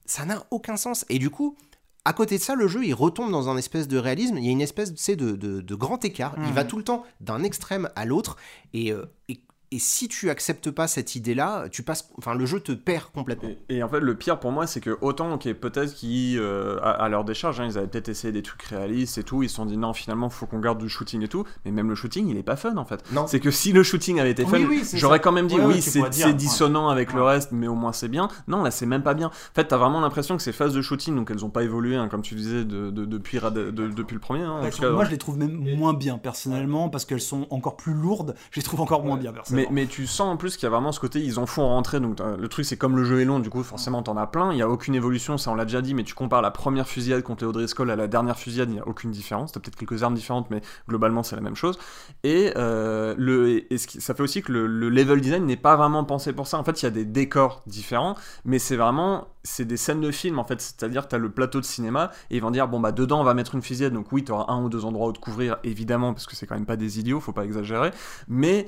Ça 0.06 0.26
n'a 0.26 0.44
aucun 0.52 0.76
sens. 0.76 1.06
Et 1.08 1.20
du 1.20 1.30
coup, 1.30 1.56
à 2.04 2.12
côté 2.12 2.38
de 2.38 2.44
ça, 2.44 2.56
le 2.56 2.68
jeu, 2.68 2.84
il 2.84 2.94
retombe 2.94 3.32
dans 3.32 3.48
un 3.48 3.56
espèce 3.56 3.88
de 3.88 3.98
réalisme. 3.98 4.38
Il 4.38 4.44
y 4.46 4.50
a 4.50 4.52
une 4.52 4.60
espèce 4.62 4.94
tu 4.94 5.16
de, 5.16 5.32
de, 5.38 5.62
de 5.62 5.76
grand 5.76 6.04
écart. 6.04 6.34
Il 6.38 6.44
Mhm. 6.44 6.52
va 6.52 6.66
tout 6.66 6.76
le 6.78 6.84
temps 6.84 7.04
d'un 7.22 7.44
extrême 7.44 7.88
à 7.96 8.04
l'autre. 8.04 8.36
Et, 8.74 8.92
euh, 8.92 9.06
et, 9.30 9.40
et 9.76 9.80
si 9.80 10.08
tu 10.08 10.30
acceptes 10.30 10.70
pas 10.72 10.88
cette 10.88 11.16
idée-là, 11.16 11.66
tu 11.70 11.84
passes, 11.84 12.10
enfin, 12.18 12.36
le 12.36 12.46
jeu 12.46 12.60
te 12.60 12.72
perd 12.72 13.06
complètement. 13.14 13.50
Et, 13.70 13.78
et 13.78 13.84
en 13.84 13.90
fait, 13.90 14.00
le 14.00 14.16
pire 14.16 14.40
pour 14.40 14.52
moi, 14.52 14.68
c'est 14.68 14.82
que 14.82 14.98
autant, 15.02 15.34
ok, 15.34 15.52
peut-être 15.54 15.94
qu'ils, 15.94 16.38
euh, 16.40 16.78
à, 16.82 16.92
à 16.92 17.10
leur 17.10 17.24
décharge, 17.24 17.60
hein, 17.60 17.66
ils 17.70 17.78
avaient 17.78 17.88
peut-être 17.88 18.10
essayé 18.10 18.32
des 18.32 18.42
trucs 18.44 18.62
réalistes 18.64 19.18
et 19.18 19.24
tout, 19.24 19.44
ils 19.44 19.50
se 19.50 19.56
sont 19.56 19.66
dit 19.66 19.78
non, 19.78 19.94
finalement, 19.94 20.30
faut 20.30 20.46
qu'on 20.46 20.60
garde 20.60 20.80
du 20.80 20.90
shooting 20.90 21.22
et 21.24 21.28
tout, 21.28 21.44
mais 21.66 21.72
même 21.72 21.90
le 21.90 21.96
shooting, 21.96 22.28
il 22.28 22.38
est 22.38 22.44
pas 22.44 22.56
fun 22.56 22.78
en 22.78 22.86
fait. 22.86 23.04
Non. 23.12 23.26
C'est 23.28 23.40
que 23.40 23.52
si 23.52 23.72
le 23.72 23.84
shooting 23.84 24.20
avait 24.20 24.32
été 24.32 24.44
fun, 24.46 24.58
Oui, 24.58 24.66
oui, 24.70 24.82
c'est 24.84 24.98
j'aurais 24.98 25.20
quand 25.20 25.32
même 25.32 25.48
dit 25.48 25.56
Ouais, 25.56 25.66
oui, 25.66 25.82
c'est 25.82 26.02
ouais. 26.02 26.34
dissonant 26.34 26.90
avec 26.90 27.14
le 27.14 27.24
reste, 27.24 27.52
mais 27.52 27.68
au 27.68 27.76
moins 27.76 27.94
c'est 27.94 28.08
bien. 28.10 28.28
Non, 28.48 28.64
là, 28.64 28.72
c'est 28.72 28.86
même 28.86 29.04
pas 29.04 29.14
bien. 29.14 29.28
En 29.28 29.56
fait, 29.56 29.66
t'as 29.66 29.78
vraiment 29.78 30.00
l'impression 30.02 30.38
que 30.38 30.44
ces 30.44 30.52
phases 30.54 30.74
de 30.74 30.82
shooting, 30.82 31.16
donc 31.16 31.32
elles 31.32 31.44
ont 31.46 31.50
pas 31.50 31.64
évolué, 31.64 31.96
hein, 31.96 32.08
comme 32.10 32.22
tu 32.22 32.36
disais, 32.36 32.64
de, 32.66 32.90
de- 32.90 33.06
depuis, 33.06 33.40
Red- 33.40 33.54
de- 33.54 33.88
depuis 33.88 34.14
le 34.14 34.20
premier. 34.20 34.44
hein, 34.44 34.52
en 34.52 34.62
Elles 34.64 34.70
tout 34.72 34.78
sont- 34.78 34.84
cas, 34.84 34.90
moi, 34.92 35.06
je 35.06 35.12
les 35.12 35.18
trouve 35.18 35.38
même 35.38 35.76
moins 35.78 35.94
bien 35.94 36.18
personnellement 36.18 36.90
parce 36.90 37.06
qu'elles 37.06 37.22
sont 37.22 37.48
encore 37.50 37.78
plus 37.78 37.94
lourdes. 37.94 38.36
Je 38.52 38.60
les 38.60 38.64
trouve 38.64 38.82
encore 38.82 39.04
moins 39.04 39.18
bien 39.18 39.32
Mais, 39.52 39.63
mais 39.72 39.86
tu 39.88 40.08
sens 40.08 40.22
en 40.34 40.38
plus 40.38 40.56
qu'il 40.58 40.64
y 40.64 40.68
a 40.68 40.70
vraiment 40.70 40.92
ce 40.92 41.00
côté, 41.00 41.20
ils 41.22 41.40
en 41.40 41.46
font 41.46 41.68
rentrer. 41.68 42.00
Donc 42.00 42.18
t'as- 42.18 42.38
le 42.38 42.48
truc, 42.48 42.66
c'est 42.66 42.78
comme 42.78 42.96
le 42.98 43.04
jeu 43.04 43.20
est 43.22 43.26
long, 43.26 43.40
du 43.40 43.50
coup, 43.50 43.64
forcément, 43.64 44.04
t'en 44.04 44.18
as 44.18 44.28
plein. 44.28 44.52
Il 44.52 44.58
y 44.58 44.62
a 44.62 44.70
aucune 44.70 44.96
évolution, 44.96 45.38
ça 45.38 45.52
on 45.52 45.56
l'a 45.56 45.66
déjà 45.66 45.82
dit, 45.82 45.94
mais 45.94 46.04
tu 46.04 46.14
compares 46.14 46.42
la 46.42 46.52
première 46.52 46.88
fusillade 46.88 47.24
contre 47.24 47.44
les 47.44 47.50
O'Driscoll 47.50 47.90
à 47.92 47.96
la 47.96 48.08
dernière 48.08 48.38
fusillade, 48.38 48.70
il 48.70 48.76
n'y 48.76 48.80
a 48.80 48.88
aucune 48.88 49.12
différence. 49.12 49.52
T'as 49.52 49.60
peut-être 49.60 49.76
quelques 49.76 50.04
armes 50.04 50.16
différentes, 50.16 50.50
mais 50.50 50.62
globalement, 50.88 51.24
c'est 51.24 51.36
la 51.36 51.42
même 51.42 51.56
chose. 51.56 51.78
Et, 52.24 52.52
euh, 52.58 53.16
le, 53.18 53.72
et 53.72 53.78
ce 53.78 53.88
qui- 53.88 54.02
ça 54.02 54.14
fait 54.14 54.24
aussi 54.24 54.42
que 54.42 54.52
le, 54.52 54.68
le 54.68 54.90
level 54.90 55.22
design 55.22 55.46
n'est 55.46 55.58
pas 55.58 55.76
vraiment 55.76 56.04
pensé 56.04 56.34
pour 56.34 56.48
ça. 56.48 56.58
En 56.58 56.64
fait, 56.64 56.82
il 56.82 56.86
y 56.86 56.88
a 56.88 56.92
des 56.92 57.06
décors 57.06 57.62
différents, 57.68 58.16
mais 58.46 58.60
c'est 58.60 58.76
vraiment. 58.76 59.28
C'est 59.46 59.66
des 59.66 59.76
scènes 59.76 60.00
de 60.00 60.10
film 60.12 60.40
en 60.40 60.46
fait, 60.46 60.62
c'est-à-dire 60.62 61.04
que 61.04 61.10
t'as 61.10 61.18
le 61.18 61.30
plateau 61.30 61.60
de 61.60 61.66
cinéma 61.66 62.12
et 62.32 62.38
ils 62.38 62.42
vont 62.42 62.50
dire 62.50 62.70
bon 62.70 62.80
bah 62.80 62.94
dedans 62.94 63.20
on 63.20 63.26
va 63.26 63.34
mettre 63.34 63.56
une 63.56 63.62
fusillade 63.62 63.92
donc 63.92 64.10
oui 64.14 64.24
t'auras 64.24 64.46
un 64.54 64.64
ou 64.64 64.70
deux 64.70 64.86
endroits 64.86 65.10
où 65.10 65.12
te 65.12 65.20
couvrir 65.20 65.58
évidemment 65.66 66.14
parce 66.14 66.26
que 66.28 66.34
c'est 66.38 66.48
quand 66.48 66.56
même 66.56 66.66
pas 66.66 66.78
des 66.78 66.98
idiots, 66.98 67.20
faut 67.20 67.34
pas 67.34 67.44
exagérer, 67.44 67.92
mais 68.30 68.68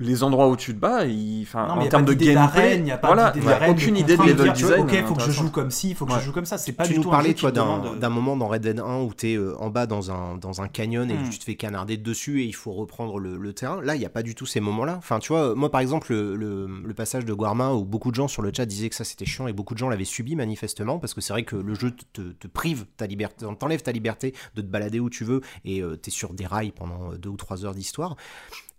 les 0.00 0.22
endroits 0.24 0.48
où 0.48 0.56
tu 0.56 0.74
te 0.74 0.78
bats, 0.80 1.04
Non, 1.06 1.76
mais 1.76 1.84
en 1.84 1.88
termes 1.88 2.04
pas 2.04 2.10
de 2.10 2.12
gameplay, 2.14 2.34
d'arène, 2.34 2.86
y 2.86 2.90
a 2.90 2.98
pas 2.98 3.06
voilà, 3.06 3.30
d'idée 3.30 3.46
d'arène, 3.46 3.70
aucune 3.70 3.96
idée 3.96 4.16
de 4.16 4.22
level 4.22 4.52
tu 4.52 4.62
design. 4.64 4.80
Ok, 4.82 5.04
faut 5.06 5.14
que 5.14 5.22
je 5.22 5.30
joue 5.30 5.50
comme 5.50 5.70
ci, 5.70 5.94
faut 5.94 6.04
que 6.04 6.12
Ouais. 6.12 6.18
je 6.18 6.24
joue 6.24 6.32
comme 6.32 6.44
ça. 6.46 6.58
C'est 6.58 6.72
pas 6.72 6.84
tu 6.84 6.92
du 6.92 6.98
nous 6.98 7.04
tout 7.04 7.10
parlais, 7.10 7.32
toi, 7.34 7.52
d'un 7.52 8.08
moment 8.08 8.36
dans 8.36 8.48
Red 8.48 8.62
Dead 8.62 8.80
1 8.80 9.02
où 9.02 9.12
tu 9.14 9.32
es 9.32 9.38
en 9.38 9.70
bas 9.70 9.86
dans 9.86 10.10
un, 10.10 10.36
dans 10.36 10.60
un 10.62 10.68
canyon 10.68 11.10
et 11.10 11.14
Hmm. 11.14 11.30
tu 11.30 11.38
te 11.38 11.44
fais 11.44 11.54
canarder 11.54 11.96
dessus 11.96 12.42
et 12.42 12.44
il 12.44 12.54
faut 12.54 12.72
reprendre 12.72 13.18
le, 13.20 13.36
le 13.36 13.52
terrain. 13.52 13.80
Là, 13.82 13.94
il 13.94 14.00
n'y 14.00 14.04
a 14.06 14.10
pas 14.10 14.22
du 14.24 14.34
tout 14.34 14.46
ces 14.46 14.60
moments-là. 14.60 14.96
Enfin, 14.98 15.20
tu 15.20 15.32
vois, 15.32 15.54
moi, 15.54 15.70
par 15.70 15.80
exemple, 15.80 16.12
le, 16.12 16.34
le- 16.34 16.66
le 16.84 16.94
passage 16.94 17.24
de 17.24 17.32
Guarma 17.32 17.72
où 17.72 17.84
beaucoup 17.84 18.10
de 18.10 18.16
gens 18.16 18.26
sur 18.28 18.42
le 18.42 18.50
chat 18.54 18.66
disaient 18.66 18.88
que 18.88 18.96
ça 18.96 19.04
c'était 19.04 19.24
chiant 19.26 19.46
et 19.46 19.52
beaucoup 19.52 19.74
de 19.74 19.78
gens 19.78 19.88
l'avaient 19.88 20.04
subi 20.04 20.34
manifestement 20.34 20.98
parce 20.98 21.14
que 21.14 21.20
c'est 21.20 21.32
vrai 21.32 21.44
que 21.44 21.56
le 21.56 21.74
jeu 21.74 21.92
te, 21.92 22.04
te- 22.20 22.32
te 22.32 22.46
prive 22.48 22.84
ta 22.96 23.06
liberté, 23.06 23.46
t'enlève 23.58 23.82
ta 23.82 23.92
liberté 23.92 24.34
de 24.56 24.62
te 24.62 24.66
balader 24.66 24.98
où 24.98 25.08
tu 25.08 25.22
veux 25.24 25.40
et 25.64 25.82
tu 26.02 26.08
es 26.08 26.12
sur 26.12 26.34
des 26.34 26.46
rails 26.46 26.72
pendant 26.72 27.12
deux 27.12 27.28
ou 27.30 27.36
trois 27.36 27.64
heures 27.64 27.74
d'histoire. 27.74 28.16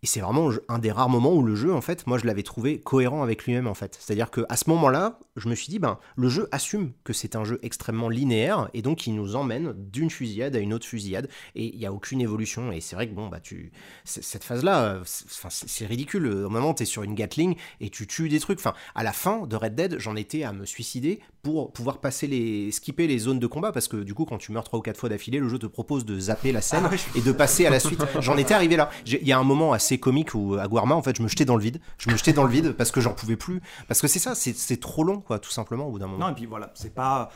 Et 0.05 0.07
c'est 0.07 0.19
vraiment 0.19 0.51
un 0.69 0.77
des 0.77 0.91
rares 0.91 1.09
moments 1.09 1.33
où 1.33 1.41
le 1.41 1.55
jeu, 1.55 1.73
en 1.73 1.81
fait, 1.81 2.05
moi 2.05 2.19
je 2.19 2.27
l'avais 2.27 2.43
trouvé 2.43 2.77
cohérent 2.79 3.23
avec 3.23 3.43
lui-même, 3.43 3.65
en 3.65 3.73
fait. 3.73 3.97
C'est-à-dire 3.99 4.29
que 4.29 4.41
à 4.49 4.55
ce 4.55 4.69
moment-là, 4.69 5.17
je 5.35 5.49
me 5.49 5.55
suis 5.55 5.69
dit, 5.69 5.79
ben, 5.79 5.97
le 6.15 6.29
jeu 6.29 6.47
assume 6.51 6.91
que 7.03 7.11
c'est 7.11 7.35
un 7.35 7.43
jeu 7.43 7.57
extrêmement 7.63 8.07
linéaire 8.07 8.69
et 8.75 8.83
donc 8.83 9.07
il 9.07 9.15
nous 9.15 9.35
emmène 9.35 9.73
d'une 9.75 10.11
fusillade 10.11 10.55
à 10.55 10.59
une 10.59 10.75
autre 10.75 10.85
fusillade 10.85 11.27
et 11.55 11.73
il 11.73 11.79
n'y 11.79 11.87
a 11.87 11.91
aucune 11.91 12.21
évolution. 12.21 12.71
Et 12.71 12.81
c'est 12.81 12.95
vrai 12.95 13.07
que, 13.09 13.15
bon, 13.15 13.29
bah, 13.29 13.39
tu. 13.39 13.71
Cette 14.03 14.43
phase-là, 14.43 14.83
euh, 14.83 14.99
c'est- 15.05 15.87
ridicule. 15.87 16.27
Au 16.27 16.49
moment, 16.49 16.75
tu 16.75 16.83
es 16.83 16.85
sur 16.85 17.01
une 17.01 17.15
Gatling 17.15 17.55
et 17.81 17.89
tu 17.89 18.05
tues 18.05 18.29
des 18.29 18.39
trucs. 18.39 18.59
Enfin, 18.59 18.75
à 18.93 19.01
la 19.01 19.11
fin 19.11 19.47
de 19.47 19.55
Red 19.55 19.73
Dead, 19.73 19.95
j'en 19.97 20.15
étais 20.15 20.43
à 20.43 20.53
me 20.53 20.65
suicider 20.67 21.19
pour 21.41 21.73
pouvoir 21.73 21.97
passer 21.99 22.27
les. 22.27 22.69
skipper 22.71 23.07
les 23.07 23.17
zones 23.17 23.39
de 23.39 23.47
combat 23.47 23.71
parce 23.71 23.87
que 23.87 23.97
du 23.97 24.13
coup, 24.13 24.25
quand 24.25 24.37
tu 24.37 24.51
meurs 24.51 24.65
trois 24.65 24.77
ou 24.77 24.83
quatre 24.83 24.99
fois 24.99 25.09
d'affilée, 25.09 25.39
le 25.39 25.49
jeu 25.49 25.57
te 25.57 25.65
propose 25.65 26.05
de 26.05 26.19
zapper 26.19 26.51
la 26.51 26.61
scène 26.61 26.83
Ah 26.91 26.95
et 27.15 27.21
de 27.21 27.31
passer 27.31 27.65
à 27.65 27.71
la 27.71 27.79
suite. 27.79 28.03
J'en 28.19 28.37
étais 28.37 28.53
arrivé 28.53 28.75
là. 28.75 28.91
Il 29.07 29.27
y 29.27 29.31
a 29.31 29.39
un 29.39 29.43
moment 29.43 29.73
assez 29.73 29.94
comique 29.99 30.33
où 30.35 30.55
à 30.55 30.67
Guarma, 30.67 30.95
en 30.95 31.01
fait, 31.01 31.17
je 31.17 31.21
me 31.23 31.27
jetais 31.27 31.45
dans 31.45 31.55
le 31.55 31.61
vide. 31.61 31.79
Je 31.97 32.09
me 32.09 32.15
jetais 32.17 32.33
dans 32.33 32.43
le 32.43 32.49
vide 32.49 32.73
parce 32.73 32.91
que 32.91 33.01
j'en 33.01 33.13
pouvais 33.13 33.35
plus. 33.35 33.61
Parce 33.87 34.01
que 34.01 34.07
c'est 34.07 34.19
ça, 34.19 34.35
c'est 34.35 34.55
c'est 34.55 34.79
trop 34.79 35.03
long, 35.03 35.19
quoi, 35.21 35.39
tout 35.39 35.51
simplement, 35.51 35.87
au 35.87 35.91
bout 35.91 35.99
d'un 35.99 36.07
moment. 36.07 36.25
Non, 36.27 36.31
et 36.31 36.35
puis 36.35 36.45
voilà, 36.45 36.71
c'est 36.75 36.93
pas. 36.93 37.31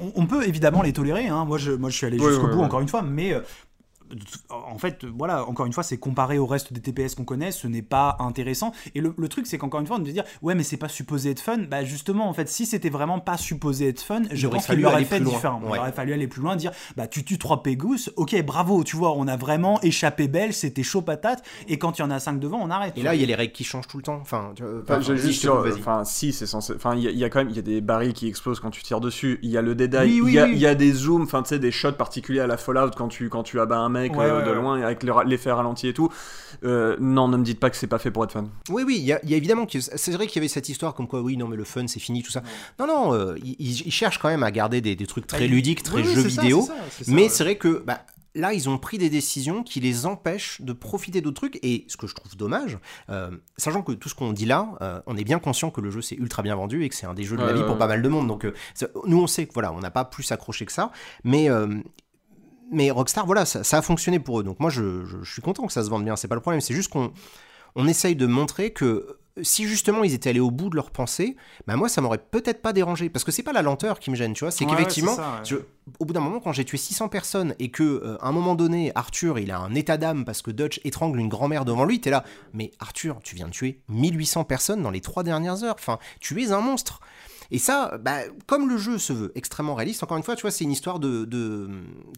On, 0.00 0.12
on 0.14 0.26
peut 0.26 0.46
évidemment 0.46 0.82
les 0.82 0.92
tolérer. 0.92 1.26
Hein. 1.28 1.44
Moi, 1.44 1.58
je, 1.58 1.72
moi, 1.72 1.90
je 1.90 1.96
suis 1.96 2.06
allé 2.06 2.18
Oui, 2.18 2.28
jusqu'au 2.28 2.46
oui, 2.46 2.52
bout, 2.52 2.58
oui. 2.60 2.64
encore 2.64 2.80
une 2.80 2.88
fois, 2.88 3.02
mais. 3.02 3.34
En 4.50 4.78
fait, 4.78 5.04
voilà, 5.04 5.46
encore 5.46 5.66
une 5.66 5.72
fois, 5.72 5.82
c'est 5.82 5.98
comparé 5.98 6.38
au 6.38 6.46
reste 6.46 6.72
des 6.72 6.80
TPS 6.80 7.14
qu'on 7.14 7.24
connaît, 7.24 7.52
ce 7.52 7.66
n'est 7.66 7.82
pas 7.82 8.16
intéressant. 8.20 8.72
Et 8.94 9.00
le, 9.00 9.14
le 9.16 9.28
truc, 9.28 9.46
c'est 9.46 9.58
qu'encore 9.58 9.80
une 9.80 9.86
fois, 9.86 9.96
on 9.96 10.02
peut 10.02 10.10
dire, 10.10 10.24
ouais, 10.42 10.54
mais 10.54 10.62
c'est 10.62 10.76
pas 10.76 10.88
supposé 10.88 11.30
être 11.30 11.40
fun. 11.40 11.58
Bah, 11.70 11.84
justement, 11.84 12.28
en 12.28 12.32
fait, 12.32 12.48
si 12.48 12.66
c'était 12.66 12.90
vraiment 12.90 13.18
pas 13.20 13.36
supposé 13.36 13.88
être 13.88 14.00
fun, 14.00 14.22
je 14.30 14.46
pense 14.48 14.64
qu'il 14.66 14.74
fallu 14.74 14.86
aurait 14.86 14.96
aller 14.96 15.04
fait 15.04 15.16
plus 15.16 15.24
loin. 15.24 15.34
différent. 15.34 15.60
Ouais. 15.62 15.70
Il 15.74 15.78
aurait 15.80 15.92
fallu 15.92 16.12
aller 16.12 16.26
plus 16.28 16.42
loin, 16.42 16.56
dire, 16.56 16.72
bah, 16.96 17.06
tu 17.06 17.24
tues 17.24 17.38
trois 17.38 17.62
pégousses, 17.62 18.10
ok, 18.16 18.40
bravo, 18.44 18.84
tu 18.84 18.96
vois, 18.96 19.12
on 19.16 19.28
a 19.28 19.36
vraiment 19.36 19.80
échappé 19.82 20.28
belle, 20.28 20.52
c'était 20.52 20.82
chaud 20.82 21.02
patate, 21.02 21.42
et 21.68 21.78
quand 21.78 21.98
il 21.98 22.02
y 22.02 22.04
en 22.04 22.10
a 22.10 22.18
cinq 22.18 22.38
devant, 22.40 22.58
on 22.60 22.70
arrête. 22.70 22.96
Et 22.96 23.02
là, 23.02 23.14
il 23.14 23.20
y 23.20 23.24
a 23.24 23.26
les 23.26 23.34
règles 23.34 23.52
qui 23.52 23.64
changent 23.64 23.86
tout 23.88 23.96
le 23.96 24.02
temps. 24.02 24.18
Enfin, 24.20 24.52
tu 24.56 24.62
vois, 24.62 24.72
Enfin, 24.82 25.00
juste 25.00 25.46
enfin, 25.48 26.04
si 26.04 26.32
c'est 26.32 26.46
censé, 26.46 26.72
enfin, 26.74 26.94
il 26.96 27.02
y, 27.02 27.08
a- 27.08 27.26
y 27.26 27.30
quand 27.30 27.38
même, 27.40 27.50
il 27.50 27.56
y 27.56 27.58
a 27.58 27.62
des 27.62 27.80
barils 27.80 28.12
qui 28.12 28.26
explosent 28.28 28.60
quand 28.60 28.70
tu 28.70 28.82
tires 28.82 29.00
dessus. 29.00 29.38
Il 29.42 29.50
y 29.50 29.56
a 29.56 29.62
le 29.62 29.74
dead 29.74 29.94
eye, 29.94 30.00
Oui, 30.00 30.16
il 30.16 30.22
oui, 30.22 30.32
y 30.34 30.38
a, 30.38 30.44
oui. 30.46 30.50
il 30.54 30.58
y 30.58 30.66
a 30.66 30.74
des 30.74 30.92
zooms, 30.92 31.22
enfin, 31.22 31.42
tu 31.42 31.50
sais, 31.50 31.58
des 31.58 31.70
shots 31.70 31.92
particuliers 31.92 32.40
à 32.40 32.46
la 32.46 32.56
Fallout 32.56 32.90
quand 32.96 33.08
tu, 33.08 33.28
quand 33.28 33.42
tu 33.42 33.60
abats 33.60 33.78
un 33.78 33.88
mec 33.88 33.99
Ouais, 34.08 34.24
euh, 34.24 34.44
de 34.44 34.50
loin 34.52 34.80
avec 34.82 35.02
l'effet 35.26 35.50
ralenti 35.52 35.88
et 35.88 35.94
tout. 35.94 36.08
Euh, 36.64 36.96
non, 37.00 37.28
ne 37.28 37.36
me 37.36 37.44
dites 37.44 37.60
pas 37.60 37.70
que 37.70 37.76
c'est 37.76 37.86
pas 37.86 37.98
fait 37.98 38.10
pour 38.10 38.24
être 38.24 38.32
fun. 38.32 38.48
Oui, 38.68 38.82
oui, 38.86 38.96
il 38.98 39.04
y, 39.04 39.12
a- 39.12 39.20
il 39.22 39.30
y 39.30 39.34
a 39.34 39.36
évidemment 39.36 39.66
c'est 39.70 40.10
vrai 40.12 40.26
qu'il 40.26 40.36
y 40.36 40.38
avait 40.40 40.48
cette 40.48 40.68
histoire 40.68 40.94
comme 40.94 41.06
quoi, 41.08 41.20
oui, 41.20 41.36
non, 41.36 41.48
mais 41.48 41.56
le 41.56 41.64
fun, 41.64 41.86
c'est 41.86 42.00
fini, 42.00 42.22
tout 42.22 42.30
ça. 42.30 42.42
Non, 42.78 42.86
non, 42.86 43.14
euh, 43.14 43.36
ils, 43.42 43.86
ils 43.86 43.92
cherchent 43.92 44.18
quand 44.18 44.28
même 44.28 44.42
à 44.42 44.50
garder 44.50 44.80
des, 44.80 44.96
des 44.96 45.06
trucs 45.06 45.26
très 45.26 45.40
Bah, 45.40 45.46
ludiques, 45.46 45.82
très 45.82 46.02
oui, 46.02 46.14
jeux 46.14 46.28
ça, 46.28 46.42
vidéo. 46.42 46.62
ça, 46.62 46.74
ça, 46.90 47.04
mais 47.12 47.28
c'est 47.28 47.44
vrai 47.44 47.56
que, 47.56 47.82
bah, 47.86 48.00
là, 48.36 48.52
ils 48.52 48.68
ont 48.68 48.78
pris 48.78 48.96
des 48.98 49.10
décisions 49.10 49.62
qui 49.64 49.80
les 49.80 50.06
empêchent 50.06 50.60
de 50.60 50.72
profiter 50.72 51.20
d'autres 51.20 51.36
trucs. 51.40 51.58
Et 51.64 51.84
ce 51.88 51.96
que 51.96 52.06
je 52.06 52.14
trouve 52.14 52.36
dommage, 52.36 52.78
euh, 53.10 53.30
sachant 53.56 53.82
que 53.82 53.90
tout 53.92 54.08
ce 54.08 54.14
qu'on 54.14 54.32
dit 54.32 54.46
là, 54.46 54.68
euh, 54.82 55.00
on 55.06 55.16
est 55.16 55.24
bien 55.24 55.38
conscient 55.40 55.70
que 55.70 55.80
le 55.80 55.90
jeu 55.90 56.00
s'est 56.00 56.14
ultra 56.16 56.42
bien 56.42 56.54
vendu 56.54 56.84
et 56.84 56.88
que 56.88 56.94
c'est 56.94 57.06
un 57.06 57.14
des 57.14 57.24
jeux 57.24 57.36
de 57.36 57.42
la 57.42 57.52
vie 57.52 57.64
pour 57.64 57.76
pas 57.78 57.88
mal 57.88 58.02
de 58.02 58.08
monde. 58.08 58.28
Donc, 58.28 58.44
euh, 58.44 58.54
nous, 59.06 59.20
on 59.20 59.26
sait 59.26 59.46
que 59.46 59.52
voilà, 59.52 59.72
on 59.72 59.80
n'a 59.80 59.90
pas 59.90 60.04
plus 60.04 60.30
accroché 60.30 60.64
que 60.66 60.72
ça. 60.72 60.92
Mais 61.24 61.48
mais 62.70 62.90
Rockstar, 62.90 63.26
voilà, 63.26 63.44
ça, 63.44 63.78
a 63.78 63.82
fonctionné 63.82 64.18
pour 64.18 64.40
eux. 64.40 64.42
Donc 64.42 64.60
moi, 64.60 64.70
je, 64.70 65.04
je 65.04 65.30
suis 65.30 65.42
content 65.42 65.66
que 65.66 65.72
ça 65.72 65.84
se 65.84 65.90
vende 65.90 66.04
bien. 66.04 66.16
C'est 66.16 66.28
pas 66.28 66.34
le 66.34 66.40
problème. 66.40 66.60
C'est 66.60 66.74
juste 66.74 66.90
qu'on 66.90 67.12
on 67.74 67.86
essaye 67.86 68.16
de 68.16 68.26
montrer 68.26 68.72
que 68.72 69.20
si 69.42 69.66
justement 69.66 70.04
ils 70.04 70.14
étaient 70.14 70.30
allés 70.30 70.40
au 70.40 70.50
bout 70.50 70.70
de 70.70 70.76
leur 70.76 70.90
pensée, 70.90 71.36
bah 71.66 71.76
moi 71.76 71.88
ça 71.88 72.00
m'aurait 72.00 72.18
peut-être 72.18 72.62
pas 72.62 72.72
dérangé 72.72 73.08
parce 73.08 73.24
que 73.24 73.32
c'est 73.32 73.42
pas 73.42 73.52
la 73.52 73.62
lenteur 73.62 73.98
qui 73.98 74.10
me 74.10 74.16
gêne, 74.16 74.32
tu 74.32 74.44
vois, 74.44 74.50
c'est 74.50 74.66
qu'effectivement, 74.66 75.16
au 75.98 76.04
bout 76.04 76.12
d'un 76.12 76.20
moment 76.20 76.40
quand 76.40 76.52
j'ai 76.52 76.64
tué 76.64 76.76
600 76.76 77.08
personnes 77.08 77.54
et 77.58 77.70
que 77.70 77.82
euh, 77.82 78.18
à 78.20 78.28
un 78.28 78.32
moment 78.32 78.54
donné 78.54 78.92
Arthur 78.94 79.38
il 79.38 79.50
a 79.50 79.58
un 79.58 79.74
état 79.74 79.96
d'âme 79.96 80.24
parce 80.24 80.42
que 80.42 80.50
Dutch 80.50 80.80
étrangle 80.84 81.18
une 81.20 81.28
grand-mère 81.28 81.64
devant 81.64 81.84
lui, 81.84 82.00
t'es 82.00 82.10
là, 82.10 82.24
mais 82.52 82.70
Arthur, 82.80 83.20
tu 83.22 83.36
viens 83.36 83.46
de 83.46 83.52
tuer 83.52 83.80
1800 83.88 84.44
personnes 84.44 84.82
dans 84.82 84.90
les 84.90 85.00
trois 85.00 85.22
dernières 85.22 85.64
heures, 85.64 85.76
enfin, 85.78 85.98
tu 86.20 86.42
es 86.42 86.52
un 86.52 86.60
monstre. 86.60 87.00
Et 87.50 87.58
ça, 87.58 87.98
bah, 87.98 88.20
comme 88.46 88.68
le 88.68 88.78
jeu 88.78 88.98
se 88.98 89.12
veut 89.12 89.32
extrêmement 89.34 89.74
réaliste, 89.74 90.02
encore 90.02 90.16
une 90.16 90.22
fois, 90.22 90.36
tu 90.36 90.42
vois, 90.42 90.50
c'est 90.50 90.64
une 90.64 90.72
histoire 90.72 90.98
de, 90.98 91.68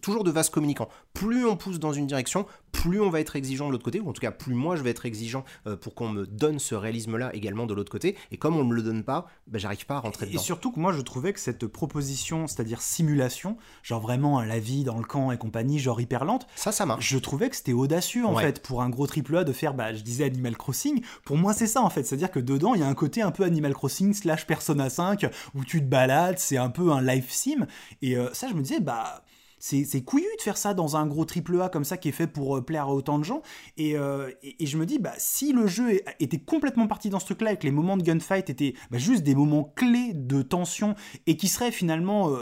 toujours 0.01 0.25
de 0.25 0.31
vase 0.31 0.51
communicant. 0.51 0.89
Plus 1.15 1.47
on 1.47 1.57
pousse 1.57 1.79
dans 1.79 1.93
une 1.93 2.07
direction, 2.07 2.47
plus 2.73 3.01
on 3.01 3.11
va 3.11 3.21
être 3.21 3.37
exigeant 3.37 3.67
de 3.69 3.73
l'autre 3.73 3.85
côté, 3.85 4.01
ou 4.01 4.09
en 4.09 4.13
tout 4.13 4.21
cas 4.21 4.31
plus 4.31 4.55
moi 4.55 4.77
je 4.77 4.83
vais 4.83 4.91
être 4.91 5.07
exigeant 5.07 5.45
euh, 5.67 5.77
pour 5.77 5.95
qu'on 5.95 6.09
me 6.09 6.27
donne 6.27 6.59
ce 6.59 6.75
réalisme-là 6.75 7.35
également 7.35 7.67
de 7.67 7.75
l'autre 7.75 7.93
côté. 7.93 8.17
Et 8.31 8.37
comme 8.37 8.57
on 8.57 8.65
me 8.65 8.75
le 8.75 8.83
donne 8.83 9.05
pas, 9.05 9.27
bah, 9.47 9.59
j'arrive 9.59 9.87
pas 9.87 9.97
à 9.97 10.01
rentrer 10.01 10.27
dedans. 10.27 10.41
Et 10.41 10.43
surtout 10.43 10.73
que 10.73 10.81
moi 10.81 10.93
je 10.93 11.01
trouvais 11.01 11.33
que 11.33 11.41
cette 11.41 11.67
proposition, 11.67 12.47
c'est-à-dire 12.47 12.81
simulation, 12.81 13.57
genre 13.83 14.01
vraiment 14.01 14.43
la 14.43 14.59
vie 14.59 14.85
dans 14.85 14.99
le 14.99 15.05
camp 15.05 15.33
et 15.33 15.39
compagnie, 15.39 15.79
genre 15.79 16.01
hyper 16.01 16.25
lente, 16.25 16.47
ça, 16.57 16.73
ça 16.73 16.87
marche. 16.87 17.09
Je 17.09 17.19
trouvais 17.19 17.51
que 17.51 17.57
c'était 17.57 17.73
audacieux 17.73 18.27
en 18.27 18.37
fait 18.37 18.63
pour 18.63 18.83
un 18.83 18.89
gros 18.89 19.07
triple 19.07 19.37
A 19.37 19.45
de 19.45 19.53
faire, 19.53 19.75
bah, 19.75 19.95
je 19.95 20.03
disais 20.03 20.25
Animal 20.25 20.57
Crossing. 20.57 21.03
Pour 21.25 21.37
moi 21.37 21.53
c'est 21.53 21.67
ça 21.67 21.83
en 21.83 21.91
fait, 21.91 22.03
c'est-à-dire 22.05 22.31
que 22.31 22.41
dedans 22.41 22.75
il 22.75 22.81
y 22.81 22.85
a 22.85 22.89
un 22.89 22.95
côté 22.95 23.23
un 23.23 23.31
peu 23.31 23.45
Animal 23.45 23.75
Crossing 23.75 24.13
slash 24.13 24.47
Persona 24.47 24.91
5 24.91 25.22
où 25.55 25.65
tu 25.65 25.81
te 25.81 25.86
balades, 25.86 26.39
c'est 26.39 26.57
un 26.57 26.70
peu 26.70 26.93
un 26.93 27.03
life 27.03 27.31
sim. 27.31 27.66
Et 28.01 28.16
euh, 28.16 28.32
ça, 28.32 28.49
je 28.49 28.55
me 28.55 28.62
disais, 28.62 28.81
bah 28.81 29.24
c'est 29.59 30.03
couillu 30.03 30.27
de 30.39 30.43
faire 30.43 30.57
ça 30.57 30.74
dans 30.74 30.97
un 30.97 31.07
gros 31.07 31.24
triple 31.24 31.61
A 31.61 31.69
comme 31.69 31.85
ça 31.85 31.97
qui 31.97 32.09
est 32.09 32.12
fait 32.12 32.27
pour 32.27 32.57
euh, 32.57 32.62
plaire 32.62 32.86
à 32.86 32.94
autant 32.94 33.20
de 33.20 33.24
gens. 33.24 33.43
Euh, 33.78 34.28
et, 34.43 34.65
et, 34.65 34.66
je 34.66 34.77
me 34.77 34.85
dis, 34.85 34.99
bah, 34.99 35.12
si 35.19 35.53
le 35.53 35.69
jeu 35.69 36.01
était 36.19 36.40
complètement 36.40 36.89
parti 36.89 37.11
dans 37.11 37.20
ce 37.20 37.27
truc-là 37.27 37.53
et 37.53 37.57
que 37.57 37.62
les 37.62 37.70
moments 37.70 37.97
de 37.97 38.03
gunfight 38.03 38.51
étaient 38.51 38.74
bah, 38.90 38.99
juste 38.99 39.23
des 39.23 39.36
moments 39.36 39.73
clés 39.77 40.15
de 40.15 40.43
tension 40.43 40.97
et 41.28 41.36
qui 41.36 41.47
seraient 41.47 41.70
finalement 41.70 42.36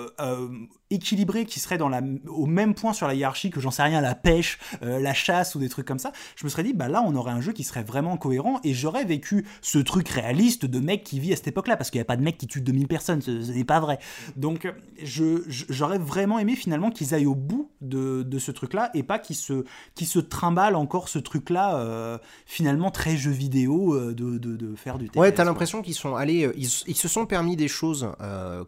équilibré 0.91 1.45
qui 1.45 1.61
serait 1.61 1.79
dans 1.79 1.89
la, 1.89 2.03
au 2.29 2.47
même 2.47 2.75
point 2.75 2.93
sur 2.93 3.07
la 3.07 3.15
hiérarchie 3.15 3.51
que 3.51 3.61
j'en 3.61 3.71
sais 3.71 3.83
rien, 3.83 4.01
la 4.01 4.15
pêche, 4.17 4.59
euh, 4.83 4.99
la 4.99 5.15
chasse 5.15 5.55
ou 5.55 5.61
des 5.61 5.69
trucs 5.69 5.87
comme 5.87 6.01
ça, 6.01 6.13
je 6.37 6.45
me 6.45 6.51
serais 6.51 6.65
dit, 6.65 6.73
bah 6.73 6.89
là, 6.89 7.03
on 7.07 7.15
aurait 7.15 7.33
un 7.33 7.41
jeu 7.41 7.53
qui 7.53 7.63
serait 7.63 7.85
vraiment 7.85 8.17
cohérent 8.17 8.61
et 8.65 8.75
j'aurais 8.75 9.05
vécu 9.05 9.47
ce 9.63 9.79
truc 9.79 10.09
réaliste 10.09 10.67
de 10.67 10.81
mec 10.81 11.05
qui 11.05 11.21
vit 11.21 11.33
à 11.33 11.37
cette 11.37 11.49
époque-là, 11.49 11.77
parce 11.77 11.91
qu'il 11.91 11.99
n'y 11.99 12.03
a 12.03 12.07
pas 12.07 12.17
de 12.17 12.23
mec 12.23 12.39
qui 12.39 12.49
tue 12.49 12.61
2000 12.61 12.89
personnes, 12.89 13.23
ce, 13.23 13.31
n'est 13.31 13.65
pas 13.65 13.79
vrai. 13.79 13.99
Donc, 14.37 14.73
je, 15.01 15.43
j'aurais 15.47 15.99
vraiment 15.99 16.39
aimé 16.39 16.57
finalement 16.57 16.91
qu'ils 16.91 17.15
aillent 17.15 17.27
au 17.27 17.37
bout 17.37 17.71
de, 17.81 18.23
de 18.23 18.39
ce 18.39 18.51
truc-là 18.51 18.91
et 18.95 19.05
pas 19.05 19.19
qu'ils 19.21 19.37
se, 19.37 19.65
qu'ils 19.95 20.09
se 20.09 20.19
trimballent 20.19 20.77
encore 20.77 21.09
ce 21.09 21.21
truc-là, 21.21 21.77
euh, 21.77 22.19
finalement 22.47 22.91
très 22.91 23.17
jeu 23.17 23.31
vidéo, 23.31 23.95
euh, 23.95 24.13
de, 24.13 24.39
de, 24.39 24.57
de, 24.57 24.75
faire 24.75 24.99
du 24.99 25.07
TPS. 25.07 25.21
Ouais, 25.21 25.33
t'as 25.33 25.45
l'impression 25.45 25.83
qu'ils 25.83 25.95
sont 25.95 26.17
allés, 26.17 26.51
ils, 26.57 26.69
ils, 26.87 26.97
se 26.97 27.09
sont 27.09 27.27
permis 27.27 27.55
des 27.55 27.69
choses 27.69 28.09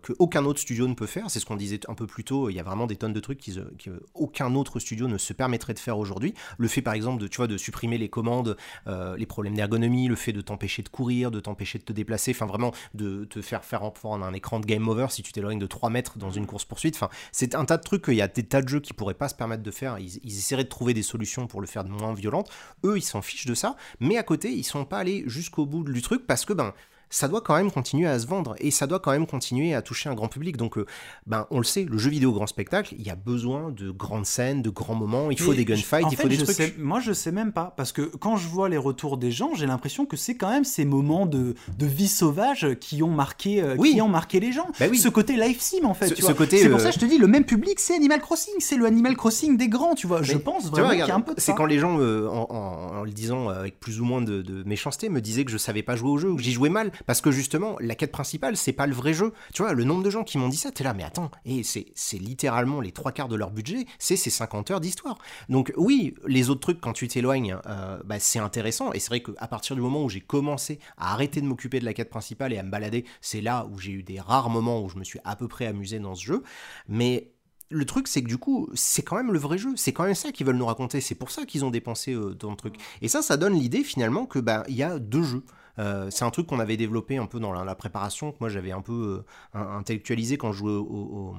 que 0.02 0.12
aucun 0.18 0.44
autre 0.44 0.60
studio 0.60 0.86
ne 0.86 0.94
peut 0.94 1.06
faire, 1.06 1.30
c'est 1.30 1.40
ce 1.40 1.46
qu'on 1.46 1.56
disait 1.56 1.80
un 1.88 1.94
peu 1.94 2.06
plus 2.06 2.11
tôt, 2.20 2.50
il 2.50 2.54
y 2.54 2.60
a 2.60 2.62
vraiment 2.62 2.86
des 2.86 2.96
tonnes 2.96 3.12
de 3.12 3.20
trucs 3.20 3.40
qu'aucun 3.82 4.54
autre 4.54 4.78
studio 4.78 5.08
ne 5.08 5.18
se 5.18 5.32
permettrait 5.32 5.74
de 5.74 5.78
faire 5.78 5.98
aujourd'hui. 5.98 6.34
Le 6.58 6.68
fait 6.68 6.82
par 6.82 6.94
exemple 6.94 7.20
de, 7.22 7.28
tu 7.28 7.46
de 7.46 7.56
supprimer 7.56 7.98
les 7.98 8.08
commandes, 8.08 8.56
euh, 8.86 9.16
les 9.16 9.26
problèmes 9.26 9.54
d'ergonomie, 9.54 10.08
le 10.08 10.16
fait 10.16 10.32
de 10.32 10.40
t'empêcher 10.40 10.82
de 10.82 10.88
courir, 10.88 11.30
de 11.30 11.40
t'empêcher 11.40 11.78
de 11.78 11.84
te 11.84 11.92
déplacer, 11.92 12.32
enfin 12.32 12.46
vraiment 12.46 12.72
de 12.94 13.24
te 13.24 13.40
faire 13.40 13.64
faire 13.64 13.82
en 13.82 14.22
un 14.22 14.32
écran 14.32 14.60
de 14.60 14.66
game 14.66 14.88
over 14.88 15.06
si 15.10 15.22
tu 15.22 15.32
t'éloignes 15.32 15.58
de 15.58 15.66
3 15.66 15.90
mètres 15.90 16.18
dans 16.18 16.30
une 16.30 16.46
course 16.46 16.64
poursuite. 16.64 16.96
Enfin, 16.96 17.08
c'est 17.30 17.54
un 17.54 17.64
tas 17.64 17.76
de 17.76 17.82
trucs 17.82 18.04
qu'il 18.04 18.14
y 18.14 18.22
a 18.22 18.28
des 18.28 18.42
tas 18.42 18.62
de 18.62 18.68
jeux 18.68 18.80
qui 18.80 18.92
pourraient 18.92 19.14
pas 19.14 19.28
se 19.28 19.34
permettre 19.34 19.62
de 19.62 19.70
faire. 19.70 19.98
Ils, 19.98 20.18
ils, 20.24 20.38
essaieraient 20.38 20.64
de 20.64 20.68
trouver 20.68 20.94
des 20.94 21.02
solutions 21.02 21.46
pour 21.46 21.60
le 21.60 21.66
faire 21.66 21.84
de 21.84 21.90
moins 21.90 22.14
violente. 22.14 22.50
Eux, 22.84 22.98
ils 22.98 23.02
s'en 23.02 23.22
fichent 23.22 23.46
de 23.46 23.54
ça, 23.54 23.76
mais 24.00 24.18
à 24.18 24.22
côté, 24.22 24.52
ils 24.52 24.64
sont 24.64 24.84
pas 24.84 24.98
allés 24.98 25.24
jusqu'au 25.26 25.66
bout 25.66 25.84
du 25.84 26.02
truc 26.02 26.26
parce 26.26 26.44
que 26.44 26.52
ben 26.52 26.74
ça 27.12 27.28
doit 27.28 27.42
quand 27.42 27.54
même 27.54 27.70
continuer 27.70 28.08
à 28.08 28.18
se 28.18 28.26
vendre 28.26 28.56
et 28.58 28.70
ça 28.70 28.86
doit 28.86 28.98
quand 28.98 29.12
même 29.12 29.26
continuer 29.26 29.74
à 29.74 29.82
toucher 29.82 30.08
un 30.08 30.14
grand 30.14 30.28
public. 30.28 30.56
Donc, 30.56 30.78
euh, 30.78 30.86
ben, 31.26 31.46
on 31.50 31.58
le 31.58 31.64
sait, 31.64 31.84
le 31.84 31.98
jeu 31.98 32.10
vidéo 32.10 32.32
grand 32.32 32.46
spectacle, 32.46 32.94
il 32.98 33.06
y 33.06 33.10
a 33.10 33.14
besoin 33.14 33.70
de 33.70 33.90
grandes 33.90 34.24
scènes, 34.24 34.62
de 34.62 34.70
grands 34.70 34.94
moments, 34.94 35.30
il 35.30 35.38
faut 35.38 35.54
des 35.54 35.66
gunfights, 35.66 36.06
il 36.10 36.16
faut 36.16 36.28
des 36.28 36.38
trucs. 36.38 36.78
moi, 36.78 37.00
je 37.00 37.12
sais 37.12 37.30
même 37.30 37.52
pas 37.52 37.74
parce 37.76 37.92
que 37.92 38.02
quand 38.02 38.36
je 38.36 38.48
vois 38.48 38.70
les 38.70 38.78
retours 38.78 39.18
des 39.18 39.30
gens, 39.30 39.54
j'ai 39.54 39.66
l'impression 39.66 40.06
que 40.06 40.16
c'est 40.16 40.36
quand 40.36 40.50
même 40.50 40.64
ces 40.64 40.86
moments 40.86 41.26
de, 41.26 41.54
de 41.78 41.86
vie 41.86 42.08
sauvage 42.08 42.66
qui 42.80 43.02
ont 43.02 43.10
marqué, 43.10 43.62
euh, 43.62 43.76
qui 43.76 44.00
ont 44.00 44.08
marqué 44.08 44.40
les 44.40 44.52
gens. 44.52 44.68
Bah 44.80 44.86
oui. 44.90 44.98
Ce 44.98 45.08
côté 45.08 45.36
life 45.36 45.60
sim 45.60 45.84
en 45.84 45.94
fait. 45.94 46.08
Ce, 46.08 46.14
c'est 46.14 46.70
pour 46.70 46.80
ça 46.80 46.88
que 46.88 46.94
je 46.94 47.00
te 47.00 47.04
dis, 47.04 47.18
le 47.18 47.26
même 47.26 47.44
public, 47.44 47.78
c'est 47.78 47.94
Animal 47.94 48.22
Crossing, 48.22 48.54
c'est 48.58 48.76
le 48.76 48.86
Animal 48.86 49.16
Crossing 49.16 49.58
des 49.58 49.68
grands, 49.68 49.94
tu 49.94 50.06
vois. 50.06 50.22
je 50.22 50.38
pense 50.38 50.70
vraiment 50.70 50.90
qu'il 50.90 50.98
y 50.98 51.02
a 51.02 51.14
un 51.14 51.20
peu 51.20 51.34
de 51.34 51.40
C'est 51.40 51.54
quand 51.54 51.66
les 51.66 51.78
gens, 51.78 51.98
euh, 52.00 52.26
en, 52.28 53.02
le 53.04 53.10
disant 53.10 53.50
avec 53.50 53.78
plus 53.80 54.00
ou 54.00 54.04
moins 54.06 54.22
de, 54.22 54.40
de 54.40 54.62
méchanceté, 54.64 55.10
me 55.10 55.20
disaient 55.20 55.44
que 55.44 55.50
je 55.50 55.58
savais 55.58 55.82
pas 55.82 55.94
jouer 55.94 56.10
au 56.10 56.16
jeu 56.16 56.30
ou 56.30 56.36
que 56.36 56.42
j'y 56.42 56.52
jouais 56.52 56.70
mal 56.70 56.90
parce 57.06 57.20
que 57.20 57.30
justement 57.30 57.76
la 57.80 57.94
quête 57.94 58.12
principale, 58.12 58.56
c'est 58.56 58.72
pas 58.72 58.86
le 58.86 58.94
vrai 58.94 59.14
jeu. 59.14 59.32
Tu 59.52 59.62
vois, 59.62 59.72
le 59.72 59.84
nombre 59.84 60.02
de 60.02 60.10
gens 60.10 60.24
qui 60.24 60.38
m'ont 60.38 60.48
dit 60.48 60.56
ça, 60.56 60.70
t'es 60.70 60.84
là, 60.84 60.94
mais 60.94 61.04
attends, 61.04 61.30
et 61.44 61.62
c'est 61.62 62.18
littéralement 62.18 62.80
les 62.80 62.92
trois 62.92 63.12
quarts 63.12 63.28
de 63.28 63.36
leur 63.36 63.50
budget, 63.50 63.86
c'est 63.98 64.16
ces 64.16 64.30
50 64.30 64.70
heures 64.70 64.80
d'histoire. 64.80 65.18
Donc 65.48 65.72
oui, 65.76 66.14
les 66.26 66.50
autres 66.50 66.60
trucs, 66.60 66.80
quand 66.80 66.92
tu 66.92 67.08
t'éloignes, 67.08 67.56
euh, 67.66 67.98
bah, 68.04 68.18
c'est 68.18 68.38
intéressant, 68.38 68.92
et 68.92 68.98
c'est 68.98 69.08
vrai 69.08 69.22
qu'à 69.22 69.46
partir 69.46 69.76
du 69.76 69.82
moment 69.82 70.04
où 70.04 70.08
j'ai 70.08 70.20
commencé 70.20 70.78
à 70.96 71.12
arrêter 71.12 71.40
de 71.40 71.46
m'occuper 71.46 71.80
de 71.80 71.84
la 71.84 71.94
quête 71.94 72.10
principale 72.10 72.52
et 72.52 72.58
à 72.58 72.62
me 72.62 72.70
balader, 72.70 73.04
c'est 73.20 73.40
là 73.40 73.66
où 73.70 73.78
j'ai 73.78 73.92
eu 73.92 74.02
des 74.02 74.20
rares 74.20 74.50
moments 74.50 74.82
où 74.82 74.88
je 74.88 74.98
me 74.98 75.04
suis 75.04 75.20
à 75.24 75.36
peu 75.36 75.48
près 75.48 75.66
amusé 75.66 75.98
dans 75.98 76.14
ce 76.14 76.24
jeu, 76.24 76.42
mais 76.88 77.32
le 77.72 77.84
truc, 77.86 78.06
c'est 78.06 78.22
que 78.22 78.28
du 78.28 78.38
coup, 78.38 78.68
c'est 78.74 79.02
quand 79.02 79.16
même 79.16 79.32
le 79.32 79.38
vrai 79.38 79.58
jeu. 79.58 79.72
C'est 79.76 79.92
quand 79.92 80.04
même 80.04 80.14
ça 80.14 80.30
qu'ils 80.30 80.46
veulent 80.46 80.56
nous 80.56 80.66
raconter. 80.66 81.00
C'est 81.00 81.14
pour 81.14 81.30
ça 81.30 81.46
qu'ils 81.46 81.64
ont 81.64 81.70
dépensé 81.70 82.12
euh, 82.12 82.34
dans 82.34 82.50
le 82.50 82.56
truc. 82.56 82.76
Et 83.00 83.08
ça, 83.08 83.22
ça 83.22 83.36
donne 83.36 83.54
l'idée 83.54 83.82
finalement 83.82 84.26
que 84.26 84.38
bah 84.38 84.64
y 84.68 84.82
a 84.82 84.98
deux 84.98 85.22
jeux. 85.22 85.42
Euh, 85.78 86.08
c'est 86.10 86.24
un 86.24 86.30
truc 86.30 86.46
qu'on 86.46 86.60
avait 86.60 86.76
développé 86.76 87.16
un 87.16 87.26
peu 87.26 87.40
dans 87.40 87.52
la, 87.52 87.74
préparation, 87.74 88.32
que 88.32 88.36
moi 88.40 88.48
j'avais 88.48 88.72
un 88.72 88.82
peu 88.82 89.24
euh, 89.54 89.58
intellectualisé 89.78 90.36
quand 90.36 90.52
je 90.52 90.58
jouais 90.58 90.72
au, 90.72 91.34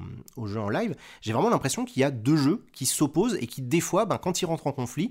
jeu 0.46 0.60
en 0.60 0.68
live. 0.68 0.94
J'ai 1.20 1.32
vraiment 1.32 1.50
l'impression 1.50 1.84
qu'il 1.84 2.00
y 2.00 2.04
a 2.04 2.10
deux 2.10 2.36
jeux 2.36 2.64
qui 2.72 2.86
s'opposent 2.86 3.36
et 3.40 3.46
qui, 3.46 3.62
des 3.62 3.80
fois, 3.80 4.06
ben, 4.06 4.18
quand 4.18 4.42
ils 4.42 4.46
rentrent 4.46 4.66
en 4.66 4.72
conflit, 4.72 5.10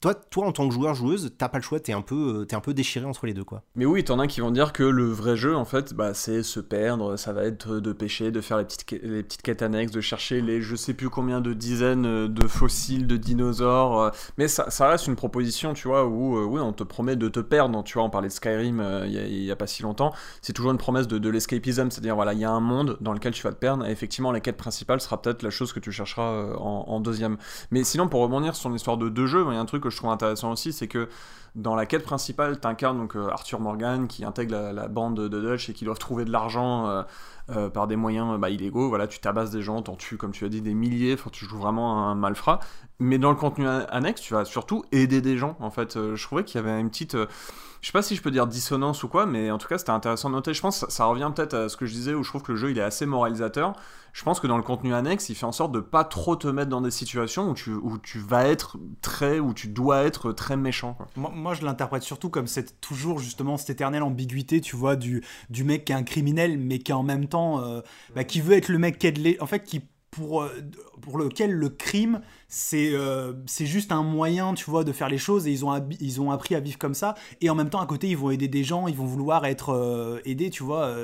toi, 0.00 0.14
toi, 0.14 0.46
en 0.46 0.52
tant 0.52 0.66
que 0.66 0.72
joueur, 0.72 0.94
joueuse, 0.94 1.34
t'as 1.36 1.50
pas 1.50 1.58
le 1.58 1.62
choix, 1.62 1.78
t'es 1.78 1.92
un, 1.92 2.00
peu, 2.00 2.46
es 2.48 2.54
un 2.54 2.60
peu 2.60 2.72
déchiré 2.72 3.04
entre 3.04 3.26
les 3.26 3.34
deux, 3.34 3.44
quoi. 3.44 3.62
Mais 3.74 3.84
oui, 3.84 4.02
t'en 4.02 4.18
as 4.18 4.26
qui 4.28 4.40
vont 4.40 4.50
dire 4.50 4.72
que 4.72 4.82
le 4.82 5.04
vrai 5.04 5.36
jeu, 5.36 5.54
en 5.54 5.66
fait, 5.66 5.92
bah, 5.92 6.14
c'est 6.14 6.42
se 6.42 6.58
perdre, 6.58 7.16
ça 7.16 7.34
va 7.34 7.44
être 7.44 7.80
de 7.80 7.92
pêcher, 7.92 8.30
de 8.30 8.40
faire 8.40 8.56
les 8.56 8.64
petites, 8.64 8.90
les 8.92 9.22
petites 9.22 9.42
quêtes 9.42 9.60
annexes, 9.60 9.92
de 9.92 10.00
chercher 10.00 10.40
les 10.40 10.62
je 10.62 10.74
sais 10.74 10.94
plus 10.94 11.10
combien 11.10 11.42
de 11.42 11.52
dizaines 11.52 12.28
de 12.28 12.46
fossiles, 12.46 13.06
de 13.06 13.18
dinosaures. 13.18 14.00
Euh, 14.00 14.10
mais 14.38 14.48
ça, 14.48 14.88
reste 14.88 15.06
une 15.06 15.16
proposition, 15.16 15.74
tu 15.74 15.88
vois, 15.88 16.06
où 16.06 16.38
euh, 16.38 16.44
oui, 16.44 16.60
on 16.60 16.72
te 16.72 16.82
promet 16.82 17.16
de 17.16 17.28
te 17.28 17.40
perdre. 17.40 17.82
Tu 17.84 17.94
vois, 17.94 18.04
on 18.04 18.10
parlait 18.10 18.28
de 18.28 18.32
Skyrim 18.32 18.80
euh, 18.80 19.06
il 19.06 19.42
y, 19.42 19.50
a 19.50 19.56
pas 19.56 19.66
si 19.66 19.82
longtemps. 19.82 20.14
C'est 20.40 20.54
toujours 20.54 20.70
une 20.72 20.78
promesse 20.78 21.08
de, 21.08 21.18
de 21.18 21.28
l'escapism, 21.28 21.90
c'est-à-dire, 21.90 22.14
voilà, 22.14 22.32
il 22.32 22.38
y 22.38 22.44
a 22.44 22.50
un 22.50 22.60
monde 22.60 22.96
dans 23.02 23.12
lequel 23.12 23.34
tu 23.34 23.42
vas 23.42 23.52
te 23.52 23.58
perdre, 23.58 23.84
et 23.86 23.90
effectivement, 23.90 24.32
la 24.32 24.40
quête 24.40 24.56
principale 24.56 25.02
sera 25.02 25.20
peut-être 25.20 25.42
la 25.42 25.50
chose 25.50 25.74
que 25.74 25.80
tu 25.80 25.92
chercheras 25.92 26.54
en, 26.56 26.84
en, 26.88 27.00
deuxième. 27.00 27.36
Mais 27.70 27.84
sinon, 27.84 28.08
pour 28.08 28.22
rebondir 28.22 28.56
sur 28.56 28.70
l'histoire 28.70 28.96
de 28.96 29.10
deux 29.10 29.26
jeux, 29.26 29.44
il 29.48 29.54
y 29.54 29.56
a 29.56 29.60
un 29.60 29.66
truc 29.66 29.82
que 29.82 29.89
je 29.90 29.96
trouve 29.96 30.10
intéressant 30.10 30.52
aussi 30.52 30.72
c'est 30.72 30.88
que 30.88 31.08
dans 31.56 31.74
la 31.74 31.86
quête 31.86 32.04
principale, 32.04 32.60
tu 32.60 32.66
incarnes 32.66 32.98
donc 32.98 33.16
euh, 33.16 33.28
Arthur 33.28 33.60
Morgan 33.60 34.06
qui 34.06 34.24
intègre 34.24 34.70
la, 34.72 34.88
bande 34.88 35.18
de, 35.18 35.40
Dutch 35.40 35.68
et 35.68 35.72
qui 35.72 35.84
doivent 35.84 35.98
trouver 35.98 36.24
de 36.24 36.30
l'argent 36.30 36.86
euh, 36.86 37.02
euh, 37.50 37.68
par 37.68 37.88
des 37.88 37.96
moyens 37.96 38.38
bah, 38.38 38.50
illégaux. 38.50 38.88
Voilà, 38.88 39.08
tu 39.08 39.18
tabasses 39.18 39.50
des 39.50 39.62
gens, 39.62 39.82
t'en 39.82 39.96
tues, 39.96 40.16
comme 40.16 40.30
tu 40.30 40.44
as 40.44 40.48
dit, 40.48 40.60
des 40.60 40.74
milliers. 40.74 41.14
Enfin, 41.14 41.30
tu 41.32 41.44
joues 41.44 41.58
vraiment 41.58 42.08
un 42.08 42.14
malfrat. 42.14 42.60
Mais 43.00 43.18
dans 43.18 43.30
le 43.30 43.36
contenu 43.36 43.66
annexe, 43.66 44.20
tu 44.20 44.34
vas 44.34 44.44
surtout 44.44 44.84
aider 44.92 45.20
des 45.20 45.38
gens. 45.38 45.56
En 45.58 45.70
fait, 45.70 45.98
je 46.14 46.22
trouvais 46.22 46.44
qu'il 46.44 46.60
y 46.60 46.64
avait 46.64 46.78
une 46.78 46.90
petite 46.90 47.16
je 47.80 47.86
sais 47.86 47.92
pas 47.92 48.02
si 48.02 48.14
je 48.14 48.20
peux 48.20 48.30
dire 48.30 48.46
dissonance 48.46 49.02
ou 49.04 49.08
quoi, 49.08 49.24
mais 49.24 49.50
en 49.50 49.56
tout 49.56 49.66
cas 49.66 49.78
c'était 49.78 49.90
intéressant 49.90 50.28
de 50.28 50.34
noter. 50.34 50.52
Je 50.52 50.60
pense 50.60 50.84
que 50.84 50.92
ça 50.92 51.06
revient 51.06 51.30
peut-être 51.34 51.54
à 51.54 51.68
ce 51.70 51.78
que 51.78 51.86
je 51.86 51.94
disais 51.94 52.12
où 52.12 52.22
je 52.22 52.28
trouve 52.28 52.42
que 52.42 52.52
le 52.52 52.58
jeu 52.58 52.70
il 52.70 52.78
est 52.78 52.82
assez 52.82 53.06
moralisateur. 53.06 53.72
Je 54.12 54.22
pense 54.22 54.40
que 54.40 54.46
dans 54.46 54.56
le 54.56 54.62
contenu 54.62 54.94
annexe, 54.94 55.28
il 55.28 55.34
fait 55.34 55.46
en 55.46 55.52
sorte 55.52 55.72
de 55.72 55.80
pas 55.80 56.04
trop 56.04 56.36
te 56.36 56.48
mettre 56.48 56.70
dans 56.70 56.80
des 56.80 56.90
situations 56.90 57.50
où 57.50 57.54
tu, 57.54 57.72
où 57.72 57.98
tu 57.98 58.18
vas 58.18 58.46
être 58.46 58.76
très, 59.02 59.38
où 59.38 59.54
tu 59.54 59.68
dois 59.68 60.02
être 60.02 60.32
très 60.32 60.56
méchant. 60.56 60.96
Moi, 61.16 61.54
je 61.54 61.64
l'interprète 61.64 62.02
surtout 62.02 62.30
comme 62.30 62.46
c'est 62.46 62.80
toujours 62.80 63.18
justement 63.18 63.56
cette 63.56 63.70
éternelle 63.70 64.02
ambiguïté, 64.02 64.60
tu 64.60 64.76
vois, 64.76 64.96
du, 64.96 65.24
du 65.48 65.64
mec 65.64 65.84
qui 65.84 65.92
est 65.92 65.96
un 65.96 66.02
criminel, 66.02 66.58
mais 66.58 66.78
qui 66.78 66.92
en 66.92 67.02
même 67.02 67.26
temps, 67.26 67.60
euh, 67.60 67.80
bah, 68.14 68.24
qui 68.24 68.40
veut 68.40 68.56
être 68.56 68.68
le 68.68 68.78
mec 68.78 68.98
qui 68.98 69.36
en 69.40 69.46
fait, 69.46 69.62
qui 69.62 69.82
pour, 70.10 70.42
euh, 70.42 70.50
pour 71.00 71.18
lequel 71.18 71.52
le 71.52 71.68
crime, 71.68 72.20
c'est 72.50 72.90
euh, 72.92 73.32
c'est 73.46 73.64
juste 73.64 73.92
un 73.92 74.02
moyen, 74.02 74.54
tu 74.54 74.68
vois, 74.68 74.82
de 74.82 74.92
faire 74.92 75.08
les 75.08 75.18
choses 75.18 75.46
et 75.46 75.52
ils 75.52 75.64
ont, 75.64 75.88
ils 76.00 76.20
ont 76.20 76.32
appris 76.32 76.56
à 76.56 76.60
vivre 76.60 76.78
comme 76.78 76.94
ça. 76.94 77.14
Et 77.40 77.48
en 77.48 77.54
même 77.54 77.70
temps, 77.70 77.80
à 77.80 77.86
côté, 77.86 78.08
ils 78.08 78.16
vont 78.16 78.30
aider 78.30 78.48
des 78.48 78.64
gens, 78.64 78.88
ils 78.88 78.96
vont 78.96 79.06
vouloir 79.06 79.46
être 79.46 79.70
euh, 79.70 80.20
aidés, 80.24 80.50
tu 80.50 80.64
vois. 80.64 80.94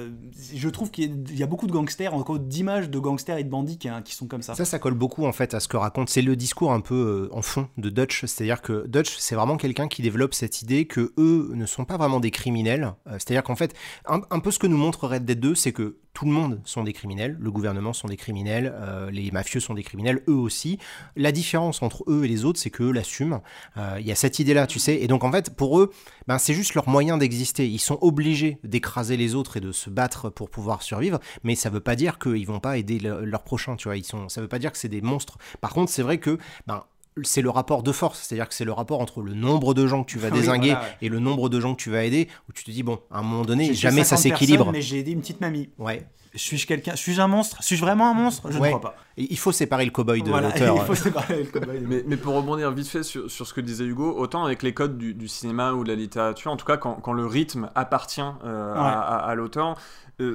je 0.55 0.68
trouve 0.68 0.90
qu'il 0.90 1.39
y, 1.39 1.43
a 1.44 1.47
beaucoup 1.47 1.68
de 1.68 1.73
gangsters, 1.73 2.12
encore 2.12 2.40
d'images 2.40 2.90
de 2.90 2.98
gangsters 2.98 3.39
et 3.39 3.44
de 3.44 3.48
bandits 3.48 3.78
qui, 3.78 3.89
qui, 4.05 4.14
sont 4.14 4.27
comme 4.27 4.43
ça. 4.43 4.55
Ça, 4.56 4.64
ça 4.64 4.81
colle 4.81 4.94
beaucoup 4.94 5.24
en 5.24 5.32
fait 5.32 5.55
à 5.55 5.60
ce 5.60 5.68
que 5.68 5.77
raconte. 5.77 6.10
C'est 6.10 6.23
le 6.23 6.35
discours 6.35 6.73
un 6.73 6.81
peu 6.81 7.28
en 7.32 7.43
fond 7.43 7.68
de 7.78 7.90
Dutch. 7.90 8.24
C'est-à-dire 8.24 8.60
que 8.60 8.86
Dutch, 8.89 9.16
c'est 9.18 9.36
vraiment 9.36 9.56
quelqu'un 9.56 9.86
qui 9.86 10.02
développe 10.02 10.35
cette 10.35 10.62
idée 10.62 10.86
que 10.86 11.12
eux 11.16 11.52
ne 11.55 11.64
sont 11.64 11.85
pas 11.85 11.97
vraiment 11.97 12.18
des 12.18 12.32
criminels. 12.32 12.93
C'est-à-dire 13.06 13.44
qu'en 13.44 13.56
fait, 13.56 13.74
un, 14.06 14.40
peu 14.40 14.51
ce 14.51 14.59
que 14.59 14.66
nous 14.66 14.77
montre 14.77 15.06
Red 15.06 15.24
Dead 15.24 15.39
2, 15.39 15.55
c'est 15.55 15.73
que 15.73 15.97
tout 16.16 16.24
le 16.24 16.31
monde 16.31 16.62
sont 16.64 16.82
des 16.82 16.94
criminels, 16.94 17.36
le 17.39 17.51
gouvernement 17.51 17.93
sont 17.93 18.09
des 18.09 18.16
criminels, 18.16 18.73
euh, 18.74 19.10
les 19.10 19.31
mafieux 19.31 19.60
sont 19.60 19.74
des 19.74 19.82
criminels, 19.82 20.23
eux 20.28 20.35
aussi. 20.35 20.78
La 21.14 21.31
différence 21.37 21.83
entre 21.83 22.05
eux 22.09 22.25
et 22.25 22.29
les 22.29 22.45
autres, 22.45 22.59
c'est 22.59 22.71
qu'eux 22.71 22.91
l'assument. 22.91 23.43
Euh, 23.77 23.97
il 24.01 24.07
y 24.07 24.13
a 24.13 24.15
cette 24.15 24.39
idée-là, 24.39 24.67
tu 24.67 24.79
sais. 24.79 24.97
Et 24.97 25.07
donc, 25.07 25.23
en 25.23 25.31
fait, 25.31 25.55
pour 25.55 25.79
eux, 25.79 25.93
ben, 26.27 26.39
c'est 26.39 26.55
juste 26.55 26.75
leur 26.75 26.89
moyen 26.89 27.19
d'exister. 27.19 27.67
Ils 27.69 27.79
sont 27.79 27.99
obligés 28.01 28.59
d'écraser 28.65 29.17
les 29.17 29.35
autres 29.35 29.57
et 29.57 29.61
de 29.61 29.73
se 29.73 29.91
battre 29.91 30.31
pour 30.31 30.51
pouvoir 30.51 30.83
survivre, 30.83 31.21
mais 31.45 31.55
ça 31.55 31.69
ne 31.69 31.75
veut 31.75 31.81
pas 31.81 31.97
dire 31.97 32.19
qu'ils 32.19 32.47
vont 32.47 32.61
pas 32.61 32.79
aider 32.79 32.99
leurs 32.99 33.45
prochains, 33.45 33.77
tu 33.77 33.89
vois. 33.89 33.97
Ils 33.97 34.05
sont, 34.05 34.29
ça 34.29 34.41
veut 34.41 34.49
pas 34.49 34.59
dire 34.59 34.73
que 34.73 34.79
c'est 34.79 34.89
des 34.89 35.03
monstres. 35.03 35.39
Par 35.61 35.73
contre, 35.73 35.93
c'est 35.93 36.03
vrai 36.03 36.19
que 36.19 36.39
ben, 36.67 36.85
c'est 37.23 37.43
le 37.43 37.51
rapport 37.51 37.83
de 37.83 37.93
force, 37.93 38.21
c'est-à-dire 38.23 38.49
que 38.49 38.55
c'est 38.55 38.65
le 38.65 38.73
rapport 38.73 39.01
entre 39.01 39.23
le 39.23 39.35
nombre 39.35 39.75
de 39.75 39.87
gens 39.87 40.05
que 40.05 40.11
tu 40.11 40.19
vas 40.19 40.31
désinguer 40.33 40.77
et 41.01 41.09
le 41.09 41.19
nombre 41.19 41.49
de 41.49 41.61
gens 41.61 41.75
que 41.75 41.83
tu 41.83 41.91
vas 41.91 42.05
aider, 42.05 42.29
où 42.49 42.53
tu 42.53 42.65
te 42.65 42.71
dis, 42.71 42.83
bon, 42.83 43.01
à 43.11 43.19
un 43.19 43.23
moment 43.23 43.45
donné, 43.45 43.75
jamais 43.75 44.05
ça 44.05 44.17
s'équilibre. 44.17 44.71
Mais 44.73 44.83
j'ai 44.83 44.99
aidé 44.99 45.13
une 45.13 45.21
petite 45.21 45.41
mamie. 45.41 45.69
Ouais. 45.79 46.07
Suis-je 46.37 46.67
quelqu'un 46.67 46.97
Suis-je 46.97 47.21
un 47.21 47.29
monstre? 47.29 47.63
Suis-je 47.63 47.81
vraiment 47.81 48.11
un 48.11 48.15
monstre? 48.15 48.51
Je 48.51 48.59
ne 48.59 48.67
crois 48.67 48.81
pas. 48.81 48.97
Il 49.17 49.39
faut 49.39 49.53
séparer 49.53 49.85
le 49.85 49.91
cowboy 49.91 50.23
de 50.23 50.31
l'auteur. 50.31 50.77
Il 50.81 50.85
faut 50.85 50.95
séparer 50.95 51.45
le 51.45 51.51
cowboy. 51.51 51.81
mais, 51.81 52.05
mais, 52.07 52.17
pour 52.17 52.35
rebondir 52.35 52.71
vite 52.71 52.89
fait 52.89 53.03
sur, 53.03 53.31
sur, 53.31 53.47
ce 53.47 53.55
que 53.55 53.61
disait 53.61 53.85
Hugo, 53.85 54.15
autant 54.17 54.45
avec 54.45 54.63
les 54.63 54.75
codes 54.75 54.99
du, 54.99 55.29
cinéma 55.29 55.73
ou 55.73 55.85
de 55.85 55.89
la 55.89 55.95
littérature, 55.95 56.53
en 56.53 56.57
tout 56.57 56.67
cas 56.67 56.77
quand, 56.77 56.95
quand 56.97 57.13
le 57.13 57.27
rythme 57.27 57.71
appartient 57.75 58.21
euh, 58.21 58.75
à, 58.75 59.17
à 59.17 59.35
l'auteur, 59.35 59.71
euh, 59.71 59.75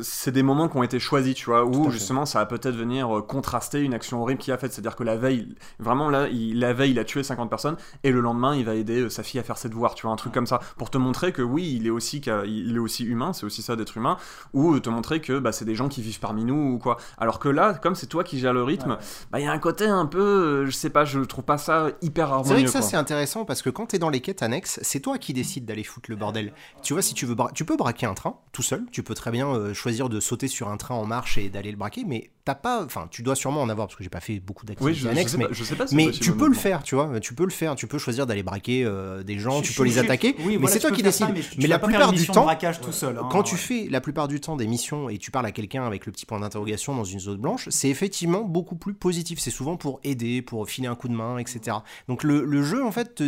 c'est 0.01 0.31
des 0.31 0.43
moments 0.43 0.69
qui 0.69 0.77
ont 0.77 0.83
été 0.83 0.99
choisis, 0.99 1.33
tu 1.33 1.45
vois, 1.45 1.65
où 1.65 1.89
justement 1.89 2.27
ça 2.27 2.39
va 2.39 2.45
peut-être 2.45 2.75
venir 2.75 3.17
euh, 3.17 3.21
contraster 3.21 3.81
une 3.81 3.95
action 3.95 4.21
horrible 4.21 4.39
qu'il 4.39 4.53
a 4.53 4.57
faite. 4.57 4.71
C'est-à-dire 4.73 4.95
que 4.95 5.03
la 5.03 5.15
veille, 5.17 5.55
vraiment 5.79 6.09
là, 6.09 6.27
il, 6.27 6.59
la 6.59 6.71
veille, 6.71 6.91
il 6.91 6.99
a 6.99 7.03
tué 7.03 7.23
50 7.23 7.49
personnes, 7.49 7.77
et 8.03 8.11
le 8.11 8.21
lendemain, 8.21 8.55
il 8.55 8.63
va 8.63 8.75
aider 8.75 9.01
euh, 9.01 9.09
sa 9.09 9.23
fille 9.23 9.39
à 9.39 9.43
faire 9.43 9.57
ses 9.57 9.69
devoirs, 9.69 9.95
tu 9.95 10.03
vois, 10.03 10.11
un 10.11 10.17
truc 10.17 10.33
comme 10.33 10.45
ça, 10.45 10.59
pour 10.77 10.91
te 10.91 10.99
montrer 10.99 11.31
que 11.31 11.41
oui, 11.41 11.77
il 11.79 11.87
est 11.87 11.89
aussi, 11.89 12.21
il 12.45 12.75
est 12.75 12.79
aussi 12.79 13.05
humain, 13.05 13.33
c'est 13.33 13.45
aussi 13.45 13.63
ça 13.63 13.75
d'être 13.75 13.97
humain, 13.97 14.17
ou 14.53 14.79
te 14.79 14.89
montrer 14.89 15.19
que 15.19 15.39
bah, 15.39 15.51
c'est 15.51 15.65
des 15.65 15.75
gens 15.75 15.89
qui 15.89 16.03
vivent 16.03 16.19
parmi 16.19 16.45
nous 16.45 16.73
ou 16.73 16.77
quoi. 16.77 16.97
Alors 17.17 17.39
que 17.39 17.49
là, 17.49 17.73
comme 17.73 17.95
c'est 17.95 18.07
toi 18.07 18.23
qui 18.23 18.37
gères 18.37 18.53
le 18.53 18.63
rythme, 18.63 18.97
bah 19.31 19.39
il 19.39 19.45
y 19.45 19.47
a 19.47 19.51
un 19.51 19.59
côté 19.59 19.85
un 19.87 20.05
peu, 20.05 20.65
je 20.65 20.71
sais 20.71 20.89
pas, 20.91 21.05
je 21.05 21.19
trouve 21.21 21.43
pas 21.43 21.57
ça 21.57 21.87
hyper 22.01 22.31
harmonieux. 22.31 22.47
C'est 22.47 22.53
vrai 22.53 22.63
que 22.65 22.69
ça 22.69 22.81
c'est 22.81 22.97
intéressant 22.97 23.45
parce 23.45 23.61
que 23.61 23.69
quand 23.71 23.87
t'es 23.87 23.99
dans 23.99 24.09
les 24.09 24.21
quêtes 24.21 24.43
annexes, 24.43 24.79
c'est 24.83 24.99
toi 24.99 25.17
qui 25.17 25.33
décides 25.33 25.65
d'aller 25.65 25.83
foutre 25.83 26.11
le 26.11 26.15
bordel. 26.15 26.53
Tu 26.83 26.93
vois, 26.93 27.01
si 27.01 27.13
tu 27.15 27.25
veux, 27.25 27.35
tu 27.55 27.65
peux 27.65 27.77
braquer 27.77 28.05
un 28.05 28.13
train 28.13 28.35
tout 28.51 28.61
seul, 28.61 28.85
tu 28.91 29.01
peux 29.01 29.15
très 29.15 29.31
bien 29.31 29.70
choisir 29.73 30.09
de 30.09 30.19
sauter 30.19 30.47
sur 30.47 30.69
un 30.69 30.77
train 30.77 30.95
en 30.95 31.05
marche 31.05 31.37
et 31.37 31.49
d'aller 31.49 31.71
le 31.71 31.77
braquer, 31.77 32.03
mais 32.05 32.31
t'as 32.45 32.55
pas, 32.55 32.83
enfin, 32.83 33.07
tu 33.11 33.23
dois 33.23 33.35
sûrement 33.35 33.61
en 33.61 33.69
avoir 33.69 33.87
parce 33.87 33.95
que 33.95 34.03
j'ai 34.03 34.09
pas 34.09 34.19
fait 34.19 34.39
beaucoup 34.39 34.65
d'activités 34.65 35.07
annexes, 35.07 35.37
mais, 35.37 35.47
mais 35.91 36.11
tu 36.11 36.33
peux 36.33 36.47
le 36.47 36.55
faire, 36.55 36.83
tu 36.83 36.95
vois, 36.95 37.19
tu 37.19 37.33
peux 37.33 37.43
le 37.43 37.51
faire, 37.51 37.75
tu 37.75 37.87
peux 37.87 37.97
choisir 37.97 38.25
d'aller 38.25 38.43
braquer 38.43 38.83
euh, 38.83 39.23
des 39.23 39.39
gens, 39.39 39.61
tu 39.61 39.73
peux 39.73 39.83
les 39.83 39.97
attaquer, 39.97 40.35
mais 40.59 40.67
c'est 40.67 40.79
toi 40.79 40.91
qui 40.91 41.03
décides. 41.03 41.27
mais, 41.57 41.67
la 41.67 41.79
plupart 41.79 42.11
du 42.11 42.27
temps, 42.27 42.47
tout 42.81 42.91
seul, 42.91 43.17
hein, 43.17 43.27
quand 43.31 43.43
tu 43.43 43.55
fais 43.55 43.87
la 43.89 44.01
plupart 44.01 44.27
du 44.27 44.39
temps 44.39 44.55
des 44.55 44.67
missions 44.67 45.09
et 45.09 45.17
tu 45.17 45.31
parles 45.31 45.45
à 45.45 45.51
quelqu'un 45.51 45.85
avec 45.85 46.05
le 46.05 46.11
petit 46.11 46.25
point 46.25 46.39
d'interrogation 46.39 46.95
dans 46.95 47.03
une 47.03 47.19
zone 47.19 47.37
blanche, 47.37 47.67
c'est 47.69 47.89
effectivement 47.89 48.41
beaucoup 48.41 48.75
plus 48.75 48.93
positif. 48.93 49.39
C'est 49.39 49.51
souvent 49.51 49.77
pour 49.77 49.99
aider, 50.03 50.41
pour 50.41 50.67
filer 50.69 50.87
un 50.87 50.95
coup 50.95 51.07
de 51.07 51.13
main, 51.13 51.37
etc. 51.37 51.77
Donc 52.07 52.23
le, 52.23 52.43
le 52.43 52.63
jeu, 52.63 52.83
en 52.83 52.91
fait, 52.91 53.23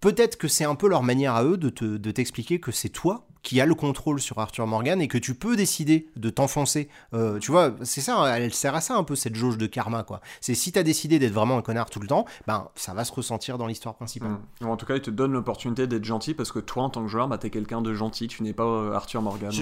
peut-être 0.00 0.36
que 0.36 0.48
c'est 0.48 0.64
un 0.64 0.74
peu 0.74 0.88
leur 0.88 1.02
manière 1.02 1.34
à 1.34 1.44
eux 1.44 1.56
de 1.56 2.10
t'expliquer 2.10 2.60
que 2.60 2.72
c'est 2.72 2.88
toi 2.88 3.26
qui 3.44 3.60
a 3.60 3.66
le 3.66 3.74
contrôle 3.74 4.20
sur 4.20 4.38
Arthur 4.38 4.66
Morgan 4.66 5.00
et 5.00 5.06
que 5.06 5.18
tu 5.18 5.34
peux 5.34 5.54
décider 5.54 6.08
de 6.16 6.30
t'enfoncer. 6.30 6.88
Euh, 7.12 7.38
tu 7.38 7.52
vois, 7.52 7.74
c'est 7.82 8.00
ça, 8.00 8.36
elle 8.36 8.52
sert 8.52 8.74
à 8.74 8.80
ça 8.80 8.96
un 8.96 9.04
peu 9.04 9.14
cette 9.14 9.36
jauge 9.36 9.58
de 9.58 9.66
karma, 9.66 10.02
quoi. 10.02 10.20
C'est 10.40 10.54
si 10.54 10.72
t'as 10.72 10.82
décidé 10.82 11.18
d'être 11.18 11.32
vraiment 11.32 11.58
un 11.58 11.62
connard 11.62 11.90
tout 11.90 12.00
le 12.00 12.08
temps, 12.08 12.24
ben 12.46 12.68
ça 12.74 12.94
va 12.94 13.04
se 13.04 13.12
ressentir 13.12 13.58
dans 13.58 13.66
l'histoire 13.66 13.94
principale. 13.94 14.36
Mmh. 14.60 14.66
En 14.66 14.76
tout 14.76 14.86
cas, 14.86 14.96
il 14.96 15.02
te 15.02 15.10
donne 15.10 15.32
l'opportunité 15.32 15.86
d'être 15.86 16.04
gentil 16.04 16.34
parce 16.34 16.50
que 16.50 16.58
toi, 16.58 16.84
en 16.84 16.90
tant 16.90 17.02
que 17.02 17.08
joueur, 17.08 17.28
bah, 17.28 17.38
t'es 17.38 17.50
quelqu'un 17.50 17.82
de 17.82 17.92
gentil, 17.92 18.26
tu 18.28 18.42
n'es 18.42 18.54
pas 18.54 18.64
euh, 18.64 18.92
Arthur 18.94 19.20
Morgan. 19.22 19.52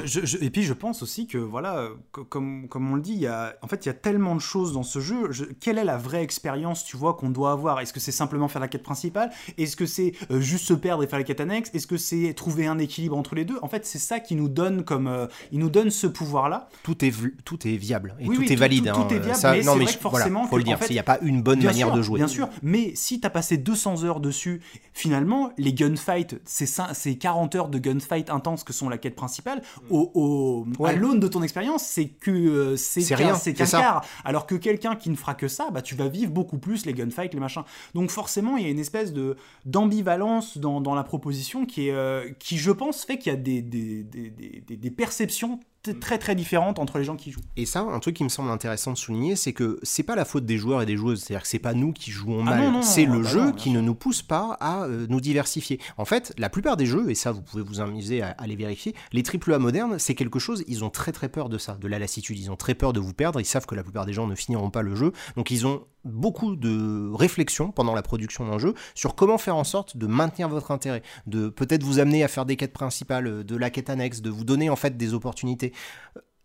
et 0.41 0.51
puis 0.51 0.63
je 0.63 0.73
pense 0.73 1.03
aussi 1.03 1.27
que, 1.27 1.39
voilà, 1.39 1.89
comme, 2.29 2.69
comme 2.69 2.91
on 2.91 2.95
le 2.95 3.03
dit, 3.03 3.15
y 3.15 3.27
a, 3.27 3.57
en 3.63 3.67
fait, 3.67 3.85
il 3.85 3.89
y 3.89 3.91
a 3.91 3.95
tellement 3.95 4.37
de 4.37 4.41
choses 4.41 4.73
dans 4.73 4.85
ce 4.85 5.01
jeu. 5.01 5.29
quelle 5.61 5.79
est 5.79 5.85
la 5.85 5.99
vraie 5.99 6.23
expérience, 6.23 6.85
tu 6.85 6.97
vois, 6.97 7.15
qu'on 7.15 7.31
doit 7.31 7.51
avoir? 7.51 7.81
Est-ce 7.81 7.93
que 7.93 8.01
c'est 8.01 8.13
simplement 8.13 8.47
faire 8.47 8.61
la 8.61 8.69
quête 8.69 8.85
principale? 8.85 9.31
Est-ce 9.59 9.77
que 9.77 9.87
c'est 9.87 10.13
euh, 10.31 10.41
juste 10.41 10.67
se 10.67 10.75
perdre 10.75 11.03
et 11.03 11.09
faire 11.09 11.19
la 11.19 11.25
quête 11.25 11.41
annexe? 11.41 11.71
Est-ce 11.75 11.89
que 11.89 11.97
c'est 11.97 12.33
trouver 12.35 12.67
un 12.67 12.79
équilibre 12.79 13.17
entre 13.17 13.35
les 13.35 13.45
deux? 13.45 13.59
En 13.63 13.69
fait, 13.73 13.87
c'est 13.87 13.99
ça 13.99 14.21
qui 14.21 14.35
nous 14.35 14.49
donne 14.49 14.85
comme, 14.85 15.07
euh, 15.07 15.27
il 15.51 15.59
nous 15.59 15.71
donne 15.71 15.91
ce 15.91 16.07
pouvoir-là. 16.07 16.69
Tout 16.83 17.05
est 17.05 17.13
tout 17.45 17.67
est 17.67 17.77
viable 17.77 18.15
et 18.21 18.27
tout 18.27 18.43
est 18.43 18.57
valide. 18.57 18.93
Tout, 18.95 19.15
est 19.15 19.19
viable, 19.19 19.35
ça, 19.35 19.53
mais 19.53 19.63
non, 19.63 19.77
mais 19.77 19.87
forcément, 19.87 20.47
faut 20.47 20.59
le 20.59 20.65
dire, 20.65 20.79
il 20.89 20.93
n'y 20.93 20.99
a 20.99 21.05
pas 21.05 21.19
une 21.23 21.43
bonne 21.43 21.63
manière 21.63 21.93
de 21.93 22.03
jouer. 22.03 22.19
Bien 22.19 22.29
sûr, 22.29 22.49
mais 22.63 22.93
si 22.95 23.21
tu 23.21 23.27
as 23.27 23.31
passé 23.31 23.57
200 23.57 24.05
heures 24.05 24.21
dessus, 24.21 24.61
finalement, 24.93 25.53
les 25.59 25.73
gunfights, 25.73 26.37
ces 26.45 27.19
40 27.19 27.55
heures 27.55 27.69
de 27.69 27.79
gunfight 27.79 28.31
intenses 28.31 28.65
que 28.65 28.73
sont 28.73 28.89
la 28.89 28.99
quête 28.99 29.15
principale, 29.15 29.63
au, 29.91 30.67
à 30.85 30.93
l'aune 30.93 31.21
de 31.21 31.29
ton 31.29 31.43
expérience, 31.43 31.85
c'est 31.85 32.07
que 32.09 32.31
euh, 32.31 32.77
c'est 32.77 33.15
rien, 33.15 33.35
c'est 33.35 33.55
qu'un 33.55 33.67
quart. 33.67 34.05
Alors 34.25 34.47
que 34.47 34.55
quelqu'un 34.55 34.97
qui 34.97 35.11
ne 35.11 35.17
fera 35.17 35.35
que 35.35 35.49
ça, 35.49 35.71
bah, 35.71 35.83
tu 35.83 35.95
vas 35.95 36.09
vivre 36.09 36.31
beaucoup 36.31 36.59
plus 36.59 36.87
les 36.87 36.93
gunfights, 36.93 37.35
les 37.35 37.41
machins. 37.41 37.65
Donc 37.95 38.11
forcément, 38.11 38.57
il 38.57 38.65
y 38.65 38.67
a 38.67 38.71
une 38.71 38.79
espèce 38.79 39.13
de 39.13 39.37
d'ambivalence 39.65 40.59
dans, 40.59 40.81
dans, 40.81 40.95
la 40.95 41.05
proposition 41.05 41.67
qui 41.67 41.89
est, 41.89 41.93
euh, 41.93 42.31
qui 42.39 42.59
je 42.59 42.71
pense 42.71 43.05
fait 43.05 43.19
qu'il 43.19 43.33
y 43.33 43.35
a 43.35 43.39
des, 43.39 43.62
des, 43.69 44.03
des, 44.03 44.91
perceptions 44.91 45.61
très 46.01 46.19
très 46.19 46.35
différentes 46.35 46.79
entre 46.79 46.99
les 46.99 47.05
gens 47.05 47.17
qui 47.17 47.31
jouent. 47.31 47.41
Et 47.57 47.67
ça, 47.67 47.81
un 47.81 47.99
truc 47.99 48.17
qui 48.17 48.25
me 48.25 48.29
semble 48.29 48.51
intéressant 48.51 48.93
de 48.93 48.99
souligner, 48.99 49.37
c'est 49.37 49.53
que 49.53 49.81
c'est 49.83 50.03
pas 50.03 50.15
la 50.15 50.25
faute 50.25 50.47
des 50.47 50.57
joueurs 50.57 50.83
et 50.83 50.87
des 50.87 50.97
joueuses, 50.97 51.23
c'est-à-dire 51.23 51.43
que 51.43 51.49
c'est 51.49 51.59
pas 51.59 51.75
nous 51.75 51.93
qui 51.93 52.11
jouons 52.11 52.45
ah 52.47 52.57
mal, 52.57 52.85
c'est 52.85 53.05
le 53.05 53.21
bah 53.21 53.29
jeu 53.29 53.53
qui 53.53 53.71
ne 53.71 53.81
nous 53.81 53.95
pousse 53.95 54.23
pas 54.23 54.57
à 54.61 54.85
euh, 54.85 55.07
nous 55.09 55.21
diversifier. 55.21 55.81
En 55.97 56.05
fait, 56.05 56.33
la 56.39 56.49
plupart 56.49 56.77
des 56.77 56.87
jeux, 56.87 57.11
et 57.11 57.15
ça 57.15 57.33
vous 57.33 57.43
pouvez 57.43 57.63
vous 57.63 57.81
amuser 57.81 58.23
à, 58.23 58.37
les 58.47 58.57
vérifier, 58.57 58.95
les 59.13 59.23
AAA 59.23 59.59
modernes, 59.59 59.99
c'est 59.99 60.15
quelque 60.15 60.39
chose, 60.39 60.65
ils 60.69 60.85
ont 60.85 60.91
très 60.91 61.13
très 61.13 61.29
peur 61.29 61.49
de 61.49 61.59
ça, 61.59 61.77
de 61.81 61.89
la 61.89 61.99
lassitude, 61.99 62.39
ils 62.39 62.51
ont 62.51 62.57
très 62.57 62.75
peur 62.75 62.93
de 62.93 63.01
vous 63.01 63.15
perdre, 63.15 63.41
ils 63.41 63.45
savent 63.45 63.67
que 63.67 63.75
la 63.75 63.83
plupart 63.83 64.07
des 64.07 64.13
gens 64.13 64.27
ne 64.27 64.35
finiront 64.35 64.71
pas 64.71 64.83
le 64.83 64.95
jeu, 64.95 65.13
donc 65.37 65.51
ils 65.51 65.67
ont 65.67 65.85
beaucoup 66.05 66.57
de 66.57 67.11
réflexion 67.13 67.71
pendant 67.71 67.95
la 67.95 68.03
production 68.03 68.47
d'un 68.47 68.59
jeu 68.59 68.75
sur 68.95 69.15
comment 69.15 69.39
faire 69.39 69.57
en 69.57 69.65
sorte 69.65 69.97
de 69.97 70.07
maintenir 70.07 70.49
votre 70.49 70.71
intérêt, 70.71 71.03
de 71.27 71.49
peut-être 71.49 71.83
vous 71.83 71.99
amener 71.99 72.25
à 72.25 72.29
faire 72.29 72.47
des 72.47 72.57
quêtes 72.57 72.73
principales, 72.73 73.45
de 73.45 73.57
la 73.57 73.71
quête 73.71 73.91
annexe, 73.91 74.21
de 74.21 74.31
vous 74.31 74.45
donner 74.45 74.71
en 74.71 74.77
fait 74.77 74.97
des 74.97 75.15
opportunités. 75.15 75.73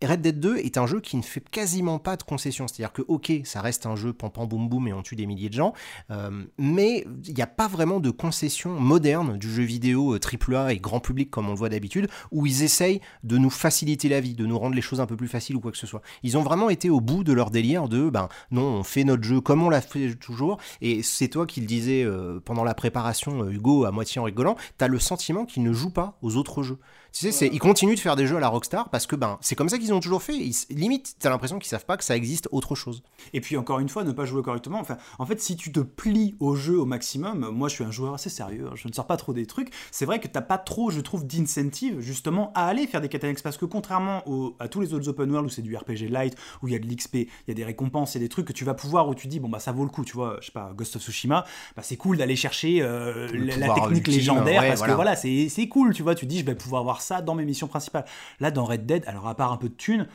Red 0.03 0.22
Dead 0.22 0.40
2 0.40 0.57
est 0.57 0.78
un 0.78 0.86
jeu 0.86 0.99
qui 0.99 1.18
ne 1.18 1.24
fait 1.24 1.41
quasiment 1.41 1.98
pas 1.98 2.18
de 2.18 2.24
concessions. 2.24 2.68
C'est-à-dire 2.68 2.94
que, 2.94 3.02
ok, 3.07 3.32
ça 3.44 3.61
reste 3.61 3.88
un 3.88 3.95
jeu 3.95 4.14
pam 4.14 4.30
boum 4.48 4.69
boum 4.69 4.88
et 4.88 4.94
on 4.94 5.02
tue 5.02 5.15
des 5.15 5.26
milliers 5.26 5.49
de 5.49 5.56
gens, 5.56 5.74
euh, 6.11 6.45
mais 6.60 7.06
il 7.26 7.34
n'y 7.34 7.41
a 7.41 7.48
pas 7.48 7.68
vraiment 7.68 7.99
de 7.99 8.11
concessions 8.11 8.80
modernes 8.80 9.38
du 9.38 9.52
jeu 9.52 9.64
vidéo 9.64 10.15
AAA 10.15 10.56
euh, 10.56 10.68
et 10.68 10.78
grand 10.78 10.99
public 10.99 11.32
comme 11.32 11.48
on 11.48 11.52
le 11.52 11.57
voit 11.57 11.69
d'habitude, 11.69 12.07
où 12.32 12.45
ils 12.45 12.61
essayent 12.61 13.02
de 13.24 13.40
nous 13.40 13.49
faciliter 13.49 14.07
la 14.07 14.19
vie, 14.19 14.36
de 14.36 14.45
nous 14.45 14.60
rendre 14.60 14.76
les 14.76 14.82
choses 14.82 15.02
un 15.02 15.07
peu 15.07 15.15
plus 15.15 15.28
faciles 15.28 15.56
ou 15.56 15.60
quoi 15.60 15.72
que 15.72 15.78
ce 15.78 15.88
soit. 15.88 16.02
Ils 16.22 16.38
ont 16.38 16.44
vraiment 16.44 16.69
été 16.69 16.91
au 16.91 17.02
bout 17.02 17.24
de 17.24 17.34
leur 17.34 17.49
délire 17.49 17.90
de, 17.90 18.10
ben 18.10 18.30
non, 18.52 18.61
on 18.61 18.84
fait 18.84 19.03
notre 19.03 19.24
jeu 19.24 19.41
comme 19.41 19.64
on 19.64 19.69
l'a 19.69 19.82
fait 19.82 20.14
toujours, 20.14 20.60
et 20.82 21.02
c'est 21.02 21.30
toi 21.30 21.48
qui 21.48 21.60
le 21.60 21.65
disais 21.65 22.03
euh, 22.03 22.40
pendant 22.40 22.64
la 22.64 22.76
préparation, 22.76 23.49
Hugo, 23.49 23.86
à 23.86 23.91
moitié 23.91 24.22
en 24.22 24.26
rigolant, 24.26 24.57
t'as 24.78 24.88
le 24.88 24.99
sentiment 24.99 25.45
qu'ils 25.45 25.64
ne 25.64 25.74
jouent 25.74 25.90
pas 25.90 26.19
aux 26.22 26.36
autres 26.36 26.61
jeux. 26.61 26.78
Tu 27.14 27.32
sais, 27.32 27.48
ils 27.52 27.60
continuent 27.60 27.96
de 27.96 28.00
faire 28.00 28.16
des 28.16 28.26
jeux 28.26 28.38
à 28.38 28.40
la 28.40 28.48
Rockstar 28.48 28.90
parce 28.90 29.08
que 29.08 29.16
ben, 29.16 29.38
c'est 29.42 29.56
comme 29.56 29.70
ça 29.70 29.78
qu'ils 29.78 29.94
ont 29.94 30.00
toujours 30.00 30.24
fait. 30.24 30.36
Ils, 30.36 30.56
limite, 30.70 31.16
t'as 31.20 31.30
l'impression 31.30 31.60
qu'ils 31.60 31.70
savent 31.70 31.86
pas 31.86 31.98
que 31.98 32.04
ça 32.04 32.16
existe 32.16 32.48
autre 32.52 32.76
chose. 32.76 33.04
Et 33.34 33.42
puis 33.42 33.58
encore 33.58 33.80
une 33.80 33.90
fois, 33.90 34.04
ne 34.04 34.12
pas 34.12 34.26
jouer 34.26 34.42
correctement. 34.42 34.80
Enfin, 34.80 34.98
en 35.20 35.26
fait, 35.26 35.42
si 35.42 35.56
tu 35.56 35.72
te 35.72 35.80
plies 35.80 36.36
au 36.40 36.56
jeu 36.56 36.80
au 36.80 36.86
maximum, 36.86 37.50
moi 37.50 37.70
je 37.70 37.76
suis 37.76 37.84
un 37.84 37.92
joueur 37.92 38.14
assez 38.14 38.30
sérieux, 38.30 38.68
hein, 38.68 38.76
je 38.76 38.88
ne 38.88 38.94
sors 38.94 39.08
pas 39.08 39.18
trop 39.18 39.34
des 39.34 39.46
trucs. 39.46 39.72
C'est 39.92 40.06
vrai 40.06 40.20
que 40.20 40.28
t'as 40.28 40.42
pas 40.42 40.58
trop, 40.58 40.90
je 40.90 41.02
trouve, 41.02 41.26
d'incentive 41.26 42.00
justement 42.00 42.52
à 42.56 42.66
aller 42.66 42.88
faire 42.88 43.02
des 43.02 43.10
quêtes 43.10 43.18
parce 43.44 43.58
que 43.58 43.66
contrairement 43.66 44.24
à 44.60 44.68
tous 44.68 44.82
les 44.82 44.94
autres 44.94 45.08
open 45.10 45.30
world 45.30 45.48
où 45.48 45.50
c'est 45.50 45.62
du 45.62 45.76
RPG 45.76 46.10
light, 46.10 46.36
où 46.62 46.68
il 46.68 46.74
y 46.74 46.76
a 46.76 46.80
de 46.80 46.88
l'XP, 46.88 47.16
il 47.16 47.28
y 47.48 47.52
a 47.52 47.54
des 47.54 47.64
récompenses, 47.64 48.16
il 48.16 48.20
y 48.20 48.24
a 48.24 48.26
des 48.26 48.30
trucs 48.30 48.48
que 48.48 48.54
tu 48.54 48.64
vas 48.64 48.74
pouvoir 48.74 49.08
où 49.08 49.16
tu 49.16 49.28
dis 49.28 49.40
bon 49.40 49.50
bah 49.50 49.60
ça 49.60 49.72
vaut 49.72 49.84
le 49.84 49.90
coup, 49.90 50.06
tu 50.06 50.14
vois, 50.14 50.38
je 50.42 50.48
sais 50.48 50.52
pas, 50.52 50.72
Ghost 50.76 50.96
of 50.96 51.02
Tsushima, 51.02 51.46
bah 51.76 51.84
c'est 51.84 51.98
cool 51.98 52.18
d'aller 52.18 52.36
chercher 52.36 52.82
euh, 52.82 53.28
la, 53.34 53.74
technique 53.74 54.08
légendaire 54.08 54.66
parce 54.68 54.82
que 54.82 54.92
voilà, 54.92 55.16
c'est 55.16 55.68
cool, 55.70 55.94
tu 55.94 56.04
vois, 56.04 56.16
tu 56.16 56.26
dis 56.26 56.40
je 56.40 56.46
vais 56.46 56.56
pouvoir 56.56 56.84
ça 57.02 57.22
dans 57.22 57.36
mes 57.36 57.45
missions 57.45 57.68
principales. 57.68 58.06
Là, 58.40 58.52
dans 58.52 58.65
Red 58.65 58.86
Dead, 58.86 59.03
alors 59.07 59.28
à 59.28 59.36
part 59.36 59.52
un 59.52 59.57
peu 59.57 59.69
de 59.69 59.76
thunes, 59.76 60.07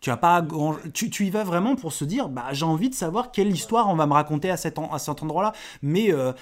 tu 0.00 0.10
as 0.10 0.16
pas 0.16 0.42
tu, 0.94 1.10
tu, 1.10 1.26
y 1.26 1.30
vas 1.30 1.44
vraiment 1.44 1.76
pour 1.76 1.92
se 1.92 2.04
dire 2.04 2.28
bah 2.28 2.46
j'ai 2.52 2.64
envie 2.64 2.88
de 2.88 2.94
savoir 2.94 3.32
quelle 3.32 3.50
histoire 3.50 3.88
on 3.88 3.96
va 3.96 4.06
me 4.06 4.14
raconter 4.14 4.50
à 4.50 4.56
cet, 4.56 4.78
à 4.78 4.98
cet 4.98 5.22
endroit 5.22 5.42
là 5.42 5.52
mais 5.82 6.10
euh, 6.10 6.32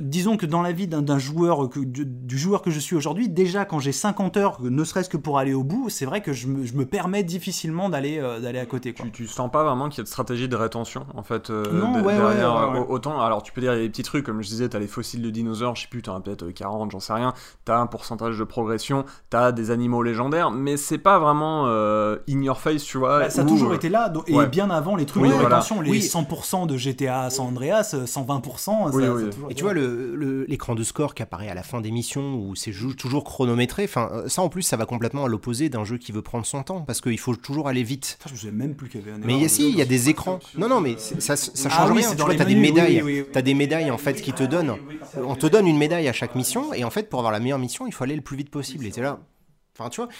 disons 0.00 0.36
que 0.36 0.46
dans 0.46 0.62
la 0.62 0.72
vie 0.72 0.88
d'un 0.88 1.18
joueur, 1.18 1.68
que, 1.68 1.80
du, 1.80 2.38
joueur 2.38 2.62
que 2.62 2.70
je 2.70 2.80
suis 2.80 2.96
aujourd'hui, 2.96 3.28
déjà 3.28 3.64
quand 3.64 3.78
j'ai 3.78 3.92
50 3.92 4.36
heures, 4.36 4.60
ne 4.60 4.84
serait-ce 4.84 5.08
que 5.08 5.16
pour 5.16 5.38
aller 5.38 5.54
au 5.54 5.62
bout, 5.62 5.88
c'est 5.88 6.04
vrai 6.04 6.20
que 6.20 6.32
je 6.32 6.48
me, 6.48 6.64
je 6.64 6.74
me, 6.74 6.84
permets 6.84 7.22
difficilement 7.22 7.88
d'aller 7.88 8.18
euh, 8.18 8.40
d'aller 8.40 8.58
à 8.58 8.66
côté. 8.66 8.92
Quoi. 8.92 9.06
Tu, 9.06 9.24
tu 9.24 9.26
sens 9.26 9.50
pas 9.50 9.62
vraiment 9.62 9.88
qu'il 9.88 9.98
y 9.98 10.00
a 10.00 10.04
de 10.04 10.08
stratégie 10.08 10.48
de 10.48 10.56
rétention 10.56 11.06
en 11.14 11.22
fait 11.22 11.50
euh, 11.50 11.64
non, 11.72 12.02
ouais, 12.02 12.16
derrière 12.16 12.72
ouais, 12.72 12.86
autant. 12.88 13.20
Alors 13.20 13.42
tu 13.42 13.52
peux 13.52 13.60
dire 13.60 13.72
il 13.74 13.76
y 13.76 13.80
a 13.80 13.82
des 13.82 13.90
petits 13.90 14.02
trucs 14.02 14.24
comme 14.24 14.42
je 14.42 14.48
disais, 14.48 14.68
t'as 14.68 14.78
les 14.78 14.86
fossiles 14.86 15.22
de 15.22 15.30
dinosaures, 15.30 15.76
je 15.76 15.82
sais 15.82 15.88
plus, 15.88 16.02
t'en 16.02 16.16
as 16.16 16.20
peut-être 16.20 16.50
40, 16.50 16.90
j'en 16.90 17.00
sais 17.00 17.12
rien. 17.12 17.34
T'as 17.64 17.78
un 17.78 17.86
pourcentage 17.86 18.38
de 18.38 18.44
progression, 18.44 19.04
t'as 19.30 19.52
des 19.52 19.70
animaux 19.70 20.02
légendaires, 20.02 20.50
mais 20.50 20.76
c'est 20.76 20.98
pas 20.98 21.18
vraiment 21.18 21.64
euh, 21.66 22.16
in 22.28 22.42
your 22.42 22.58
face, 22.58 22.82
tu 22.82 22.98
vois. 22.98 23.20
Bah, 23.20 23.30
ça 23.30 23.42
a 23.42 23.44
toujours 23.44 23.74
été 23.74 23.88
là 23.88 24.12
et 24.26 24.46
bien 24.46 24.70
avant 24.70 24.96
les 24.96 25.06
trucs 25.06 25.22
de 25.22 25.32
rétention, 25.32 25.80
les 25.80 26.00
100% 26.00 26.66
de 26.66 26.76
GTA 26.76 27.30
San 27.30 27.46
Andreas, 27.46 27.94
120%. 27.94 28.92
Ça, 28.92 29.50
et 29.50 29.54
tu 29.54 29.64
vois 29.64 29.67
l'écran 29.72 30.74
de 30.74 30.82
score 30.82 31.14
qui 31.14 31.22
apparaît 31.22 31.48
à 31.48 31.54
la 31.54 31.62
fin 31.62 31.80
des 31.80 31.90
missions 31.90 32.34
où 32.34 32.54
c'est 32.54 32.72
toujours 32.96 33.24
chronométré. 33.24 33.84
Enfin, 33.84 34.10
euh, 34.12 34.28
ça 34.28 34.42
en 34.42 34.48
plus, 34.48 34.62
ça 34.62 34.76
va 34.76 34.86
complètement 34.86 35.24
à 35.24 35.28
l'opposé 35.28 35.68
d'un 35.68 35.84
jeu 35.84 35.98
qui 35.98 36.12
veut 36.12 36.22
prendre 36.22 36.46
son 36.46 36.62
temps 36.62 36.82
parce 36.82 37.00
qu'il 37.00 37.18
faut 37.18 37.34
toujours 37.36 37.68
aller 37.68 37.82
vite. 37.82 38.18
je 38.26 38.34
sais 38.34 38.50
même 38.50 38.74
plus 38.74 38.88
qu'il 38.88 39.00
y 39.00 39.02
avait 39.02 39.12
un. 39.12 39.18
Mais 39.18 39.38
il 39.38 39.76
y 39.76 39.82
a 39.82 39.84
des 39.84 40.08
écrans. 40.08 40.38
Non, 40.56 40.68
non, 40.68 40.80
mais 40.80 40.96
ça, 40.98 41.36
ça 41.36 41.70
change 41.70 41.92
rien. 41.92 42.14
Tu 42.14 42.22
vois, 42.22 42.34
t'as 42.34 42.44
des 42.44 42.54
médailles. 42.54 43.26
T'as 43.32 43.42
des 43.42 43.54
médailles 43.54 43.90
en 43.90 43.98
fait 43.98 44.20
qui 44.20 44.32
te 44.32 44.42
donnent. 44.42 44.76
On 45.16 45.34
te 45.34 45.46
donne 45.46 45.66
une 45.66 45.78
médaille 45.78 46.08
à 46.08 46.12
chaque 46.12 46.34
mission 46.34 46.72
et 46.72 46.84
en 46.84 46.90
fait, 46.90 47.08
pour 47.08 47.20
avoir 47.20 47.32
la 47.32 47.40
meilleure 47.40 47.58
mission, 47.58 47.86
il 47.86 47.92
faut 47.92 48.04
aller 48.04 48.16
le 48.16 48.22
plus 48.22 48.36
vite 48.36 48.50
possible. 48.50 48.86
Et 48.86 48.90
t'es 48.90 49.02
là. 49.02 49.20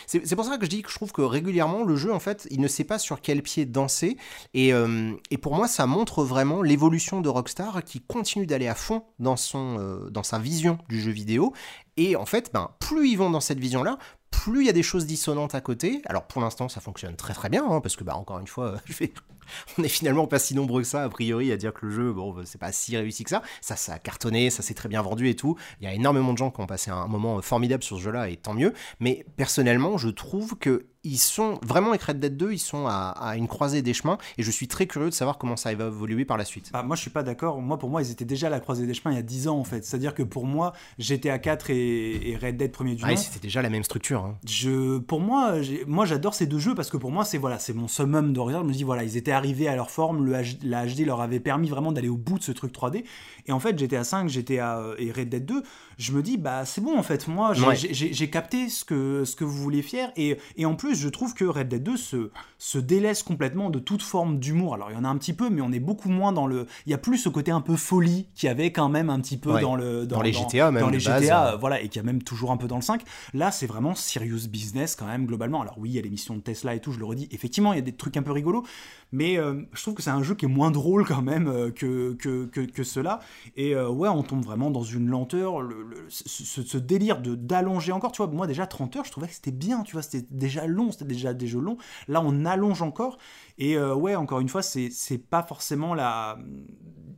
C'est 0.07 0.37
pour 0.37 0.45
ça 0.45 0.59
que 0.59 0.65
je 0.65 0.71
dis 0.71 0.83
que 0.83 0.91
je 0.91 0.95
trouve 0.95 1.13
que 1.13 1.23
régulièrement, 1.23 1.85
le 1.85 1.97
jeu, 1.97 2.13
en 2.13 2.21
fait, 2.21 2.47
il 2.51 2.61
ne 2.61 2.69
sait 2.69 2.85
pas 2.85 2.99
sur 2.99 3.21
quel 3.21 3.43
pied 3.43 3.67
danser. 3.67 4.17
Et, 4.55 4.73
euh, 4.73 5.13
pour 5.43 5.55
moi, 5.55 5.69
ça 5.69 5.87
montre 5.87 6.25
vraiment 6.25 6.63
l'évolution 6.63 7.21
de 7.21 7.29
Rockstar 7.29 7.85
qui 7.85 8.01
continue 8.01 8.47
d'aller 8.47 8.69
à 8.69 8.75
fond 8.75 9.05
euh, 9.21 10.11
dans 10.11 10.23
sa 10.23 10.39
vision 10.39 10.79
du 10.89 11.01
jeu 11.01 11.13
vidéo. 11.13 11.53
Et 11.97 12.17
en 12.17 12.27
fait, 12.27 12.51
ben, 12.53 12.71
plus 12.79 13.09
ils 13.09 13.17
vont 13.17 13.31
dans 13.31 13.41
cette 13.41 13.59
vision-là, 13.59 13.99
plus 14.31 14.63
il 14.63 14.67
y 14.67 14.71
a 14.71 14.73
des 14.73 14.83
choses 14.83 15.07
dissonantes 15.07 15.55
à 15.55 15.61
côté. 15.61 16.03
Alors 16.07 16.27
pour 16.27 16.41
l'instant, 16.41 16.69
ça 16.69 16.81
fonctionne 16.81 17.17
très 17.17 17.35
très 17.35 17.49
bien, 17.49 17.65
hein, 17.69 17.81
parce 17.81 17.97
que 17.97 18.05
bah, 18.05 18.17
encore 18.17 18.39
une 18.39 18.47
fois, 18.47 18.77
on 19.79 19.83
est 19.83 19.89
finalement 19.89 20.27
pas 20.27 20.39
si 20.39 20.55
nombreux 20.55 20.83
que 20.83 20.89
ça, 20.89 21.03
a 21.03 21.09
priori, 21.09 21.53
à 21.53 21.57
dire 21.57 21.73
que 21.73 21.87
le 21.87 21.93
jeu, 21.93 22.13
bon, 22.13 22.35
c'est 22.45 22.61
pas 22.61 22.73
si 22.73 22.97
réussi 22.97 23.25
que 23.25 23.31
ça. 23.31 23.43
Ça, 23.61 23.77
ça 23.77 23.95
a 23.95 23.99
cartonné, 23.99 24.51
ça 24.51 24.63
s'est 24.63 24.75
très 24.75 24.89
bien 24.89 25.03
vendu 25.03 25.29
et 25.29 25.37
tout. 25.37 25.57
Il 25.81 25.85
y 25.85 25.87
a 25.87 25.95
énormément 25.95 26.33
de 26.33 26.39
gens 26.39 26.51
qui 26.51 26.61
ont 26.61 26.67
passé 26.67 26.91
un 26.91 27.07
moment 27.07 27.41
formidable 27.43 27.83
sur 27.83 27.99
ce 27.99 28.03
jeu-là, 28.03 28.29
et 28.29 28.37
tant 28.37 28.55
mieux. 28.55 28.73
Mais 29.01 29.25
personnellement, 29.37 29.99
je 29.99 30.09
trouve 30.09 30.57
que 30.57 30.87
ils 31.05 31.19
sont 31.19 31.59
vraiment 31.63 31.91
avec 31.91 32.03
Red 32.03 32.19
Dead 32.19 32.37
2, 32.37 32.53
ils 32.53 32.59
sont 32.59 32.87
à, 32.87 33.35
une 33.37 33.47
croisée 33.47 33.83
des 33.83 33.95
chemins 33.95 34.19
et 34.37 34.43
je 34.43 34.51
suis 34.51 34.67
très 34.67 34.87
curieux 34.87 35.11
de 35.11 35.15
savoir 35.15 35.39
comment 35.39 35.57
ça 35.57 35.73
va 35.75 35.87
évoluer 35.87 36.25
par 36.25 36.37
la 36.37 36.45
suite. 36.45 36.71
Bah, 36.73 36.83
moi 36.83 36.97
je 36.97 37.03
suis 37.03 37.11
pas 37.11 37.23
d'accord, 37.23 37.61
moi 37.61 37.79
pour 37.79 37.89
moi 37.89 38.03
ils 38.03 38.11
étaient 38.11 38.25
déjà 38.25 38.49
à 38.49 38.51
la 38.51 38.61
croisée 38.61 38.87
des 38.87 38.95
chemins 38.95 39.13
il 39.13 39.17
y 39.17 39.21
a 39.21 39.23
10 39.23 39.49
ans 39.49 39.59
en 39.59 39.65
fait. 39.65 39.85
C'est-à-dire 39.85 40.15
que 40.15 40.23
pour 40.23 40.45
moi 40.45 40.73
GTA 40.99 41.39
4 41.39 41.71
et, 41.71 42.39
Red 42.43 42.57
Dead 42.57 42.73
premier 42.73 42.95
du 42.95 43.05
ah, 43.07 43.17
c'était 43.17 43.41
déjà 43.41 43.63
la 43.63 43.71
même 43.71 43.85
structure. 43.85 44.25
Hein. 44.25 44.39
Je, 44.47 44.99
pour 44.99 45.21
moi, 45.21 45.55
moi 45.87 46.05
j'adore 46.05 46.35
ces 46.35 46.47
deux 46.47 46.59
jeux 46.59 46.75
parce 46.75 46.91
que 46.91 46.97
pour 46.97 47.11
moi 47.11 47.25
c'est 47.25 47.39
voilà, 47.39 47.59
c'est 47.59 47.75
mon 47.75 47.89
summum 47.89 48.33
de 48.33 48.41
Je 48.41 48.57
me 48.59 48.73
dis 48.73 48.85
voilà, 48.85 49.05
ils 49.05 49.17
étaient 49.17 49.33
arrivés 49.33 49.69
à 49.69 49.77
leur 49.77 49.91
forme, 49.91 50.25
le 50.25 50.39
la 50.63 50.87
HD 50.87 51.01
leur 51.01 51.21
avait 51.21 51.41
permis 51.41 51.69
vraiment 51.69 51.93
d'aller 51.93 52.09
au 52.09 52.17
bout 52.17 52.39
de 52.39 52.45
ce 52.45 52.53
truc 52.53 52.73
3D. 52.73 53.05
Et 53.47 53.53
en 53.53 53.61
fait 53.61 53.79
GTA 53.79 54.05
5, 54.05 54.29
GTA 54.29 54.83
et 54.99 55.11
Red 55.11 55.29
Dead 55.29 55.45
2, 55.45 55.63
je 55.99 56.13
me 56.13 56.23
dis 56.23 56.39
bah 56.39 56.65
c'est 56.65 56.81
bon 56.81 56.99
en 56.99 57.03
fait, 57.03 57.29
moi 57.29 57.53
j'ai 57.55 58.31
capté 58.31 58.69
ce 58.69 58.85
que, 58.85 59.25
ce 59.25 59.37
que 59.37 59.45
vous 59.45 59.63
vouliez 59.63 59.83
faire 59.83 60.11
et, 60.17 60.39
et 60.57 60.65
en 60.65 60.75
plus 60.75 60.95
je 60.95 61.09
trouve 61.09 61.35
que 61.35 61.45
Red 61.45 61.69
Dead 61.69 61.83
2 61.83 61.97
se, 61.97 62.31
se 62.59 62.79
délaisse 62.79 63.23
complètement 63.23 63.71
de 63.71 63.79
toute 63.79 64.03
forme 64.03 64.39
d'humour. 64.39 64.75
Alors 64.75 64.91
il 64.91 64.95
y 64.95 64.97
en 64.97 65.05
a 65.05 65.09
un 65.09 65.17
petit 65.17 65.33
peu, 65.33 65.51
mais 65.51 65.61
on 65.61 65.73
est 65.73 65.81
beaucoup 65.81 66.09
moins 66.09 66.33
dans 66.33 66.47
le. 66.47 66.67
Il 66.87 66.91
y 66.91 66.95
a 66.95 66.99
plus 66.99 67.19
ce 67.19 67.29
côté 67.29 67.51
un 67.51 67.61
peu 67.61 67.77
folie 67.77 68.27
qui 68.35 68.49
avait 68.49 68.73
quand 68.73 68.89
même 68.89 69.11
un 69.11 69.21
petit 69.21 69.37
peu 69.37 69.61
dans 69.61 69.77
le 69.77 70.07
dans, 70.07 70.23
les 70.23 70.33
GTA 70.33 70.71
même 70.71 70.83
dans 70.83 70.91
les 70.91 71.01
GTA, 71.01 71.57
voilà, 71.57 71.81
et 71.81 71.89
qui 71.89 71.99
a 71.99 72.03
même 72.03 72.23
toujours 72.23 72.51
un 72.51 72.57
peu 72.57 72.69
dans 72.69 72.77
le 72.77 72.83
5. 72.83 73.03
Là, 73.35 73.51
c'est 73.51 73.67
vraiment 73.67 73.95
serious 73.95 74.49
business 74.49 74.97
quand 74.97 75.07
même 75.07 75.27
globalement. 75.27 75.63
Alors 75.63 75.75
oui, 75.79 75.91
il 75.91 75.95
y 75.95 75.99
a 75.99 76.03
l'émission 76.03 76.35
de 76.37 76.41
Tesla 76.41 76.75
et 76.75 76.81
tout, 76.81 76.93
je 76.93 76.99
le 76.99 77.05
redis. 77.05 77.29
Effectivement, 77.31 77.73
il 77.73 77.77
y 77.77 77.81
a 77.81 77.83
des 77.83 77.93
trucs 77.93 78.17
un 78.17 78.23
peu 78.23 78.33
rigolos, 78.33 78.65
mais 79.13 79.39
euh, 79.39 79.63
je 79.73 79.83
trouve 79.83 79.95
que 79.95 80.03
c'est 80.03 80.11
un 80.11 80.23
jeu 80.23 80.35
qui 80.35 80.45
est 80.45 80.49
moins 80.49 80.71
drôle 80.71 81.07
quand 81.07 81.23
même 81.23 81.49
euh, 81.49 81.71
que, 81.71 82.15
que, 82.15 82.47
que, 82.47 82.83
cela. 82.83 83.21
Et 83.57 83.75
euh, 83.75 83.89
ouais, 83.89 84.09
on 84.09 84.23
tombe 84.23 84.45
vraiment 84.45 84.71
dans 84.71 84.83
une 84.83 85.09
lenteur, 85.09 85.61
le, 85.61 85.88
ce, 86.09 86.79
délire 86.79 87.21
de 87.21 87.35
d'allonger 87.35 87.93
encore. 87.93 88.13
Tu 88.13 88.23
vois, 88.23 88.31
moi 88.31 88.47
déjà 88.47 88.67
30 88.67 88.97
heures, 88.97 89.05
je 89.05 89.11
trouvais 89.11 89.29
que 89.29 89.35
c'était 89.35 89.51
bien. 89.51 89.83
Tu 89.83 89.93
vois, 89.93 90.03
c'était 90.03 90.27
déjà 90.31 90.67
long, 90.67 90.91
c'était 90.93 91.05
déjà 91.05 91.35
des 91.35 91.47
jeux 91.47 91.61
longs. 91.61 91.79
Là, 92.09 92.23
on 92.25 92.45
allonge 92.45 92.83
encore. 92.83 93.19
Et 93.59 93.77
euh, 93.77 93.95
ouais, 93.95 94.15
encore 94.15 94.41
une 94.41 94.49
fois, 94.49 94.63
c'est 94.63 95.19
pas 95.31 95.43
forcément 95.43 95.95
la. 95.95 96.39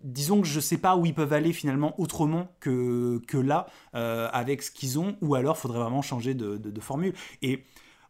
Disons 0.03 0.41
que 0.41 0.47
je 0.47 0.61
sais 0.61 0.79
pas 0.79 0.97
où 0.97 1.05
ils 1.05 1.15
peuvent 1.15 1.33
aller 1.33 1.53
finalement 1.53 1.99
autrement 2.01 2.49
que, 2.61 3.21
que 3.27 3.37
là, 3.37 3.67
euh, 3.95 4.29
avec 4.33 4.63
ce 4.63 4.71
qu'ils 4.71 4.99
ont, 4.99 5.17
ou 5.21 5.35
alors 5.35 5.59
faudrait 5.59 5.81
vraiment 5.81 6.01
changer 6.01 6.33
de, 6.33 6.57
de, 6.57 6.71
de 6.71 6.81
formule. 6.81 7.13
Et 7.43 7.65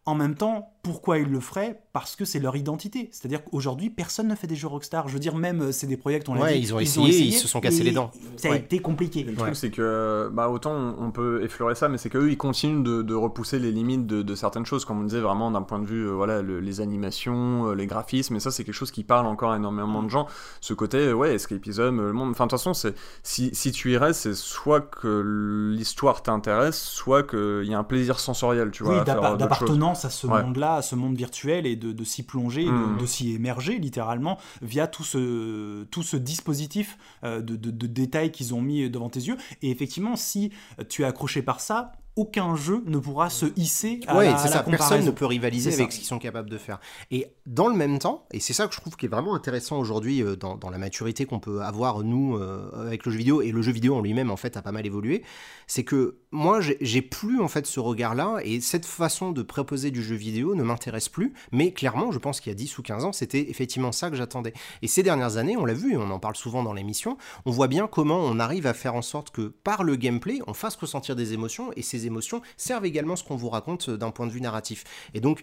en 0.06 0.14
même 0.14 0.34
temps, 0.34 0.72
pourquoi 0.82 1.18
ils 1.18 1.28
le 1.28 1.40
feraient 1.40 1.82
Parce 1.92 2.16
que 2.16 2.24
c'est 2.24 2.38
leur 2.38 2.56
identité. 2.56 3.10
C'est-à-dire 3.12 3.44
qu'aujourd'hui, 3.44 3.90
personne 3.90 4.28
ne 4.28 4.34
fait 4.34 4.46
des 4.46 4.56
jeux 4.56 4.68
Rockstar. 4.68 5.08
Je 5.08 5.12
veux 5.12 5.18
dire, 5.18 5.36
même 5.36 5.60
euh, 5.62 5.72
c'est 5.72 5.86
des 5.86 5.96
projets, 5.96 6.20
on 6.28 6.34
l'a 6.34 6.52
dit, 6.52 6.58
ils 6.58 6.74
ont, 6.74 6.80
essayé, 6.80 7.26
ils 7.26 7.32
se 7.32 7.48
sont 7.48 7.60
cassés 7.60 7.82
les 7.82 7.92
dents. 7.92 8.10
Ça 8.36 8.52
a 8.52 8.56
été 8.56 8.78
compliqué. 8.78 9.22
Le 9.22 9.34
truc, 9.34 9.56
c'est 9.56 9.70
que, 9.70 10.30
bah, 10.32 10.48
autant 10.48 10.94
on 10.98 11.10
peut 11.10 11.42
effleurer 11.42 11.74
ça, 11.74 11.88
mais 11.88 11.98
c'est 11.98 12.08
qu'eux, 12.08 12.30
ils 12.30 12.38
continuent 12.38 12.82
de, 12.82 13.14
repousser 13.14 13.58
les 13.58 13.72
limites 13.72 14.06
de, 14.06 14.34
certaines 14.34 14.64
choses, 14.64 14.84
comme 14.84 15.00
on 15.00 15.04
disait, 15.04 15.20
vraiment 15.20 15.50
d'un 15.50 15.62
point 15.62 15.78
de 15.78 15.84
vue, 15.84 16.06
euh, 16.06 16.12
voilà, 16.12 16.40
les 16.42 16.80
animations, 16.80 17.68
euh, 17.68 17.74
les 17.74 17.86
graphismes, 17.86 18.36
et 18.36 18.40
ça, 18.40 18.50
c'est 18.50 18.64
quelque 18.64 18.74
chose 18.74 18.90
qui 18.90 19.04
parle 19.04 19.26
encore 19.26 19.54
énormément 19.54 20.02
de 20.02 20.08
gens. 20.08 20.26
Ce 20.60 20.72
côté, 20.72 21.12
ouais, 21.12 21.34
escapism, 21.34 22.00
le 22.00 22.12
monde. 22.12 22.30
Enfin, 22.30 22.46
de 22.46 22.50
toute 22.50 22.58
façon, 22.58 22.92
si, 23.22 23.50
si 23.52 23.72
tu 23.72 23.92
y 23.92 23.96
restes, 23.96 24.22
c'est 24.22 24.34
soit 24.34 24.80
que 24.80 25.74
l'histoire 25.76 26.22
t'intéresse, 26.22 26.80
soit 26.80 27.22
qu'il 27.22 27.64
y 27.64 27.74
a 27.74 27.78
un 27.78 27.84
plaisir 27.84 28.18
sensoriel, 28.18 28.70
tu 28.70 28.84
vois. 28.84 28.98
Oui, 28.98 29.04
d'appartenance 29.04 30.04
à 30.04 30.10
ce 30.10 30.26
monde-là 30.26 30.69
à 30.76 30.82
ce 30.82 30.94
monde 30.94 31.16
virtuel 31.16 31.66
et 31.66 31.76
de, 31.76 32.04
s'y 32.04 32.22
plonger, 32.22 32.64
de, 32.64 32.70
mmh. 32.70 33.06
s'y 33.06 33.32
émerger 33.32 33.78
littéralement 33.78 34.38
via 34.62 34.86
tout 34.86 35.04
ce, 35.04 35.84
tout 35.84 36.02
ce 36.02 36.16
dispositif 36.16 36.98
euh, 37.24 37.40
de, 37.40 37.56
de 37.56 37.86
détails 37.86 38.32
qu'ils 38.32 38.54
ont 38.54 38.62
mis 38.62 38.88
devant 38.90 39.10
tes 39.10 39.20
yeux. 39.20 39.36
Et 39.62 39.70
effectivement, 39.70 40.16
si 40.16 40.52
tu 40.88 41.02
es 41.02 41.04
accroché 41.04 41.42
par 41.42 41.60
ça, 41.60 41.92
aucun 42.20 42.54
jeu 42.54 42.82
ne 42.86 42.98
pourra 42.98 43.30
se 43.30 43.46
hisser 43.56 44.00
à, 44.06 44.22
la, 44.22 44.36
ça. 44.36 44.62
Personne 44.62 45.06
ne 45.06 45.10
peut 45.10 45.24
rivaliser 45.24 45.72
avec 45.72 45.90
ce 45.90 45.96
qu'ils 45.96 46.06
sont 46.06 46.18
capables 46.18 46.50
de 46.50 46.58
faire. 46.58 46.78
Et 47.10 47.28
dans 47.46 47.66
le 47.66 47.74
même 47.74 47.98
temps, 47.98 48.26
et 48.30 48.40
c'est 48.40 48.52
ça 48.52 48.68
que 48.68 48.74
je 48.74 48.80
trouve 48.80 48.94
qui 48.94 49.06
est 49.06 49.08
vraiment 49.08 49.34
intéressant 49.34 49.78
aujourd'hui 49.78 50.22
euh, 50.22 50.36
dans, 50.36 50.58
la 50.70 50.76
maturité 50.76 51.24
qu'on 51.24 51.40
peut 51.40 51.62
avoir 51.62 52.02
nous 52.02 52.36
euh, 52.36 52.70
avec 52.86 53.06
le 53.06 53.12
jeu 53.12 53.16
vidéo 53.16 53.40
et 53.40 53.52
le 53.52 53.62
jeu 53.62 53.72
vidéo 53.72 53.94
en 53.94 54.02
lui-même 54.02 54.30
en 54.30 54.36
fait 54.36 54.58
a 54.58 54.62
pas 54.62 54.70
mal 54.70 54.84
évolué, 54.84 55.22
c'est 55.66 55.82
que 55.82 56.18
moi 56.30 56.60
j'ai 56.60 57.00
plus 57.00 57.40
en 57.40 57.48
fait 57.48 57.66
ce 57.66 57.80
regard-là 57.80 58.40
et 58.44 58.60
cette 58.60 58.84
façon 58.84 59.32
de 59.32 59.40
proposer 59.42 59.90
du 59.90 60.02
jeu 60.02 60.14
vidéo 60.14 60.54
ne 60.54 60.62
m'intéresse 60.62 61.08
plus. 61.08 61.32
Mais 61.52 61.72
clairement, 61.72 62.12
je 62.12 62.18
pense 62.18 62.40
qu'il 62.40 62.50
y 62.50 62.54
a 62.54 62.58
10 62.58 62.76
ou 62.76 62.82
15 62.82 63.04
ans, 63.06 63.12
c'était 63.12 63.48
effectivement 63.48 63.92
ça 63.92 64.10
que 64.10 64.16
j'attendais. 64.16 64.52
Et 64.82 64.88
ces 64.88 65.02
dernières 65.02 65.38
années, 65.38 65.56
on 65.56 65.64
l'a 65.64 65.72
vu 65.72 65.94
et 65.94 65.96
on 65.96 66.10
en 66.10 66.18
parle 66.18 66.36
souvent 66.36 66.62
dans 66.62 66.74
l'émission, 66.74 67.16
on 67.46 67.50
voit 67.50 67.68
bien 67.68 67.86
comment 67.86 68.18
on 68.18 68.38
arrive 68.38 68.66
à 68.66 68.74
faire 68.74 68.94
en 68.94 69.02
sorte 69.02 69.30
que 69.30 69.48
par 69.48 69.84
le 69.84 69.96
gameplay, 69.96 70.40
on 70.46 70.52
fasse 70.52 70.76
ressentir 70.76 71.16
des 71.16 71.32
émotions 71.32 71.70
et 71.76 71.82
ces 71.82 72.06
émotions 72.06 72.09
servent 72.56 72.86
également 72.86 73.16
ce 73.16 73.24
qu'on 73.24 73.36
vous 73.36 73.50
raconte 73.50 73.88
euh, 73.88 73.96
d'un 73.96 74.10
point 74.10 74.26
de 74.26 74.32
vue 74.32 74.40
narratif. 74.40 74.84
Et 75.14 75.20
donc, 75.20 75.42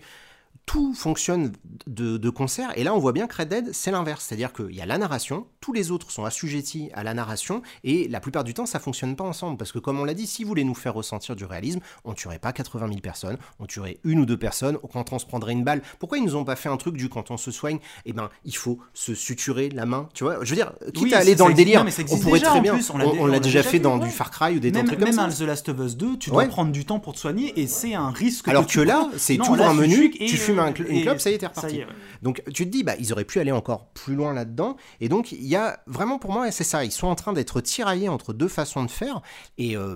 tout 0.67 0.93
fonctionne 0.93 1.53
de, 1.87 2.29
concert. 2.29 2.77
Et 2.77 2.83
là, 2.83 2.93
on 2.93 2.99
voit 2.99 3.13
bien 3.13 3.25
que 3.25 3.35
Red 3.37 3.47
Dead, 3.47 3.69
c'est 3.73 3.89
l'inverse. 3.89 4.25
C'est-à-dire 4.27 4.51
qu'il 4.51 4.75
y 4.75 4.81
a 4.81 4.85
la 4.85 4.97
narration, 4.97 5.47
tous 5.61 5.71
les 5.71 5.91
autres 5.91 6.11
sont 6.11 6.25
assujettis 6.25 6.89
à 6.93 7.03
la 7.03 7.13
narration, 7.13 7.61
et 7.85 8.07
la 8.09 8.19
plupart 8.19 8.43
du 8.43 8.53
temps, 8.53 8.65
ça 8.65 8.79
fonctionne 8.79 9.15
pas 9.15 9.23
ensemble. 9.23 9.57
Parce 9.57 9.71
que, 9.71 9.79
comme 9.79 9.97
on 9.97 10.03
l'a 10.03 10.13
dit, 10.13 10.27
si 10.27 10.43
vous 10.43 10.49
voulez 10.49 10.65
nous 10.65 10.75
faire 10.75 10.93
ressentir 10.93 11.37
du 11.37 11.45
réalisme, 11.45 11.79
on 12.03 12.13
tuerait 12.13 12.37
pas 12.37 12.51
80 12.51 12.89
000 12.89 12.99
personnes, 12.99 13.37
on 13.59 13.65
tuerait 13.65 13.97
une 14.03 14.19
ou 14.19 14.25
deux 14.25 14.37
personnes, 14.37 14.77
quand 14.91 15.13
on 15.13 15.19
se 15.19 15.25
prendrait 15.25 15.53
une 15.53 15.63
balle. 15.63 15.81
Pourquoi 15.99 16.17
ils 16.17 16.25
nous 16.25 16.35
ont 16.35 16.43
pas 16.43 16.57
fait 16.57 16.69
un 16.69 16.77
truc 16.77 16.97
du 16.97 17.07
quand 17.07 17.31
on 17.31 17.37
se 17.37 17.49
soigne? 17.49 17.79
Eh 18.05 18.11
ben, 18.11 18.29
il 18.43 18.55
faut 18.55 18.77
se 18.93 19.15
suturer 19.15 19.69
la 19.69 19.85
main, 19.85 20.09
tu 20.13 20.25
vois 20.25 20.43
Je 20.43 20.49
veux 20.49 20.57
dire, 20.57 20.73
quitte 20.93 21.13
à 21.13 21.19
aller 21.19 21.35
dans 21.35 21.47
le 21.47 21.53
délire, 21.53 21.85
on 22.11 22.19
pourrait 22.19 22.41
très 22.41 22.59
bien. 22.59 22.77
on 22.93 23.25
l'a 23.25 23.39
déjà, 23.39 23.63
fait 23.63 23.79
dans 23.79 23.97
du 23.97 24.09
Far 24.09 24.31
Cry 24.31 24.57
ou 24.57 24.59
des 24.59 24.71
même, 24.71 24.85
trucs 24.85 24.99
comme 24.99 25.13
ça. 25.13 25.27
Même 25.27 25.33
The 25.33 25.41
Last 25.41 25.69
of 25.69 25.79
Us 25.79 25.95
2, 25.95 26.17
tu 26.17 26.29
dois 26.29 26.45
prendre 26.47 26.73
du 26.73 26.83
temps 26.83 26.99
pour 26.99 27.13
te 27.13 27.19
soigner, 27.19 27.57
et 27.57 27.67
c'est 27.67 27.93
un 27.93 28.09
risque. 28.09 28.49
Alors 28.49 28.67
que, 28.67 28.81
là, 28.81 29.09
c'est 29.15 29.37
tout 29.37 29.53
un 29.53 29.73
menu, 29.73 30.11
tu 30.11 30.35
fumes 30.35 30.56
un, 30.63 30.73
une 30.73 31.01
clope, 31.01 31.19
ça 31.19 31.29
y 31.29 31.33
est, 31.33 31.37
t'es 31.37 31.47
reparti. 31.47 31.83
Donc 32.21 32.43
tu 32.53 32.65
te 32.65 32.69
dis, 32.69 32.83
bah, 32.83 32.95
ils 32.99 33.11
auraient 33.13 33.25
pu 33.25 33.39
aller 33.39 33.51
encore 33.51 33.87
plus 33.89 34.15
loin 34.15 34.33
là-dedans. 34.33 34.77
Et 34.99 35.09
donc, 35.09 35.31
il 35.31 35.45
y 35.45 35.55
a 35.55 35.81
vraiment 35.87 36.19
pour 36.19 36.31
moi, 36.31 36.51
c'est 36.51 36.63
ça, 36.63 36.83
ils 36.83 36.91
sont 36.91 37.07
en 37.07 37.15
train 37.15 37.33
d'être 37.33 37.61
tiraillés 37.61 38.09
entre 38.09 38.33
deux 38.33 38.47
façons 38.47 38.83
de 38.83 38.91
faire. 38.91 39.21
Et, 39.57 39.75
euh, 39.77 39.95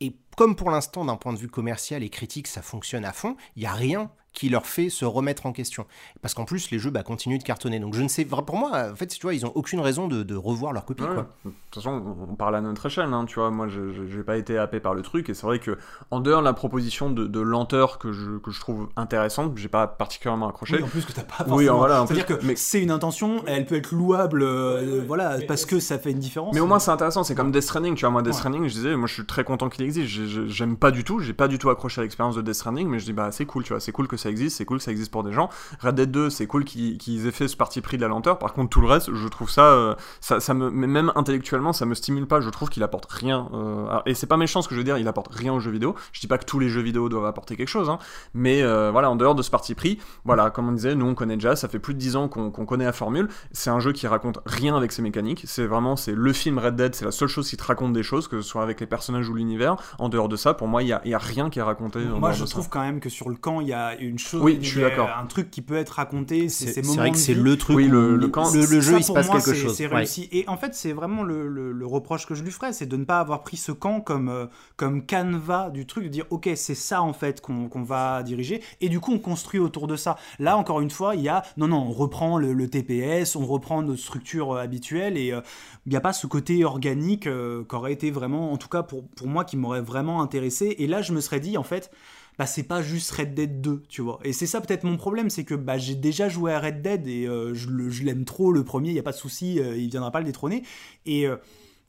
et 0.00 0.16
comme 0.36 0.56
pour 0.56 0.70
l'instant, 0.70 1.04
d'un 1.04 1.16
point 1.16 1.32
de 1.32 1.38
vue 1.38 1.48
commercial 1.48 2.02
et 2.02 2.10
critique, 2.10 2.46
ça 2.48 2.62
fonctionne 2.62 3.04
à 3.04 3.12
fond, 3.12 3.36
il 3.56 3.60
n'y 3.60 3.66
a 3.66 3.72
rien 3.72 4.10
qui 4.34 4.48
leur 4.48 4.66
fait 4.66 4.90
se 4.90 5.04
remettre 5.04 5.46
en 5.46 5.52
question. 5.52 5.86
Parce 6.20 6.34
qu'en 6.34 6.44
plus, 6.44 6.70
les 6.70 6.78
jeux 6.78 6.90
bah, 6.90 7.02
continuent 7.02 7.38
de 7.38 7.44
cartonner. 7.44 7.78
Donc 7.78 7.94
je 7.94 8.02
ne 8.02 8.08
sais, 8.08 8.24
pour 8.24 8.56
moi, 8.56 8.90
en 8.92 8.96
fait, 8.96 9.06
tu 9.06 9.22
vois, 9.22 9.32
ils 9.32 9.46
ont 9.46 9.52
aucune 9.54 9.80
raison 9.80 10.08
de, 10.08 10.34
revoir 10.34 10.72
leur 10.72 10.84
copie. 10.84 11.04
De 11.04 11.24
toute 11.44 11.54
façon, 11.74 12.16
on 12.28 12.34
parle 12.34 12.56
à 12.56 12.60
notre 12.60 12.86
échelle, 12.86 13.12
hein, 13.12 13.24
tu 13.26 13.36
vois. 13.36 13.50
Moi, 13.50 13.68
je 13.68 14.16
n'ai 14.16 14.24
pas 14.24 14.36
été 14.36 14.58
happé 14.58 14.80
par 14.80 14.94
le 14.94 15.02
truc, 15.02 15.30
et 15.30 15.34
c'est 15.34 15.46
vrai 15.46 15.60
que 15.60 15.78
en 16.10 16.20
dehors 16.20 16.40
de 16.40 16.44
la 16.44 16.52
proposition 16.52 17.10
de, 17.10 17.40
lenteur 17.40 17.98
que 17.98 18.12
je, 18.12 18.38
que 18.38 18.50
je 18.50 18.60
trouve 18.60 18.88
intéressante, 18.96 19.56
j'ai 19.56 19.68
pas 19.68 19.86
particulièrement 19.86 20.48
accroché. 20.48 20.76
Oui, 20.76 20.82
en 20.82 20.88
plus 20.88 21.04
que 21.04 21.12
t'as 21.12 21.22
pas 21.22 21.44
forcément... 21.44 21.56
Oui, 21.56 21.66
voilà. 21.66 22.04
C'est-à-dire 22.06 22.26
que 22.26 22.44
mais... 22.44 22.56
c'est 22.56 22.82
une 22.82 22.90
intention, 22.90 23.44
elle 23.46 23.66
peut 23.66 23.76
être 23.76 23.92
louable, 23.92 24.42
euh, 24.42 25.02
voilà, 25.06 25.38
parce 25.46 25.64
que 25.64 25.78
ça 25.78 25.98
fait 25.98 26.10
une 26.10 26.18
différence. 26.18 26.54
Mais 26.54 26.60
au 26.60 26.66
moins 26.66 26.80
c'est 26.80 26.90
intéressant, 26.90 27.22
c'est 27.22 27.34
comme 27.34 27.52
Death 27.52 27.62
Stranding, 27.62 27.94
tu 27.94 28.00
vois. 28.00 28.10
Moi, 28.10 28.22
Death 28.22 28.34
Stranding, 28.34 28.66
je 28.66 28.74
disais, 28.74 28.96
moi, 28.96 29.06
je 29.06 29.14
suis 29.14 29.26
très 29.26 29.44
content 29.44 29.68
qu'il 29.68 29.84
existe. 29.84 30.08
J'aime 30.48 30.76
pas 30.76 30.90
du 30.90 31.04
tout, 31.04 31.20
j'ai 31.20 31.34
pas 31.34 31.48
du 31.48 31.58
tout 31.58 31.70
accroché 31.70 32.00
à 32.00 32.04
l'expérience 32.04 32.34
de 32.34 32.42
Death 32.42 32.54
Stranding, 32.54 32.88
mais 32.88 32.98
je 32.98 33.04
dis 33.04 33.12
bah 33.12 33.30
c'est 33.30 33.46
cool, 33.46 33.62
tu 33.62 33.72
vois, 33.72 33.80
c'est 33.80 33.92
cool 33.92 34.08
que 34.08 34.16
ça 34.16 34.23
existe, 34.30 34.56
c'est 34.56 34.64
cool 34.64 34.78
que 34.78 34.84
ça 34.84 34.90
existe 34.90 35.10
pour 35.10 35.24
des 35.24 35.32
gens. 35.32 35.50
Red 35.80 35.94
Dead 35.94 36.10
2, 36.10 36.30
c'est 36.30 36.46
cool 36.46 36.64
qu'ils 36.64 37.26
aient 37.26 37.32
fait 37.32 37.48
ce 37.48 37.56
parti 37.56 37.80
pris 37.80 37.96
de 37.96 38.02
la 38.02 38.08
lenteur. 38.08 38.38
Par 38.38 38.52
contre, 38.52 38.70
tout 38.70 38.80
le 38.80 38.86
reste, 38.86 39.14
je 39.14 39.28
trouve 39.28 39.50
ça, 39.50 39.66
euh, 39.66 39.94
ça, 40.20 40.40
ça, 40.40 40.54
me, 40.54 40.70
même 40.70 41.12
intellectuellement, 41.14 41.72
ça 41.72 41.86
me 41.86 41.94
stimule 41.94 42.26
pas. 42.26 42.40
Je 42.40 42.50
trouve 42.50 42.68
qu'il 42.68 42.82
apporte 42.82 43.10
rien. 43.10 43.48
Euh, 43.52 44.00
et 44.06 44.14
c'est 44.14 44.26
pas 44.26 44.36
méchant 44.36 44.62
ce 44.62 44.68
que 44.68 44.74
je 44.74 44.80
veux 44.80 44.84
dire, 44.84 44.98
il 44.98 45.08
apporte 45.08 45.32
rien 45.32 45.52
aux 45.52 45.60
jeux 45.60 45.70
vidéo. 45.70 45.94
Je 46.12 46.20
dis 46.20 46.26
pas 46.26 46.38
que 46.38 46.44
tous 46.44 46.58
les 46.58 46.68
jeux 46.68 46.82
vidéo 46.82 47.08
doivent 47.08 47.26
apporter 47.26 47.56
quelque 47.56 47.68
chose, 47.68 47.90
hein, 47.90 47.98
mais 48.34 48.62
euh, 48.62 48.90
voilà, 48.90 49.10
en 49.10 49.16
dehors 49.16 49.34
de 49.34 49.42
ce 49.42 49.50
parti 49.50 49.74
pris, 49.74 49.98
voilà, 50.24 50.50
comme 50.50 50.68
on 50.68 50.72
disait, 50.72 50.94
nous 50.94 51.06
on 51.06 51.14
connaît 51.14 51.36
déjà, 51.36 51.56
ça 51.56 51.68
fait 51.68 51.78
plus 51.78 51.94
de 51.94 51.98
10 51.98 52.16
ans 52.16 52.28
qu'on 52.28 52.50
connaît 52.50 52.84
la 52.84 52.92
formule. 52.92 53.28
C'est 53.52 53.70
un 53.70 53.80
jeu 53.80 53.92
qui 53.92 54.06
raconte 54.06 54.38
rien 54.46 54.76
avec 54.76 54.92
ses 54.92 55.02
mécaniques. 55.02 55.42
C'est 55.46 55.66
vraiment, 55.66 55.96
c'est 55.96 56.14
le 56.14 56.32
film 56.32 56.58
Red 56.58 56.76
Dead, 56.76 56.94
c'est 56.94 57.04
la 57.04 57.10
seule 57.10 57.28
chose 57.28 57.48
qui 57.48 57.56
te 57.56 57.64
raconte 57.64 57.92
des 57.92 58.02
choses, 58.02 58.28
que 58.28 58.40
ce 58.40 58.48
soit 58.48 58.62
avec 58.62 58.80
les 58.80 58.86
personnages 58.86 59.28
ou 59.28 59.34
l'univers. 59.34 59.76
En 59.98 60.08
dehors 60.08 60.28
de 60.28 60.36
ça, 60.36 60.54
pour 60.54 60.68
moi, 60.68 60.82
il 60.82 60.88
y 60.88 60.92
a, 60.92 61.00
y 61.06 61.14
a, 61.14 61.18
rien 61.18 61.50
qui 61.50 61.58
est 61.58 61.62
raconté. 61.62 62.00
Moi, 62.00 62.32
je 62.32 62.44
trouve 62.44 62.68
quand 62.68 62.80
même 62.80 63.00
que 63.00 63.08
sur 63.08 63.28
le 63.28 63.36
camp, 63.36 63.60
il 63.60 63.68
y 63.68 63.72
a 63.72 63.94
une 63.96 64.13
chose, 64.18 64.42
oui, 64.42 64.58
je 64.60 64.68
suis 64.68 64.80
d'accord. 64.80 65.10
un 65.16 65.26
truc 65.26 65.50
qui 65.50 65.62
peut 65.62 65.76
être 65.76 65.90
raconté. 65.90 66.48
C'est 66.48 66.84
vrai 66.84 67.10
que 67.10 67.18
c'est 67.18 67.34
le 67.34 67.56
truc. 67.56 67.76
Oui, 67.76 67.88
le, 67.88 68.16
le, 68.16 68.28
camp, 68.28 68.52
le, 68.52 68.80
jeu, 68.80 68.98
il 68.98 69.04
se 69.04 69.12
passe 69.12 69.28
quelque 69.28 69.54
chose. 69.54 69.74
C'est 69.74 69.86
réussi. 69.86 70.28
Et 70.32 70.48
en 70.48 70.56
fait, 70.56 70.74
c'est 70.74 70.92
vraiment 70.92 71.22
le, 71.22 71.48
le, 71.48 71.86
reproche 71.86 72.26
que 72.26 72.34
je 72.34 72.42
lui 72.42 72.50
ferais, 72.50 72.72
c'est 72.72 72.86
de 72.86 72.96
ne 72.96 73.04
pas 73.04 73.20
avoir 73.20 73.42
pris 73.42 73.56
ce 73.56 73.70
camp 73.70 74.00
comme, 74.00 74.28
euh, 74.28 74.46
comme 74.76 75.04
canevas 75.04 75.70
du 75.70 75.86
truc, 75.86 76.04
de 76.04 76.08
dire 76.08 76.24
ok, 76.30 76.48
c'est 76.56 76.74
ça 76.74 77.02
en 77.02 77.12
fait 77.12 77.40
qu'on 77.40 77.82
va 77.82 78.22
diriger, 78.22 78.62
et 78.80 78.88
du 78.88 79.00
coup 79.00 79.12
on 79.12 79.18
construit 79.18 79.60
autour 79.60 79.86
de 79.86 79.96
ça. 79.96 80.16
Là, 80.38 80.56
encore 80.56 80.80
une 80.80 80.90
fois, 80.90 81.14
il 81.14 81.20
y 81.20 81.28
a 81.28 81.42
non, 81.56 81.68
non, 81.68 81.86
on 81.88 81.92
reprend 81.92 82.38
le, 82.38 82.68
TPS, 82.68 83.36
on 83.36 83.46
reprend 83.46 83.82
notre 83.82 84.00
structure 84.00 84.52
euh, 84.52 84.60
habituelle, 84.60 85.16
et 85.18 85.32
euh, 85.32 85.40
il 85.86 85.90
n'y 85.90 85.96
a 85.96 86.00
pas 86.00 86.12
ce 86.12 86.26
côté 86.26 86.64
organique 86.64 87.24
qui 87.24 87.74
aurait 87.76 87.92
été 87.92 88.10
vraiment, 88.10 88.52
en 88.52 88.56
tout 88.56 88.68
cas 88.68 88.82
pour, 88.82 89.06
pour 89.08 89.26
moi, 89.26 89.44
qui 89.44 89.56
m'aurait 89.56 89.82
vraiment 89.82 90.22
intéressé. 90.22 90.74
Et 90.78 90.86
là, 90.86 91.02
je 91.02 91.12
me 91.12 91.20
serais 91.20 91.40
dit 91.40 91.58
en 91.58 91.62
fait 91.62 91.90
bah 92.38 92.46
c'est 92.46 92.64
pas 92.64 92.82
juste 92.82 93.10
Red 93.12 93.34
Dead 93.34 93.60
2, 93.60 93.84
tu 93.88 94.02
vois. 94.02 94.18
Et 94.24 94.32
c'est 94.32 94.46
ça 94.46 94.60
peut-être 94.60 94.84
mon 94.84 94.96
problème, 94.96 95.30
c'est 95.30 95.44
que 95.44 95.54
bah, 95.54 95.78
j'ai 95.78 95.94
déjà 95.94 96.28
joué 96.28 96.52
à 96.52 96.60
Red 96.60 96.82
Dead 96.82 97.06
et 97.06 97.26
euh, 97.26 97.54
je, 97.54 98.02
l'aime 98.02 98.24
trop 98.24 98.52
le 98.52 98.64
premier, 98.64 98.90
il 98.90 98.94
y 98.94 98.98
a 98.98 99.02
pas 99.04 99.12
de 99.12 99.16
souci, 99.16 99.60
euh, 99.60 99.76
il 99.76 99.88
viendra 99.88 100.10
pas 100.10 100.20
le 100.20 100.26
détrôner. 100.26 100.64
Et 101.06 101.26
euh, 101.26 101.36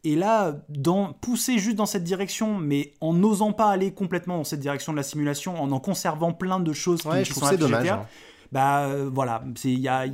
et 0.04 0.16
là, 0.16 0.56
dans, 0.70 1.14
pousser 1.14 1.58
juste 1.58 1.78
dans 1.78 1.88
cette 1.88 2.04
direction, 2.04 2.60
mais 2.60 2.94
en 3.02 3.14
n'osant 3.14 3.54
pas 3.54 3.72
aller 3.72 3.92
complètement 3.92 4.38
dans 4.38 4.44
cette 4.44 4.60
direction 4.60 4.92
de 4.92 4.98
la 4.98 5.04
simulation, 5.04 5.60
en 5.60 5.72
en 5.72 5.80
conservant 5.80 6.32
plein 6.32 6.60
de 6.60 6.74
choses 6.74 7.02
qui, 7.02 7.26
je 7.26 7.32
trouve 7.32 7.50
c'est 7.50 7.58
dommage. 7.58 7.88
Hein 7.88 8.06
bah 8.52 8.86
euh, 8.86 9.10
voilà, 9.12 9.44
c'est 9.56 9.72
y 9.72 9.88
a, 9.88 10.06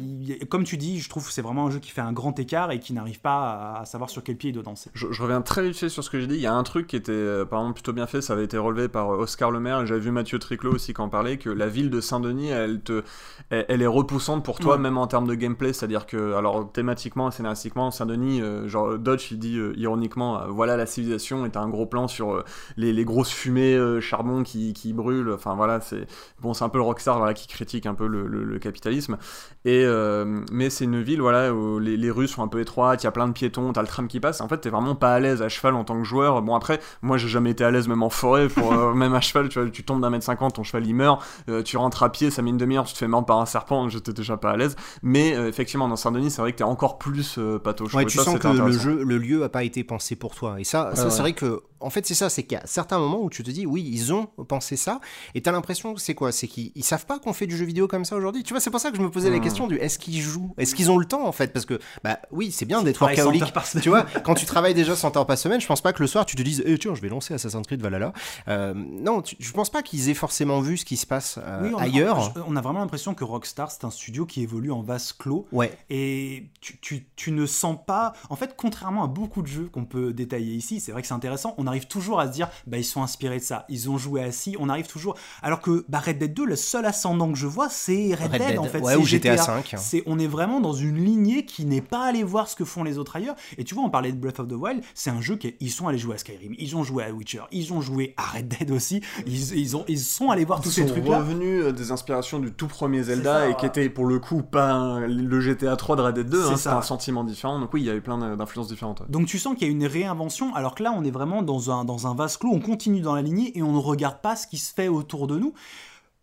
comme 0.49 0.63
tu 0.63 0.77
dis, 0.77 0.99
je 0.99 1.09
trouve 1.09 1.25
que 1.25 1.33
c'est 1.33 1.41
vraiment 1.41 1.67
un 1.67 1.71
jeu 1.71 1.79
qui 1.79 1.91
fait 1.91 2.01
un 2.01 2.13
grand 2.13 2.37
écart 2.39 2.71
et 2.71 2.79
qui 2.79 2.93
n'arrive 2.93 3.19
pas 3.19 3.77
à, 3.79 3.85
savoir 3.85 4.09
sur 4.09 4.23
quel 4.23 4.37
pied 4.37 4.49
il 4.49 4.53
doit 4.53 4.63
danser. 4.63 4.89
Je, 4.93 5.07
reviens 5.21 5.41
très 5.41 5.63
vite 5.63 5.77
fait 5.77 5.89
sur 5.89 6.03
ce 6.03 6.09
que 6.09 6.19
j'ai 6.19 6.27
dit. 6.27 6.35
Il 6.35 6.41
y 6.41 6.47
a 6.47 6.53
un 6.53 6.63
truc 6.63 6.87
qui 6.87 6.95
était 6.95 7.11
euh, 7.11 7.45
par 7.45 7.59
exemple 7.59 7.75
plutôt 7.75 7.93
bien 7.93 8.07
fait, 8.07 8.21
ça 8.21 8.33
avait 8.33 8.45
été 8.45 8.57
relevé 8.57 8.87
par 8.87 9.11
euh, 9.11 9.17
Oscar 9.17 9.51
Lemaire. 9.51 9.85
J'avais 9.85 9.99
vu 9.99 10.11
Mathieu 10.11 10.39
Triclot 10.39 10.73
aussi 10.73 10.93
qui 10.93 11.01
en 11.01 11.09
parlait 11.09 11.37
que 11.37 11.49
la 11.49 11.67
ville 11.67 11.89
de 11.89 12.01
Saint-Denis, 12.01 12.49
elle 12.49 12.81
te, 12.81 13.03
elle, 13.49 13.81
est 13.81 13.87
repoussante 13.87 14.43
pour 14.43 14.59
toi 14.59 14.77
même 14.77 14.97
en 14.97 15.07
termes 15.07 15.27
de 15.27 15.35
gameplay. 15.35 15.73
C'est-à-dire 15.73 16.05
que 16.05 16.33
alors 16.33 16.71
thématiquement, 16.71 17.31
scénaristiquement, 17.31 17.91
Saint-Denis, 17.91 18.41
genre 18.65 18.97
Dodge, 18.97 19.31
il 19.31 19.39
dit 19.39 19.59
ironiquement, 19.75 20.47
voilà 20.49 20.77
la 20.77 20.85
civilisation 20.85 21.45
est 21.45 21.57
un 21.57 21.67
gros 21.69 21.85
plan 21.85 22.07
sur 22.07 22.43
les, 22.77 22.93
les, 22.93 23.05
grosses 23.05 23.31
fumées 23.31 23.77
charbon 24.01 24.43
qui, 24.43 24.73
qui 24.73 24.93
brûlent. 24.93 25.31
Enfin 25.33 25.55
voilà, 25.55 25.81
c'est 25.81 26.07
bon, 26.39 26.53
c'est 26.53 26.63
un 26.63 26.69
peu 26.69 26.77
le 26.77 26.83
rockstar 26.83 27.17
voilà, 27.17 27.33
qui 27.33 27.47
critique 27.47 27.85
un 27.85 27.93
peu 27.93 28.07
le, 28.07 28.20
le 28.27 28.59
capitalisme 28.59 29.17
et, 29.63 29.83
euh, 29.85 30.41
mais 30.51 30.71
c'est 30.71 30.85
une 30.85 31.01
ville 31.01 31.21
voilà, 31.21 31.53
où 31.53 31.77
les, 31.77 32.11
rues 32.11 32.27
sont 32.27 32.41
un 32.41 32.47
peu 32.47 32.59
étroites, 32.59 33.03
il 33.03 33.05
y 33.05 33.07
a 33.07 33.11
plein 33.11 33.27
de 33.27 33.33
piétons, 33.33 33.73
t'as 33.73 33.81
le 33.81 33.87
tram 33.87 34.07
qui 34.07 34.19
passe. 34.19 34.41
En 34.41 34.47
fait, 34.47 34.57
t'es 34.57 34.69
vraiment 34.69 34.95
pas 34.95 35.13
à 35.13 35.19
l'aise 35.19 35.41
à 35.41 35.49
cheval 35.49 35.75
en 35.75 35.83
tant 35.83 35.97
que 35.97 36.03
joueur. 36.03 36.41
Bon, 36.41 36.55
après, 36.55 36.79
moi 37.01 37.17
j'ai 37.17 37.27
jamais 37.27 37.51
été 37.51 37.63
à 37.63 37.69
l'aise 37.69 37.87
même 37.87 38.01
en 38.01 38.09
forêt, 38.09 38.47
pour, 38.47 38.73
euh, 38.73 38.93
même 38.95 39.13
à 39.13 39.21
cheval, 39.21 39.49
tu, 39.49 39.59
vois, 39.59 39.69
tu 39.69 39.83
tombes 39.83 40.01
d'un 40.01 40.09
mètre 40.09 40.25
cinquante, 40.25 40.55
ton 40.55 40.63
cheval 40.63 40.85
il 40.87 40.95
meurt, 40.95 41.23
euh, 41.47 41.61
tu 41.61 41.77
rentres 41.77 42.01
à 42.01 42.11
pied, 42.11 42.31
ça 42.31 42.41
met 42.41 42.49
une 42.49 42.57
demi-heure, 42.57 42.85
tu 42.85 42.93
te 42.93 42.97
fais 42.97 43.07
mordre 43.07 43.27
par 43.27 43.39
un 43.39 43.45
serpent, 43.45 43.87
j'étais 43.87 44.13
déjà 44.13 44.35
pas 44.35 44.51
à 44.51 44.57
l'aise. 44.57 44.75
Mais 45.03 45.31
effectivement, 45.47 45.87
dans 45.87 45.95
Saint-Denis, 45.95 46.31
c'est 46.31 46.41
vrai 46.41 46.53
que 46.53 46.57
t'es 46.57 46.63
encore 46.63 46.97
plus 46.97 47.39
patoche. 47.63 47.93
Ouais, 47.93 48.05
tu 48.05 48.17
sens 48.17 48.39
que 48.39 48.47
le, 48.47 48.71
jeu, 48.71 49.03
le 49.03 49.17
lieu 49.17 49.43
a 49.43 49.49
pas 49.49 49.63
été 49.63 49.83
pensé 49.83 50.15
pour 50.15 50.33
toi. 50.35 50.59
Et 50.59 50.63
ça, 50.63 50.95
ça 50.95 51.09
c'est 51.09 51.21
vrai 51.21 51.33
que, 51.33 51.61
en 51.79 51.89
fait, 51.89 52.05
c'est 52.05 52.13
ça, 52.13 52.29
c'est 52.29 52.43
qu'il 52.43 52.57
y 52.57 52.61
a 52.61 52.65
certains 52.65 52.97
moments 52.97 53.21
où 53.21 53.29
tu 53.29 53.43
te 53.43 53.51
dis, 53.51 53.65
oui, 53.65 53.87
ils 53.91 54.13
ont 54.13 54.25
pensé 54.47 54.75
ça, 54.75 54.99
et 55.35 55.41
t'as 55.41 55.51
l'impression, 55.51 55.95
c'est 55.97 56.15
quoi? 56.15 56.31
C'est 56.31 56.47
qu'ils 56.47 56.83
savent 56.83 57.05
pas 57.05 57.19
qu'on 57.19 57.33
fait 57.33 57.47
du 57.47 57.55
jeu 57.55 57.65
vidéo 57.65 57.87
comme 57.87 58.05
ça? 58.05 58.10
Aujourd'hui. 58.15 58.43
Tu 58.43 58.53
vois, 58.53 58.59
c'est 58.59 58.69
pour 58.69 58.79
ça 58.79 58.91
que 58.91 58.97
je 58.97 59.01
me 59.01 59.09
posais 59.09 59.29
la 59.29 59.39
question 59.39 59.67
du 59.67 59.75
est-ce 59.77 59.99
qu'ils 59.99 60.21
jouent? 60.21 60.53
Est-ce 60.57 60.75
qu'ils 60.75 60.91
ont 60.91 60.97
le 60.97 61.05
temps 61.05 61.25
en 61.25 61.31
fait? 61.31 61.53
Parce 61.53 61.65
que 61.65 61.79
bah 62.03 62.19
oui, 62.31 62.51
c'est 62.51 62.65
bien 62.65 62.81
d'être 62.81 63.01
workaholic. 63.01 63.43
Tu 63.81 63.89
vois, 63.89 64.05
quand 64.23 64.35
tu 64.35 64.45
travailles 64.45 64.73
déjà 64.73 64.95
100 64.95 65.17
heures 65.17 65.25
par 65.25 65.37
semaine, 65.37 65.61
je 65.61 65.67
pense 65.67 65.81
pas 65.81 65.93
que 65.93 66.01
le 66.01 66.07
soir 66.07 66.25
tu 66.25 66.35
te 66.35 66.41
dises 66.41 66.63
eh, 66.65 66.77
tiens, 66.77 66.95
je 66.95 67.01
vais 67.01 67.09
lancer 67.09 67.33
Assassin's 67.33 67.65
Creed 67.65 67.81
Valhalla. 67.81 68.13
Euh, 68.47 68.73
non, 68.75 69.23
je 69.39 69.51
pense 69.51 69.69
pas 69.69 69.81
qu'ils 69.81 70.09
aient 70.09 70.13
forcément 70.13 70.61
vu 70.61 70.77
ce 70.77 70.85
qui 70.85 70.97
se 70.97 71.05
passe 71.05 71.39
euh, 71.43 71.75
ailleurs. 71.77 72.33
on 72.47 72.55
a 72.55 72.61
vraiment 72.61 72.79
l'impression 72.79 73.13
que 73.13 73.23
Rockstar 73.23 73.71
c'est 73.71 73.85
un 73.85 73.91
studio 73.91 74.25
qui 74.25 74.41
évolue 74.41 74.71
en 74.71 74.81
vase 74.81 75.13
clos. 75.13 75.47
Ouais. 75.51 75.77
Et 75.89 76.49
tu, 76.61 76.79
tu, 76.79 77.07
tu, 77.15 77.31
ne 77.31 77.45
sens 77.45 77.77
pas. 77.85 78.13
En 78.29 78.35
fait, 78.35 78.55
contrairement 78.57 79.03
à 79.03 79.07
beaucoup 79.07 79.41
de 79.41 79.47
jeux 79.47 79.69
qu'on 79.71 79.85
peut 79.85 80.13
détailler 80.13 80.53
ici, 80.53 80.79
c'est 80.79 80.91
vrai 80.91 81.01
que 81.01 81.07
c'est 81.07 81.13
intéressant. 81.13 81.55
On 81.57 81.67
arrive 81.67 81.87
toujours 81.87 82.19
à 82.19 82.27
se 82.27 82.31
dire 82.31 82.49
bah 82.67 82.77
ils 82.77 82.85
sont 82.85 83.01
inspirés 83.01 83.37
de 83.37 83.43
ça. 83.43 83.65
Ils 83.69 83.89
ont 83.89 83.97
joué 83.97 84.23
à 84.23 84.31
ci. 84.31 84.55
On 84.59 84.69
arrive 84.69 84.87
toujours. 84.87 85.17
Alors 85.41 85.61
que 85.61 85.85
bah, 85.87 85.99
Red 85.99 86.19
Dead 86.19 86.33
2, 86.33 86.45
le 86.45 86.55
seul 86.55 86.85
ascendant 86.85 87.31
que 87.31 87.37
je 87.37 87.47
vois, 87.47 87.69
c'est 87.69 88.00
Red, 88.15 88.31
Dead, 88.31 88.59
en 88.59 88.63
fait. 88.63 88.79
Ouais, 88.79 88.95
ou 88.95 89.05
GTA 89.05 89.37
5. 89.37 89.75
C'est, 89.77 90.03
on 90.05 90.19
est 90.19 90.27
vraiment 90.27 90.59
dans 90.59 90.73
une 90.73 91.03
lignée 91.03 91.45
qui 91.45 91.65
n'est 91.65 91.81
pas 91.81 92.05
allé 92.05 92.23
voir 92.23 92.47
ce 92.47 92.55
que 92.55 92.65
font 92.65 92.83
les 92.83 92.97
autres 92.97 93.15
ailleurs. 93.15 93.35
Et 93.57 93.63
tu 93.63 93.75
vois, 93.75 93.83
on 93.83 93.89
parlait 93.89 94.11
de 94.11 94.17
Breath 94.17 94.39
of 94.39 94.47
the 94.47 94.53
Wild, 94.53 94.83
c'est 94.93 95.09
un 95.09 95.21
jeu 95.21 95.35
qui, 95.35 95.55
ils 95.59 95.69
sont 95.69 95.87
allés 95.87 95.97
jouer 95.97 96.15
à 96.15 96.17
Skyrim, 96.17 96.55
ils 96.57 96.75
ont 96.75 96.83
joué 96.83 97.03
à 97.03 97.11
Witcher, 97.11 97.43
ils 97.51 97.73
ont 97.73 97.81
joué 97.81 98.13
à 98.17 98.37
Red 98.37 98.47
Dead 98.47 98.71
aussi. 98.71 99.01
Ils, 99.25 99.57
ils 99.57 99.75
ont, 99.75 99.85
ils 99.87 99.99
sont 99.99 100.29
allés 100.29 100.45
voir 100.45 100.61
tous 100.61 100.71
ces 100.71 100.85
trucs-là. 100.85 101.03
Ils 101.03 101.11
sont 101.11 101.19
revenus 101.19 101.65
euh, 101.65 101.71
des 101.71 101.91
inspirations 101.91 102.39
du 102.39 102.51
tout 102.51 102.67
premier 102.67 103.03
Zelda 103.03 103.49
et 103.49 103.55
qui 103.55 103.65
était 103.65 103.89
pour 103.89 104.05
le 104.05 104.19
coup 104.19 104.41
pas 104.41 104.99
le 104.99 105.39
GTA 105.39 105.75
3 105.75 105.95
de 105.95 106.01
Red 106.01 106.15
Dead 106.15 106.29
2. 106.29 106.45
Hein, 106.45 106.57
c'est 106.57 106.69
un 106.69 106.81
sentiment 106.81 107.23
différent. 107.23 107.59
Donc 107.59 107.73
oui, 107.73 107.81
il 107.81 107.85
y 107.85 107.89
avait 107.89 108.01
plein 108.01 108.35
d'influences 108.35 108.67
différentes. 108.67 109.03
Donc 109.09 109.27
tu 109.27 109.39
sens 109.39 109.55
qu'il 109.55 109.67
y 109.67 109.69
a 109.69 109.73
une 109.73 109.85
réinvention, 109.85 110.53
alors 110.55 110.75
que 110.75 110.83
là, 110.83 110.93
on 110.95 111.03
est 111.03 111.11
vraiment 111.11 111.41
dans 111.41 111.71
un, 111.71 111.85
dans 111.85 112.07
un 112.07 112.15
vase 112.15 112.37
clos. 112.37 112.51
On 112.53 112.59
continue 112.59 113.01
dans 113.01 113.15
la 113.15 113.21
lignée 113.21 113.57
et 113.57 113.63
on 113.63 113.71
ne 113.71 113.77
regarde 113.77 114.21
pas 114.21 114.35
ce 114.35 114.47
qui 114.47 114.57
se 114.57 114.73
fait 114.73 114.87
autour 114.87 115.27
de 115.27 115.37
nous 115.37 115.53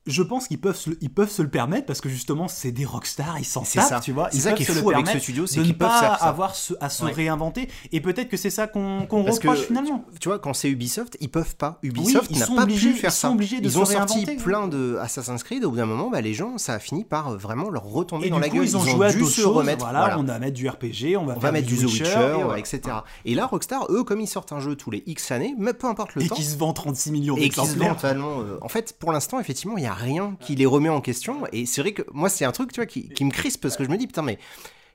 je 0.08 0.22
pense 0.22 0.48
qu'ils 0.48 0.60
peuvent, 0.60 0.76
se, 0.76 0.90
ils 1.00 1.10
peuvent 1.10 1.30
se 1.30 1.42
le 1.42 1.50
permettre 1.50 1.86
parce 1.86 2.00
que 2.00 2.08
justement 2.08 2.48
c'est 2.48 2.72
des 2.72 2.84
rockstars, 2.84 3.38
ils 3.38 3.44
s'en 3.44 3.62
tapent, 3.62 4.02
tu 4.02 4.12
vois. 4.12 4.28
C'est 4.32 4.40
ça 4.40 4.52
qui 4.52 4.62
est 4.62 4.66
fou 4.66 4.90
avec 4.90 5.06
ce 5.06 5.18
studio, 5.18 5.46
c'est 5.46 5.62
qu'ils 5.62 5.76
peuvent 5.76 5.88
pas 5.88 6.14
avoir 6.14 6.54
à 6.80 6.88
se 6.88 7.04
réinventer. 7.04 7.68
Et 7.92 8.00
peut-être 8.00 8.28
que 8.28 8.36
c'est 8.36 8.50
ça 8.50 8.66
qu'on 8.66 9.06
qu 9.06 9.14
reproche 9.14 9.66
finalement. 9.66 10.04
Tu, 10.20 10.28
vois, 10.28 10.38
quand 10.38 10.54
c'est 10.54 10.70
Ubisoft, 10.70 11.16
ils 11.20 11.30
peuvent 11.30 11.56
pas. 11.56 11.78
Ubisoft 11.82 12.30
n'a 12.30 12.46
pas 12.46 12.66
pu 12.66 12.92
faire 12.94 13.12
ça. 13.12 13.34
ils 13.38 13.78
ont 13.78 13.84
sorti 13.84 14.26
plein 14.26 14.68
de 14.68 14.96
Assassin's 15.00 15.42
Creed. 15.42 15.64
Au 15.64 15.70
bout 15.70 15.76
d'un 15.76 15.86
moment, 15.86 16.10
bah, 16.10 16.20
les 16.20 16.34
gens, 16.34 16.58
ça 16.58 16.74
a 16.74 16.78
fini 16.78 17.04
par 17.04 17.28
euh, 17.28 17.36
vraiment 17.36 17.68
leur 17.68 17.84
retomber 17.84 18.30
dans 18.30 18.38
la 18.38 18.48
gueule. 18.48 18.64
Ils 18.64 18.76
ont 18.76 18.84
joué 18.84 19.06
à 19.06 19.12
dû 19.12 19.24
se 19.24 19.42
remettre. 19.42 19.84
Voilà, 19.84 20.18
on 20.18 20.22
va 20.22 20.38
mettre 20.38 20.54
du 20.54 20.68
RPG, 20.68 21.16
on 21.18 21.26
va 21.26 21.52
mettre 21.52 21.66
du 21.66 21.76
The 21.76 21.84
Witcher, 21.84 22.46
etc. 22.56 22.80
Et 23.24 23.34
là, 23.34 23.46
Rockstar, 23.46 23.86
eux, 23.90 24.04
comme 24.04 24.20
ils 24.20 24.26
sortent 24.26 24.52
un 24.52 24.60
jeu 24.60 24.76
tous 24.76 24.90
les 24.90 25.02
X 25.06 25.30
années, 25.30 25.54
mais 25.58 25.72
peu 25.72 25.86
importe 25.86 26.14
le 26.14 26.26
temps, 26.26 26.34
et 26.34 26.38
qui 26.38 26.44
se 26.44 26.56
vend 26.56 26.72
36 26.72 27.10
millions 27.12 27.34
d'exemplaires. 27.36 27.96
Euh, 28.04 28.58
en 28.60 28.68
fait, 28.68 28.96
pour 28.98 29.12
l'instant, 29.12 29.40
effectivement, 29.40 29.76
il 29.76 29.84
y 29.84 29.86
a 29.86 29.94
rien 29.98 30.36
qui 30.40 30.54
les 30.54 30.66
remet 30.66 30.88
en 30.88 31.00
question. 31.00 31.46
Et 31.52 31.66
c'est 31.66 31.80
vrai 31.82 31.92
que 31.92 32.02
moi, 32.12 32.28
c'est 32.28 32.44
un 32.44 32.52
truc, 32.52 32.72
tu 32.72 32.80
vois, 32.80 32.86
qui, 32.86 33.08
qui 33.10 33.24
me 33.24 33.30
crispe 33.30 33.62
parce 33.62 33.76
que 33.76 33.84
je 33.84 33.90
me 33.90 33.96
dis, 33.96 34.06
putain, 34.06 34.22
mais 34.22 34.38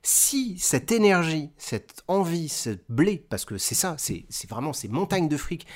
si 0.02 0.58
cette 0.58 0.92
énergie, 0.92 1.50
cette 1.56 2.02
envie, 2.08 2.48
ce 2.48 2.70
blé, 2.88 3.24
parce 3.28 3.44
que 3.44 3.56
c'est 3.56 3.74
ça, 3.74 3.96
c'est 3.98 4.26
vraiment 4.48 4.72
ces 4.72 4.88
montagnes 4.88 5.28
de 5.28 5.36
fric, 5.36 5.66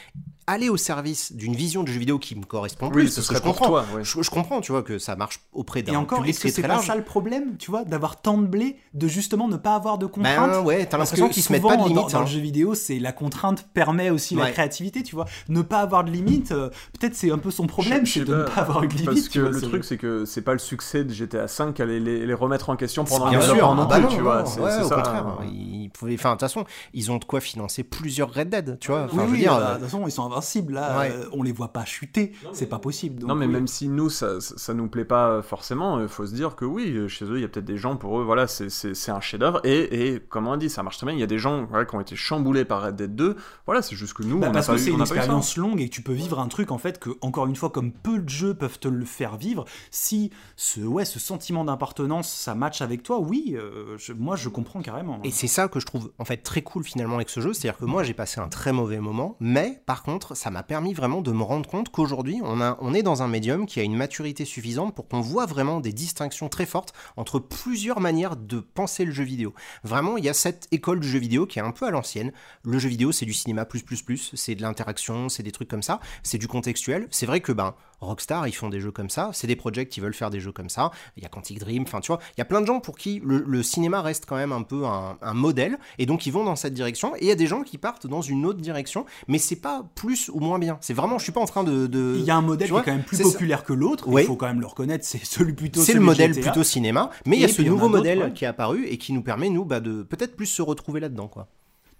aller 0.49 0.71
au 0.71 0.79
service 0.79 1.33
d'une 1.33 1.55
vision 1.55 1.83
de 1.83 1.89
jeu 1.89 1.99
vidéo 1.99 2.19
qui 2.19 2.35
me 2.35 2.45
correspond 2.45 2.89
plus, 2.89 3.15
parce 3.15 3.29
que 3.29 3.35
je 3.35 3.41
comprends, 3.41 3.67
toi, 3.67 3.85
je, 4.03 4.31
comprends, 4.31 4.61
tu 4.63 4.73
vois, 4.73 4.83
que 4.83 4.99
ça 4.99 5.15
marche 5.15 5.41
auprès 5.53 5.83
d'un 5.83 6.05
public 6.05 6.35
très 6.35 6.51
très 6.51 6.63
large. 6.63 6.81
C'est 6.81 6.87
pas 6.87 6.93
ça 6.95 6.97
le 6.97 7.05
problème, 7.05 7.57
tu 7.59 7.71
vois, 7.71 7.85
d'avoir 7.85 8.21
tant 8.21 8.39
de 8.39 8.47
blé, 8.47 8.77
de 8.95 9.09
justement 9.09 9.47
ne 9.47 9.57
pas 9.57 9.75
avoir 9.75 9.99
de 9.99 10.07
contraintes? 10.07 10.51
Ben 10.51 10.63
ouais, 10.63 10.87
t'as 10.87 10.97
l'impression 10.97 11.29
qu'ils 11.29 11.43
se 11.43 11.53
mettent 11.53 11.63
pas 11.63 11.77
de 11.77 11.83
limites. 11.83 12.11
Dans, 12.13 12.21
le 12.21 12.25
hein. 12.25 12.27
jeu 12.27 12.41
vidéo, 12.41 12.75
c'est 12.75 12.99
la 12.99 13.13
contrainte 13.13 13.69
permet 13.75 14.09
aussi 14.09 14.35
la 14.35 14.51
créativité, 14.51 15.03
tu 15.03 15.15
vois. 15.15 15.27
Ne 15.49 15.61
pas 15.61 15.81
avoir 15.81 16.03
de 16.03 16.11
limite, 16.11 16.53
euh, 16.53 16.71
peut-être 16.99 17.15
c'est 17.15 17.31
un 17.31 17.39
peu 17.39 17.51
son 17.51 17.67
problème, 17.67 18.07
c'est 18.07 18.25
de 18.25 18.35
ne 18.35 18.43
pas 18.45 18.63
avoir 18.63 18.83
une 18.83 18.91
limite. 18.91 19.07
Parce 19.07 19.29
que 19.29 19.41
le 19.41 19.61
truc, 19.61 19.85
c'est 19.85 19.99
que 19.99 20.25
c'est 20.25 20.43
pas 20.43 20.55
le 20.55 20.59
succès 20.59 21.05
de 21.05 21.13
GTA 21.13 21.47
5 21.47 21.75
qui 21.75 21.83
allait 21.83 22.01
les, 22.01 22.39
remettre 22.39 22.71
en 22.71 22.77
question 22.77 23.05
pendant 23.05 23.27
un 23.27 23.41
sûr, 23.41 23.69
ah 23.69 23.87
bah 23.89 23.99
non, 23.99 24.09
tu 24.09 24.21
vois. 24.21 24.45
au 24.45 24.89
contraire. 24.89 25.39
ils 25.45 25.91
pouvaient. 25.91 26.15
Enfin, 26.15 26.31
de 26.31 26.35
toute 26.35 26.41
façon, 26.41 26.65
ils 26.95 27.11
ont 27.11 27.19
de 27.19 27.25
quoi 27.25 27.41
financer 27.41 27.83
plusieurs 27.83 28.33
Red 28.33 28.51
Dead, 28.51 28.79
tu 28.81 28.93
vois. 28.93 29.05
Enfin, 29.05 29.17
oui, 29.17 29.23
je 29.23 29.27
veux 29.27 29.33
oui, 29.33 29.39
dire, 29.41 29.53
bah, 29.53 29.59
euh, 29.59 29.75
de 29.75 29.79
toute 29.81 29.85
façon, 29.85 30.07
ils 30.07 30.13
sont 30.13 30.29
invincibles 30.39 30.75
là. 30.75 30.99
Ouais. 30.99 31.11
euh, 31.13 31.25
on 31.33 31.43
les 31.43 31.53
voit 31.53 31.73
pas 31.73 31.85
chuter. 31.85 32.33
C'est 32.53 32.67
pas 32.69 32.79
possible. 32.79 33.21
donc 33.21 33.29
Non, 33.29 33.35
mais 33.35 33.47
oui. 33.47 33.53
même 33.53 33.67
si 33.67 33.89
nous, 33.89 34.09
ça, 34.11 34.41
ça, 34.41 34.55
ça 34.57 34.75
nous 34.75 34.89
plaît 34.89 35.05
pas 35.05 35.43
forcément, 35.43 36.01
il 36.01 36.09
faut 36.09 36.27
se 36.27 36.35
dire 36.35 36.57
que 36.57 36.65
oui, 36.65 36.91
euh, 36.97 37.09
chez 37.09 37.25
eux, 37.25 37.37
il 37.39 37.43
y 37.43 37.45
a 37.45 37.49
peut-être 37.49 37.65
des 37.67 37.77
gens, 37.79 37.97
pour 37.97 38.19
eux, 38.21 38.25
voilà, 38.25 38.47
c'est- 38.47 38.69
un 39.11 39.21
chef-d'œuvre. 39.21 39.61
Et, 39.65 40.15
et 40.15 40.21
comme 40.21 40.47
on 40.49 40.53
a 40.53 40.57
dit, 40.57 40.69
ça 40.71 40.83
marche 40.83 40.97
très 40.99 41.07
bien. 41.07 41.15
Il 41.15 41.21
y 41.21 41.23
a 41.23 41.27
des 41.27 41.39
gens 41.39 41.65
voilà, 41.67 41.85
qui 41.85 41.95
ont 41.95 42.01
été 42.01 42.15
chamboulés 42.17 42.65
par 42.65 42.83
Red 42.83 42.97
Dead 42.97 43.15
2. 43.15 43.37
Voilà, 43.67 43.83
c'est 43.83 43.97
juste 43.97 44.15
que 44.15 44.23
nous, 44.23 44.39
Bah, 44.39 44.49
on 44.51 44.53
parce 44.53 44.67
pas 44.67 44.75
que 44.75 44.79
c'est 44.79 44.91
une 44.91 45.01
expérience 45.01 45.57
longue 45.57 45.81
et 45.81 45.89
que 45.89 45.95
tu 45.95 46.03
peux 46.03 46.13
vivre 46.13 46.39
un 46.41 46.49
truc 46.49 46.71
en 46.71 46.79
fait 46.79 46.99
que 46.99 47.11
encore 47.21 47.47
une 47.47 47.57
fois 47.57 47.71
comme 47.71 47.91
peu 47.93 48.19
de 48.19 48.29
jeux 48.29 48.55
peuvent 48.55 48.79
te 48.79 48.89
le 48.89 49.05
faire 49.05 49.37
vivre 49.37 49.65
si 49.91 50.31
ce 50.57 50.81
ouais 50.81 51.05
ce 51.05 51.19
sentiment 51.19 51.65
d'appartenance 51.65 52.29
ça 52.31 52.55
match 52.55 52.81
avec 52.83 53.03
toi 53.03 53.19
oui 53.21 53.57
euh, 53.57 53.97
je- 53.99 54.13
moi 54.13 54.37
je 54.37 54.49
comprends 54.49 54.81
carrément 54.83 55.21
Et 55.25 55.31
c'est 55.31 55.47
ça 55.47 55.69
que 55.69 55.81
je 55.81 55.87
trouve 55.87 56.11
en 56.19 56.25
fait 56.25 56.39
très 56.39 56.63
cool 56.63 56.85
finalement 56.85 57.17
avec 57.17 57.29
ce 57.31 57.41
jeu, 57.41 57.53
c'est-à-dire 57.53 57.79
que 57.79 57.85
moi 57.85 58.03
j'ai 58.03 58.15
passé 58.15 58.41
un 58.41 58.49
très 58.49 58.73
mauvais 58.73 59.01
moment, 59.01 59.37
mais 59.41 59.83
par 59.87 60.03
contre 60.03 60.28
ça 60.35 60.51
m'a 60.51 60.63
permis 60.63 60.95
vraiment 60.95 61.21
de 61.21 61.33
me 61.33 61.43
rendre 61.43 61.69
compte 61.69 61.91
qu'aujourd'hui 61.91 62.41
on, 62.43 62.95
est 62.95 63.03
dans 63.03 63.23
un 63.23 63.29
médium 63.29 63.67
qui 63.67 63.81
a 63.81 63.83
une 63.83 63.97
maturité 63.97 64.45
suffisante 64.45 64.95
pour 64.95 65.09
qu'on 65.09 65.21
voit 65.21 65.47
vraiment 65.47 65.81
des 65.81 65.93
distinctions 65.93 66.49
très 66.49 66.67
fortes 66.67 66.93
entre 67.17 67.39
plusieurs 67.39 68.01
manières 68.01 68.37
de 68.37 68.61
penser 68.61 69.05
le 69.05 69.13
jeu 69.13 69.25
vidéo. 69.25 69.55
Vraiment 69.85 70.17
il 70.17 70.25
y 70.25 70.29
a 70.29 70.35
cette 70.35 70.69
école 70.73 71.01
du 71.01 71.09
jeu 71.09 71.19
vidéo 71.19 71.47
qui 71.47 71.59
est 71.59 71.63
un 71.63 71.73
peu 71.73 71.87
à 71.87 71.91
l'ancienne. 71.91 72.33
Le 72.63 72.79
jeu 72.79 72.89
vidéo 72.89 73.13
c'est 73.13 73.27
du 73.27 73.35
cinéma 73.35 73.65
plus 73.65 73.83
plus, 73.83 74.33
c'est 74.35 74.55
de 74.55 74.63
l'interaction, 74.63 75.29
c'est 75.29 75.43
des 75.43 75.53
trucs 75.53 75.69
comme 75.69 75.83
ça, 75.83 76.01
c'est 76.23 76.39
du 76.39 76.49
contextuel. 76.49 77.09
C'est 77.11 77.27
vrai 77.27 77.41
que 77.41 77.53
ben 77.53 77.75
Rockstar 78.01 78.47
ils 78.49 78.53
font 78.53 78.69
des 78.69 78.81
jeux 78.81 78.91
comme 78.91 79.11
ça, 79.11 79.31
c'est 79.33 79.47
des 79.47 79.57
projects 79.57 79.89
qui 79.89 80.01
veulent 80.01 80.15
faire 80.15 80.31
des 80.31 80.41
jeux 80.41 80.53
comme 80.53 80.69
ça. 80.69 80.91
Il 81.17 81.23
y 81.23 81.27
a 81.27 81.29
Quantic 81.29 81.59
Dream, 81.59 81.83
enfin 81.83 82.01
tu 82.01 82.09
vois, 82.09 82.21
il 82.37 82.39
y 82.39 82.43
a 82.43 82.45
plein 82.45 82.61
de 82.61 82.67
gens 82.67 82.81
pour 82.81 82.97
qui 82.97 83.21
le, 83.25 83.45
le 83.47 83.63
cinéma 83.63 84.03
reste 84.03 84.27
quand 84.27 84.37
même 84.37 84.53
un 84.53 84.63
peu 84.63 84.85
un, 84.85 85.19
un 85.21 85.35
modèle 85.35 85.79
et 85.99 86.07
donc 86.07 86.27
ils 86.27 86.33
vont 86.33 86.45
dans 86.45 86.57
cette 86.57 86.75
direction. 86.75 87.15
Et 87.17 87.23
il 87.23 87.29
y 87.29 87.33
a 87.33 87.37
des 87.37 87.47
gens 87.47 87.63
qui 87.63 87.79
partent 87.79 88.07
dans 88.07 88.23
une 88.23 88.47
autre 88.47 88.61
direction, 88.61 89.05
mais 89.27 89.39
c'est 89.39 89.57
pas 89.57 89.85
plus 89.95 90.29
ou 90.33 90.41
moins 90.41 90.59
bien. 90.59 90.79
C'est 90.81 90.95
vraiment, 90.95 91.19
je 91.19 91.25
suis 91.25 91.33
pas 91.33 91.41
en 91.41 91.47
train 91.47 91.65
de. 91.65 92.17
il 92.19 92.25
y 92.25 92.31
a 92.31 92.37
un 92.37 92.43
modèle 92.43 92.67
qui 92.67 92.73
vois, 92.73 92.83
est 92.83 92.85
quand 92.85 92.93
même 92.93 93.03
plus 93.05 93.17
ça. 93.17 93.25
populaire 93.25 93.65
que 93.65 93.73
l'autre 93.73 94.07
il 94.11 94.25
faut 94.25 94.37
quand 94.37 94.47
même 94.47 94.61
le 94.61 94.67
reconnaître 94.67 95.05
c'est 95.05 95.25
celui 95.25 95.53
plutôt 95.53 95.81
C'est 95.81 95.95
le 95.95 96.01
modèle 96.01 96.35
GTA. 96.35 96.51
plutôt 96.51 96.65
cinéma, 96.65 97.11
mais 97.27 97.37
il 97.37 97.43
y 97.43 97.45
a 97.45 97.49
ce 97.49 97.63
nouveau 97.63 97.89
modèle 97.89 98.19
ouais. 98.19 98.33
qui 98.33 98.45
est 98.45 98.49
apparu 98.49 98.87
et 98.87 98.99
qui 98.99 99.13
nous 99.13 99.23
permet 99.23 99.49
nous 99.51 99.65
bah, 99.65 99.81
de 99.81 100.03
peut-être 100.03 100.37
plus 100.37 100.47
se 100.47 100.63
retrouver 100.63 101.01
là-dedans 101.01 101.29
quoi. 101.29 101.49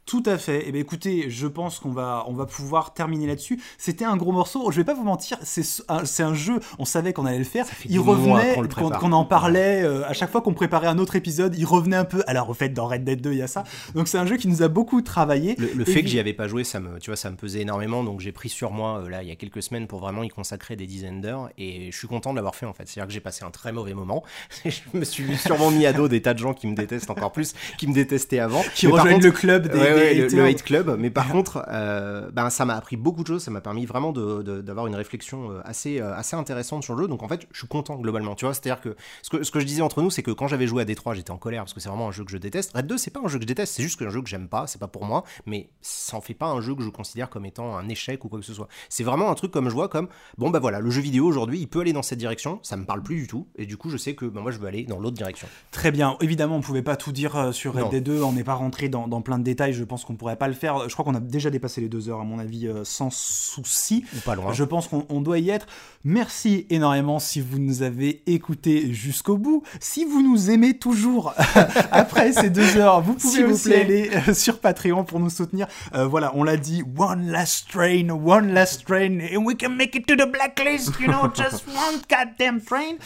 Tout 0.09 0.23
à 0.25 0.39
fait. 0.39 0.65
Eh 0.67 0.73
bien, 0.73 0.81
écoutez, 0.81 1.29
je 1.29 1.47
pense 1.47 1.79
qu'on 1.81 1.91
va, 1.91 2.25
on 2.29 2.33
va 2.33 2.47
pouvoir 2.47 2.95
terminer 2.95 3.27
là-dessus. 3.27 3.61
C'était 3.77 4.07
un 4.07 4.17
gros 4.17 4.33
morceau. 4.33 4.71
Je 4.71 4.79
vais 4.79 4.85
pas 4.85 4.95
vous 4.95 5.05
mentir, 5.05 5.37
c'est 5.43 5.63
un, 5.89 6.03
un 6.21 6.35
jeu. 6.35 6.61
On 6.79 6.87
savait 6.87 7.13
qu'on 7.13 7.27
allait 7.27 7.37
le 7.37 7.45
faire. 7.45 7.67
Il 7.87 8.01
revenait 8.01 8.57
qu'on 8.75 9.13
en 9.13 9.27
parlait 9.27 9.83
euh, 9.83 10.09
à 10.09 10.15
chaque 10.15 10.31
fois 10.31 10.41
qu'on 10.41 10.55
préparait 10.55 10.87
un 10.87 10.97
autre 10.97 11.15
épisode. 11.15 11.55
Il 11.59 11.67
revenait 11.67 11.99
un 11.99 12.07
peu. 12.07 12.23
Alors, 12.27 12.49
au 12.49 12.55
fait, 12.55 12.71
dans 12.71 12.87
Red 12.87 13.05
Dead 13.05 13.21
2, 13.21 13.33
il 13.33 13.39
y 13.39 13.43
a 13.43 13.47
ça. 13.47 13.65
Donc, 13.95 14.09
c'est 14.09 14.17
un 14.17 14.25
jeu 14.25 14.39
qui 14.39 14.49
nous 14.49 14.63
a 14.63 14.69
beaucoup 14.69 15.03
travaillé. 15.03 15.57
Le, 15.59 15.85
fait 15.85 16.01
que 16.01 16.09
j'y 16.09 16.19
avais 16.19 16.33
pas 16.33 16.49
joué, 16.49 16.65
ça 16.65 16.81
me, 16.81 16.99
tu 17.01 17.11
vois, 17.11 17.17
ça 17.17 17.31
me 17.31 17.37
pesait 17.37 17.61
énormément, 17.61 18.03
donc 18.03 18.21
j'ai 18.21 18.33
pris 18.33 18.49
sur 18.49 18.71
moi 18.71 19.01
euh, 19.01 19.11
là 19.11 19.23
il 19.23 19.29
y 19.29 19.33
a 19.33 19.37
quelques 19.37 19.63
semaines 19.63 19.87
pour 19.87 20.01
vraiment 20.01 20.23
y 20.23 20.29
consacrer 20.29 20.77
des 20.77 20.87
dizaines 20.87 21.21
d'heures, 21.21 21.51
et 21.59 21.91
je 21.93 21.97
suis 21.97 22.09
content 22.09 22.31
de 22.31 22.37
l'avoir 22.37 22.55
fait 22.55 22.67
en 22.67 22.73
fait. 22.73 22.87
C'est-à-dire 22.87 23.09
que 23.09 23.13
j'ai 23.13 23.21
passé 23.21 23.45
un 23.45 23.51
très 23.51 23.73
mauvais 23.73 23.95
moment. 23.95 24.23
je 24.65 24.81
me 24.95 25.05
suis 25.05 25.37
sûrement 25.37 25.71
mis 25.71 25.85
à 25.85 25.93
dos 25.93 26.09
des 26.09 26.23
tas 26.23 26.33
de 26.33 26.39
gens 26.39 26.55
qui 26.55 26.67
me 26.67 26.75
détestent 26.75 27.11
encore 27.11 27.33
plus, 27.33 27.55
qui 27.77 27.87
me 27.87 27.93
détestaient 27.93 28.39
avant. 28.39 28.63
qui 28.75 28.87
rejoignent 28.87 29.15
contre- 29.15 29.27
le 29.27 29.33
club 29.33 29.69
des, 29.69 29.79
Ouais, 29.79 29.98
ouais, 29.99 30.29
le, 30.29 30.45
hate 30.47 30.63
club. 30.63 30.97
Mais 30.99 31.11
par 31.11 31.29
contre, 31.33 31.65
euh, 31.69 32.31
ben, 32.33 32.51
ça 32.51 32.65
m'a 32.65 32.75
appris 32.77 32.97
beaucoup 32.97 33.23
de 33.23 33.27
choses. 33.29 33.43
Ça 33.43 33.51
m'a 33.51 33.61
permis 33.61 33.87
vraiment 33.87 34.13
de- 34.13 34.43
de- 34.43 34.61
d'avoir 34.61 34.87
une 34.87 34.95
réflexion 34.95 35.51
euh, 35.53 35.61
assez, 35.65 36.01
euh, 36.01 36.15
assez 36.15 36.37
intéressante 36.37 36.83
sur 36.85 36.95
le 36.95 37.03
jeu. 37.03 37.09
Donc 37.09 37.23
en 37.23 37.29
fait, 37.29 37.47
je 37.53 37.59
suis 37.59 37.69
content 37.69 37.97
globalement. 37.97 38.35
Tu 38.35 38.45
vois, 38.45 38.55
c'est-à-dire 38.55 38.81
que 38.81 38.97
ce, 39.23 39.31
que 39.31 39.43
ce 39.43 39.51
que 39.51 39.61
je 39.61 39.67
disais 39.67 39.83
entre 39.83 40.03
nous, 40.03 40.11
c'est 40.11 40.23
que 40.23 40.31
quand 40.31 40.49
j'avais 40.49 40.67
joué 40.67 40.83
à 40.83 40.85
Détroit, 40.85 41.15
j'étais 41.15 41.31
en 41.31 41.37
colère 41.39 41.63
parce 41.63 41.75
que 41.75 41.81
c'est 41.81 41.89
vraiment 41.89 42.09
un 42.09 42.13
jeu 42.13 42.25
que 42.25 42.31
je 42.31 42.39
déteste. 42.39 42.73
Red 42.77 42.87
2, 42.87 42.99
c'est 42.99 43.11
pas 43.11 43.21
un 43.25 43.29
jeu 43.29 43.39
que 43.39 43.43
je 43.43 43.49
déteste, 43.49 43.75
c'est 43.75 43.83
juste 43.83 44.01
un 44.03 44.11
jeu 44.11 44.23
que 44.23 44.29
j'aime 44.29 44.49
pas. 44.49 44.67
C'est 44.67 44.79
pas 44.81 44.89
pour 44.89 45.05
moi, 45.05 45.25
mais 45.47 45.71
ça 45.83 46.17
en 46.17 46.21
fait 46.21 46.35
pas 46.35 46.47
un 46.47 46.61
jeu 46.61 46.75
que 46.75 46.83
je 46.83 46.91
considère 46.91 47.31
comme 47.31 47.45
étant 47.47 47.77
un 47.77 47.89
échec 47.89 48.25
ou 48.25 48.29
quoi 48.29 48.39
que 48.39 48.45
ce 48.47 48.55
soit. 48.55 48.69
C'est 48.89 49.05
vraiment 49.05 49.31
un 49.31 49.35
truc 49.35 49.51
comme 49.51 49.69
je 49.69 49.75
vois 49.75 49.89
comme 49.89 50.09
bon 50.37 50.51
bah 50.51 50.59
voilà, 50.59 50.81
le 50.81 50.91
jeu 50.91 51.01
vidéo 51.01 51.27
aujourd'hui, 51.27 51.61
il 51.61 51.67
peut 51.69 51.81
aller 51.81 51.93
dans 51.93 52.03
cette 52.03 52.19
direction. 52.19 52.61
Ça 52.63 52.77
me 52.77 52.85
parle 52.85 53.03
plus 53.03 53.17
du 53.17 53.27
tout, 53.27 53.47
et 53.57 53.67
du 53.67 53.77
coup, 53.77 53.91
je 53.91 53.97
sais 53.97 54.15
que 54.15 54.25
ben, 54.27 54.41
moi, 54.41 54.51
je 54.51 54.59
veux 54.59 54.67
aller 54.67 54.85
dans 54.85 54.99
l'autre 54.99 55.17
direction. 55.17 55.49
Très 55.71 55.91
bien. 55.91 56.17
Évidemment, 56.21 56.57
on 56.57 56.61
pouvait 56.61 56.83
pas 56.83 56.97
tout 56.97 57.13
dire 57.13 57.53
sur 57.53 57.75
Red. 57.75 57.91
Dead 57.91 58.05
2. 58.05 58.23
On 58.23 58.33
n'est 58.33 58.45
pas 58.45 58.55
rentré 58.55 58.89
dans, 58.89 59.09
dans 59.09 59.21
plein 59.23 59.39
de 59.39 59.45
détails. 59.45 59.73
Je 59.73 59.85
pense 59.89 60.05
qu'on 60.05 60.15
pourrait 60.15 60.37
pas 60.37 60.49
le 60.49 60.55
faire. 60.55 60.89
Je 60.89 60.93
crois 60.93 61.05
qu'on 61.05 61.15
a 61.15 61.21
déjà 61.21 61.51
dépassé 61.51 61.81
les 61.81 61.89
deux 61.89 62.09
heures, 62.09 62.21
à 62.21 62.25
mon 62.25 62.39
avis, 62.39 62.69
euh, 62.69 62.85
sans 62.85 63.11
souci. 63.11 64.05
Ou 64.17 64.21
pas 64.21 64.37
loin. 64.37 64.53
Je 64.53 64.65
pense 64.65 64.87
qu'on 64.89 65.05
on 65.09 65.21
doit 65.21 65.39
y 65.39 65.51
être. 65.51 65.67
Merci 66.05 66.67
énormément 66.71 67.19
si 67.19 67.41
vous 67.41 67.59
nous 67.59 67.83
avez 67.83 68.23
écoutés 68.27 68.93
jusqu'au 68.93 69.37
bout. 69.37 69.63
Si 69.81 70.05
vous 70.05 70.23
nous 70.23 70.51
aimez 70.51 70.79
toujours 70.79 71.35
après 71.91 72.33
ces 72.33 72.51
deux 72.51 72.77
heures, 72.77 73.01
vous 73.01 73.15
pouvez 73.15 73.43
vous 73.43 73.55
aussi 73.55 73.71
plaît. 73.71 73.81
aller 73.81 74.11
euh, 74.29 74.35
sur 74.35 74.61
Patreon 74.61 75.05
pour 75.05 75.19
nous 75.21 75.31
soutenir. 75.31 75.67
Euh, 75.95 76.07
voilà, 76.07 76.33
on 76.35 76.45
l'a 76.45 76.57
dit, 76.57 76.83
one 76.97 77.31
last 77.31 77.69
train, 77.71 78.09
one 78.11 78.53
last 78.53 78.87
train, 78.87 79.19
and 79.21 79.45
we 79.45 79.57
can 79.57 79.71
make 79.71 79.95
it 79.95 80.07
to 80.07 80.15
the 80.15 80.31
blacklist, 80.31 80.99
you 81.01 81.09
know, 81.09 81.29
just 81.35 81.67
one 81.67 82.01
goddamn 82.09 82.61
train. 82.61 82.97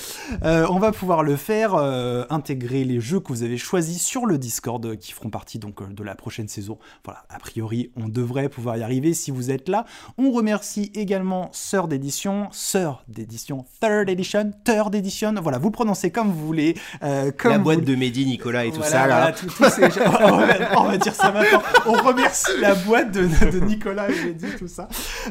Euh, 0.43 0.67
on 0.69 0.79
va 0.79 0.93
pouvoir 0.93 1.23
le 1.23 1.37
faire, 1.37 1.75
euh, 1.75 2.25
intégrer 2.31 2.85
les 2.85 3.01
jeux 3.01 3.21
que 3.21 3.29
vous 3.29 3.43
avez 3.43 3.59
choisis 3.59 4.03
sur 4.03 4.27
le 4.27 4.39
Discord 4.39 4.97
qui 4.97 5.13
feront 5.13 5.31
partie 5.31 5.59
donc 5.59 5.83
de 5.93 6.03
la 6.03 6.15
prochaine 6.15 6.49
saison. 6.49 6.72
Voilà, 7.05 7.25
a 7.29 7.39
priori, 7.39 7.91
on 7.97 8.09
devrait 8.09 8.49
pouvoir 8.49 8.77
y 8.77 8.83
arriver 8.83 9.15
si 9.15 9.31
vous 9.31 9.51
êtes 9.51 9.69
là. 9.69 9.85
On 10.19 10.31
remercie 10.31 10.91
également 10.95 11.49
Sœur 11.53 11.89
d'édition, 11.89 12.49
Sœur 12.53 13.05
d'édition, 13.09 13.65
Third 13.81 14.09
Edition, 14.09 14.53
Third 14.65 14.95
Edition. 14.95 15.35
Voilà, 15.43 15.59
vous 15.59 15.71
prononcez 15.71 16.11
comme 16.11 16.31
vous 16.31 16.47
voulez. 16.47 16.75
euh, 17.03 17.31
comme 17.37 17.51
La 17.53 17.59
vous 17.59 17.65
boîte 17.65 17.85
de 17.85 17.95
Mehdi, 17.95 18.27
Nicolas 18.27 18.65
et 18.65 18.71
tout 18.71 18.77
voilà, 18.77 18.91
ça 18.91 19.07
là. 19.07 19.17
voilà, 19.21 19.33
tout- 19.33 19.47
tous 19.47 19.71
ces 19.71 19.91
gens- 19.91 20.11
on, 20.21 20.37
va, 20.39 20.81
on 20.81 20.85
va 20.85 20.99
dire 20.99 21.15
ça 21.15 21.31
maintenant. 21.33 21.63
On 21.87 21.93
remercie 21.93 22.51
la 22.61 22.75
boîte 22.75 23.13
de, 23.13 23.27
de 23.51 23.61
Nicolas 23.65 24.11
et 24.11 24.33
dit 24.35 24.47
tout 24.59 24.69
ça. 24.69 24.89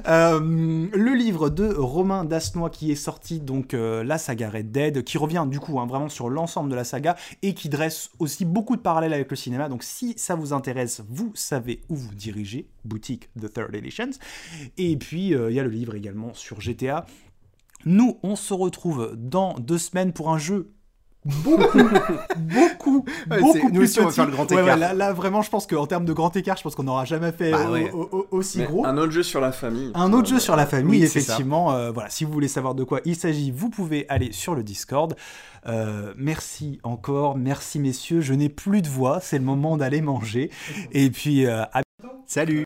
Euh, 0.07 0.39
le 0.93 1.13
livre 1.15 1.49
de 1.49 1.73
Romain 1.73 2.26
Dasnois 2.26 2.69
qui 2.69 2.91
est 2.91 2.95
sorti, 2.95 3.39
donc 3.39 3.73
euh, 3.73 4.03
la 4.03 4.18
saga 4.18 4.49
Red 4.49 4.72
Dead, 4.72 5.03
qui 5.03 5.18
revient 5.18 5.45
du 5.47 5.59
coup 5.59 5.80
hein, 5.80 5.85
vraiment 5.85 6.09
sur 6.09 6.30
l'ensemble 6.30 6.69
de 6.69 6.76
la 6.76 6.84
saga 6.84 7.15
et 7.41 7.53
qui 7.53 7.69
dresse 7.69 8.09
aussi 8.19 8.45
beaucoup 8.45 8.76
de 8.76 8.81
parallèles 8.81 9.13
avec 9.13 9.30
le 9.30 9.35
cinéma. 9.35 9.69
Donc 9.69 9.84
si 9.84 10.13
ça 10.18 10.35
vous 10.35 10.53
intéresse, 10.53 11.01
vous 11.09 11.30
savez 11.35 11.81
où 11.89 11.95
vous 11.95 12.13
dirigez. 12.15 12.67
Boutique 12.85 13.29
The 13.39 13.51
Third 13.51 13.75
Editions. 13.75 14.11
Et 14.77 14.97
puis 14.97 15.33
euh, 15.33 15.51
il 15.51 15.55
y 15.55 15.59
a 15.59 15.63
le 15.63 15.69
livre 15.69 15.95
également 15.95 16.33
sur 16.33 16.61
GTA. 16.61 17.05
Nous, 17.85 18.19
on 18.23 18.35
se 18.35 18.53
retrouve 18.53 19.15
dans 19.17 19.55
deux 19.55 19.79
semaines 19.79 20.13
pour 20.13 20.31
un 20.31 20.37
jeu 20.37 20.71
beaucoup, 21.26 21.77
beaucoup, 22.35 23.06
Ouais, 23.30 23.39
beaucoup 23.39 23.69
nous 23.69 23.80
plus 23.80 23.84
aussi, 23.84 23.99
on 23.99 24.03
va 24.03 24.07
petit. 24.10 24.15
faire 24.15 24.26
le 24.26 24.31
grand 24.31 24.49
Ouais, 24.49 24.57
ouais, 24.57 24.64
écart. 24.64 24.77
là, 24.77 24.93
là, 24.93 25.14
vraiment, 25.14 25.41
je 25.41 25.49
pense 25.49 25.68
qu'en 25.68 25.85
termes 25.85 26.06
de 26.06 26.14
grand 26.14 26.35
écart, 26.35 26.57
je 26.57 26.64
pense 26.64 26.76
qu'on 26.76 26.84
n'aura 26.84 27.06
jamais 27.06 27.31
fait 27.31 27.52
Bah 27.52 27.68
au- 27.69 27.73
ouais. 27.73 27.91
au- 27.91 28.10
au- 28.11 28.27
aussi 28.31 28.60
Mais 28.60 28.65
gros. 28.65 28.85
Un 28.85 28.98
autre 28.98 29.11
jeu 29.11 29.23
sur 29.23 29.39
la 29.41 29.52
famille. 29.52 29.91
Un 29.93 30.14
autre 30.14 30.27
jeu 30.27 30.39
sur 30.39 30.56
la 30.56 30.65
famille, 30.65 30.99
oui, 31.02 31.03
effectivement. 31.06 31.73
Euh, 31.73 31.91
voilà, 31.91 32.10
si 32.10 32.26
vous 32.26 32.31
voulez 32.31 32.48
savoir 32.48 32.73
de 32.76 32.84
quoi 32.84 33.02
il 33.06 33.15
s'agit, 33.15 33.52
vous 33.52 33.69
pouvez 33.69 34.06
aller 34.10 34.31
sur 34.31 34.56
le 34.56 34.64
Discord. 34.64 35.15
Euh, 35.68 36.14
merci 36.18 36.80
encore, 36.84 37.38
merci 37.38 37.77
messieurs. 37.80 38.22
Je 38.22 38.34
n'ai 38.34 38.49
plus 38.49 38.81
de 38.81 38.88
voix, 38.89 39.19
c'est 39.22 39.38
le 39.38 39.45
moment 39.45 39.77
d'aller 39.77 40.02
manger. 40.02 40.49
Et 40.91 41.10
puis, 41.11 41.45
euh, 41.45 41.61
à 41.72 41.81
Salut 42.26 42.60